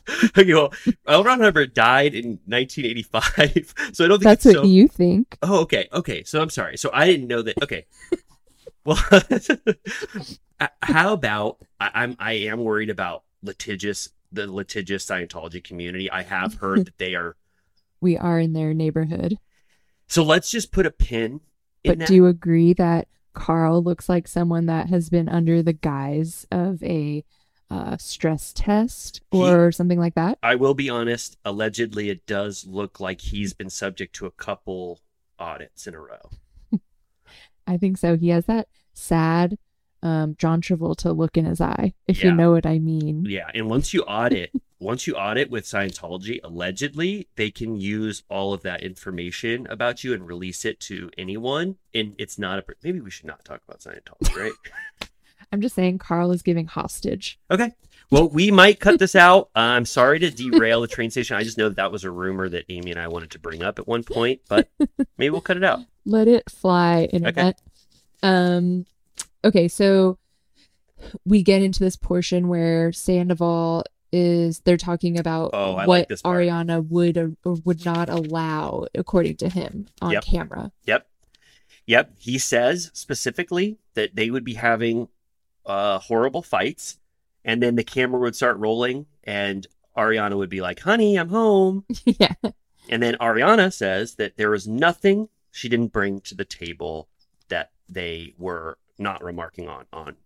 okay, 0.39 0.55
well, 0.55 0.73
L. 1.07 1.25
Ron 1.25 1.41
Hubbard 1.41 1.75
died 1.75 2.15
in 2.15 2.39
1985, 2.47 3.75
so 3.93 4.05
I 4.05 4.09
don't 4.09 4.18
think 4.18 4.25
That's 4.25 4.44
what 4.44 4.55
so. 4.55 4.65
you 4.65 4.89
think. 4.89 5.36
Oh, 5.43 5.60
okay, 5.60 5.89
okay. 5.93 6.25
So 6.25 6.41
I'm 6.41 6.51
sorry. 6.51 6.76
So 6.76 6.91
I 6.93 7.07
didn't 7.07 7.28
know 7.28 7.43
that. 7.43 7.62
Okay. 7.62 7.86
Well, 8.86 9.01
how 10.81 11.12
about 11.12 11.59
I, 11.81 11.91
I'm 11.93 12.15
I 12.20 12.33
am 12.35 12.62
worried 12.62 12.89
about 12.89 13.25
litigious 13.43 14.10
the 14.33 14.51
litigious 14.51 15.05
Scientology 15.05 15.62
community. 15.62 16.10
I 16.10 16.23
have 16.23 16.55
heard 16.55 16.86
that 16.86 16.99
they 16.99 17.15
are. 17.15 17.36
We 18.01 18.17
are 18.17 18.39
in 18.39 18.52
their 18.52 18.75
neighborhood. 18.75 19.39
So 20.07 20.23
let's 20.23 20.51
just 20.51 20.70
put 20.70 20.86
a 20.86 20.91
pin 20.91 21.41
in 21.83 21.91
But 21.93 21.99
that. 21.99 22.09
do 22.09 22.15
you 22.15 22.26
agree 22.26 22.75
that 22.75 23.09
Carl 23.33 23.83
looks 23.83 24.09
like 24.09 24.28
someone 24.28 24.67
that 24.67 24.89
has 24.89 25.09
been 25.10 25.28
under 25.28 25.62
the 25.62 25.73
guise 25.73 26.47
of 26.51 26.83
a 26.83 27.25
uh, 27.70 27.97
stress 27.97 28.53
test 28.53 29.20
or 29.33 29.73
something 29.73 29.99
like 29.99 30.15
that? 30.15 30.39
I 30.43 30.55
will 30.55 30.75
be 30.75 30.89
honest. 30.89 31.36
Allegedly, 31.45 32.11
it 32.11 32.25
does 32.27 32.67
look 32.67 33.01
like 33.01 33.20
he's 33.20 33.53
been 33.55 33.70
subject 33.70 34.15
to 34.17 34.27
a 34.27 34.31
couple 34.31 35.01
audits 35.39 35.86
in 35.86 35.95
a 35.95 36.01
row. 36.01 36.31
I 37.67 37.77
think 37.77 37.99
so. 37.99 38.17
He 38.17 38.28
has 38.28 38.47
that 38.47 38.69
sad 38.93 39.59
um, 40.03 40.36
John 40.39 40.61
Travolta 40.61 41.17
look 41.17 41.36
in 41.36 41.45
his 41.47 41.61
eye, 41.61 41.95
if 42.07 42.19
Yeah. 42.23 42.27
you 42.31 42.36
know 42.36 42.53
what 42.53 42.67
I 42.67 42.78
mean. 42.78 43.25
Yeah, 43.27 43.51
and 43.55 43.69
once 43.69 43.93
you 43.93 44.03
audit, 44.03 44.53
once 44.78 45.07
you 45.07 45.15
audit 45.17 45.51
with 45.51 45.65
Scientology, 45.65 46.39
allegedly 46.45 47.27
they 47.35 47.51
can 47.51 47.77
use 47.81 48.23
all 48.28 48.53
of 48.53 48.62
that 48.62 48.83
information 48.83 49.67
about 49.69 50.05
you 50.05 50.12
and 50.15 50.27
release 50.27 50.65
it 50.65 50.78
to 50.81 51.11
anyone. 51.19 51.77
And 51.93 52.15
it's 52.19 52.39
not 52.39 52.59
a 52.61 52.65
maybe 52.85 53.01
we 53.01 53.11
should 53.11 53.27
not 53.27 53.45
talk 53.45 53.62
about 53.67 53.81
Scientology, 53.81 54.36
right? 54.36 54.53
I'm 55.57 55.62
just 55.62 55.75
saying 55.75 55.97
Carl 55.99 56.33
is 56.33 56.43
giving 56.43 56.67
hostage. 56.67 57.39
okay. 57.51 57.73
Well, 58.10 58.28
we 58.28 58.51
might 58.52 58.78
cut 58.78 58.99
this 59.01 59.17
out. 59.17 59.49
Uh, 59.57 59.60
I'm 59.60 59.85
sorry 59.86 60.18
to 60.20 60.31
derail 60.31 60.81
the 60.83 60.86
train 60.86 61.10
station. 61.10 61.36
I 61.36 61.43
just 61.43 61.59
know 61.59 61.68
that, 61.70 61.76
that 61.76 61.91
was 61.91 62.05
a 62.05 62.10
rumor 62.10 62.49
that 62.49 62.65
Amy 62.68 62.91
and 62.93 63.01
I 63.01 63.09
wanted 63.09 63.31
to 63.33 63.39
bring 63.41 63.62
up 63.65 63.78
at 63.81 63.89
one 63.89 64.05
point, 64.05 64.43
but 64.49 64.68
maybe 65.18 65.31
we'll 65.31 65.41
cut 65.41 65.57
it 65.57 65.65
out. 65.65 65.81
Let 66.05 66.28
it 66.28 66.49
fly, 66.49 67.09
internet. 67.12 67.59
Um, 68.23 68.86
okay, 69.44 69.67
so 69.67 70.18
we 71.25 71.43
get 71.43 71.62
into 71.62 71.81
this 71.81 71.97
portion 71.97 72.47
where 72.49 72.93
Sandoval 72.93 73.85
is 74.12 74.60
they're 74.60 74.76
talking 74.76 75.18
about 75.18 75.51
Oh, 75.52 75.73
like 75.73 75.89
what 75.89 76.09
this. 76.09 76.23
Ariana 76.23 76.86
would 76.89 77.17
or, 77.17 77.33
or 77.44 77.55
would 77.65 77.85
not 77.85 78.09
allow, 78.09 78.86
according 78.94 79.36
to 79.39 79.49
him, 79.49 79.86
on 80.01 80.12
Yep. 80.12 80.25
camera. 80.25 80.70
Yep. 80.85 81.09
Yep. 81.86 82.12
He 82.18 82.39
says 82.39 82.91
specifically 82.94 83.78
that 83.94 84.15
they 84.15 84.31
would 84.31 84.44
be 84.44 84.55
having 84.55 85.09
uh, 85.67 85.99
horrible 85.99 86.43
fights, 86.43 86.99
and 87.45 87.62
then 87.62 87.75
the 87.77 87.85
camera 87.85 88.20
would 88.20 88.36
start 88.36 88.57
rolling, 88.59 89.07
and 89.25 89.67
Ariana 89.97 90.36
would 90.36 90.51
be 90.51 90.61
like, 90.61 90.81
honey, 90.81 91.17
I'm 91.19 91.28
home. 91.28 91.85
yeah. 92.05 92.35
And 92.89 93.03
then 93.03 93.17
Ariana 93.20 93.73
says 93.73 94.15
that 94.17 94.36
there 94.36 94.51
was 94.51 94.69
nothing 94.69 95.28
she 95.51 95.69
didn't 95.69 95.93
bring 95.93 96.20
to 96.20 96.35
the 96.35 96.45
table 96.45 97.09
that 97.49 97.70
they 97.89 98.35
were 98.39 98.78
not 98.99 99.23
remarking 99.25 99.69
on 99.69 99.86
on 99.93 100.17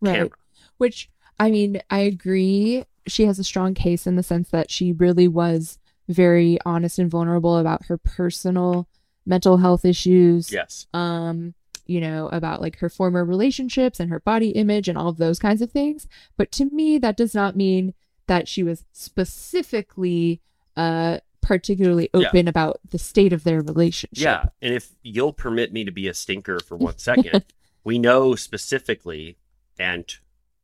Right. 0.00 0.14
camera. 0.16 0.30
Which 0.78 1.08
I 1.38 1.50
mean, 1.50 1.80
I 1.90 2.00
agree. 2.00 2.84
She 3.06 3.24
has 3.26 3.38
a 3.38 3.44
strong 3.44 3.74
case 3.74 4.06
in 4.06 4.16
the 4.16 4.22
sense 4.22 4.50
that 4.50 4.70
she 4.70 4.92
really 4.92 5.28
was 5.28 5.78
very 6.08 6.58
honest 6.66 6.98
and 6.98 7.10
vulnerable 7.10 7.56
about 7.56 7.86
her 7.86 7.96
personal 7.96 8.88
mental 9.24 9.56
health 9.58 9.84
issues. 9.84 10.52
Yes. 10.52 10.86
Um, 10.92 11.54
you 11.86 12.00
know, 12.00 12.28
about 12.28 12.60
like 12.60 12.78
her 12.78 12.88
former 12.88 13.24
relationships 13.24 13.98
and 14.00 14.10
her 14.10 14.20
body 14.20 14.50
image 14.50 14.88
and 14.88 14.96
all 14.96 15.08
of 15.08 15.16
those 15.18 15.38
kinds 15.38 15.60
of 15.62 15.70
things. 15.70 16.06
But 16.36 16.52
to 16.52 16.66
me, 16.66 16.98
that 16.98 17.16
does 17.16 17.34
not 17.34 17.56
mean 17.56 17.94
that 18.28 18.46
she 18.48 18.62
was 18.62 18.84
specifically 18.92 20.40
uh 20.76 21.18
particularly 21.40 22.08
Yeah. 22.14 22.28
open 22.28 22.46
about 22.46 22.78
the 22.90 22.98
state 22.98 23.32
of 23.32 23.42
their 23.42 23.60
relationship. 23.60 24.22
Yeah. 24.22 24.44
And 24.62 24.74
if 24.74 24.92
you'll 25.02 25.32
permit 25.32 25.72
me 25.72 25.84
to 25.84 25.90
be 25.90 26.06
a 26.06 26.14
stinker 26.14 26.60
for 26.60 26.76
one 26.76 26.98
second, 27.10 27.44
we 27.82 27.98
know 27.98 28.36
specifically 28.36 29.36
and 29.78 30.04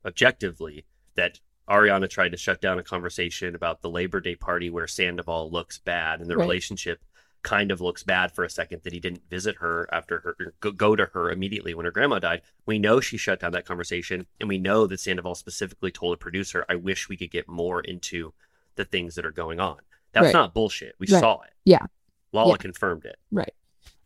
objectively 0.05 0.85
that 1.17 1.41
Ariana 1.69 2.09
tried 2.09 2.31
to 2.31 2.37
shut 2.39 2.61
down 2.61 2.79
a 2.79 2.83
conversation 2.85 3.55
about 3.57 3.83
the 3.83 3.91
Labor 3.91 4.21
Day 4.21 4.37
party 4.37 4.71
where 4.71 4.87
Sandoval 4.87 5.51
looks 5.51 5.79
bad 5.79 6.21
and 6.21 6.31
the 6.31 6.37
Right. 6.37 6.45
relationship 6.45 7.01
kind 7.43 7.71
of 7.71 7.81
looks 7.81 8.03
bad 8.03 8.33
for 8.33 8.45
a 8.45 8.51
second 8.51 8.83
that 8.83 8.93
he 8.93 9.01
didn't 9.01 9.23
visit 9.31 9.57
her 9.57 9.89
after 9.93 10.19
her 10.21 10.37
or 10.41 10.55
go, 10.61 10.71
go 10.73 10.97
to 10.97 11.07
her 11.15 11.31
immediately 11.31 11.73
when 11.75 11.85
her 11.85 11.91
grandma 11.93 12.19
died. 12.19 12.43
We 12.67 12.79
know 12.79 13.01
she 13.01 13.17
shut 13.17 13.41
down 13.41 13.53
that 13.53 13.65
conversation 13.65 14.27
and 14.41 14.49
we 14.49 14.59
know 14.59 14.87
that 14.87 15.01
Sandoval 15.01 15.35
specifically 15.37 15.91
told 15.93 16.15
a 16.15 16.17
producer, 16.19 16.65
I 16.69 16.75
wish 16.75 17.09
we 17.09 17.17
could 17.17 17.31
get 17.31 17.49
more 17.49 17.81
into 17.81 18.33
the 18.75 18.85
things 18.85 19.15
that 19.15 19.25
are 19.25 19.31
going 19.31 19.61
on. 19.61 19.79
That's 20.13 20.27
Right. 20.27 20.33
not 20.33 20.55
bullshit. 20.55 20.95
We 20.99 21.07
Right. 21.11 21.21
saw 21.21 21.43
it. 21.43 21.51
Yeah. 21.65 21.87
Lala 22.33 22.51
Yeah. 22.53 22.57
confirmed 22.57 23.05
it. 23.05 23.17
Right. 23.31 23.55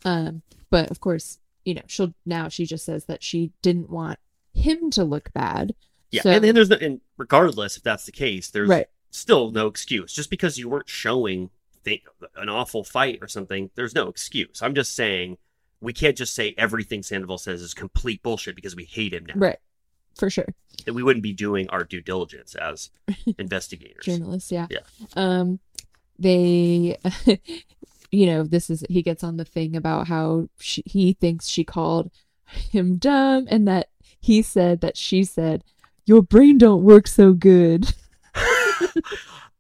Um, 0.05 0.43
but 0.71 0.91
of 0.91 1.01
course, 1.01 1.39
you 1.65 1.75
know, 1.75 1.83
she'll 1.87 2.15
now 2.27 2.49
she 2.49 2.67
just 2.67 2.85
says 2.85 3.05
that 3.07 3.23
she 3.23 3.53
didn't 3.63 3.89
want 3.91 4.19
him 4.53 4.91
to 4.91 5.05
look 5.05 5.33
bad. 5.33 5.75
Yeah, 6.11 6.23
So- 6.23 6.31
and 6.31 6.45
then 6.45 6.55
there's 6.55 6.69
no, 6.69 6.77
and 6.77 7.01
regardless 7.17 7.77
if 7.77 7.83
that's 7.83 8.05
the 8.05 8.13
case, 8.13 8.51
there's 8.51 8.69
Right. 8.69 8.87
still 9.11 9.51
no 9.51 9.67
excuse. 9.69 10.13
Just 10.13 10.29
because 10.29 10.59
you 10.59 10.69
weren't 10.69 10.89
showing 10.89 11.51
th- 11.85 12.03
an 12.37 12.49
awful 12.49 12.85
fight 12.85 13.19
or 13.21 13.29
something, 13.29 13.71
there's 13.75 13.95
no 13.95 14.09
excuse. 14.09 14.63
I'm 14.63 14.75
just 14.75 14.95
saying 14.95 15.39
we 15.81 15.93
can't 15.93 16.17
just 16.17 16.35
say 16.35 16.55
everything 16.57 17.03
Sandoval 17.03 17.39
says 17.39 17.61
is 17.61 17.75
complete 17.75 18.23
bullshit 18.23 18.55
because 18.55 18.77
we 18.77 18.85
hate 18.85 19.13
him 19.13 19.27
now. 19.27 19.35
Right. 19.37 19.59
For 20.17 20.31
sure. 20.31 20.47
That 20.87 20.95
we 20.95 21.03
wouldn't 21.03 21.23
be 21.23 21.33
doing 21.33 21.69
our 21.71 21.85
due 21.85 22.01
diligence 22.01 22.55
as 22.55 22.91
investigators. 23.39 24.05
Journalists, 24.05 24.53
yeah. 24.53 24.67
Yeah. 24.71 24.81
Um 25.17 25.59
they 26.19 26.97
you 28.13 28.27
know, 28.27 28.45
this 28.45 28.71
is 28.71 28.85
he 28.89 29.03
gets 29.03 29.25
on 29.25 29.37
the 29.39 29.45
thing 29.45 29.75
about 29.75 30.07
how 30.07 30.49
she, 30.61 30.83
he 30.87 31.15
thinks 31.15 31.49
she 31.49 31.65
called 31.65 32.11
him 32.47 32.97
dumb 32.97 33.47
and 33.51 33.67
that 33.67 33.89
he 34.21 34.43
said 34.43 34.81
that 34.83 34.97
she 34.97 35.25
said 35.25 35.65
your 36.05 36.23
brain 36.23 36.59
don't 36.59 36.85
work 36.85 37.09
so 37.09 37.33
good. 37.33 37.93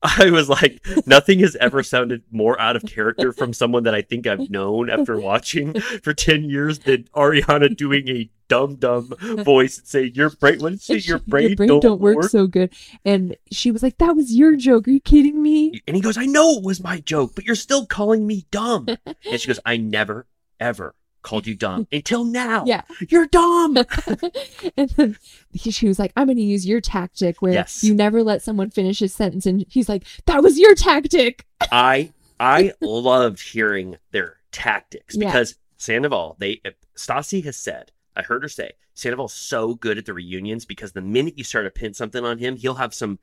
I 0.02 0.30
was 0.30 0.48
like, 0.48 0.84
nothing 1.06 1.38
has 1.40 1.54
ever 1.56 1.82
sounded 1.82 2.22
more 2.30 2.60
out 2.60 2.76
of 2.76 2.84
character 2.84 3.32
from 3.32 3.52
someone 3.52 3.84
that 3.84 3.94
I 3.94 4.02
think 4.02 4.26
I've 4.26 4.50
known 4.50 4.90
after 4.90 5.18
watching 5.20 5.78
for 6.02 6.12
10 6.12 6.44
years 6.50 6.80
than 6.80 7.04
Ariana 7.14 7.76
doing 7.76 8.08
a 8.08 8.30
dumb, 8.48 8.76
dumb 8.76 9.12
voice 9.44 9.78
and 9.78 9.86
saying, 9.86 10.12
Your 10.14 10.30
brain, 10.30 10.58
what 10.58 10.70
did 10.70 10.74
it 10.76 10.82
say? 10.82 10.96
Your 10.96 11.18
brain, 11.26 11.56
don't, 11.56 12.00
work, 12.00 12.24
so 12.24 12.46
good. 12.46 12.72
And 13.04 13.36
she 13.50 13.70
was 13.70 13.82
like, 13.82 13.98
That 13.98 14.16
was 14.16 14.34
your 14.34 14.56
joke. 14.56 14.88
Are 14.88 14.90
you 14.90 15.00
kidding 15.00 15.40
me? 15.40 15.80
And 15.86 15.94
he 15.94 16.02
goes, 16.02 16.18
I 16.18 16.26
know 16.26 16.58
it 16.58 16.64
was 16.64 16.82
my 16.82 17.00
joke, 17.00 17.34
but 17.34 17.44
you're 17.44 17.54
still 17.54 17.86
calling 17.86 18.26
me 18.26 18.46
dumb. 18.50 18.88
and 19.06 19.40
she 19.40 19.46
goes, 19.46 19.60
I 19.64 19.76
never, 19.76 20.26
ever 20.58 20.94
called 21.22 21.46
you 21.46 21.54
dumb 21.54 21.86
until 21.92 22.24
now. 22.24 22.64
Yeah. 22.66 22.82
You're 23.08 23.26
dumb. 23.26 23.76
and 24.76 24.90
then 24.90 25.16
he, 25.52 25.70
she 25.70 25.86
was 25.88 25.98
like, 25.98 26.12
I'm 26.16 26.26
going 26.26 26.36
to 26.36 26.42
use 26.42 26.66
your 26.66 26.80
tactic 26.80 27.40
where 27.40 27.52
Yes. 27.52 27.82
you 27.84 27.94
never 27.94 28.22
let 28.22 28.42
someone 28.42 28.70
finish 28.70 28.98
his 28.98 29.14
sentence. 29.14 29.46
And 29.46 29.64
he's 29.68 29.88
like, 29.88 30.04
That 30.26 30.42
was 30.42 30.58
your 30.58 30.74
tactic. 30.74 31.46
I 31.72 32.12
I 32.40 32.72
loved 32.80 33.40
hearing 33.40 33.98
their 34.10 34.36
tactics 34.50 35.14
Yeah. 35.16 35.28
because 35.28 35.56
Sandoval, 35.76 36.36
they 36.38 36.60
Stassi 36.96 37.44
has 37.44 37.56
said, 37.56 37.92
I 38.16 38.22
heard 38.22 38.42
her 38.42 38.48
say, 38.48 38.72
Sandoval's 38.94 39.32
so 39.32 39.74
good 39.74 39.96
at 39.98 40.06
the 40.06 40.12
reunions 40.14 40.64
because 40.64 40.92
the 40.92 41.00
minute 41.00 41.38
you 41.38 41.44
start 41.44 41.64
to 41.66 41.70
pin 41.70 41.94
something 41.94 42.24
on 42.24 42.38
him, 42.38 42.56
he'll 42.56 42.74
have 42.74 42.92
some 42.92 43.18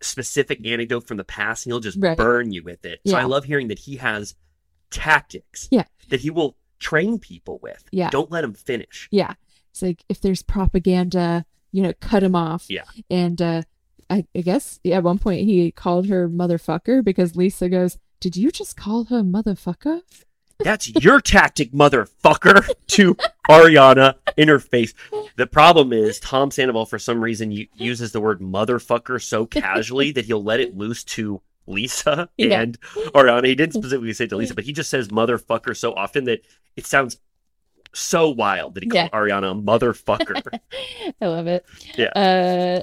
specific 0.00 0.64
anecdote 0.66 1.08
from 1.08 1.16
the 1.16 1.24
past 1.24 1.66
and 1.66 1.72
he'll 1.72 1.80
just 1.80 1.98
Right. 2.00 2.16
burn 2.16 2.52
you 2.52 2.62
with 2.62 2.84
it. 2.84 3.00
So 3.06 3.16
I 3.16 3.24
love 3.24 3.44
hearing 3.44 3.68
that 3.68 3.80
he 3.80 3.96
has 3.96 4.34
tactics 4.90 5.68
Yeah. 5.70 5.84
that 6.08 6.20
he 6.20 6.30
will 6.30 6.56
train 6.78 7.18
people 7.18 7.58
with. 7.62 7.84
Yeah. 7.90 8.10
Don't 8.10 8.30
let 8.30 8.42
them 8.42 8.54
finish. 8.54 9.08
Yeah. 9.10 9.34
It's 9.70 9.82
like 9.82 10.04
if 10.08 10.20
there's 10.20 10.42
propaganda, 10.42 11.44
you 11.72 11.82
know, 11.82 11.92
cut 12.00 12.20
them 12.20 12.34
off. 12.34 12.66
Yeah. 12.68 12.84
And 13.10 13.40
uh 13.40 13.62
I, 14.10 14.24
I 14.34 14.40
guess 14.40 14.80
yeah, 14.84 14.96
at 14.96 15.02
one 15.02 15.18
point 15.18 15.44
he 15.44 15.70
called 15.70 16.06
her 16.08 16.28
motherfucker 16.28 17.04
because 17.04 17.36
Lisa 17.36 17.68
goes, 17.68 17.98
Did 18.20 18.36
you 18.36 18.50
just 18.50 18.76
call 18.76 19.04
her 19.04 19.22
motherfucker? 19.22 20.02
That's 20.60 20.92
your 21.04 21.20
tactic, 21.20 21.70
motherfucker, 21.70 22.68
to 22.88 23.14
Ariana 23.48 24.14
in 24.36 24.48
her 24.48 24.58
face. 24.58 24.92
The 25.36 25.46
problem 25.46 25.92
is 25.92 26.18
Tom 26.18 26.50
Sandoval, 26.50 26.86
for 26.86 26.98
some 26.98 27.22
reason, 27.22 27.52
uses 27.74 28.10
the 28.10 28.20
word 28.20 28.40
motherfucker 28.40 29.22
so 29.22 29.46
casually 29.46 30.10
that 30.12 30.24
he'll 30.24 30.42
let 30.42 30.58
it 30.58 30.76
loose 30.76 31.04
to 31.04 31.40
Lisa 31.68 32.28
Yeah. 32.36 32.60
and 32.60 32.80
Ariana. 33.14 33.46
He 33.46 33.54
didn't 33.54 33.74
specifically 33.74 34.12
say 34.12 34.24
it 34.24 34.28
to 34.30 34.36
Lisa, 34.36 34.54
but 34.54 34.64
he 34.64 34.72
just 34.72 34.90
says 34.90 35.08
motherfucker 35.08 35.76
so 35.76 35.92
often 35.94 36.24
that 36.24 36.40
it 36.76 36.86
sounds 36.86 37.18
so 37.94 38.28
wild 38.30 38.74
that 38.74 38.82
he 38.84 38.90
Yeah. 38.92 39.08
called 39.08 39.22
Ariana 39.22 39.52
a 39.52 39.54
motherfucker. 39.54 40.58
I 41.20 41.26
love 41.26 41.46
it. 41.46 41.64
Yeah. 41.96 42.08
Uh 42.16 42.82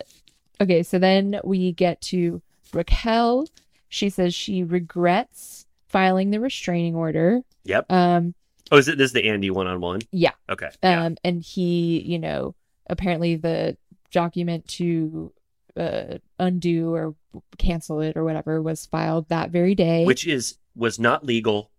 okay, 0.63 0.83
so 0.83 0.97
then 0.99 1.39
we 1.43 1.71
get 1.73 2.01
to 2.01 2.41
Raquel. 2.73 3.47
She 3.89 4.09
says 4.09 4.33
she 4.33 4.63
regrets 4.63 5.65
filing 5.87 6.31
the 6.31 6.39
restraining 6.39 6.95
order. 6.95 7.41
yep. 7.63 7.91
Um 7.91 8.33
Oh, 8.71 8.77
is 8.77 8.87
it 8.87 8.97
this 8.97 9.09
is 9.09 9.13
the 9.13 9.29
Andy 9.29 9.51
one 9.51 9.67
on 9.67 9.79
one? 9.79 10.01
yeah. 10.11 10.31
Okay. 10.49 10.69
Yeah. 10.81 11.05
Um, 11.05 11.17
and 11.23 11.43
he, 11.43 12.01
you 12.01 12.17
know, 12.17 12.55
apparently 12.89 13.35
the 13.35 13.77
document 14.11 14.67
to 14.69 15.31
uh, 15.77 16.17
undo 16.39 16.93
or 16.93 17.15
cancel 17.57 18.01
it 18.01 18.15
or 18.17 18.23
whatever 18.23 18.61
was 18.61 18.85
filed 18.85 19.29
that 19.29 19.51
very 19.51 19.75
day. 19.75 20.05
Which 20.05 20.25
is 20.27 20.57
was 20.75 20.99
not 20.99 21.25
legal, 21.25 21.71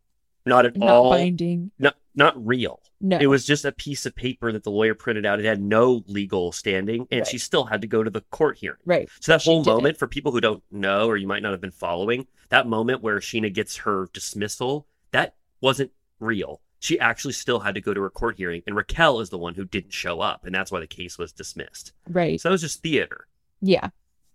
not 0.45 0.67
at 0.67 0.75
all. 0.77 0.81
not 0.81 0.95
all, 0.95 1.11
binding. 1.11 1.71
not 1.79 1.97
not 2.15 2.47
real. 2.47 2.81
No, 2.99 3.19
It 3.19 3.27
was 3.27 3.45
just 3.45 3.67
a 3.67 3.73
piece 3.73 4.07
of 4.07 4.15
paper 4.17 4.51
that 4.53 4.65
the 4.65 4.71
lawyer 4.71 4.95
printed 4.95 5.27
out. 5.27 5.39
It 5.39 5.45
had 5.45 5.61
no 5.61 6.03
legal 6.07 6.51
standing, 6.51 7.07
and 7.11 7.21
Right. 7.21 7.27
she 7.27 7.37
still 7.37 7.65
had 7.67 7.83
to 7.83 7.87
go 7.87 8.03
to 8.03 8.09
the 8.09 8.23
court 8.31 8.57
hearing. 8.57 8.79
right. 8.87 9.07
So 9.21 9.33
that 9.33 9.43
She 9.43 9.51
whole 9.51 9.63
did 9.63 9.71
it. 9.71 9.75
moment, 9.75 9.99
for 9.99 10.07
people 10.07 10.33
who 10.33 10.41
don't 10.41 10.63
know 10.71 11.07
or 11.07 11.19
you 11.19 11.27
might 11.27 11.43
not 11.43 11.53
have 11.53 11.61
been 11.61 11.71
following, 11.71 12.27
that 12.49 12.67
moment 12.67 13.03
where 13.03 13.19
Scheana 13.19 13.53
gets 13.53 13.77
her 13.79 14.09
dismissal, 14.15 14.87
that 15.11 15.35
wasn't 15.61 15.91
real. 16.21 16.63
She 16.79 16.99
actually 16.99 17.35
still 17.35 17.61
had 17.61 17.75
to 17.75 17.83
go 17.83 17.93
to 17.93 18.01
her 18.01 18.09
court 18.09 18.37
hearing, 18.39 18.63
and 18.67 18.75
Raquel 18.75 19.21
is 19.21 19.29
the 19.29 19.37
one 19.39 19.55
who 19.57 19.67
didn't 19.67 19.93
show 19.93 20.21
up, 20.21 20.47
and 20.47 20.55
that's 20.55 20.73
why 20.73 20.81
the 20.81 20.87
case 20.87 21.19
was 21.19 21.33
dismissed. 21.33 21.93
Right. 22.09 22.41
So 22.41 22.49
that 22.49 22.53
was 22.53 22.63
just 22.63 22.81
theater. 22.83 23.27
Yeah. 23.61 23.89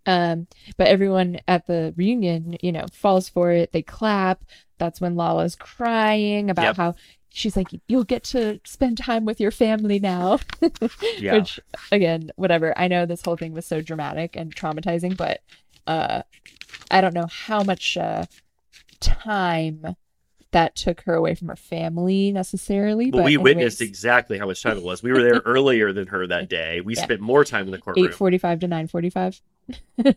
Um, 0.04 0.48
but 0.76 0.88
everyone 0.88 1.38
at 1.46 1.66
the 1.66 1.94
reunion, 1.96 2.56
you 2.60 2.72
know, 2.72 2.86
falls 2.92 3.28
for 3.28 3.52
it. 3.52 3.72
They 3.72 3.82
clap. 3.82 4.42
That's 4.78 5.00
when 5.00 5.14
Lala's 5.14 5.54
crying 5.54 6.50
about 6.50 6.64
Yep. 6.64 6.76
how 6.76 6.94
she's 7.28 7.56
like, 7.56 7.68
"You'll 7.86 8.02
get 8.04 8.24
to 8.24 8.60
spend 8.64 8.98
time 8.98 9.24
with 9.24 9.38
your 9.40 9.52
family 9.52 9.98
now." 10.00 10.38
Yeah. 11.18 11.34
Which, 11.34 11.60
again, 11.92 12.32
whatever. 12.36 12.76
I 12.76 12.88
know 12.88 13.06
this 13.06 13.22
whole 13.24 13.36
thing 13.36 13.52
was 13.52 13.64
so 13.66 13.80
dramatic 13.80 14.34
and 14.34 14.54
traumatizing, 14.54 15.16
but 15.16 15.40
uh, 15.86 16.22
I 16.90 17.00
don't 17.00 17.14
know 17.14 17.26
how 17.30 17.62
much 17.62 17.96
uh, 17.96 18.24
time 19.00 19.96
that 20.52 20.76
took 20.76 21.00
her 21.02 21.14
away 21.14 21.34
from 21.34 21.48
her 21.48 21.56
family 21.56 22.30
necessarily. 22.32 23.10
Well, 23.10 23.20
but 23.22 23.24
we 23.26 23.34
anyways, 23.34 23.44
witnessed 23.56 23.80
exactly 23.82 24.38
how 24.38 24.46
much 24.46 24.62
time 24.62 24.76
it 24.78 24.82
was. 24.82 25.02
We 25.02 25.12
were 25.12 25.22
there 25.22 25.40
earlier 25.44 25.92
than 25.92 26.06
her 26.08 26.26
that 26.28 26.48
day. 26.48 26.80
We 26.80 26.94
Yeah. 26.94 27.04
spent 27.04 27.20
more 27.20 27.44
time 27.44 27.66
in 27.66 27.70
the 27.72 27.78
courtroom. 27.78 28.06
eight 28.06 28.14
forty-five 28.14 28.60
to 28.60 28.68
nine 28.68 28.86
forty-five. 28.86 29.40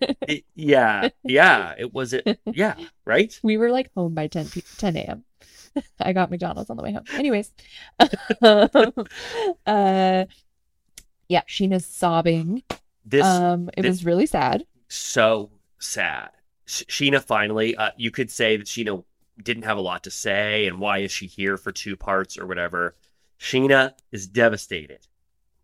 Yeah, 0.56 1.10
yeah. 1.24 1.74
It 1.78 1.94
was 1.94 2.14
it. 2.14 2.40
Yeah, 2.46 2.76
right. 3.06 3.38
We 3.44 3.58
were 3.58 3.70
like 3.72 3.92
home 3.96 4.14
by 4.14 4.28
10 4.28 4.50
p- 4.50 4.64
10 4.78 4.98
a.m. 4.98 5.24
I 6.00 6.14
got 6.14 6.32
McDonald's 6.32 6.70
on 6.70 6.78
the 6.78 6.84
way 6.84 6.94
home. 6.94 7.04
Anyways, 7.14 7.52
uh, 8.42 10.26
yeah, 11.28 11.42
Scheana's 11.48 11.86
sobbing. 11.86 12.64
This 13.06 13.26
um, 13.26 13.70
it 13.78 13.82
this- 13.84 13.90
was 13.90 14.06
really 14.06 14.26
sad. 14.26 14.66
so 14.88 15.50
sad. 15.80 16.30
Scheana 16.68 17.22
finally, 17.24 17.76
uh, 17.76 17.92
you 17.98 18.10
could 18.10 18.32
say 18.32 18.58
that 18.58 18.66
Scheana 18.66 19.04
didn't 19.42 19.64
have 19.64 19.78
a 19.78 19.82
lot 19.82 20.04
to 20.04 20.12
say, 20.12 20.66
and 20.68 20.80
why 20.80 21.00
is 21.00 21.12
she 21.12 21.28
here 21.28 21.58
for 21.58 21.72
two 21.72 21.96
parts 21.96 22.38
or 22.38 22.46
whatever? 22.46 22.96
Scheana 23.40 23.94
is 24.12 24.28
devastated, 24.28 25.08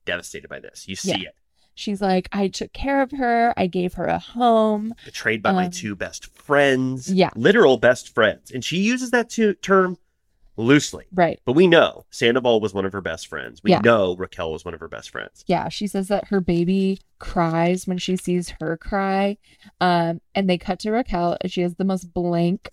devastated 0.06 0.50
by 0.50 0.59
this. 0.59 0.88
You 0.88 0.95
see 0.95 1.11
Yeah. 1.11 1.30
it 1.30 1.35
She's 1.74 2.01
like, 2.01 2.27
I 2.33 2.50
took 2.50 2.74
care 2.74 3.01
of 3.01 3.11
her. 3.11 3.53
I 3.56 3.66
gave 3.66 3.93
her 3.93 4.06
a 4.06 4.19
home. 4.19 4.93
betrayed 5.06 5.41
by 5.41 5.53
my 5.53 5.66
Um, 5.66 5.72
two 5.72 5.95
best 5.95 6.25
friends, 6.25 7.11
yeah. 7.11 7.30
literal 7.35 7.77
best 7.77 8.14
friends, 8.14 8.51
and 8.51 8.64
she 8.64 8.77
uses 8.80 9.11
that 9.11 9.30
to- 9.32 9.53
term 9.53 9.98
loosely. 10.58 11.06
Right. 11.14 11.40
But 11.45 11.53
we 11.53 11.67
know 11.67 12.06
Sandoval 12.11 12.59
was 12.59 12.74
one 12.74 12.85
of 12.85 12.91
her 12.91 13.00
best 13.01 13.25
friends. 13.27 13.64
We 13.64 13.72
Yeah. 13.72 13.80
know 13.80 14.16
Raquel 14.17 14.51
was 14.51 14.66
one 14.66 14.74
of 14.74 14.82
her 14.82 14.90
best 14.90 15.09
friends. 15.11 15.45
Yeah. 15.48 15.69
She 15.69 15.88
says 15.88 16.09
that 16.09 16.27
her 16.27 16.41
baby 16.41 17.00
cries 17.19 17.88
when 17.88 17.98
she 17.98 18.17
sees 18.17 18.50
her 18.59 18.75
cry. 18.75 19.38
Um, 19.80 20.19
and 20.35 20.50
they 20.50 20.58
cut 20.58 20.77
to 20.80 20.91
Raquel, 20.91 21.38
and 21.40 21.50
she 21.51 21.61
has 21.61 21.75
the 21.75 21.85
most 21.85 22.14
blank 22.14 22.69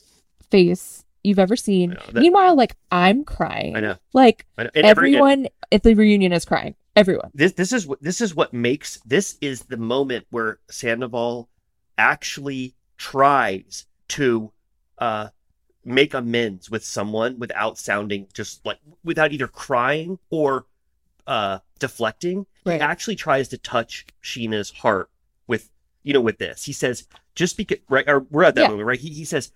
face 0.50 1.04
you've 1.24 1.38
ever 1.38 1.56
seen. 1.56 1.90
Know, 1.90 2.00
that- 2.12 2.20
Meanwhile, 2.20 2.56
like, 2.56 2.76
I'm 2.92 3.24
crying. 3.24 3.76
I 3.76 3.80
know. 3.80 3.96
Like, 4.12 4.46
I 4.56 4.64
know. 4.64 4.70
And 4.74 4.84
every- 4.86 5.10
everyone 5.14 5.48
at 5.72 5.82
the 5.82 5.94
reunion 5.94 6.32
is 6.32 6.44
crying. 6.44 6.74
Everyone. 6.96 7.30
this 7.32 7.52
this 7.52 7.72
is 7.72 7.86
what 7.86 8.02
this 8.02 8.20
is 8.20 8.34
what 8.34 8.52
makes 8.52 8.98
this 9.06 9.36
is 9.40 9.60
the 9.62 9.76
moment 9.76 10.26
where 10.30 10.58
Sandoval 10.68 11.48
actually 11.96 12.74
tries 12.96 13.86
to 14.08 14.50
uh 14.98 15.28
make 15.84 16.12
amends 16.14 16.68
with 16.70 16.84
someone 16.84 17.38
without 17.38 17.78
sounding 17.78 18.26
just 18.34 18.66
like 18.66 18.78
without 19.04 19.32
either 19.32 19.46
crying 19.46 20.18
or 20.30 20.66
uh 21.28 21.60
deflecting 21.78 22.46
Right. 22.66 22.74
he 22.74 22.80
actually 22.80 23.14
tries 23.16 23.46
to 23.48 23.58
touch 23.58 24.04
Scheana's 24.22 24.70
heart 24.70 25.08
with 25.46 25.70
you 26.02 26.12
know 26.12 26.20
with 26.20 26.38
this 26.38 26.64
he 26.64 26.72
says 26.72 27.06
just 27.36 27.56
because 27.56 27.78
right 27.88 28.08
or 28.08 28.26
we're 28.30 28.42
at 28.44 28.56
that 28.56 28.62
Yeah. 28.62 28.68
moment 28.70 28.86
right 28.86 28.98
he, 29.00 29.10
he 29.10 29.24
says 29.24 29.52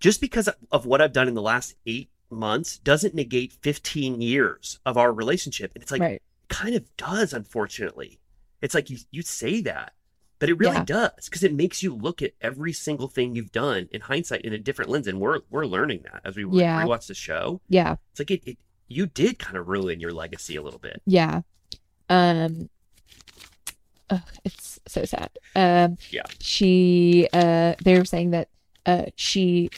just 0.00 0.20
because 0.20 0.48
of 0.72 0.86
what 0.86 1.00
I've 1.00 1.12
done 1.12 1.28
in 1.28 1.34
the 1.34 1.42
last 1.42 1.74
eight 1.86 2.10
months 2.30 2.78
doesn't 2.78 3.14
negate 3.14 3.52
15 3.52 4.20
years 4.22 4.78
of 4.86 4.96
our 4.96 5.12
relationship 5.12 5.72
and 5.74 5.82
it's 5.82 5.90
like 5.92 6.00
right. 6.00 6.22
kind 6.48 6.74
of 6.74 6.84
does, 6.96 7.32
unfortunately. 7.32 8.18
It's 8.62 8.74
like 8.74 8.90
you 8.90 8.98
you 9.10 9.22
say 9.22 9.60
that, 9.62 9.92
but 10.38 10.48
it 10.48 10.54
really 10.58 10.76
Yeah. 10.76 10.84
does 10.84 11.24
because 11.26 11.42
it 11.42 11.52
makes 11.54 11.82
you 11.82 11.94
look 11.94 12.20
at 12.22 12.32
every 12.40 12.72
single 12.72 13.08
thing 13.08 13.34
you've 13.34 13.52
done 13.52 13.88
in 13.90 14.00
hindsight 14.02 14.42
in 14.42 14.52
a 14.52 14.58
different 14.58 14.90
lens, 14.90 15.06
and 15.06 15.18
we're 15.20 15.40
we're 15.50 15.66
learning 15.66 16.02
that 16.04 16.20
as 16.24 16.36
we 16.36 16.44
Yeah. 16.50 16.82
rewatch 16.82 17.06
the 17.06 17.14
show. 17.14 17.60
Yeah. 17.68 17.96
It's 18.12 18.20
like 18.20 18.30
it, 18.30 18.42
it 18.46 18.58
you 18.88 19.06
did 19.06 19.38
kind 19.38 19.56
of 19.56 19.68
ruin 19.68 19.98
your 20.00 20.12
legacy 20.12 20.56
a 20.56 20.62
little 20.62 20.78
bit. 20.80 21.00
Yeah. 21.06 21.40
Um 22.08 22.68
ugh, 24.10 24.20
it's 24.44 24.78
so 24.86 25.04
sad. 25.04 25.30
Um 25.56 25.96
Yeah. 26.10 26.22
she 26.38 27.28
uh 27.32 27.74
they 27.82 27.98
were 27.98 28.04
saying 28.04 28.30
that 28.32 28.48
uh 28.86 29.06
she 29.16 29.70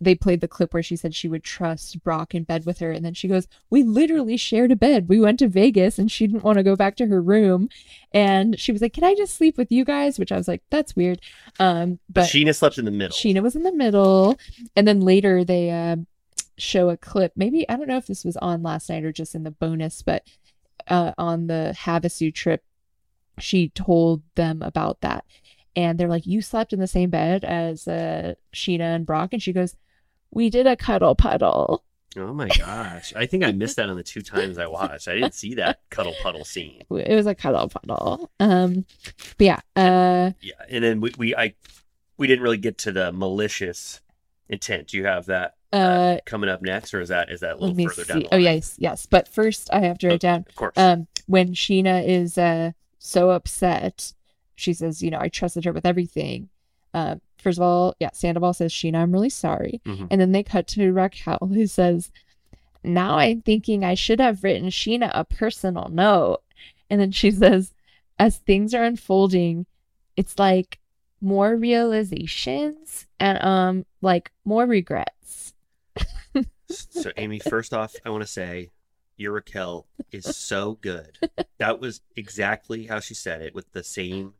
they 0.00 0.14
played 0.14 0.40
the 0.40 0.48
clip 0.48 0.74
where 0.74 0.82
she 0.82 0.96
said 0.96 1.14
she 1.14 1.28
would 1.28 1.42
trust 1.42 2.02
Brock 2.02 2.34
in 2.34 2.44
bed 2.44 2.66
with 2.66 2.80
her 2.80 2.90
and 2.90 3.04
then 3.04 3.14
she 3.14 3.28
goes, 3.28 3.48
"We 3.70 3.82
literally 3.82 4.36
shared 4.36 4.70
a 4.72 4.76
bed. 4.76 5.08
We 5.08 5.20
went 5.20 5.38
to 5.38 5.48
Vegas 5.48 5.98
and 5.98 6.10
she 6.10 6.26
didn't 6.26 6.44
want 6.44 6.58
to 6.58 6.64
go 6.64 6.76
back 6.76 6.96
to 6.96 7.06
her 7.06 7.22
room." 7.22 7.68
And 8.12 8.58
she 8.60 8.72
was 8.72 8.82
like, 8.82 8.92
"Can 8.92 9.04
I 9.04 9.14
just 9.14 9.34
sleep 9.34 9.56
with 9.56 9.72
you 9.72 9.84
guys?" 9.84 10.18
which 10.18 10.32
I 10.32 10.36
was 10.36 10.48
like, 10.48 10.62
"That's 10.70 10.94
weird." 10.94 11.20
Um 11.58 11.98
But, 12.08 12.22
but 12.22 12.24
Scheana 12.24 12.54
slept 12.54 12.78
in 12.78 12.84
the 12.84 12.90
middle. 12.90 13.16
Scheana 13.16 13.42
was 13.42 13.56
in 13.56 13.62
the 13.62 13.72
middle, 13.72 14.38
and 14.74 14.86
then 14.86 15.00
later 15.00 15.44
they 15.44 15.70
uh, 15.70 15.96
show 16.58 16.90
a 16.90 16.96
clip. 16.96 17.32
Maybe 17.36 17.68
I 17.68 17.76
don't 17.76 17.88
know 17.88 17.96
if 17.96 18.06
this 18.06 18.24
was 18.24 18.36
on 18.38 18.62
last 18.62 18.90
night 18.90 19.04
or 19.04 19.12
just 19.12 19.34
in 19.34 19.44
the 19.44 19.50
bonus, 19.50 20.02
but 20.02 20.24
uh, 20.88 21.12
on 21.16 21.46
the 21.46 21.74
Havasu 21.84 22.34
trip, 22.34 22.62
she 23.38 23.70
told 23.70 24.22
them 24.34 24.60
about 24.62 25.00
that, 25.00 25.24
and 25.74 25.98
they're 25.98 26.08
like, 26.08 26.26
"You 26.26 26.42
slept 26.42 26.74
in 26.74 26.80
the 26.80 26.86
same 26.86 27.08
bed 27.08 27.44
as 27.44 27.88
uh, 27.88 28.34
Scheana 28.54 28.94
and 28.94 29.06
Brock," 29.06 29.30
and 29.32 29.42
she 29.42 29.54
goes, 29.54 29.74
"We 30.36 30.50
did 30.50 30.66
a 30.66 30.76
cuddle 30.76 31.14
puddle." 31.14 31.82
oh 32.18 32.32
my 32.32 32.48
gosh, 32.48 33.12
I 33.14 33.26
think 33.26 33.44
I 33.44 33.52
missed 33.52 33.76
that 33.76 33.88
on 33.88 33.96
the 33.96 34.02
two 34.02 34.22
times 34.22 34.58
I 34.58 34.66
watched. 34.66 35.08
I 35.08 35.14
didn't 35.14 35.34
see 35.34 35.54
that 35.56 35.80
cuddle 35.90 36.14
puddle 36.22 36.44
scene. 36.44 36.82
It 36.90 37.14
was 37.14 37.26
a 37.26 37.34
cuddle 37.34 37.68
puddle. 37.68 38.30
Um, 38.40 38.86
but 39.38 39.44
yeah, 39.44 39.60
uh, 39.76 40.32
Yeah, 40.40 40.54
and 40.70 40.82
then 40.82 41.00
we, 41.00 41.12
we 41.18 41.36
I 41.36 41.54
we 42.16 42.26
didn't 42.26 42.42
really 42.42 42.56
get 42.58 42.78
to 42.78 42.92
the 42.92 43.12
malicious 43.12 44.00
intent. 44.48 44.88
Do 44.88 44.96
you 44.96 45.06
have 45.06 45.26
that 45.26 45.56
uh, 45.72 46.18
coming 46.24 46.48
up 46.48 46.62
next, 46.62 46.94
or 46.94 47.00
is 47.00 47.08
that 47.08 47.30
is 47.30 47.40
that 47.40 47.56
a 47.56 47.58
little 47.58 47.88
further 47.88 48.04
down? 48.04 48.22
see. 48.22 48.28
The 48.28 48.34
Oh 48.34 48.38
yes, 48.38 48.76
yes. 48.78 49.06
But 49.06 49.28
first, 49.28 49.68
I 49.72 49.80
have 49.80 49.98
to 49.98 50.08
write 50.08 50.20
down. 50.20 50.44
of 50.48 50.56
course. 50.56 50.74
um 50.76 51.06
when 51.26 51.54
Scheana 51.54 52.06
is 52.06 52.38
uh 52.38 52.72
so 52.98 53.30
upset, 53.30 54.14
she 54.54 54.72
says, 54.72 55.02
you 55.02 55.10
know, 55.10 55.20
I 55.20 55.28
trusted 55.28 55.64
her 55.64 55.72
with 55.72 55.86
everything. 55.86 56.48
Um 56.94 57.20
first 57.46 57.58
of 57.58 57.62
all, 57.62 57.94
yeah, 58.00 58.10
Sandoval 58.12 58.52
says, 58.54 58.72
Scheana, 58.72 58.96
I'm 58.96 59.12
really 59.12 59.30
sorry. 59.30 59.80
Mhm. 59.84 60.08
And 60.10 60.20
then 60.20 60.32
they 60.32 60.42
cut 60.42 60.66
to 60.68 60.92
Raquel, 60.92 61.38
who 61.52 61.68
says, 61.68 62.10
Now 62.82 63.18
I'm 63.18 63.40
thinking 63.42 63.84
I 63.84 63.94
should 63.94 64.18
have 64.18 64.42
written 64.42 64.68
Scheana 64.68 65.12
a 65.14 65.24
personal 65.24 65.88
note. 65.88 66.42
And 66.90 67.00
then 67.00 67.12
she 67.12 67.30
says, 67.42 67.72
As 68.18 68.38
things 68.38 68.74
are 68.74 68.82
unfolding, 68.82 69.66
it's 70.16 70.40
like 70.40 70.80
more 71.20 71.54
realizations 71.56 73.06
and 73.20 73.42
um 73.44 73.86
like 74.00 74.32
more 74.44 74.66
regrets. 74.66 75.54
So, 76.68 77.12
Amy, 77.16 77.38
first 77.38 77.72
off, 77.72 77.94
I 78.04 78.10
want 78.10 78.22
to 78.22 78.26
say 78.26 78.70
your 79.16 79.32
Raquel 79.34 79.86
is 80.10 80.36
so 80.36 80.78
good. 80.80 81.16
That 81.58 81.80
was 81.80 82.00
exactly 82.16 82.86
how 82.86 82.98
she 82.98 83.14
said 83.14 83.40
it 83.40 83.54
with 83.54 83.70
the 83.72 83.84
same 83.84 84.34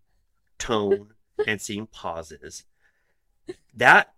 tone 0.59 1.15
and 1.47 1.61
same 1.61 1.87
pauses. 1.87 2.65
That, 3.77 4.13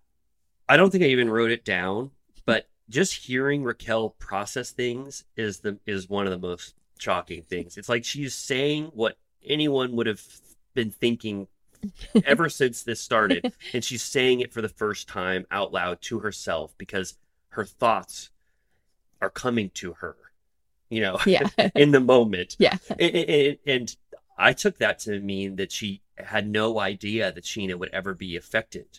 I 0.68 0.76
don't 0.76 0.90
think 0.90 1.04
I 1.04 1.08
even 1.08 1.30
wrote 1.30 1.50
it 1.50 1.64
down, 1.64 2.10
but 2.46 2.68
just 2.88 3.14
hearing 3.14 3.62
Raquel 3.64 4.10
process 4.10 4.70
things 4.70 5.24
is 5.36 5.60
the 5.60 5.78
is 5.86 6.08
one 6.08 6.26
of 6.26 6.30
the 6.30 6.38
most 6.48 6.74
shocking 6.98 7.42
things. 7.42 7.76
It's 7.76 7.88
like 7.88 8.04
she's 8.04 8.34
saying 8.34 8.90
what 8.94 9.16
anyone 9.44 9.96
would 9.96 10.06
have 10.06 10.22
been 10.74 10.90
thinking 10.90 11.48
ever 12.24 12.48
since 12.60 12.82
this 12.82 13.00
started 13.00 13.52
and 13.72 13.84
she's 13.84 14.02
saying 14.02 14.40
it 14.40 14.52
for 14.52 14.60
the 14.62 14.68
first 14.68 15.08
time 15.08 15.46
out 15.50 15.72
loud 15.72 16.00
to 16.02 16.20
herself 16.20 16.74
because 16.76 17.14
her 17.50 17.64
thoughts 17.64 18.30
are 19.20 19.30
coming 19.30 19.70
to 19.74 19.92
her 19.94 20.16
you 20.90 21.00
know 21.00 21.18
Yeah. 21.24 21.48
in 21.76 21.92
the 21.92 22.00
moment 22.00 22.56
yeah. 22.58 22.78
and, 22.98 23.00
and- 23.14 23.58
and 23.66 23.96
i 24.36 24.52
took 24.52 24.78
that 24.78 24.98
to 25.00 25.20
mean 25.20 25.54
that 25.56 25.70
she 25.70 26.02
had 26.16 26.48
no 26.48 26.80
idea 26.80 27.30
that 27.30 27.44
scheana 27.44 27.76
would 27.76 27.90
ever 27.92 28.12
be 28.12 28.36
affected 28.36 28.98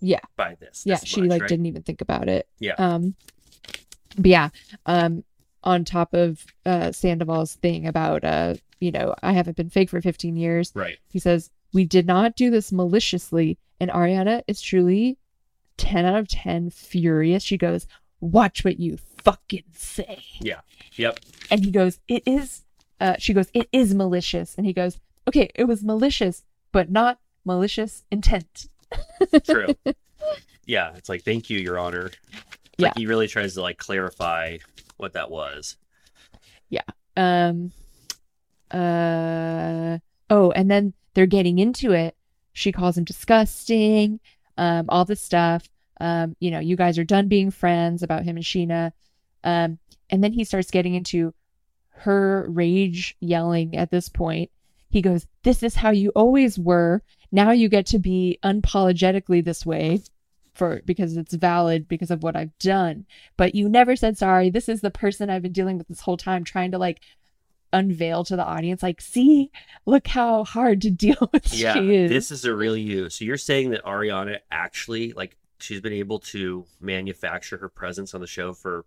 Yeah. 0.00 0.20
by 0.36 0.56
this 0.60 0.84
yeah 0.86 0.96
this 0.96 1.08
she 1.08 1.22
like 1.22 1.42
right? 1.42 1.48
didn't 1.48 1.66
even 1.66 1.82
think 1.82 2.00
about 2.00 2.28
it. 2.28 2.48
Yeah. 2.58 2.74
um 2.78 3.14
but 4.16 4.26
yeah 4.26 4.48
um 4.86 5.24
on 5.62 5.84
top 5.84 6.14
of 6.14 6.44
uh 6.66 6.90
sandoval's 6.92 7.54
thing 7.56 7.86
about 7.86 8.24
uh 8.24 8.54
you 8.80 8.90
know 8.90 9.14
i 9.22 9.32
haven't 9.32 9.56
been 9.56 9.70
fake 9.70 9.90
for 9.90 10.00
15 10.00 10.36
years. 10.36 10.72
Right. 10.74 10.98
He 11.10 11.18
says 11.18 11.50
we 11.72 11.84
did 11.84 12.06
not 12.06 12.34
do 12.36 12.50
this 12.50 12.72
maliciously. 12.72 13.58
And 13.78 13.90
ariana 13.90 14.42
is 14.46 14.60
truly 14.60 15.18
10 15.76 16.04
out 16.04 16.18
of 16.18 16.28
10 16.28 16.70
furious. 16.70 17.42
She 17.42 17.56
goes 17.56 17.86
watch 18.20 18.64
what 18.64 18.78
you 18.78 18.98
fucking 19.24 19.64
say. 19.72 20.22
Yeah. 20.40 20.60
yep. 20.94 21.18
And 21.50 21.64
he 21.64 21.70
goes 21.70 22.00
it 22.08 22.22
is 22.26 22.64
uh 23.00 23.16
she 23.18 23.32
goes 23.34 23.48
it 23.54 23.68
is 23.72 23.94
malicious. 23.94 24.54
And 24.56 24.66
he 24.66 24.72
goes 24.72 24.98
okay 25.28 25.50
it 25.54 25.64
was 25.64 25.82
malicious 25.84 26.44
but 26.72 26.90
not 26.90 27.18
malicious 27.44 28.04
intent 28.10 28.68
true. 29.44 29.68
Yeah 30.66 30.92
it's 30.94 31.08
like 31.08 31.24
thank 31.24 31.50
you 31.50 31.58
your 31.58 31.78
honor. 31.78 32.10
Yeah. 32.78 32.88
like 32.88 32.98
he 32.98 33.06
really 33.06 33.26
tries 33.26 33.54
to 33.54 33.62
like 33.62 33.78
clarify 33.78 34.58
what 34.98 35.14
that 35.14 35.28
was. 35.30 35.76
Yeah. 36.68 36.82
um 37.16 37.72
uh 38.70 39.98
oh 40.28 40.50
and 40.52 40.70
then 40.70 40.92
they're 41.14 41.26
getting 41.26 41.58
into 41.58 41.92
it. 41.92 42.14
She 42.52 42.70
calls 42.70 42.96
him 42.96 43.04
disgusting 43.04 44.20
um 44.58 44.86
all 44.88 45.04
this 45.04 45.20
stuff. 45.20 45.68
Um 46.00 46.36
you 46.38 46.52
know 46.52 46.60
you 46.60 46.76
guys 46.76 46.98
are 46.98 47.04
done 47.04 47.26
being 47.26 47.50
friends 47.50 48.02
about 48.04 48.22
him 48.22 48.36
and 48.36 48.44
scheana. 48.44 48.92
Um 49.42 49.78
and 50.08 50.22
then 50.22 50.32
he 50.32 50.44
starts 50.44 50.70
getting 50.70 50.94
into 50.94 51.34
her 51.90 52.46
rage 52.48 53.16
yelling 53.20 53.76
at 53.76 53.90
this 53.90 54.08
point. 54.08 54.50
He 54.88 55.02
goes 55.02 55.26
this 55.42 55.62
is 55.64 55.74
how 55.74 55.90
you 55.90 56.10
always 56.10 56.58
were 56.58 57.02
now 57.32 57.50
you 57.50 57.68
get 57.68 57.86
to 57.86 57.98
be 57.98 58.38
unapologetically 58.42 59.44
this 59.44 59.64
way 59.64 60.02
for 60.54 60.82
because 60.84 61.16
it's 61.16 61.34
valid 61.34 61.88
because 61.88 62.10
of 62.10 62.22
what 62.22 62.36
I've 62.36 62.56
done. 62.58 63.06
But 63.36 63.54
you 63.54 63.68
never 63.68 63.96
said 63.96 64.18
sorry 64.18 64.50
this 64.50 64.68
is 64.68 64.80
the 64.80 64.90
person 64.90 65.30
I've 65.30 65.42
been 65.42 65.52
dealing 65.52 65.78
with 65.78 65.88
this 65.88 66.00
whole 66.00 66.16
time 66.16 66.44
trying 66.44 66.72
to 66.72 66.78
like 66.78 67.00
unveil 67.72 68.24
to 68.24 68.34
the 68.34 68.44
audience 68.44 68.82
like 68.82 69.00
see 69.00 69.48
look 69.86 70.08
how 70.08 70.42
hard 70.42 70.80
to 70.82 70.90
deal 70.90 71.28
with 71.32 71.54
yeah 71.54 71.74
she 71.74 71.94
is. 71.94 72.10
this 72.10 72.30
is 72.30 72.44
a 72.44 72.54
real 72.54 72.76
you. 72.76 73.08
So 73.08 73.24
you're 73.24 73.36
saying 73.36 73.70
that 73.70 73.84
ariana 73.84 74.38
actually 74.50 75.12
like 75.12 75.36
she's 75.60 75.80
been 75.80 75.92
able 75.92 76.18
to 76.18 76.66
manufacture 76.80 77.58
her 77.58 77.68
presence 77.68 78.14
on 78.14 78.20
the 78.20 78.26
show 78.26 78.52
for 78.52 78.84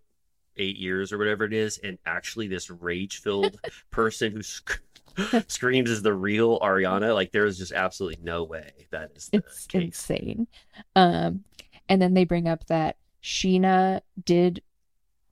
eight 0.57 0.77
years 0.77 1.11
or 1.11 1.17
whatever 1.17 1.43
it 1.45 1.53
is 1.53 1.77
and 1.79 1.97
actually 2.05 2.47
this 2.47 2.69
rage 2.69 3.21
filled 3.21 3.59
person 3.91 4.31
who 4.31 4.41
sc- 4.43 4.81
screams 5.47 5.89
is 5.89 6.01
the 6.01 6.13
real 6.13 6.59
ariana 6.59 7.13
like 7.13 7.31
there 7.31 7.45
is 7.45 7.57
just 7.57 7.71
absolutely 7.71 8.17
no 8.23 8.43
way 8.43 8.71
that 8.91 9.11
is 9.15 9.29
it's 9.33 9.67
case. 9.67 9.83
insane. 9.83 10.47
Um 10.95 11.43
and 11.89 12.01
then 12.01 12.13
they 12.13 12.23
bring 12.25 12.47
up 12.47 12.65
that 12.67 12.97
scheana 13.21 14.01
did 14.25 14.61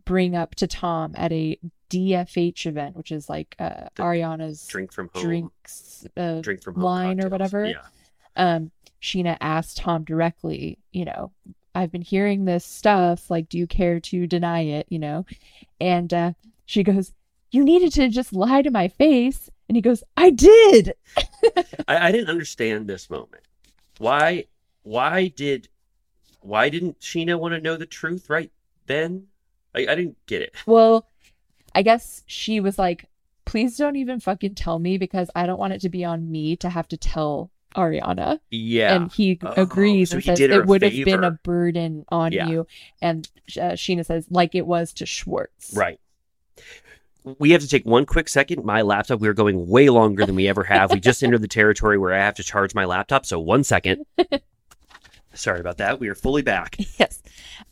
bring 0.06 0.36
up 0.36 0.56
to 0.56 0.68
tom 0.68 1.14
at 1.16 1.32
a 1.32 1.58
dfh 1.90 2.66
event 2.66 2.96
which 2.96 3.12
is 3.12 3.28
like 3.30 3.56
uh 3.60 3.88
ariana's 3.98 4.66
drink 4.68 4.92
from 4.94 5.10
home. 5.14 5.24
drinks 5.24 6.06
uh, 6.18 6.40
drink 6.42 6.62
from 6.64 6.76
home 6.76 6.84
line 6.84 7.24
or 7.24 7.28
whatever. 7.30 7.66
yeah. 7.66 7.82
Um 8.36 8.72
scheana 9.02 9.36
asked 9.42 9.78
tom 9.78 10.04
directly 10.04 10.78
you 10.92 11.06
know 11.06 11.32
i've 11.76 11.92
been 11.92 12.02
hearing 12.02 12.46
this 12.46 12.66
stuff 12.66 13.30
like 13.30 13.50
do 13.50 13.58
you 13.58 13.68
care 13.68 14.00
to 14.00 14.28
deny 14.28 14.62
it 14.62 14.88
you 14.90 15.00
know? 15.00 15.26
And 15.80 16.14
uh 16.14 16.34
she 16.66 16.84
goes 16.84 17.14
you 17.52 17.64
needed 17.64 17.92
to 17.94 18.08
just 18.08 18.32
lie 18.32 18.62
to 18.62 18.72
my 18.72 18.88
face. 18.88 19.50
And 19.68 19.76
he 19.76 19.82
goes 19.82 20.04
i 20.18 20.30
did. 20.30 20.94
I, 21.88 22.08
I 22.08 22.12
didn't 22.12 22.30
understand 22.30 22.88
this 22.88 23.10
moment. 23.10 23.44
Why 23.98 24.46
why 24.84 25.28
did 25.28 25.70
why 26.42 26.70
didn't 26.70 27.00
scheana 27.00 27.40
want 27.40 27.54
to 27.54 27.62
know 27.62 27.78
the 27.78 27.86
truth 27.86 28.30
right 28.30 28.52
then? 28.88 29.28
I, 29.74 29.82
I 29.82 29.96
didn't 29.96 30.18
get 30.26 30.42
it. 30.42 30.56
Well 30.66 31.08
i 31.74 31.82
guess 31.82 32.24
she 32.26 32.60
was 32.60 32.78
like 32.78 33.06
please 33.46 33.78
don't 33.78 33.96
even 33.96 34.20
fucking 34.20 34.56
tell 34.56 34.80
me 34.80 34.98
because 34.98 35.30
i 35.36 35.46
don't 35.46 35.60
want 35.60 35.74
it 35.74 35.82
to 35.82 35.90
be 35.90 36.04
on 36.04 36.32
me 36.32 36.56
to 36.56 36.70
have 36.70 36.88
to 36.88 36.98
tell 36.98 37.50
ariana 37.76 38.40
yeah 38.50 38.96
and 38.96 39.12
he 39.12 39.40
Oh, 39.44 39.54
agrees 39.58 40.10
so 40.12 40.16
and 40.16 40.24
he 40.24 40.28
says 40.30 40.40
it 40.40 40.66
would 40.66 40.82
have 40.82 40.92
been 40.94 41.24
a 41.24 41.32
burden 41.32 42.06
on 42.10 42.32
Yeah. 42.32 42.48
you 42.48 42.68
and 43.02 43.30
uh, 43.58 43.72
scheana 43.74 44.06
says 44.06 44.28
like 44.30 44.56
it 44.56 44.66
was 44.68 44.94
to 44.94 45.06
schwartz 45.06 45.74
Right. 45.76 46.00
We 47.38 47.52
have 47.52 47.62
to 47.62 47.68
take 47.68 47.86
one 47.86 48.08
quick 48.08 48.28
second. 48.28 48.66
My 48.66 48.82
laptop, 48.82 49.20
we 49.20 49.28
are 49.28 49.34
going 49.34 49.68
way 49.68 49.90
longer 49.90 50.26
than 50.26 50.34
we 50.34 50.48
ever 50.48 50.64
have. 50.64 50.92
We 50.92 51.00
just 51.00 51.24
entered 51.24 51.44
the 51.44 51.48
territory 51.48 52.00
where 52.00 52.12
I 52.14 52.18
have 52.18 52.34
to 52.36 52.44
charge 52.44 52.74
my 52.74 52.86
laptop. 52.86 53.28
So, 53.28 53.40
one 53.40 53.64
second. 53.64 54.08
Sorry 55.36 55.60
about 55.60 55.78
that. 55.78 56.00
We 56.00 56.10
are 56.10 56.16
fully 56.16 56.42
back. 56.42 56.76
Yes. 57.00 57.22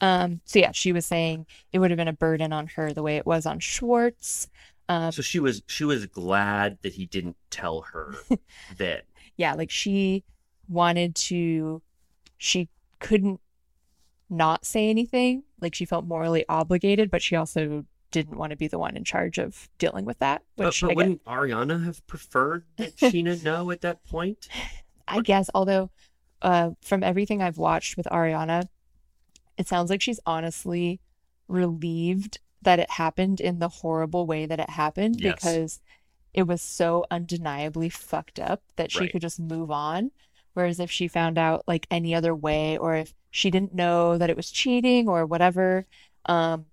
Um, 0.01 0.39
so 0.45 0.59
yeah, 0.59 0.71
she 0.71 0.91
was 0.93 1.05
saying 1.07 1.47
it 1.73 1.79
would 1.79 1.89
have 1.89 1.97
been 1.97 2.07
a 2.07 2.13
burden 2.13 2.53
on 2.53 2.67
her 2.67 2.93
the 2.93 3.01
way 3.01 3.17
it 3.17 3.25
was 3.25 3.47
on 3.47 3.59
Schwartz. 3.59 4.47
Um, 4.87 5.11
So 5.11 5.23
she 5.23 5.39
was 5.39 5.63
she 5.67 5.83
was 5.83 6.05
glad 6.05 6.77
that 6.83 6.93
he 6.93 7.07
didn't 7.07 7.35
tell 7.49 7.81
her 7.93 8.15
that. 8.77 9.05
Yeah, 9.39 9.53
like 9.53 9.71
she 9.71 10.25
wanted 10.67 11.15
to, 11.15 11.81
she 12.37 12.67
couldn't 12.99 13.39
not 14.29 14.65
say 14.65 14.89
anything. 14.89 15.43
Like 15.61 15.73
she 15.73 15.85
felt 15.85 16.03
morally 16.05 16.43
obligated, 16.49 17.09
but 17.09 17.21
she 17.21 17.37
also 17.37 17.85
didn't 18.11 18.37
want 18.37 18.49
to 18.49 18.57
be 18.57 18.67
the 18.67 18.77
one 18.77 18.97
in 18.97 19.05
charge 19.05 19.37
of 19.37 19.69
dealing 19.77 20.03
with 20.03 20.19
that. 20.19 20.43
But, 20.57 20.65
Which 20.67 20.81
but 20.81 20.91
I, 20.91 20.93
wouldn't 20.93 21.23
Ariana 21.23 21.85
have 21.85 22.05
preferred 22.05 22.65
that 22.75 22.95
Scheana 22.97 23.41
know 23.41 23.71
at 23.71 23.79
that 23.79 24.05
point? 24.05 24.49
I 25.07 25.21
guess, 25.21 25.49
although 25.55 25.89
uh, 26.41 26.71
from 26.81 27.01
everything 27.01 27.41
I've 27.41 27.57
watched 27.57 27.95
with 27.95 28.07
Ariana, 28.07 28.67
it 29.57 29.69
sounds 29.69 29.89
like 29.89 30.01
she's 30.01 30.19
honestly 30.25 30.99
relieved 31.47 32.39
that 32.61 32.79
it 32.79 32.91
happened 32.91 33.39
in 33.39 33.59
the 33.59 33.69
horrible 33.69 34.25
way 34.27 34.45
that 34.45 34.59
it 34.59 34.69
happened 34.69 35.21
Yes. 35.21 35.35
because 35.35 35.79
it 36.39 36.47
was 36.47 36.61
so 36.61 37.05
undeniably 37.11 37.89
fucked 37.89 38.39
up 38.39 38.63
that 38.77 38.91
she 38.91 38.99
Right. 39.01 39.11
could 39.11 39.21
just 39.21 39.39
move 39.39 39.69
on. 39.69 40.11
Whereas 40.53 40.79
if 40.79 40.89
she 40.89 41.07
found 41.07 41.37
out 41.37 41.63
like 41.67 41.85
any 41.91 42.15
other 42.15 42.33
way, 42.33 42.77
or 42.77 42.95
if 42.95 43.13
she 43.29 43.51
didn't 43.51 43.75
know 43.75 44.17
that 44.17 44.29
it 44.29 44.35
was 44.37 44.49
cheating 44.49 45.07
or 45.07 45.25
whatever, 45.25 45.85
um, 46.25 46.65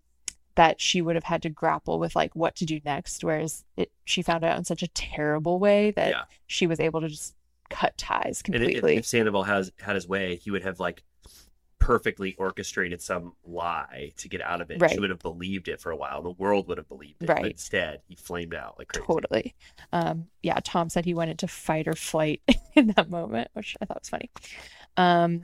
that 0.54 0.80
she 0.80 1.02
would 1.02 1.14
have 1.16 1.24
had 1.24 1.42
to 1.42 1.50
grapple 1.50 1.98
with 1.98 2.16
like 2.16 2.34
what 2.34 2.56
to 2.56 2.64
do 2.64 2.80
next. 2.84 3.22
Whereas 3.22 3.64
it, 3.76 3.90
she 4.04 4.22
found 4.22 4.44
out 4.44 4.56
in 4.56 4.64
such 4.64 4.82
a 4.82 4.88
terrible 4.88 5.58
way 5.58 5.90
that 5.92 6.10
Yeah. 6.10 6.22
she 6.46 6.66
was 6.66 6.80
able 6.80 7.00
to 7.02 7.08
just 7.08 7.34
cut 7.68 7.98
ties 7.98 8.42
And 8.46 8.54
completely. 8.54 8.96
if 8.96 9.04
Sandoval 9.06 9.42
has 9.42 9.72
had 9.80 9.96
his 9.96 10.08
way, 10.08 10.36
he 10.36 10.50
would 10.50 10.62
have 10.62 10.80
like 10.80 11.02
perfectly 11.86 12.34
orchestrated 12.36 13.00
some 13.00 13.32
lie 13.44 14.12
to 14.16 14.28
get 14.28 14.40
out 14.40 14.60
of 14.60 14.70
it. 14.72 14.78
She 14.78 14.82
Right. 14.82 15.00
would 15.00 15.10
have 15.10 15.20
believed 15.20 15.68
it 15.68 15.80
for 15.80 15.92
a 15.92 15.96
while. 15.96 16.20
The 16.20 16.30
world 16.32 16.66
would 16.66 16.78
have 16.78 16.88
believed 16.88 17.22
it. 17.22 17.28
Right. 17.28 17.42
But 17.42 17.50
instead, 17.52 18.00
he 18.08 18.16
flamed 18.16 18.54
out 18.56 18.76
like 18.76 18.88
crazy. 18.88 19.06
Totally. 19.06 19.54
Um, 19.92 20.26
yeah, 20.42 20.58
Tom 20.64 20.88
said 20.88 21.04
he 21.04 21.14
went 21.14 21.30
into 21.30 21.46
fight 21.46 21.86
or 21.86 21.94
flight 21.94 22.42
in 22.74 22.88
that 22.96 23.08
moment, 23.08 23.50
which 23.52 23.76
I 23.80 23.84
thought 23.84 24.00
was 24.00 24.08
funny. 24.08 24.30
Um, 24.96 25.42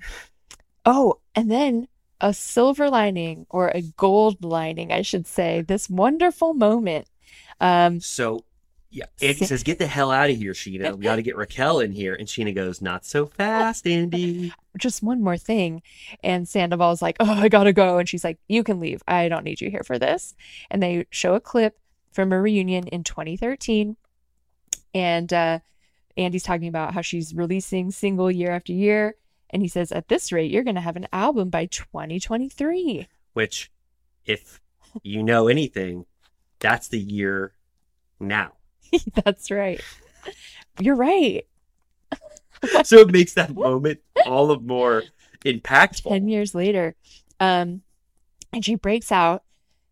oh, 0.85 1.21
and 1.37 1.49
then 1.49 1.87
a 2.21 2.35
silver 2.35 2.91
lining 2.91 3.47
or 3.49 3.69
a 3.69 3.83
gold 3.83 4.45
lining, 4.45 4.91
I 4.93 5.03
should 5.03 5.29
say, 5.29 5.61
this 5.63 5.89
wonderful 5.89 6.55
moment. 6.55 7.07
Um, 7.61 8.01
So 8.01 8.45
Yeah. 8.93 9.07
Andy 9.21 9.47
says, 9.47 9.63
"Get 9.63 9.79
the 9.79 9.87
hell 9.87 10.11
out 10.11 10.31
of 10.31 10.37
here, 10.37 10.53
Scheana. 10.53 10.97
We 10.97 11.03
got 11.03 11.17
to 11.17 11.23
get 11.23 11.37
Raquel 11.37 11.81
in 11.81 11.93
here." 11.93 12.15
And 12.15 12.29
Scheana 12.29 12.55
goes, 12.55 12.81
"Not 12.81 13.05
so 13.05 13.27
fast, 13.27 13.87
Andy." 13.87 14.53
just 14.79 15.03
one 15.03 15.23
more 15.23 15.37
thing. 15.37 15.83
And 16.23 16.49
Sandoval's 16.49 17.03
like, 17.03 17.17
oh, 17.21 17.31
I 17.31 17.49
gotta 17.49 17.73
go. 17.73 17.99
And 17.99 18.09
she's 18.09 18.25
like, 18.25 18.39
you 18.49 18.65
can 18.65 18.81
leave. 18.81 19.03
I 19.07 19.29
don't 19.29 19.45
need 19.45 19.61
you 19.61 19.71
here 19.71 19.83
for 19.85 19.99
this. 19.99 20.35
And 20.71 20.83
they 20.83 21.07
show 21.11 21.35
a 21.35 21.41
clip 21.41 21.79
from 22.13 22.33
a 22.33 22.41
reunion 22.41 22.89
in 22.89 23.05
2013. 23.05 23.97
And 24.95 25.33
uh, 25.33 25.59
Andy's 26.17 26.43
talking 26.43 26.69
about 26.69 26.95
how 26.95 27.01
she's 27.01 27.35
releasing 27.35 27.91
single 27.91 28.31
year 28.31 28.51
after 28.51 28.73
year. 28.73 29.17
And 29.51 29.63
he 29.63 29.69
says, 29.69 29.93
at 29.93 30.09
this 30.09 30.33
rate, 30.33 30.51
you're 30.51 30.65
going 30.65 30.77
to 30.77 30.81
have 30.81 30.97
an 30.97 31.09
album 31.13 31.51
by 31.51 31.67
2023. 31.67 33.07
Which, 33.35 33.71
if 34.25 34.61
you 35.03 35.23
know 35.23 35.49
anything, 35.49 36.07
that's 36.59 36.89
the 36.89 36.99
year 36.99 37.53
now. 38.19 38.53
That's 39.25 39.51
right. 39.51 39.81
You're 40.81 40.97
right. 40.97 41.47
so 42.85 42.99
it 42.99 43.11
makes 43.11 43.35
that 43.35 43.55
moment 43.55 44.01
all 44.27 44.47
the 44.47 44.59
more 44.59 45.05
impactful. 45.45 46.09
10 46.09 46.29
years 46.29 46.55
later. 46.55 46.95
Um, 47.41 47.83
and 48.53 48.65
she 48.65 48.75
breaks 48.75 49.11
out 49.11 49.43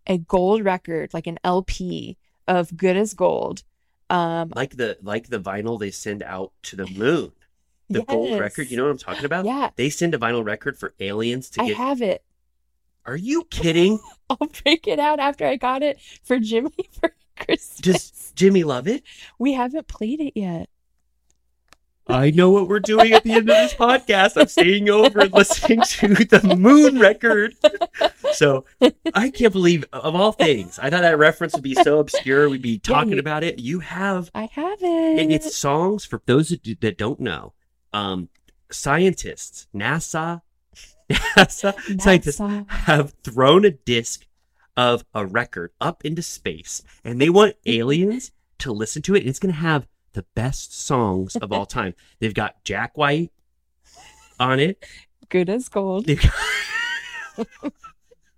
a 0.07 0.19
gold 0.19 0.65
record, 0.65 1.13
like 1.13 1.27
an 1.27 1.39
LP 1.45 2.17
of 2.47 2.77
Good 2.77 2.97
as 2.97 3.15
Gold. 3.15 3.63
Um, 4.09 4.53
like 4.57 4.77
the 4.77 4.99
like 5.03 5.29
the 5.29 5.39
vinyl 5.39 5.79
they 5.79 5.93
send 5.93 6.23
out 6.25 6.53
to 6.65 6.77
the 6.77 6.87
moon. 6.87 7.33
The 7.89 8.03
gold 8.03 8.39
record, 8.39 8.71
you 8.71 8.77
know 8.77 8.85
what 8.85 8.91
I'm 8.91 8.99
talking 8.99 9.25
about? 9.25 9.45
Yeah. 9.45 9.71
They 9.75 9.91
send 9.91 10.15
a 10.15 10.19
vinyl 10.19 10.45
record 10.45 10.79
for 10.79 10.95
aliens 11.01 11.51
to 11.51 11.63
I 11.63 11.69
get. 11.69 11.77
have 11.77 12.03
it. 12.03 12.23
Are 13.05 13.17
you 13.17 13.45
kidding? 13.51 13.99
I'll 14.31 14.49
break 14.63 14.87
it 14.87 15.01
out 15.01 15.19
after 15.19 15.45
I 15.45 15.57
got 15.57 15.83
it 15.83 15.99
for 16.23 16.39
Jimmy 16.39 16.71
for 17.01 17.15
Christmas. 17.47 17.77
Does 17.81 18.33
Jimmy 18.35 18.63
love 18.65 18.87
it? 18.89 19.03
We 19.39 19.53
haven't 19.55 19.89
played 19.89 20.21
it 20.21 20.33
yet. 20.39 20.69
I 22.07 22.31
know 22.33 22.51
what 22.51 22.67
we're 22.67 22.81
doing 22.81 23.13
at 23.13 23.23
the 23.23 23.33
end 23.33 23.49
of 23.49 23.55
this 23.57 23.75
podcast. 23.75 24.33
I'm 24.41 24.49
staying 24.49 24.91
over 24.91 25.21
and 25.21 25.33
listening 25.33 25.81
to 25.83 26.09
the 26.09 26.57
moon 26.59 26.99
record. 26.99 27.55
So 28.33 28.65
I 29.15 29.31
can't 29.31 29.53
believe, 29.53 29.85
of 29.93 30.17
all 30.17 30.33
things, 30.33 30.79
I 30.81 30.91
thought 30.91 31.03
that 31.03 31.19
reference 31.19 31.55
would 31.55 31.63
be 31.63 31.75
so 31.75 32.01
obscure. 32.01 32.49
We'd 32.49 32.63
be 32.63 32.79
talking 32.81 33.13
you- 33.13 33.19
about 33.21 33.45
it. 33.45 33.61
You 33.61 33.79
have, 33.81 34.29
I 34.35 34.47
have 34.53 34.79
it. 34.83 35.21
and 35.21 35.31
it's 35.31 35.55
songs 35.55 36.05
for 36.05 36.21
those 36.27 36.49
that, 36.49 36.63
do- 36.65 36.75
that 36.81 36.99
don't 36.99 37.21
know. 37.21 37.53
Um, 37.93 38.29
scientists, 38.73 39.69
NASA, 39.73 40.43
NASA, 41.11 42.01
scientists 42.01 42.41
have 42.69 43.15
thrown 43.23 43.65
a 43.65 43.71
disc 43.71 44.27
of 44.77 45.05
a 45.15 45.27
record 45.27 45.73
up 45.81 46.05
into 46.05 46.23
space, 46.23 46.83
and 47.05 47.21
they 47.21 47.29
want 47.31 47.57
aliens 47.67 48.33
to 48.59 48.73
listen 48.73 49.03
to 49.03 49.15
it. 49.15 49.27
It's 49.27 49.39
going 49.39 49.53
to 49.55 49.61
have 49.61 49.87
the 50.13 50.25
best 50.35 50.79
songs 50.79 51.37
of 51.37 51.53
all 51.53 51.67
time. 51.79 51.95
They've 52.19 52.35
got 52.35 52.63
Jack 52.65 52.97
White 52.97 53.33
on 54.39 54.59
it. 54.61 54.85
Good 55.29 55.49
as 55.49 55.69
gold. 55.69 56.07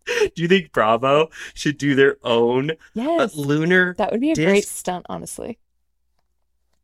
Do 0.07 0.43
you 0.43 0.49
think 0.49 0.73
Bravo 0.73 1.31
should 1.55 1.79
do 1.79 1.95
their 1.95 2.17
own 2.23 2.73
uh, 2.73 2.75
Yes. 2.95 3.35
lunar 3.37 3.95
That 3.99 4.11
would 4.11 4.21
be 4.21 4.33
a 4.33 4.35
great 4.35 4.67
stunt, 4.67 5.07
honestly. 5.09 5.59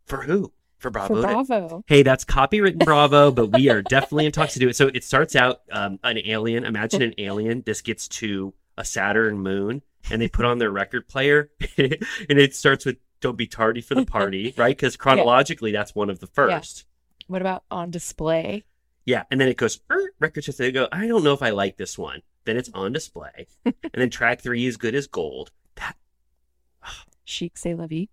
for 0.06 0.22
who? 0.22 0.52
For 0.78 0.90
Bravo. 0.90 1.16
For 1.16 1.22
Bravo. 1.22 1.84
Hey, 1.88 2.02
that's 2.04 2.24
copywritten 2.24 2.84
Bravo, 2.84 3.32
but 3.32 3.48
we 3.48 3.68
are 3.68 3.82
definitely 3.82 4.26
in 4.26 4.32
talks 4.32 4.52
to 4.54 4.60
do 4.60 4.68
it. 4.68 4.76
So 4.76 4.86
it 4.94 5.02
starts 5.02 5.34
out 5.34 5.62
um, 5.72 5.98
an 6.04 6.18
alien. 6.24 6.64
Imagine 6.64 7.02
an 7.02 7.14
alien. 7.18 7.62
This 7.66 7.80
gets 7.82 8.06
to 8.08 8.54
a 8.78 8.84
Saturn 8.84 9.40
moon, 9.40 9.82
and 10.10 10.22
they 10.22 10.28
put 10.28 10.44
on 10.44 10.58
their 10.58 10.70
record 10.70 11.08
player, 11.08 11.50
and 11.76 12.38
it 12.38 12.54
starts 12.54 12.86
with 12.86 12.96
"Don't 13.20 13.36
be 13.36 13.46
tardy 13.46 13.80
for 13.80 13.94
the 13.94 14.06
party," 14.06 14.54
right? 14.56 14.74
Because 14.74 14.96
chronologically, 14.96 15.72
that's 15.72 15.94
one 15.94 16.08
of 16.08 16.20
the 16.20 16.28
first. 16.28 16.86
What 17.26 17.42
about 17.42 17.64
on 17.70 17.90
display? 17.90 18.64
Yeah, 19.04 19.24
and 19.30 19.40
then 19.40 19.48
it 19.48 19.56
goes 19.56 19.80
"Er," 19.90 20.12
record 20.20 20.44
system. 20.44 20.64
They 20.64 20.72
go, 20.72 20.88
I 20.92 21.06
don't 21.06 21.24
know 21.24 21.34
if 21.34 21.42
I 21.42 21.50
like 21.50 21.76
this 21.76 21.98
one. 21.98 22.22
Then 22.44 22.56
it's 22.56 22.70
on 22.72 22.92
display, 22.92 23.48
and 23.64 23.74
then 23.92 24.08
track 24.08 24.40
three 24.40 24.64
is 24.64 24.76
good 24.76 24.94
as 24.94 25.06
gold. 25.06 25.50
That 25.74 25.96
Chic 27.24 27.58
C'est 27.58 27.74
La 27.74 27.86
Vie. 27.86 28.08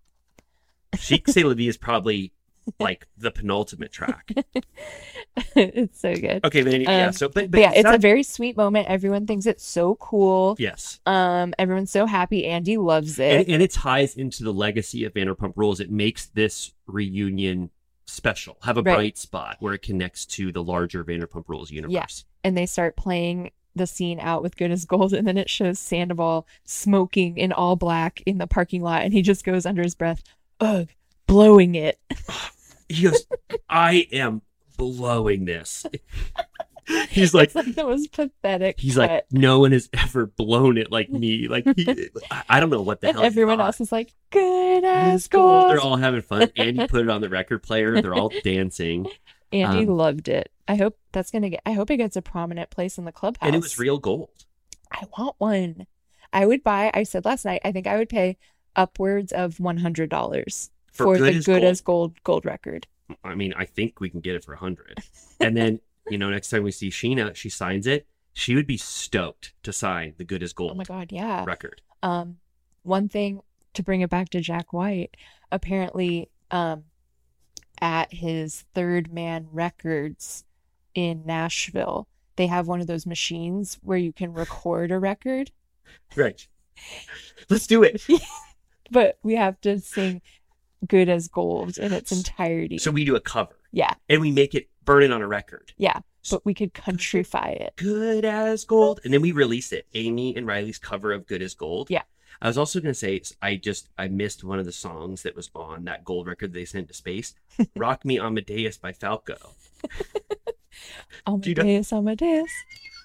Chic 0.97 1.27
C'est 1.27 1.43
La 1.43 1.53
Vie 1.53 1.67
is 1.67 1.77
probably 1.77 2.33
like 2.79 3.07
the 3.17 3.31
penultimate 3.31 3.91
track. 3.91 4.31
it's 5.55 5.99
so 5.99 6.13
good. 6.15 6.43
Okay, 6.45 6.63
but 6.63 6.73
any, 6.73 6.83
yeah. 6.83 7.07
Um, 7.07 7.13
So, 7.13 7.27
but, 7.27 7.45
but, 7.45 7.51
But 7.51 7.59
yeah, 7.61 7.71
it's 7.71 7.79
a 7.87 7.91
not- 7.91 8.01
very 8.01 8.23
sweet 8.23 8.57
moment. 8.57 8.87
Everyone 8.87 9.25
thinks 9.27 9.45
it's 9.45 9.63
so 9.65 9.95
cool. 9.95 10.55
yes. 10.59 10.99
Um, 11.05 11.53
everyone's 11.59 11.91
so 11.91 12.05
happy. 12.05 12.45
Andy 12.45 12.77
loves 12.77 13.19
it. 13.19 13.47
and 13.47 13.61
it 13.61 13.71
ties 13.71 14.15
into 14.15 14.43
the 14.43 14.53
legacy 14.53 15.05
of 15.05 15.13
Vanderpump 15.13 15.53
Rules. 15.55 15.79
It 15.79 15.91
makes 15.91 16.25
this 16.27 16.73
reunion 16.87 17.69
special, 18.07 18.57
have 18.63 18.77
a 18.77 18.81
Right. 18.81 18.95
bright 18.95 19.17
spot 19.17 19.57
where 19.59 19.73
it 19.73 19.81
connects 19.81 20.25
to 20.27 20.51
the 20.51 20.63
larger 20.63 21.03
Vanderpump 21.03 21.45
Rules 21.47 21.71
universe. 21.71 21.93
Yes, 21.93 22.25
and 22.43 22.55
they 22.57 22.65
start 22.67 22.95
playing 22.95 23.51
the 23.75 23.87
scene 23.87 24.19
out 24.21 24.41
with 24.41 24.55
Good 24.55 24.71
as 24.71 24.85
Gold, 24.85 25.11
and 25.13 25.27
then 25.27 25.37
it 25.37 25.49
shows 25.49 25.79
Sandoval 25.79 26.47
smoking 26.63 27.37
in 27.37 27.51
all 27.51 27.75
black 27.75 28.21
in 28.25 28.37
the 28.37 28.47
parking 28.47 28.81
lot, 28.81 29.01
and 29.01 29.11
he 29.11 29.21
just 29.21 29.43
goes 29.43 29.65
under 29.65 29.81
his 29.83 29.95
breath, 29.95 30.21
"Ugh, 30.61 30.87
blowing 31.27 31.75
it." 31.75 31.99
He 32.89 33.03
goes, 33.03 33.25
"I 33.69 34.07
am 34.11 34.41
blowing 34.77 35.45
this." 35.45 35.85
he's 37.09 37.33
like, 37.33 37.47
it's 37.47 37.55
like 37.55 37.73
the 37.75 37.83
most 37.83 38.11
pathetic. 38.11 38.79
he's 38.79 38.95
cut. 38.95 39.09
like, 39.09 39.25
no 39.31 39.59
one 39.59 39.71
has 39.71 39.89
ever 39.93 40.27
blown 40.27 40.77
it 40.77 40.91
like 40.91 41.09
me. 41.09 41.47
Like, 41.47 41.65
he, 41.75 42.09
I- 42.49 42.59
don't 42.59 42.69
know 42.69 42.81
what 42.81 43.01
the 43.01 43.07
and 43.07 43.17
hell. 43.17 43.25
everyone 43.25 43.59
else 43.59 43.81
is 43.81 43.91
like, 43.91 44.13
"Good 44.31 44.83
as 44.83 45.21
It's 45.21 45.27
cool. 45.27 45.67
They're 45.69 45.79
all 45.79 45.97
having 45.97 46.21
fun. 46.21 46.51
Andy 46.55 46.87
put 46.87 47.01
it 47.01 47.09
on 47.09 47.21
the 47.21 47.29
record 47.29 47.63
player. 47.63 48.01
They're 48.01 48.13
all 48.13 48.31
dancing, 48.43 49.07
Andy 49.51 49.85
um, 49.85 49.97
loved 49.97 50.27
it. 50.27 50.51
I 50.67 50.75
hope 50.75 50.97
that's 51.11 51.31
gonna 51.31 51.49
get. 51.49 51.61
I 51.65 51.73
hope 51.73 51.89
it 51.91 51.97
gets 51.97 52.15
a 52.15 52.21
prominent 52.21 52.69
place 52.69 52.97
in 52.97 53.05
the 53.05 53.11
clubhouse. 53.11 53.47
and 53.47 53.55
it 53.55 53.61
was 53.61 53.79
real 53.79 53.97
gold. 53.97 54.29
I 54.91 55.05
want 55.17 55.35
one. 55.37 55.87
I 56.31 56.45
would 56.45 56.63
buy. 56.63 56.91
I 56.93 57.03
said 57.03 57.25
last 57.25 57.45
night. 57.45 57.61
I 57.65 57.71
think 57.71 57.87
I 57.87 57.97
would 57.97 58.09
pay 58.09 58.37
upwards 58.75 59.31
of 59.31 59.59
one 59.59 59.77
hundred 59.77 60.09
dollars 60.09 60.69
For 60.95 61.05
for, 61.05 61.17
Good 61.17 61.33
the 61.33 61.37
as 61.37 61.45
good 61.45 61.61
Gold? 61.61 61.71
as 61.71 61.81
gold 61.81 62.23
gold 62.23 62.45
record. 62.45 62.87
I 63.23 63.35
mean, 63.35 63.53
I 63.55 63.65
think 63.65 63.99
we 63.99 64.09
can 64.09 64.19
get 64.21 64.35
it 64.35 64.43
for 64.43 64.53
a 64.53 64.57
hundred. 64.57 64.99
And 65.39 65.55
then, 65.55 65.79
you 66.09 66.17
know, 66.17 66.29
next 66.29 66.49
time 66.49 66.63
we 66.63 66.71
see 66.71 66.89
Scheana, 66.89 67.35
she 67.35 67.49
signs 67.49 67.85
it. 67.85 68.07
She 68.33 68.55
would 68.55 68.67
be 68.67 68.77
stoked 68.77 69.53
to 69.63 69.71
sign 69.71 70.13
the 70.17 70.23
Good 70.23 70.41
as 70.43 70.53
Gold 70.53 70.71
Oh 70.71 70.75
my 70.75 70.83
god, 70.83 71.11
yeah. 71.11 71.43
record. 71.45 71.81
Um, 72.03 72.37
one 72.83 73.07
thing 73.07 73.41
to 73.73 73.83
bring 73.83 74.01
it 74.01 74.09
back 74.09 74.29
to 74.29 74.41
Jack 74.41 74.73
White, 74.73 75.15
apparently, 75.51 76.29
um, 76.51 76.83
at 77.81 78.13
his 78.13 78.65
Third 78.73 79.13
Man 79.13 79.47
Records 79.51 80.43
in 80.93 81.23
Nashville, 81.25 82.07
they 82.37 82.47
have 82.47 82.67
one 82.67 82.81
of 82.81 82.87
those 82.87 83.05
machines 83.05 83.77
where 83.83 83.97
you 83.97 84.11
can 84.13 84.33
record 84.33 84.91
a 84.91 84.99
record, 84.99 85.51
Right. 86.15 86.47
Let's 87.49 87.67
do 87.67 87.83
it. 87.83 88.01
but 88.91 89.17
we 89.23 89.35
have 89.35 89.59
to 89.61 89.79
sing 89.79 90.21
"Good 90.87 91.09
as 91.09 91.27
Gold" 91.27 91.77
in 91.77 91.93
its 91.93 92.11
entirety. 92.11 92.77
So 92.77 92.91
we 92.91 93.05
do 93.05 93.15
a 93.15 93.19
cover 93.21 93.55
yeah, 93.71 93.93
and 94.09 94.21
we 94.21 94.31
make 94.31 94.55
it 94.55 94.69
burn 94.83 95.03
it 95.03 95.11
on 95.11 95.21
a 95.21 95.27
record. 95.27 95.73
yeah, 95.77 95.99
but 96.29 96.45
we 96.45 96.53
could 96.53 96.73
countrify 96.73 97.55
it. 97.59 97.73
Good 97.75 98.23
as 98.25 98.63
gold. 98.65 98.99
And 99.03 99.13
then 99.13 99.21
we 99.21 99.31
release 99.31 99.71
it. 99.71 99.87
Amy 99.93 100.35
and 100.35 100.45
Riley's 100.47 100.77
cover 100.79 101.11
of 101.11 101.25
Good 101.27 101.41
as 101.41 101.53
Gold. 101.55 101.89
Yeah. 101.89 102.03
I 102.41 102.47
was 102.47 102.57
also 102.57 102.79
going 102.79 102.93
to 102.93 102.99
say, 102.99 103.21
I 103.41 103.55
just, 103.55 103.89
I 103.97 104.07
missed 104.09 104.43
one 104.43 104.59
of 104.59 104.65
the 104.65 104.71
songs 104.71 105.23
that 105.23 105.35
was 105.35 105.49
on 105.55 105.85
that 105.85 106.03
gold 106.03 106.27
record 106.27 106.53
they 106.53 106.65
sent 106.65 106.87
to 106.89 106.93
space. 106.93 107.33
Rock 107.75 108.03
Me 108.05 108.19
Amadeus 108.19 108.77
by 108.77 108.91
Falco. 108.91 109.35
Do 111.39 111.49
you 111.49 111.55
know- 111.55 111.61
Amadeus, 111.63 111.93
Amadeus, 111.93 112.51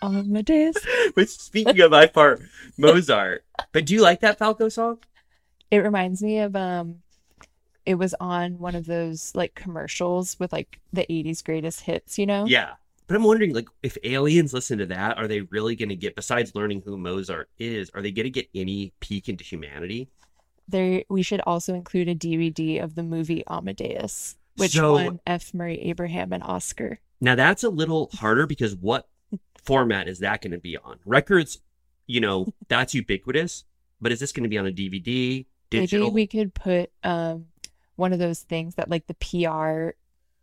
Amadeus. 0.03 0.77
Which, 1.15 1.29
speaking 1.31 1.81
of, 1.81 1.93
I 1.93 2.07
part 2.07 2.43
Mozart. 2.77 3.45
But 3.73 3.87
do 3.87 3.95
you 3.95 4.03
like 4.03 4.21
that 4.21 4.39
Falco 4.39 4.69
song? 4.69 4.99
It 5.71 5.79
reminds 5.79 6.23
me 6.23 6.41
of 6.41 6.57
um 6.57 6.97
it 7.91 7.99
was 7.99 8.15
on 8.21 8.57
one 8.61 8.77
of 8.77 8.87
those 8.87 9.33
like 9.35 9.57
commercials 9.57 10.39
with 10.39 10.53
like 10.53 10.79
the 10.93 11.03
80s 11.11 11.43
greatest 11.45 11.81
hits, 11.81 12.19
you 12.19 12.25
know? 12.25 12.47
Yeah. 12.47 12.75
But 13.09 13.17
I'm 13.17 13.25
wondering, 13.25 13.53
like, 13.53 13.67
if 13.83 13.99
aliens 14.05 14.55
listen 14.55 14.79
to 14.79 14.87
that, 14.87 15.19
are 15.19 15.27
they 15.27 15.41
really 15.41 15.75
going 15.75 15.89
to 15.89 15.97
get, 15.97 16.15
besides 16.15 16.55
learning 16.55 16.83
who 16.85 16.97
Mozart 16.97 17.51
is, 17.59 17.91
are 17.93 18.01
they 18.03 18.13
going 18.13 18.25
to 18.27 18.31
get 18.31 18.49
any 18.55 18.93
peek 19.01 19.29
into 19.29 19.43
humanity? 19.43 20.09
There 20.69 21.03
we 21.09 21.23
should 21.25 21.41
also 21.45 21.75
include 21.75 22.09
a 22.09 22.15
DVD 22.15 22.81
of 22.81 22.95
the 22.95 23.03
movie 23.03 23.43
Amadeus, 23.49 24.37
which 24.57 24.73
So- 24.75 24.93
won 24.93 25.21
F. 25.27 25.53
Murray 25.53 25.81
Abraham 25.81 26.33
an 26.33 26.43
Oscar. 26.43 27.01
Now, 27.21 27.35
that's 27.35 27.65
a 27.65 27.69
little 27.69 28.09
harder 28.15 28.47
because 28.47 28.77
what 28.77 29.09
format 29.65 30.07
is 30.07 30.21
that 30.21 30.41
going 30.41 30.53
to 30.53 30.59
be 30.59 30.77
on? 30.77 31.01
Records, 31.05 31.59
you 32.07 32.21
know, 32.21 32.47
that's 32.69 32.95
ubiquitous, 32.95 33.65
but 34.01 34.13
is 34.13 34.21
this 34.21 34.31
going 34.31 34.45
to 34.45 34.49
be 34.49 34.57
on 34.57 34.69
a 34.69 34.73
DVD, 34.73 35.45
digital? 35.69 36.07
Maybe 36.07 36.15
we 36.15 36.27
could 36.29 36.55
put 36.55 36.93
um 37.03 37.47
one 38.01 38.13
of 38.13 38.19
those 38.19 38.41
things 38.41 38.75
that 38.75 38.89
like 38.91 39.07
the 39.07 39.15
PR 39.15 39.91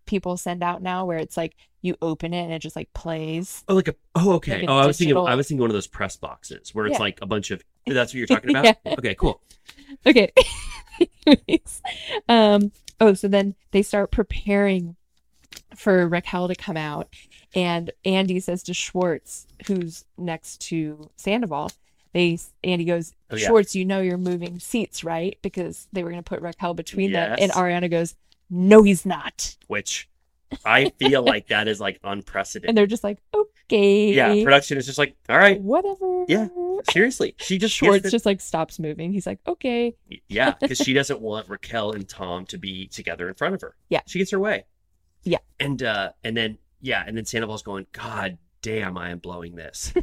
people 0.05 0.37
send 0.37 0.63
out 0.63 0.81
now 0.81 1.05
where 1.05 1.17
it's 1.17 1.35
like 1.35 1.55
you 1.81 1.95
open 2.01 2.33
it 2.33 2.43
and 2.43 2.53
it 2.53 2.59
just 2.59 2.75
like 2.75 2.91
plays. 2.93 3.63
Oh, 3.67 3.75
like 3.75 3.89
a 3.89 3.95
oh, 4.15 4.33
okay. 4.35 4.59
Like 4.61 4.63
a 4.63 4.71
oh, 4.71 4.77
I 4.77 4.87
was 4.87 4.97
thinking, 4.97 5.17
I 5.17 5.35
was 5.35 5.47
thinking 5.47 5.61
one 5.61 5.69
of 5.69 5.73
those 5.73 5.87
press 5.87 6.15
boxes 6.15 6.73
where 6.73 6.85
it's 6.85 6.93
Yeah. 6.93 6.99
like 6.99 7.19
a 7.21 7.25
bunch 7.25 7.51
of. 7.51 7.61
That's 7.85 8.13
what 8.13 8.17
you're 8.17 8.27
talking 8.27 8.49
about. 8.55 8.65
Yeah. 8.65 8.93
Okay, 8.97 9.15
cool. 9.15 9.41
Okay. 10.05 10.31
Um, 12.27 12.71
oh, 12.99 13.13
so 13.13 13.27
then 13.27 13.55
they 13.71 13.81
start 13.81 14.11
preparing 14.11 14.95
for 15.75 16.07
Raquel 16.07 16.47
to 16.47 16.55
come 16.55 16.77
out, 16.77 17.07
and 17.53 17.91
Andy 18.03 18.39
says 18.39 18.63
to 18.63 18.73
Schwartz, 18.73 19.47
who's 19.67 20.05
next 20.17 20.59
to 20.61 21.09
Sandoval, 21.15 21.71
they 22.13 22.39
Andy 22.63 22.85
goes, 22.85 23.13
Oh, 23.29 23.35
yeah. 23.35 23.47
Schwartz, 23.47 23.75
you 23.75 23.85
know 23.85 24.01
you're 24.01 24.17
moving 24.17 24.59
seats, 24.59 25.03
right? 25.03 25.37
Because 25.41 25.87
they 25.93 26.03
were 26.03 26.09
going 26.09 26.23
to 26.23 26.27
put 26.27 26.41
Raquel 26.41 26.73
between 26.73 27.11
them, 27.11 27.35
and 27.39 27.51
Ariana 27.51 27.89
goes, 27.89 28.15
No, 28.49 28.83
he's 28.83 29.05
not, 29.05 29.55
Which 29.67 30.09
I 30.65 30.91
feel 30.97 31.23
like 31.23 31.47
that 31.47 31.67
is 31.67 31.79
like 31.79 31.99
unprecedented. 32.03 32.69
and 32.69 32.77
they're 32.77 32.87
just 32.87 33.03
like, 33.03 33.19
Okay, 33.33 34.13
yeah, 34.13 34.43
production 34.43 34.77
is 34.77 34.85
just 34.85 34.97
like, 34.97 35.15
all 35.27 35.37
right, 35.37 35.59
whatever. 35.59 36.25
Yeah. 36.27 36.47
seriously. 36.89 37.35
She 37.39 37.57
just 37.57 37.75
Schwartz 37.75 38.03
the- 38.03 38.11
just 38.11 38.25
like 38.25 38.39
stops 38.39 38.79
moving. 38.79 39.11
He's 39.11 39.27
like, 39.27 39.39
Okay, 39.47 39.95
Yeah, 40.29 40.53
because 40.59 40.77
she 40.77 40.93
doesn't 40.93 41.19
want 41.19 41.49
Raquel 41.49 41.91
and 41.91 42.07
Tom 42.07 42.45
to 42.47 42.57
be 42.57 42.87
together 42.87 43.27
in 43.27 43.33
front 43.33 43.55
of 43.55 43.61
her. 43.61 43.75
Yeah. 43.89 44.01
She 44.07 44.19
gets 44.19 44.31
her 44.31 44.39
way. 44.39 44.65
Yeah. 45.23 45.39
And 45.59 45.83
uh 45.83 46.11
and 46.23 46.37
then 46.37 46.57
yeah, 46.79 47.03
and 47.05 47.17
then 47.17 47.25
Sandoval's 47.25 47.63
going, 47.63 47.87
God 47.91 48.37
damn, 48.67 48.97
I 48.97 49.09
am 49.11 49.19
blowing 49.19 49.55
this. 49.55 49.93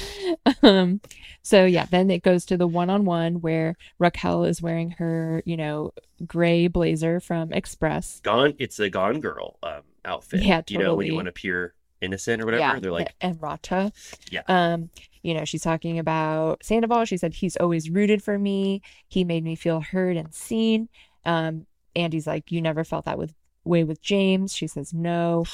um 0.62 1.00
so 1.42 1.64
yeah 1.64 1.86
then 1.90 2.10
it 2.10 2.22
goes 2.22 2.44
to 2.46 2.56
the 2.56 2.66
one-on-one 2.66 3.40
where 3.40 3.76
raquel 3.98 4.44
is 4.44 4.62
wearing 4.62 4.90
her 4.92 5.42
you 5.44 5.56
know 5.56 5.90
gray 6.26 6.68
blazer 6.68 7.20
from 7.20 7.52
express 7.52 8.20
Gone 8.20 8.54
it's 8.58 8.78
a 8.78 8.88
gone 8.90 9.20
girl 9.20 9.58
um 9.62 9.82
outfit. 10.04 10.42
Yeah, 10.42 10.60
totally. 10.60 10.78
You 10.78 10.84
know, 10.84 10.94
when 10.94 11.06
you 11.06 11.14
want 11.14 11.26
to 11.26 11.30
appear 11.30 11.74
innocent 12.00 12.42
or 12.42 12.44
whatever. 12.44 12.60
yeah 12.60 12.78
They're 12.78 12.92
like, 12.92 13.14
and 13.20 13.40
rata 13.40 13.90
Yeah. 14.30 14.42
um 14.48 14.90
you 15.22 15.32
know 15.34 15.44
she's 15.44 15.62
talking 15.62 15.98
about 15.98 16.62
sandoval 16.62 17.04
she 17.06 17.16
said 17.16 17.34
he's 17.34 17.56
always 17.56 17.88
rooted 17.90 18.22
for 18.22 18.38
me 18.38 18.82
he 19.08 19.24
made 19.24 19.42
me 19.44 19.54
feel 19.56 19.80
heard 19.80 20.16
and 20.16 20.34
seen 20.34 20.88
um 21.24 21.66
andy's 21.96 22.26
like 22.26 22.52
you 22.52 22.60
never 22.60 22.84
felt 22.84 23.06
that 23.06 23.16
with 23.18 23.34
way 23.64 23.82
with 23.84 24.02
james 24.02 24.54
she 24.54 24.66
says 24.66 24.92
no 24.92 25.44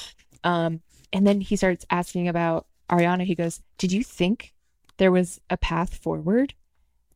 um 0.43 0.81
and 1.13 1.27
then 1.27 1.41
he 1.41 1.57
starts 1.57 1.85
asking 1.91 2.29
about 2.29 2.67
ariana 2.91 3.25
he 3.25 3.35
goes 3.35 3.61
did 3.79 3.93
you 3.93 4.03
think 4.03 4.53
there 4.97 5.13
was 5.13 5.41
a 5.49 5.57
path 5.57 5.97
forward 5.97 6.55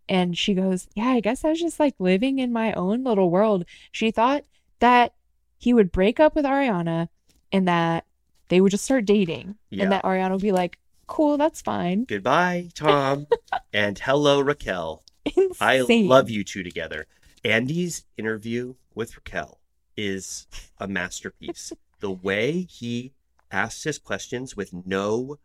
and 0.09 0.37
she 0.39 0.55
goes 0.55 0.89
yeah 0.95 1.09
i 1.09 1.21
guess 1.21 1.45
i 1.45 1.51
was 1.51 1.61
just 1.61 1.81
like 1.81 1.95
living 1.99 2.39
in 2.39 2.53
my 2.53 2.73
own 2.75 3.05
little 3.05 3.31
world 3.31 3.65
she 3.93 4.11
thought 4.11 4.45
that 4.81 5.15
he 5.59 5.73
would 5.75 5.91
break 5.93 6.21
up 6.21 6.35
with 6.35 6.45
ariana 6.45 7.09
and 7.53 7.67
that 7.69 8.05
they 8.49 8.61
would 8.61 8.71
just 8.71 8.85
start 8.85 9.05
dating 9.05 9.57
Yeah. 9.71 9.85
and 9.85 9.93
that 9.93 10.05
ariana 10.05 10.33
would 10.33 10.43
be 10.43 10.53
like 10.53 10.79
cool 11.07 11.37
that's 11.37 11.61
fine 11.61 12.05
Goodbye, 12.05 12.69
Tom. 12.75 13.27
and 13.75 13.99
hello, 13.99 14.41
Raquel. 14.41 15.03
Insane. 15.37 15.57
I 15.61 16.09
love 16.09 16.31
you 16.31 16.43
two 16.45 16.63
together. 16.63 17.07
Andy's 17.45 18.07
interview 18.17 18.75
with 18.95 19.15
Raquel 19.17 19.61
is 19.99 20.47
a 20.79 20.89
masterpiece. 20.89 21.73
the 22.01 22.11
way 22.11 22.63
he 22.63 23.13
asks 23.51 23.85
his 23.85 23.99
questions 23.99 24.57
with 24.57 24.73
no 24.87 25.39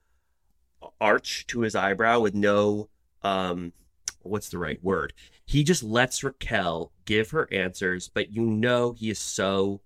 arch 0.99 1.45
to 1.47 1.61
his 1.61 1.75
eyebrow, 1.75 2.19
with 2.19 2.33
no 2.33 2.89
um 3.23 3.73
what's 4.21 4.49
the 4.49 4.57
right 4.57 4.83
word? 4.83 5.13
He 5.45 5.63
just 5.63 5.81
lets 5.83 6.23
Raquel 6.23 6.91
give 7.05 7.31
her 7.31 7.47
answers, 7.51 8.09
but 8.13 8.31
you 8.31 8.43
know 8.43 8.91
he 8.93 9.09
is 9.09 9.19
so 9.19 9.81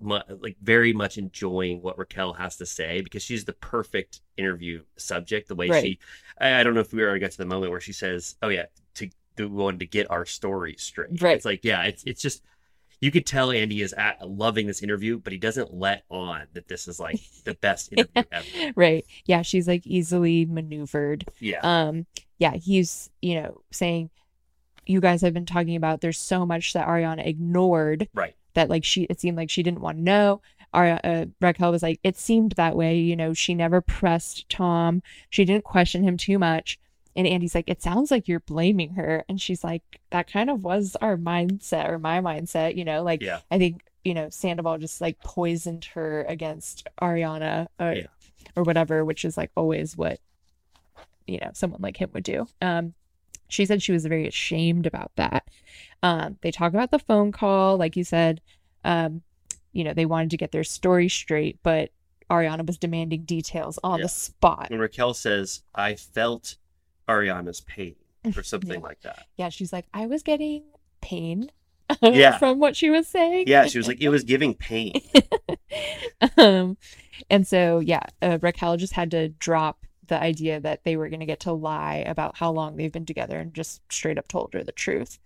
mu- 0.00 0.18
like 0.40 0.56
very 0.62 0.92
much 0.92 1.18
enjoying 1.18 1.80
what 1.82 1.98
Raquel 1.98 2.32
has 2.34 2.56
to 2.56 2.66
say 2.66 3.00
because 3.00 3.22
she's 3.22 3.44
the 3.44 3.52
perfect 3.52 4.20
interview 4.36 4.82
subject. 4.96 5.48
The 5.48 5.54
way 5.54 5.68
Right. 5.68 5.82
she, 5.84 5.98
I, 6.40 6.60
I 6.60 6.62
don't 6.62 6.74
know 6.74 6.80
if 6.80 6.92
we 6.92 7.02
already 7.02 7.20
got 7.20 7.30
to 7.32 7.38
the 7.38 7.46
moment 7.46 7.70
where 7.70 7.80
she 7.80 7.92
says, 7.92 8.36
"Oh 8.42 8.48
yeah, 8.48 8.66
to 8.94 9.08
we 9.38 9.46
wanted 9.46 9.80
to 9.80 9.86
get 9.86 10.10
our 10.10 10.26
story 10.26 10.74
straight." 10.78 11.22
Right. 11.22 11.36
It's 11.36 11.44
like 11.44 11.64
yeah, 11.64 11.82
it's 11.84 12.02
it's 12.04 12.20
just 12.22 12.42
you 13.02 13.10
could 13.10 13.26
tell 13.26 13.50
Andy 13.50 13.82
is 13.82 13.92
at, 13.92 14.26
loving 14.26 14.68
this 14.68 14.80
interview, 14.80 15.18
but 15.18 15.32
he 15.32 15.38
doesn't 15.38 15.74
let 15.74 16.04
on 16.08 16.46
that 16.54 16.68
this 16.68 16.86
is 16.86 17.00
like 17.00 17.20
the 17.44 17.54
best 17.60 17.92
interview 17.92 18.22
ever. 18.30 18.72
right. 18.76 19.04
Yeah 19.26 19.42
she's 19.42 19.66
like 19.68 19.86
easily 19.86 20.46
maneuvered. 20.46 21.26
Yeah, 21.40 21.58
um 21.62 22.06
yeah 22.38 22.52
he's 22.54 23.10
you 23.20 23.42
know 23.42 23.60
saying 23.72 24.08
you 24.86 25.00
guys 25.00 25.20
have 25.20 25.34
been 25.34 25.46
talking 25.46 25.76
about 25.76 26.00
there's 26.00 26.18
so 26.18 26.46
much 26.46 26.72
that 26.72 26.86
ariana 26.86 27.26
ignored 27.26 28.08
right. 28.14 28.34
that 28.54 28.70
like 28.70 28.84
she 28.84 29.02
it 29.04 29.20
seemed 29.20 29.36
like 29.36 29.50
she 29.50 29.62
didn't 29.64 29.80
want 29.80 29.98
to 29.98 30.02
know. 30.02 30.40
Ari- 30.72 31.04
uh, 31.04 31.26
Raquel 31.40 31.72
was 31.72 31.82
like 31.82 31.98
it 32.04 32.16
seemed 32.16 32.52
that 32.52 32.76
way 32.76 32.98
you 32.98 33.16
know 33.16 33.34
she 33.34 33.52
never 33.52 33.80
pressed 33.80 34.48
Tom. 34.48 35.02
She 35.28 35.44
didn't 35.44 35.64
question 35.64 36.04
him 36.04 36.16
too 36.16 36.38
much 36.38 36.78
and 37.16 37.26
Andy's 37.26 37.54
like 37.54 37.68
it 37.68 37.82
sounds 37.82 38.10
like 38.10 38.28
you're 38.28 38.40
blaming 38.40 38.94
her 38.94 39.24
and 39.28 39.40
she's 39.40 39.62
like 39.64 39.82
that 40.10 40.30
kind 40.30 40.48
of 40.50 40.64
was 40.64 40.96
our 41.00 41.16
mindset 41.16 41.88
or 41.88 41.98
my 41.98 42.20
mindset 42.20 42.76
you 42.76 42.84
know 42.84 43.02
like 43.02 43.22
Yeah. 43.22 43.40
I 43.50 43.58
think 43.58 43.82
you 44.04 44.14
know 44.14 44.28
Sandoval 44.30 44.78
just 44.78 45.00
like 45.00 45.18
poisoned 45.20 45.84
her 45.94 46.24
against 46.28 46.86
Ariana 47.00 47.66
or, 47.78 47.92
Yeah. 47.92 48.06
or 48.56 48.62
whatever 48.64 49.04
which 49.04 49.24
is 49.24 49.36
like 49.36 49.50
always 49.56 49.96
what 49.96 50.20
you 51.26 51.38
know 51.38 51.50
someone 51.54 51.80
like 51.82 52.00
him 52.00 52.10
would 52.14 52.24
do 52.24 52.46
um 52.60 52.94
she 53.48 53.64
said 53.66 53.82
she 53.82 53.92
was 53.92 54.04
very 54.06 54.26
ashamed 54.26 54.86
about 54.86 55.12
that 55.16 55.46
um 56.02 56.36
they 56.40 56.50
talk 56.50 56.72
about 56.72 56.90
the 56.90 56.98
phone 56.98 57.30
call 57.32 57.76
like 57.76 57.96
you 57.96 58.04
said 58.04 58.40
um 58.84 59.22
you 59.72 59.84
know 59.84 59.92
they 59.94 60.06
wanted 60.06 60.30
to 60.30 60.36
get 60.36 60.50
their 60.52 60.64
story 60.64 61.08
straight 61.08 61.58
but 61.62 61.90
ariana 62.30 62.66
was 62.66 62.78
demanding 62.78 63.22
details 63.22 63.78
on 63.84 63.98
Yeah. 63.98 64.04
the 64.04 64.08
spot 64.08 64.70
When 64.70 64.80
Raquel 64.80 65.12
says, 65.14 65.62
"I 65.74 65.94
felt 65.94 66.56
Ariana's 67.12 67.60
pain" 67.60 67.96
or 68.36 68.42
something 68.52 68.80
Yeah. 68.80 68.86
like 68.86 69.00
that. 69.02 69.26
yeah 69.36 69.48
she's 69.48 69.72
like 69.72 69.86
i 69.92 70.06
was 70.06 70.22
getting 70.22 70.62
pain 71.00 71.50
Yeah. 72.00 72.38
from 72.42 72.58
what 72.60 72.76
she 72.76 72.88
was 72.90 73.06
saying 73.08 73.44
Yeah, 73.48 73.66
she 73.66 73.76
was 73.78 73.86
like, 73.88 74.00
"It 74.00 74.08
was 74.08 74.22
giving 74.24 74.54
pain." 74.54 74.94
um 76.36 76.76
and 77.30 77.46
so 77.46 77.80
yeah 77.80 78.02
uh, 78.22 78.38
raquel 78.40 78.76
just 78.76 78.92
had 78.94 79.10
to 79.10 79.28
drop 79.28 79.84
the 80.06 80.20
idea 80.20 80.60
that 80.60 80.84
they 80.84 80.96
were 80.96 81.08
going 81.08 81.20
to 81.20 81.26
get 81.26 81.40
to 81.40 81.52
lie 81.52 82.04
about 82.06 82.36
how 82.36 82.50
long 82.50 82.76
they've 82.76 82.92
been 82.92 83.06
together 83.06 83.38
and 83.38 83.54
just 83.54 83.80
straight 83.92 84.18
up 84.18 84.28
told 84.28 84.52
her 84.54 84.62
the 84.64 84.72
truth 84.72 85.18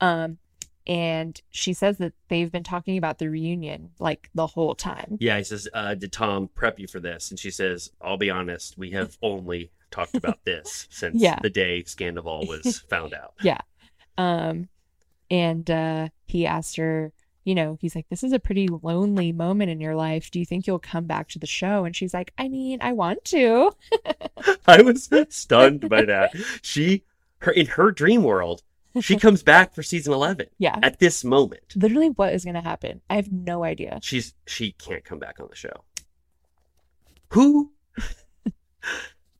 um 0.00 0.38
and 0.86 1.40
she 1.50 1.72
says 1.72 1.98
that 1.98 2.12
they've 2.28 2.50
been 2.50 2.64
talking 2.64 2.98
about 2.98 3.18
the 3.18 3.30
reunion 3.30 3.90
like 4.00 4.28
the 4.34 4.46
whole 4.48 4.74
time 4.74 5.16
Yeah, 5.20 5.38
he 5.38 5.44
says, 5.44 5.68
uh, 5.72 5.94
"Did 5.94 6.12
Tom 6.12 6.48
prep 6.54 6.80
you 6.80 6.88
for 6.88 6.98
this?" 6.98 7.30
And 7.30 7.38
she 7.38 7.52
says, 7.52 7.92
"I'll 8.00 8.16
be 8.16 8.30
honest, 8.30 8.76
we 8.76 8.90
have 8.90 9.16
only 9.22 9.70
talked 9.92 10.16
about 10.16 10.44
this 10.44 10.88
since 10.90 11.22
Yeah. 11.22 11.38
the 11.42 11.50
day 11.50 11.82
Scandival 11.84 12.48
was 12.48 12.80
found 12.90 13.14
out." 13.14 13.34
yeah 13.42 13.60
um 14.18 14.68
and 15.30 15.70
uh 15.70 16.08
he 16.26 16.46
asked 16.46 16.76
her 16.76 17.12
you 17.44 17.54
know 17.54 17.76
he's 17.80 17.94
like 17.96 18.06
this 18.10 18.22
is 18.22 18.32
a 18.32 18.38
pretty 18.38 18.68
lonely 18.68 19.32
moment 19.32 19.70
in 19.70 19.80
your 19.80 19.94
life 19.96 20.30
do 20.30 20.38
you 20.38 20.44
think 20.44 20.66
you'll 20.66 20.78
come 20.78 21.06
back 21.06 21.28
to 21.28 21.38
the 21.38 21.46
show 21.46 21.84
and 21.84 21.96
she's 21.96 22.12
like 22.14 22.32
i 22.38 22.46
mean 22.48 22.78
i 22.82 22.92
want 22.92 23.24
to 23.24 23.70
I 24.66 24.82
was 24.82 25.08
stunned 25.30 25.88
by 25.88 26.04
that. 26.04 26.32
She, 26.62 27.04
her 27.38 27.50
in 27.52 27.66
her 27.66 27.90
dream 27.90 28.22
world, 28.22 28.62
she 29.00 29.16
comes 29.16 29.42
back 29.42 29.74
for 29.74 29.82
season 29.82 30.12
eleven 30.12 30.46
yeah 30.58 30.78
at 30.82 30.98
this 30.98 31.24
moment. 31.24 31.62
literally 31.74 32.10
what 32.10 32.32
is 32.34 32.44
going 32.44 32.54
to 32.54 32.60
happen 32.60 33.00
i 33.10 33.16
have 33.16 33.32
no 33.32 33.64
idea 33.64 33.98
She's 34.02 34.34
she 34.46 34.72
can't 34.72 35.04
come 35.04 35.18
back 35.18 35.40
on 35.40 35.46
the 35.48 35.56
show. 35.56 35.84
Who? 37.30 37.72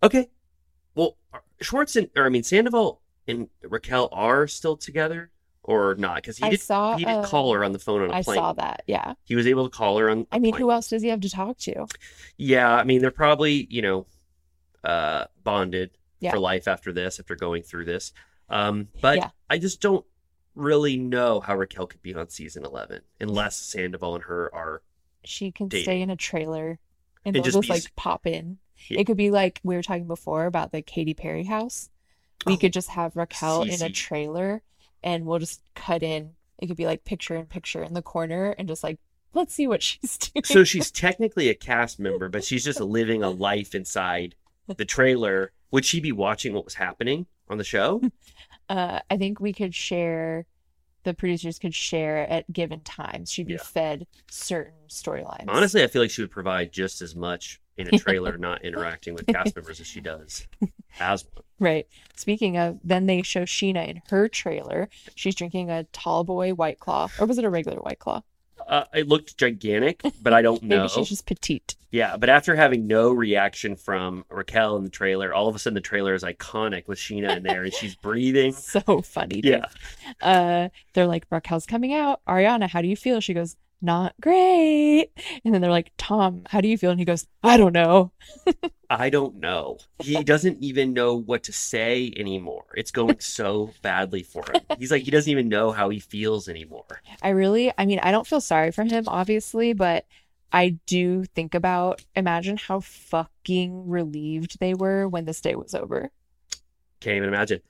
okay, 0.02 0.30
well, 0.94 1.16
Schwartz 1.60 1.96
and 1.96 2.08
or 2.16 2.24
I 2.26 2.28
mean 2.28 2.42
Sandoval 2.42 3.00
and 3.28 3.48
Raquel 3.62 4.08
are 4.12 4.46
still 4.46 4.76
together 4.76 5.30
or 5.62 5.94
not? 5.94 6.16
Because 6.16 6.38
he 6.38 6.44
I 6.44 6.50
did 6.50 6.60
saw, 6.60 6.96
he 6.96 7.04
did 7.04 7.10
uh, 7.12 7.24
call 7.24 7.52
her 7.54 7.64
on 7.64 7.72
the 7.72 7.78
phone 7.78 8.02
on 8.02 8.10
a 8.10 8.14
i 8.14 8.22
plane. 8.22 8.38
I 8.38 8.40
saw 8.42 8.52
that 8.54 8.82
yeah 8.86 9.14
He 9.24 9.34
was 9.36 9.46
able 9.46 9.68
to 9.68 9.76
call 9.76 9.98
her 9.98 10.10
on. 10.10 10.26
I 10.32 10.38
mean, 10.38 10.52
plane. 10.52 10.62
who 10.62 10.70
else 10.70 10.88
does 10.88 11.02
he 11.02 11.08
have 11.08 11.20
to 11.20 11.30
talk 11.30 11.58
to? 11.58 11.86
Yeah, 12.36 12.72
I 12.74 12.84
mean 12.84 13.00
they're 13.00 13.10
probably 13.10 13.66
you 13.70 13.82
know 13.82 14.06
uh 14.84 15.26
bonded 15.44 15.90
Yeah. 16.20 16.32
for 16.32 16.38
life 16.38 16.66
after 16.68 16.92
this 16.92 17.20
after 17.20 17.36
going 17.36 17.62
through 17.62 17.84
this. 17.84 18.12
Um, 18.48 18.88
but 19.00 19.16
Yeah. 19.18 19.30
I 19.48 19.58
just 19.58 19.80
don't 19.80 20.04
really 20.54 20.96
know 20.98 21.40
how 21.40 21.56
Raquel 21.56 21.86
could 21.86 22.02
be 22.02 22.14
on 22.14 22.28
season 22.28 22.64
eleven 22.64 23.00
unless 23.20 23.56
Sandoval 23.56 24.16
and 24.16 24.24
her 24.24 24.52
are. 24.54 24.82
She 25.24 25.52
can 25.52 25.68
Dating. 25.68 25.84
stay 25.84 26.02
in 26.02 26.10
a 26.10 26.16
trailer 26.16 26.80
and 27.24 27.36
And 27.36 27.44
just 27.44 27.54
just, 27.54 27.62
be 27.68 27.72
like 27.72 27.94
pop 27.94 28.26
in. 28.26 28.58
Yeah. 28.88 29.00
It 29.00 29.04
could 29.06 29.16
be 29.16 29.30
like 29.30 29.60
we 29.62 29.74
were 29.76 29.82
talking 29.82 30.06
before 30.06 30.46
about 30.46 30.72
the 30.72 30.82
Katy 30.82 31.14
Perry 31.14 31.44
house. 31.44 31.88
We 32.46 32.54
Oh, 32.54 32.56
could 32.56 32.72
just 32.72 32.88
have 32.90 33.16
Raquel 33.16 33.62
in 33.62 33.82
a 33.82 33.88
trailer 33.90 34.62
and 35.02 35.24
we'll 35.26 35.38
just 35.38 35.62
cut 35.74 36.02
in. 36.02 36.32
It 36.58 36.66
could 36.66 36.76
be 36.76 36.86
like 36.86 37.04
picture 37.04 37.34
in 37.36 37.46
picture 37.46 37.82
in 37.82 37.94
the 37.94 38.02
corner 38.02 38.50
and 38.58 38.68
just 38.68 38.82
like, 38.84 38.98
let's 39.34 39.54
see 39.54 39.66
what 39.66 39.82
she's 39.82 40.18
doing. 40.18 40.44
So 40.44 40.64
she's 40.64 40.90
technically 40.90 41.48
a 41.48 41.54
cast 41.54 41.98
member, 42.00 42.28
but 42.28 42.44
she's 42.44 42.64
just 42.64 42.80
living 42.80 43.22
a 43.22 43.30
life 43.30 43.74
inside 43.74 44.34
the 44.76 44.84
trailer. 44.84 45.52
Would 45.70 45.84
she 45.84 46.00
be 46.00 46.12
watching 46.12 46.52
what 46.52 46.64
was 46.64 46.74
happening 46.74 47.26
on 47.48 47.58
the 47.58 47.64
show? 47.64 48.02
uh, 48.68 49.00
I 49.10 49.16
think 49.16 49.40
we 49.40 49.52
could 49.52 49.74
share, 49.74 50.44
the 51.04 51.14
producers 51.14 51.58
could 51.58 51.74
share 51.74 52.28
at 52.28 52.52
given 52.52 52.80
times. 52.80 53.30
She'd 53.32 53.46
be 53.46 53.54
Yeah. 53.54 53.62
fed 53.62 54.06
certain 54.30 54.74
storylines. 54.88 55.46
Honestly, 55.48 55.82
I 55.82 55.86
feel 55.86 56.02
like 56.02 56.10
she 56.10 56.20
would 56.22 56.30
provide 56.30 56.72
just 56.72 57.00
as 57.00 57.16
much 57.16 57.60
in 57.76 57.88
a 57.94 57.98
trailer, 57.98 58.36
not 58.38 58.64
interacting 58.64 59.14
with 59.14 59.26
cast 59.26 59.56
members 59.56 59.80
as 59.80 59.86
she 59.86 60.00
does 60.00 60.46
as 61.00 61.24
one. 61.34 61.44
Right. 61.58 61.86
Speaking 62.16 62.56
of, 62.58 62.78
then 62.82 63.06
they 63.06 63.22
show 63.22 63.42
Scheana 63.42 63.88
in 63.88 64.02
her 64.10 64.28
trailer. 64.28 64.88
She's 65.14 65.34
drinking 65.34 65.70
a 65.70 65.84
tall 65.92 66.24
boy 66.24 66.54
white 66.54 66.80
claw. 66.80 67.08
Or 67.20 67.26
was 67.26 67.38
it 67.38 67.44
a 67.44 67.50
regular 67.50 67.78
white 67.78 67.98
claw? 67.98 68.22
Uh, 68.68 68.84
it 68.94 69.08
looked 69.08 69.36
gigantic, 69.36 70.02
but 70.22 70.32
I 70.32 70.40
don't 70.42 70.62
Maybe 70.62 70.76
know. 70.82 70.88
she's 70.88 71.08
just 71.08 71.26
petite. 71.26 71.74
Yeah, 71.90 72.16
but 72.16 72.28
after 72.30 72.54
having 72.54 72.86
no 72.86 73.10
reaction 73.10 73.74
from 73.76 74.24
Raquel 74.30 74.76
in 74.76 74.84
the 74.84 74.88
trailer, 74.90 75.34
all 75.34 75.48
of 75.48 75.54
a 75.54 75.58
sudden 75.58 75.74
the 75.74 75.80
trailer 75.80 76.14
is 76.14 76.22
iconic 76.22 76.86
with 76.88 76.98
Scheana 76.98 77.36
in 77.36 77.42
there 77.42 77.64
and 77.64 77.72
she's 77.74 77.94
breathing. 77.96 78.52
So 78.62 79.02
funny. 79.02 79.40
dude. 79.40 79.62
Yeah. 79.62 79.66
Uh, 80.26 80.68
they're 80.94 81.06
like, 81.06 81.26
Raquel's 81.30 81.66
coming 81.66 81.92
out. 81.92 82.20
Ariana, 82.26 82.68
how 82.68 82.80
do 82.82 82.88
you 82.88 82.96
feel? 82.96 83.20
She 83.20 83.34
goes, 83.34 83.56
not 83.82 84.14
great. 84.20 85.10
And 85.44 85.52
then 85.52 85.60
they're 85.60 85.70
like, 85.70 85.92
Tom, 85.98 86.42
how 86.48 86.60
do 86.60 86.68
you 86.68 86.78
feel? 86.78 86.90
And 86.90 87.00
he 87.00 87.04
goes, 87.04 87.26
I 87.42 87.56
don't 87.56 87.72
know. 87.72 88.12
I 88.88 89.10
don't 89.10 89.36
know. 89.36 89.78
He 89.98 90.22
doesn't 90.22 90.62
even 90.62 90.92
know 90.92 91.14
what 91.16 91.44
to 91.44 91.52
say 91.52 92.12
anymore. 92.16 92.64
It's 92.74 92.90
going 92.90 93.16
so 93.20 93.72
badly 93.82 94.22
for 94.22 94.44
him. 94.52 94.62
He's 94.78 94.90
like, 94.90 95.02
he 95.02 95.10
doesn't 95.10 95.30
even 95.30 95.48
know 95.48 95.72
how 95.72 95.88
he 95.88 95.98
feels 95.98 96.48
anymore. 96.48 97.02
I 97.22 97.30
really, 97.30 97.72
I 97.76 97.86
mean, 97.86 98.00
I 98.02 98.10
don't 98.10 98.26
feel 98.26 98.40
sorry 98.40 98.70
for 98.70 98.84
him, 98.84 99.04
obviously, 99.06 99.72
but 99.72 100.06
I 100.52 100.78
do 100.86 101.24
think 101.24 101.54
about, 101.54 102.04
imagine 102.14 102.58
how 102.58 102.80
fucking 102.80 103.88
relieved 103.88 104.60
they 104.60 104.74
were 104.74 105.08
when 105.08 105.24
this 105.24 105.40
day 105.40 105.54
was 105.54 105.74
over. 105.74 106.10
Can't 107.02 107.16
even 107.16 107.28
imagine. 107.28 107.60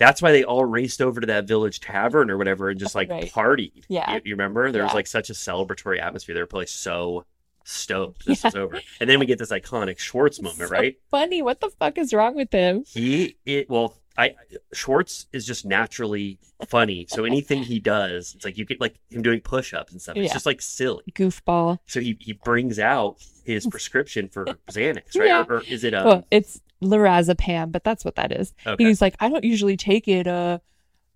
That's 0.00 0.22
why 0.22 0.32
they 0.32 0.44
all 0.44 0.64
raced 0.64 1.02
over 1.02 1.20
to 1.20 1.26
that 1.26 1.46
village 1.46 1.80
tavern 1.80 2.30
or 2.30 2.38
whatever 2.38 2.70
and 2.70 2.78
just 2.80 2.94
like 2.94 3.10
Right. 3.10 3.30
partied. 3.30 3.84
Yeah. 3.88 4.14
You, 4.14 4.20
you 4.24 4.34
remember? 4.34 4.70
There 4.72 4.82
was 4.84 4.94
like 4.94 5.06
such 5.06 5.28
a 5.30 5.32
celebratory 5.34 6.00
atmosphere. 6.00 6.34
They 6.34 6.40
were 6.40 6.46
probably 6.46 6.66
so 6.66 7.24
stoked 7.64 8.24
this 8.24 8.42
Yeah. 8.42 8.48
was 8.48 8.54
over. 8.56 8.80
And 9.00 9.10
then 9.10 9.18
we 9.18 9.26
get 9.26 9.38
this 9.38 9.50
iconic 9.50 9.98
Schwartz 9.98 10.40
moment, 10.40 10.58
So 10.60 10.66
right? 10.68 10.96
Funny. 11.10 11.42
What 11.42 11.60
the 11.60 11.68
fuck 11.70 11.98
is 11.98 12.14
wrong 12.14 12.34
with 12.34 12.52
him? 12.52 12.84
He 12.86 13.36
it 13.44 13.68
well, 13.68 13.98
I 14.16 14.34
Schwartz 14.72 15.26
is 15.32 15.44
just 15.46 15.64
naturally 15.66 16.38
funny. 16.68 17.06
So 17.10 17.24
anything 17.24 17.62
he 17.62 17.78
does, 17.78 18.34
it's 18.34 18.44
like 18.44 18.56
you 18.56 18.64
get 18.64 18.80
like 18.80 18.94
him 19.10 19.22
doing 19.22 19.40
push-ups 19.40 19.92
and 19.92 20.00
stuff. 20.00 20.16
It's 20.16 20.28
Yeah. 20.28 20.32
just 20.32 20.46
like 20.46 20.62
silly. 20.62 21.04
Goofball. 21.12 21.78
So 21.86 22.00
he 22.00 22.16
he 22.20 22.32
brings 22.32 22.78
out 22.78 23.16
his 23.44 23.66
prescription 23.70 24.28
for 24.28 24.44
Xanax, 24.70 25.16
right? 25.16 25.26
Yeah. 25.26 25.44
Or, 25.48 25.56
or 25.58 25.62
is 25.62 25.84
it 25.84 25.92
a 25.92 26.02
well, 26.04 26.26
it's 26.30 26.60
lorazepam, 26.82 27.72
but 27.72 27.84
that's 27.84 28.04
what 28.04 28.16
that 28.16 28.32
is. 28.32 28.52
okay. 28.66 28.84
He's 28.84 29.00
like, 29.00 29.16
I 29.20 29.28
don't 29.28 29.44
usually 29.44 29.76
take 29.76 30.08
it, 30.08 30.26
uh, 30.26 30.58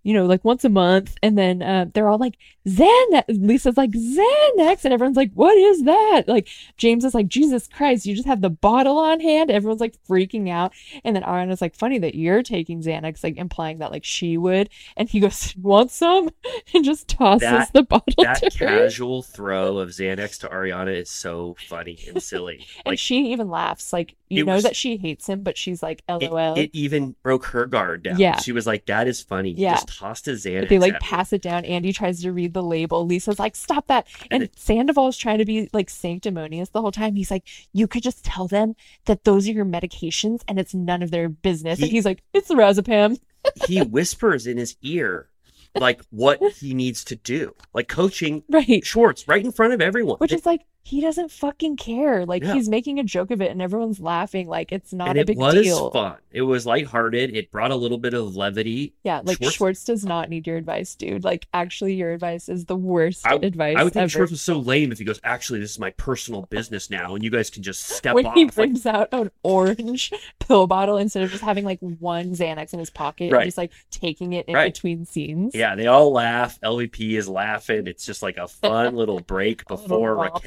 you 0.02 0.14
know, 0.14 0.26
like 0.26 0.44
once 0.44 0.64
a 0.64 0.68
month. 0.68 1.16
And 1.22 1.36
then 1.39 1.62
uh, 1.62 1.86
they're 1.92 2.08
all 2.08 2.18
like, 2.18 2.36
Xanax. 2.66 3.24
Lisa's 3.28 3.76
like, 3.76 3.90
Xanax. 3.90 4.84
And 4.84 4.92
everyone's 4.94 5.16
like, 5.16 5.32
what 5.34 5.56
is 5.56 5.82
that? 5.84 6.24
Like, 6.26 6.48
James 6.76 7.05
is 7.05 7.14
like, 7.14 7.28
Jesus 7.28 7.68
Christ, 7.68 8.06
you 8.06 8.14
just 8.14 8.26
have 8.26 8.40
the 8.40 8.50
bottle 8.50 8.98
on 8.98 9.20
hand. 9.20 9.50
Everyone's 9.50 9.81
like 9.81 9.97
freaking 10.08 10.48
out. 10.50 10.72
And 11.05 11.14
then 11.16 11.22
Ariana's 11.22 11.60
like, 11.60 11.74
funny 11.74 11.98
that 11.98 12.14
you're 12.14 12.42
taking 12.42 12.82
Xanax, 12.82 13.22
like 13.24 13.36
implying 13.36 13.78
that 13.78 13.90
like 13.90 14.05
she 14.05 14.36
would. 14.36 14.70
And 14.97 15.08
he 15.08 15.20
goes, 15.20 15.55
want 15.60 15.90
some? 15.90 16.31
And 16.74 16.84
just 16.84 17.08
tosses 17.08 17.40
That- 17.40 17.72
the 17.72 17.82
bottle 17.82 18.24
that 18.24 18.36
to 18.52 18.58
her. 18.58 18.66
casual 18.84 19.22
throw 19.22 19.78
of 19.78 19.90
Xanax 19.90 20.39
to 20.40 20.48
Ariana 20.48 20.94
is 20.94 21.10
so 21.10 21.56
funny 21.68 21.98
and 22.08 22.22
silly. 22.22 22.66
And 22.84 22.92
Like 22.92 22.98
she 22.98 23.32
even 23.32 23.50
laughs. 23.50 23.92
Like, 23.92 24.14
you 24.28 24.44
know 24.44 24.55
was- 24.55 24.62
that 24.62 24.76
she 24.76 24.97
hates 24.97 25.26
him, 25.28 25.42
but 25.42 25.58
she's 25.58 25.82
like, 25.82 26.02
LOL. 26.08 26.56
it 26.58 26.70
even 26.72 27.14
broke 27.22 27.44
her 27.47 27.66
guard 27.66 28.05
down. 28.05 28.18
Yeah. 28.18 28.39
She 28.39 28.52
was 28.52 28.66
like, 28.66 28.86
"That 28.86 29.06
is 29.06 29.20
funny." 29.20 29.50
Yeah. 29.50 29.74
just 29.74 29.90
tossed 29.99 30.27
Xanax. 30.27 30.69
they 30.69 30.79
like 30.79 30.99
pass 31.01 31.33
it 31.33 31.43
down. 31.43 31.65
Andy 31.65 31.93
tries 31.93 32.23
to 32.23 32.33
read 32.33 32.55
the 32.55 32.62
label. 32.62 33.07
Lisa's 33.07 33.39
like, 33.39 33.57
"Stop 33.57 33.87
that!" 33.89 34.07
And 34.31 34.45
And 34.45 34.51
Sandoval 34.57 35.09
is 35.09 35.17
trying 35.17 35.39
to 35.39 35.45
be 35.45 35.69
like 35.73 35.91
sanctimonious 35.91 36.71
the 36.71 36.81
whole 36.81 36.93
time. 36.93 37.17
He's 37.17 37.31
like, 37.31 37.47
"You 37.73 37.87
could 37.87 38.03
just 38.03 38.25
tell 38.25 38.49
them 38.49 38.75
that 39.07 39.25
those 39.25 39.49
are 39.49 39.53
your 39.53 39.65
medications, 39.65 40.43
and 40.49 40.59
it's 40.59 40.75
none 40.75 41.03
of 41.03 41.11
their 41.11 41.29
business." 41.29 41.81
and 41.81 41.91
he's 41.91 42.05
like, 42.05 42.23
"It's 42.33 42.49
the 42.49 42.55
Razapam." 42.55 43.19
he 43.67 43.81
whispers 43.83 44.47
in 44.47 44.57
his 44.57 44.77
ear 44.83 45.29
like 45.75 46.03
what 46.11 46.41
he 46.55 46.75
needs 46.75 47.05
to 47.05 47.17
do, 47.17 47.55
like 47.73 47.89
coaching 47.89 48.43
Right. 48.49 48.85
Schwartz 48.85 49.27
right 49.27 49.45
in 49.45 49.53
front 49.53 49.73
of 49.73 49.81
everyone. 49.81 50.19
Which 50.19 50.33
is 50.33 50.47
like 50.47 50.62
he 50.85 51.01
doesn't 51.01 51.31
fucking 51.31 51.77
care. 51.77 52.27
Like 52.27 52.43
Yeah. 52.43 52.55
he's 52.55 52.69
making 52.69 52.99
a 52.99 53.05
joke 53.05 53.31
of 53.31 53.41
it, 53.41 53.51
and 53.52 53.62
everyone's 53.62 54.01
laughing. 54.01 54.49
Like 54.49 54.73
it's 54.73 54.93
not 54.93 55.11
and 55.11 55.19
a 55.20 55.25
big 55.25 55.36
deal. 55.39 55.49
it 55.51 55.69
was 55.69 55.93
fun. 55.93 56.17
It 56.33 56.43
was 56.43 56.67
lighthearted. 56.67 57.36
It 57.36 57.51
brought 57.52 57.70
a 57.70 57.77
little 57.77 57.99
bit 57.99 58.15
of 58.15 58.35
levity. 58.35 58.94
Yeah, 59.05 59.20
like 59.23 59.36
Schwartz- 59.39 59.55
Schwartz, 59.57 59.85
does 59.85 60.05
not 60.05 60.28
need 60.28 60.47
your 60.47 60.57
advice, 60.57 60.94
dude. 60.94 61.23
Like 61.25 61.47
actually, 61.55 61.94
your 61.94 62.12
advice 62.12 62.49
is 62.49 62.65
the 62.65 62.75
worst 62.77 63.27
I, 63.27 63.35
advice 63.36 63.77
I 63.78 63.85
would 63.85 63.93
think 63.93 64.02
ever. 64.02 64.09
Schwartz 64.11 64.31
was 64.33 64.43
so 64.43 64.59
lame 64.59 64.91
if 64.93 64.99
he 64.99 65.05
goes, 65.05 65.20
actually, 65.23 65.61
this 65.61 65.70
is 65.70 65.78
my 65.78 65.91
personal 65.91 66.43
business 66.51 66.91
now, 66.91 67.15
and 67.15 67.23
you 67.23 67.31
guys 67.31 67.49
can 67.51 67.62
just 67.62 67.85
step 67.89 68.15
when 68.15 68.27
off. 68.27 68.35
he 68.35 68.44
Like, 68.47 68.55
brings 68.55 68.85
out 68.86 69.09
an 69.12 69.31
orange 69.44 70.11
pill 70.41 70.67
bottle 70.67 70.97
instead 70.97 71.23
of 71.23 71.31
just 71.31 71.44
having 71.44 71.65
like 71.65 71.78
one 71.81 72.33
Xanax 72.35 72.73
in 72.73 72.78
his 72.81 72.91
pocket 72.91 73.31
Right. 73.33 73.43
and 73.43 73.47
just 73.49 73.59
like 73.59 73.73
taking 73.91 74.33
it 74.33 74.47
in 74.49 74.55
Right. 74.55 74.73
between 74.75 75.05
scenes. 75.05 75.55
yeah, 75.55 75.75
they 75.77 75.86
all 75.86 76.11
laugh. 76.12 76.59
LVP 76.62 77.17
is 77.17 77.28
laughing. 77.28 77.86
It's 77.86 78.05
just 78.05 78.23
like 78.23 78.36
a 78.36 78.49
fun 78.49 78.97
little 78.97 79.20
break 79.20 79.67
before 79.69 79.83
little 80.17 80.25
before 80.25 80.41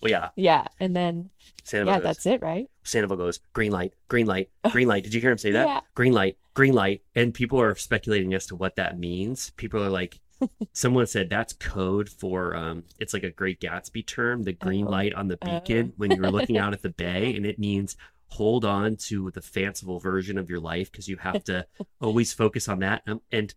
Well, 0.00 0.10
yeah, 0.10 0.28
Yeah. 0.36 0.66
And 0.78 0.94
then, 0.96 1.30
Sandoval 1.64 1.94
yeah, 1.94 1.98
goes, 2.00 2.04
that's 2.04 2.26
it, 2.26 2.42
right? 2.42 2.68
Sandoval 2.82 3.16
goes, 3.16 3.40
green 3.52 3.72
light, 3.72 3.94
green 4.08 4.26
light, 4.26 4.50
green 4.70 4.88
light. 4.88 5.04
Did 5.04 5.14
you 5.14 5.20
hear 5.20 5.30
him 5.30 5.38
say 5.38 5.52
that? 5.52 5.66
Yeah. 5.66 5.80
Green 5.94 6.12
light, 6.12 6.36
green 6.54 6.74
light. 6.74 7.02
And 7.14 7.32
people 7.34 7.60
are 7.60 7.74
speculating 7.74 8.34
as 8.34 8.46
to 8.46 8.56
what 8.56 8.76
that 8.76 8.98
means. 8.98 9.50
People 9.56 9.82
are 9.82 9.90
like, 9.90 10.20
someone 10.72 11.06
said 11.06 11.28
that's 11.28 11.52
code 11.52 12.08
for, 12.08 12.54
um, 12.56 12.84
it's 12.98 13.12
like 13.12 13.24
a 13.24 13.30
Great 13.30 13.60
Gatsby 13.60 14.06
term, 14.06 14.42
the 14.44 14.52
green 14.52 14.86
Oh. 14.86 14.90
light 14.90 15.14
on 15.14 15.28
the 15.28 15.38
Oh. 15.42 15.60
beacon 15.60 15.92
when 15.96 16.10
you're 16.10 16.30
looking 16.30 16.56
out 16.62 16.72
at 16.72 16.82
the 16.82 16.90
bay. 16.90 17.34
And 17.36 17.44
it 17.46 17.58
means 17.58 17.96
hold 18.28 18.64
on 18.64 18.96
to 18.96 19.30
the 19.32 19.42
fanciful 19.42 19.98
version 19.98 20.38
of 20.38 20.48
your 20.48 20.60
life 20.60 20.90
because 20.90 21.08
you 21.08 21.16
have 21.18 21.42
to 21.44 21.66
always 22.00 22.32
focus 22.32 22.68
on 22.68 22.78
that. 22.78 23.02
Um, 23.06 23.20
and 23.32 23.52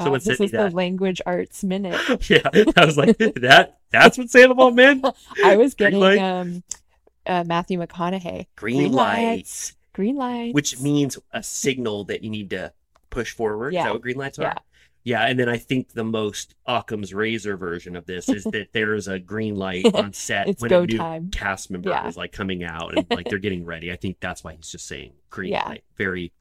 Wow, 0.00 0.04
Someone 0.04 0.18
this 0.20 0.38
sent 0.38 0.40
is 0.40 0.50
the 0.50 0.56
that. 0.56 0.74
language 0.74 1.20
arts 1.26 1.62
minute. 1.64 2.00
yeah, 2.30 2.40
I 2.76 2.84
was 2.84 2.96
like, 2.96 3.16
that, 3.18 3.78
that's 3.90 4.18
what 4.18 4.30
Sandoval 4.30 4.72
meant? 4.72 5.04
I 5.44 5.56
was 5.56 5.74
Green 5.74 5.90
getting 5.92 6.00
light? 6.00 6.18
um 6.18 6.62
uh, 7.26 7.44
Matthew 7.46 7.78
McConaughey. 7.78 8.46
Green, 8.56 8.76
Green 8.78 8.92
lights. 8.92 9.22
lights. 9.24 9.76
Green 9.92 10.16
lights. 10.16 10.54
which 10.54 10.80
means 10.80 11.18
a 11.32 11.42
signal 11.42 12.04
that 12.04 12.22
you 12.24 12.30
need 12.30 12.50
to 12.50 12.72
push 13.10 13.32
forward. 13.32 13.68
Is 13.68 13.74
Yeah. 13.74 13.84
that 13.84 13.92
what 13.92 14.02
green 14.02 14.16
lights 14.16 14.38
are? 14.38 14.42
Yeah. 14.42 14.54
Yeah, 15.02 15.22
and 15.26 15.38
then 15.40 15.48
I 15.48 15.56
think 15.56 15.92
the 15.92 16.04
most 16.04 16.54
Occam's 16.66 17.14
razor 17.14 17.56
version 17.56 17.96
of 17.96 18.04
this 18.04 18.28
is 18.28 18.44
that 18.44 18.68
there 18.74 18.94
is 18.94 19.08
a 19.08 19.18
green 19.18 19.56
light 19.56 19.86
on 19.94 20.12
set 20.12 20.46
It's 20.48 20.60
when 20.60 20.68
go 20.68 20.82
a 20.82 20.86
new 20.86 20.98
time. 20.98 21.30
cast 21.30 21.70
member 21.70 21.88
Yeah. 21.88 22.06
is 22.06 22.18
like 22.18 22.32
coming 22.32 22.62
out 22.64 22.96
and 22.96 23.06
like 23.10 23.26
they're 23.28 23.38
getting 23.38 23.64
ready. 23.64 23.90
I 23.90 23.96
think 23.96 24.18
that's 24.20 24.44
why 24.44 24.52
he's 24.54 24.70
just 24.70 24.86
saying 24.86 25.12
green 25.30 25.52
Yeah. 25.52 25.66
light, 25.68 25.84
very 25.96 26.32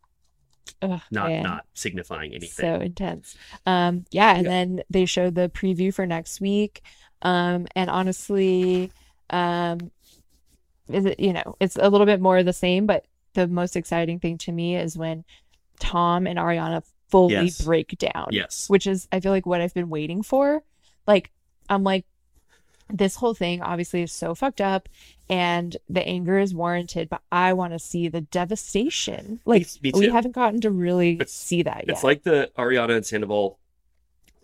Ugh, 0.82 1.02
not 1.12 1.32
not 1.32 1.66
signifying 1.74 2.32
anything. 2.34 2.50
So 2.66 2.76
intense. 2.76 3.36
Um, 3.66 4.06
yeah, 4.12 4.36
and 4.36 4.44
Yeah. 4.46 4.50
then 4.50 4.84
they 4.90 5.06
showed 5.06 5.36
the 5.36 5.50
preview 5.50 5.94
for 5.94 6.06
next 6.06 6.40
week. 6.42 6.82
Um, 7.22 7.68
and 7.76 7.90
honestly, 7.90 8.92
um, 9.30 9.92
is 10.90 11.06
it, 11.06 11.20
you 11.20 11.34
know, 11.34 11.56
it's 11.60 11.76
a 11.76 11.90
little 11.90 12.06
bit 12.06 12.20
more 12.22 12.38
of 12.38 12.46
the 12.46 12.54
same, 12.54 12.86
but 12.86 13.06
the 13.34 13.48
most 13.48 13.76
exciting 13.76 14.20
thing 14.20 14.38
to 14.40 14.52
me 14.52 14.76
is 14.76 14.98
when 14.98 15.24
Tom 15.80 16.26
and 16.28 16.40
Ariana 16.40 16.84
fully 17.10 17.34
Yes. 17.34 17.62
break 17.62 17.98
down. 17.98 18.30
yes, 18.32 18.70
Which 18.70 18.88
is, 18.88 19.08
I 19.12 19.20
feel 19.20 19.32
like, 19.32 19.46
what 19.46 19.62
I've 19.62 19.74
been 19.74 19.90
waiting 19.90 20.24
for. 20.24 20.64
Like, 21.08 21.32
I'm 21.70 21.84
like, 21.84 22.06
this 22.92 23.16
whole 23.16 23.34
thing 23.34 23.62
obviously 23.62 24.02
is 24.02 24.12
so 24.12 24.34
fucked 24.36 24.62
up 24.62 24.90
and 25.30 25.78
the 25.90 26.06
anger 26.08 26.40
is 26.40 26.54
warranted, 26.56 27.08
but 27.10 27.22
I 27.32 27.54
want 27.54 27.74
to 27.74 27.80
see 27.80 28.08
the 28.08 28.22
devastation. 28.22 29.40
Like, 29.46 29.68
me 29.82 29.92
we 29.94 30.10
haven't 30.10 30.32
gotten 30.32 30.60
to 30.62 30.72
really 30.72 31.14
It's- 31.14 31.32
see 31.32 31.62
that 31.64 31.86
yet. 31.88 31.90
It's 31.90 32.04
like 32.04 32.24
the 32.24 32.52
Ariana 32.58 32.96
and 32.98 33.06
Sandoval 33.06 33.60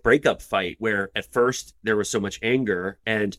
breakup 0.04 0.42
fight 0.42 0.76
where 0.80 1.10
at 1.16 1.26
first 1.32 1.74
there 1.82 1.96
was 1.98 2.08
so 2.10 2.20
much 2.20 2.40
anger 2.44 3.00
and 3.08 3.38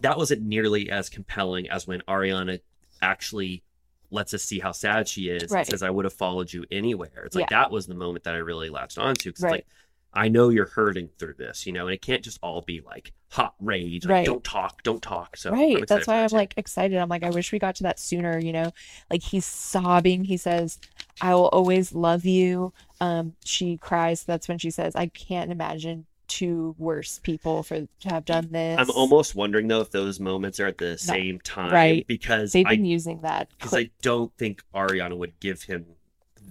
that 0.00 0.16
wasn't 0.16 0.42
nearly 0.42 0.90
as 0.90 1.08
compelling 1.10 1.68
as 1.68 1.86
when 1.86 2.00
Ariana 2.08 2.60
actually 3.02 3.62
lets 4.10 4.32
us 4.32 4.42
see 4.42 4.58
how 4.60 4.72
sad 4.72 5.08
she 5.08 5.28
is 5.28 5.50
Right. 5.50 5.60
and 5.60 5.68
says 5.68 5.82
I 5.82 5.90
would 5.90 6.04
have 6.06 6.14
followed 6.14 6.52
you 6.52 6.64
anywhere. 6.70 7.24
It's 7.26 7.34
like 7.36 7.50
Yeah. 7.50 7.60
that 7.64 7.70
was 7.70 7.86
the 7.86 7.94
moment 7.94 8.24
that 8.24 8.34
I 8.34 8.38
really 8.38 8.70
latched 8.70 8.96
onto 8.98 9.28
because 9.30 9.42
Right. 9.42 9.50
like 9.52 9.66
I 10.16 10.28
know 10.28 10.48
you're 10.48 10.66
hurting 10.66 11.10
through 11.18 11.34
this, 11.34 11.66
you 11.66 11.72
know, 11.72 11.86
and 11.86 11.94
it 11.94 12.02
can't 12.02 12.22
just 12.22 12.38
all 12.42 12.62
be 12.62 12.80
like 12.80 13.12
hot 13.30 13.54
rage, 13.60 14.04
like, 14.04 14.10
Right. 14.10 14.26
don't 14.26 14.42
talk, 14.42 14.82
don't 14.82 15.02
talk. 15.02 15.36
So 15.36 15.50
right. 15.50 15.86
That's 15.86 16.06
why 16.06 16.24
I'm 16.24 16.30
like 16.32 16.54
excited. 16.56 16.96
I'm 16.96 17.08
like, 17.08 17.22
I 17.22 17.30
wish 17.30 17.52
we 17.52 17.58
got 17.58 17.76
to 17.76 17.82
that 17.84 17.98
sooner, 18.00 18.38
you 18.38 18.52
know? 18.52 18.72
Like 19.10 19.22
he's 19.22 19.44
sobbing. 19.44 20.24
He 20.24 20.36
says, 20.36 20.78
I 21.20 21.34
will 21.34 21.48
always 21.48 21.92
love 21.92 22.24
you. 22.24 22.72
Um, 23.00 23.34
she 23.44 23.76
cries. 23.76 24.24
That's 24.24 24.48
when 24.48 24.58
she 24.58 24.70
says, 24.70 24.96
I 24.96 25.06
can't 25.08 25.52
imagine 25.52 26.06
two 26.28 26.74
worse 26.78 27.20
people 27.20 27.62
for 27.62 27.80
to 28.00 28.08
have 28.08 28.24
done 28.24 28.48
this. 28.50 28.78
I'm 28.80 28.90
almost 28.90 29.34
wondering 29.36 29.68
though 29.68 29.80
if 29.80 29.90
those 29.90 30.18
moments 30.18 30.58
are 30.58 30.66
at 30.66 30.78
the 30.78 30.98
same 30.98 31.38
time, 31.40 31.72
right. 31.72 32.06
Because 32.06 32.52
They've 32.52 32.66
I 32.66 32.76
been 32.76 32.84
using 32.84 33.20
that. 33.20 33.48
because. 33.58 33.74
I 33.74 33.90
don't 34.02 34.32
think 34.36 34.62
Ariana 34.74 35.16
would 35.16 35.38
give 35.40 35.62
him 35.62 35.86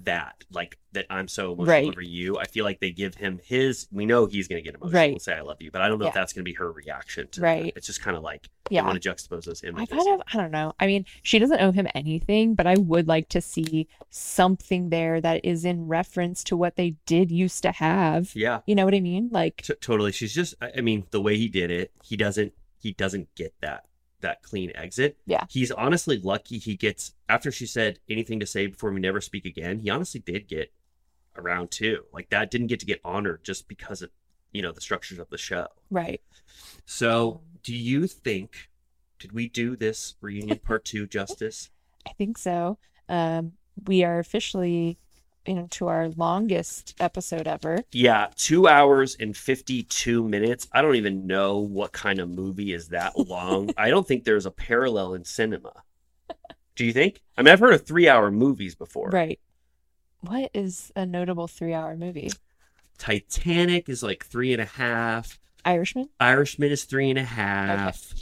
that, 0.05 0.43
like 0.51 0.77
that 0.93 1.05
I'm 1.09 1.27
so 1.27 1.53
emotional 1.53 1.65
Right. 1.67 1.87
over 1.87 2.01
you. 2.01 2.37
I 2.37 2.45
feel 2.45 2.63
like 2.65 2.79
they 2.79 2.91
give 2.91 3.15
him 3.15 3.39
his. 3.43 3.87
We 3.91 4.05
know 4.05 4.25
he's 4.25 4.47
going 4.47 4.63
to 4.63 4.65
get 4.65 4.75
emotional 4.75 4.99
Right. 5.01 5.11
and 5.11 5.21
say 5.21 5.33
I 5.33 5.41
love 5.41 5.61
you, 5.61 5.69
but 5.71 5.81
I 5.81 5.87
don't 5.87 5.99
know 5.99 6.07
if 6.07 6.13
that's 6.13 6.31
going 6.33 6.43
to 6.45 6.49
be 6.49 6.53
her 6.55 6.71
reaction. 6.71 7.27
To 7.33 7.41
Right. 7.41 7.65
That. 7.65 7.77
It's 7.77 7.87
just 7.87 8.01
kind 8.01 8.15
of 8.17 8.23
like 8.23 8.47
Yeah. 8.69 8.83
I 8.83 8.85
want 8.87 9.01
to 9.01 9.09
juxtapose 9.09 9.43
those 9.45 9.63
images. 9.63 9.89
I 9.91 9.95
kind 9.97 10.21
of, 10.21 10.27
I 10.33 10.37
don't 10.37 10.51
know. 10.51 10.73
I 10.79 10.87
mean, 10.87 11.05
she 11.21 11.37
doesn't 11.39 11.59
owe 11.61 11.71
him 11.71 11.87
anything, 11.93 12.55
but 12.55 12.65
I 12.65 12.75
would 12.75 13.07
like 13.07 13.29
to 13.29 13.41
see 13.41 13.87
something 14.09 14.89
there 14.89 15.19
that 15.21 15.43
is 15.43 15.65
in 15.65 15.87
reference 15.87 16.43
to 16.45 16.57
what 16.57 16.75
they 16.77 16.95
did 17.05 17.29
used 17.31 17.61
to 17.63 17.71
have. 17.71 18.31
yeah, 18.35 18.61
You 18.65 18.75
know 18.75 18.85
what 18.85 18.95
I 18.95 19.01
mean? 19.01 19.29
Like, 19.31 19.57
t- 19.63 19.73
totally. 19.81 20.11
She's 20.11 20.33
just. 20.33 20.55
I 20.61 20.81
mean, 20.81 21.05
the 21.11 21.21
way 21.21 21.37
he 21.37 21.47
did 21.49 21.69
it, 21.71 21.91
he 22.03 22.15
doesn't. 22.15 22.53
He 22.79 22.93
doesn't 22.93 23.33
get 23.35 23.53
that 23.61 23.85
that 24.21 24.43
clean 24.43 24.71
exit. 24.75 25.17
Yeah. 25.25 25.45
He's 25.49 25.71
honestly 25.71 26.19
lucky. 26.19 26.57
He 26.57 26.75
gets 26.75 27.13
after 27.29 27.51
she 27.51 27.65
said 27.65 27.99
anything 28.09 28.39
to 28.39 28.45
say 28.45 28.67
before 28.67 28.91
we 28.91 28.99
never 28.99 29.21
speak 29.21 29.45
again. 29.45 29.79
He 29.79 29.89
honestly 29.89 30.19
did 30.19 30.47
get 30.47 30.71
around 31.37 31.71
two. 31.71 32.05
Like 32.13 32.29
that 32.29 32.51
didn't 32.51 32.67
get 32.67 32.79
to 32.81 32.85
get 32.85 33.01
honored 33.03 33.43
just 33.43 33.67
because 33.67 34.01
of 34.01 34.09
you 34.51 34.61
know 34.61 34.71
the 34.71 34.81
structures 34.81 35.19
of 35.19 35.29
the 35.29 35.37
show. 35.37 35.67
right. 35.89 36.21
So, 36.85 37.41
do 37.63 37.75
you 37.75 38.07
think 38.07 38.69
did 39.19 39.31
we 39.31 39.49
do 39.49 39.75
this 39.75 40.15
reunion 40.21 40.59
part 40.59 40.85
two 40.85 41.07
justice? 41.07 41.69
I 42.07 42.11
think 42.13 42.37
so. 42.37 42.77
Um, 43.09 43.53
we 43.85 44.03
are 44.03 44.19
officially 44.19 44.97
into 45.45 45.87
our 45.87 46.09
longest 46.09 46.95
episode 46.99 47.47
ever. 47.47 47.83
Yeah, 47.91 48.27
two 48.35 48.67
hours 48.67 49.15
and 49.19 49.35
fifty-two 49.35 50.23
minutes. 50.27 50.67
I 50.71 50.81
don't 50.81 50.95
even 50.95 51.27
know 51.27 51.57
what 51.59 51.91
kind 51.91 52.19
of 52.19 52.29
movie 52.29 52.73
is 52.73 52.89
that 52.89 53.17
long. 53.27 53.71
I 53.77 53.89
don't 53.89 54.07
think 54.07 54.23
there's 54.23 54.45
a 54.45 54.51
parallel 54.51 55.13
in 55.13 55.23
cinema. 55.25 55.71
Do 56.75 56.85
you 56.85 56.91
think? 56.93 57.21
I 57.37 57.41
mean, 57.41 57.51
I've 57.53 57.59
heard 57.59 57.73
of 57.73 57.85
three-hour 57.85 58.31
movies 58.31 58.75
before. 58.75 59.09
Right. 59.09 59.39
What 60.21 60.51
is 60.53 60.91
a 60.95 61.05
notable 61.05 61.47
three 61.47 61.73
hour 61.73 61.95
movie? 61.95 62.31
Titanic 62.97 63.89
is 63.89 64.01
like 64.03 64.25
three 64.25 64.53
and 64.53 64.61
a 64.61 64.65
half. 64.65 65.39
Irishman? 65.63 66.09
Irishman 66.19 66.71
is 66.71 66.83
three 66.85 67.09
and 67.09 67.19
a 67.19 67.23
half. 67.23 68.13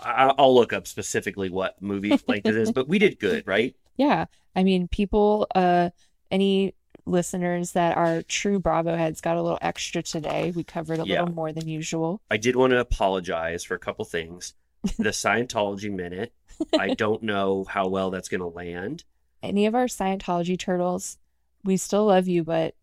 I- 0.00 0.32
I'll 0.38 0.54
look 0.54 0.72
up 0.72 0.86
specifically 0.86 1.48
what 1.50 1.80
movie 1.82 2.10
length 2.28 2.46
it 2.46 2.56
is, 2.56 2.70
but 2.72 2.88
we 2.88 2.98
did 2.98 3.18
good, 3.18 3.46
right? 3.46 3.74
Yeah. 3.96 4.26
I 4.54 4.62
mean, 4.62 4.86
people, 4.86 5.48
uh, 5.56 5.90
any 6.30 6.74
listeners 7.06 7.72
that 7.72 7.96
are 7.96 8.22
true 8.22 8.58
Bravo 8.58 8.96
heads 8.96 9.20
got 9.20 9.36
a 9.36 9.42
little 9.42 9.58
extra 9.62 10.02
today. 10.02 10.52
We 10.54 10.62
covered 10.64 10.98
a 11.00 11.06
Yeah. 11.06 11.20
little 11.20 11.34
more 11.34 11.52
than 11.52 11.66
usual. 11.68 12.20
I 12.30 12.36
did 12.36 12.54
want 12.56 12.72
to 12.72 12.78
apologize 12.80 13.64
for 13.64 13.74
a 13.74 13.78
couple 13.78 14.04
things. 14.04 14.54
The 14.98 15.10
Scientology 15.10 15.90
minute. 15.92 16.32
I 16.78 16.94
don't 16.94 17.22
know 17.22 17.64
how 17.68 17.88
well 17.88 18.10
that's 18.10 18.28
going 18.28 18.40
to 18.40 18.46
land. 18.46 19.04
Any 19.42 19.66
of 19.66 19.74
our 19.74 19.86
Scientology 19.86 20.58
turtles, 20.58 21.18
we 21.64 21.76
still 21.76 22.06
love 22.06 22.28
you, 22.28 22.44
but 22.44 22.74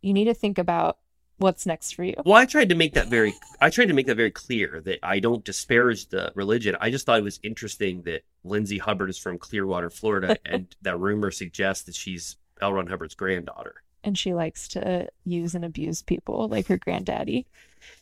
you 0.00 0.12
need 0.12 0.24
to 0.24 0.34
think 0.34 0.58
about 0.58 0.98
what's 1.38 1.66
next 1.66 1.92
for 1.92 2.04
you. 2.04 2.14
Well, 2.24 2.34
I 2.36 2.44
tried 2.46 2.68
to 2.68 2.74
make 2.74 2.94
that 2.94 3.08
very 3.08 3.34
I 3.60 3.68
tried 3.70 3.86
to 3.88 3.94
make 3.94 4.06
that 4.06 4.16
very 4.16 4.30
clear 4.30 4.80
that 4.84 4.98
I 5.02 5.18
don't 5.18 5.44
disparage 5.44 6.08
the 6.08 6.32
religion. 6.34 6.76
I 6.80 6.90
just 6.90 7.04
thought 7.04 7.18
it 7.18 7.24
was 7.24 7.40
interesting 7.42 8.02
that 8.02 8.22
Lindsay 8.44 8.78
Hubbard 8.78 9.10
is 9.10 9.18
from 9.18 9.38
Clearwater, 9.38 9.90
Florida, 9.90 10.36
and 10.46 10.74
that 10.82 10.98
rumor 10.98 11.30
suggests 11.30 11.84
that 11.84 11.94
she's 11.94 12.36
L. 12.62 12.72
Ron 12.72 12.86
Hubbard's 12.86 13.14
granddaughter. 13.14 13.82
And 14.04 14.16
she 14.16 14.34
likes 14.34 14.68
to 14.68 15.08
use 15.24 15.54
and 15.54 15.64
abuse 15.64 16.02
people 16.02 16.48
like 16.48 16.66
her 16.68 16.78
granddaddy. 16.78 17.46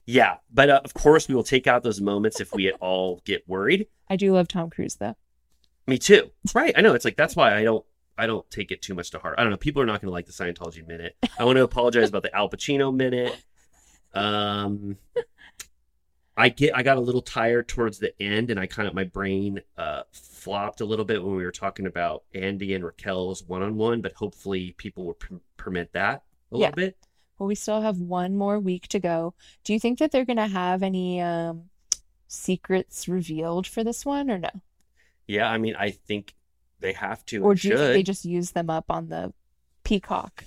Yeah, 0.06 0.36
but 0.52 0.70
uh, 0.70 0.80
of 0.84 0.94
course 0.94 1.28
we 1.28 1.34
will 1.34 1.42
take 1.42 1.66
out 1.66 1.82
those 1.82 2.00
moments 2.00 2.40
if 2.40 2.52
we 2.52 2.68
at 2.68 2.74
all 2.80 3.20
get 3.24 3.48
worried. 3.48 3.86
I 4.08 4.16
do 4.16 4.32
love 4.32 4.48
Tom 4.48 4.70
Cruise 4.70 4.96
though. 4.96 5.16
Me 5.86 5.98
too. 5.98 6.30
Right. 6.54 6.72
I 6.76 6.82
know. 6.82 6.94
It's 6.94 7.04
like 7.04 7.16
that's 7.16 7.34
why 7.34 7.56
I 7.56 7.64
don't 7.64 7.84
I 8.16 8.26
don't 8.26 8.48
take 8.50 8.70
it 8.70 8.82
too 8.82 8.94
much 8.94 9.10
to 9.10 9.18
heart. 9.18 9.36
I 9.38 9.42
don't 9.42 9.50
know. 9.50 9.56
People 9.56 9.82
are 9.82 9.86
not 9.86 10.00
going 10.00 10.08
to 10.08 10.12
like 10.12 10.26
the 10.26 10.32
Scientology 10.32 10.86
minute. 10.86 11.16
I 11.38 11.44
want 11.44 11.56
to 11.56 11.62
apologize 11.62 12.10
about 12.10 12.22
the 12.22 12.34
Al 12.34 12.50
Pacino 12.50 12.94
minute. 12.94 13.36
Um 14.14 14.96
I 16.36 16.48
get 16.48 16.76
I 16.76 16.82
got 16.82 16.96
a 16.96 17.00
little 17.00 17.22
tired 17.22 17.68
towards 17.68 17.98
the 17.98 18.12
end 18.22 18.50
and 18.50 18.58
I 18.60 18.66
kind 18.66 18.88
of 18.88 18.94
my 18.94 19.04
brain 19.04 19.62
uh 19.76 20.02
flopped 20.40 20.80
a 20.80 20.84
little 20.84 21.04
bit 21.04 21.22
when 21.22 21.36
we 21.36 21.44
were 21.44 21.52
talking 21.52 21.86
about 21.86 22.24
Andy 22.34 22.74
and 22.74 22.84
Raquel's 22.84 23.42
one-on-one, 23.44 24.00
but 24.00 24.12
hopefully 24.14 24.74
people 24.78 25.04
will 25.04 25.14
per- 25.14 25.40
permit 25.56 25.92
that 25.92 26.22
a 26.52 26.56
Yeah. 26.56 26.66
little 26.68 26.76
bit. 26.76 26.96
Well, 27.38 27.46
we 27.46 27.54
still 27.54 27.80
have 27.80 27.98
one 27.98 28.36
more 28.36 28.58
week 28.58 28.88
to 28.88 28.98
go. 28.98 29.34
Do 29.64 29.72
you 29.72 29.80
think 29.80 29.98
that 29.98 30.10
they're 30.12 30.24
gonna 30.26 30.48
have 30.48 30.82
any 30.82 31.20
um 31.20 31.70
secrets 32.28 33.08
revealed 33.08 33.66
for 33.66 33.82
this 33.82 34.04
one 34.04 34.30
or 34.30 34.38
no? 34.38 34.50
Yeah, 35.26 35.50
I 35.50 35.58
mean, 35.58 35.74
I 35.76 35.90
think 35.90 36.34
they 36.80 36.92
have 36.92 37.24
to 37.26 37.42
Or 37.42 37.54
do 37.54 37.68
you 37.68 37.76
think 37.76 37.92
they 37.92 38.02
just 38.02 38.24
use 38.24 38.52
them 38.52 38.70
up 38.70 38.90
on 38.90 39.08
the 39.08 39.32
Peacock? 39.84 40.44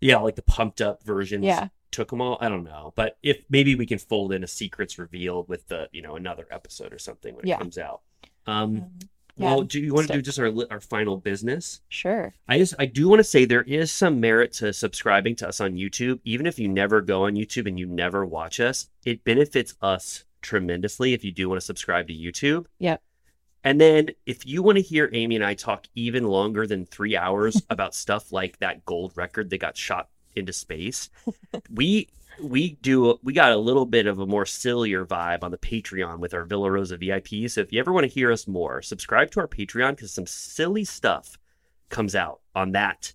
Yeah, 0.00 0.18
like 0.18 0.36
the 0.36 0.42
pumped 0.42 0.80
up 0.80 1.02
versions. 1.02 1.44
Yeah. 1.44 1.68
Took 1.90 2.08
them 2.10 2.20
all. 2.22 2.38
I 2.40 2.48
don't 2.48 2.64
know, 2.64 2.92
but 2.96 3.18
if 3.22 3.44
maybe 3.50 3.74
we 3.74 3.84
can 3.84 3.98
fold 3.98 4.32
in 4.32 4.42
a 4.42 4.46
secrets 4.48 4.98
revealed 4.98 5.48
with 5.48 5.68
the 5.68 5.88
you 5.92 6.00
know 6.02 6.16
another 6.16 6.46
episode 6.50 6.92
or 6.92 6.98
something 6.98 7.34
when 7.36 7.46
Yeah. 7.46 7.56
it 7.56 7.58
comes 7.58 7.76
out. 7.78 8.00
Um. 8.46 8.76
Um, 8.76 8.98
yeah, 9.36 9.46
Well, 9.46 9.62
do 9.62 9.80
you 9.80 9.94
want 9.94 10.08
to 10.08 10.12
do 10.14 10.22
just 10.22 10.38
our 10.38 10.52
our 10.70 10.80
final 10.80 11.16
business? 11.16 11.80
Sure. 11.88 12.34
I 12.48 12.58
just 12.58 12.74
I 12.78 12.86
do 12.86 13.08
want 13.08 13.20
to 13.20 13.24
say 13.24 13.44
there 13.44 13.62
is 13.62 13.90
some 13.90 14.20
merit 14.20 14.52
to 14.54 14.72
subscribing 14.72 15.36
to 15.36 15.48
us 15.48 15.60
on 15.60 15.74
YouTube, 15.74 16.20
even 16.24 16.46
if 16.46 16.58
you 16.58 16.68
never 16.68 17.00
go 17.00 17.24
on 17.24 17.34
YouTube 17.34 17.66
and 17.66 17.78
you 17.78 17.86
never 17.86 18.26
watch 18.26 18.60
us. 18.60 18.88
It 19.04 19.24
benefits 19.24 19.74
us 19.80 20.24
tremendously 20.42 21.14
if 21.14 21.24
you 21.24 21.32
do 21.32 21.48
want 21.48 21.60
to 21.60 21.64
subscribe 21.64 22.08
to 22.08 22.14
YouTube. 22.14 22.66
Yep. 22.78 23.02
And 23.64 23.80
then 23.80 24.10
if 24.26 24.44
you 24.44 24.62
want 24.62 24.76
to 24.76 24.82
hear 24.82 25.08
Amy 25.12 25.36
and 25.36 25.44
I 25.44 25.54
talk 25.54 25.86
even 25.94 26.24
longer 26.26 26.66
than 26.66 26.84
three 26.84 27.16
hours 27.16 27.62
about 27.70 27.94
stuff 27.94 28.32
like 28.32 28.58
that 28.58 28.84
gold 28.84 29.12
record 29.16 29.50
that 29.50 29.58
got 29.58 29.76
shot 29.76 30.08
into 30.34 30.52
space, 30.52 31.10
we 31.72 32.08
we 32.42 32.72
do 32.82 33.18
we 33.22 33.32
got 33.32 33.52
a 33.52 33.56
little 33.56 33.86
bit 33.86 34.06
of 34.06 34.18
a 34.18 34.26
more 34.26 34.46
sillier 34.46 35.04
vibe 35.04 35.42
on 35.42 35.50
the 35.50 35.58
Patreon 35.58 36.18
with 36.18 36.34
our 36.34 36.44
Villa 36.44 36.70
Rosa 36.70 36.96
VIP. 36.96 37.48
So 37.48 37.60
if 37.60 37.72
you 37.72 37.80
ever 37.80 37.92
want 37.92 38.04
to 38.04 38.12
hear 38.12 38.32
us 38.32 38.46
more, 38.46 38.82
subscribe 38.82 39.30
to 39.32 39.40
our 39.40 39.48
Patreon 39.48 39.90
because 39.90 40.12
some 40.12 40.26
silly 40.26 40.84
stuff 40.84 41.38
comes 41.88 42.14
out 42.14 42.40
on 42.54 42.72
that 42.72 43.12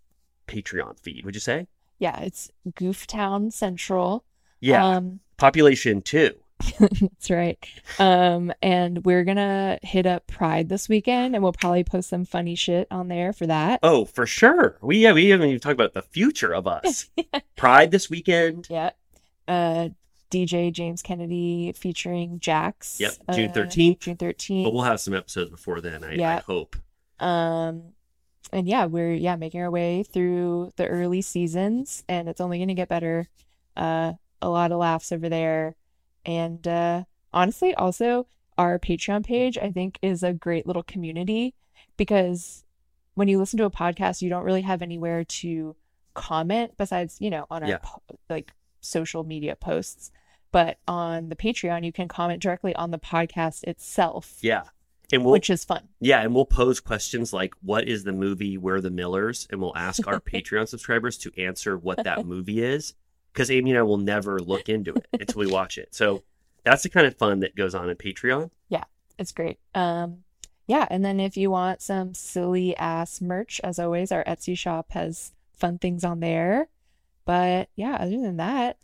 Patreon 0.47 0.99
feed. 0.99 1.25
Would 1.25 1.35
you 1.35 1.41
say? 1.41 1.67
Yeah, 1.99 2.19
it's 2.21 2.49
Gooftown 2.71 3.51
Central. 3.51 4.23
Yeah. 4.59 4.85
Um, 4.85 5.19
Population 5.37 6.01
two. 6.01 6.35
that's 6.79 7.29
right. 7.29 7.57
Um, 7.99 8.51
and 8.61 9.05
we're 9.05 9.23
gonna 9.23 9.77
hit 9.83 10.05
up 10.05 10.27
Pride 10.27 10.69
this 10.69 10.89
weekend, 10.89 11.35
and 11.35 11.43
we'll 11.43 11.53
probably 11.53 11.83
post 11.83 12.09
some 12.09 12.25
funny 12.25 12.55
shit 12.55 12.87
on 12.89 13.07
there 13.07 13.33
for 13.33 13.45
that. 13.45 13.79
Oh, 13.83 14.05
for 14.05 14.25
sure. 14.25 14.77
We 14.81 14.97
yeah, 14.99 15.13
we 15.13 15.29
haven't 15.29 15.49
even 15.49 15.59
talked 15.59 15.73
about 15.73 15.93
the 15.93 16.01
future 16.01 16.53
of 16.53 16.67
us. 16.67 17.09
Pride 17.55 17.91
this 17.91 18.09
weekend. 18.09 18.67
Yeah. 18.69 18.91
Uh, 19.47 19.89
DJ 20.29 20.73
James 20.73 21.01
Kennedy 21.01 21.71
featuring 21.75 22.39
Jax. 22.39 22.99
Yep, 22.99 23.13
June 23.33 23.49
uh, 23.49 23.53
13th. 23.53 23.99
June 23.99 24.63
But 24.63 24.73
we'll 24.73 24.83
have 24.83 24.99
some 24.99 25.13
episodes 25.13 25.49
before 25.49 25.79
then, 25.79 26.03
I, 26.03 26.21
I 26.21 26.39
hope. 26.39 26.75
Um, 27.19 27.93
and 28.51 28.67
yeah, 28.67 28.85
we're 28.85 29.13
yeah 29.13 29.35
making 29.35 29.61
our 29.61 29.71
way 29.71 30.03
through 30.03 30.71
the 30.75 30.87
early 30.87 31.21
seasons, 31.21 32.03
and 32.07 32.27
it's 32.29 32.41
only 32.41 32.59
gonna 32.59 32.73
get 32.73 32.89
better. 32.89 33.27
Uh, 33.75 34.13
a 34.41 34.49
lot 34.49 34.71
of 34.71 34.79
laughs 34.79 35.11
over 35.11 35.29
there, 35.29 35.75
and 36.25 36.67
uh, 36.67 37.03
honestly, 37.33 37.73
also 37.75 38.27
our 38.57 38.79
Patreon 38.79 39.25
page 39.25 39.57
I 39.57 39.71
think 39.71 39.99
is 40.01 40.23
a 40.23 40.33
great 40.33 40.65
little 40.65 40.83
community 40.83 41.53
because 41.95 42.63
when 43.15 43.27
you 43.27 43.37
listen 43.37 43.57
to 43.57 43.65
a 43.65 43.71
podcast, 43.71 44.21
you 44.21 44.29
don't 44.29 44.43
really 44.43 44.61
have 44.61 44.81
anywhere 44.81 45.23
to 45.23 45.75
comment 46.13 46.73
besides 46.77 47.17
you 47.19 47.29
know 47.29 47.45
on 47.49 47.63
our 47.63 47.69
Yeah. 47.69 47.77
po- 47.81 48.01
like 48.29 48.51
social 48.87 49.23
media 49.23 49.55
posts. 49.55 50.11
But 50.51 50.79
on 50.87 51.29
the 51.29 51.35
Patreon, 51.35 51.85
you 51.85 51.91
can 51.91 52.07
comment 52.07 52.41
directly 52.41 52.73
on 52.75 52.91
the 52.91 52.97
podcast 52.99 53.63
itself, 53.65 54.37
Yeah. 54.41 54.63
And 55.11 55.23
we'll 55.23 55.31
which 55.31 55.49
is 55.49 55.63
fun. 55.63 55.87
yeah, 56.01 56.21
and 56.21 56.35
we'll 56.35 56.45
pose 56.45 56.81
questions 56.81 57.31
like 57.31 57.53
what 57.61 57.87
is 57.87 58.03
the 58.03 58.11
movie 58.11 58.57
We're 58.57 58.81
the 58.81 58.89
Millers? 58.91 59.47
And 59.49 59.61
we'll 59.61 59.75
ask 59.77 60.05
our 60.05 60.19
Patreon 60.33 60.67
subscribers 60.67 61.17
to 61.19 61.31
answer 61.41 61.77
what 61.77 62.03
that 62.03 62.25
movie 62.25 62.61
is. 62.61 62.93
Because 63.31 63.49
Amy 63.51 63.69
and 63.71 63.79
I 63.79 63.83
will 63.83 63.97
never 63.99 64.39
look 64.39 64.67
into 64.67 64.93
it 64.95 65.07
until 65.13 65.39
we 65.39 65.47
watch 65.47 65.77
it. 65.77 65.93
So 65.95 66.23
that's 66.65 66.83
the 66.83 66.89
kind 66.89 67.07
of 67.07 67.15
fun 67.17 67.39
that 67.41 67.55
goes 67.55 67.73
on 67.75 67.89
in 67.89 67.95
Patreon. 67.95 68.49
Yeah, 68.67 68.83
it's 69.17 69.31
great. 69.31 69.59
Um, 69.75 70.23
yeah, 70.65 70.85
and 70.89 71.05
then 71.05 71.19
if 71.21 71.37
you 71.37 71.51
want 71.51 71.81
some 71.81 72.13
silly 72.13 72.75
ass 72.75 73.21
merch, 73.21 73.61
as 73.63 73.79
always, 73.79 74.11
our 74.11 74.25
Etsy 74.25 74.57
shop 74.57 74.87
has 74.91 75.31
fun 75.53 75.77
things 75.77 76.03
on 76.03 76.19
there. 76.19 76.67
But 77.27 77.69
yeah, 77.75 77.95
other 77.99 78.19
than 78.19 78.37
that, 78.37 78.77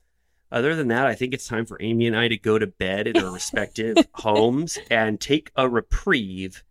Other 0.51 0.75
than 0.75 0.89
that, 0.89 1.07
I 1.07 1.15
think 1.15 1.33
it's 1.33 1.47
time 1.47 1.65
for 1.65 1.81
Amy 1.81 2.05
and 2.05 2.15
I 2.15 2.27
to 2.27 2.37
go 2.37 2.59
to 2.59 2.67
bed 2.67 3.07
in 3.07 3.17
our 3.17 3.31
respective 3.39 3.97
homes 4.13 4.77
and 4.91 5.19
take 5.19 5.49
a 5.55 5.67
reprieve. 5.67 6.63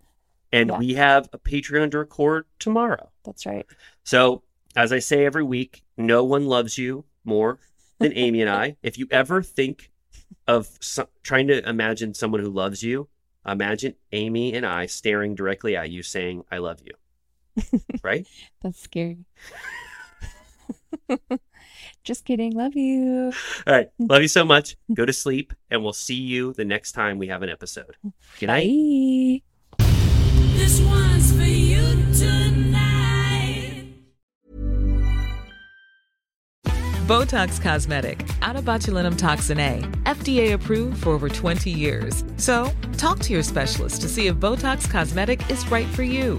And 0.52 0.68
Yeah. 0.70 0.78
we 0.78 0.94
have 0.94 1.28
a 1.32 1.38
Patreon 1.38 1.90
to 1.92 1.98
record 1.98 2.44
tomorrow. 2.60 3.10
that's 3.24 3.44
right. 3.46 3.66
So, 4.04 4.42
as 4.76 4.92
I 4.92 4.98
say 5.00 5.24
every 5.24 5.42
week, 5.42 5.82
no 5.96 6.22
one 6.24 6.46
loves 6.46 6.78
you 6.78 7.04
more 7.24 7.58
than 7.98 8.12
Amy 8.16 8.40
and 8.42 8.50
I. 8.50 8.76
If 8.82 8.98
you 8.98 9.08
ever 9.10 9.42
think 9.42 9.90
of 10.46 10.68
some, 10.80 11.06
trying 11.22 11.48
to 11.48 11.66
imagine 11.68 12.12
someone 12.14 12.40
who 12.42 12.50
loves 12.50 12.82
you, 12.82 13.08
imagine 13.46 13.94
Amy 14.12 14.54
and 14.54 14.64
I 14.66 14.86
staring 14.86 15.34
directly 15.34 15.74
at 15.74 15.90
you 15.90 16.02
saying, 16.02 16.44
I 16.52 16.58
love 16.58 16.80
you. 16.84 16.92
Right? 18.02 18.26
That's 18.62 18.80
scary. 18.80 19.24
Just 22.04 22.24
kidding. 22.24 22.52
Love 22.52 22.74
you. 22.74 23.32
All 23.66 23.74
right. 23.74 23.88
Mm. 24.00 24.10
Love 24.10 24.22
you 24.22 24.28
so 24.28 24.44
much. 24.44 24.76
Go 24.92 25.04
to 25.04 25.12
sleep, 25.12 25.52
and 25.70 25.82
we'll 25.82 25.92
see 25.92 26.14
you 26.14 26.52
the 26.52 26.64
next 26.64 26.92
time 26.92 27.18
we 27.18 27.28
have 27.28 27.42
an 27.42 27.48
episode. 27.48 27.96
Good 28.40 28.46
night. 28.46 28.66
Bye. 28.66 29.86
This 30.54 30.80
one's 30.80 31.32
for 31.32 31.42
you 31.42 31.82
tonight. 32.14 32.72
Botox 37.06 37.60
Cosmetic, 37.60 38.18
onabotulinumtoxinA, 38.40 40.04
FDA 40.04 40.52
approved 40.52 41.02
for 41.02 41.10
over 41.10 41.28
20 41.28 41.68
years. 41.68 42.24
So, 42.36 42.70
talk 42.96 43.18
to 43.20 43.32
your 43.32 43.42
specialist 43.42 44.00
to 44.02 44.08
see 44.08 44.28
if 44.28 44.36
Botox 44.36 44.88
Cosmetic 44.88 45.50
is 45.50 45.68
right 45.70 45.88
for 45.88 46.04
you. 46.04 46.38